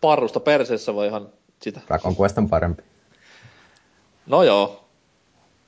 parrusta 0.00 0.40
perseessä 0.40 0.94
vai 0.94 1.06
ihan 1.06 1.28
sitä. 1.62 1.80
Dragon 1.88 2.16
Quest 2.20 2.38
on 2.38 2.48
parempi. 2.48 2.82
No 4.26 4.42
joo, 4.42 4.88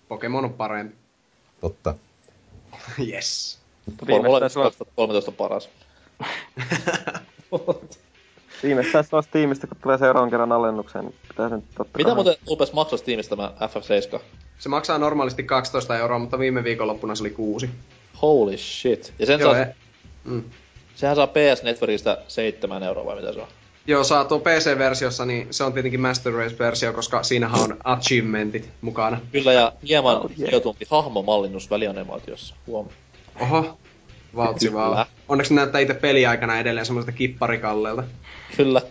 Pokemon 0.08 0.44
on 0.44 0.52
parempi. 0.52 0.96
Totta. 1.64 1.94
yes. 3.08 3.58
Formula 4.06 4.40
Viimeistään 4.40 4.46
1 4.46 4.52
se 4.54 4.58
on, 4.58 4.64
2013 4.64 5.30
on 5.30 5.36
paras. 5.36 5.68
viimeistään 8.62 9.04
se 9.04 9.16
on 9.16 9.22
Steamista, 9.22 9.66
kun 9.66 9.76
tulee 9.82 9.98
seuraavan 9.98 10.30
kerran 10.30 10.52
alennukseen, 10.52 11.04
niin 11.04 11.14
pitää 11.28 11.48
sen 11.48 11.62
totta 11.62 11.98
Mitä 11.98 12.08
kai- 12.08 12.14
muuten 12.14 12.34
Lupes 12.46 12.72
maksoi 12.72 12.98
Steamista 12.98 13.36
tämä 13.36 13.52
FF7? 13.60 14.20
Se 14.58 14.68
maksaa 14.68 14.98
normaalisti 14.98 15.42
12 15.42 15.98
euroa, 15.98 16.18
mutta 16.18 16.38
viime 16.38 16.64
viikonloppuna 16.64 17.14
se 17.14 17.22
oli 17.22 17.30
6. 17.30 17.70
Holy 18.22 18.56
shit. 18.58 19.14
Ja 19.18 19.26
sen 19.26 19.40
Joo, 19.40 19.52
saa, 19.52 19.62
e- 19.62 19.74
mm. 20.24 20.44
sehän 20.94 21.16
saa 21.16 21.26
PS 21.26 21.62
Networkista 21.62 22.18
7 22.28 22.82
euroa 22.82 23.04
vai 23.04 23.16
mitä 23.16 23.32
se 23.32 23.40
on? 23.40 23.48
Joo, 23.86 24.04
saa 24.04 24.24
tuo 24.24 24.38
PC-versiossa, 24.38 25.24
niin 25.24 25.46
se 25.50 25.64
on 25.64 25.72
tietenkin 25.72 26.00
Master 26.00 26.32
Race-versio, 26.32 26.92
koska 26.92 27.22
siinähän 27.22 27.60
on 27.60 27.76
achievementit 27.84 28.70
mukana. 28.80 29.20
Kyllä, 29.32 29.52
ja 29.52 29.72
hieman 29.88 30.16
Oh, 30.16 30.24
oh, 30.24 30.30
yeah. 30.38 30.50
hiotumpi 30.50 30.86
hahmomallinnus 30.90 31.70
välianimaatiossa. 31.70 32.54
Huom. 32.66 32.88
Oho. 33.40 33.78
Vautsi 34.36 34.68
Kyllä. 34.68 34.80
vaan. 34.80 35.06
Onneksi 35.28 35.54
ne 35.54 35.60
näyttää 35.60 35.80
itse 35.80 35.94
peliaikana 35.94 36.58
edelleen 36.58 36.86
semmoiselta 36.86 37.16
kipparikalleelta. 37.18 38.04
Kyllä. 38.56 38.82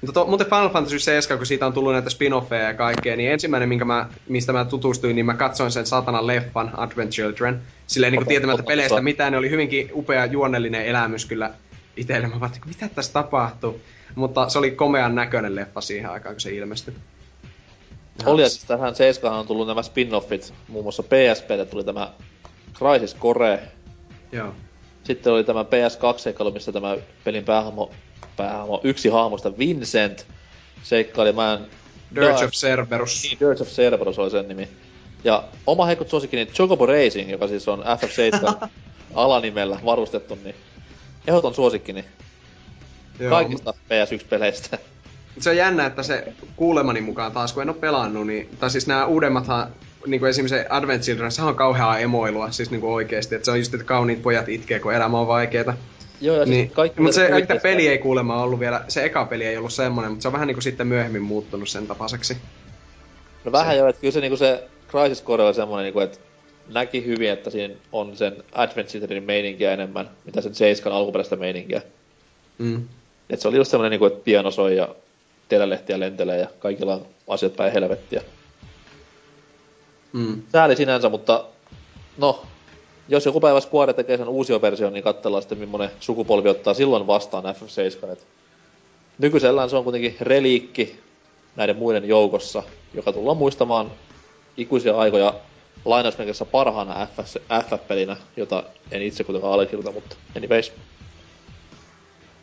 Mutta 0.00 0.12
to, 0.12 0.26
muuten 0.26 0.46
Final 0.46 0.68
Fantasy 0.68 0.98
7, 0.98 1.38
kun 1.38 1.46
siitä 1.46 1.66
on 1.66 1.72
tullut 1.72 1.92
näitä 1.92 2.10
spin-offeja 2.10 2.62
ja 2.62 2.74
kaikkea, 2.74 3.16
niin 3.16 3.30
ensimmäinen, 3.30 3.68
minkä 3.68 3.84
mä, 3.84 4.08
mistä 4.28 4.52
mä 4.52 4.64
tutustuin, 4.64 5.16
niin 5.16 5.26
mä 5.26 5.34
katsoin 5.34 5.70
sen 5.70 5.86
satanan 5.86 6.26
leffan 6.26 6.70
Advent 6.76 7.10
Children. 7.10 7.62
Silleen 7.86 8.12
niin 8.12 8.20
kuin 8.20 8.28
tietämättä 8.28 8.62
peleistä 8.62 9.00
mitään, 9.00 9.32
ne 9.32 9.38
oli 9.38 9.50
hyvinkin 9.50 9.90
upea 9.94 10.26
juonellinen 10.26 10.86
elämys 10.86 11.26
kyllä 11.26 11.50
itselle. 11.96 12.28
Mä 12.28 12.40
vaan, 12.40 12.52
että 12.54 12.68
mitä 12.68 12.88
tässä 12.88 13.12
tapahtuu? 13.12 13.80
Mutta 14.14 14.48
se 14.48 14.58
oli 14.58 14.70
komean 14.70 15.14
näköinen 15.14 15.54
leffa 15.54 15.80
siihen 15.80 16.10
aikaan, 16.10 16.34
kun 16.34 16.40
se 16.40 16.50
ilmestyi. 16.50 16.94
Oli, 18.26 18.42
ja 18.42 18.48
siis 18.48 18.64
tähän 18.64 18.94
7 18.94 19.32
on 19.32 19.46
tullut 19.46 19.66
nämä 19.66 19.80
spin-offit. 19.80 20.52
Muun 20.68 20.84
muassa 20.84 21.02
PSPlle 21.02 21.66
tuli 21.66 21.84
tämä 21.84 22.12
Crisis 22.74 23.16
Core. 23.16 23.60
Joo. 24.32 24.54
sitten 25.04 25.32
oli 25.32 25.44
tämä 25.44 25.62
PS2-seikkailu, 25.62 26.50
missä 26.52 26.72
tämä 26.72 26.96
pelin 27.24 27.44
päähahmo, 27.44 27.90
päähahmo 28.36 28.80
yksi 28.84 29.08
hahmosta 29.08 29.58
Vincent 29.58 30.26
seikkaili. 30.82 31.32
Mä 31.32 31.52
en... 31.52 31.66
Dirge 32.14 32.44
of 32.44 32.50
Cerberus. 32.50 33.22
Niin, 33.22 33.40
Dirge 33.40 33.62
of 33.62 33.68
Cerberus 33.68 34.18
oli 34.18 34.30
sen 34.30 34.48
nimi. 34.48 34.68
Ja 35.24 35.44
oma 35.66 35.86
heikot 35.86 36.08
suosikkini 36.08 36.46
Chocobo 36.46 36.86
Racing, 36.86 37.30
joka 37.30 37.48
siis 37.48 37.68
on 37.68 37.78
FF7 37.78 38.68
alanimellä 39.14 39.78
varustettu, 39.84 40.38
niin 40.44 40.54
ehdoton 41.26 41.54
suosikkini 41.54 42.04
Joo, 43.20 43.30
kaikista 43.30 43.74
PS1-peleistä. 43.88 44.78
Se 45.40 45.50
on 45.50 45.56
jännä, 45.56 45.86
että 45.86 46.02
se 46.02 46.32
kuulemani 46.56 47.00
mukaan 47.00 47.32
taas, 47.32 47.52
kun 47.52 47.62
en 47.62 47.68
ole 47.68 47.76
pelannut, 47.76 48.26
niin, 48.26 48.48
tai 48.60 48.70
siis 48.70 48.86
nämä 48.86 49.06
uudemmathan, 49.06 49.66
niin 50.06 50.20
kuin 50.20 50.30
esimerkiksi 50.30 50.56
se 50.58 50.66
Advent 50.70 51.02
Children, 51.02 51.32
sehän 51.32 51.48
on 51.48 51.54
kauheaa 51.56 51.98
emoilua, 51.98 52.50
siis 52.50 52.70
niin 52.70 52.80
kuin 52.80 52.92
oikeesti, 52.92 53.34
että 53.34 53.44
se 53.44 53.50
on 53.50 53.58
just, 53.58 53.74
että 53.74 53.86
kauniit 53.86 54.22
pojat 54.22 54.48
itkee, 54.48 54.80
kun 54.80 54.94
elämä 54.94 55.20
on 55.20 55.26
vaikeeta. 55.26 55.74
Joo, 56.20 56.36
ja 56.36 56.44
siis 56.44 56.56
Niin, 56.56 56.70
kaikki... 56.70 57.00
mutta 57.00 57.14
se 57.14 57.28
yhteistä- 57.28 57.62
peli 57.62 57.88
ei 57.88 57.98
kuulemma 57.98 58.42
ollut 58.42 58.60
vielä, 58.60 58.84
se 58.88 59.04
eka 59.04 59.24
peli 59.24 59.44
ei 59.44 59.56
ollut 59.56 59.72
semmonen, 59.72 60.10
mutta 60.10 60.22
se 60.22 60.28
on 60.28 60.32
vähän 60.32 60.46
niinku 60.46 60.60
sitten 60.60 60.86
myöhemmin 60.86 61.22
muuttunut 61.22 61.68
sen 61.68 61.86
tapaiseksi. 61.86 62.36
No 63.44 63.52
vähän 63.52 63.76
jo, 63.78 63.86
että 63.88 64.00
kyllä 64.00 64.12
se 64.12 64.20
niinku 64.20 64.36
se 64.36 64.64
Crisis 64.90 65.22
Core 65.24 65.42
oli 65.44 65.54
semmonen 65.54 65.84
niinku, 65.84 66.00
että 66.00 66.18
näki 66.68 67.04
hyvin, 67.04 67.30
että 67.30 67.50
siinä 67.50 67.74
on 67.92 68.16
sen 68.16 68.44
Advent 68.52 68.88
Childrenin 68.88 69.24
meininkiä 69.24 69.72
enemmän, 69.72 70.10
mitä 70.24 70.40
sen 70.40 70.54
Seiskan 70.54 70.92
alkuperäistä 70.92 71.36
meininkiä. 71.36 71.82
Mm. 72.58 72.88
Et 73.30 73.40
se 73.40 73.48
oli 73.48 73.56
just 73.56 73.70
semmonen 73.70 73.90
niinku, 73.90 74.06
että 74.06 74.24
piano 74.24 74.50
soi 74.50 74.76
ja 74.76 74.94
telelehtiä 75.48 76.00
lentelee 76.00 76.38
ja 76.38 76.46
kaikilla 76.58 76.94
on 76.94 77.06
asiat 77.28 77.56
päin 77.56 77.72
helvettiä. 77.72 78.22
Mm. 80.12 80.42
Sääli 80.52 80.76
sinänsä, 80.76 81.08
mutta 81.08 81.44
no, 82.18 82.42
jos 83.08 83.26
joku 83.26 83.40
päivä 83.40 83.60
Square 83.60 83.92
tekee 83.92 84.16
sen 84.16 84.28
uusi 84.28 84.62
versio, 84.62 84.90
niin 84.90 85.04
katsellaan 85.04 85.42
sitten 85.42 85.58
millainen 85.58 85.96
sukupolvi 86.00 86.48
ottaa 86.48 86.74
silloin 86.74 87.06
vastaan 87.06 87.44
FF7. 87.44 88.12
Et 88.12 88.26
nykyisellään 89.18 89.70
se 89.70 89.76
on 89.76 89.84
kuitenkin 89.84 90.16
reliikki 90.20 90.98
näiden 91.56 91.76
muiden 91.76 92.08
joukossa, 92.08 92.62
joka 92.94 93.12
tullaan 93.12 93.36
muistamaan 93.36 93.90
ikuisia 94.56 94.98
aikoja 94.98 95.34
lainausmerkissä 95.84 96.44
parhaana 96.44 97.06
FF 97.06 97.36
FF-pelinä, 97.68 98.16
jota 98.36 98.62
en 98.90 99.02
itse 99.02 99.24
kuitenkaan 99.24 99.52
allekirjoita, 99.52 99.92
mutta 99.92 100.16
anyways. 100.36 100.72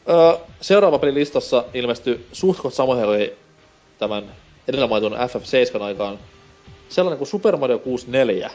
Öö, 0.10 0.38
seuraava 0.62 1.00
peli 1.00 1.14
listassa 1.14 1.66
ilmestyi 1.74 2.28
suhtkot 2.32 2.74
samoin 2.74 3.32
tämän 4.00 4.24
edellä 4.68 4.88
mainitun 4.88 5.18
FF7 5.18 5.82
aikaan 5.82 6.20
sellainen 6.90 7.18
kuin 7.18 7.28
Super 7.28 7.58
Mario 7.58 7.80
64. 7.80 8.52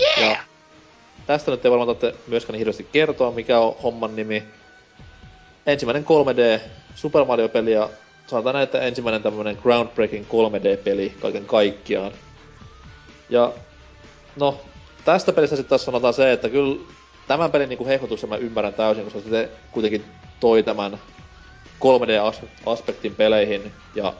Yeah! 0.00 0.30
Ja 0.30 0.36
tästä 1.26 1.50
nyt 1.50 1.64
ei 1.64 1.70
varmaan 1.70 1.96
tarvitse 1.96 2.22
myöskään 2.30 2.58
hirveästi 2.58 2.86
kertoa, 2.92 3.30
mikä 3.30 3.60
on 3.60 3.76
homman 3.82 4.16
nimi. 4.16 4.42
Ensimmäinen 5.66 6.04
3D 6.04 6.60
Super 6.94 7.24
Mario-peli 7.24 7.72
ja 7.72 7.88
sanotaan 8.26 8.54
näin, 8.54 8.64
että 8.64 8.80
ensimmäinen 8.80 9.22
tämmönen 9.22 9.58
groundbreaking 9.62 10.24
3D-peli 10.24 11.12
kaiken 11.20 11.46
kaikkiaan. 11.46 12.12
Ja 13.30 13.52
no, 14.36 14.60
tästä 15.04 15.32
pelistä 15.32 15.56
sitten 15.56 15.68
taas 15.68 15.84
sanotaan 15.84 16.14
se, 16.14 16.32
että 16.32 16.48
kyllä 16.48 16.80
tämän 17.28 17.50
pelin 17.50 17.68
niinku 17.68 17.86
hehkutuksen 17.86 18.28
mä 18.28 18.36
ymmärrän 18.36 18.74
täysin, 18.74 19.04
koska 19.04 19.20
se 19.30 19.50
kuitenkin 19.70 20.04
toi 20.40 20.62
tämän 20.62 20.98
3D-aspektin 21.80 23.14
peleihin 23.14 23.72
ja 23.94 24.14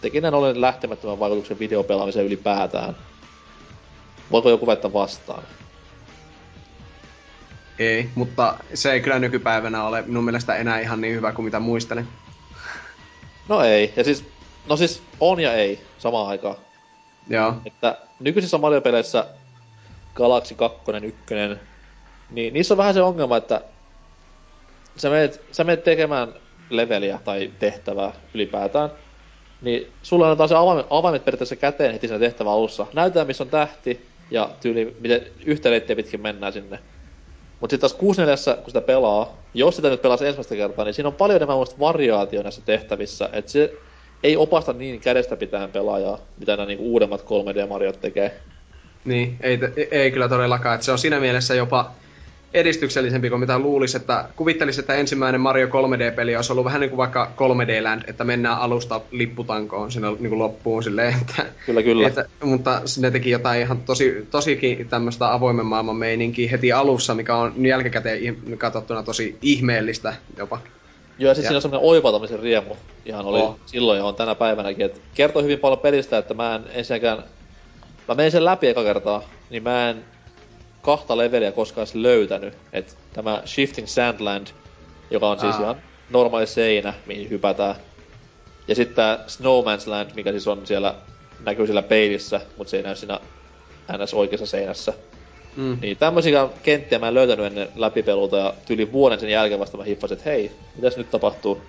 teki 0.00 0.20
näin 0.20 0.34
ollen 0.34 0.60
lähtemättömän 0.60 1.18
vaikutuksen 1.18 1.58
videopelaamiseen 1.58 2.26
ylipäätään. 2.26 2.96
Voiko 4.30 4.50
joku 4.50 4.66
väittää 4.66 4.92
vastaan? 4.92 5.42
Ei, 7.78 8.08
mutta 8.14 8.54
se 8.74 8.92
ei 8.92 9.00
kyllä 9.00 9.18
nykypäivänä 9.18 9.84
ole 9.84 10.02
minun 10.02 10.24
mielestä 10.24 10.54
enää 10.54 10.80
ihan 10.80 11.00
niin 11.00 11.14
hyvä 11.14 11.32
kuin 11.32 11.44
mitä 11.44 11.60
muistelen. 11.60 12.08
No 13.48 13.62
ei. 13.62 13.92
Ja 13.96 14.04
siis, 14.04 14.24
no 14.68 14.76
siis 14.76 15.02
on 15.20 15.40
ja 15.40 15.52
ei 15.52 15.80
samaan 15.98 16.28
aikaan. 16.28 16.56
Joo. 17.28 17.54
Että 17.64 17.98
nykyisissä 18.20 18.58
Mario-peleissä 18.58 19.26
Galaxy 20.14 20.54
2, 20.54 20.78
1, 21.04 21.24
niin 22.30 22.54
niissä 22.54 22.74
on 22.74 22.78
vähän 22.78 22.94
se 22.94 23.02
ongelma, 23.02 23.36
että 23.36 23.60
sä 24.96 25.10
menet, 25.10 25.42
sä 25.52 25.64
menet 25.64 25.84
tekemään 25.84 26.34
leveliä 26.70 27.20
tai 27.24 27.50
tehtävää 27.58 28.12
ylipäätään, 28.34 28.90
niin 29.62 29.92
sulla 30.02 30.26
annetaan 30.26 30.48
se 30.48 30.54
avaimet, 30.54 30.86
avaimet 30.90 31.24
periaatteessa 31.24 31.56
käteen 31.56 31.92
heti 31.92 32.08
siinä 32.08 32.18
tehtävän 32.18 32.52
alussa. 32.52 32.86
Näytetään, 32.92 33.26
missä 33.26 33.44
on 33.44 33.50
tähti, 33.50 34.06
ja 34.30 34.50
tyyli, 34.60 34.96
miten 35.00 35.26
yhtä 35.44 35.70
reittiä 35.70 35.96
pitkin 35.96 36.20
mennään 36.20 36.52
sinne. 36.52 36.78
Mutta 37.60 37.74
sitten 37.74 37.90
taas 37.90 38.00
64, 38.00 38.56
kun 38.56 38.70
sitä 38.70 38.80
pelaa, 38.80 39.36
jos 39.54 39.76
sitä 39.76 39.88
nyt 39.88 40.02
pelasi 40.02 40.26
ensimmäistä 40.26 40.56
kertaa, 40.56 40.84
niin 40.84 40.94
siinä 40.94 41.08
on 41.08 41.14
paljon 41.14 41.36
enemmän 41.36 41.58
variaatio 41.80 42.42
näissä 42.42 42.62
tehtävissä. 42.64 43.30
Että 43.32 43.50
se 43.50 43.72
ei 44.22 44.36
opasta 44.36 44.72
niin 44.72 45.00
kädestä 45.00 45.36
pitäen 45.36 45.70
pelaajaa, 45.70 46.18
mitä 46.38 46.56
nämä 46.56 46.66
niinku 46.66 46.84
uudemmat 46.84 47.20
3D-mariot 47.20 48.00
tekee. 48.00 48.40
Niin, 49.04 49.36
ei, 49.40 49.58
te- 49.58 49.88
ei 49.90 50.10
kyllä 50.10 50.28
todellakaan. 50.28 50.74
Että 50.74 50.84
se 50.84 50.92
on 50.92 50.98
siinä 50.98 51.20
mielessä 51.20 51.54
jopa 51.54 51.90
edistyksellisempi 52.54 53.30
kuin 53.30 53.40
mitä 53.40 53.58
luulisi, 53.58 53.96
että 53.96 54.24
kuvittelisi, 54.36 54.80
että 54.80 54.94
ensimmäinen 54.94 55.40
Mario 55.40 55.66
3D-peli 55.66 56.36
olisi 56.36 56.52
ollut 56.52 56.64
vähän 56.64 56.80
niin 56.80 56.90
kuin 56.90 56.98
vaikka 56.98 57.32
3D 57.36 57.82
Land, 57.82 58.02
että 58.06 58.24
mennään 58.24 58.58
alusta 58.58 59.00
lipputankoon 59.10 59.92
sinne 59.92 60.08
niin 60.10 60.28
kuin 60.28 60.38
loppuun 60.38 60.82
silleen, 60.82 61.14
että, 61.20 61.46
Kyllä, 61.66 61.82
kyllä. 61.82 62.08
että 62.08 62.24
mutta 62.44 62.82
ne 63.00 63.10
teki 63.10 63.30
jotain 63.30 63.60
ihan 63.60 63.80
tosi, 63.80 64.26
tosikin 64.30 64.88
tämmöistä 64.88 65.32
avoimen 65.32 65.66
maailman 65.66 65.96
meininkiä 65.96 66.50
heti 66.50 66.72
alussa, 66.72 67.14
mikä 67.14 67.36
on 67.36 67.66
jälkikäteen 67.66 68.36
katsottuna 68.58 69.02
tosi 69.02 69.38
ihmeellistä 69.42 70.14
jopa. 70.36 70.58
Joo, 71.20 71.28
ja 71.30 71.34
siis 71.34 71.44
Ja- 71.44 71.48
siinä 71.48 71.56
on 71.58 71.62
semmoinen 71.62 71.88
oivaltamisen 71.88 72.40
riemu. 72.40 72.74
Ihan 73.06 73.26
oli 73.26 73.38
Oh. 73.40 73.58
silloin 73.66 73.98
ja 73.98 74.04
on 74.04 74.14
tänä 74.14 74.34
päivänäkin. 74.34 74.86
Et 74.86 75.00
kertoo 75.14 75.42
hyvin 75.42 75.58
paljon 75.58 75.78
pelistä, 75.78 76.18
että 76.18 76.34
mä 76.34 76.54
en 76.54 76.64
ensinnäkään... 76.72 77.24
Mä 78.08 78.14
menin 78.14 78.32
sen 78.32 78.44
läpi 78.44 78.68
eka 78.68 78.82
kertaa, 78.84 79.22
niin 79.50 79.62
mä 79.62 79.90
en 79.90 80.04
kahta 80.82 81.16
leveliä 81.16 81.52
koskaan 81.52 81.82
edes 81.82 81.94
löytänyt. 81.94 82.54
Et 82.72 82.96
tämä 83.12 83.42
Shifting 83.46 83.86
Sandland, 83.86 84.46
joka 85.10 85.30
on 85.30 85.40
siis 85.40 85.54
Aa. 85.54 85.62
ihan 85.62 85.76
normaali 86.10 86.46
seinä, 86.46 86.94
mihin 87.06 87.30
hypätään. 87.30 87.74
Ja 88.68 88.74
sitten 88.74 88.96
tää 88.96 89.16
Snowman's 89.26 89.88
Land, 89.90 90.10
mikä 90.14 90.30
siis 90.30 90.48
on 90.48 90.66
siellä, 90.66 90.94
näkyy 91.44 91.66
siellä 91.66 91.82
peilissä, 91.82 92.40
mutta 92.56 92.70
se 92.70 92.76
ei 92.76 92.82
näy 92.82 92.96
siinä 92.96 93.20
ns. 94.04 94.14
oikeassa 94.14 94.46
seinässä. 94.46 94.92
Mm. 95.60 95.78
Niin 95.82 95.96
tämmöisiä 95.96 96.48
kenttiä 96.62 96.98
mä 96.98 97.08
en 97.08 97.14
löytänyt 97.14 97.46
ennen 97.46 97.68
läpipelulta 97.76 98.36
ja 98.36 98.54
tyyli 98.66 98.92
vuoden 98.92 99.20
sen 99.20 99.30
jälkeen 99.30 99.60
vasta 99.60 99.76
mä 99.76 99.84
hiffasin, 99.84 100.18
että 100.18 100.30
hei, 100.30 100.52
mitäs 100.76 100.96
nyt 100.96 101.10
tapahtuu? 101.10 101.62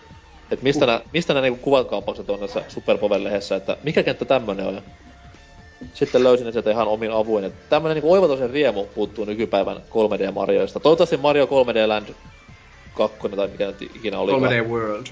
Et 0.52 0.62
mistä, 0.62 0.86
nää, 0.86 1.02
mistä 1.14 1.34
nää 1.34 1.42
niinku 1.42 1.60
kuvankaappaukset 1.64 2.30
on 2.30 2.40
tässä 2.40 2.64
Superpoven 2.68 3.24
lehdessä, 3.24 3.56
että 3.56 3.78
mikä 3.84 4.04
kenttä 4.04 4.26
tämmönen 4.26 4.68
on? 4.68 4.82
Sitten 5.94 6.24
löysin 6.24 6.46
ne 6.46 6.52
sieltä 6.52 6.72
ihan 6.72 6.88
omin 6.88 7.12
avuin. 7.12 7.44
Että 7.44 7.70
tämmönen 7.70 7.96
niinku 7.96 8.12
oivatoisen 8.12 8.50
riemu 8.50 8.86
puuttuu 8.86 9.26
nykypäivän 9.26 9.78
3D-marjoista. 9.78 10.80
Toivottavasti 10.80 11.18
Mario 11.18 11.46
3D 11.46 11.88
Land 11.88 12.08
2 12.94 13.18
tai 13.36 13.48
mikä 13.48 13.68
nyt 13.68 13.82
ikinä 13.82 14.20
oli. 14.20 14.32
3D 14.32 14.68
World. 14.68 15.06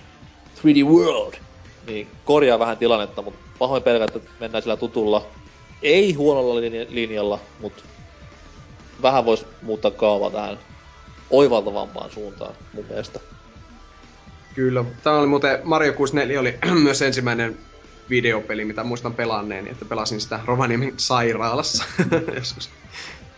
3D 0.58 0.85
World. 0.85 1.33
Niin 1.88 2.08
korjaa 2.25 2.59
vähän 2.59 2.77
tilannetta, 2.77 3.22
mutta 3.22 3.40
pahoin 3.59 3.83
pelkään, 3.83 4.09
että 4.16 4.30
mennään 4.40 4.61
sillä 4.61 4.77
tutulla, 4.77 5.25
ei 5.82 6.14
huonolla 6.14 6.61
linja- 6.61 6.88
linjalla, 6.90 7.40
mutta 7.59 7.83
vähän 9.02 9.26
vois 9.26 9.45
muuttaa 9.61 9.92
kaavaa 9.92 10.32
tähän 10.32 10.60
oivaltavampaan 11.30 12.11
suuntaan 12.11 12.53
mun 12.74 12.86
mielestä. 12.90 13.19
Kyllä. 14.56 14.86
Tämä 15.03 15.18
oli 15.18 15.28
muuten, 15.28 15.60
Mario 15.64 15.94
64 15.94 16.40
oli 16.40 16.58
myös 16.84 17.02
ensimmäinen 17.02 17.58
videopeli, 18.10 18.66
mitä 18.66 18.84
muistan 18.84 19.14
pelanneeni, 19.14 19.69
että 19.69 19.86
pelasin 19.86 20.22
sitä 20.22 20.40
Rovaniemen 20.45 20.94
sairaalassa 20.98 21.84
joskus 22.36 22.69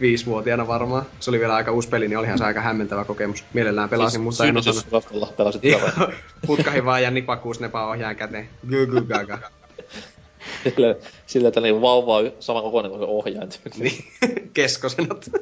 viisivuotiaana 0.01 0.67
varmaan. 0.67 1.05
Se 1.19 1.31
oli 1.31 1.39
vielä 1.39 1.55
aika 1.55 1.71
uusi 1.71 1.89
peli, 1.89 2.07
niin 2.07 2.17
olihan 2.17 2.37
se 2.37 2.45
aika 2.45 2.61
hämmentävä 2.61 3.05
kokemus. 3.05 3.43
Mielellään 3.53 3.89
pelasin, 3.89 4.21
mutta 4.21 4.45
en 4.45 4.57
osannut. 4.57 5.37
Pelasit 5.37 5.61
putkahin 6.47 6.85
vaan 6.85 7.03
ja 7.03 7.11
nipakuusnepa 7.11 7.87
ohjaan 7.87 8.15
käteen. 8.15 8.49
Gugu 8.69 9.01
gaga. 9.07 9.39
sillä, 10.63 10.95
sillä, 11.25 11.47
että 11.47 11.61
niin 11.61 11.81
vauva 11.81 12.17
on 12.17 12.33
sama 12.39 12.61
kokoinen 12.61 12.91
kuin 12.91 13.01
se 13.01 13.05
ohjaaja. 13.05 13.49
Niin, 13.77 14.03
keskosenot. 14.53 15.25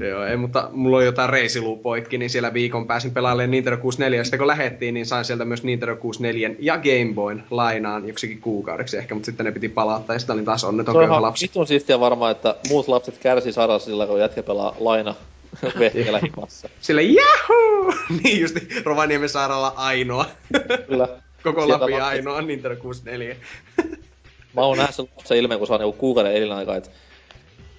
Joo, 0.00 0.24
ei, 0.24 0.36
mutta 0.36 0.68
mulla 0.72 0.96
oli 0.96 1.04
jotain 1.04 1.30
reisiluupoikki, 1.30 2.18
niin 2.18 2.30
siellä 2.30 2.54
viikon 2.54 2.86
pääsin 2.86 3.10
pelailemaan 3.10 3.50
Nintendo 3.50 3.76
64, 3.76 4.20
ja 4.20 4.24
sitten 4.24 4.38
kun 4.38 4.46
lähettiin, 4.46 4.94
niin 4.94 5.06
sain 5.06 5.24
sieltä 5.24 5.44
myös 5.44 5.62
Nintendo 5.62 5.96
64 5.96 6.56
ja 6.58 6.76
Game 6.76 7.14
Boyn 7.14 7.44
lainaan 7.50 8.08
joksikin 8.08 8.40
kuukaudeksi 8.40 8.96
ehkä, 8.96 9.14
mutta 9.14 9.26
sitten 9.26 9.46
ne 9.46 9.52
piti 9.52 9.68
palauttaa, 9.68 10.14
ja 10.14 10.18
sitten 10.20 10.34
olin 10.34 10.44
taas 10.44 10.64
onneton 10.64 10.94
Se 10.94 10.98
on 10.98 11.04
köyhä 11.04 11.22
lapsi. 11.22 11.46
vitun 11.48 11.66
siistiä 11.66 12.00
varmaan, 12.00 12.32
että 12.32 12.54
muut 12.68 12.88
lapset 12.88 13.18
kärsii 13.18 13.52
sairaus 13.52 13.84
sillä, 13.84 14.06
kun 14.06 14.20
jätkä 14.20 14.42
pelaa 14.42 14.76
laina 14.80 15.14
vehkeellä 15.78 16.18
himassa. 16.18 16.68
Sille 16.80 17.02
jahuu! 17.02 17.94
niin 18.22 18.40
justi 18.40 18.68
Rovaniemen 18.84 19.28
sairaala 19.28 19.72
ainoa. 19.76 20.26
Kyllä. 20.86 21.08
Koko 21.42 21.66
Sieltä 21.66 21.80
Lapin 21.84 21.96
lapset- 21.98 22.08
ainoa 22.08 22.42
Nintendo 22.42 22.76
64. 22.76 23.36
Mä 24.54 24.60
oon 24.62 24.76
nähnyt 24.76 24.94
sen 24.94 25.08
lapsen 25.16 25.38
ilmeen, 25.38 25.58
kun 25.58 25.66
saa 25.66 25.78
niinku 25.78 25.98
kuukauden 25.98 26.32
elinaika, 26.32 26.76
et 26.76 26.90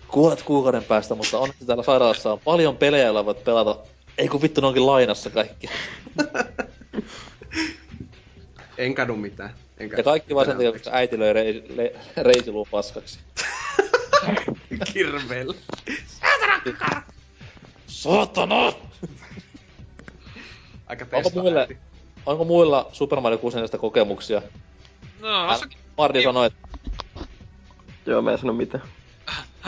kuolet 0.08 0.42
kuukauden 0.44 0.84
päästä, 0.84 1.16
mutta 1.16 1.40
onneksi 1.40 1.66
täällä 1.66 1.84
sairaalassa 1.84 2.32
on 2.32 2.40
paljon 2.40 2.78
pelejä, 2.78 3.06
joilla 3.06 3.26
voit 3.26 3.44
pelata. 3.44 3.78
Ei 4.18 4.28
kun 4.28 4.42
vittu, 4.42 4.62
ne 4.62 4.68
onkin 4.68 4.86
lainassa 4.86 5.30
kaikki. 5.30 5.70
En 8.78 8.96
kadu 8.96 9.16
mitään. 9.16 9.50
En 9.78 9.90
kadu 9.90 10.00
Ja 10.00 10.04
kaikki 10.04 10.36
vaan 10.36 10.46
sen 10.46 10.56
takia, 10.56 10.72
koska 10.72 10.90
äiti 10.94 11.20
löi 11.20 11.34
rei, 11.34 11.64
le, 11.76 11.94
reisiluun 12.18 12.68
paskaksi. 12.72 13.20
Kirveellä. 14.94 15.54
Saatana! 17.88 18.74
Aika 20.88 21.06
Onko 21.06 21.22
testa 21.24 21.40
muille, 21.42 21.60
äiti. 21.60 21.78
Onko 22.32 22.46
muilla 22.46 22.90
Super 22.94 23.20
Mario 23.22 23.38
64 23.38 23.80
kokemuksia? 23.80 24.42
No, 25.20 25.50
Ää, 25.50 25.58
se... 25.58 25.66
Mardi 25.98 26.24
sanoi, 26.24 26.48
että 26.48 26.68
Joo, 28.06 28.22
mä 28.22 28.32
en 28.32 28.38
sano 28.38 28.54
mitään. 28.54 28.84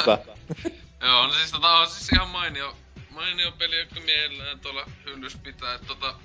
hyvä. 0.01 0.17
Joo, 1.07 1.27
no 1.27 1.33
siis 1.33 1.51
tota 1.51 1.69
on 1.69 1.88
siis 1.88 2.09
ihan 2.14 2.30
mainio, 2.30 2.75
mainio 3.09 3.51
peli, 3.51 3.80
joka 3.80 3.95
mielellään 4.06 4.59
tuolla 4.59 4.85
hyllys 5.06 5.38
pitää. 5.38 5.73
Et 5.73 5.88
tota, 5.88 6.15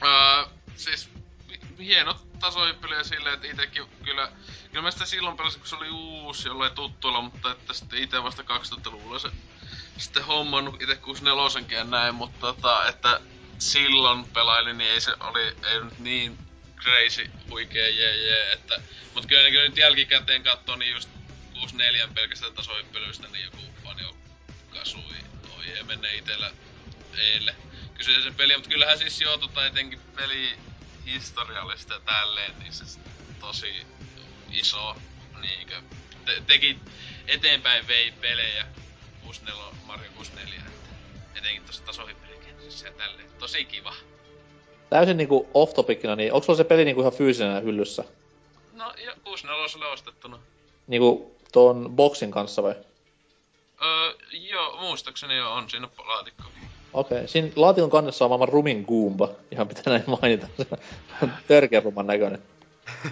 ää, 0.00 0.46
siis 0.76 1.08
hi- 1.50 1.84
hienot 1.84 2.16
tasohyppelyjä 2.40 3.02
silleen, 3.04 3.34
että 3.34 3.46
itekin 3.46 3.84
kyllä, 4.04 4.32
kyllä 4.70 4.82
mä 4.82 4.90
sitä 4.90 5.06
silloin 5.06 5.36
pelasin, 5.36 5.60
kun 5.60 5.68
se 5.68 5.76
oli 5.76 5.90
uusi 5.90 6.48
jollain 6.48 6.72
tuttuilla, 6.72 7.20
mutta 7.20 7.50
että 7.52 7.72
sitten 7.72 7.98
ite 8.02 8.22
vasta 8.22 8.42
2000-luvulla 8.42 9.18
se 9.18 9.28
sitten 9.96 10.24
hommannut 10.24 10.82
ite 10.82 10.96
64 10.96 11.78
ja 11.78 11.84
näin, 11.84 12.14
mutta 12.14 12.40
tota, 12.40 12.88
että 12.88 13.20
silloin 13.58 14.26
pelailin, 14.26 14.78
niin 14.78 14.90
ei 14.90 15.00
se 15.00 15.14
oli, 15.20 15.42
ei 15.42 15.84
nyt 15.84 15.98
niin 15.98 16.38
crazy 16.82 17.30
huikee 17.50 17.90
jee 17.90 18.16
jee, 18.16 18.52
että 18.52 18.80
mut 19.14 19.26
kyllä, 19.26 19.50
kyllä 19.50 19.68
nyt 19.68 19.76
jälkikäteen 19.76 20.42
katsoo, 20.42 20.76
niin 20.76 20.92
just 20.92 21.10
64 21.52 22.08
pelkästään 22.14 22.54
tasohyppelyistä, 22.54 23.28
niin 23.28 23.44
joku 23.44 23.74
fani 23.84 24.04
on 24.04 24.16
kasui. 24.70 25.16
Oi 25.48 25.70
ei 25.70 25.84
mene 25.84 26.14
itellä 26.16 26.54
eille 27.18 27.56
kyseisen 27.94 28.34
peliä, 28.34 28.56
mutta 28.56 28.70
kyllähän 28.70 28.98
siis 28.98 29.20
joo 29.20 29.38
tota 29.38 29.66
etenkin 29.66 30.00
peli 30.16 30.58
historiallista 31.06 31.94
ja 31.94 32.00
tälleen, 32.00 32.58
niin 32.58 32.72
se 32.72 33.00
tosi 33.40 33.86
iso 34.52 35.02
niinkö 35.40 35.82
te- 36.24 36.42
teki 36.46 36.78
eteenpäin 37.26 37.86
vei 37.86 38.12
pelejä 38.12 38.66
64, 39.22 39.72
Mario 39.86 40.10
64, 40.12 40.62
että 40.66 40.90
etenkin 41.34 41.64
tossa 41.64 41.84
tasohyppelykentässä 42.66 42.86
ja 42.86 42.92
tälleen. 42.92 43.30
Tosi 43.38 43.64
kiva. 43.64 43.92
Täysin 44.90 45.16
niinku 45.16 45.48
off 45.54 45.74
topicina, 45.74 46.16
niin 46.16 46.32
onko 46.32 46.44
sulla 46.44 46.56
se 46.56 46.64
peli 46.64 46.84
niinku 46.84 47.00
ihan 47.00 47.12
fyysisenä 47.12 47.60
hyllyssä? 47.60 48.04
No 48.72 48.92
ja 49.04 49.12
64 49.24 49.88
ostettuna. 49.88 50.38
Niinku 50.86 51.36
ton 51.52 51.90
boksin 51.96 52.30
kanssa 52.30 52.62
vai? 52.62 52.74
Öö, 53.82 54.14
joo, 54.32 54.76
muistaakseni 54.80 55.36
joo, 55.36 55.52
on 55.52 55.70
siinä 55.70 55.88
laatikko. 56.06 56.42
Okei, 56.92 57.16
okay. 57.16 57.28
siinä 57.28 57.48
laatikon 57.56 57.90
kannessa 57.90 58.24
on 58.24 58.30
maailman 58.30 58.48
rumin 58.48 58.84
Goomba. 58.88 59.28
Ihan 59.50 59.68
pitää 59.68 59.82
näin 59.86 60.04
mainita. 60.06 60.46
Törkeä 61.48 61.80
ruman 61.80 62.06
näköinen. 62.06 62.42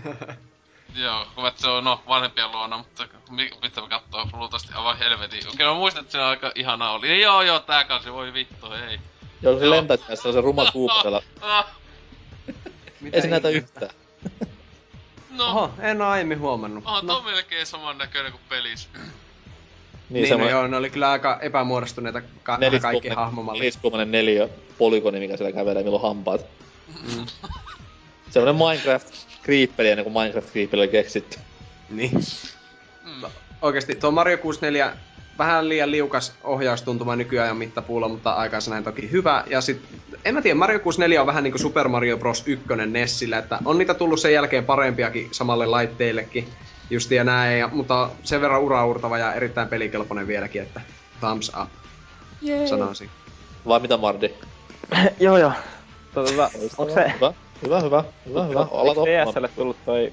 Joo, 0.94 1.26
kun 1.34 1.50
se 1.56 1.68
on 1.68 1.84
no, 1.84 2.00
vanhempien 2.08 2.52
luona, 2.52 2.76
mutta 2.76 3.08
mi- 3.30 3.50
mitä 3.62 3.80
mä 3.80 3.88
kattoo, 3.88 4.28
luultavasti 4.32 4.72
aivan 4.74 4.98
helvetin. 4.98 5.48
Okei, 5.48 5.66
mä 5.66 5.74
muistan, 5.74 6.02
että 6.02 6.12
se 6.12 6.22
aika 6.22 6.52
ihanaa 6.54 6.92
oli. 6.92 7.08
Ja 7.08 7.16
joo, 7.16 7.42
joo, 7.42 7.60
tää 7.60 7.84
kanssa, 7.84 8.12
voi 8.12 8.32
vittu, 8.32 8.70
hei. 8.70 8.98
Joo, 9.44 9.58
se 9.58 9.70
lentää 9.70 9.96
tässä 9.96 10.32
se 10.32 10.40
ruma 10.40 10.70
Goomba 10.72 11.00
siellä. 11.02 11.22
Ah, 11.40 11.66
Mitä 13.00 13.16
Ei 13.16 13.22
se 13.22 13.28
näytä 13.28 13.48
yhtään. 13.48 13.90
no, 15.38 15.46
Oho, 15.50 15.70
en 15.80 16.02
oo 16.02 16.08
aiemmin 16.08 16.38
huomannut. 16.40 16.84
tuo 16.84 17.00
no, 17.02 17.22
melkein 17.22 17.66
saman 17.66 17.98
näköinen 17.98 18.32
kuin 18.32 18.42
pelis. 18.48 18.88
Niin, 18.94 19.02
niin, 20.10 20.22
no 20.22 20.28
semmoinen 20.28 20.52
joo, 20.52 20.66
ne 20.66 20.76
oli 20.76 20.90
kyllä 20.90 21.10
aika 21.10 21.38
epämuodostuneita 21.42 22.20
ka- 22.42 22.58
kaikki 22.82 23.08
hahmomallit. 23.08 23.60
neliskulmanen 23.60 24.12
neliö 24.12 24.48
polygoni, 24.78 25.20
mikä 25.20 25.36
siellä 25.36 25.52
kävelee, 25.52 25.82
milloin 25.82 26.02
hampaat. 26.02 26.46
Mm. 27.16 27.26
Semmonen 28.30 28.54
Minecraft 28.56 29.14
Creeperi 29.44 29.90
ennen 29.90 30.04
kuin 30.04 30.12
Minecraft 30.12 30.50
Creeperi 30.52 30.80
oli 30.82 30.88
keksitty. 30.88 31.38
Niin. 31.90 32.10
Mm. 33.04 33.22
Oikeesti, 33.62 33.94
tuo 33.94 34.10
Mario 34.10 34.38
64 34.38 34.96
vähän 35.38 35.68
liian 35.68 35.90
liukas 35.90 36.32
ohjaustuntuma 36.44 37.16
nykyajan 37.16 37.56
mittapuulla, 37.56 38.08
mutta 38.08 38.32
aikansa 38.32 38.70
näin 38.70 38.84
toki 38.84 39.10
hyvä. 39.10 39.44
Ja 39.46 39.60
sit, 39.60 39.82
en 40.24 40.34
mä 40.34 40.42
tiedä, 40.42 40.54
Mario 40.54 40.78
64 40.80 41.20
on 41.20 41.26
vähän 41.26 41.44
niinku 41.44 41.58
Super 41.58 41.88
Mario 41.88 42.16
Bros. 42.16 42.42
1 42.46 42.66
Nessillä, 42.86 43.38
että 43.38 43.58
on 43.64 43.78
niitä 43.78 43.94
tullut 43.94 44.20
sen 44.20 44.32
jälkeen 44.32 44.64
parempiakin 44.64 45.28
samalle 45.32 45.66
laitteillekin. 45.66 46.48
Justi 46.90 47.14
ja 47.14 47.24
näin, 47.24 47.58
ja, 47.58 47.68
mutta 47.72 48.10
sen 48.22 48.40
verran 48.40 48.60
uraurtava 48.60 49.18
ja 49.18 49.32
erittäin 49.32 49.68
pelikelpoinen 49.68 50.26
vieläkin, 50.26 50.62
että 50.62 50.80
thumbs 51.20 51.52
up, 51.62 51.68
sanoisin. 52.68 53.10
Vai 53.68 53.80
mitä 53.80 53.96
Mardi? 53.96 54.30
joo 55.20 55.38
joo. 55.38 55.52
Tota, 56.14 56.50
onko 56.78 56.94
se... 56.94 57.12
Hyvä, 57.14 57.32
hyvä, 57.62 57.80
hyvä, 57.80 58.04
hyvä, 58.26 58.44
hyvä. 58.44 58.66
Alat 58.72 58.96
Eikö. 58.96 59.30
DSlle 59.30 59.48
tullut 59.48 59.76
toi 59.84 60.12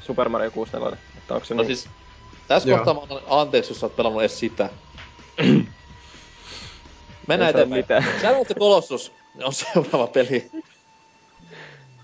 Super 0.00 0.28
Mario 0.28 0.50
64? 0.50 0.98
Että 1.18 1.34
onko 1.34 1.46
se 1.46 1.54
No 1.54 1.62
niin? 1.62 1.76
siis, 1.76 1.90
tässä 2.50 2.68
Joo. 2.68 2.78
kohtaa 2.78 2.94
mä 2.94 3.00
annan 3.00 3.22
anteeksi, 3.26 3.70
jos 3.70 3.80
sä 3.80 3.86
oot 3.86 3.96
pelannut 3.96 4.22
edes 4.22 4.38
sitä. 4.38 4.70
Mennään 7.26 7.50
eteenpäin. 7.50 7.84
Shadow 8.20 8.40
of 8.40 8.46
the 8.46 8.54
Colossus 8.54 9.12
on 9.42 9.52
seuraava 9.72 10.06
peli. 10.06 10.50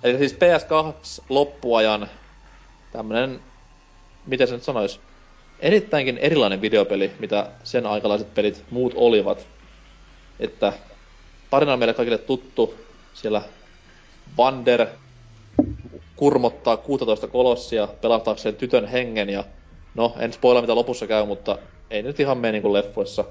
Eli 0.02 0.18
siis 0.18 0.32
PS2 0.34 1.22
loppuajan 1.28 2.08
tämmönen, 2.92 3.40
miten 4.26 4.48
se 4.48 4.54
nyt 4.54 4.62
sanois, 4.62 5.00
erittäinkin 5.60 6.18
erilainen 6.18 6.60
videopeli, 6.60 7.12
mitä 7.18 7.50
sen 7.64 7.86
aikalaiset 7.86 8.34
pelit 8.34 8.64
muut 8.70 8.92
olivat. 8.96 9.46
Että 10.40 10.72
tarina 11.50 11.72
on 11.72 11.78
meille 11.78 11.94
kaikille 11.94 12.18
tuttu. 12.18 12.74
Siellä 13.14 13.42
Vander 14.36 14.86
kurmottaa 16.16 16.76
16 16.76 17.26
kolossia 17.28 17.86
pelastaakseen 17.86 18.56
tytön 18.56 18.86
hengen 18.86 19.30
ja 19.30 19.44
no, 19.96 20.14
en 20.18 20.32
spoila 20.32 20.60
mitä 20.60 20.74
lopussa 20.74 21.06
käy, 21.06 21.26
mutta 21.26 21.58
ei 21.90 22.02
nyt 22.02 22.20
ihan 22.20 22.38
mene 22.38 22.52
niin 22.52 22.62
kuin 22.62 22.72
leffoissa. 22.72 23.24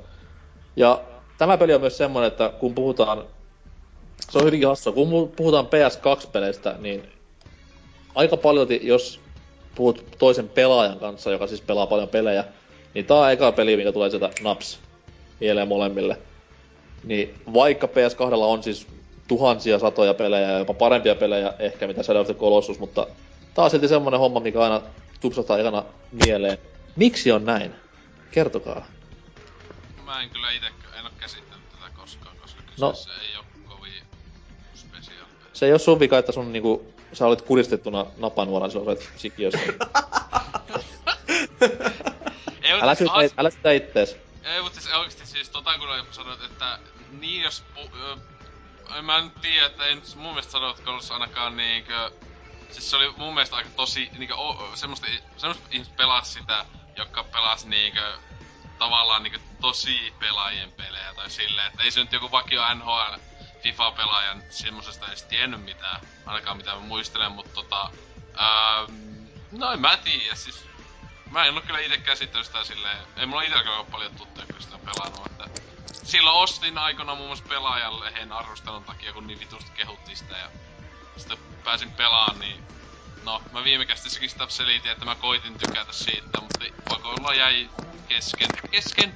Ja 0.76 1.02
tämä 1.38 1.58
peli 1.58 1.74
on 1.74 1.82
myös 1.82 1.98
semmoinen, 1.98 2.28
että 2.28 2.54
kun 2.60 2.76
puhutaan, 2.76 3.24
se 4.30 4.38
on 4.38 4.46
hyvinkin 4.46 4.70
hassua, 4.70 4.94
kun 4.94 5.32
puhutaan 5.36 5.66
PS2-peleistä, 5.66 6.76
niin 6.80 7.04
aika 8.16 8.38
paljon, 8.38 8.68
jos 8.82 9.20
puhut 9.76 10.06
toisen 10.20 10.50
pelaajan 10.50 11.00
kanssa, 11.00 11.32
joka 11.32 11.48
siis 11.48 11.62
pelaa 11.62 11.88
paljon 11.88 12.10
pelejä, 12.10 12.44
niin 12.94 13.06
tää 13.06 13.18
on 13.18 13.32
eka 13.32 13.52
peli, 13.52 13.78
mikä 13.78 13.92
tulee 13.92 14.10
sieltä 14.10 14.30
naps 14.42 14.80
mieleen 15.40 15.68
molemmille. 15.68 16.18
Niin 17.04 17.36
vaikka 17.54 17.88
PS2 17.88 18.34
on 18.34 18.64
siis 18.64 18.88
tuhansia 19.28 19.80
satoja 19.80 20.14
pelejä 20.14 20.52
ja 20.52 20.60
jopa 20.60 20.74
parempia 20.74 21.16
pelejä 21.16 21.54
ehkä 21.60 21.88
mitä 21.88 22.04
Shadow 22.04 22.22
of 22.22 22.28
the 22.28 22.34
Colossus, 22.34 22.80
mutta 22.80 23.08
tää 23.54 23.66
on 23.66 23.72
silti 23.72 23.88
semmonen 23.88 24.20
homma, 24.20 24.40
mikä 24.40 24.62
aina 24.62 24.82
tupsahtaa 25.26 25.58
ekana 25.60 25.84
mieleen. 26.12 26.58
Miksi 26.96 27.32
on 27.32 27.46
näin? 27.46 27.76
Kertokaa. 28.32 28.86
Mä 30.04 30.22
en 30.22 30.30
kyllä 30.30 30.52
ite 30.52 30.68
en 31.00 31.06
oo 31.06 31.12
käsittänyt 31.20 31.70
tätä 31.70 31.92
koskaan, 31.96 32.38
koska 32.38 32.62
No. 32.80 32.90
kyseessä 32.92 33.12
ei 33.22 33.38
oo 33.38 33.44
kovin 33.76 33.94
special 34.76 35.26
peli. 35.26 35.50
Se 35.54 35.66
ei 35.66 35.72
oo 35.72 35.78
sun 35.78 36.00
vika, 36.00 36.18
että 36.18 36.32
sun 36.32 36.54
niinku, 36.54 36.94
sä 37.14 37.28
olit 37.28 37.42
kuristettuna 37.42 38.06
silloin, 38.16 38.62
kun 38.62 38.72
sä 38.72 38.80
olit 38.80 39.12
sikiössä. 39.18 39.60
Älä 42.82 42.96
syytä, 42.96 43.14
älä 43.38 43.50
syytä 43.50 43.72
ittees. 43.72 44.18
Ei, 44.44 44.62
mutta 44.62 44.82
siis 44.82 44.96
oikeesti 44.96 45.26
siis 45.26 45.50
tota 45.50 45.78
kun 45.78 45.88
sanoit, 46.12 46.44
että 46.44 46.80
niin 47.20 47.42
jos 47.44 47.64
pu, 47.76 47.82
en 48.98 49.06
mä 49.06 49.22
nyt 49.22 49.42
tiedä, 49.42 49.66
että 49.66 49.86
ei 49.86 49.96
nyt 49.96 50.16
mun 50.16 50.32
mielestä 50.32 50.52
sanot 50.52 50.84
Colossus 50.84 51.12
ainakaan 51.12 51.58
niinkö... 51.58 52.12
Siis 52.72 52.90
se 52.90 52.96
oli 52.96 53.12
mun 53.18 53.34
mielestä 53.34 53.56
aika 53.56 53.70
tosi 53.70 54.12
niinkö 54.18 54.36
semmoista, 54.76 55.08
semmoista 55.38 55.68
ihmiset 55.72 55.96
pelas 55.96 56.34
sitä, 56.34 56.66
jotka 56.96 57.24
pelas 57.24 57.66
niinkö 57.66 58.20
tavallaan 58.78 59.24
niinkö 59.24 59.40
tosi 59.62 60.16
pelaajien 60.20 60.72
pelejä 60.72 61.14
tai 61.14 61.30
silleen, 61.30 61.68
että 61.68 61.84
ei 61.84 61.92
se 61.92 62.00
nyt 62.00 62.12
joku 62.12 62.32
vakio 62.32 62.74
NHL 62.74 63.14
FIFA-pelaajan 63.64 64.44
semmosesta 64.50 65.08
edes 65.08 65.24
tiennyt 65.24 65.64
mitään, 65.64 66.02
ainakaan 66.26 66.58
mitä 66.58 66.74
mä 66.74 66.80
muistelen, 66.80 67.32
mutta 67.32 67.54
tota... 67.54 67.92
Ää, 68.38 68.88
no 69.52 69.72
en 69.72 69.80
mä 69.80 69.98
tiedä, 69.98 70.36
siis 70.36 70.66
Mä 71.32 71.46
en 71.46 71.56
oo 71.56 71.62
kyllä 71.62 71.80
ite 71.80 71.98
käsittänyt 71.98 72.46
sitä 72.46 72.64
silleen, 72.64 73.08
ei 73.18 73.26
mulla 73.26 73.42
itelläkään 73.42 73.78
ole 73.78 73.86
paljon 73.92 74.16
tuttuja 74.16 74.48
kyllä 74.48 74.60
sitä 74.60 74.80
pelannut, 74.80 75.32
että 75.32 75.48
silloin 76.04 76.38
ostin 76.38 76.78
aikana 76.78 77.16
muun 77.16 77.28
muassa 77.28 77.46
pelaajan 77.50 78.00
lehen 78.00 78.32
arvostelun 78.32 78.84
takia, 78.84 79.14
kun 79.14 79.28
niin 79.28 79.40
vitusti 79.40 79.72
kehuttiin 79.72 80.18
sitä 80.18 80.38
ja 80.38 80.50
sitten 81.18 81.38
pääsin 81.64 81.92
pelaan, 81.92 82.40
niin 82.40 82.64
no, 83.24 83.42
mä 83.52 83.64
viime 83.64 83.86
kästissäkin 83.86 84.30
sitä 84.30 84.50
selitin, 84.50 84.92
että 84.92 85.06
mä 85.06 85.16
koitin 85.16 85.58
tykätä 85.58 85.94
siitä, 85.94 86.42
mutta 86.42 86.66
pakoilla 86.88 87.34
jäi 87.34 87.70
kesken, 88.08 88.62
kesken 88.72 89.16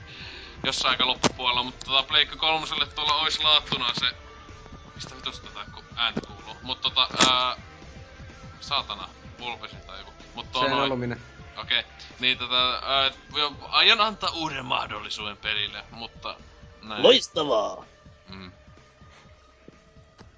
jossain 0.64 0.92
aika 0.92 1.08
loppupuolella, 1.08 1.64
mutta 1.64 1.86
tota 1.86 2.04
Pleikka 2.04 2.36
kolmoselle 2.36 2.88
tuolla 2.88 3.16
ois 3.16 3.40
laattuna 3.40 3.94
se, 3.94 4.12
mistä 4.96 5.16
vitusta 5.16 5.48
tätä 5.52 5.66
ku- 5.74 5.86
ääntä 5.96 6.22
kuuluu, 6.22 6.58
mutta 6.62 6.90
tota, 6.90 7.10
ää, 7.14 7.58
saatana, 8.60 9.10
pulpesin 9.38 9.84
tai 9.86 10.00
joku, 10.00 10.14
mutta 10.34 10.60
Se 10.60 10.66
on 10.66 10.72
noin, 10.72 10.84
ollut 10.84 11.00
minä. 11.00 11.18
Okei. 11.58 11.84
Niin 12.20 12.38
tota, 12.38 12.74
ää, 12.86 13.12
aion 13.70 14.02
antaa 14.02 14.30
uuden 14.30 14.66
mahdollisuuden 14.66 15.38
pelille, 15.38 15.86
mutta 15.92 16.40
näin. 16.82 17.04
Loistavaa! 17.04 17.86
Mm. 18.28 18.52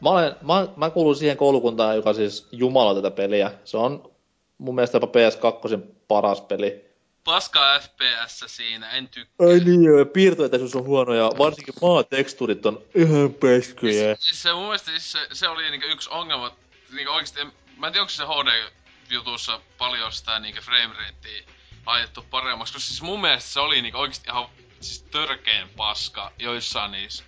Mä, 0.01 0.09
olen, 0.09 0.35
mä, 0.41 0.67
mä 0.75 0.89
kuulun 0.89 1.15
siihen 1.15 1.37
koulukuntaan, 1.37 1.95
joka 1.95 2.13
siis 2.13 2.47
jumala 2.51 2.95
tätä 2.95 3.11
peliä. 3.11 3.51
Se 3.65 3.77
on 3.77 4.11
mun 4.57 4.75
mielestä 4.75 4.95
jopa 4.95 5.07
PS2 5.07 5.81
paras 6.07 6.41
peli. 6.41 6.91
Paska 7.23 7.79
FPS 7.79 8.43
siinä, 8.47 8.91
en 8.91 9.07
tykkää. 9.07 9.47
Ai 9.47 9.59
niin 9.59 10.07
piirtoetäisyys 10.13 10.75
on 10.75 10.83
huono, 10.83 11.13
ja 11.13 11.31
varsinkin 11.37 11.73
maateksturit 11.81 12.65
on 12.65 12.81
ihan 12.95 13.33
peskyjä. 13.33 14.15
Siis, 14.15 14.25
siis 14.25 14.41
se 14.41 14.53
mun 14.53 14.63
mielestä 14.63 14.91
siis 14.91 15.11
se, 15.11 15.19
se 15.33 15.47
oli 15.47 15.69
niinku 15.69 15.87
yksi 15.87 16.09
ongelma, 16.11 16.51
niinku 16.95 17.11
oikeesti, 17.11 17.39
mä 17.77 17.87
en 17.87 17.93
tiedä 17.93 18.01
onko 18.01 18.09
se 18.09 18.23
HD-jutussa 18.23 19.61
paljon 19.77 20.11
sitä 20.11 20.39
niinku 20.39 20.61
frame 20.61 20.93
ratea 20.93 21.53
laitettu 21.85 22.25
paremmaksi, 22.29 22.73
koska 22.73 22.87
siis 22.87 23.01
mun 23.01 23.21
mielestä 23.21 23.49
se 23.49 23.59
oli 23.59 23.81
niinku 23.81 23.99
oikeesti 23.99 24.29
ihan 24.29 24.45
siis 24.79 25.01
törkeen 25.01 25.69
paska 25.77 26.31
joissain 26.39 26.91
niissä 26.91 27.23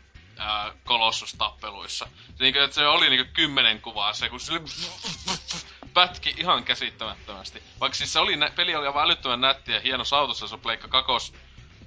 kolossustappeluissa. 0.86 2.08
Niinku, 2.40 2.60
että 2.60 2.76
se 2.76 2.88
oli 2.88 3.10
niinku 3.10 3.32
kymmenen 3.34 3.82
kuvaa 3.82 4.14
se, 4.14 4.30
kun 4.30 4.40
se 4.40 4.53
pätki 5.94 6.34
ihan 6.38 6.64
käsittämättömästi. 6.64 7.64
Vaikka 7.80 7.98
siis 7.98 8.14
se 8.14 8.20
oli, 8.20 8.36
nä- 8.36 8.52
peli 8.56 8.76
oli 8.76 8.88
aivan 8.88 9.06
älyttömän 9.06 9.42
nätti 9.42 9.72
ja 9.72 9.80
hieno 9.80 10.03
sautussa, 10.03 10.48
se 10.48 10.56
on 10.56 10.62
pleikka 10.62 10.88
kakos 10.88 11.34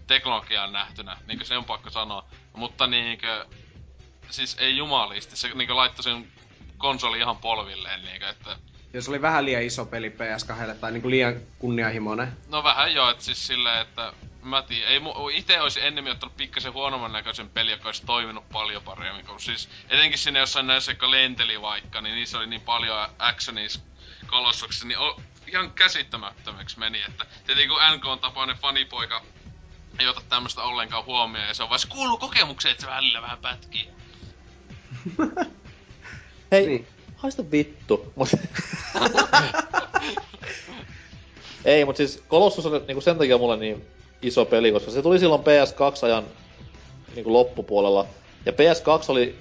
teknologiaan 0.07 0.73
nähtynä, 0.73 1.17
niinku 1.27 1.45
se 1.45 1.57
on 1.57 1.65
pakko 1.65 1.91
sanoa. 1.91 2.25
Mutta 2.53 2.87
niinku, 2.87 3.27
siis 4.31 4.57
ei 4.59 4.77
jumalisti, 4.77 5.37
se 5.37 5.49
niinku 5.49 5.77
laittoi 5.77 6.03
sen 6.05 6.33
konsoli 6.79 7.19
ihan 7.19 7.37
polvilleen, 7.37 8.05
niinku, 8.05 8.27
että 8.27 8.51
Ja 8.51 8.76
se 9.01 9.11
oli 9.11 9.23
vähän 9.23 9.45
liian 9.45 9.63
iso 9.63 9.85
peli 9.85 10.09
PS2 10.09 10.75
tai 10.75 10.93
niinku 10.93 11.11
liian 11.11 11.35
kunnianhimoinen. 11.59 12.29
No 12.49 12.65
vähän 12.65 12.95
joo, 12.95 13.11
että 13.11 13.25
siis 13.25 13.47
silleen, 13.47 13.83
että 13.83 14.13
mä 14.43 14.63
tiedän, 14.63 14.93
ei 14.93 15.01
mu, 15.01 15.29
ite 15.29 15.61
olisi 15.61 15.87
ennemmin 15.87 16.13
ottanut 16.13 16.37
pikkasen 16.37 16.73
huonomman 16.73 17.13
näköisen 17.13 17.51
peli, 17.51 17.71
joka 17.71 17.89
olisi 17.89 18.07
toiminut 18.07 18.49
paljon 18.49 18.83
paremmin. 18.83 19.27
Kun 19.27 19.41
siis 19.41 19.69
etenkin 19.89 20.19
sinne 20.19 20.41
jossain 20.41 20.67
näissä, 20.67 20.93
jotka 20.93 21.11
lenteli 21.11 21.63
vaikka, 21.63 22.01
niin 22.01 22.15
niissä 22.15 22.39
oli 22.39 22.47
niin 22.47 22.61
paljon 22.61 23.09
actionis 23.19 23.83
kolossuksessa, 24.27 24.87
niin 24.87 24.99
o, 24.99 25.21
ihan 25.47 25.71
käsittämättömäksi 25.71 26.79
meni. 26.79 27.03
Että 27.09 27.27
tietenkin 27.47 27.69
kun 27.71 27.97
NK 27.97 28.07
on 28.07 28.19
tapainen 28.19 28.57
fanipoika, 28.57 29.23
ei 29.99 30.09
ota 30.09 30.23
tämmöstä 30.29 30.63
ollenkaan 30.63 31.05
huomioon, 31.05 31.49
ja 31.49 31.55
se 31.55 31.63
on 31.63 31.69
vaan 31.69 31.79
se 31.79 31.89
kuuluu 31.89 32.19
kokemukseen, 32.19 32.73
että 32.73 32.85
se 32.85 32.91
välillä 32.91 33.23
vähän 33.23 33.39
pätkii. 33.39 33.89
Hei, 36.53 36.67
Niin. 36.67 36.96
Haista 37.27 37.51
vittu. 37.53 38.13
Mut... 38.15 38.29
Ei, 41.65 41.85
mut 41.85 41.97
siis 41.97 42.23
Colossus 42.31 42.67
on 42.67 42.83
niinku 42.87 43.01
sen 43.01 43.19
takia 43.19 43.39
mulle 43.39 43.57
niin 43.57 43.85
iso 44.23 44.45
peli, 44.45 44.73
koska 44.73 44.91
se 44.91 45.03
tuli 45.03 45.19
silloin 45.19 45.41
PS2-ajan 45.41 46.25
niinku 47.15 47.33
loppupuolella. 47.33 48.07
Ja 48.47 48.53
PS2 48.53 49.05
oli 49.09 49.35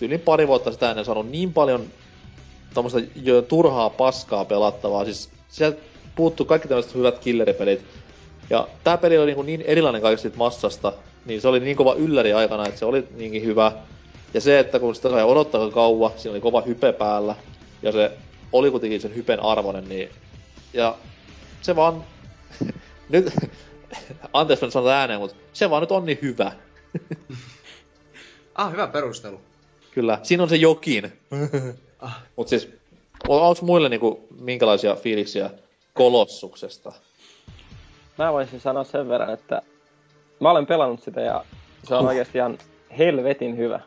yli 0.00 0.18
pari 0.18 0.48
vuotta 0.48 0.72
sitä 0.72 0.90
ennen 0.90 1.04
saanut 1.04 1.30
niin 1.30 1.52
paljon 1.52 1.86
jo 3.22 3.42
turhaa 3.42 3.90
paskaa 3.90 4.44
pelattavaa. 4.44 5.04
Siis 5.04 5.30
sieltä 5.48 5.78
puuttuu 6.16 6.46
kaikki 6.46 6.68
tämmöiset 6.68 6.94
hyvät 6.94 7.18
killeripelit. 7.18 7.84
Ja 8.50 8.68
tää 8.84 8.96
peli 8.96 9.18
oli 9.18 9.26
niinku 9.26 9.42
niin 9.42 9.62
erilainen 9.62 10.02
kaikista 10.02 10.22
siitä 10.22 10.38
massasta, 10.38 10.92
niin 11.26 11.40
se 11.40 11.48
oli 11.48 11.60
niin 11.60 11.76
kova 11.76 11.94
ylläri 11.94 12.32
aikana, 12.32 12.66
että 12.66 12.78
se 12.78 12.84
oli 12.84 13.04
niinkin 13.16 13.44
hyvä. 13.44 13.72
Ja 14.34 14.40
se, 14.40 14.58
että 14.58 14.78
kun 14.78 14.94
sitä 14.94 15.10
sai 15.10 15.24
odottaa 15.24 15.70
kauan, 15.70 16.12
siinä 16.16 16.30
oli 16.32 16.40
kova 16.40 16.60
hype 16.60 16.92
päällä, 16.92 17.34
ja 17.82 17.92
se 17.92 18.10
oli 18.52 18.70
kuitenkin 18.70 19.00
sen 19.00 19.14
hypen 19.14 19.42
arvoinen, 19.42 19.88
niin... 19.88 20.08
Ja 20.72 20.96
se 21.62 21.76
vaan... 21.76 22.04
nyt... 23.08 23.34
Anteeksi, 24.32 24.64
mä 24.64 24.70
sanon 24.70 24.92
ääneen, 24.92 25.20
mutta 25.20 25.36
se 25.52 25.70
vaan 25.70 25.80
nyt 25.82 25.92
on 25.92 26.06
niin 26.06 26.18
hyvä. 26.22 26.52
Ah, 28.54 28.72
hyvä 28.72 28.86
perustelu. 28.86 29.40
Kyllä, 29.90 30.18
siinä 30.22 30.42
on 30.42 30.48
se 30.48 30.56
jokin. 30.56 31.12
Ah. 31.98 32.22
Mut 32.36 32.48
siis, 32.48 32.68
on- 33.28 33.42
onks 33.42 33.62
muille 33.62 33.88
niinku 33.88 34.26
minkälaisia 34.40 34.94
fiiliksiä 34.94 35.50
kolossuksesta? 35.94 36.92
Mä 38.18 38.32
voisin 38.32 38.60
sanoa 38.60 38.84
sen 38.84 39.08
verran, 39.08 39.34
että 39.34 39.62
mä 40.40 40.50
olen 40.50 40.66
pelannut 40.66 41.02
sitä 41.02 41.20
ja 41.20 41.44
se 41.88 41.94
on 41.94 42.06
oikeasti 42.06 42.38
ihan 42.38 42.58
helvetin 42.98 43.56
hyvä. 43.56 43.80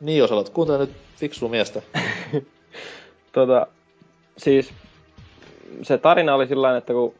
Niin 0.00 0.18
jos 0.18 0.32
olet, 0.32 0.48
kuuntele 0.48 0.78
nyt 0.78 0.92
fiksua 1.16 1.48
miestä. 1.48 1.82
Tota, 3.32 3.66
siis 4.36 4.72
se 5.82 5.98
tarina 5.98 6.34
oli 6.34 6.46
sillä 6.46 6.76
että 6.76 6.92
kun, 6.92 7.14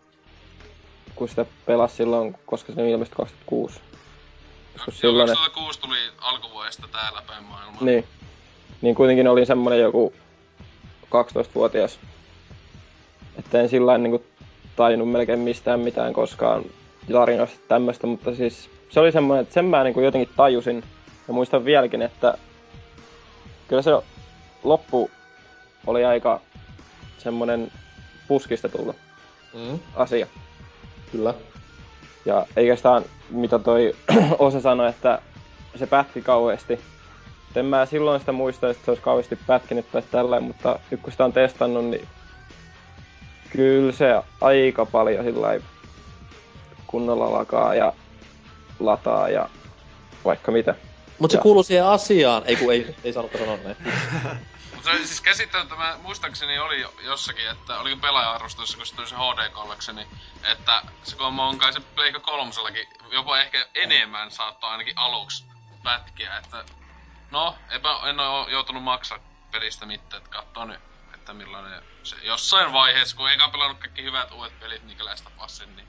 kun 1.14 1.28
sitä 1.28 1.46
pelasi 1.66 1.96
silloin, 1.96 2.36
koska 2.46 2.72
se 2.72 2.90
ilmestyi 2.90 3.16
2006. 3.16 3.80
Koska 4.72 4.90
Joo, 4.90 4.96
silloin, 5.00 5.30
että- 5.30 5.44
2006 5.44 5.80
tuli 5.80 5.96
alkuvuodesta 6.20 6.88
täällä 6.92 7.22
päin 7.26 7.44
maailmaa. 7.44 7.84
Niin. 7.84 8.04
Niin 8.82 8.94
kuitenkin 8.94 9.28
oli 9.28 9.46
semmonen 9.46 9.80
joku 9.80 10.12
12-vuotias. 11.04 11.98
Että 13.38 13.60
en 13.60 13.68
sillä 13.68 13.98
niin 13.98 14.24
tajunnut 14.76 15.10
melkein 15.10 15.38
mistään 15.38 15.80
mitään 15.80 16.12
koskaan 16.12 16.64
tarinoista 17.12 17.58
tämmöistä, 17.68 18.06
mutta 18.06 18.34
siis 18.34 18.70
se 18.90 19.00
oli 19.00 19.12
semmoinen, 19.12 19.42
että 19.42 19.54
sen 19.54 19.64
mä 19.64 19.84
niin 19.84 20.04
jotenkin 20.04 20.34
tajusin. 20.36 20.84
Ja 21.28 21.34
muistan 21.34 21.64
vieläkin, 21.64 22.02
että 22.02 22.38
kyllä 23.74 23.82
se 23.82 24.06
loppu 24.62 25.10
oli 25.86 26.04
aika 26.04 26.40
semmonen 27.18 27.72
puskista 28.28 28.68
tullut 28.68 28.96
Mm, 29.54 29.78
asia. 29.96 30.26
kyllä. 31.12 31.34
Ja 32.24 32.46
eikä 32.56 32.76
sitä, 32.76 33.02
mitä 33.30 33.58
toi 33.58 33.96
Osa 34.38 34.60
sanoi, 34.60 34.88
että 34.88 35.18
se 35.78 35.86
pätki 35.86 36.22
kauheasti. 36.22 36.80
En 37.56 37.64
mä 37.66 37.86
silloin 37.86 38.20
sitä 38.20 38.32
muista, 38.32 38.70
että 38.70 38.84
se 38.84 38.90
olisi 38.90 39.02
kauheasti 39.02 39.38
pätkinyt 39.46 39.92
tai 39.92 40.02
tällä, 40.10 40.40
mutta 40.40 40.78
nyt 40.90 41.00
kun 41.00 41.12
sitä 41.12 41.24
on 41.24 41.32
testannut, 41.32 41.84
niin 41.84 42.08
kyllä 43.50 43.92
se 43.92 44.22
aika 44.40 44.86
paljon 44.86 45.24
sillä 45.24 45.60
kunnolla 46.86 47.32
lakaa 47.32 47.74
ja 47.74 47.92
lataa 48.80 49.28
ja 49.28 49.48
vaikka 50.24 50.52
mitä. 50.52 50.74
Mut 51.18 51.30
se 51.30 51.36
Ja- 51.36 51.42
kuuluu 51.42 51.62
siihen 51.62 51.86
asiaan. 51.86 52.42
Ei 52.46 52.56
kun 52.56 52.72
ei, 52.72 52.96
ei 53.04 53.12
saanut 53.12 53.32
sanoa 53.32 53.56
näin. 53.64 53.76
Mutta 54.74 54.90
se 54.92 55.06
siis 55.06 55.20
käsittämättä, 55.20 55.74
mä 55.74 55.98
muistaakseni 56.02 56.58
oli 56.58 56.80
jo- 56.80 56.94
jossakin, 57.04 57.50
että 57.50 57.78
oliko 57.78 58.00
pelaaja-arvostelussa, 58.00 58.76
kun 58.76 58.86
se 58.86 58.94
tuli 58.94 59.08
se 59.08 59.14
HD-kollekseni, 59.14 60.06
että 60.52 60.82
se 61.02 61.16
kun 61.16 61.26
on 61.26 61.58
kai 61.58 61.72
se 61.72 61.80
Pleikka 61.94 62.20
kolmosellakin 62.20 62.86
jopa 63.12 63.38
ehkä 63.38 63.66
enemmän 63.74 64.30
saattoi 64.30 64.70
ainakin 64.70 64.98
aluksi 64.98 65.44
pätkiä, 65.82 66.36
että 66.36 66.64
no, 67.30 67.54
eipä, 67.70 67.88
en 68.08 68.20
oo 68.20 68.48
joutunut 68.48 68.82
maksaa 68.82 69.18
pelistä 69.52 69.86
mitään, 69.86 70.22
että 70.22 70.30
kattoo 70.36 70.64
nyt, 70.64 70.80
että 71.14 71.32
millainen 71.34 71.82
se 72.02 72.16
jossain 72.22 72.72
vaiheessa, 72.72 73.16
kun 73.16 73.30
eikä 73.30 73.48
pelannut 73.48 73.78
kaikki 73.78 74.02
hyvät 74.02 74.32
uudet 74.32 74.58
pelit, 74.60 74.82
niin 74.82 74.98
of 75.26 75.44
Usin, 75.44 75.76
niin 75.76 75.88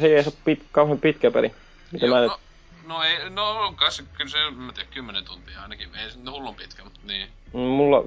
se 0.00 0.06
ei 0.06 0.14
ole 0.26 0.32
pit, 0.44 0.68
kauhean 0.72 0.98
pitkä 0.98 1.30
peli. 1.30 1.54
Mitä 1.92 2.06
Joo, 2.06 2.14
mä 2.14 2.20
nyt, 2.20 2.30
no, 2.30 2.40
no 2.86 3.02
ei, 3.02 3.30
no 3.30 3.50
on 3.50 3.76
kai 3.76 3.92
se, 3.92 4.02
kyllä 4.02 4.30
se, 4.30 4.50
mä 4.50 4.72
tiedän, 4.72 4.92
10 4.92 5.24
tuntia 5.24 5.62
ainakin, 5.62 5.94
ei 5.94 6.10
se 6.10 6.18
nyt 6.18 6.30
hullun 6.34 6.54
pitkä, 6.54 6.84
mutta 6.84 7.00
niin. 7.04 7.28
mulla, 7.52 8.04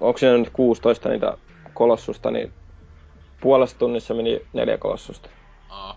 onko 0.00 0.18
siinä 0.18 0.36
nyt 0.38 0.50
16 0.50 1.08
niitä 1.08 1.38
kolossusta, 1.74 2.30
niin 2.30 2.52
puolessa 3.40 3.78
tunnissa 3.78 4.14
meni 4.14 4.40
neljä 4.52 4.78
kolossusta. 4.78 5.28
Aa. 5.68 5.96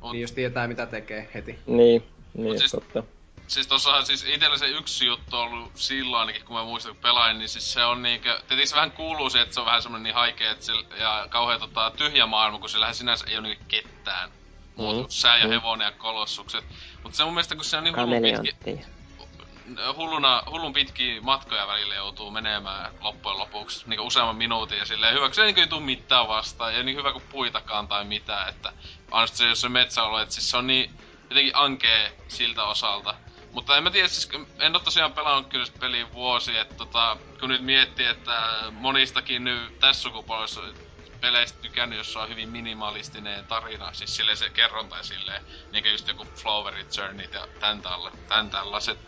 Mut, 0.00 0.12
Niin 0.12 0.20
jos 0.22 0.32
tietää 0.32 0.68
mitä 0.68 0.86
tekee 0.86 1.30
heti. 1.34 1.58
Niin, 1.66 2.02
niin 2.34 2.46
Mut 2.48 2.58
siis, 2.58 2.60
siis- 2.60 2.70
totta. 2.70 3.02
siis 3.46 3.66
tossahan 3.66 4.06
siis 4.06 4.24
itellä 4.28 4.58
se 4.58 4.66
yksi 4.68 5.06
juttu 5.06 5.36
on 5.36 5.42
ollut 5.48 5.70
silloin 5.74 6.20
ainakin, 6.20 6.44
kun 6.44 6.56
mä 6.56 6.64
muistan, 6.64 6.92
kun 6.94 7.02
pelain, 7.02 7.38
niin 7.38 7.48
siis 7.48 7.72
se 7.72 7.84
on 7.84 8.02
niinkö, 8.02 8.34
tietenkin 8.38 8.68
se 8.68 8.74
vähän 8.76 8.90
kuuluu 8.92 9.30
se, 9.30 9.40
että 9.40 9.54
se 9.54 9.60
on 9.60 9.66
vähän 9.66 9.82
semmonen 9.82 10.02
niin 10.02 10.14
haikea, 10.14 10.50
että 10.52 10.64
se, 10.64 10.72
ja 11.00 11.26
kauhean 11.30 11.60
tota, 11.60 11.92
tyhjä 11.96 12.26
maailma, 12.26 12.58
kun 12.58 12.68
sillähän 12.68 12.94
sinänsä 12.94 13.26
ei 13.28 13.38
ole 13.38 13.48
niinku 13.48 13.64
ketään. 13.68 14.30
Muuta 14.76 14.94
Mm. 14.94 15.00
kuin 15.02 15.10
sää 15.10 15.38
ja 15.38 15.48
hevonen 15.48 15.84
ja 15.84 15.92
kolossukset. 15.92 16.64
Mutta 17.02 17.16
se 17.16 17.24
mun 17.24 17.34
mielestä, 17.34 17.54
kun 17.54 17.64
se 17.64 17.76
on 17.76 17.84
niin 17.84 17.96
hullun 17.96 18.22
pitki, 18.42 18.80
hulluna, 19.96 20.42
hullun 20.50 20.72
pitkiä 20.72 21.20
matkoja 21.20 21.66
välillä 21.66 21.94
joutuu 21.94 22.30
menemään 22.30 22.94
loppujen 23.00 23.38
lopuksi 23.38 23.88
niin 23.88 24.00
useamman 24.00 24.36
minuutin 24.36 24.78
ja 24.78 24.84
silleen 24.84 25.14
hyvä, 25.14 25.26
kun 25.26 25.34
se 25.34 25.44
ei 25.44 25.66
tuu 25.66 25.80
mitään 25.80 26.28
vastaan. 26.28 26.74
Ja 26.74 26.82
niin 26.82 26.96
hyvä 26.96 27.12
kuin 27.12 27.24
puitakaan 27.30 27.88
tai 27.88 28.04
mitään, 28.04 28.48
että 28.48 28.72
ainoastaan 29.10 29.38
se, 29.38 29.48
jos 29.48 29.60
se 29.60 29.68
metsäalue, 29.68 30.22
että 30.22 30.34
siis 30.34 30.50
se 30.50 30.56
on 30.56 30.66
niin 30.66 30.90
jotenkin 31.30 31.56
ankee 31.56 32.12
siltä 32.28 32.64
osalta. 32.64 33.14
Mutta 33.52 33.76
en 33.76 33.82
mä 33.82 33.90
tiedä, 33.90 34.08
siis 34.08 34.28
en 34.58 34.76
oo 34.76 34.80
tosiaan 34.80 35.12
pelannut 35.12 35.48
kyllä 35.48 35.66
peliä 35.80 36.12
vuosi, 36.12 36.58
että 36.58 36.74
tota, 36.74 37.16
kun 37.40 37.48
nyt 37.48 37.62
miettii, 37.62 38.06
että 38.06 38.52
monistakin 38.70 39.44
nyt 39.44 39.78
tässä 39.80 40.02
sukupolvessa 40.02 40.60
peleistä 41.20 41.58
tykännyt, 41.62 41.98
jossa 41.98 42.20
on 42.20 42.28
hyvin 42.28 42.48
minimalistinen 42.48 43.44
tarina, 43.44 43.92
siis 43.92 44.16
silleen 44.16 44.36
se 44.36 44.50
kerronta 44.50 44.96
ja 44.96 45.02
silleen, 45.02 45.42
niin 45.72 45.90
just 45.90 46.08
joku 46.08 46.24
Flowery 46.24 46.86
Journeyt 46.96 47.34
ja 47.34 47.48
tän, 47.60 47.82
tällä, 47.82 48.10
tän 48.28 48.50
tällaiset, 48.50 48.98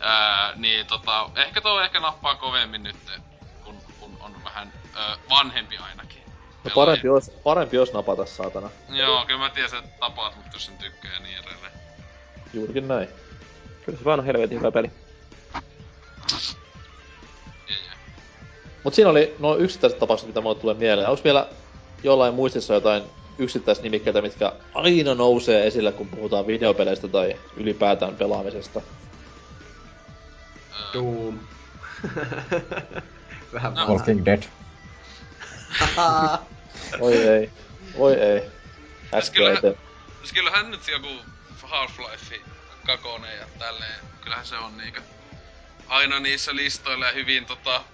ää, 0.00 0.52
niin 0.56 0.86
tota, 0.86 1.30
ehkä 1.36 1.60
tuo 1.60 1.80
ehkä 1.80 2.00
nappaa 2.00 2.34
kovemmin 2.34 2.82
nyt, 2.82 2.96
kun, 3.64 3.76
kun 4.00 4.16
on 4.20 4.44
vähän 4.44 4.72
ää, 4.94 5.16
vanhempi 5.30 5.76
ainakin. 5.76 6.22
No 6.64 6.70
parempi 6.74 7.08
ois, 7.08 7.30
parempi 7.30 7.78
ois 7.78 7.92
napata, 7.92 8.26
saatana. 8.26 8.70
Joo, 8.88 9.26
kyllä 9.26 9.40
mä 9.40 9.50
tiesin, 9.50 9.78
että 9.78 9.90
tapaat 10.00 10.36
mut 10.36 10.46
jos 10.52 10.66
sen 10.66 10.78
tykkää 10.78 11.12
ja 11.12 11.20
niin 11.20 11.38
edelleen. 11.38 11.72
Juurikin 12.52 12.88
näin. 12.88 13.08
Kyllä 13.84 13.98
se 13.98 14.04
vaan 14.04 14.18
on 14.18 14.26
helvetin 14.26 14.58
hyvä 14.58 14.70
peli. 14.70 14.90
Mut 18.84 18.94
siinä 18.94 19.10
oli 19.10 19.36
no 19.38 19.56
yksittäiset 19.56 19.98
tapaukset, 19.98 20.28
mitä 20.28 20.40
mulle 20.40 20.60
tulee 20.60 20.74
mieleen. 20.74 21.08
Onks 21.08 21.24
vielä 21.24 21.48
jollain 22.02 22.34
muistissa 22.34 22.74
jotain 22.74 23.02
yksittäisnimikkeitä, 23.38 24.22
mitkä 24.22 24.52
aina 24.74 25.14
nousee 25.14 25.66
esille, 25.66 25.92
kun 25.92 26.08
puhutaan 26.08 26.46
videopeleistä 26.46 27.08
tai 27.08 27.36
ylipäätään 27.56 28.16
pelaamisesta? 28.16 28.80
Doom. 30.94 31.38
Vähän 33.52 33.74
No. 33.74 33.86
Walking 33.86 34.24
Dead. 34.24 34.42
Oi 37.00 37.16
ei. 37.16 37.50
Oi 37.94 38.14
ei. 38.14 38.42
Äsken 39.14 39.34
kyllähän- 39.36 39.58
eteen. 39.58 39.74
Siis 40.18 40.32
kyllähän 40.32 40.70
nyt 40.70 40.88
joku 40.88 41.08
Half-Life 41.62 42.40
kakone 42.86 43.34
ja 43.34 43.46
tälleen, 43.58 44.00
kyllähän 44.20 44.46
se 44.46 44.56
on 44.56 44.76
niinkö 44.78 45.00
aina 45.88 46.20
niissä 46.20 46.56
listoilla 46.56 47.06
ja 47.06 47.12
hyvin 47.12 47.46
tota... 47.46 47.84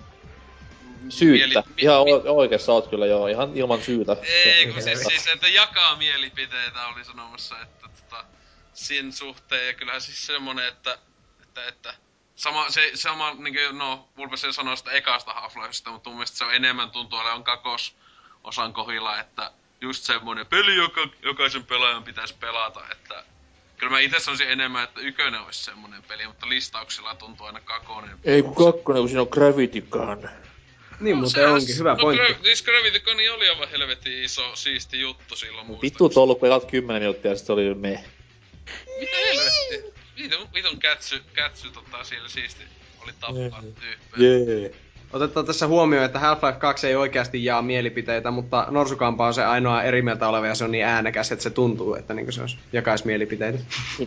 Syyttä. 1.08 1.46
mieli- 1.46 1.64
Ihan 1.78 1.96
o- 2.00 2.22
oikeassa 2.36 2.72
oot 2.72 2.88
kyllä 2.88 3.06
joo, 3.06 3.26
ihan 3.26 3.56
ilman 3.56 3.82
syytä. 3.82 4.16
Ei, 4.22 4.66
kun 4.72 4.82
siis, 4.82 5.00
siis, 5.08 5.26
että 5.26 5.48
jakaa 5.48 5.96
mielipiteitä 5.96 6.86
oli 6.86 7.04
sanomassa, 7.04 7.60
että 7.62 7.88
tota, 7.96 8.24
sen 8.74 9.12
suhteen, 9.12 9.66
ja 9.66 9.74
kyllähän 9.74 10.00
siis 10.00 10.26
semmonen, 10.26 10.68
että, 10.68 10.98
että, 11.42 11.64
että 11.68 11.94
sama, 12.36 12.70
se, 12.70 12.90
sama, 12.94 13.34
niinku, 13.34 13.60
no, 13.72 14.08
Vulpes 14.16 14.46
sanoi 14.50 14.76
sitä 14.76 14.90
ekasta 14.90 15.32
Half-Lifesta, 15.32 15.90
mutta 15.90 16.10
mun 16.10 16.16
mielestä 16.16 16.38
se 16.38 16.44
on 16.44 16.54
enemmän 16.54 16.90
tuntuu 16.90 17.18
olevan 17.18 17.44
kakos 17.44 17.94
osan 18.44 18.72
kohdilla, 18.72 19.20
että 19.20 19.50
just 19.80 20.04
semmonen 20.04 20.46
peli, 20.46 20.76
joka 20.76 21.00
jokaisen 21.22 21.64
pelaajan 21.64 22.04
pitäisi 22.04 22.34
pelata, 22.40 22.80
että 22.92 23.24
kyllä 23.76 23.90
mä 23.90 23.98
itse 24.00 24.20
sanoisin 24.20 24.50
enemmän, 24.50 24.84
että 24.84 25.00
ykönen 25.00 25.40
olisi 25.40 25.64
semmonen 25.64 26.02
peli, 26.02 26.26
mutta 26.26 26.48
listauksilla 26.48 27.14
tuntuu 27.14 27.46
aina 27.46 27.60
kakonen. 27.60 28.18
Ei 28.24 28.42
kun 28.42 28.54
kakkonen, 28.54 29.02
kun 29.02 29.08
siinä 29.08 29.22
on 29.22 29.28
Gravity 29.30 29.80
Gun. 29.80 30.28
Niin 31.00 31.16
No, 31.16 31.20
muuten 31.20 31.48
onkin, 31.48 31.78
hyvä 31.78 31.90
no, 31.90 31.96
pointti. 31.96 32.32
Gra- 32.32 32.42
siis 32.42 32.62
Gravity 32.62 33.00
Gun 33.00 33.14
oli 33.34 33.48
aivan 33.48 33.68
helvetin 33.70 34.22
iso, 34.24 34.56
siisti 34.56 35.00
juttu 35.00 35.36
silloin 35.36 35.66
muistan. 35.66 35.82
Vittu 35.82 36.04
on 36.04 36.22
ollut, 36.22 36.38
kun 36.38 36.48
ekat 36.48 36.64
10 36.70 37.02
minuuttia, 37.02 37.36
sit 37.36 37.46
se 37.46 37.52
oli 37.52 37.74
me. 37.74 38.04
Mitä 39.00 39.16
helvettiä? 39.16 39.92
Vitun, 40.16 40.48
vitun 40.54 40.78
kätsy, 40.78 41.22
kätsy 41.34 41.70
tota 41.70 42.04
siellä 42.04 42.28
siisti 42.28 42.64
oli 43.02 43.12
tappaa 43.20 43.62
tyyppejä. 43.62 44.28
Jee. 44.28 44.74
Otetaan 45.12 45.46
tässä 45.46 45.66
huomioon, 45.66 46.04
että 46.04 46.18
Half-Life 46.18 46.58
2 46.58 46.86
ei 46.86 46.96
oikeasti 46.96 47.44
jaa 47.44 47.62
mielipiteitä, 47.62 48.30
mutta 48.30 48.66
Norsukampa 48.70 49.26
on 49.26 49.34
se 49.34 49.44
ainoa 49.44 49.82
eri 49.82 50.02
mieltä 50.02 50.28
oleva 50.28 50.46
ja 50.46 50.54
se 50.54 50.64
on 50.64 50.70
niin 50.72 50.84
äänekäs, 50.84 51.32
että 51.32 51.42
se 51.42 51.50
tuntuu, 51.50 51.94
että 51.94 52.14
niin 52.14 52.32
se 52.32 52.40
olisi 52.40 52.58
jakaisi 52.72 53.06
mielipiteitä. 53.06 53.58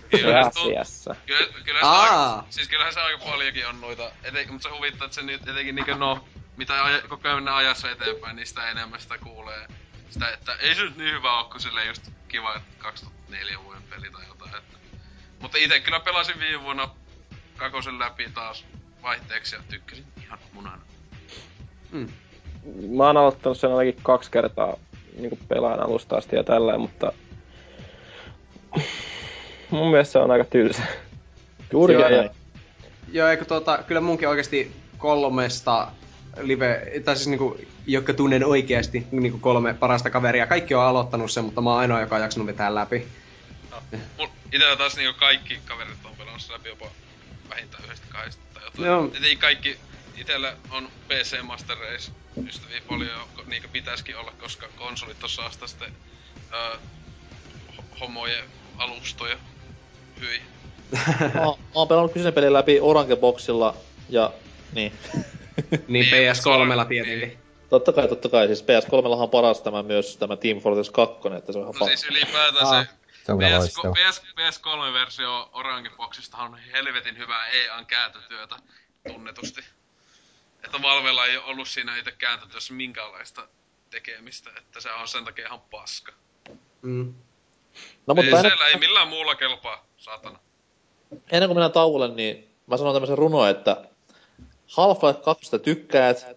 Kyllä, 0.10 0.52
se 0.54 0.60
on- 0.60 0.66
Asiassa. 0.68 1.16
Kyllä, 1.26 1.48
kyllä 1.66 1.80
se 1.80 1.86
aika, 1.86 2.44
siis 2.50 2.68
kyllähän 2.68 2.94
se 2.94 3.00
aika 3.00 3.26
paljonkin 3.26 3.68
on 3.68 3.82
noita, 3.82 4.12
eten, 4.24 4.52
mutta 4.54 4.70
se 4.70 4.76
huvittaa, 4.76 5.06
että 5.06 5.16
se 5.16 5.22
nyt 5.22 5.48
etenkin 5.48 5.76
niinkö 5.76 5.96
no, 5.96 6.26
mitä 6.62 6.84
aja, 6.84 7.02
koko 7.10 7.22
ajan 7.24 7.38
mennään 7.38 7.58
ajassa 7.58 7.92
eteenpäin, 7.92 8.36
niin 8.36 8.48
sitä 8.48 8.72
enemmän 8.72 9.00
sitä 9.00 9.18
kuulee. 9.18 9.68
Sitä, 10.10 10.30
että 10.30 10.54
ei 10.60 10.76
se 10.76 10.82
nyt 10.82 10.98
niin 10.98 11.14
hyvä 11.14 11.38
oo, 11.38 11.44
kun 11.44 11.60
silleen 11.60 11.88
just 11.88 12.10
kiva, 12.28 12.56
että 12.56 12.70
2004 12.78 13.58
vuoden 13.64 13.82
peli 13.90 14.12
tai 14.12 14.28
jotain. 14.28 14.56
Että. 14.56 14.78
Mutta 15.40 15.58
itse 15.58 15.80
kyllä 15.80 16.00
pelasin 16.00 16.40
viime 16.40 16.64
vuonna 16.64 16.90
kakosen 17.58 18.00
läpi 18.00 18.30
taas 18.34 18.66
vaihteeksi 19.04 19.56
ja 19.56 19.62
tykkäsin 19.70 20.06
ihan 20.24 20.40
munana. 20.54 20.82
Mm. 21.92 22.08
Mä 22.98 23.04
oon 23.04 23.18
aloittanut 23.18 23.58
sen 23.60 23.72
ainakin 23.72 24.04
kaksi 24.04 24.32
kertaa 24.32 24.78
niin 25.18 25.40
pelaan 25.48 25.80
alusta 25.80 26.16
asti 26.18 26.36
ja 26.36 26.44
tällä, 26.44 26.78
mutta 26.78 27.14
mun 29.70 29.92
mielestä 29.92 30.12
se 30.12 30.20
on 30.20 30.32
aika 30.32 30.46
tylsä. 30.46 30.84
Juurikin 31.72 32.02
Joo, 32.02 32.10
ja- 32.24 32.30
Joo, 33.12 33.28
eikö 33.28 33.46
tuota, 33.46 33.84
kyllä 33.88 34.02
munkin 34.02 34.28
oikeasti 34.30 34.72
kolmesta 34.98 35.92
live, 36.38 36.86
tai 37.06 37.16
siis 37.16 37.28
niinku, 37.28 37.58
jotka 37.86 38.14
tunnen 38.14 38.46
oikeasti 38.46 39.08
niinku 39.12 39.40
kolme 39.40 39.74
parasta 39.74 40.10
kaveria. 40.10 40.48
Kaikki 40.48 40.76
on 40.76 40.84
aloittanut 40.84 41.32
sen, 41.32 41.44
mutta 41.44 41.62
mä 41.62 41.70
oon 41.70 41.80
ainoa, 41.80 42.02
joka 42.02 42.16
on 42.16 42.22
jaksanut 42.22 42.48
vetää 42.48 42.76
läpi. 42.76 43.08
Mul, 44.18 44.28
itellä 44.52 44.76
taas 44.76 44.98
niinku 44.98 45.20
kaikki 45.20 45.62
kaverit 45.66 46.06
on 46.06 46.16
pelannut 46.18 46.50
läpi 46.50 46.70
jopa 46.70 46.92
vähintään 47.50 47.84
yhdestä 47.86 48.06
kahdesta 48.10 48.42
tai 48.54 48.64
jotain. 48.64 48.88
Joo. 48.88 49.12
Ei 49.24 49.36
kaikki, 49.36 49.78
itellä 50.14 50.56
on 50.70 50.90
PC 51.08 51.42
Master 51.42 51.78
Race 51.78 52.12
ystäviä 52.48 52.82
paljon, 52.88 53.28
niinkö 53.46 53.68
pitäisikin 53.68 54.18
olla, 54.18 54.32
koska 54.32 54.68
konsolit 54.76 55.24
osaa 55.24 55.52
sitä 55.52 55.68
sitten 55.68 55.90
öö, 56.54 56.78
ho- 57.78 58.00
homojen 58.00 58.44
alustoja. 58.78 59.38
Hyi. 60.22 60.42
Mä, 61.34 61.42
oon- 61.42 61.60
mä 61.60 61.72
oon 61.74 61.88
pelannut 61.88 62.14
kyseisen 62.14 62.34
pelin 62.34 62.54
läpi 62.54 62.80
Orange 62.80 63.16
Boxilla 63.16 63.78
ja 64.10 64.34
niin. 64.72 65.00
Niin 65.72 65.82
Niin, 65.88 66.06
PS3 66.06 66.66
mutta 66.68 66.86
tietenkin. 66.86 67.20
niin. 67.20 67.40
totta 67.70 67.94
kai, 67.94 68.08
totta 68.08 68.30
kai. 68.30 68.48
Siis 68.48 68.64
PS3 68.64 69.08
on 69.08 69.30
paras 69.30 69.62
tämä 69.62 69.84
myös 69.84 70.18
tämä 70.18 70.36
Team 70.36 70.60
Fortress 70.60 70.90
2, 70.90 71.28
että 71.38 71.52
se 71.52 71.60
on 71.60 71.64
ihan 71.64 71.76
No 71.80 71.86
siis 71.88 72.04
ylipäätään 72.04 72.86
se 72.86 72.92
Se 73.26 73.32
on 73.32 73.40
PS. 73.40 73.74
PS, 74.10 74.22
PS3-versio 74.22 75.50
Orange 75.54 75.90
Boxista 75.90 76.38
on 76.38 76.58
helvetin 76.72 77.18
hyvää 77.18 77.48
EAN 77.48 77.86
kääntötyötä 77.86 78.56
tunnetusti. 79.08 79.62
Että 80.64 80.82
Valvella 80.82 81.26
ei 81.26 81.38
ole 81.38 81.46
ollut 81.46 81.68
siinä 81.68 81.98
itse 81.98 82.12
kääntötyössä 82.12 82.74
minkäänlaista 82.74 83.48
tekemistä, 83.90 84.50
että 84.58 84.82
se 84.82 84.92
on 84.92 85.08
sen 85.08 85.26
takia 85.26 85.46
ihan 85.46 85.62
paska. 85.62 86.12
Mm. 86.82 87.14
No 88.08 88.14
mutta 88.16 88.22
ei, 88.22 88.36
ennen, 88.36 88.52
siellä 88.52 88.68
ei 88.68 88.80
millään 88.80 89.08
muulla 89.08 89.36
kelpaa, 89.36 89.86
saatana. 89.98 90.40
ennen 91.32 91.50
kuin 91.50 91.58
mennään 91.58 91.72
tauolle, 91.72 92.08
niin 92.08 92.56
mä 92.68 92.78
sanon 92.78 92.94
tämmöisen 92.94 93.18
runo, 93.18 93.46
että 93.46 93.78
Half-Life 94.78 95.22
2 95.24 95.60
tykkäät, 95.60 96.28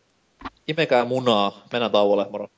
imekää 0.69 1.05
munaa, 1.05 1.63
mennään 1.73 1.93
tauolle, 1.93 2.27
moro. 2.31 2.49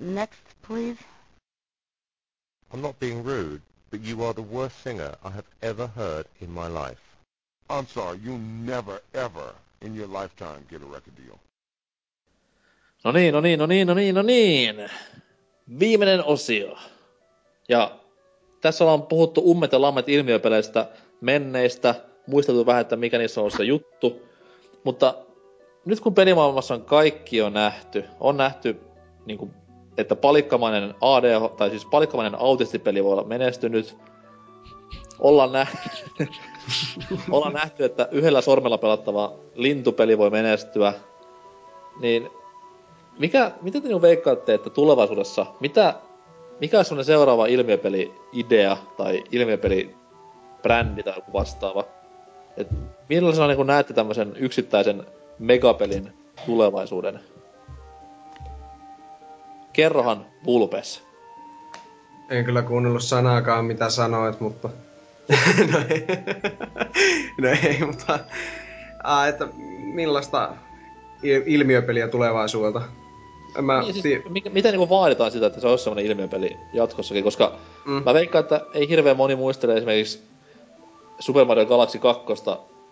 Next, 0.00 0.42
please. 0.62 0.98
I'm 2.72 2.82
not 2.82 2.98
being 3.00 3.24
rude, 3.24 3.62
but 3.90 4.00
you 4.00 4.22
are 4.24 4.34
the 4.34 4.42
worst 4.42 4.82
singer 4.82 5.14
I 5.24 5.30
have 5.30 5.46
ever 5.62 5.86
heard 5.86 6.26
in 6.40 6.50
my 6.50 6.68
life. 6.68 7.00
I'm 7.70 7.86
sorry, 7.86 8.18
you'll 8.24 8.38
never, 8.38 9.00
ever 9.14 9.54
in 9.80 9.94
your 9.94 10.08
lifetime 10.08 10.66
get 10.70 10.82
a 10.82 10.86
record 10.86 11.16
deal. 11.16 11.38
No 13.04 13.12
niin, 13.12 13.34
no 13.34 13.40
niin, 13.40 13.58
no 13.58 13.66
niin, 13.66 13.86
no 13.86 13.94
niin, 13.94 14.14
no 14.14 14.22
niin. 14.22 14.90
Viimeinen 15.78 16.24
osio. 16.24 16.78
Ja 17.68 17.98
tässä 18.60 18.84
ollaan 18.84 19.02
puhuttu 19.02 19.50
ummet 19.50 19.72
ja 19.72 19.80
lammet 19.80 20.08
ilmiöpeleistä, 20.08 20.88
menneistä, 21.20 21.94
muisteltu 22.26 22.66
vähän, 22.66 22.80
että 22.80 22.96
mikä 22.96 23.18
niissä 23.18 23.40
on 23.40 23.50
se 23.50 23.64
juttu. 23.64 24.28
Mutta 24.84 25.14
nyt 25.84 26.00
kun 26.00 26.14
pelimaailmassa 26.14 26.74
on 26.74 26.84
kaikki 26.84 27.36
jo 27.36 27.50
nähty, 27.50 28.04
on 28.20 28.36
nähty 28.36 28.80
niin 29.26 29.38
kuin 29.38 29.54
että 29.98 30.16
palikkamainen 30.16 30.94
ADH, 31.00 31.56
tai 31.56 31.70
siis 31.70 31.86
palikkamainen 31.86 32.40
autistipeli 32.40 33.04
voi 33.04 33.12
olla 33.12 33.24
menestynyt. 33.24 33.96
Ollaan, 35.18 35.52
nä- 35.52 35.66
ollaan 37.30 37.52
nähty, 37.52 37.84
että 37.84 38.08
yhdellä 38.12 38.40
sormella 38.40 38.78
pelattava 38.78 39.32
lintupeli 39.54 40.18
voi 40.18 40.30
menestyä. 40.30 40.92
Niin 42.00 42.30
mikä, 43.18 43.52
mitä 43.62 43.80
te 43.80 43.88
niinku 43.88 44.02
veikkaatte, 44.02 44.54
että 44.54 44.70
tulevaisuudessa, 44.70 45.46
mitä, 45.60 45.94
mikä 46.60 46.78
on 46.78 47.04
seuraava 47.04 47.46
ilmiöpeli-idea 47.46 48.76
tai 48.96 49.24
ilmiöpeli-brändi 49.32 51.02
tai 51.02 51.14
joku 51.16 51.32
vastaava? 51.32 51.84
Et 52.56 52.68
millaisena 53.08 53.46
niinku 53.46 53.62
näette 53.62 53.94
tämmöisen 53.94 54.36
yksittäisen 54.36 55.06
megapelin 55.38 56.12
tulevaisuuden? 56.46 57.20
Kerrohan 59.78 60.26
Vulpes. 60.44 61.02
En 62.30 62.44
kyllä 62.44 62.62
kuunnellut 62.62 63.02
sanaakaan, 63.02 63.64
mitä 63.64 63.90
sanoit, 63.90 64.40
mutta... 64.40 64.68
no, 65.72 65.78
ei. 65.90 66.06
no 67.40 67.48
ei, 67.48 67.78
mutta... 67.86 68.18
Ah, 69.04 69.28
että 69.28 69.48
millaista 69.94 70.52
il- 71.22 71.42
ilmiöpeliä 71.46 72.08
tulevaisuudelta? 72.08 72.82
En 73.58 73.64
Mä, 73.64 73.80
Niin, 73.80 73.94
siis, 73.94 74.24
mikä, 74.28 74.50
miten 74.50 74.72
niinku 74.72 74.88
vaaditaan 74.88 75.30
sitä, 75.30 75.46
että 75.46 75.60
se 75.60 75.66
olisi 75.66 75.84
semmoinen 75.84 76.06
ilmiöpeli 76.06 76.56
jatkossakin, 76.72 77.24
koska 77.24 77.58
Mm. 77.86 78.02
mä 78.04 78.14
veikkaan, 78.14 78.42
että 78.42 78.60
ei 78.74 78.88
hirveän 78.88 79.16
moni 79.16 79.36
muistele 79.36 79.76
esimerkiksi 79.76 80.22
Super 81.20 81.44
Mario 81.44 81.66
Galaxy 81.66 81.98
2 81.98 82.22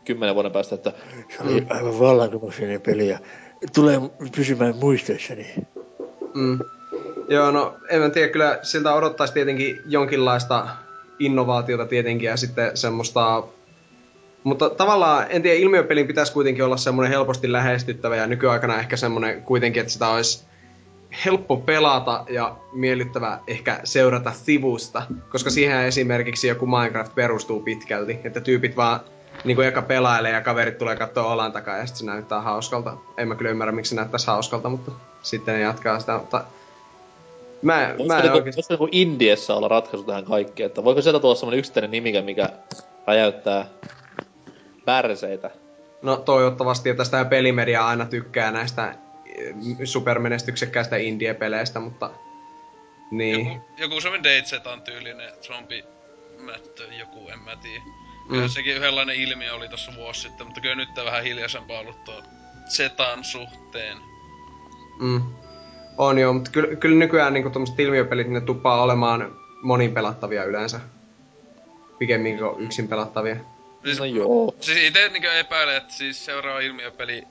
kymmenen 0.05 0.34
vuoden 0.34 0.52
päästä, 0.52 0.74
että 0.74 0.92
se 1.36 1.42
oli 1.42 1.66
aivan 1.70 1.98
vallankumouksen 1.98 2.81
peli 2.81 3.08
ja 3.08 3.18
tulee 3.74 4.00
pysymään 4.36 4.76
muistoissani. 4.76 5.47
Mm. 6.34 6.58
Joo, 7.28 7.50
no 7.50 7.76
en 7.88 8.12
tiedä, 8.12 8.28
kyllä 8.28 8.58
siltä 8.62 8.94
odottaisi 8.94 9.34
tietenkin 9.34 9.82
jonkinlaista 9.86 10.68
innovaatiota 11.18 11.86
tietenkin 11.86 12.26
ja 12.26 12.36
sitten 12.36 12.76
semmoista... 12.76 13.42
Mutta 14.44 14.70
tavallaan, 14.70 15.26
en 15.28 15.42
tiedä, 15.42 15.56
ilmiöpelin 15.56 16.06
pitäisi 16.06 16.32
kuitenkin 16.32 16.64
olla 16.64 16.76
semmoinen 16.76 17.12
helposti 17.12 17.52
lähestyttävä 17.52 18.16
ja 18.16 18.26
nykyaikana 18.26 18.78
ehkä 18.78 18.96
semmoinen 18.96 19.42
kuitenkin, 19.42 19.80
että 19.80 19.92
sitä 19.92 20.08
olisi 20.08 20.46
helppo 21.24 21.56
pelata 21.56 22.24
ja 22.28 22.56
miellyttävä 22.72 23.38
ehkä 23.46 23.80
seurata 23.84 24.32
sivusta, 24.32 25.02
koska 25.30 25.50
siihen 25.50 25.84
esimerkiksi 25.84 26.48
joku 26.48 26.66
Minecraft 26.66 27.14
perustuu 27.14 27.60
pitkälti, 27.60 28.18
että 28.24 28.40
tyypit 28.40 28.76
vaan 28.76 29.00
niin 29.44 29.56
kuin 29.56 29.68
eka 29.68 29.82
pelailee 29.82 30.32
ja 30.32 30.40
kaverit 30.40 30.78
tulee 30.78 30.96
katsoa 30.96 31.32
olan 31.32 31.52
takaa 31.52 31.76
ja 31.76 31.86
sitten 31.86 31.98
se 31.98 32.06
näyttää 32.06 32.40
hauskalta. 32.40 32.96
En 33.16 33.28
mä 33.28 33.34
kyllä 33.34 33.50
ymmärrä, 33.50 33.72
miksi 33.72 33.90
se 33.90 33.96
näyttäisi 33.96 34.26
hauskalta, 34.26 34.68
mutta 34.68 34.92
sitten 35.22 35.55
ne 35.55 35.60
jatkaa 35.60 36.00
sitä, 36.00 36.18
mutta 36.18 36.44
mä, 37.66 37.94
mä 38.06 38.16
en 38.16 38.22
niinku, 38.22 38.36
oikeesti... 38.36 38.56
voisiko 38.56 38.74
niinku 38.74 38.88
Indiessä 38.92 39.54
olla 39.54 39.68
ratkaisu 39.68 40.04
tähän 40.04 40.24
kaikkeen, 40.24 40.66
että 40.66 40.84
voiko 40.84 41.02
sieltä 41.02 41.20
tulla 41.20 41.34
semmoinen 41.34 41.58
yksittäinen 41.58 41.90
nimike, 41.90 42.22
mikä 42.22 42.48
räjäyttää 43.06 43.66
pärseitä? 44.84 45.50
No 46.02 46.16
toivottavasti, 46.16 46.90
että 46.90 47.04
sitä 47.04 47.24
pelimedia 47.24 47.86
aina 47.86 48.04
tykkää 48.04 48.50
näistä 48.50 48.94
eh, 49.26 49.54
supermenestyksekkäistä 49.84 50.96
indie-peleistä, 50.96 51.80
mutta... 51.80 52.10
Niin. 53.10 53.46
Joku, 53.46 53.64
joku 53.78 54.00
semmonen 54.00 54.24
Deitsetan 54.24 54.82
tyylinen 54.82 55.32
zombi 55.42 55.84
mättö, 56.38 56.82
joku, 56.98 57.28
en 57.28 57.38
mä 57.38 57.56
tiedä. 57.56 57.84
Kyllä 58.28 58.42
Mm. 58.42 58.48
sekin 58.48 58.76
yhdenlainen 58.76 59.16
ilmiö 59.16 59.54
oli 59.54 59.68
tossa 59.68 59.92
vuosi 59.96 60.20
sitten, 60.20 60.46
mutta 60.46 60.60
kyllä 60.60 60.74
nyt 60.74 60.88
vähän 61.04 61.24
hiljaisempaa 61.24 61.80
ollut 61.80 62.04
tuon 62.04 62.22
Zetan 62.68 63.24
suhteen. 63.24 63.96
Mm. 65.00 65.22
On 65.99 66.18
joo, 66.18 66.33
mutta 66.33 66.50
kyllä, 66.50 66.76
kyllä 66.76 66.99
nykyään 66.99 67.33
niinku 67.33 67.50
tommoset 67.50 67.81
ilmiöpelit, 67.81 68.28
ne 68.28 68.41
tuppaa 68.41 68.83
olemaan 68.83 69.36
monin 69.62 69.94
pelattavia 69.94 70.44
yleensä. 70.44 70.81
Pikemmin 71.99 72.39
kuin 72.39 72.60
yksin 72.65 72.89
pelattavia. 72.89 73.36
Siis, 73.84 73.99
No 73.99 74.05
joo. 74.05 74.55
siis 74.60 74.78
ite 74.78 75.08
niinku 75.08 75.28
epäilen, 75.28 75.76
että 75.76 75.92
siis 75.92 76.25
seuraava 76.25 76.60
ilmiöpeli, 76.60 77.23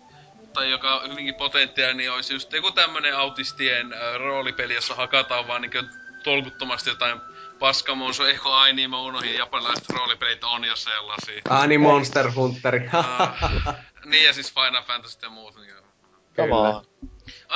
tai 0.54 0.72
joka 0.72 0.96
on 0.96 1.12
hyvinkin 1.12 1.36
potentiaalinen, 1.36 1.98
niin 1.98 2.12
olisi 2.12 2.34
just 2.34 2.54
joku 2.54 2.72
tämmönen 2.72 3.18
autistien 3.18 3.94
äh, 3.94 4.16
roolipeli, 4.18 4.76
jossa 4.76 4.96
hakataan 4.96 5.48
vaan 5.48 5.62
niinku 5.62 5.78
tolkuttomasti 6.24 6.90
jotain 6.90 7.20
paskamonso, 7.60 8.28
eho 8.28 8.52
ai 8.52 8.74
niin 8.74 8.90
mä 8.90 9.02
unohdin, 9.02 9.36
japanilaiset 9.36 9.90
roolipelit 9.90 10.44
on 10.44 10.66
jo 10.66 10.76
sellaisia. 10.76 11.42
Ah 11.50 11.68
niin, 11.68 11.82
Monster 11.82 12.32
Hunteri. 12.36 12.90
Ah, 12.94 13.76
niin 14.06 14.26
ja 14.26 14.34
siis 14.34 14.54
Final 14.54 14.84
Fantasy 14.84 15.20
ja 15.22 15.30
muut. 15.30 15.56
Niin. 15.56 15.76
Ai 16.38 16.82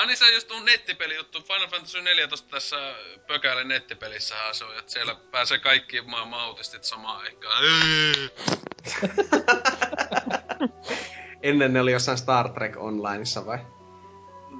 niin 0.05 0.17
se 0.17 0.25
on 0.25 0.33
just 0.33 0.47
tuon 0.47 0.65
nettipeli 0.65 1.15
juttu. 1.15 1.41
Final 1.41 1.67
Fantasy 1.67 2.01
14 2.01 2.49
tässä 2.49 2.95
pökälle 3.27 3.63
nettipelissähän 3.63 4.55
se 4.55 4.65
on, 4.65 4.77
että 4.77 4.91
siellä 4.91 5.15
pääsee 5.31 5.59
kaikki 5.59 6.01
maailman 6.01 6.39
autistit 6.39 6.83
samaan 6.83 7.21
aikaan. 7.21 7.63
Ennen 11.43 11.73
ne 11.73 11.81
oli 11.81 11.91
jossain 11.91 12.17
Star 12.17 12.49
Trek 12.49 12.77
Onlineissa 12.77 13.45
vai? 13.45 13.57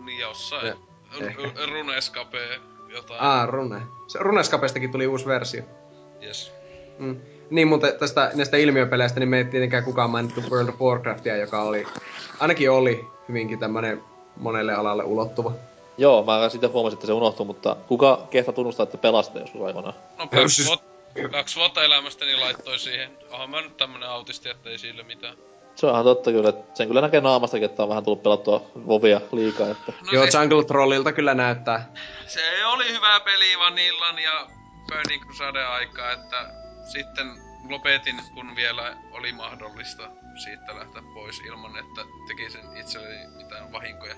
Niin 0.05 0.19
jossain. 0.19 0.67
Ja. 0.67 0.75
R- 1.19 1.69
Runescape 1.69 2.59
jotain. 2.87 3.21
Ah, 3.21 3.47
Rune. 3.47 3.81
Se 4.07 4.19
Runescapestakin 4.21 4.91
tuli 4.91 5.07
uusi 5.07 5.25
versio. 5.25 5.63
Yes. 6.23 6.51
Mm. 6.99 7.21
Niin, 7.49 7.67
mutta 7.67 7.91
tästä 7.91 8.31
näistä 8.33 8.57
ilmiöpeleistä, 8.57 9.19
niin 9.19 9.29
me 9.29 9.37
ei 9.37 9.45
tietenkään 9.45 9.83
kukaan 9.83 10.09
mainittu 10.09 10.41
World 10.49 10.69
of 10.69 10.81
Warcraftia, 10.81 11.37
joka 11.37 11.61
oli, 11.61 11.87
ainakin 12.39 12.71
oli 12.71 13.07
hyvinkin 13.27 13.59
tämmönen 13.59 14.03
monelle 14.39 14.73
alalle 14.73 15.03
ulottuva. 15.03 15.51
Joo, 15.97 16.23
mä 16.23 16.49
sitten 16.49 16.71
huomasin, 16.71 16.95
että 16.97 17.07
se 17.07 17.13
unohtui, 17.13 17.45
mutta 17.45 17.75
kuka 17.87 18.27
kehtaa 18.29 18.53
tunnustaa, 18.53 18.83
että 18.83 18.97
pelastaa 18.97 19.41
joskus 19.41 19.61
aikoinaan? 19.61 19.93
No 20.17 20.27
kaksi, 20.27 20.55
siis- 20.55 20.67
vuot, 20.67 20.83
kaksi 21.31 21.55
vuotta 21.55 21.83
elämästäni 21.83 22.35
laittoi 22.35 22.79
siihen. 22.79 23.17
Onhan 23.31 23.49
mä 23.49 23.61
nyt 23.61 23.77
tämmönen 23.77 24.09
autisti, 24.09 24.49
ettei 24.49 24.77
sille 24.77 25.03
mitään. 25.03 25.35
Se 25.75 25.85
on 25.85 25.91
ihan 25.93 26.03
totta 26.05 26.31
kyllä, 26.31 26.49
että 26.49 26.77
sen 26.77 26.87
kyllä 26.87 27.01
näkee 27.01 27.21
naamastakin, 27.21 27.65
että 27.65 27.83
on 27.83 27.89
vähän 27.89 28.03
tullut 28.03 28.23
pelattua 28.23 28.61
vovia 28.87 29.21
liikaa, 29.31 29.67
että... 29.69 29.91
No 30.05 30.11
Joo, 30.11 30.23
siis, 30.23 30.33
Jungle 30.35 30.63
Trollilta 30.63 31.11
kyllä 31.11 31.33
näyttää. 31.33 31.91
se 32.27 32.65
oli 32.65 32.91
hyvä 32.93 33.19
peli 33.19 33.59
Vanillan 33.59 34.19
ja 34.19 34.47
Burning 34.91 35.23
Crusade 35.25 35.63
aikaa, 35.65 36.11
että 36.11 36.49
sitten 36.91 37.27
lopetin, 37.69 38.15
kun 38.33 38.55
vielä 38.55 38.97
oli 39.11 39.31
mahdollista 39.31 40.03
siitä 40.43 40.75
lähteä 40.75 41.01
pois 41.13 41.39
ilman, 41.39 41.77
että 41.77 42.01
tekisin 42.27 42.77
itselleni 42.79 43.27
mitään 43.37 43.71
vahinkoja. 43.71 44.15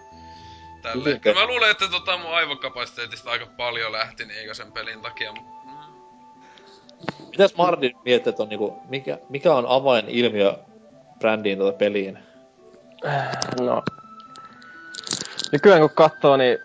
Tälle. 0.81 1.19
Kyllä 1.19 1.41
mä 1.41 1.47
luulen, 1.47 1.71
että 1.71 1.88
tota 1.88 2.17
mun 2.17 2.33
aivokapasiteetista 2.33 3.31
aika 3.31 3.45
paljon 3.57 3.91
lähti 3.91 4.25
niinkö 4.25 4.53
sen 4.53 4.71
pelin 4.71 5.01
takia, 5.01 5.33
mutta 5.33 5.51
mm, 5.65 5.71
Mitäs 7.30 7.55
Martin 7.55 7.95
miettii, 8.05 8.30
että 8.30 8.43
on 8.43 8.49
niinku, 8.49 8.80
mikä, 8.89 9.17
mikä 9.30 9.53
on 9.53 9.65
avainilmiö 9.67 10.53
brändiin 11.19 11.57
tuota 11.57 11.77
peliin? 11.77 12.19
No. 13.61 13.83
Nykyään 15.51 15.81
kun 15.81 15.89
katsoo, 15.89 16.38
niin 16.38 16.57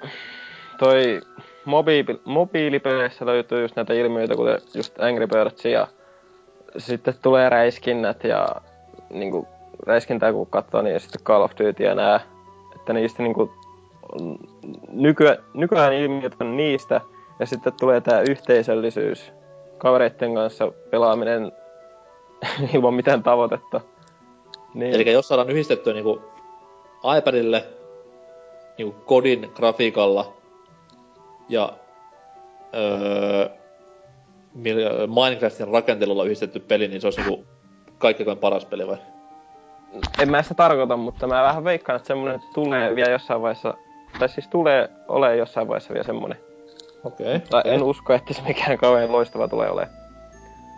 toi 0.78 1.20
mobiili, 1.65 2.20
mobiilipeleissä 2.24 3.26
löytyy 3.26 3.62
just 3.62 3.76
näitä 3.76 3.94
ilmiöitä, 3.94 4.36
kuten 4.36 4.60
just 4.74 5.00
Angry 5.00 5.26
Birds 5.26 5.65
ja 5.65 5.89
sitten 6.78 7.14
tulee 7.22 7.48
räiskinnät 7.48 8.24
ja 8.24 8.48
niinku 9.10 9.48
räiskintää 9.86 10.32
kun 10.32 10.46
katsoo, 10.46 10.82
niin 10.82 11.00
sitten 11.00 11.22
Call 11.22 11.42
of 11.42 11.52
Duty 11.58 11.84
ja 11.84 11.94
nää, 11.94 12.20
että 12.76 12.92
niistä 12.92 13.22
niinku 13.22 13.52
nykyään, 14.88 15.38
nykyään 15.55 15.92
ilmiöt 15.92 16.36
on 16.40 16.56
niistä 16.56 17.00
ja 17.40 17.46
sitten 17.46 17.72
tulee 17.80 18.00
tää 18.00 18.20
yhteisöllisyys, 18.20 19.32
kavereitten 19.78 20.34
kanssa 20.34 20.72
pelaaminen 20.90 21.52
ilman 22.74 22.94
mitään 22.94 23.22
tavoitetta. 23.22 23.80
Niin. 24.74 24.94
Eli 24.94 25.12
jos 25.12 25.28
saadaan 25.28 25.50
yhdistettyä 25.50 25.92
niinku 25.92 26.22
iPadille 27.18 27.64
niinku 28.78 29.00
kodin 29.05 29.50
grafiikalla 29.55 30.32
ja 31.48 31.72
öö, 32.74 33.48
Minecraftin 35.15 35.68
rakentelulla 35.68 36.25
yhdistetty 36.25 36.60
peli, 36.60 36.89
niin 36.89 37.01
se 37.01 37.07
olisi 37.07 37.20
niinku 37.20 37.44
kaikkein 37.99 38.39
paras 38.39 38.65
peli 38.65 38.86
vai? 38.86 38.97
en 40.18 40.31
mä 40.31 40.43
sitä 40.43 40.55
tarkoita, 40.55 40.97
mutta 40.97 41.26
mä 41.26 41.43
vähän 41.43 41.65
veikkaan, 41.65 41.97
että 41.97 42.07
semmonen 42.07 42.43
tulee 42.55 42.97
vielä 42.97 43.10
jossain 43.10 43.43
vaiheessa, 43.43 43.75
tai 44.18 44.28
siis 44.28 44.49
tulee 44.49 44.91
ole 45.09 45.36
jossain 45.36 45.68
vaiheessa 45.68 45.94
vielä 45.94 46.07
semmonen. 46.07 46.39
Okei. 47.05 47.41
Tai 47.41 47.62
en 47.65 47.83
usko, 47.83 48.12
että 48.12 48.35
se 48.35 48.43
mikään 48.43 48.78
kauhean 48.78 49.12
loistava 49.12 49.49
tulee 49.49 49.70
olemaan. 49.70 49.97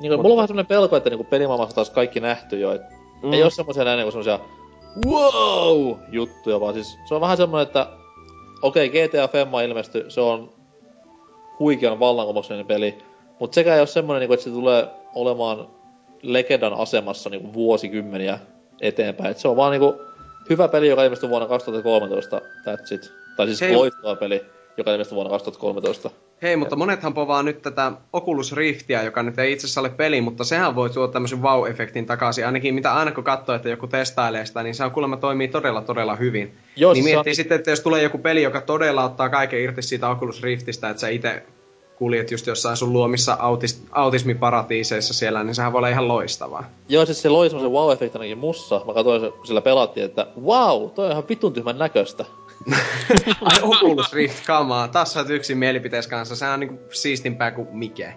Niin, 0.00 0.12
mulla 0.12 0.28
on 0.28 0.36
vähän 0.36 0.48
semmonen 0.48 0.66
pelko, 0.66 0.97
että 0.97 1.10
niinku 1.10 1.24
pelimaailmassa 1.24 1.74
taas 1.74 1.90
kaikki 1.90 2.20
nähty 2.20 2.58
jo, 2.58 2.73
et 2.73 2.82
mm. 3.23 3.32
ei 3.32 3.42
oo 3.42 3.50
semmosia 3.50 3.84
näin 3.84 3.97
niinku 3.97 4.10
semmosia 4.10 4.39
wow 5.07 5.97
juttuja, 6.08 6.60
vaan 6.60 6.74
siis 6.74 6.98
se 7.05 7.15
on 7.15 7.20
vähän 7.20 7.36
semmonen, 7.36 7.66
että 7.66 7.86
okei, 8.62 8.89
okay, 8.89 9.08
GTA 9.08 9.28
Femma 9.28 9.62
ilmestyi, 9.62 10.05
se 10.08 10.20
on 10.20 10.52
huikean 11.58 12.00
vallankumouksellinen 12.00 12.66
peli, 12.66 12.98
mutta 13.41 13.55
sekä 13.55 13.75
ei 13.75 13.81
ole 13.81 13.86
semmonen, 13.86 14.20
niinku, 14.20 14.34
että 14.34 14.44
se 14.44 14.50
tulee 14.50 14.86
olemaan 15.15 15.67
legendan 16.23 16.75
asemassa 16.75 17.31
niinku 17.31 17.52
vuosikymmeniä 17.55 18.39
eteenpäin. 18.81 19.31
Et 19.31 19.39
se 19.39 19.49
on 19.49 19.57
vaan 19.57 19.70
niinku 19.73 20.00
hyvä 20.50 20.68
peli, 20.68 20.89
joka 20.89 21.05
ilmestyi 21.05 21.28
vuonna 21.28 21.49
2013, 21.49 22.39
that's 22.39 22.94
it. 22.94 23.12
Tai 23.36 23.47
siis 23.47 23.60
Hei. 23.60 23.76
loistava 23.76 24.17
peli. 24.17 24.44
joka 24.76 24.92
ilmestyi 24.92 25.15
vuonna 25.15 25.31
2013. 25.31 26.10
Hei, 26.42 26.57
mutta 26.57 26.76
monethan 26.76 27.15
povaa 27.15 27.42
nyt 27.42 27.62
tätä 27.62 27.92
Oculus 28.12 28.52
Riftiä, 28.52 29.02
joka 29.02 29.23
nyt 29.23 29.39
ei 29.39 29.52
itse 29.52 29.67
asiassa 29.67 29.81
ole 29.81 29.89
peli, 29.89 30.20
mutta 30.20 30.44
sehän 30.44 30.75
voi 30.75 30.91
tuoda 30.91 31.12
tämmöisen 31.12 31.42
wow-efektin 31.42 32.07
takaisin. 32.07 32.47
Ainakin 32.47 32.75
mitä 32.75 32.94
aina 32.94 33.12
kun 33.12 33.25
katsoo, 33.25 33.55
että 33.55 33.68
joku 33.68 33.86
testailee 33.86 34.47
sitä, 34.47 34.62
niin 34.62 34.75
se 34.75 34.84
on 34.84 34.91
kuulemma 34.91 35.17
toimii 35.17 35.49
todella 35.49 35.83
todella 35.83 36.17
hyvin. 36.17 36.55
Joo, 36.76 36.92
niin 36.92 37.02
siis 37.05 37.15
miettii 37.15 37.31
on- 37.31 37.34
sitten, 37.36 37.57
että 37.57 37.70
jos 37.70 37.81
tulee 37.81 38.02
joku 38.02 38.18
peli, 38.18 38.42
joka 38.42 38.60
todella 38.60 39.05
ottaa 39.05 39.28
kaiken 39.28 39.60
irti 39.60 39.83
siitä 39.83 40.08
Oculus 40.08 40.42
Riftistä, 40.42 40.91
että 40.91 41.00
sä 41.00 41.08
itse 41.08 41.42
kuljet 41.98 42.30
just 42.30 42.46
jossain 42.46 42.76
sun 42.76 42.92
luomissa 42.92 43.36
autis, 43.40 43.82
autismiparatiiseissa 43.90 45.14
siellä, 45.14 45.44
niin 45.44 45.54
sehän 45.54 45.72
voi 45.72 45.78
olla 45.78 45.88
ihan 45.88 46.08
loistavaa. 46.08 46.70
Joo, 46.88 47.06
siis 47.06 47.22
se 47.22 47.28
loi 47.28 47.50
semmosen 47.50 47.72
wow-efektin 47.72 48.20
ainakin 48.20 48.38
mussa. 48.38 48.80
Mä 48.86 48.94
katsoin, 48.94 49.32
kun 49.32 49.46
sillä 49.46 49.60
pelattiin, 49.60 50.06
että 50.06 50.26
wow, 50.42 50.90
toi 50.90 51.06
on 51.06 51.12
ihan 51.12 51.28
vitun 51.28 51.52
tyhmän 51.52 51.78
näköistä. 51.78 52.24
Ai 53.42 53.58
Oculus 53.62 54.12
Rift, 54.12 54.46
kamaa. 54.46 54.88
Taas 54.88 55.12
sä 55.12 55.20
oot 55.20 55.30
yksin 55.30 55.58
mielipiteessä 55.58 56.10
kanssa. 56.10 56.36
Sehän 56.36 56.54
on 56.54 56.60
niinku 56.60 56.78
siistimpää 56.90 57.50
kuin 57.50 57.68
mikä. 57.72 58.12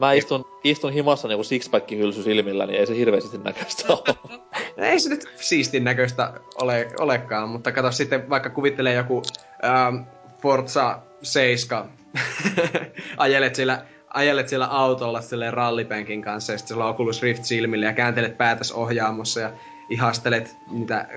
Mä 0.00 0.12
istun, 0.12 0.44
istun 0.64 0.92
himassa 0.92 1.28
niinku 1.28 1.44
sixpack 1.44 1.90
hylsy 1.90 2.22
silmillä, 2.22 2.66
niin 2.66 2.80
ei 2.80 2.86
se 2.86 2.96
hirveästi 2.96 3.38
näköistä 3.38 3.92
ole. 3.92 4.40
Ei 4.76 5.00
se 5.00 5.08
nyt 5.08 5.28
siistin 5.36 5.84
näköistä 5.84 6.32
ole, 6.62 6.88
olekaan, 7.00 7.48
mutta 7.48 7.72
kato 7.72 7.92
sitten 7.92 8.30
vaikka 8.30 8.50
kuvittelee 8.50 8.94
joku 8.94 9.22
ähm, 9.64 9.96
Forza 10.42 10.98
7. 11.22 12.01
ajelet 13.16 13.54
siellä 13.54 13.84
ajelet 14.14 14.48
siellä 14.48 14.66
autolla 14.66 15.20
silleen 15.20 15.52
rallipenkin 15.52 16.22
kanssa 16.22 16.52
ja 16.52 16.58
sitten 16.58 16.74
sulla 16.74 16.84
on 16.84 16.90
Oculus 16.90 17.22
Rift 17.22 17.44
silmillä 17.44 17.86
ja 17.86 17.92
kääntelet 17.92 18.38
päätäs 18.38 18.72
ohjaamossa 18.72 19.40
ja 19.40 19.50
ihastelet 19.90 20.56
niitä, 20.70 21.08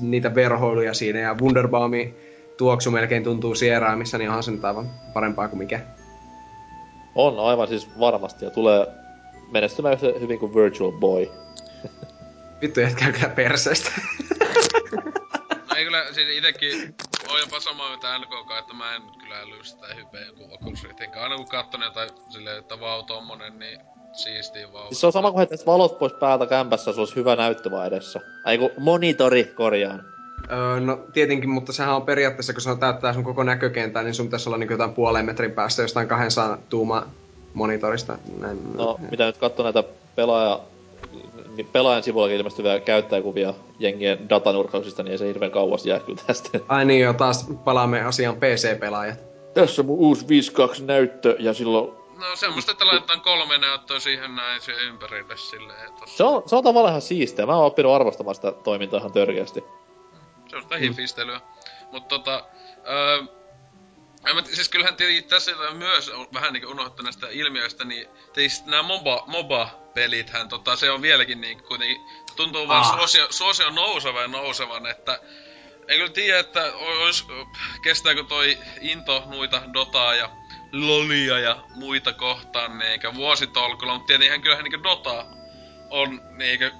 niitä 0.00 0.34
verhoiluja 0.34 0.94
siinä 0.94 1.18
ja 1.18 1.36
Wunderbaumin 1.40 2.14
tuoksu 2.56 2.90
melkein 2.90 3.24
tuntuu 3.24 3.54
sieraimissa, 3.54 4.18
niin 4.18 4.30
onhan 4.30 4.42
se 4.42 4.50
nyt 4.50 4.64
aivan 4.64 4.90
parempaa 5.14 5.48
kuin 5.48 5.58
mikä. 5.58 5.80
On 7.14 7.38
aivan 7.38 7.68
siis 7.68 7.88
varmasti 8.00 8.44
ja 8.44 8.50
tulee 8.50 8.86
menestymään 9.50 9.94
yhtä 9.94 10.20
hyvin 10.20 10.38
kuin 10.38 10.54
Virtual 10.54 10.92
Boy. 10.92 11.26
Vittu 12.62 12.80
jätkää 12.80 13.12
kyllä 13.12 13.28
perseestä. 13.28 13.90
No 15.70 15.76
ei 15.76 15.84
kyllä, 15.84 16.04
siis 16.12 16.28
itekin 16.38 16.94
on 17.34 17.40
jopa 17.40 17.60
sama 17.60 17.90
mitä 17.90 18.18
NKK, 18.18 18.58
että 18.58 18.74
mä 18.74 18.94
en 18.94 19.02
kyllä 19.18 19.40
äly 19.40 19.64
sitä 19.64 19.86
hypeä 19.94 20.26
joku 20.26 20.54
Oculus 20.54 20.84
Riftin. 20.84 21.10
Aina 21.22 21.36
kun 21.36 21.48
katson 21.48 21.82
jotain 21.82 22.10
silleen, 22.28 22.58
että 22.58 22.80
vau 22.80 23.02
tommonen, 23.02 23.58
niin 23.58 23.80
siistii 24.12 24.72
vau. 24.72 24.86
Siis 24.88 25.00
se 25.00 25.06
on 25.06 25.12
sama 25.12 25.30
kuin 25.30 25.38
heittäis 25.38 25.66
valot 25.66 25.98
pois 25.98 26.12
päältä 26.12 26.46
kämpässä, 26.46 26.92
sulla 26.92 27.02
olisi 27.02 27.16
hyvä 27.16 27.36
näyttö 27.36 27.70
vaan 27.70 27.86
edessä. 27.86 28.20
Ai 28.44 28.58
kun 28.58 28.70
monitori 28.78 29.44
korjaan. 29.44 30.04
Öö, 30.52 30.80
no 30.80 30.98
tietenkin, 31.12 31.50
mutta 31.50 31.72
sehän 31.72 31.96
on 31.96 32.02
periaatteessa, 32.02 32.52
kun 32.52 32.62
se 32.62 32.70
on 32.70 32.80
täyttää 32.80 33.12
sun 33.12 33.24
koko 33.24 33.42
näkökentää, 33.42 34.02
niin 34.02 34.14
sun 34.14 34.26
pitäisi 34.26 34.48
olla 34.48 34.58
niin 34.58 34.70
jotain 34.70 34.94
puolen 34.94 35.26
metrin 35.26 35.52
päästä 35.52 35.82
jostain 35.82 36.08
200 36.08 36.58
tuuma 36.68 37.06
monitorista. 37.54 38.18
Näin, 38.38 38.58
No, 38.76 38.98
mitä 39.10 39.26
nyt 39.26 39.38
katsoo 39.38 39.64
näitä 39.64 39.84
pelaaja, 40.16 40.60
pelaajan 41.72 42.02
sivullakin 42.02 42.36
ilmestyviä 42.36 42.80
käyttäjäkuvia 42.80 43.54
jengien 43.78 44.28
datanurkauksista, 44.28 45.02
niin 45.02 45.12
ei 45.12 45.18
se 45.18 45.26
hirveän 45.26 45.50
kauas 45.52 45.86
jää 45.86 46.00
kyllä 46.00 46.22
tästä. 46.26 46.60
Ai 46.68 46.84
niin 46.84 47.00
jo, 47.00 47.12
taas 47.12 47.46
palaamme 47.64 48.02
asiaan 48.02 48.36
PC-pelaajat. 48.36 49.18
Tässä 49.54 49.82
on 49.82 49.86
mun 49.86 49.98
uusi 49.98 50.26
5.2 50.76 50.82
näyttö 50.84 51.36
ja 51.38 51.54
silloin... 51.54 51.92
No 52.18 52.36
semmoista, 52.36 52.72
että 52.72 52.86
laitetaan 52.86 53.20
kolme 53.20 53.58
näyttöä 53.58 54.00
siihen 54.00 54.34
näin 54.34 54.60
siihen 54.60 54.84
ympärille 54.84 55.36
silleen, 55.36 55.92
tossa 55.92 56.16
Se 56.16 56.24
on, 56.24 56.42
se 56.46 56.56
on 56.56 56.64
tavallaan 56.64 56.92
ihan 56.92 57.02
siistiä. 57.02 57.46
Mä 57.46 57.56
oon 57.56 57.66
oppinut 57.66 57.92
arvostamaan 57.92 58.34
sitä 58.34 58.52
toimintaa 58.52 58.98
ihan 58.98 59.12
törkeästi. 59.12 59.64
Se 60.46 60.56
on 60.56 60.62
sitä 60.62 60.76
hifistelyä. 60.76 61.40
Mut 61.92 62.08
tota... 62.08 62.44
Öö, 62.90 63.22
mä, 64.32 64.42
siis 64.52 64.68
kyllähän 64.68 64.96
tietenkin 64.96 65.24
tässä 65.24 65.56
on 65.70 65.76
myös 65.76 66.08
on 66.08 66.26
vähän 66.34 66.52
niinku 66.52 66.70
unohdettu 66.70 67.02
näistä 67.02 67.26
ilmiöistä, 67.30 67.84
niin 67.84 68.08
tietysti 68.32 68.70
nämä 68.70 68.82
MOBA, 68.82 69.24
MOBA-pelithän, 69.26 70.48
tota, 70.48 70.76
se 70.76 70.90
on 70.90 71.02
vieläkin 71.02 71.40
niin 71.40 71.62
kuitenkin, 71.62 72.00
tuntuu 72.36 72.68
vaan 72.68 72.84
Ah. 72.84 72.96
suosio, 72.96 73.26
suosio 73.30 73.70
nousevan 73.70 74.22
ja 74.22 74.28
nousevan, 74.28 74.86
että 74.86 75.20
en 75.88 75.96
kyllä 75.96 76.12
tiedä, 76.12 76.38
että 76.38 76.72
ois, 76.74 77.26
kestääkö 77.82 78.24
toi 78.24 78.58
into 78.80 79.22
muita 79.26 79.62
Dotaa 79.72 80.14
ja 80.14 80.30
Lolia 80.72 81.38
ja 81.38 81.64
muita 81.74 82.12
kohtaan 82.12 82.78
niinkö 82.78 83.14
vuositolkulla, 83.14 83.92
mutta 83.94 84.06
tietenkin 84.06 84.42
kyllähän 84.42 84.64
niinkö 84.64 84.82
Dota 84.82 85.26
on 85.90 86.20
niinkö, 86.36 86.70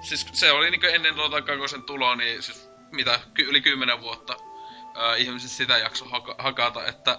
siis 0.00 0.26
se 0.32 0.52
oli 0.52 0.70
niinkö 0.70 0.90
ennen 0.90 1.16
Dota 1.16 1.42
2 1.42 1.78
tuloa, 1.86 2.16
niin 2.16 2.42
siis 2.42 2.70
mitä, 2.92 3.20
ky- 3.34 3.42
yli 3.42 3.60
kymmenen 3.60 4.00
vuotta 4.00 4.36
ää, 4.94 5.14
ihmiset 5.16 5.50
sitä 5.50 5.78
jakso 5.78 6.04
haka- 6.04 6.34
hakata, 6.38 6.86
että 6.86 7.18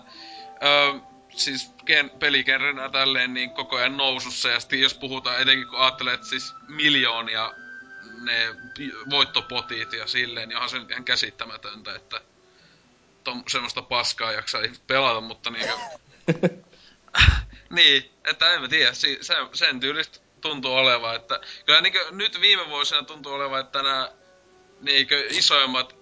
ää, 0.61 0.93
siis 1.35 1.71
gen- 1.85 2.17
peligenrenä 2.19 2.89
tälleen 2.89 3.33
niin 3.33 3.51
koko 3.51 3.75
ajan 3.75 3.97
nousussa. 3.97 4.49
Ja 4.49 4.59
sitten 4.59 4.81
jos 4.81 4.93
puhutaan 4.93 5.41
etenkin 5.41 5.67
kun 5.67 5.79
ajattelee, 5.79 6.13
että 6.13 6.27
siis 6.27 6.53
miljoonia 6.67 7.53
ne 8.21 8.55
voittopotit 9.09 9.93
ja 9.93 10.07
silleen, 10.07 10.49
niin 10.49 10.55
onhan 10.55 10.69
se 10.69 10.79
nyt 10.79 10.91
ihan 10.91 11.05
käsittämätöntä, 11.05 11.95
että 11.95 12.21
tom, 13.23 13.43
semmoista 13.47 13.81
paskaa 13.81 14.31
jaksaa 14.31 14.61
pelata, 14.87 15.21
mutta 15.21 15.49
niinkö... 15.49 15.73
niin, 17.69 18.11
että 18.23 18.53
en 18.53 18.61
mä 18.61 18.67
tiedä, 18.67 18.93
si- 18.93 19.19
se, 19.21 19.33
sen 19.53 19.79
tyylistä 19.79 20.19
tuntuu 20.41 20.73
olevan, 20.73 21.15
että 21.15 21.39
kyllä 21.65 21.81
niinkö 21.81 22.05
nyt 22.11 22.41
viime 22.41 22.69
vuosina 22.69 23.03
tuntuu 23.03 23.33
olevan, 23.33 23.61
että 23.61 23.83
nämä 23.83 24.11
niinkö 24.81 25.27
isoimmat 25.29 25.94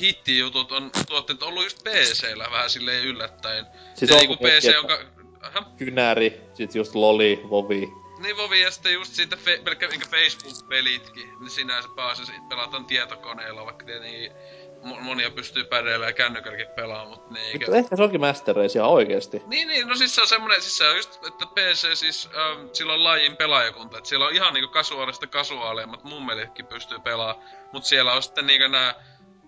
hittijutut 0.00 0.72
on 0.72 0.90
tuotteet 1.08 1.42
ollut 1.42 1.64
just 1.64 1.84
PC-llä 1.84 2.50
vähän 2.50 2.70
silleen 2.70 3.04
yllättäen. 3.04 3.66
Siis 3.94 4.10
ja 4.10 4.16
on 4.16 4.20
niinku 4.20 4.36
PC, 4.36 4.42
miettii, 4.42 4.74
jonka... 4.74 4.98
Aha. 5.42 5.62
Kynäri, 5.76 6.40
sit 6.54 6.74
just 6.74 6.94
Loli, 6.94 7.40
Vovi. 7.50 7.88
Niin 8.18 8.36
Vovi 8.36 8.60
ja 8.60 8.70
sitten 8.70 8.92
just 8.92 9.14
siitä 9.14 9.36
fe- 9.36 9.62
pelkkä 9.62 9.88
niinku 9.88 10.06
Facebook-pelitkin, 10.10 11.40
niin 11.40 11.50
sinänsä 11.50 11.88
pääasiassa 11.96 12.32
pelataan 12.48 12.84
tietokoneella, 12.84 13.64
vaikka 13.64 13.86
tietenkin 13.86 14.32
mo- 14.84 15.00
monia 15.00 15.30
pystyy 15.30 15.64
päreillä 15.64 16.06
ja 16.06 16.12
kännykälläkin 16.12 16.66
pelaamaan, 16.76 17.08
mutta 17.08 17.34
niinkö... 17.34 17.66
Mutta 17.66 17.76
ehkä 17.76 17.96
se 17.96 18.02
onkin 18.02 18.20
Master 18.20 18.56
Race 18.56 18.78
ihan 18.78 18.90
oikeesti. 18.90 19.42
Niin, 19.46 19.68
niin, 19.68 19.88
no 19.88 19.94
siis 19.94 20.14
se 20.14 20.20
on 20.20 20.28
semmonen, 20.28 20.62
siis 20.62 20.78
se 20.78 20.88
on 20.88 20.96
just, 20.96 21.26
että 21.26 21.46
PC 21.46 21.94
siis, 21.94 22.28
ähm, 22.36 22.66
sillä 22.72 22.92
on 22.92 23.04
lajin 23.04 23.36
pelaajakunta, 23.36 23.98
että 23.98 24.08
siellä 24.08 24.26
on 24.26 24.34
ihan 24.34 24.54
niinku 24.54 24.72
kasuaalista 24.72 25.26
kasuaaleimmat 25.26 26.04
mummelitkin 26.04 26.66
pystyy 26.66 26.98
pelaamaan, 26.98 27.46
mut 27.72 27.84
siellä 27.84 28.12
on 28.12 28.22
sitten 28.22 28.46
niinku 28.46 28.68
nää 28.68 28.94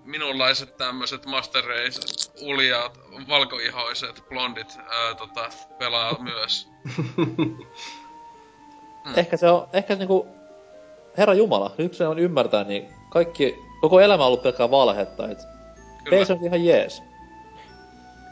minunlaiset 0.07 0.77
tämmöiset 0.77 1.27
Master 1.27 1.65
Race, 1.65 2.31
uljaat, 2.41 3.01
valkoihoiset, 3.29 4.25
blondit, 4.29 4.79
ää, 4.89 5.15
tota, 5.15 5.49
pelaa 5.79 6.23
myös. 6.23 6.69
Ehkä 9.17 9.37
se 9.37 9.49
on, 9.49 9.69
ehkä 9.73 9.95
se 9.95 9.99
niinku... 9.99 10.27
Herra 11.19 11.35
Jumala, 11.35 11.75
nyt 11.79 11.95
se 11.95 12.07
on 12.07 12.19
ymmärtää, 12.19 12.65
niin 12.65 12.89
kaikki, 13.11 13.59
koko 13.81 14.01
elämä 14.01 14.23
on 14.23 14.27
ollut 14.27 14.43
pelkkää 14.43 14.71
valhetta, 14.71 15.29
et 15.29 15.39
Kyllä. 16.05 16.25
PC 16.25 16.31
on 16.31 16.45
ihan 16.45 16.65
jees. 16.65 17.03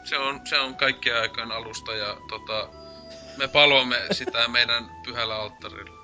Se 0.03 0.17
on, 0.17 0.41
se 0.43 0.59
on 0.59 0.75
kaikkien 0.75 1.21
aikojen 1.21 1.51
alusta 1.51 1.95
ja 1.95 2.17
tota, 2.29 2.69
me 3.37 3.47
palvomme 3.47 3.97
sitä 4.11 4.47
meidän 4.47 4.91
pyhällä 5.05 5.35
alttarilla. 5.35 5.95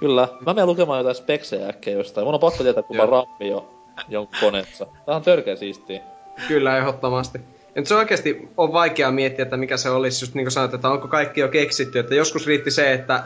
Kyllä. 0.00 0.28
Mä 0.46 0.54
menen 0.54 0.66
lukemaan 0.66 0.98
jotain 0.98 1.16
speksejä 1.16 1.68
äkkiä 1.68 1.92
jostain. 1.92 2.26
Mun 2.26 2.34
on 2.34 2.40
pakko 2.40 2.62
tietää, 2.62 2.82
kun 2.82 2.96
mä 2.96 3.06
rammi 3.06 3.48
jo 3.48 3.81
jonkun 4.08 4.36
koneessa. 4.40 4.86
Tää 5.06 5.16
on 5.16 5.22
törkeä 5.22 5.56
siistiä. 5.56 6.02
Kyllä, 6.48 6.78
ehdottomasti. 6.78 7.40
Nyt 7.74 7.86
se 7.86 7.94
oikeasti 7.94 8.48
on 8.56 8.72
vaikea 8.72 9.10
miettiä, 9.10 9.42
että 9.42 9.56
mikä 9.56 9.76
se 9.76 9.90
olisi, 9.90 10.24
just 10.24 10.34
niin 10.34 10.44
kuin 10.44 10.52
sanoit, 10.52 10.74
että 10.74 10.90
onko 10.90 11.08
kaikki 11.08 11.40
jo 11.40 11.48
keksitty. 11.48 11.98
Että 11.98 12.14
joskus 12.14 12.46
riitti 12.46 12.70
se, 12.70 12.92
että 12.92 13.22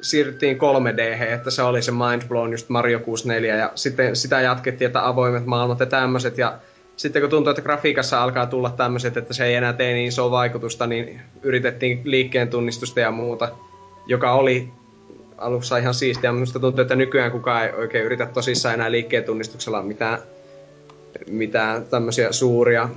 siirryttiin 0.00 0.58
3 0.58 0.96
d 0.96 1.32
että 1.32 1.50
se 1.50 1.62
oli 1.62 1.82
se 1.82 1.92
mindblown 1.92 2.50
just 2.50 2.68
Mario 2.68 3.00
64, 3.00 3.56
ja 3.56 3.72
sitten 3.74 4.16
sitä 4.16 4.40
jatkettiin, 4.40 4.86
että 4.86 5.08
avoimet 5.08 5.46
maailmat 5.46 5.80
ja 5.80 5.86
tämmöiset, 5.86 6.38
ja 6.38 6.58
sitten 6.96 7.22
kun 7.22 7.30
tuntuu, 7.30 7.50
että 7.50 7.62
grafiikassa 7.62 8.22
alkaa 8.22 8.46
tulla 8.46 8.70
tämmöiset, 8.70 9.16
että 9.16 9.34
se 9.34 9.44
ei 9.44 9.54
enää 9.54 9.72
tee 9.72 9.92
niin 9.92 10.08
isoa 10.08 10.30
vaikutusta, 10.30 10.86
niin 10.86 11.20
yritettiin 11.42 12.00
liikkeen 12.04 12.48
tunnistusta 12.48 13.00
ja 13.00 13.10
muuta, 13.10 13.48
joka 14.06 14.32
oli 14.32 14.70
alussa 15.38 15.76
ihan 15.78 15.94
siistiä, 15.94 16.32
minusta 16.32 16.60
tuntuu, 16.60 16.82
että 16.82 16.96
nykyään 16.96 17.32
kukaan 17.32 17.64
ei 17.64 17.72
oikein 17.72 18.04
yritä 18.04 18.26
tosissaan 18.26 18.74
enää 18.74 18.90
liikkeen 18.90 19.24
tunnistuksella 19.24 19.82
mitään 19.82 20.18
mitään 21.26 21.86
tämmöisiä 21.86 22.32
suuria, 22.32 22.88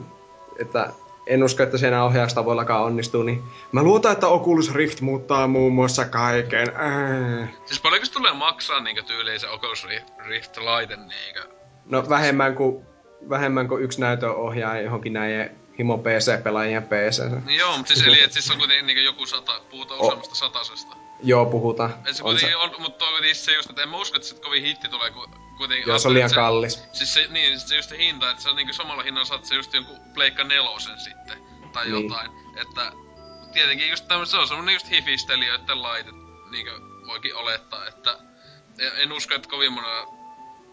että 0.59 0.89
en 1.27 1.43
usko, 1.43 1.63
että 1.63 1.77
se 1.77 1.87
enää 1.87 2.05
ohjaustavoillakaan 2.05 2.83
onnistuu, 2.83 3.23
niin 3.23 3.43
mä 3.71 3.83
luotan, 3.83 4.11
että 4.11 4.27
Oculus 4.27 4.73
Rift 4.73 5.01
muuttaa 5.01 5.47
muun 5.47 5.73
muassa 5.73 6.05
kaiken. 6.05 6.67
Äh. 6.69 7.49
Siis 7.65 7.81
paljonko 7.81 8.05
se 8.05 8.11
tulee 8.11 8.33
maksaa 8.33 8.79
niinkö 8.79 9.03
tyyliin 9.03 9.39
se 9.39 9.49
Oculus 9.49 9.85
Rift- 9.85 10.27
Rift-laite 10.27 10.95
niinkö? 10.95 11.47
No 11.85 12.09
vähemmän 12.09 12.55
kuin, 12.55 12.85
vähemmän 13.29 13.67
kuin 13.67 13.83
yksi 13.83 14.01
näytön 14.01 14.35
ohjaaja 14.35 14.81
johonkin 14.81 15.13
näiden 15.13 15.57
himo 15.79 15.97
PC-pelaajien 15.97 16.83
PC. 16.83 17.45
Niin 17.45 17.59
joo, 17.59 17.77
mutta 17.77 17.93
siis 17.93 18.07
eli 18.07 18.21
et 18.21 18.31
siis 18.31 18.51
on 18.51 18.57
kuitenkin 18.57 18.87
niinkö 18.87 19.01
joku 19.01 19.25
sata, 19.25 19.61
puhutaan 19.71 19.99
O- 19.99 20.03
useammasta 20.03 20.35
satasesta. 20.35 20.95
Joo, 21.23 21.45
puhutaan. 21.45 21.95
Se 22.11 22.23
On 22.23 22.39
se. 22.39 22.56
on, 22.56 22.75
mutta 22.80 23.06
on 23.06 23.11
kuitenkin 23.11 23.35
se 23.35 23.53
just, 23.56 23.69
että 23.69 23.81
en 23.83 23.89
mä 23.89 23.98
usko, 23.98 24.15
että 24.15 24.27
se 24.27 24.35
kovin 24.35 24.64
hitti 24.64 24.88
tulee, 24.88 25.11
kun 25.11 25.35
kuitenkin... 25.57 25.88
Joo, 25.88 25.99
se 25.99 26.07
on 26.07 26.14
liian 26.14 26.30
se, 26.30 26.35
kallis. 26.35 26.83
Siis 26.93 27.14
se, 27.14 27.27
niin, 27.30 27.59
se 27.59 27.75
just 27.75 27.89
se 27.89 27.98
hinta, 27.98 28.30
että 28.31 28.43
se 28.43 28.49
on 28.49 28.56
niinku 28.56 28.73
samalla 28.73 29.03
hinnalla 29.03 29.25
saat 29.25 29.45
se 29.45 29.56
just 29.56 29.73
jonkun 29.73 29.98
Pleikka 30.14 30.43
nelosen 30.43 30.99
sitten. 30.99 31.38
tai 31.73 31.85
Niin. 31.89 32.03
jotain. 32.03 32.31
Että 32.61 32.91
tietenkin 33.53 33.89
just 33.89 34.07
tämmönen, 34.07 34.27
se 34.27 34.38
on 34.38 34.48
semmonen 34.48 34.73
just 34.73 34.89
hifistelijöiden 34.89 35.81
laite, 35.81 36.09
niinkö 36.51 36.80
voikin 37.07 37.35
olettaa, 37.35 37.88
että 37.88 38.17
en- 38.80 38.91
en 38.98 39.11
usko, 39.11 39.35
että 39.35 39.49
kovin 39.49 39.73
monella 39.73 40.07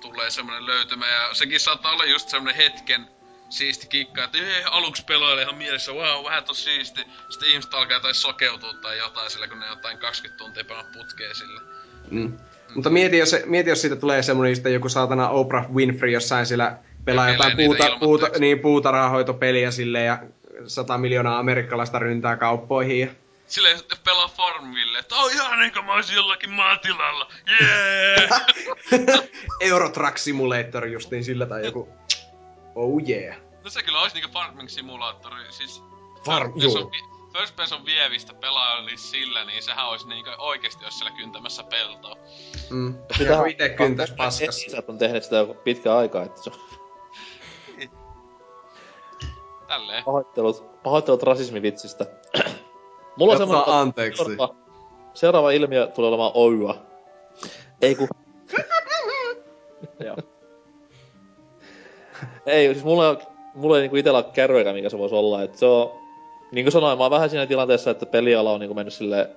tulee 0.01 0.31
semmonen 0.31 0.67
löytymä, 0.67 1.07
ja 1.07 1.35
sekin 1.35 1.61
saattaa 1.61 1.93
olla 1.93 2.05
just 2.05 2.29
semmonen 2.29 2.57
hetken 2.57 3.11
siisti 3.49 3.87
kikka, 3.87 4.25
että 4.25 4.39
ei, 4.39 4.65
aluksi 4.65 5.05
pelailee 5.05 5.43
ihan 5.43 5.57
mielessä, 5.57 5.93
wow, 5.93 6.25
vähän 6.25 6.45
tosi 6.45 6.63
siisti. 6.63 7.01
Sitten 7.29 7.49
ihmiset 7.49 7.75
alkaa 7.75 7.97
jotain 7.97 8.15
sokeutua 8.15 8.75
tai 8.75 8.99
jotain 8.99 9.31
sillä, 9.31 9.49
kun 9.49 9.61
ne 9.61 9.67
jotain 9.67 9.99
20 9.99 10.45
tuntia 10.45 10.65
pelaa 10.65 10.85
putkeen 10.93 11.35
sillä. 11.35 11.61
Mm. 12.11 12.39
Mutta 12.75 12.91
mieti 12.91 13.19
jos, 13.19 13.37
mieti, 13.45 13.71
jos 13.71 13.81
siitä 13.81 13.97
tulee 13.97 14.23
semmoinen 14.23 14.53
just 14.53 14.65
joku 14.65 14.89
saatana 14.89 15.29
Oprah 15.29 15.71
Winfrey 15.75 16.11
jossain 16.11 16.47
siellä 16.47 16.79
pelaa 17.05 17.29
Ja 17.29 17.33
jotain 17.33 17.57
puuta, 17.57 17.97
puuta, 18.01 18.29
niin, 18.39 18.59
puutarhahoitopeliä 18.59 19.71
sille 19.71 20.03
ja 20.03 20.19
100 20.67 20.99
miljoonaa 20.99 21.39
amerikkalaista 21.39 21.99
ryntää 21.99 22.37
kauppoihin. 22.37 23.01
Ja... 23.01 23.07
Silleen 23.47 23.79
sitten 23.79 23.99
pelaa 24.05 24.29
Farmville, 24.29 24.99
että 24.99 25.15
on 25.15 25.33
ihan 25.33 25.59
niin 25.59 25.73
kuin 25.73 25.85
mä 25.85 25.95
olisin 25.95 26.17
jollakin 26.17 26.51
maatilalla. 26.51 27.33
Jee! 27.47 28.29
Euro 29.61 29.89
Truck 29.89 30.19
Simulator 30.19 30.87
justiin 30.87 31.25
sillä 31.25 31.47
tai 31.47 31.65
joku... 31.65 31.89
Oh 32.77 33.01
yeah. 33.09 33.37
no 33.65 33.71
se 33.71 33.83
kyllä 33.83 34.01
olisi 34.01 34.17
niinku 34.17 34.31
farming 34.33 34.69
simulaattori, 34.69 35.53
siis... 35.53 35.83
Farm- 36.29 36.53
first 36.53 36.55
person, 36.63 36.81
juu. 36.83 36.91
vi- 36.91 37.39
first 37.39 37.57
person 37.57 37.85
vievistä 37.85 38.35
pelaajallista 38.35 39.07
sillä, 39.09 39.45
niin 39.45 39.63
sehän 39.63 39.89
olisi 39.89 40.09
niinku 40.09 40.31
oikeesti 40.39 40.85
jos 40.85 40.99
siellä 40.99 41.17
kyntämässä 41.17 41.63
peltoa. 41.63 42.17
Mm. 42.71 42.95
Pitää- 43.19 43.33
Ja 43.33 43.39
kun 43.39 43.49
ite 43.49 43.69
kyntäis 43.69 44.11
paskas. 44.11 44.63
Isät 44.67 44.89
on 44.89 44.99
tehnyt 44.99 45.25
sitä 45.25 45.37
jo 45.37 45.55
pitkän 45.65 45.93
aikaa, 45.97 46.23
että 46.23 46.43
se 46.43 46.51
on 46.51 46.57
Tälleen. 49.67 50.05
pahoittelut, 50.05 50.83
pahoittelut 50.83 51.23
rasismivitsistä. 51.23 52.07
Mulla 53.17 53.33
on 53.33 53.39
semmoinen... 53.39 53.75
anteeksi. 53.75 54.25
Seuraava, 54.25 54.55
seuraava 55.15 55.51
ilmiö 55.51 55.87
tulee 55.87 56.09
olemaan 56.09 56.31
oua. 56.35 56.77
Ei 57.83 57.95
ku... 57.95 58.09
Joo. 60.07 60.17
Ei, 62.47 62.75
siis 62.75 62.85
mulla, 62.85 63.11
ei- 63.11 63.17
mulla 63.55 63.77
ei 63.77 63.83
niinku 63.83 63.97
itellä 63.97 64.19
ole 64.19 64.27
kärryäkään, 64.33 64.77
mikä 64.77 64.89
se 64.89 64.99
voisi 64.99 65.15
olla. 65.15 65.43
Et 65.43 65.55
se 65.55 65.67
on, 65.67 65.91
niin 66.53 66.65
kuin 66.65 66.73
sanoin, 66.73 66.99
mä 66.99 67.05
oon 67.05 67.11
vähän 67.11 67.31
siinä 67.31 67.47
tilanteessa, 67.47 67.91
että 67.91 68.07
peliala 68.07 68.53
on 68.53 68.61
niinku 68.61 68.75
mennyt 68.75 68.95
sille 68.95 69.31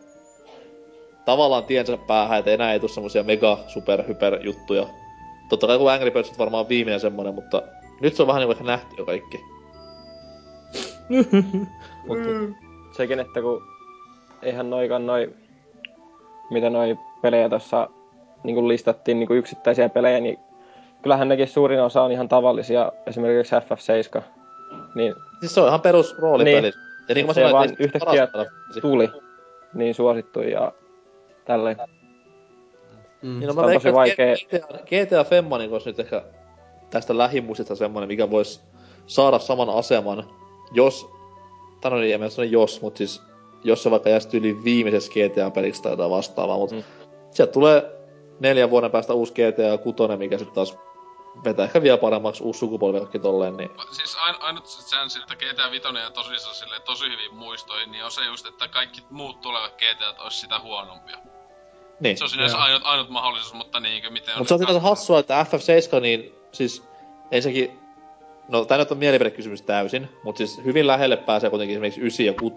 tavallaan 1.25 1.63
tiensä 1.63 1.97
päähän, 2.07 2.39
että 2.39 2.51
enää 2.51 2.73
ei 2.73 2.79
tule 2.79 2.89
semmosia 2.91 3.23
mega 3.23 3.59
super 3.67 4.07
hyper 4.07 4.39
juttuja. 4.45 4.85
Totta 5.49 5.67
kai 5.67 5.77
kun 5.77 5.91
Angry 5.91 6.11
Birds 6.11 6.29
on 6.29 6.37
varmaan 6.37 6.69
viimeinen 6.69 6.99
semmonen, 6.99 7.35
mutta 7.35 7.61
nyt 8.01 8.15
se 8.15 8.23
on 8.23 8.27
vähän 8.27 8.39
niinku 8.39 8.51
ehkä 8.51 8.63
nähty 8.63 8.95
jo 8.97 9.05
kaikki. 9.05 9.39
mutta, 12.07 12.29
Sekin, 12.97 13.19
että 13.19 13.41
kun 13.41 13.63
eihän 14.41 14.69
noikaan 14.69 15.05
noi, 15.05 15.33
mitä 16.49 16.69
noi 16.69 16.97
pelejä 17.21 17.49
tuossa 17.49 17.89
niin 18.43 18.67
listattiin 18.67 19.19
niin 19.19 19.31
yksittäisiä 19.31 19.89
pelejä, 19.89 20.19
niin 20.19 20.37
kyllähän 21.01 21.27
nekin 21.27 21.47
suurin 21.47 21.81
osa 21.81 22.01
on 22.01 22.11
ihan 22.11 22.27
tavallisia, 22.27 22.91
esimerkiksi 23.07 23.55
FF7. 23.55 24.21
Niin 24.95 25.15
siis 25.39 25.53
se 25.53 25.61
on 25.61 25.67
ihan 25.67 25.81
perus 25.81 26.17
roolipeli. 26.17 26.61
Niin. 26.61 26.73
Ja 27.09 27.15
niin 27.15 27.25
kuin 27.25 27.35
Se 27.35 27.41
sanoin, 27.41 27.53
vaan 27.53 27.75
yhtäkkiä 27.79 28.27
tuli 28.81 29.09
niin 29.73 29.95
suosittu 29.95 30.41
ja 30.41 30.71
tälleen. 31.45 31.77
Mm. 33.21 33.39
Niin 33.39 33.47
no 33.47 33.53
Se 33.53 33.59
mä 33.59 33.65
on 33.65 33.73
tosi 33.73 33.93
vaikea. 33.93 34.33
että 34.33 34.57
GTA, 34.57 34.77
GTA 34.77 35.23
Femma 35.23 35.57
niin 35.57 35.73
olisi 35.73 35.89
nyt 35.89 35.99
ehkä 35.99 36.21
tästä 36.89 37.17
lähimuistista 37.17 37.75
semmonen, 37.75 38.07
mikä 38.07 38.31
voisi 38.31 38.61
saada 39.05 39.39
saman 39.39 39.69
aseman, 39.69 40.23
jos, 40.71 41.09
tai 41.81 41.91
no 41.91 41.97
niin, 41.97 42.23
en 42.23 42.31
sano 42.31 42.45
jos, 42.45 42.81
mutta 42.81 42.97
siis 42.97 43.21
jos 43.63 43.83
se 43.83 43.91
vaikka 43.91 44.09
jäisi 44.09 44.37
yli 44.37 44.63
viimeisessä 44.63 45.11
GTA-peliksi 45.11 45.81
tai 45.81 45.91
jotain 45.91 46.11
vastaavaa, 46.11 46.57
mutta 46.57 46.75
mm. 46.75 46.83
sieltä 47.31 47.53
tulee 47.53 47.91
neljän 48.39 48.69
vuoden 48.69 48.91
päästä 48.91 49.13
uusi 49.13 49.33
GTA 49.33 49.77
6, 49.77 50.17
mikä 50.17 50.37
sitten 50.37 50.55
taas 50.55 50.77
vetää 51.43 51.65
ehkä 51.65 51.81
vielä 51.81 51.97
paremmaksi 51.97 52.43
uusi 52.43 52.59
sukupolvi 52.59 52.99
kaikki 52.99 53.19
tolleen, 53.19 53.57
niin 53.57 53.69
Siis 53.91 54.17
ain, 54.19 54.35
ainut 54.39 54.65
chance, 54.65 55.19
että 55.19 55.35
GTA 55.35 55.71
5 55.71 55.87
ja 56.03 56.11
tosissaan 56.11 56.55
silleen 56.55 56.81
tosi 56.81 57.05
hyvin 57.05 57.35
muistoihin, 57.35 57.91
niin 57.91 58.05
on 58.05 58.11
se 58.11 58.25
just, 58.25 58.47
että 58.47 58.67
kaikki 58.67 59.03
muut 59.09 59.41
tulevat 59.41 59.73
GTA 59.73 60.23
olisi 60.23 60.39
sitä 60.39 60.59
huonompia. 60.59 61.17
niin. 61.99 62.17
Se 62.17 62.23
on 62.23 62.29
sinänsä 62.29 62.57
ainut, 62.57 62.81
ainut 62.85 63.09
mahdollisuus, 63.09 63.53
mutta 63.53 63.79
niinkö 63.79 64.09
miten 64.09 64.37
Mutta 64.37 64.47
se 64.47 64.53
on 64.53 64.59
sinänsä 64.59 64.79
hassua, 64.79 65.19
että 65.19 65.45
FF7, 65.49 65.99
niin 65.99 66.35
siis 66.51 66.83
ensinnäkin, 67.31 67.79
no 68.47 68.65
tää 68.65 68.77
nyt 68.77 68.91
on 68.91 68.97
mielipidekysymys 68.97 69.61
täysin, 69.61 70.09
mutta 70.23 70.37
siis 70.37 70.61
hyvin 70.65 70.87
lähelle 70.87 71.17
pääsee 71.17 71.49
kuitenkin 71.49 71.73
esimerkiksi 71.73 72.01
9 72.01 72.25
ja 72.25 72.33
6. 72.33 72.55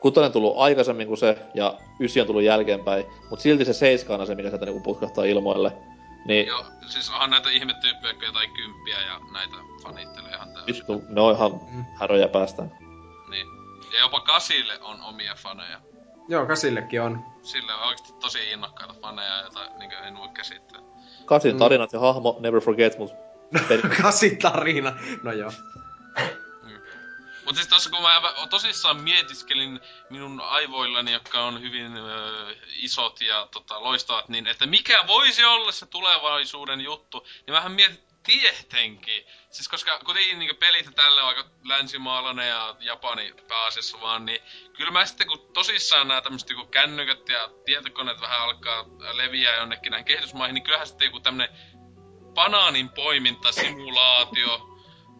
Kutonen 0.00 0.32
tullut 0.32 0.54
aikaisemmin 0.56 1.06
kuin 1.06 1.18
se, 1.18 1.38
ja 1.54 1.74
9 2.00 2.20
on 2.20 2.26
tullut 2.26 2.42
jälkeenpäin, 2.42 3.04
mutta 3.30 3.42
silti 3.42 3.64
se 3.64 3.72
7 3.72 4.20
on 4.20 4.26
se, 4.26 4.34
mikä 4.34 4.48
sieltä 4.48 4.66
niinku 4.66 4.82
putkahtaa 4.82 5.24
ilmoille. 5.24 5.72
Niin 6.24 6.46
Joo, 6.46 6.64
siis 6.86 7.10
onhan 7.10 7.30
näitä 7.30 7.50
ihmetyyppejä, 7.50 8.14
jotain 8.26 8.50
kymppiä 8.54 9.00
ja 9.00 9.20
näitä 9.32 9.56
fanittelee 9.82 10.30
ihan 10.34 10.48
täysin. 10.52 10.74
vittu, 10.74 11.02
ne 11.08 11.20
on 11.20 11.34
ihan 11.36 11.60
häröjä 12.00 12.28
päästään. 12.28 12.72
Niin. 13.30 13.46
Ja 13.92 14.00
jopa 14.00 14.20
Kasille 14.20 14.78
on 14.82 15.02
omia 15.02 15.34
faneja. 15.34 15.80
Joo, 16.28 16.46
kasillekin 16.46 17.02
on. 17.02 17.24
Sille 17.42 17.74
on 17.74 17.80
oikeesti 17.80 18.12
tosi 18.20 18.50
innokkaita 18.50 18.94
faneja, 19.02 19.40
joita 19.40 19.60
niinkö 19.78 19.96
en 19.98 20.18
voi 20.18 20.28
käsittää. 20.28 20.80
Kasin 21.24 21.52
Mm. 21.52 21.58
tarinat 21.58 21.92
ja 21.92 22.00
hahmo, 22.00 22.36
never 22.40 22.60
forget, 22.60 22.98
mut 22.98 23.10
peli, 23.68 23.82
Kasitarina. 24.02 24.92
No 25.22 25.32
joo. 25.32 25.52
Mut 27.48 27.56
siis 27.56 27.68
tossa 27.68 27.90
kun 27.90 28.02
mä 28.02 28.22
tosissaan 28.50 29.02
mietiskelin 29.02 29.80
minun 30.10 30.40
aivoillani, 30.40 31.12
jotka 31.12 31.44
on 31.44 31.60
hyvin 31.60 31.96
ö, 31.96 32.56
isot 32.68 33.20
ja 33.20 33.48
tota, 33.52 33.82
loistavat, 33.82 34.28
niin 34.28 34.46
että 34.46 34.66
mikä 34.66 35.06
voisi 35.06 35.44
olla 35.44 35.72
se 35.72 35.86
tulevaisuuden 35.86 36.80
juttu, 36.80 37.26
niin 37.46 37.54
vähän 37.54 37.72
mietin 37.72 37.98
tietenkin. 38.22 39.26
Siis 39.50 39.68
koska 39.68 39.98
kuitenkin 40.04 40.38
niin 40.38 40.56
pelit 40.56 40.86
ja 40.86 40.92
tälle 40.92 41.22
on 41.22 41.28
aika 41.28 41.44
länsimaalainen 41.64 42.48
ja 42.48 42.76
Japani 42.80 43.34
pääasiassa 43.48 44.00
vaan, 44.00 44.26
niin 44.26 44.42
kyllä 44.76 44.90
mä 44.90 45.06
sitten 45.06 45.28
kun 45.28 45.50
tosissaan 45.52 46.08
nämä 46.08 46.20
tämmöset 46.20 46.50
joku 46.50 46.66
kännykät 46.66 47.28
ja 47.28 47.50
tietokoneet 47.64 48.20
vähän 48.20 48.40
alkaa 48.40 48.84
leviää 49.12 49.56
jonnekin 49.56 49.90
näihin 49.90 50.04
kehitysmaihin, 50.04 50.54
niin 50.54 50.64
kyllähän 50.64 50.86
sitten 50.86 51.06
joku 51.06 51.20
tämmönen 51.20 51.56
banaanin 52.34 52.88
poiminta, 52.88 53.52
simulaatio, 53.52 54.68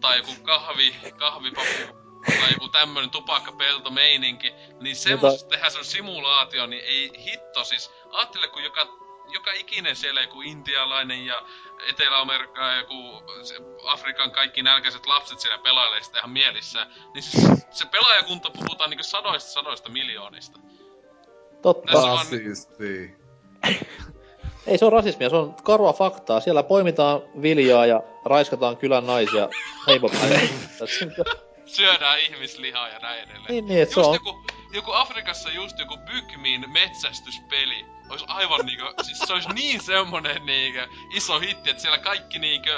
tai 0.00 0.18
joku 0.18 0.34
kahvi, 0.42 0.94
kahvipapu, 1.18 2.07
tai 2.26 2.52
joku 2.52 2.68
tämmönen 2.68 3.10
tupakkapelto 3.10 3.90
meininki, 3.90 4.54
niin 4.80 4.96
semmosesta 4.96 5.48
tehdään 5.48 5.70
semmonen 5.70 5.90
simulaatio, 5.90 6.66
niin 6.66 6.84
ei 6.84 7.12
hitto 7.18 7.64
siis. 7.64 7.90
Aattele, 8.12 8.48
kun 8.48 8.62
joka, 8.64 8.86
joka 9.32 9.52
ikinen 9.52 9.96
siellä 9.96 10.20
joku 10.20 10.40
intialainen 10.42 11.26
ja 11.26 11.42
Etelä-Amerikan 11.90 12.70
ja 12.72 12.76
joku 12.76 13.22
se 13.42 13.54
Afrikan 13.86 14.30
kaikki 14.30 14.62
nälkäiset 14.62 15.06
lapset 15.06 15.40
siellä 15.40 15.58
pelailee 15.58 16.02
sitä 16.02 16.18
ihan 16.18 16.30
mielissä. 16.30 16.86
Niin 17.14 17.22
siis 17.22 17.46
se 17.70 17.86
pelaajakunta 17.86 18.50
puhutaan 18.50 18.90
niinku 18.90 19.04
sadoista 19.04 19.50
sadoista 19.50 19.88
miljoonista. 19.90 20.58
totta. 21.62 21.92
Tässä 21.92 22.08
on- 22.08 22.18
Rasisti. 22.18 23.18
Ei 24.66 24.78
se 24.78 24.84
on 24.84 24.92
rasismia, 24.92 25.30
se 25.30 25.36
on 25.36 25.54
karua 25.62 25.92
faktaa. 25.92 26.40
Siellä 26.40 26.62
poimitaan 26.62 27.22
viljaa 27.42 27.86
ja 27.86 28.02
raiskataan 28.24 28.76
kylän 28.76 29.06
naisia 29.06 29.48
heipopäin. 29.86 30.50
Syödään 31.68 32.20
ihmislihaa 32.20 32.88
ja 32.88 32.98
näin 32.98 33.18
edelleen. 33.22 33.44
niin, 33.48 33.66
niin, 33.66 33.82
et 33.82 33.90
se 33.90 34.00
just 34.00 34.08
on. 34.08 34.14
joku, 34.14 34.44
joku 34.72 34.92
Afrikassa 34.92 35.50
just 35.50 35.78
joku 35.78 35.96
Bygmin 35.96 36.70
metsästyspeli 36.70 37.84
olisi 38.08 38.24
aivan 38.28 38.66
niinku, 38.66 38.84
siis 39.02 39.18
se 39.18 39.32
olisi 39.32 39.48
niin 39.48 39.80
semmonen 39.80 40.46
niinku 40.46 40.80
iso 41.14 41.40
hitti, 41.40 41.70
että 41.70 41.82
siellä 41.82 41.98
kaikki 41.98 42.38
niinku, 42.38 42.70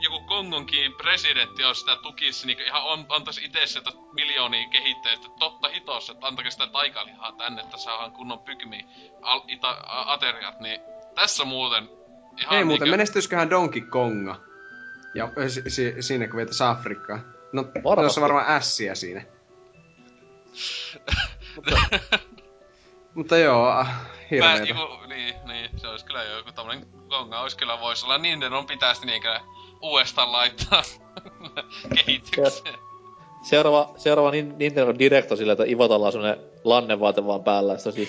joku 0.00 0.20
Kongonkin 0.20 0.92
presidentti 0.94 1.64
olisi 1.64 1.80
sitä 1.80 1.96
tukisi 2.02 2.46
niinku 2.46 2.62
ihan 2.62 2.82
on, 2.82 3.06
antaisi 3.08 3.44
itse 3.44 3.66
sieltä 3.66 3.90
miljoonia 4.12 4.68
kehittäjistä, 4.68 5.26
että 5.26 5.38
totta 5.38 5.68
hitos, 5.68 6.10
että 6.10 6.26
antakaa 6.26 6.50
sitä 6.50 6.66
taikalihaa 6.66 7.32
tänne, 7.32 7.62
että 7.62 7.76
saadaan 7.76 8.12
kunnon 8.12 8.38
Bygmi 8.38 8.86
al, 9.22 9.40
ita, 9.48 9.68
a, 9.70 10.12
ateriat, 10.12 10.60
niin 10.60 10.80
tässä 11.14 11.44
muuten 11.44 11.84
ihan 12.40 12.58
Ei 12.58 12.64
muuten, 12.64 12.84
niinku- 12.84 12.90
menestyisiköhän 12.90 13.50
Donkey 13.50 13.80
Konga? 13.82 14.36
Ja 15.14 15.28
si- 15.48 15.70
si- 15.70 16.02
siinä 16.02 16.26
kun 16.28 16.36
vietäis 16.36 16.62
Afrikkaa. 16.62 17.18
No, 17.52 17.62
Varmasti. 17.62 17.82
tuossa 18.02 18.20
varmaan 18.20 18.46
ässiä 18.48 18.94
siinä. 18.94 19.22
Mutta 23.14 23.36
joo, 23.46 23.66
ah, 23.66 23.86
Mä, 23.86 23.94
hirveetä. 24.30 24.64
joku, 24.64 25.06
niin, 25.06 25.34
niin, 25.46 25.70
se 25.76 25.88
olisi 25.88 26.04
kyllä 26.04 26.22
joku 26.24 26.52
tommonen 26.52 26.86
gonga, 27.08 27.40
olisi 27.40 27.56
kyllä 27.56 27.80
voisi 27.80 28.04
olla. 28.06 28.18
Niin 28.18 28.52
on 28.52 28.66
pitäisi 28.66 29.06
niinkö 29.06 29.40
uudestaan 29.82 30.32
laittaa 30.32 30.82
kehitykseen. 31.96 32.74
Seuraava, 33.42 33.94
seuraava 33.96 34.30
Nin- 34.30 34.56
Nintendo 34.56 34.94
Direct 34.98 35.30
on 35.32 35.38
sillä, 35.38 35.52
että 35.52 35.64
Ivotalla 35.64 36.06
on 36.06 36.12
semmonen 36.12 36.38
lannevaate 36.64 37.26
vaan 37.26 37.44
päällä. 37.44 37.72
ja 37.72 37.78
Se 37.78 37.88
on 37.88 37.92
siis, 37.92 38.08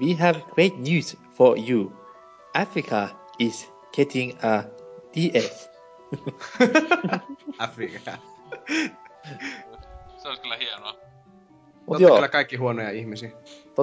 We 0.00 0.14
have 0.14 0.40
great 0.54 0.76
news 0.78 1.16
for 1.34 1.56
you. 1.70 1.92
Africa 2.54 3.08
is 3.38 3.72
getting 3.96 4.32
a 4.44 4.62
DS. 5.14 5.70
Afrikka. 7.58 8.12
Se 10.16 10.28
olisi 10.28 10.42
kyllä 10.42 10.56
hienoa. 10.56 10.94
Mut 11.86 12.00
joo, 12.00 12.14
kyllä 12.14 12.28
kaikki 12.28 12.56
huonoja 12.56 12.90
ihmisiä. 12.90 13.30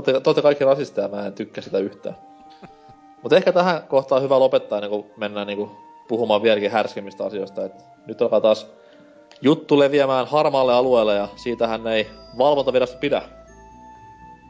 te 0.06 0.22
ootte 0.26 0.42
kaikki 0.42 0.66
rasisteja, 0.66 1.08
mä 1.08 1.26
en 1.26 1.34
tykkää 1.34 1.64
sitä 1.64 1.78
yhtään. 1.78 2.16
Mutta 3.22 3.38
ehkä 3.38 3.52
tähän 3.52 3.84
kohtaan 3.88 4.20
on 4.20 4.24
hyvä 4.24 4.40
lopettaa, 4.40 4.78
ennen 4.78 4.90
kuin 4.90 5.06
mennään 5.18 5.48
niinku 5.48 5.72
puhumaan 6.08 6.44
vieläkin 6.44 6.72
härskemmistä 6.72 7.26
asioista. 7.26 7.66
Et 7.66 7.74
nyt 8.06 8.22
alkaa 8.22 8.42
taas 8.42 8.68
juttu 9.42 9.80
leviämään 9.80 10.28
harmaalle 10.28 10.74
alueelle 10.74 11.16
ja 11.16 11.28
siitähän 11.36 11.88
ei 11.88 12.10
valvontavirasto 12.38 12.98
pidä. 12.98 13.22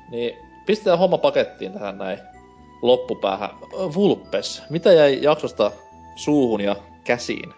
Niin 0.10 0.38
pistetään 0.66 1.00
homma 1.00 1.18
pakettiin 1.18 1.74
tähän 1.74 1.98
näin 1.98 2.20
loppupäähän. 2.82 3.50
Vulpes, 3.96 4.64
mitä 4.70 4.94
jäi 4.94 5.20
jaksosta 5.22 5.72
suuhun 6.16 6.62
ja 6.62 6.76
käsiin? 7.04 7.54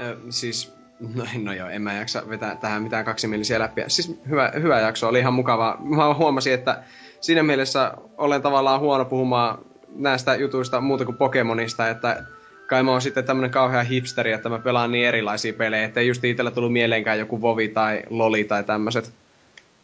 Ö, 0.00 0.16
siis, 0.30 0.72
no, 1.14 1.24
no 1.42 1.52
joo, 1.52 1.68
en 1.68 1.82
mä 1.82 1.92
jaksa 1.94 2.22
vetää 2.28 2.56
tähän 2.56 2.82
mitään 2.82 3.04
kaksimielisiä 3.04 3.58
läpiä. 3.58 3.88
Siis 3.88 4.20
hyvä, 4.28 4.52
hyvä 4.62 4.80
jakso, 4.80 5.08
oli 5.08 5.18
ihan 5.18 5.34
mukava. 5.34 5.76
Mä 5.80 6.14
huomasin, 6.14 6.54
että 6.54 6.82
siinä 7.20 7.42
mielessä 7.42 7.92
olen 8.18 8.42
tavallaan 8.42 8.80
huono 8.80 9.04
puhumaan 9.04 9.58
näistä 9.94 10.34
jutuista 10.34 10.80
muuta 10.80 11.04
kuin 11.04 11.16
Pokemonista, 11.16 11.88
että 11.88 12.22
kai 12.66 12.82
mä 12.82 12.90
oon 12.90 13.02
sitten 13.02 13.24
tämmönen 13.24 13.50
kauhea 13.50 13.82
hipsteri, 13.82 14.32
että 14.32 14.48
mä 14.48 14.58
pelaan 14.58 14.92
niin 14.92 15.06
erilaisia 15.06 15.52
pelejä, 15.52 15.84
että 15.84 16.00
ei 16.00 16.08
just 16.08 16.24
itsellä 16.24 16.50
tullut 16.50 16.72
mieleenkään 16.72 17.18
joku 17.18 17.40
Vovi 17.40 17.68
tai 17.68 18.02
Loli 18.10 18.44
tai 18.44 18.64
tämmöiset 18.64 19.12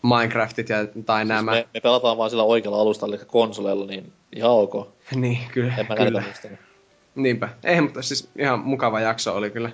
Minecraftit 0.02 0.68
ja, 0.68 0.76
tai 1.06 1.24
nämä. 1.24 1.50
Me, 1.50 1.68
me 1.74 1.80
pelataan 1.80 2.18
vaan 2.18 2.30
sillä 2.30 2.42
oikealla 2.42 2.80
alustalla, 2.80 3.16
eli 3.16 3.24
konsoleilla, 3.26 3.86
niin 3.86 4.12
ihan 4.36 4.50
ok. 4.50 4.74
Niin, 5.14 5.38
kyllä. 5.52 5.74
En 5.78 5.86
mä 5.88 5.96
kyllä. 5.96 6.08
kyllä. 6.08 6.20
niistä. 6.20 6.48
Niinpä. 7.14 7.48
Ei, 7.64 7.80
mutta 7.80 8.02
siis 8.02 8.28
ihan 8.38 8.58
mukava 8.58 9.00
jakso 9.00 9.36
oli 9.36 9.50
kyllä. 9.50 9.70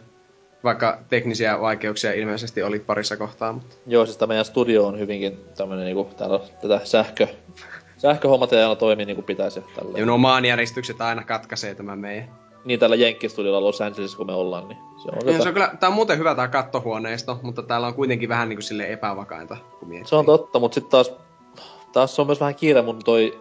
Vaikka 0.64 0.98
teknisiä 1.08 1.60
vaikeuksia 1.60 2.12
ilmeisesti 2.12 2.62
oli 2.62 2.78
parissa 2.78 3.16
kohtaa, 3.16 3.52
mutta... 3.52 3.76
Joo, 3.86 4.06
siis 4.06 4.16
tämä 4.16 4.28
meidän 4.28 4.44
studio 4.44 4.86
on 4.86 4.98
hyvinkin 4.98 5.38
tämmönen 5.56 5.84
niinku, 5.84 6.10
täällä 6.16 6.36
on 6.36 6.42
tätä 6.62 6.80
sähkö, 6.84 7.26
sähköhommat 7.96 8.52
ei 8.52 8.62
aina 8.62 8.76
toimi 8.76 9.04
niinku 9.04 9.22
pitäisi 9.22 9.58
ja 9.58 9.66
tällä. 9.76 9.98
Ja 9.98 10.06
nuo 10.06 10.18
maanjäristykset 10.18 11.00
aina 11.00 11.24
katkaisee 11.24 11.74
tämän 11.74 11.98
meidän. 11.98 12.28
Niin 12.64 12.80
tällä 12.80 12.96
Jenkkistudiolla 12.96 13.60
Los 13.60 13.80
Angelesissa 13.80 14.16
kun 14.16 14.26
me 14.26 14.32
ollaan, 14.32 14.68
niin 14.68 14.78
se 15.02 15.08
on, 15.08 15.18
tota, 15.26 15.42
se 15.42 15.48
on 15.48 15.54
kyllä, 15.54 15.70
tää 15.80 15.88
on 15.88 15.94
muuten 15.94 16.18
hyvä 16.18 16.34
tää 16.34 16.48
kattohuoneisto, 16.48 17.40
mutta 17.42 17.62
täällä 17.62 17.86
on 17.86 17.94
kuitenkin 17.94 18.28
vähän 18.28 18.48
niinku 18.48 18.62
sille 18.62 18.92
epävakainta, 18.92 19.56
kun 19.78 19.88
miettii. 19.88 20.08
se 20.08 20.16
on 20.16 20.26
totta, 20.26 20.58
mutta 20.58 20.74
sitten 20.74 20.90
taas, 20.90 21.12
taas 21.92 22.18
on 22.18 22.26
myös 22.26 22.40
vähän 22.40 22.54
kiire 22.54 22.82
mun 22.82 23.04
toi 23.04 23.38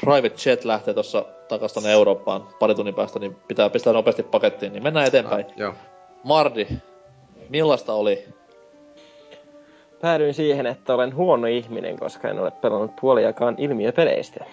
private 0.00 0.50
jet 0.50 0.64
lähtee 0.64 0.94
tossa 0.94 1.24
takas 1.48 1.86
Eurooppaan 1.86 2.48
pari 2.58 2.74
tunnin 2.74 2.94
päästä, 2.94 3.18
niin 3.18 3.36
pitää 3.48 3.70
pistää 3.70 3.92
nopeasti 3.92 4.22
pakettiin, 4.22 4.72
niin 4.72 4.82
mennään 4.82 5.06
eteenpäin. 5.06 5.46
Ah, 5.46 5.52
joo. 5.56 5.74
Mardi, 6.24 6.66
millaista 7.48 7.94
oli? 7.94 8.24
Päädyin 10.00 10.34
siihen, 10.34 10.66
että 10.66 10.94
olen 10.94 11.16
huono 11.16 11.46
ihminen, 11.46 11.98
koska 11.98 12.28
en 12.28 12.38
ole 12.38 12.50
pelannut 12.50 12.96
puoliakaan 13.00 13.54
ilmiöpeleistä. 13.58 14.44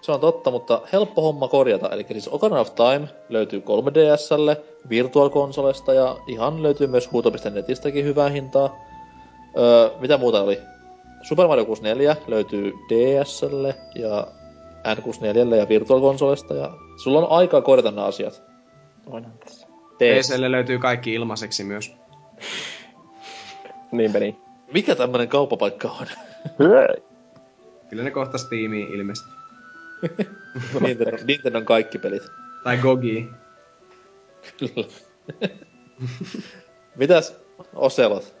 Se 0.00 0.12
on 0.12 0.20
totta, 0.20 0.50
mutta 0.50 0.80
helppo 0.92 1.22
homma 1.22 1.48
korjata. 1.48 1.88
Eli 1.88 2.06
siis 2.10 2.28
Ocarina 2.28 2.60
of 2.60 2.74
Time 2.74 3.08
löytyy 3.28 3.60
3DSlle, 3.60 4.62
Virtual 4.88 5.30
Consolesta 5.30 5.94
ja 5.94 6.16
ihan 6.26 6.62
löytyy 6.62 6.86
myös 6.86 7.12
huuto.netistäkin 7.12 8.04
hyvää 8.04 8.28
hintaa. 8.28 8.76
Öö, 9.58 9.90
mitä 10.00 10.18
muuta 10.18 10.42
oli? 10.42 10.58
Super 11.22 11.46
Mario 11.46 11.64
64 11.64 12.16
löytyy 12.26 12.72
DSlle 12.88 13.74
ja 13.94 14.26
N64 14.94 15.54
ja 15.54 15.68
Virtual 15.68 16.00
Consolesta 16.00 16.54
ja 16.54 16.70
sulla 17.02 17.18
on 17.18 17.30
aikaa 17.30 17.62
korjata 17.62 17.90
nämä 17.90 18.06
asiat. 18.06 18.42
Onhan 19.06 19.38
tässä. 19.44 19.65
PClle 19.98 20.50
löytyy 20.50 20.78
kaikki 20.78 21.14
ilmaiseksi 21.14 21.64
myös. 21.64 21.92
Niinpä 23.92 24.18
niin. 24.18 24.36
Mikä 24.72 24.94
tämmönen 24.94 25.28
kauppapaikka 25.28 25.88
on? 25.88 26.06
Kyllä 27.90 28.02
ne 28.02 28.10
kohta 28.10 28.38
Steamiin 28.38 28.94
ilmeisesti. 28.94 29.30
Nintendo, 30.80 31.16
Nintendon 31.24 31.64
kaikki 31.64 31.98
pelit. 31.98 32.22
Tai 32.64 32.76
Gogi. 32.78 33.30
Kyllä. 34.58 34.88
Mitäs 36.96 37.36
Oselot? 37.74 38.36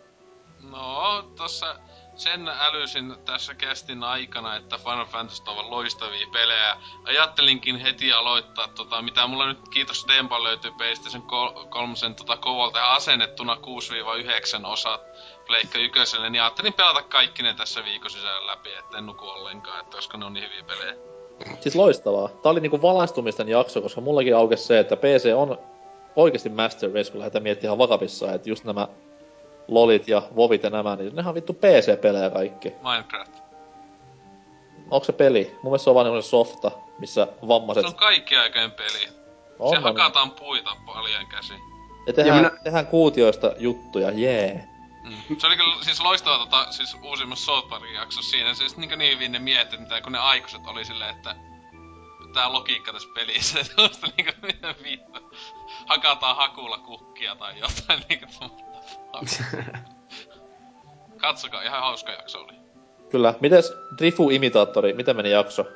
No, 0.70 1.22
tossa 1.36 1.76
sen 2.16 2.48
älysin 2.48 3.14
tässä 3.24 3.54
kästin 3.54 4.04
aikana, 4.04 4.56
että 4.56 4.78
Final 4.78 5.06
Fantasy 5.06 5.42
ovat 5.46 5.68
loistavia 5.68 6.26
pelejä. 6.32 6.76
Ajattelinkin 7.04 7.76
heti 7.76 8.12
aloittaa, 8.12 8.68
tota, 8.68 9.02
mitä 9.02 9.26
mulla 9.26 9.46
nyt 9.46 9.68
kiitos 9.68 10.06
Dempa 10.08 10.42
löytyy 10.42 10.70
PlayStation 10.70 11.22
3 11.70 11.94
tota, 12.16 12.36
kovolta 12.36 12.94
asennettuna 12.94 13.56
6-9 14.62 14.66
osat 14.66 15.00
Pleikka 15.46 15.78
ykköselle, 15.78 16.30
niin 16.30 16.42
ajattelin 16.42 16.72
pelata 16.72 17.02
kaikki 17.02 17.42
ne 17.42 17.54
tässä 17.54 17.84
viikon 17.84 18.10
sisällä 18.10 18.46
läpi, 18.46 18.74
etten 18.78 19.06
nuku 19.06 19.24
ollenkaan, 19.24 19.80
että 19.80 19.96
koska 19.96 20.18
ne 20.18 20.24
on 20.24 20.32
niin 20.32 20.44
hyviä 20.44 20.62
pelejä. 20.62 20.94
Siis 21.60 21.76
loistavaa. 21.76 22.28
Tää 22.28 22.52
oli 22.52 22.60
niinku 22.60 22.82
valaistumisten 22.82 23.48
jakso, 23.48 23.82
koska 23.82 24.00
mullakin 24.00 24.36
aukesi 24.36 24.64
se, 24.64 24.78
että 24.78 24.96
PC 24.96 25.32
on 25.36 25.58
oikeasti 26.16 26.48
Master 26.48 26.90
Race, 26.94 27.10
kun 27.12 27.18
lähdetään 27.18 27.42
miettimään 27.42 27.68
ihan 27.68 27.78
vakavissaan, 27.78 28.34
että 28.34 28.48
just 28.48 28.64
nämä 28.64 28.88
lolit 29.68 30.08
ja 30.08 30.22
vovit 30.36 30.62
ja 30.62 30.70
nämä, 30.70 30.96
niin 30.96 31.16
nehän 31.16 31.28
on 31.28 31.34
vittu 31.34 31.52
PC-pelejä 31.52 32.30
kaikki. 32.30 32.72
Minecraft. 32.82 33.36
Onko 34.90 35.04
se 35.04 35.12
peli? 35.12 35.50
Mun 35.62 35.72
mielestä 35.72 35.84
se 35.84 35.90
on 35.90 35.94
vaan 35.94 36.22
softa, 36.22 36.70
missä 36.98 37.28
vammaiset... 37.48 37.82
Se 37.82 37.88
on 37.88 37.94
kaikki 37.94 38.36
aikainen 38.36 38.70
peli. 38.70 39.08
On, 39.58 39.70
se 39.70 39.76
on. 39.76 39.82
hakataan 39.82 40.30
puita 40.30 40.76
paljon 40.86 41.26
käsin. 41.26 41.58
Ja 42.06 42.12
tehdään, 42.12 42.36
Ja 42.36 42.42
minä... 42.42 42.62
tehdään 42.64 42.86
kuutioista 42.86 43.52
juttuja, 43.58 44.10
jee. 44.10 44.52
Yeah. 44.52 44.76
Mm. 45.04 45.36
Se 45.38 45.46
oli 45.46 45.56
kyllä 45.56 45.76
siis 45.80 46.00
loistava 46.00 46.38
tota, 46.38 46.72
siis 46.72 46.96
uusimmassa 47.02 47.44
South 47.44 47.68
Parkin 47.68 47.94
jaksossa 47.94 48.30
siinä. 48.30 48.54
Siis 48.54 48.76
niin, 48.76 48.98
niin 48.98 49.14
hyvin 49.14 49.32
ne 49.32 49.38
mitä 49.38 50.00
kun 50.02 50.12
ne 50.12 50.18
aikuiset 50.18 50.66
oli 50.66 50.84
silleen, 50.84 51.16
että 51.16 51.36
tää 52.34 52.52
logiikka 52.52 52.92
tässä 52.92 53.08
pelissä, 53.14 53.60
että 53.60 53.82
on 53.82 53.94
sitä 53.94 54.06
niinku 54.16 54.32
mitä 54.42 54.74
vittu. 54.82 55.20
Hakataan 55.86 56.36
hakulla 56.36 56.78
kukkia 56.78 57.36
tai 57.36 57.58
jotain 57.58 58.02
niinku 58.08 58.26
Katsokaa, 61.16 61.62
ihan 61.62 61.80
hauska 61.80 62.12
jakso 62.12 62.38
oli. 62.40 62.52
Kyllä. 63.10 63.34
Mites 63.40 63.72
Drifu-imitaattori, 63.98 64.92
miten 64.92 65.16
meni 65.16 65.30
jakso? 65.30 65.66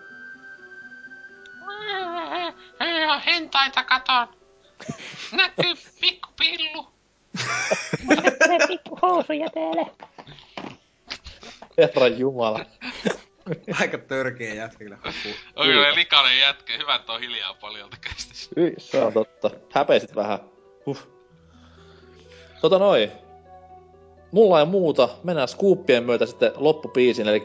Hentaita 3.26 3.84
katon. 3.84 4.28
Näkyy 5.32 5.74
pikku 6.00 6.28
pillu. 6.39 6.86
Herran 11.78 12.18
jumala. 12.18 12.66
Aika 13.80 13.98
törkeä 13.98 14.55
jätkä 14.55 14.78
kyllä. 14.78 14.98
Oi 15.56 15.66
kyllä 15.66 15.94
likainen 15.94 16.39
jätkä. 16.39 16.76
Hyvä, 16.78 16.94
että 16.94 17.12
on 17.12 17.20
hiljaa 17.20 17.55
paljon 17.55 17.90
kästissä. 18.00 18.50
Se 18.78 19.02
on 19.02 19.12
totta. 19.12 19.50
Häpeisit 19.72 20.16
vähän. 20.16 20.39
Huh. 20.86 21.19
Tota 22.60 22.78
noin. 22.78 23.12
Mulla 24.32 24.60
ei 24.60 24.66
muuta. 24.66 25.08
Mennään 25.22 25.48
skuuppien 25.48 26.05
myötä 26.05 26.26
sitten 26.26 26.52
loppupiisiin. 26.56 27.28
Eli 27.28 27.44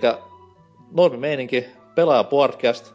normi 0.92 1.18
meininki, 1.18 1.66
pelaaja 1.95 2.24
podcast. 2.24 2.94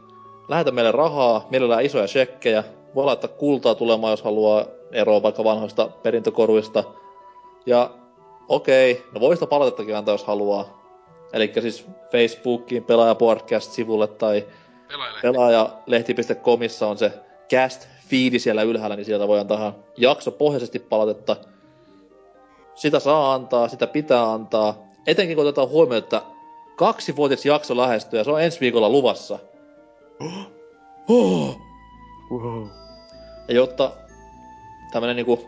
Lähetä 0.48 0.70
meille 0.70 0.92
rahaa, 0.92 1.46
mielellään 1.50 1.84
isoja 1.84 2.06
shekkejä. 2.06 2.64
Voi 2.94 3.04
laittaa 3.04 3.30
kultaa 3.30 3.74
tulemaan, 3.74 4.10
jos 4.10 4.22
haluaa 4.22 4.64
eroa 4.92 5.22
vaikka 5.22 5.44
vanhoista 5.44 5.88
perintökoruista. 6.02 6.84
Ja 7.66 7.90
okei, 8.48 9.04
no 9.12 9.20
voi 9.20 9.36
sitä 9.36 9.46
palautettakin 9.46 9.96
antaa, 9.96 10.14
jos 10.14 10.24
haluaa. 10.24 10.80
Eli 11.32 11.52
siis 11.60 11.86
Facebookiin 12.12 12.84
pelaaja 12.84 13.14
podcast-sivulle 13.14 14.06
tai 14.06 14.46
pelaajalehti.comissa 15.22 16.86
on 16.86 16.98
se 16.98 17.12
cast 17.50 17.88
feedi 18.08 18.38
siellä 18.38 18.62
ylhäällä, 18.62 18.96
niin 18.96 19.04
sieltä 19.04 19.28
voi 19.28 19.40
antaa 19.40 19.74
jakso 19.96 20.30
pohjaisesti 20.30 20.78
palautetta. 20.78 21.36
Sitä 22.80 23.00
saa 23.00 23.34
antaa, 23.34 23.68
sitä 23.68 23.86
pitää 23.86 24.32
antaa. 24.32 24.74
Etenkin 25.06 25.36
kun 25.36 25.46
otetaan 25.46 25.68
huomioon, 25.68 26.02
että 26.02 26.22
kaksivuotias 26.76 27.46
jakso 27.46 27.76
lähestyy 27.76 28.18
ja 28.18 28.24
se 28.24 28.30
on 28.30 28.42
ensi 28.42 28.60
viikolla 28.60 28.88
luvassa. 28.88 29.38
Ja 33.48 33.54
jotta 33.54 33.92
tämmönen 34.92 35.16
niinku 35.16 35.44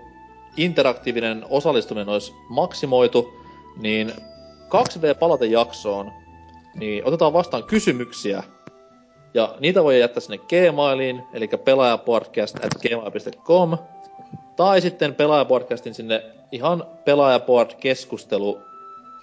interaktiivinen 0.57 1.44
osallistuminen 1.51 2.09
olisi 2.09 2.33
maksimoitu, 2.49 3.33
niin 3.77 4.12
2V-palautejaksoon, 4.69 6.12
niin 6.75 7.05
otetaan 7.05 7.33
vastaan 7.33 7.65
kysymyksiä 7.65 8.43
ja 9.35 9.55
niitä 9.61 9.85
voi 9.85 10.01
jättää 10.01 10.20
sinne 10.20 10.39
Gmailiin, 10.39 11.23
eli 11.33 11.49
pelaajapodcast 11.49 12.65
at 12.65 12.73
gmail.com, 12.83 13.78
tai 14.56 14.81
sitten 14.81 15.14
pelaajapodcastin 15.14 15.94
sinne 15.94 16.22
ihan 16.52 16.84
pelaajapod 17.05 17.70
keskustelu 17.81 18.60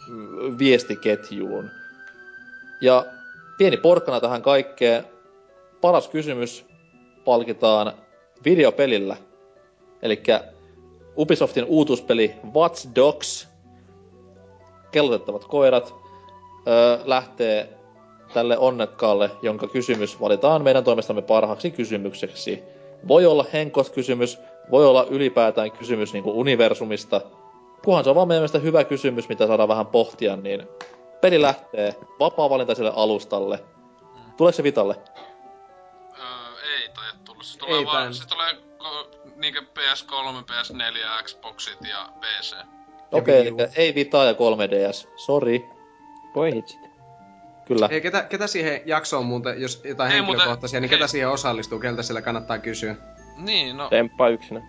mm, 0.08 0.58
viestiketjuun. 0.58 1.70
Ja 2.82 3.06
pieni 3.58 3.78
porkkana 3.78 4.20
tähän 4.20 4.42
kaikkeen. 4.42 5.04
Paras 5.82 6.08
kysymys 6.08 6.66
palkitaan 7.26 7.94
videopelillä. 8.46 9.18
Eli 10.02 10.24
Ubisoftin 11.18 11.66
uutuuspeli 11.66 12.36
Watch 12.54 12.88
Dogs 12.96 13.48
kellotettavat 14.92 15.46
koirat 15.46 15.94
öö, 16.68 17.00
lähtee 17.06 17.70
tälle 18.34 18.58
onnekkaalle, 18.58 19.32
jonka 19.42 19.68
kysymys 19.68 20.22
valitaan 20.22 20.64
meidän 20.64 20.84
toimestamme 20.84 21.22
parhaaksi 21.22 21.72
kysymykseksi. 21.72 22.64
Voi 23.08 23.26
olla 23.26 23.46
henkos-kysymys, 23.54 24.38
voi 24.72 24.86
olla 24.86 25.06
ylipäätään 25.10 25.72
kysymys 25.72 26.14
niin 26.14 26.24
kuin 26.24 26.36
universumista. 26.36 27.22
Kunhan 27.84 28.04
se 28.04 28.10
on 28.10 28.16
vaan 28.16 28.28
meidän 28.28 28.40
mielestä 28.40 28.60
hyvä 28.60 28.84
kysymys, 28.84 29.30
mitä 29.30 29.48
saadaan 29.48 29.70
vähän 29.70 29.88
pohtia, 29.88 30.36
niin 30.36 30.68
peli 31.22 31.42
lähtee 31.42 31.96
vapaa-valintaiselle 32.20 32.92
alustalle. 32.96 33.64
Tuleeko 34.38 34.56
se 34.56 34.64
Vitalle? 34.64 34.96
Öö, 36.18 36.26
ei 36.64 36.90
tai 36.90 37.06
tullut. 37.26 37.46
Se 37.46 37.60
tulee 37.60 37.80
Ei 37.80 37.86
vaan, 37.86 38.14
se 38.14 38.28
tulee 38.28 38.54
ko, 38.78 39.12
niinkö 39.36 39.62
PS3, 39.62 40.44
PS4, 40.52 41.24
Xboxit 41.24 41.78
ja 41.90 42.10
PC. 42.20 42.56
Okei, 43.12 43.52
okay, 43.52 43.68
ei 43.76 43.96
Vitaa 43.96 44.26
ja 44.26 44.34
3DS. 44.34 45.08
Sori. 45.16 45.66
Voi 46.36 46.54
hitsit. 46.54 46.80
Kyllä. 47.66 47.88
Ei, 47.92 48.02
ketä, 48.02 48.24
ketä 48.24 48.48
siihen 48.48 48.82
jaksoon 48.86 49.26
muuten, 49.26 49.62
jos 49.62 49.82
jotain 49.84 50.12
Ei 50.12 50.18
henkilökohtaisia, 50.18 50.80
muuten- 50.80 50.82
niin 50.82 50.90
ketä 50.90 51.04
hei. 51.04 51.10
siihen 51.10 51.30
osallistuu, 51.30 51.80
keltä 51.80 52.04
sillä 52.04 52.22
kannattaa 52.22 52.58
kysyä? 52.58 52.96
Niin, 53.40 53.78
no. 53.78 53.90
Temppa 53.90 54.30
yksinä. 54.30 54.62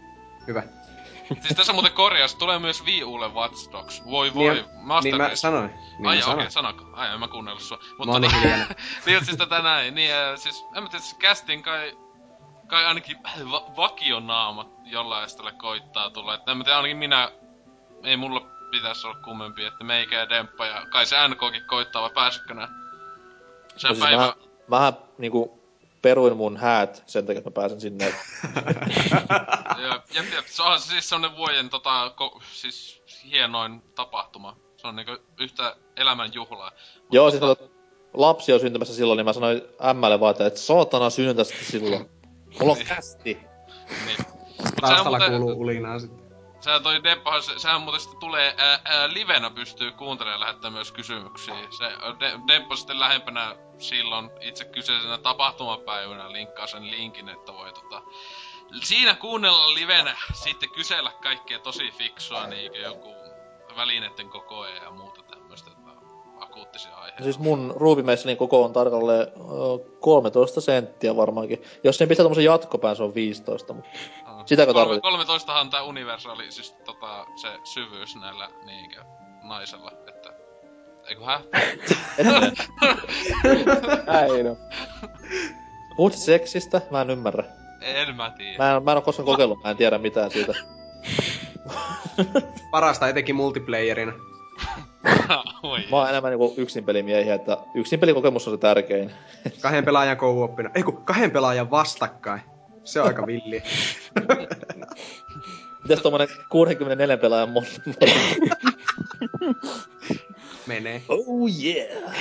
Hyvä. 0.46 0.62
Siis 1.40 1.54
tässä 1.56 1.72
muuten 1.72 1.92
korjaus, 1.92 2.34
tulee 2.34 2.58
myös 2.58 2.84
Wii 2.84 3.04
Ulle 3.04 3.28
Watch 3.28 3.72
Dogs. 3.72 4.02
Voi 4.06 4.34
voi, 4.34 4.54
Niin, 4.54 4.64
Master 4.80 5.12
niin 5.12 5.16
mä 5.22 5.24
Race. 5.24 5.36
sanoin. 5.36 5.70
Niin 5.98 6.06
Ai 6.08 6.18
okei, 6.22 6.32
okay, 6.34 6.50
sanoko? 6.50 6.84
Ai 6.92 7.12
en 7.12 7.20
mä 7.20 7.28
kuunnellut 7.28 7.62
sua. 7.62 7.78
Mut 7.98 8.06
Mä 8.06 8.12
oon 8.12 8.22
niin 8.22 8.34
hiljainen. 8.34 8.66
niin, 9.06 9.24
siis 9.24 9.36
tätä 9.36 9.62
näin. 9.62 9.94
Niin, 9.94 10.12
äh, 10.14 10.36
siis 10.36 10.64
en 10.76 10.82
mä 10.82 10.88
tiedä, 10.88 11.04
se 11.04 11.16
casting 11.16 11.64
kai, 11.64 11.96
kai 12.66 12.86
ainakin 12.86 13.16
va- 13.50 13.76
vakionaamat 13.76 14.68
jollain 14.84 15.28
tälle 15.36 15.52
koittaa 15.52 16.10
tulla. 16.10 16.34
Et 16.34 16.48
en 16.48 16.56
mä 16.56 16.64
tiedä, 16.64 16.76
ainakin 16.76 16.96
minä, 16.96 17.30
ei 18.02 18.16
mulla 18.16 18.40
pitäisi 18.70 19.06
olla 19.06 19.18
kummempi, 19.24 19.64
että 19.64 19.84
meikä 19.84 20.16
ja 20.18 20.28
Demppa 20.28 20.66
ja 20.66 20.86
kai 20.92 21.06
se 21.06 21.16
NKkin 21.28 21.64
koittaa 21.66 22.02
vai 22.02 22.10
pääsikö 22.14 22.54
nää? 22.54 22.68
Se 23.76 23.88
No 23.88 23.90
on 23.90 23.96
siis 23.96 23.98
päivä... 24.08 24.26
mä, 24.26 24.34
mähän 24.68 24.92
niinku 25.18 25.59
peruin 26.02 26.36
mun 26.36 26.56
häät 26.56 27.02
sen 27.06 27.26
takia, 27.26 27.38
että 27.38 27.50
mä 27.50 27.54
pääsen 27.54 27.80
sinne. 27.80 28.04
Jep, 29.82 30.02
jep, 30.14 30.32
jep. 30.34 30.46
Se 30.46 30.62
on 30.62 30.80
siis 30.80 31.08
semmonen 31.08 31.36
vuoden 31.36 31.70
tota, 31.70 32.12
ko, 32.16 32.40
siis 32.52 33.02
hienoin 33.30 33.82
tapahtuma. 33.94 34.56
Se 34.76 34.86
on 34.86 34.96
niinku 34.96 35.16
yhtä 35.40 35.76
elämän 35.96 36.30
juhlaa. 36.34 36.70
Mut 36.96 37.12
Joo, 37.12 37.30
siis 37.30 37.40
tota, 37.40 37.62
kato, 37.62 37.74
lapsi 38.14 38.52
on 38.52 38.60
syntymässä 38.60 38.94
silloin, 38.94 39.16
niin 39.16 39.24
mä 39.24 39.32
sanoin 39.32 39.62
ämmälle 39.88 40.20
vaan, 40.20 40.30
että 40.30 40.46
et 40.46 40.56
saatana 40.56 41.10
synnytä 41.10 41.44
sitten 41.44 41.66
silloin. 41.66 42.10
Mulla 42.60 42.72
on 42.72 42.78
kästi. 42.88 43.38
Niin. 44.06 44.16
Mut 44.18 44.26
sehän 44.58 44.74
Taustalla 44.80 45.18
muuten, 45.18 45.40
kuuluu 45.40 45.60
ulinaa 45.60 45.98
sitten. 45.98 46.19
Sehän 46.60 46.82
toi 46.82 47.04
Deppahan, 47.04 47.42
se, 47.42 47.58
sehän 47.58 47.80
muuten 47.80 48.00
sitten 48.00 48.20
tulee 48.20 48.54
ää, 48.58 48.80
ää, 48.84 49.12
livenä 49.12 49.50
pystyy 49.50 49.92
kuuntelemaan 49.92 50.40
ja 50.40 50.46
lähettää 50.46 50.70
myös 50.70 50.92
kysymyksiä. 50.92 51.54
Se 51.70 51.84
De, 52.20 52.32
Deppo 52.48 52.76
sitten 52.76 53.00
lähempänä 53.00 53.56
silloin 53.78 54.30
itse 54.40 54.64
kyseisenä 54.64 55.18
tapahtumapäivänä 55.18 56.32
linkkaa 56.32 56.66
sen 56.66 56.90
linkin, 56.90 57.28
että 57.28 57.52
voi 57.52 57.72
tota, 57.72 58.02
siinä 58.82 59.14
kuunnella 59.14 59.74
livenä 59.74 60.16
sitten 60.32 60.70
kysellä 60.70 61.12
kaikkea 61.22 61.58
tosi 61.58 61.90
fiksua, 61.90 62.46
niin 62.46 62.74
joku 62.74 63.14
välineiden 63.76 64.30
kokoja 64.30 64.74
ja 64.74 64.90
muuta 64.90 65.29
akuuttisia 66.50 66.96
aiheita. 66.96 67.22
Siis 67.22 67.38
mun 67.38 67.72
ruuvimeissani 67.76 68.36
koko 68.36 68.64
on 68.64 68.72
tarkalleen 68.72 69.26
ö, 69.26 69.30
13 70.00 70.60
senttiä 70.60 71.16
varmaankin. 71.16 71.62
Jos 71.84 71.96
sen 71.98 72.08
pistää 72.08 72.24
tommosen 72.24 72.44
jatkopään, 72.44 72.96
se 72.96 73.02
on 73.02 73.14
15. 73.14 73.72
Mutta... 73.72 73.90
Aa. 74.24 74.42
Sitäkö 74.46 74.72
Kolme- 74.72 74.80
tarkoitit? 74.80 75.02
13 75.02 75.60
on 75.60 75.70
tää 75.70 75.82
universaali, 75.82 76.52
siis 76.52 76.72
tota, 76.84 77.26
se 77.36 77.48
syvyys 77.64 78.16
näillä 78.16 78.50
niinkö 78.66 79.04
naisella, 79.42 79.92
että... 80.08 80.32
Eiku 81.08 81.24
hä? 81.24 81.40
Näin 84.06 84.46
on. 84.46 84.56
Puhut 85.96 86.12
seksistä? 86.14 86.80
Mä 86.90 87.00
en 87.00 87.10
ymmärrä. 87.10 87.44
en 87.80 88.16
mä 88.16 88.30
tiedä. 88.36 88.58
Mä 88.58 88.76
en, 88.76 88.82
mä 88.82 88.90
en 88.90 88.96
oo 88.96 89.02
koskaan 89.02 89.26
kokeillut, 89.26 89.62
mä 89.64 89.70
en 89.70 89.76
tiedä 89.76 89.98
mitään 89.98 90.30
siitä. 90.30 90.54
Parasta 92.70 93.08
etenkin 93.08 93.34
multiplayerina. 93.36 94.12
Mä 95.90 95.96
oon 95.96 96.08
enemmän 96.08 96.30
niinku 96.30 96.54
yksinpelimiehiä, 96.56 97.34
että 97.34 97.58
yksinpelikokemus 97.74 98.48
on 98.48 98.54
se 98.54 98.58
tärkein. 98.58 99.10
Kahden 99.62 99.84
pelaajan 99.84 100.16
co-opina. 100.16 100.70
Ei 100.74 100.82
kun 100.82 101.04
kahden 101.04 101.30
pelaajan 101.30 101.70
vastakkain. 101.70 102.40
Se 102.84 103.00
on 103.00 103.06
aika 103.06 103.26
villi. 103.26 103.62
Mitäs 105.82 106.02
tommonen 106.02 106.28
64 106.48 107.16
pelaajan 107.16 107.50
mod? 107.50 107.64
Menee. 110.66 111.02
oh 111.08 111.48
yeah! 111.64 112.14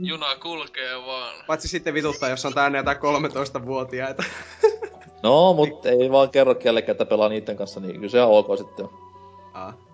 Juna 0.00 0.36
kulkee 0.42 1.06
vaan. 1.06 1.34
Paitsi 1.46 1.68
sitten 1.68 1.94
vituttaa, 1.94 2.28
jos 2.28 2.44
on 2.44 2.54
täynnä 2.54 2.78
jotain 2.78 2.96
13-vuotiaita. 2.96 4.24
No, 5.22 5.52
mut 5.52 5.86
ei 5.86 6.10
vaan 6.10 6.30
kerro 6.30 6.54
kellekään, 6.54 6.94
että 6.94 7.04
pelaa 7.04 7.28
niitten 7.28 7.56
kanssa, 7.56 7.80
niin 7.80 7.94
kyllä 7.94 8.08
se 8.08 8.22
on 8.22 8.30
ok 8.30 8.58
sitten. 8.58 8.88
Aa. 9.54 9.89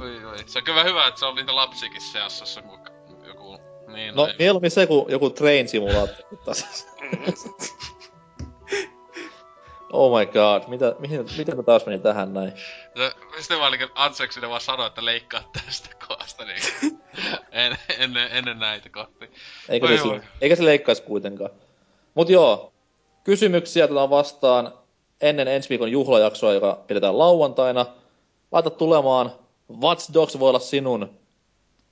Oi, 0.00 0.24
oi. 0.24 0.36
Se 0.46 0.58
on 0.58 0.64
kyllä 0.64 0.84
hyvä, 0.84 1.06
että 1.06 1.20
se 1.20 1.26
on 1.26 1.34
niitä 1.34 1.54
lapsikin 1.56 2.00
seassa, 2.00 2.62
kun 2.62 2.78
joku... 3.26 3.58
Niin, 3.86 4.14
No, 4.14 4.28
mieluummin 4.38 4.70
se 4.70 4.86
kuin 4.86 5.10
joku 5.12 5.30
train 5.30 5.68
simulaattori 5.68 6.36
taas. 6.44 6.86
oh 9.92 10.18
my 10.18 10.26
god, 10.26 10.62
mitä, 10.68 10.94
mihin, 10.98 11.26
miten 11.38 11.56
mä 11.56 11.62
taas 11.62 11.86
menin 11.86 12.02
tähän 12.02 12.34
näin? 12.34 12.52
Se, 12.96 13.12
sitten 13.38 13.58
vaan 13.58 13.72
niinku 13.72 13.94
Antseksille 13.94 14.48
vaan 14.48 14.60
sanoi, 14.60 14.86
että 14.86 15.04
leikkaa 15.04 15.50
tästä 15.52 15.88
kohdasta 16.08 16.44
niin 16.44 16.62
en, 17.52 17.76
ennen, 17.98 18.28
ennen 18.32 18.58
näitä 18.58 18.88
kohti. 18.88 19.30
Eikä 19.68 19.86
Oi, 19.86 19.98
se, 19.98 20.20
eikä 20.40 20.56
se 20.56 20.64
leikkaisi 20.64 21.02
kuitenkaan. 21.02 21.50
Mut 22.14 22.28
joo, 22.28 22.72
kysymyksiä 23.24 23.84
otetaan 23.84 24.10
vastaan 24.10 24.74
ennen 25.20 25.48
ensi 25.48 25.68
viikon 25.68 25.92
juhlajaksoa, 25.92 26.52
joka 26.52 26.84
pidetään 26.86 27.18
lauantaina. 27.18 27.86
Laita 28.52 28.70
tulemaan. 28.70 29.39
Watch 29.80 30.12
Dogs 30.14 30.38
voi 30.38 30.48
olla 30.48 30.58
sinun. 30.58 31.10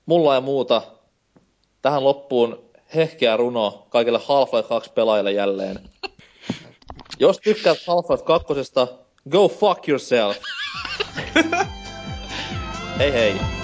Mulla 0.07 0.35
ja 0.35 0.41
muuta. 0.41 0.83
Tähän 1.83 2.05
loppuun 2.05 2.65
hehkeä 2.95 3.37
runo 3.37 3.87
kaikille 3.89 4.19
Half-Life 4.19 4.69
2 4.69 4.91
pelaajille 4.95 5.33
jälleen. 5.33 5.91
Jos 7.21 7.39
tykkäät 7.39 7.79
Half-Life 7.79 8.25
2, 8.25 8.95
go 9.31 9.49
fuck 9.49 9.89
yourself. 9.89 10.37
hei 12.99 13.13
hei. 13.13 13.58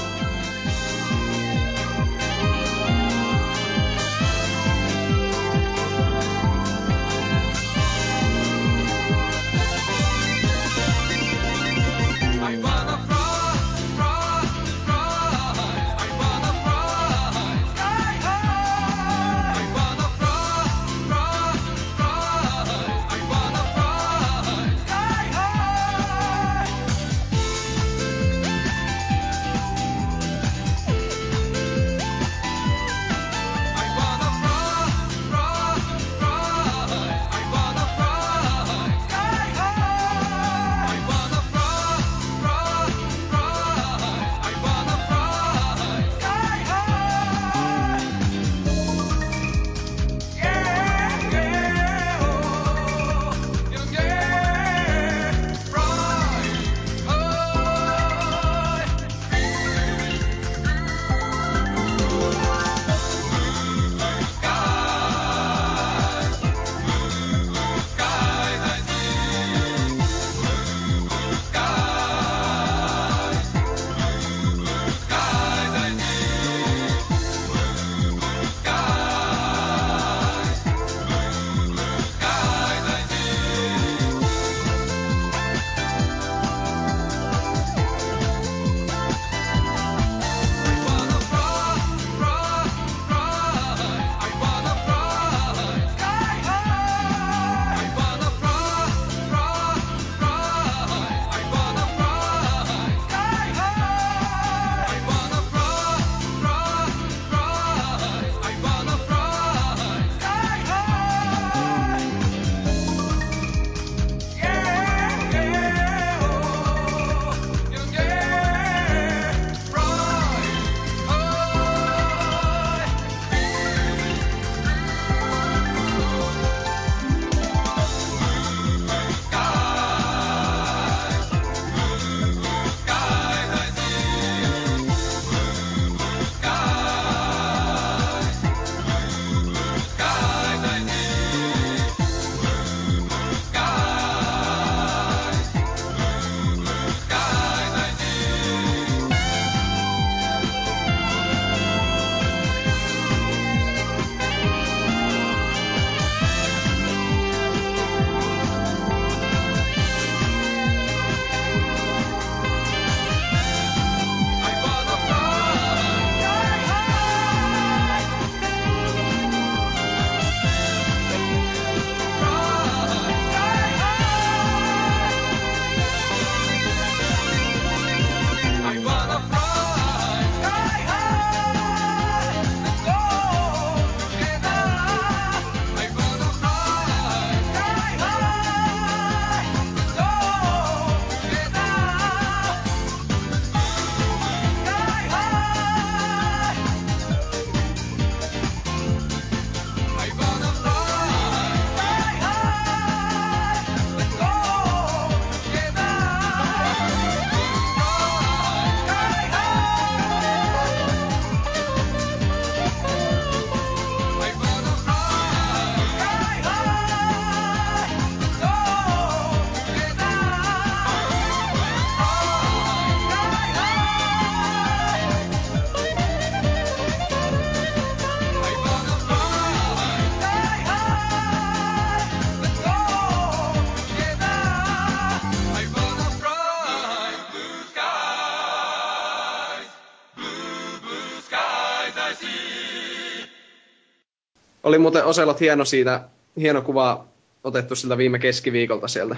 Oli 244.75 244.79
muuten 244.79 245.05
Oselot 245.05 245.41
hieno 245.41 245.65
siitä, 245.65 246.01
hieno 246.37 246.63
kuva 246.63 247.05
otettu 247.45 247.77
siltä 247.77 247.99
viime 247.99 248.19
keskiviikolta 248.19 248.89
sieltä 248.89 249.17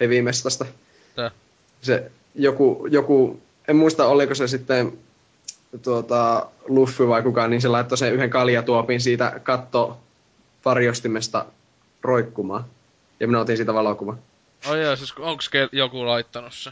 Heavy-mestasta. 0.00 0.66
Tää. 1.16 1.30
Se 1.82 2.10
joku, 2.34 2.86
joku, 2.90 3.40
en 3.68 3.76
muista 3.76 4.06
oliko 4.06 4.34
se 4.34 4.48
sitten 4.48 4.98
tuota, 5.82 6.46
Luffy 6.68 7.08
vai 7.08 7.22
kukaan, 7.22 7.50
niin 7.50 7.60
se 7.60 7.68
laittoi 7.68 7.98
sen 7.98 8.12
yhden 8.12 8.30
kaljatuopin 8.30 9.00
siitä 9.00 9.40
katto 9.42 9.98
varjostimesta 10.64 11.46
roikkumaan. 12.02 12.64
Ja 13.20 13.26
minä 13.26 13.40
otin 13.40 13.56
siitä 13.56 13.74
valokuvan. 13.74 14.18
Ai 14.66 14.82
jaa, 14.82 14.96
siis 14.96 15.14
onks 15.18 15.48
ke- 15.48 15.68
joku 15.72 16.06
laittanut 16.06 16.54
se? 16.54 16.70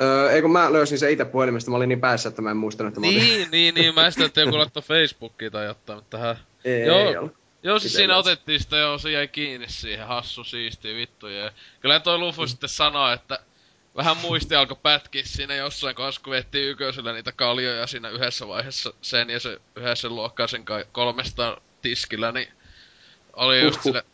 Öö, 0.00 0.30
ei 0.30 0.42
kun 0.42 0.52
mä 0.52 0.72
löysin 0.72 0.98
se 0.98 1.12
itse 1.12 1.24
puhelimesta, 1.24 1.70
mä 1.70 1.76
olin 1.76 1.88
niin 1.88 2.00
päässä, 2.00 2.28
että 2.28 2.42
mä 2.42 2.50
en 2.50 2.56
muistanut, 2.56 2.90
että 2.90 3.00
mä 3.00 3.06
otin. 3.06 3.18
Niin, 3.18 3.48
niin, 3.50 3.74
niin, 3.74 3.94
mä 3.94 4.10
sitä, 4.10 4.24
että 4.24 4.40
joku 4.40 4.58
laittoi 4.58 4.82
Facebookiin 4.82 5.52
tai 5.52 5.64
jotain, 5.64 5.98
mutta 5.98 6.18
tähän... 6.18 6.36
Ei, 6.64 6.86
Joo. 6.86 7.08
ei 7.08 7.16
ollut. 7.16 7.34
Joo, 7.62 7.78
siis 7.78 7.92
siinä 7.92 8.16
otettiin 8.16 8.60
sitä 8.60 8.76
joo, 8.76 8.98
se 8.98 9.10
jäi 9.10 9.28
kiinni 9.28 9.68
siihen, 9.68 10.06
hassu 10.06 10.44
siisti 10.44 10.94
vittu. 10.94 11.26
Ja 11.26 11.52
kyllä 11.80 12.00
toi 12.00 12.18
Lufu 12.18 12.46
sitten 12.46 12.68
sanoi, 12.68 13.14
että 13.14 13.38
vähän 13.96 14.16
muisti 14.16 14.54
alkoi 14.54 14.76
pätkiä 14.82 15.22
siinä 15.24 15.54
jossain 15.54 15.94
kohdassa, 15.96 16.20
kun 16.24 16.30
vettiin 16.30 16.70
yköisellä 16.70 17.12
niitä 17.12 17.32
kaljoja 17.32 17.86
siinä 17.86 18.08
yhdessä 18.08 18.48
vaiheessa 18.48 18.94
sen 19.02 19.30
ja 19.30 19.40
se 19.40 19.60
yhdessä 19.76 20.08
luokkaisen 20.08 20.64
kai 20.64 20.84
kolmesta 20.92 21.60
tiskillä, 21.82 22.32
niin 22.32 22.48
oli 23.32 23.60
just 23.60 23.76
Huhhuh. 23.76 23.82
sille, 23.82 24.04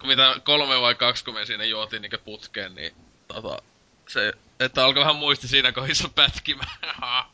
kun 0.00 0.08
mitä 0.08 0.34
kolme 0.44 0.80
vai 0.80 0.94
kaksi, 0.94 1.24
kun 1.24 1.34
me 1.34 1.46
siinä 1.46 1.64
juotiin 1.64 2.02
niinkö 2.02 2.18
putkeen, 2.18 2.74
niin 2.74 2.92
tota, 3.28 3.62
se, 4.08 4.32
että 4.60 4.84
alkoi 4.84 5.00
vähän 5.00 5.16
muisti 5.16 5.48
siinä 5.48 5.72
kohdissa 5.72 6.08
pätkimään. 6.14 6.76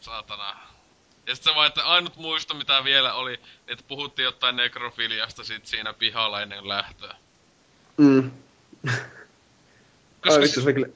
Saatana. 0.00 0.56
Ja 1.26 1.34
sit 1.34 1.44
se 1.44 1.54
vaan, 1.54 1.66
että 1.66 1.84
ainut 1.84 2.16
muisto 2.16 2.54
mitä 2.54 2.84
vielä 2.84 3.14
oli, 3.14 3.40
että 3.68 3.84
puhuttiin 3.88 4.24
jotain 4.24 4.56
nekrofiliasta 4.56 5.44
sit 5.44 5.66
siinä 5.66 5.92
pihalla 5.92 6.42
ennen 6.42 6.68
lähtöä. 6.68 7.16
Mm. 7.96 8.30
Koska 10.20 10.34
Ai 10.34 10.40
vittu, 10.40 10.60
se 10.60 10.66
oli 10.66 10.74
kyllä... 10.74 10.88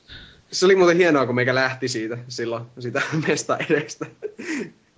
Se 0.51 0.65
oli 0.65 0.77
muuten 0.77 0.97
hienoa, 0.97 1.27
kun 1.27 1.35
meikä 1.35 1.55
lähti 1.55 1.89
siitä 1.89 2.19
silloin, 2.29 2.67
sitä 2.79 3.03
mesta 3.29 3.59
edestä. 3.59 4.07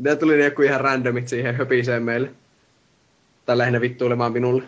Tää 0.02 0.16
tuli 0.16 0.36
ne 0.36 0.44
joku 0.44 0.62
ihan 0.62 0.81
randomit 0.81 1.28
siihen 1.28 1.56
höpiseen 1.56 2.02
meille. 2.02 2.32
Tai 3.47 3.58
lähinnä 3.58 3.81
vittuilemaan 3.81 4.32
minulle. 4.32 4.62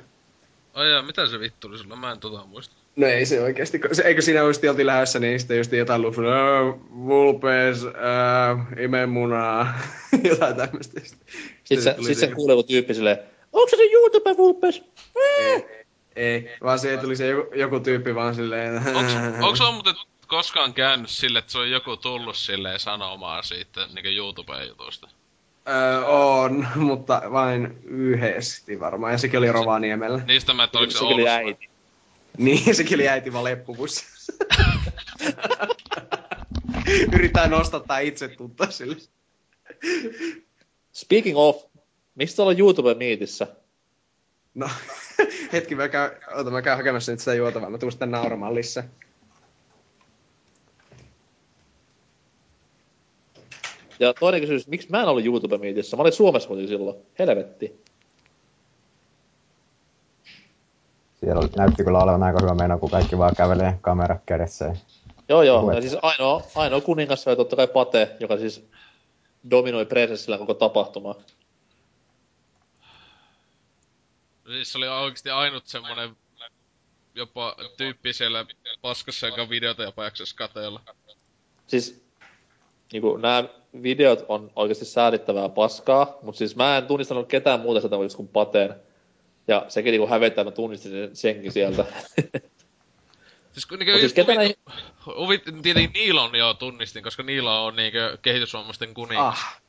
Ai 0.74 0.90
jaa, 0.90 1.02
mitä 1.02 1.26
se 1.26 1.40
vittu 1.40 1.68
oli 1.68 1.78
sulla? 1.78 1.96
Mä 1.96 2.12
en 2.12 2.20
tota 2.20 2.46
muista. 2.46 2.83
No 2.96 3.06
ei 3.06 3.26
se 3.26 3.40
oikeesti. 3.40 3.80
Se, 3.92 4.02
eikö 4.02 4.22
siinä 4.22 4.40
just 4.40 4.64
oltiin 4.64 4.86
lähdössä, 4.86 5.18
niin 5.18 5.40
sitten 5.40 5.58
just 5.58 5.72
jotain 5.72 6.02
lufu, 6.02 6.20
äh, 6.20 6.80
vulpes, 7.06 7.84
äh, 7.84 8.82
imemunaa, 8.84 9.74
jotain 10.30 10.56
tämmöstä. 10.56 11.00
Sitten 11.64 11.82
se, 11.82 11.96
sit 12.06 12.18
se 12.18 12.26
kuulee 12.26 12.52
joku 12.52 12.62
tyyppi 12.62 12.94
silleen, 12.94 13.18
onko 13.52 13.68
se 13.68 13.76
se 13.76 13.82
YouTube 13.92 14.36
Vulpes? 14.36 14.82
Ei, 15.16 15.64
ei, 16.16 16.50
vaan 16.62 16.78
siihen 16.78 17.00
tuli 17.00 17.16
se 17.16 17.28
joku, 17.28 17.54
joku 17.54 17.80
tyyppi 17.80 18.14
vaan 18.14 18.34
silleen... 18.34 18.82
Onks, 18.96 19.12
onks 19.42 19.60
on 19.60 19.74
muuten 19.74 19.94
koskaan 20.26 20.74
käynyt 20.74 21.10
sille, 21.10 21.38
että 21.38 21.52
se 21.52 21.58
on 21.58 21.70
joku 21.70 21.96
tullut 21.96 22.36
silleen 22.36 22.80
sanomaan 22.80 23.44
siitä 23.44 23.86
niinku 23.94 24.08
YouTuben 24.08 24.68
jutusta? 24.68 25.08
Öö, 25.68 26.06
on, 26.06 26.66
mutta 26.76 27.22
vain 27.32 27.78
yhdesti 27.84 28.80
varmaan, 28.80 29.12
ja 29.12 29.18
sekin 29.18 29.38
oli 29.38 29.52
Rovaniemellä. 29.52 30.20
Niistä 30.26 30.54
mä, 30.54 30.64
että 30.64 30.78
oliko 30.78 30.92
se, 30.92 30.98
Se 30.98 31.04
oli 31.04 31.12
Oulussa? 31.12 31.34
äiti. 31.34 31.73
Niin, 32.38 32.74
sekin 32.74 32.96
oli 32.96 33.08
äiti 33.08 33.32
vaan 33.32 33.44
leppupussissa. 33.44 34.32
Yrittää 37.14 37.48
nostattaa 37.48 37.98
itse 37.98 38.28
tuttaa 38.28 38.70
sille. 38.70 38.96
Speaking 40.92 41.38
of, 41.38 41.64
mistä 42.14 42.42
ollaan 42.42 42.58
YouTube 42.58 42.94
Meetissä? 42.94 43.46
No, 44.54 44.70
hetki, 45.52 45.74
mä 45.74 45.88
käyn, 45.88 46.10
oota, 46.36 46.50
mä 46.50 46.62
käyn 46.62 46.76
hakemassa 46.76 47.12
nyt 47.12 47.20
sitä 47.20 47.34
juotavaa. 47.34 47.70
Mä 47.70 47.78
tuun 47.78 47.92
sitten 47.92 48.10
nauramaan 48.10 48.54
lisää. 48.54 48.88
Ja 54.00 54.14
toinen 54.14 54.40
kysymys, 54.40 54.66
miksi 54.66 54.90
mä 54.90 55.02
en 55.02 55.08
ollut 55.08 55.24
YouTube 55.24 55.58
Meetissä? 55.58 55.96
Mä 55.96 56.00
olin 56.00 56.12
Suomessa 56.12 56.48
kuitenkin 56.48 56.78
silloin. 56.78 56.96
Helvetti. 57.18 57.84
Siellä 61.24 61.40
oli- 61.40 61.50
näytti 61.56 61.84
kyllä 61.84 61.98
olevan 61.98 62.22
aika 62.22 62.38
hyvä 62.42 62.54
meno, 62.54 62.78
kun 62.78 62.90
kaikki 62.90 63.18
vaan 63.18 63.36
kävelee 63.36 63.78
kamera 63.80 64.18
kädessä. 64.26 64.76
Joo 65.28 65.42
joo, 65.42 65.72
ja 65.72 65.80
siis 65.80 65.96
ainoa, 66.02 66.42
ainoa 66.54 66.80
kuningas 66.80 67.28
oli 67.28 67.36
totta 67.36 67.56
kai 67.56 67.66
Pate, 67.66 68.16
joka 68.20 68.36
siis 68.36 68.68
dominoi 69.50 69.86
presenssillä 69.86 70.38
koko 70.38 70.54
tapahtumaa. 70.54 71.14
Siis 74.46 74.72
se 74.72 74.78
oli 74.78 74.88
oikeesti 74.88 75.30
ainut 75.30 75.66
semmonen 75.66 76.16
jopa 77.14 77.56
tyyppi 77.76 78.12
siellä 78.12 78.46
paskassa, 78.82 79.26
joka 79.26 79.48
videota 79.48 79.82
jopa 79.82 80.04
jaksas 80.04 80.34
katella. 80.34 80.80
Siis 81.66 82.04
niinku, 82.92 83.16
nämä 83.16 83.44
videot 83.82 84.24
on 84.28 84.50
oikeasti 84.56 84.84
säädittävää 84.84 85.48
paskaa, 85.48 86.18
mutta 86.22 86.38
siis 86.38 86.56
mä 86.56 86.76
en 86.76 86.86
tunnistanut 86.86 87.28
ketään 87.28 87.60
muuta 87.60 87.80
sitä 87.80 87.96
kuin 87.96 88.08
kuin 88.16 88.28
Pateen. 88.28 88.74
Ja 89.48 89.64
sekin 89.68 89.90
niinku 89.90 90.06
hävettää, 90.06 90.44
mä 90.44 90.50
tunnistin 90.50 90.92
sen, 90.92 91.16
senkin 91.16 91.52
sieltä. 91.52 91.84
Siis 93.52 93.66
kun 93.66 93.78
niinku 93.78 93.92
Mut 93.92 94.00
siis 94.00 94.12
ketä 94.12 94.32
huvi, 94.32 94.54
huvi, 95.16 95.38
tietenkin 95.62 95.92
Niilon 95.92 96.36
jo 96.36 96.54
tunnistin, 96.54 97.02
koska 97.02 97.22
Niilo 97.22 97.64
on 97.64 97.76
niinkö 97.76 98.18
kehitysvammaisten 98.22 98.94
kuningas. 98.94 99.38
Ah, 99.38 99.60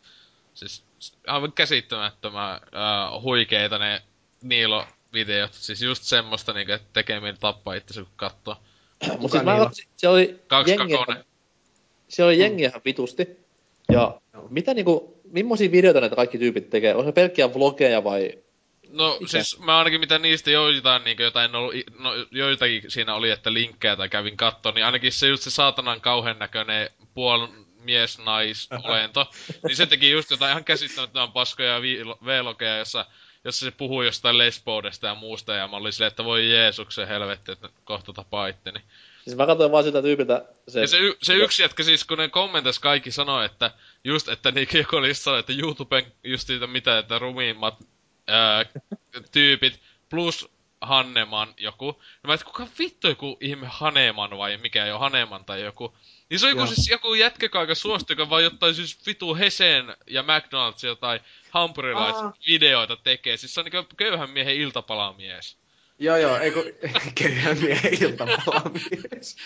Siis 0.54 0.84
aivan 1.28 1.54
käsittämättömän 1.54 2.54
äh, 2.54 3.22
huikeita 3.22 3.78
ne 3.78 4.02
Niilo-videot. 4.42 5.54
Siis 5.54 5.82
just 5.82 6.04
semmoista 6.04 6.54
niinkö, 6.54 6.76
että 6.76 6.88
tekee 6.94 7.20
mieli 7.20 7.38
tappaa 7.40 7.74
itsensä 7.74 8.02
kun 8.02 8.12
kattoo. 8.16 8.56
Mutta 9.20 9.30
siis 9.30 9.44
mä 9.44 9.58
katsoin, 9.58 9.88
siellä 9.98 10.14
oli 10.14 10.40
jengiä, 10.68 10.98
siellä 12.08 12.30
oli 12.30 12.40
jengiä 12.40 12.70
ihan 12.70 12.82
vitusti. 12.86 13.28
Ja 13.92 14.22
mitä 14.50 14.74
niinku, 14.74 15.22
millaisia 15.32 15.72
videoita 15.72 16.00
näitä 16.00 16.16
kaikki 16.16 16.38
tyypit 16.38 16.70
tekee? 16.70 16.95
Onko 16.95 17.10
se 17.10 17.12
pelkkiä 17.12 17.54
vlogeja 17.54 18.04
vai... 18.04 18.45
No 18.90 19.18
Mikä? 19.20 19.28
siis 19.28 19.60
mä 19.60 19.78
ainakin 19.78 20.00
mitä 20.00 20.20
niistä 20.20 20.52
joitain 20.52 21.04
niinkö 21.04 21.24
jotain 21.24 21.56
ollut, 21.56 21.76
no 22.00 22.12
joitakin 22.32 22.92
siinä 22.92 23.16
oli, 23.16 23.30
että 23.30 23.54
linkkejä 23.54 23.96
tai 23.96 24.10
kävin 24.10 24.38
kattoon, 24.38 24.76
niin 24.76 24.86
ainakin 24.86 25.12
se 25.12 25.28
just 25.28 25.44
se 25.44 25.50
saatanan 25.50 26.02
kauhean 26.02 26.40
näköinen 26.40 26.90
puol 27.14 27.48
mies 27.80 28.18
nais 28.20 28.70
olento, 28.84 29.30
niin 29.68 29.76
se 29.76 29.86
teki 29.86 30.12
just 30.12 30.32
jotain 30.32 30.52
ihan 30.52 30.64
käsittämättömän 30.64 31.32
paskoja 31.40 31.82
vlogeja, 32.26 32.78
jossa 32.78 33.06
jossa 33.46 33.66
se 33.66 33.72
puhuu 33.72 34.02
jostain 34.02 34.38
lesboudesta 34.38 35.08
ja 35.08 35.16
muusta, 35.16 35.54
ja 35.54 35.68
mä 35.68 35.78
olin 35.78 35.94
silleen, 35.94 36.08
että 36.08 36.26
voi 36.26 36.52
Jeesuksen 36.52 37.08
helvetti, 37.08 37.52
että 37.52 37.70
kohta 37.84 38.14
tapaa 38.14 38.48
itteni. 38.48 38.80
Siis 39.24 39.38
mä 39.38 39.46
katsoin 39.46 39.72
vaan 39.72 39.84
sitä 39.84 40.02
tyypiltä... 40.02 40.46
Se, 40.68 40.82
Ja 40.82 40.88
se, 40.88 40.98
y- 40.98 41.16
se 41.24 41.34
yksi 41.36 41.64
jätkä 41.64 41.84
siis, 41.84 42.06
kun 42.06 42.18
ne 42.18 42.28
kommentois 42.28 42.80
kaikki 42.80 43.12
sanoi, 43.12 43.46
että 43.46 43.72
just, 44.04 44.30
että 44.30 44.52
niinkö 44.52 44.78
joku 44.78 44.96
oli 44.96 45.14
sanonut, 45.14 45.50
että 45.50 45.62
YouTuben 45.62 46.06
just 46.24 46.48
siitä 46.48 46.68
mitä, 46.68 46.98
että 46.98 47.20
rumiimmat 47.20 47.76
ää, 48.28 48.66
tyypit 49.32 49.80
plus 50.10 50.50
Hanneman 50.82 51.54
joku. 51.58 52.02
Ja 52.24 52.28
mä 52.28 52.34
et 52.34 52.44
kuka 52.44 52.68
vittu 52.80 53.08
joku 53.08 53.38
ihme 53.42 53.68
Haneman 53.70 54.38
vai 54.38 54.58
mikä 54.58 54.86
jo 54.86 55.00
Haneman 55.00 55.45
tai 55.45 55.62
joku. 55.64 55.98
Niin 56.30 56.40
se 56.40 56.45
on 56.45 56.52
joku 56.58 56.68
siis 56.68 56.90
joku 56.90 57.14
jätkä, 57.14 57.45
joka 57.45 57.60
aika 57.60 57.76
suostui, 57.76 58.14
joka 58.14 58.30
vaan 58.30 58.44
jotain 58.44 58.76
siis 58.76 59.06
vitu 59.06 59.36
Hesen 59.36 59.95
ja 60.08 60.22
McDonald's 60.22 60.86
jotain 60.88 61.20
hampurilais 61.50 62.16
Aa. 62.16 62.34
videoita 62.48 62.95
tekee. 62.95 63.38
Siis 63.38 63.54
se 63.54 63.60
on 63.60 63.66
niinku 63.66 63.95
köyhän 63.98 64.30
miehen 64.30 64.56
iltapalamies. 64.56 65.58
joo 66.00 66.18
joo, 66.18 66.38
ei 66.38 66.52
kun 66.52 66.64
köyhän 67.22 67.58
miehen 67.58 68.04
iltapalamies. 68.04 69.38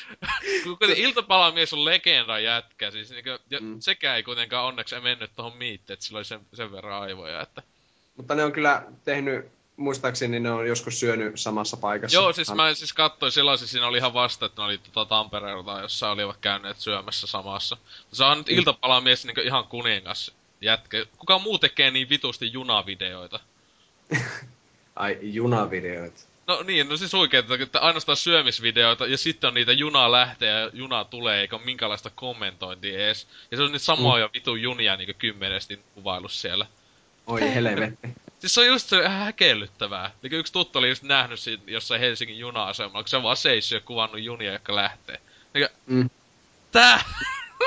Kun 0.64 0.78
iltapalamies 0.96 1.74
on 1.74 1.86
legenda 1.86 2.40
jätkä, 2.40 2.92
siis 2.92 3.10
niinku, 3.12 3.30
Mm. 3.62 3.80
sekään 3.80 4.16
ei 4.16 4.24
kuitenkaan 4.24 4.66
onneksi 4.66 5.00
mennyt 5.00 5.32
tohon 5.36 5.58
miitteen, 5.58 5.94
että 5.94 6.06
sillä 6.06 6.18
oli 6.18 6.26
sen, 6.26 6.40
sen 6.54 6.72
verran 6.72 7.02
aivoja, 7.02 7.42
että... 7.42 7.64
Mutta 8.20 8.36
ne 8.36 8.44
on 8.44 8.52
kyllä 8.52 8.84
tehnyt, 9.06 9.46
muistaakseni 9.78 10.40
ne 10.40 10.52
on 10.52 10.68
joskus 10.68 11.00
syönyt 11.00 11.40
samassa 11.40 11.78
paikassa. 11.78 12.18
Joo, 12.18 12.34
siis 12.34 12.54
mä 12.54 12.74
siis 12.74 12.94
katsoin 12.94 13.32
silloin, 13.32 13.58
siis 13.58 13.72
siinä 13.72 13.88
oli 13.88 13.98
ihan 13.98 14.14
vasta, 14.14 14.46
että 14.46 14.62
ne 14.62 14.66
oli 14.66 14.78
tota 14.78 15.10
Tampereelta, 15.10 15.80
jossa 15.82 16.10
olivat 16.12 16.38
käyneet 16.38 16.78
syömässä 16.78 17.28
samassa. 17.28 17.78
Se 18.12 18.24
on 18.24 18.38
nyt 18.38 18.50
iltapalamies 18.50 19.26
niinku 19.26 19.42
ihan 19.42 19.64
kuningas 19.64 20.32
jätkä. 20.62 21.06
Kuka 21.18 21.40
muu 21.40 21.60
tekee 21.60 21.92
niin 21.92 22.10
vitusti 22.10 22.54
junavideoita? 22.54 23.40
Ai, 24.96 25.18
junavideoita. 25.22 26.22
No 26.48 26.64
niin, 26.64 26.90
no 26.90 26.98
siis 26.98 27.14
oikein, 27.14 27.46
että- 27.62 27.80
ainoastaan 27.80 28.18
syömisvideoita, 28.18 29.08
ja 29.08 29.18
sitten 29.18 29.48
on 29.48 29.54
niitä 29.54 29.72
junaa 29.72 30.12
lähtee 30.12 30.62
ja 30.62 30.70
juna 30.74 31.06
tulee, 31.06 31.42
eikä 31.42 31.56
ole 31.56 31.66
minkäänlaista 31.66 32.10
kommentointia 32.16 33.06
edes. 33.06 33.28
Ja 33.52 33.58
se 33.58 33.64
on 33.64 33.72
niitä 33.72 33.86
samoja 33.86 34.28
mm. 34.28 34.32
vitun 34.34 34.62
junia 34.62 34.96
niinku 34.96 35.14
kymmenesti 35.18 35.80
kuvailu 35.96 36.30
siellä. 36.30 36.66
Oi 37.30 37.54
helvetti. 37.54 38.08
Siis 38.40 38.54
se 38.54 38.62
on 38.62 38.68
just 38.68 38.90
se 38.90 39.00
ihan 39.00 39.12
häkellyttävää. 39.20 40.12
Niin 40.22 40.34
yksi 40.34 40.54
tuttu 40.54 40.80
oli 40.80 40.90
just 40.90 41.04
nähnyt 41.04 41.40
siinä 41.40 41.64
jossain 41.68 42.02
Helsingin 42.02 42.40
juna-asemalla, 42.40 43.04
kun 43.04 43.08
se 43.08 43.24
vaan 43.24 43.38
seissyt 43.38 43.82
ja 43.82 43.86
kuvannut 43.86 44.22
junia, 44.22 44.52
jotka 44.52 44.76
lähtee. 44.76 45.20
Mikä, 45.54 45.70
Mm. 45.86 46.10
tää? 46.72 47.02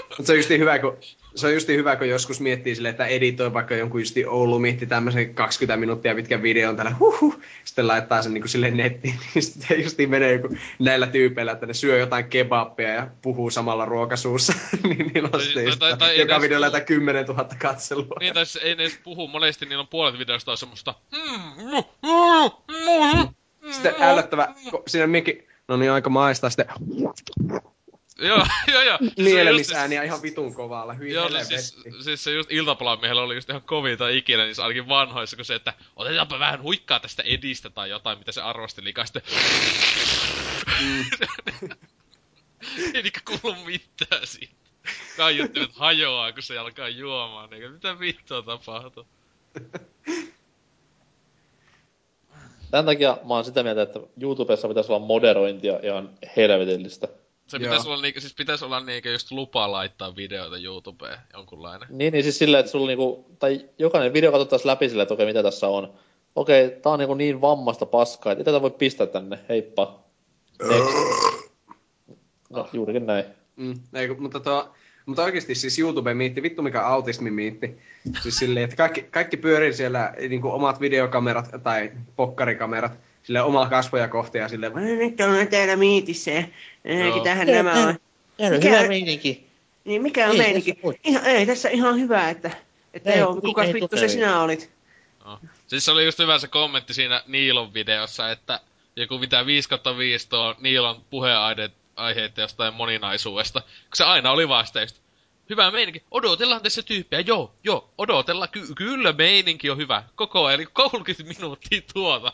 Mutta 0.08 0.23
se 0.24 0.32
on 0.32 0.39
just 0.39 0.49
niin 0.49 0.60
hyvä, 0.60 0.78
kun 0.78 0.99
se 1.35 1.47
on 1.47 1.55
justi 1.55 1.77
hyvä, 1.77 1.97
kun 1.97 2.09
joskus 2.09 2.41
miettii 2.41 2.75
sille, 2.75 2.89
että 2.89 3.07
editoi 3.07 3.52
vaikka 3.52 3.75
jonkun 3.75 4.01
justi 4.01 4.27
Oulu 4.27 4.59
mitti 4.59 4.86
tämmöisen 4.86 5.35
20 5.35 5.77
minuuttia 5.77 6.15
pitkän 6.15 6.43
videon 6.43 6.77
tällä 6.77 6.94
huhu, 7.01 7.35
sitten 7.65 7.86
laittaa 7.89 8.23
sen 8.23 8.35
niin 8.35 8.43
kuin 8.43 8.51
sille 8.51 8.70
nettiin, 8.70 9.15
niin 9.35 9.43
sitten 9.43 9.83
justiin 9.83 10.11
menee 10.11 10.33
joku 10.33 10.57
näillä 10.78 11.07
tyypeillä, 11.07 11.52
että 11.52 11.67
ne 11.67 11.75
syö 11.75 11.99
jotain 11.99 12.25
kebappia 12.25 12.89
ja 12.89 13.07
puhuu 13.23 13.51
samalla 13.51 13.85
ruokasuussa, 13.85 14.52
niin 14.89 15.11
niillä 15.15 15.28
on 15.33 15.41
sitten 15.41 15.65
tai- 15.65 15.77
tai- 15.78 15.99
tai 15.99 16.20
joka 16.20 16.41
videolla 16.41 16.67
puhu. 16.67 16.77
jotain 16.77 16.86
10 16.86 17.27
000 17.27 17.49
katselua. 17.59 18.17
Niin, 18.20 18.35
tai 18.35 18.44
ei 18.62 18.75
ne 18.75 18.83
edes 18.83 18.99
puhu. 19.05 19.28
Monesti 19.28 19.67
niillä 19.67 19.81
on 19.83 19.89
puolet 19.89 20.19
videosta 20.19 20.51
on 20.51 20.57
semmoista... 20.57 20.94
"Hmm, 21.17 21.41
mu, 21.70 21.83
mu, 22.02 22.51
mu, 22.86 23.28
Sitten 23.70 23.94
ällöttävä, 24.01 24.55
siinä 24.86 25.07
mikki, 25.07 25.47
no 25.69 25.77
niin 25.77 25.91
aika 25.91 26.11
maistaa 26.11 26.51
sitten 26.51 26.67
Joo, 28.18 28.47
joo, 28.73 28.82
joo. 28.82 28.99
Se 29.16 29.23
nielemisääniä 29.23 30.02
ihan 30.02 30.23
vitun 30.23 30.55
kovalla, 30.55 30.92
hyi 30.92 31.12
Joo, 31.12 31.24
no 31.24 31.31
helvetti. 31.31 31.58
siis, 31.58 32.05
siis 32.05 32.24
se 32.24 32.32
just 32.32 32.52
iltapalamiehellä 32.52 33.23
oli 33.23 33.34
just 33.34 33.50
ihan 33.50 33.62
kovinta 33.62 34.08
ikinä, 34.08 34.44
niin 34.44 34.55
se 34.55 34.62
ainakin 34.62 34.89
vanhoissa, 34.89 35.36
kun 35.36 35.44
se, 35.44 35.55
että 35.55 35.74
otetaanpa 35.97 36.39
vähän 36.39 36.62
huikkaa 36.62 37.00
tästä 37.00 37.23
edistä 37.23 37.70
tai 37.70 37.91
jotain, 37.91 38.18
mitä 38.18 38.32
se 38.32 38.41
arvosteli, 38.41 38.92
kai 38.92 39.07
sitten... 39.07 39.23
Mm. 40.81 41.05
Ei 42.94 43.02
niinkö 43.02 43.20
kuulu 43.24 43.57
mitään 43.65 44.26
siitä. 44.26 44.55
Kaiuttimet 45.16 45.70
hajoaa, 45.74 46.32
kun 46.32 46.42
se 46.42 46.58
alkaa 46.58 46.89
juomaan, 46.89 47.50
niin 47.50 47.73
mitä 47.73 47.99
vittua 47.99 48.42
tapahtuu? 48.42 49.07
Tän 52.70 52.84
takia 52.84 53.18
mä 53.24 53.34
oon 53.34 53.44
sitä 53.44 53.62
mieltä, 53.62 53.82
että 53.82 54.00
YouTubessa 54.20 54.68
pitäisi 54.68 54.92
olla 54.92 55.07
moderointia 55.07 55.81
ihan 55.82 56.10
helvetillistä. 56.36 57.08
Se 57.52 57.56
Joo. 57.56 57.70
pitäisi 57.70 57.89
olla, 57.89 58.02
niinkö, 58.02 58.20
siis 58.20 58.34
pitäisi 58.34 58.64
olla 58.64 58.81
niinkö 58.81 59.10
just 59.12 59.31
lupa 59.31 59.72
laittaa 59.72 60.16
videoita 60.16 60.58
YouTubeen, 60.58 61.18
jonkunlainen. 61.32 61.89
Niin, 61.90 62.12
niin 62.12 62.22
siis 62.22 62.39
silleen, 62.39 62.60
että 62.60 62.72
sulla 62.72 62.86
niinku, 62.86 63.26
tai 63.39 63.68
jokainen 63.78 64.12
video 64.12 64.32
katsottaisiin 64.32 64.66
läpi 64.66 64.89
silleen, 64.89 65.02
että 65.02 65.14
okei, 65.14 65.26
mitä 65.26 65.42
tässä 65.42 65.68
on. 65.68 65.94
Okei, 66.36 66.70
tää 66.70 66.92
on 66.92 66.98
niinku 66.98 67.14
niin 67.14 67.40
vammasta 67.40 67.86
paskaa, 67.86 68.32
että 68.32 68.40
ei 68.40 68.44
tätä 68.44 68.62
voi 68.62 68.70
pistää 68.70 69.06
tänne, 69.06 69.39
heippa. 69.48 70.02
No, 72.50 72.68
juurikin 72.72 73.06
näin. 73.06 73.24
Mm, 73.56 73.74
ei, 73.94 74.08
mutta, 74.08 74.40
tuo, 74.40 74.74
mutta 75.06 75.22
oikeasti 75.22 75.55
siis 75.55 75.78
YouTube 75.78 76.14
miitti, 76.14 76.42
vittu 76.42 76.62
mikä 76.62 76.86
autismi 76.86 77.31
miitti. 77.31 77.78
Siis 78.22 78.36
silleen, 78.36 78.64
että 78.64 78.76
kaikki, 78.76 79.02
kaikki 79.02 79.36
pyörii 79.36 79.72
siellä 79.72 80.14
niin 80.28 80.40
kuin 80.40 80.55
omat 80.55 80.81
videokamerat 80.81 81.50
tai 81.62 81.92
pokkarikamerat 82.16 82.92
sille 83.23 83.42
omalla 83.42 83.68
kasvoja 83.68 84.09
kohti 84.09 84.39
ja 84.39 84.49
silleen, 84.49 84.75
"Vai 84.75 84.83
nyt 84.83 85.20
on 85.20 85.47
täällä 85.51 85.76
miitissä 85.76 86.31
ja 86.31 86.44
Joo. 86.84 87.17
mitähän 87.17 87.47
nämä 87.47 87.73
on. 87.73 87.94
Täällä 88.36 88.59
Mikä- 88.59 88.76
hyvä 88.78 88.89
meininki. 88.89 89.47
Niin 89.84 90.02
mikä 90.02 90.25
on 90.26 90.33
Ei 90.33 90.39
meininki? 90.39 90.73
tässä. 90.73 90.99
Ihan, 91.05 91.25
ei 91.26 91.47
tässä 91.47 91.68
ihan 91.68 92.01
hyvä, 92.01 92.31
että, 92.31 92.51
että 92.94 93.12
Ei, 93.12 93.18
joo, 93.18 93.34
kukas 93.41 93.67
ei 93.67 93.75
vittu 93.75 93.97
se 93.97 94.09
sinä 94.09 94.41
olit? 94.41 94.70
No. 95.25 95.39
Siis 95.67 95.84
se 95.84 95.91
oli 95.91 96.05
just 96.05 96.18
hyvä 96.18 96.39
se 96.39 96.49
kommentti 96.49 96.94
siinä 96.94 97.23
Niilon 97.26 97.75
videossa, 97.75 98.31
että 98.31 98.60
joku 98.97 99.18
mitä 99.18 99.47
5 99.47 99.68
kautta 99.68 99.99
5 99.99 100.28
tuo 100.28 100.55
Niilon 100.60 101.01
puheenaiheet 101.10 101.73
aiheet 101.97 102.36
jostain 102.36 102.75
moninaisuudesta. 102.75 103.60
Kun 103.60 103.68
se 103.94 104.05
aina 104.05 104.31
oli 104.31 104.49
just, 104.49 105.01
hyvä 105.51 105.70
meininki, 105.70 106.02
odotellaan 106.10 106.62
tässä 106.62 106.83
tyyppiä, 106.83 107.20
joo, 107.20 107.52
joo, 107.65 107.91
odotellaan, 107.99 108.49
ky- 108.49 108.75
kyllä 108.75 109.12
meininki 109.12 109.70
on 109.70 109.76
hyvä, 109.78 110.02
koko 110.15 110.44
ajan, 110.44 110.60
eli 110.60 110.67
30 110.73 111.34
minuuttia 111.41 111.81
tuota. 111.94 112.33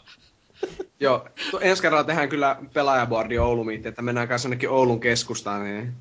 Joo, 1.00 1.28
ensi 1.60 1.82
kerralla 1.82 2.04
tehdään 2.04 2.28
kyllä 2.28 2.56
pelaajaboardi 2.72 3.38
Oulu 3.38 3.64
miitti, 3.64 3.88
että 3.88 4.02
mennään 4.02 4.28
kanssa 4.28 4.46
jonnekin 4.46 4.70
Oulun 4.70 5.00
keskustaan, 5.00 5.64
niin 5.64 5.92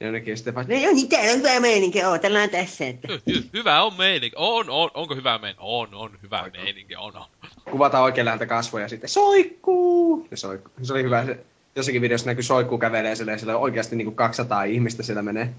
jonnekin 0.00 0.36
sitten 0.36 0.54
vaan, 0.54 0.66
joo, 0.68 0.92
niin 0.92 1.08
täällä 1.08 1.32
on 1.32 1.38
hyvä 1.38 1.60
meininki, 1.60 2.04
odotellaan 2.04 2.50
tässä, 2.50 2.86
että 2.86 3.08
Hy- 3.08 3.32
hy- 3.32 3.48
hyvä 3.52 3.82
on 3.82 3.94
meininki, 3.94 4.36
on, 4.38 4.70
on, 4.70 4.90
onko 4.94 5.14
hyvä 5.14 5.38
meininki, 5.38 5.62
on, 5.64 5.94
on, 5.94 6.18
hyvä 6.22 6.50
meininki, 6.52 6.96
on, 6.96 7.16
on. 7.16 7.26
kuvataan 7.70 8.04
oikein 8.04 8.24
läheltä 8.24 8.46
kasvoja 8.46 8.88
sitten 8.88 9.10
soikkuu. 9.10 10.28
Ja 10.30 10.36
soikkuu. 10.36 10.72
Se 10.82 10.92
oli 10.92 11.02
hyvä. 11.02 11.26
Se, 11.26 11.38
jossakin 11.76 12.02
videossa 12.02 12.26
näkyy 12.26 12.42
soikkuu 12.42 12.78
kävelee 12.78 13.16
silleen, 13.16 13.38
sillä 13.38 13.56
oikeasti 13.56 13.96
niinku 13.96 14.12
200 14.12 14.64
ihmistä 14.64 15.02
siellä 15.02 15.22
menee 15.22 15.54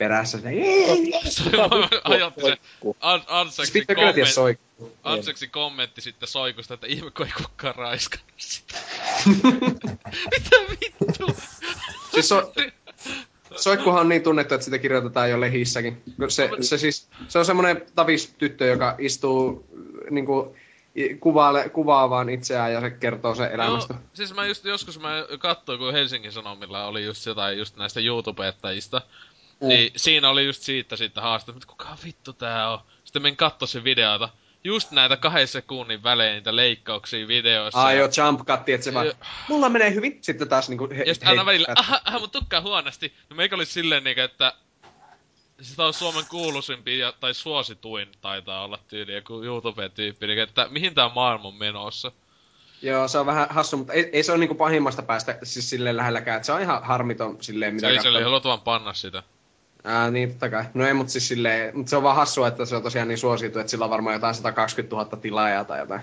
perässä. 0.00 0.38
Se 1.28 1.50
An- 3.00 3.24
Anseksin 3.26 3.72
Siis 3.72 3.86
kommentti. 3.86 4.60
Anseksin 5.02 5.50
kommentti 5.50 6.00
sitten 6.00 6.28
soikusta, 6.28 6.74
että 6.74 6.86
ihme 6.86 7.10
kun 7.10 7.26
ei 7.26 7.32
kukaan 7.36 7.74
raiskannut 7.74 8.30
sitä. 8.36 8.74
Mitä 10.30 10.56
vittu? 10.70 11.26
Siis 12.12 12.28
so, 12.28 12.52
soikkuhan 13.56 14.00
on 14.00 14.08
niin 14.08 14.22
tunnettu, 14.22 14.54
että 14.54 14.64
sitä 14.64 14.78
kirjoitetaan 14.78 15.30
jo 15.30 15.40
lehissäkin. 15.40 16.02
Se, 16.28 16.50
se, 16.60 16.78
siis, 16.78 17.08
se 17.28 17.38
on 17.38 17.44
semmoinen 17.44 17.82
tavis 17.94 18.34
tyttö, 18.38 18.66
joka 18.66 18.94
istuu 18.98 19.66
niinku, 20.10 20.56
i- 20.96 21.14
kuvaile, 21.14 21.68
kuvaa 21.68 22.10
vaan 22.10 22.28
itseään 22.28 22.72
ja 22.72 22.80
se 22.80 22.90
kertoo 22.90 23.34
sen 23.34 23.52
elämästä. 23.52 23.94
Joo, 23.94 24.02
siis 24.14 24.34
mä 24.34 24.46
just 24.46 24.64
joskus 24.64 25.00
mä 25.00 25.24
katsoin, 25.38 25.78
kun 25.78 25.92
Helsingin 25.92 26.32
Sanomilla 26.32 26.86
oli 26.86 27.04
just 27.04 27.26
jotain 27.26 27.58
just 27.58 27.76
näistä 27.76 28.00
YouTubettajista. 28.00 29.00
Mm. 29.60 29.68
Niin 29.68 29.92
siinä 29.96 30.28
oli 30.28 30.46
just 30.46 30.62
siitä 30.62 30.96
sitten 30.96 31.22
haaste, 31.22 31.52
että 31.52 31.66
kuka 31.66 31.96
vittu 32.04 32.32
tää 32.32 32.70
on. 32.70 32.78
Sitten 33.04 33.22
men 33.22 33.36
katso 33.36 33.66
sen 33.66 33.84
videota. 33.84 34.28
Just 34.64 34.90
näitä 34.90 35.16
kahden 35.16 35.48
sekunnin 35.48 36.02
välein 36.02 36.34
niitä 36.34 36.56
leikkauksia 36.56 37.28
videoissa. 37.28 37.82
Ai 37.82 37.98
joo, 37.98 38.08
jump 38.16 38.40
cutti, 38.46 38.72
että 38.72 38.84
se 38.84 38.94
vaan, 38.94 39.12
mulla 39.48 39.68
menee 39.68 39.94
hyvin. 39.94 40.18
Sitten 40.22 40.48
taas 40.48 40.68
niinku 40.68 40.88
he, 40.96 41.02
Ja 41.02 41.14
sitten 41.14 41.28
aina 41.28 41.46
välillä, 41.46 41.66
aha, 41.76 42.00
aha, 42.04 42.18
mut 42.18 42.32
tukkaa 42.32 42.60
huonosti. 42.60 43.14
No 43.30 43.36
meikä 43.36 43.56
oli 43.56 43.66
silleen 43.66 44.04
niinku, 44.04 44.20
että 44.20 44.54
sitä 45.60 45.84
on 45.84 45.94
Suomen 45.94 46.24
kuuluisimpi 46.28 46.98
ja, 46.98 47.12
tai 47.20 47.34
suosituin 47.34 48.08
taitaa 48.20 48.64
olla 48.64 48.78
tyyli 48.88 49.14
joku 49.14 49.42
YouTube-tyyppi, 49.42 50.26
niinku, 50.26 50.42
että 50.42 50.68
mihin 50.70 50.94
tää 50.94 51.10
maailma 51.14 51.48
on 51.48 51.54
menossa. 51.54 52.12
Joo, 52.82 53.08
se 53.08 53.18
on 53.18 53.26
vähän 53.26 53.46
hassu, 53.50 53.76
mutta 53.76 53.92
ei, 53.92 54.10
ei 54.12 54.22
se 54.22 54.32
ole 54.32 54.38
niinku 54.38 54.54
pahimmasta 54.54 55.02
päästä 55.02 55.38
siis 55.42 55.70
silleen 55.70 55.96
lähelläkään, 55.96 56.36
että 56.36 56.46
se 56.46 56.52
on 56.52 56.60
ihan 56.60 56.84
harmiton 56.84 57.36
silleen, 57.40 57.74
mitä 57.74 57.86
se 57.86 57.90
oli 57.90 57.96
katsoo. 57.96 58.22
haluat 58.22 58.44
vaan 58.44 58.60
panna 58.60 58.92
sitä. 58.92 59.22
Ää, 59.84 60.10
niin, 60.10 60.28
totta 60.28 60.50
kai. 60.50 60.64
No 60.74 60.86
ei, 60.86 60.94
mutta 60.94 61.12
siis 61.12 61.28
silleen, 61.28 61.76
mutta 61.76 61.90
se 61.90 61.96
on 61.96 62.02
vaan 62.02 62.16
hassua, 62.16 62.48
että 62.48 62.64
se 62.64 62.76
on 62.76 62.82
tosiaan 62.82 63.08
niin 63.08 63.18
suosittu, 63.18 63.58
että 63.58 63.70
sillä 63.70 63.84
on 63.84 63.90
varmaan 63.90 64.14
jotain 64.14 64.34
120 64.34 64.96
000 64.96 65.16
tilaajaa 65.16 65.64
tai 65.64 65.78
jotain. 65.78 66.00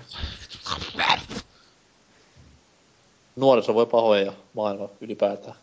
Nuoriso 3.36 3.74
voi 3.74 3.86
pahoja 3.86 4.22
ja 4.22 4.32
maailma 4.54 4.88
ylipäätään. 5.00 5.56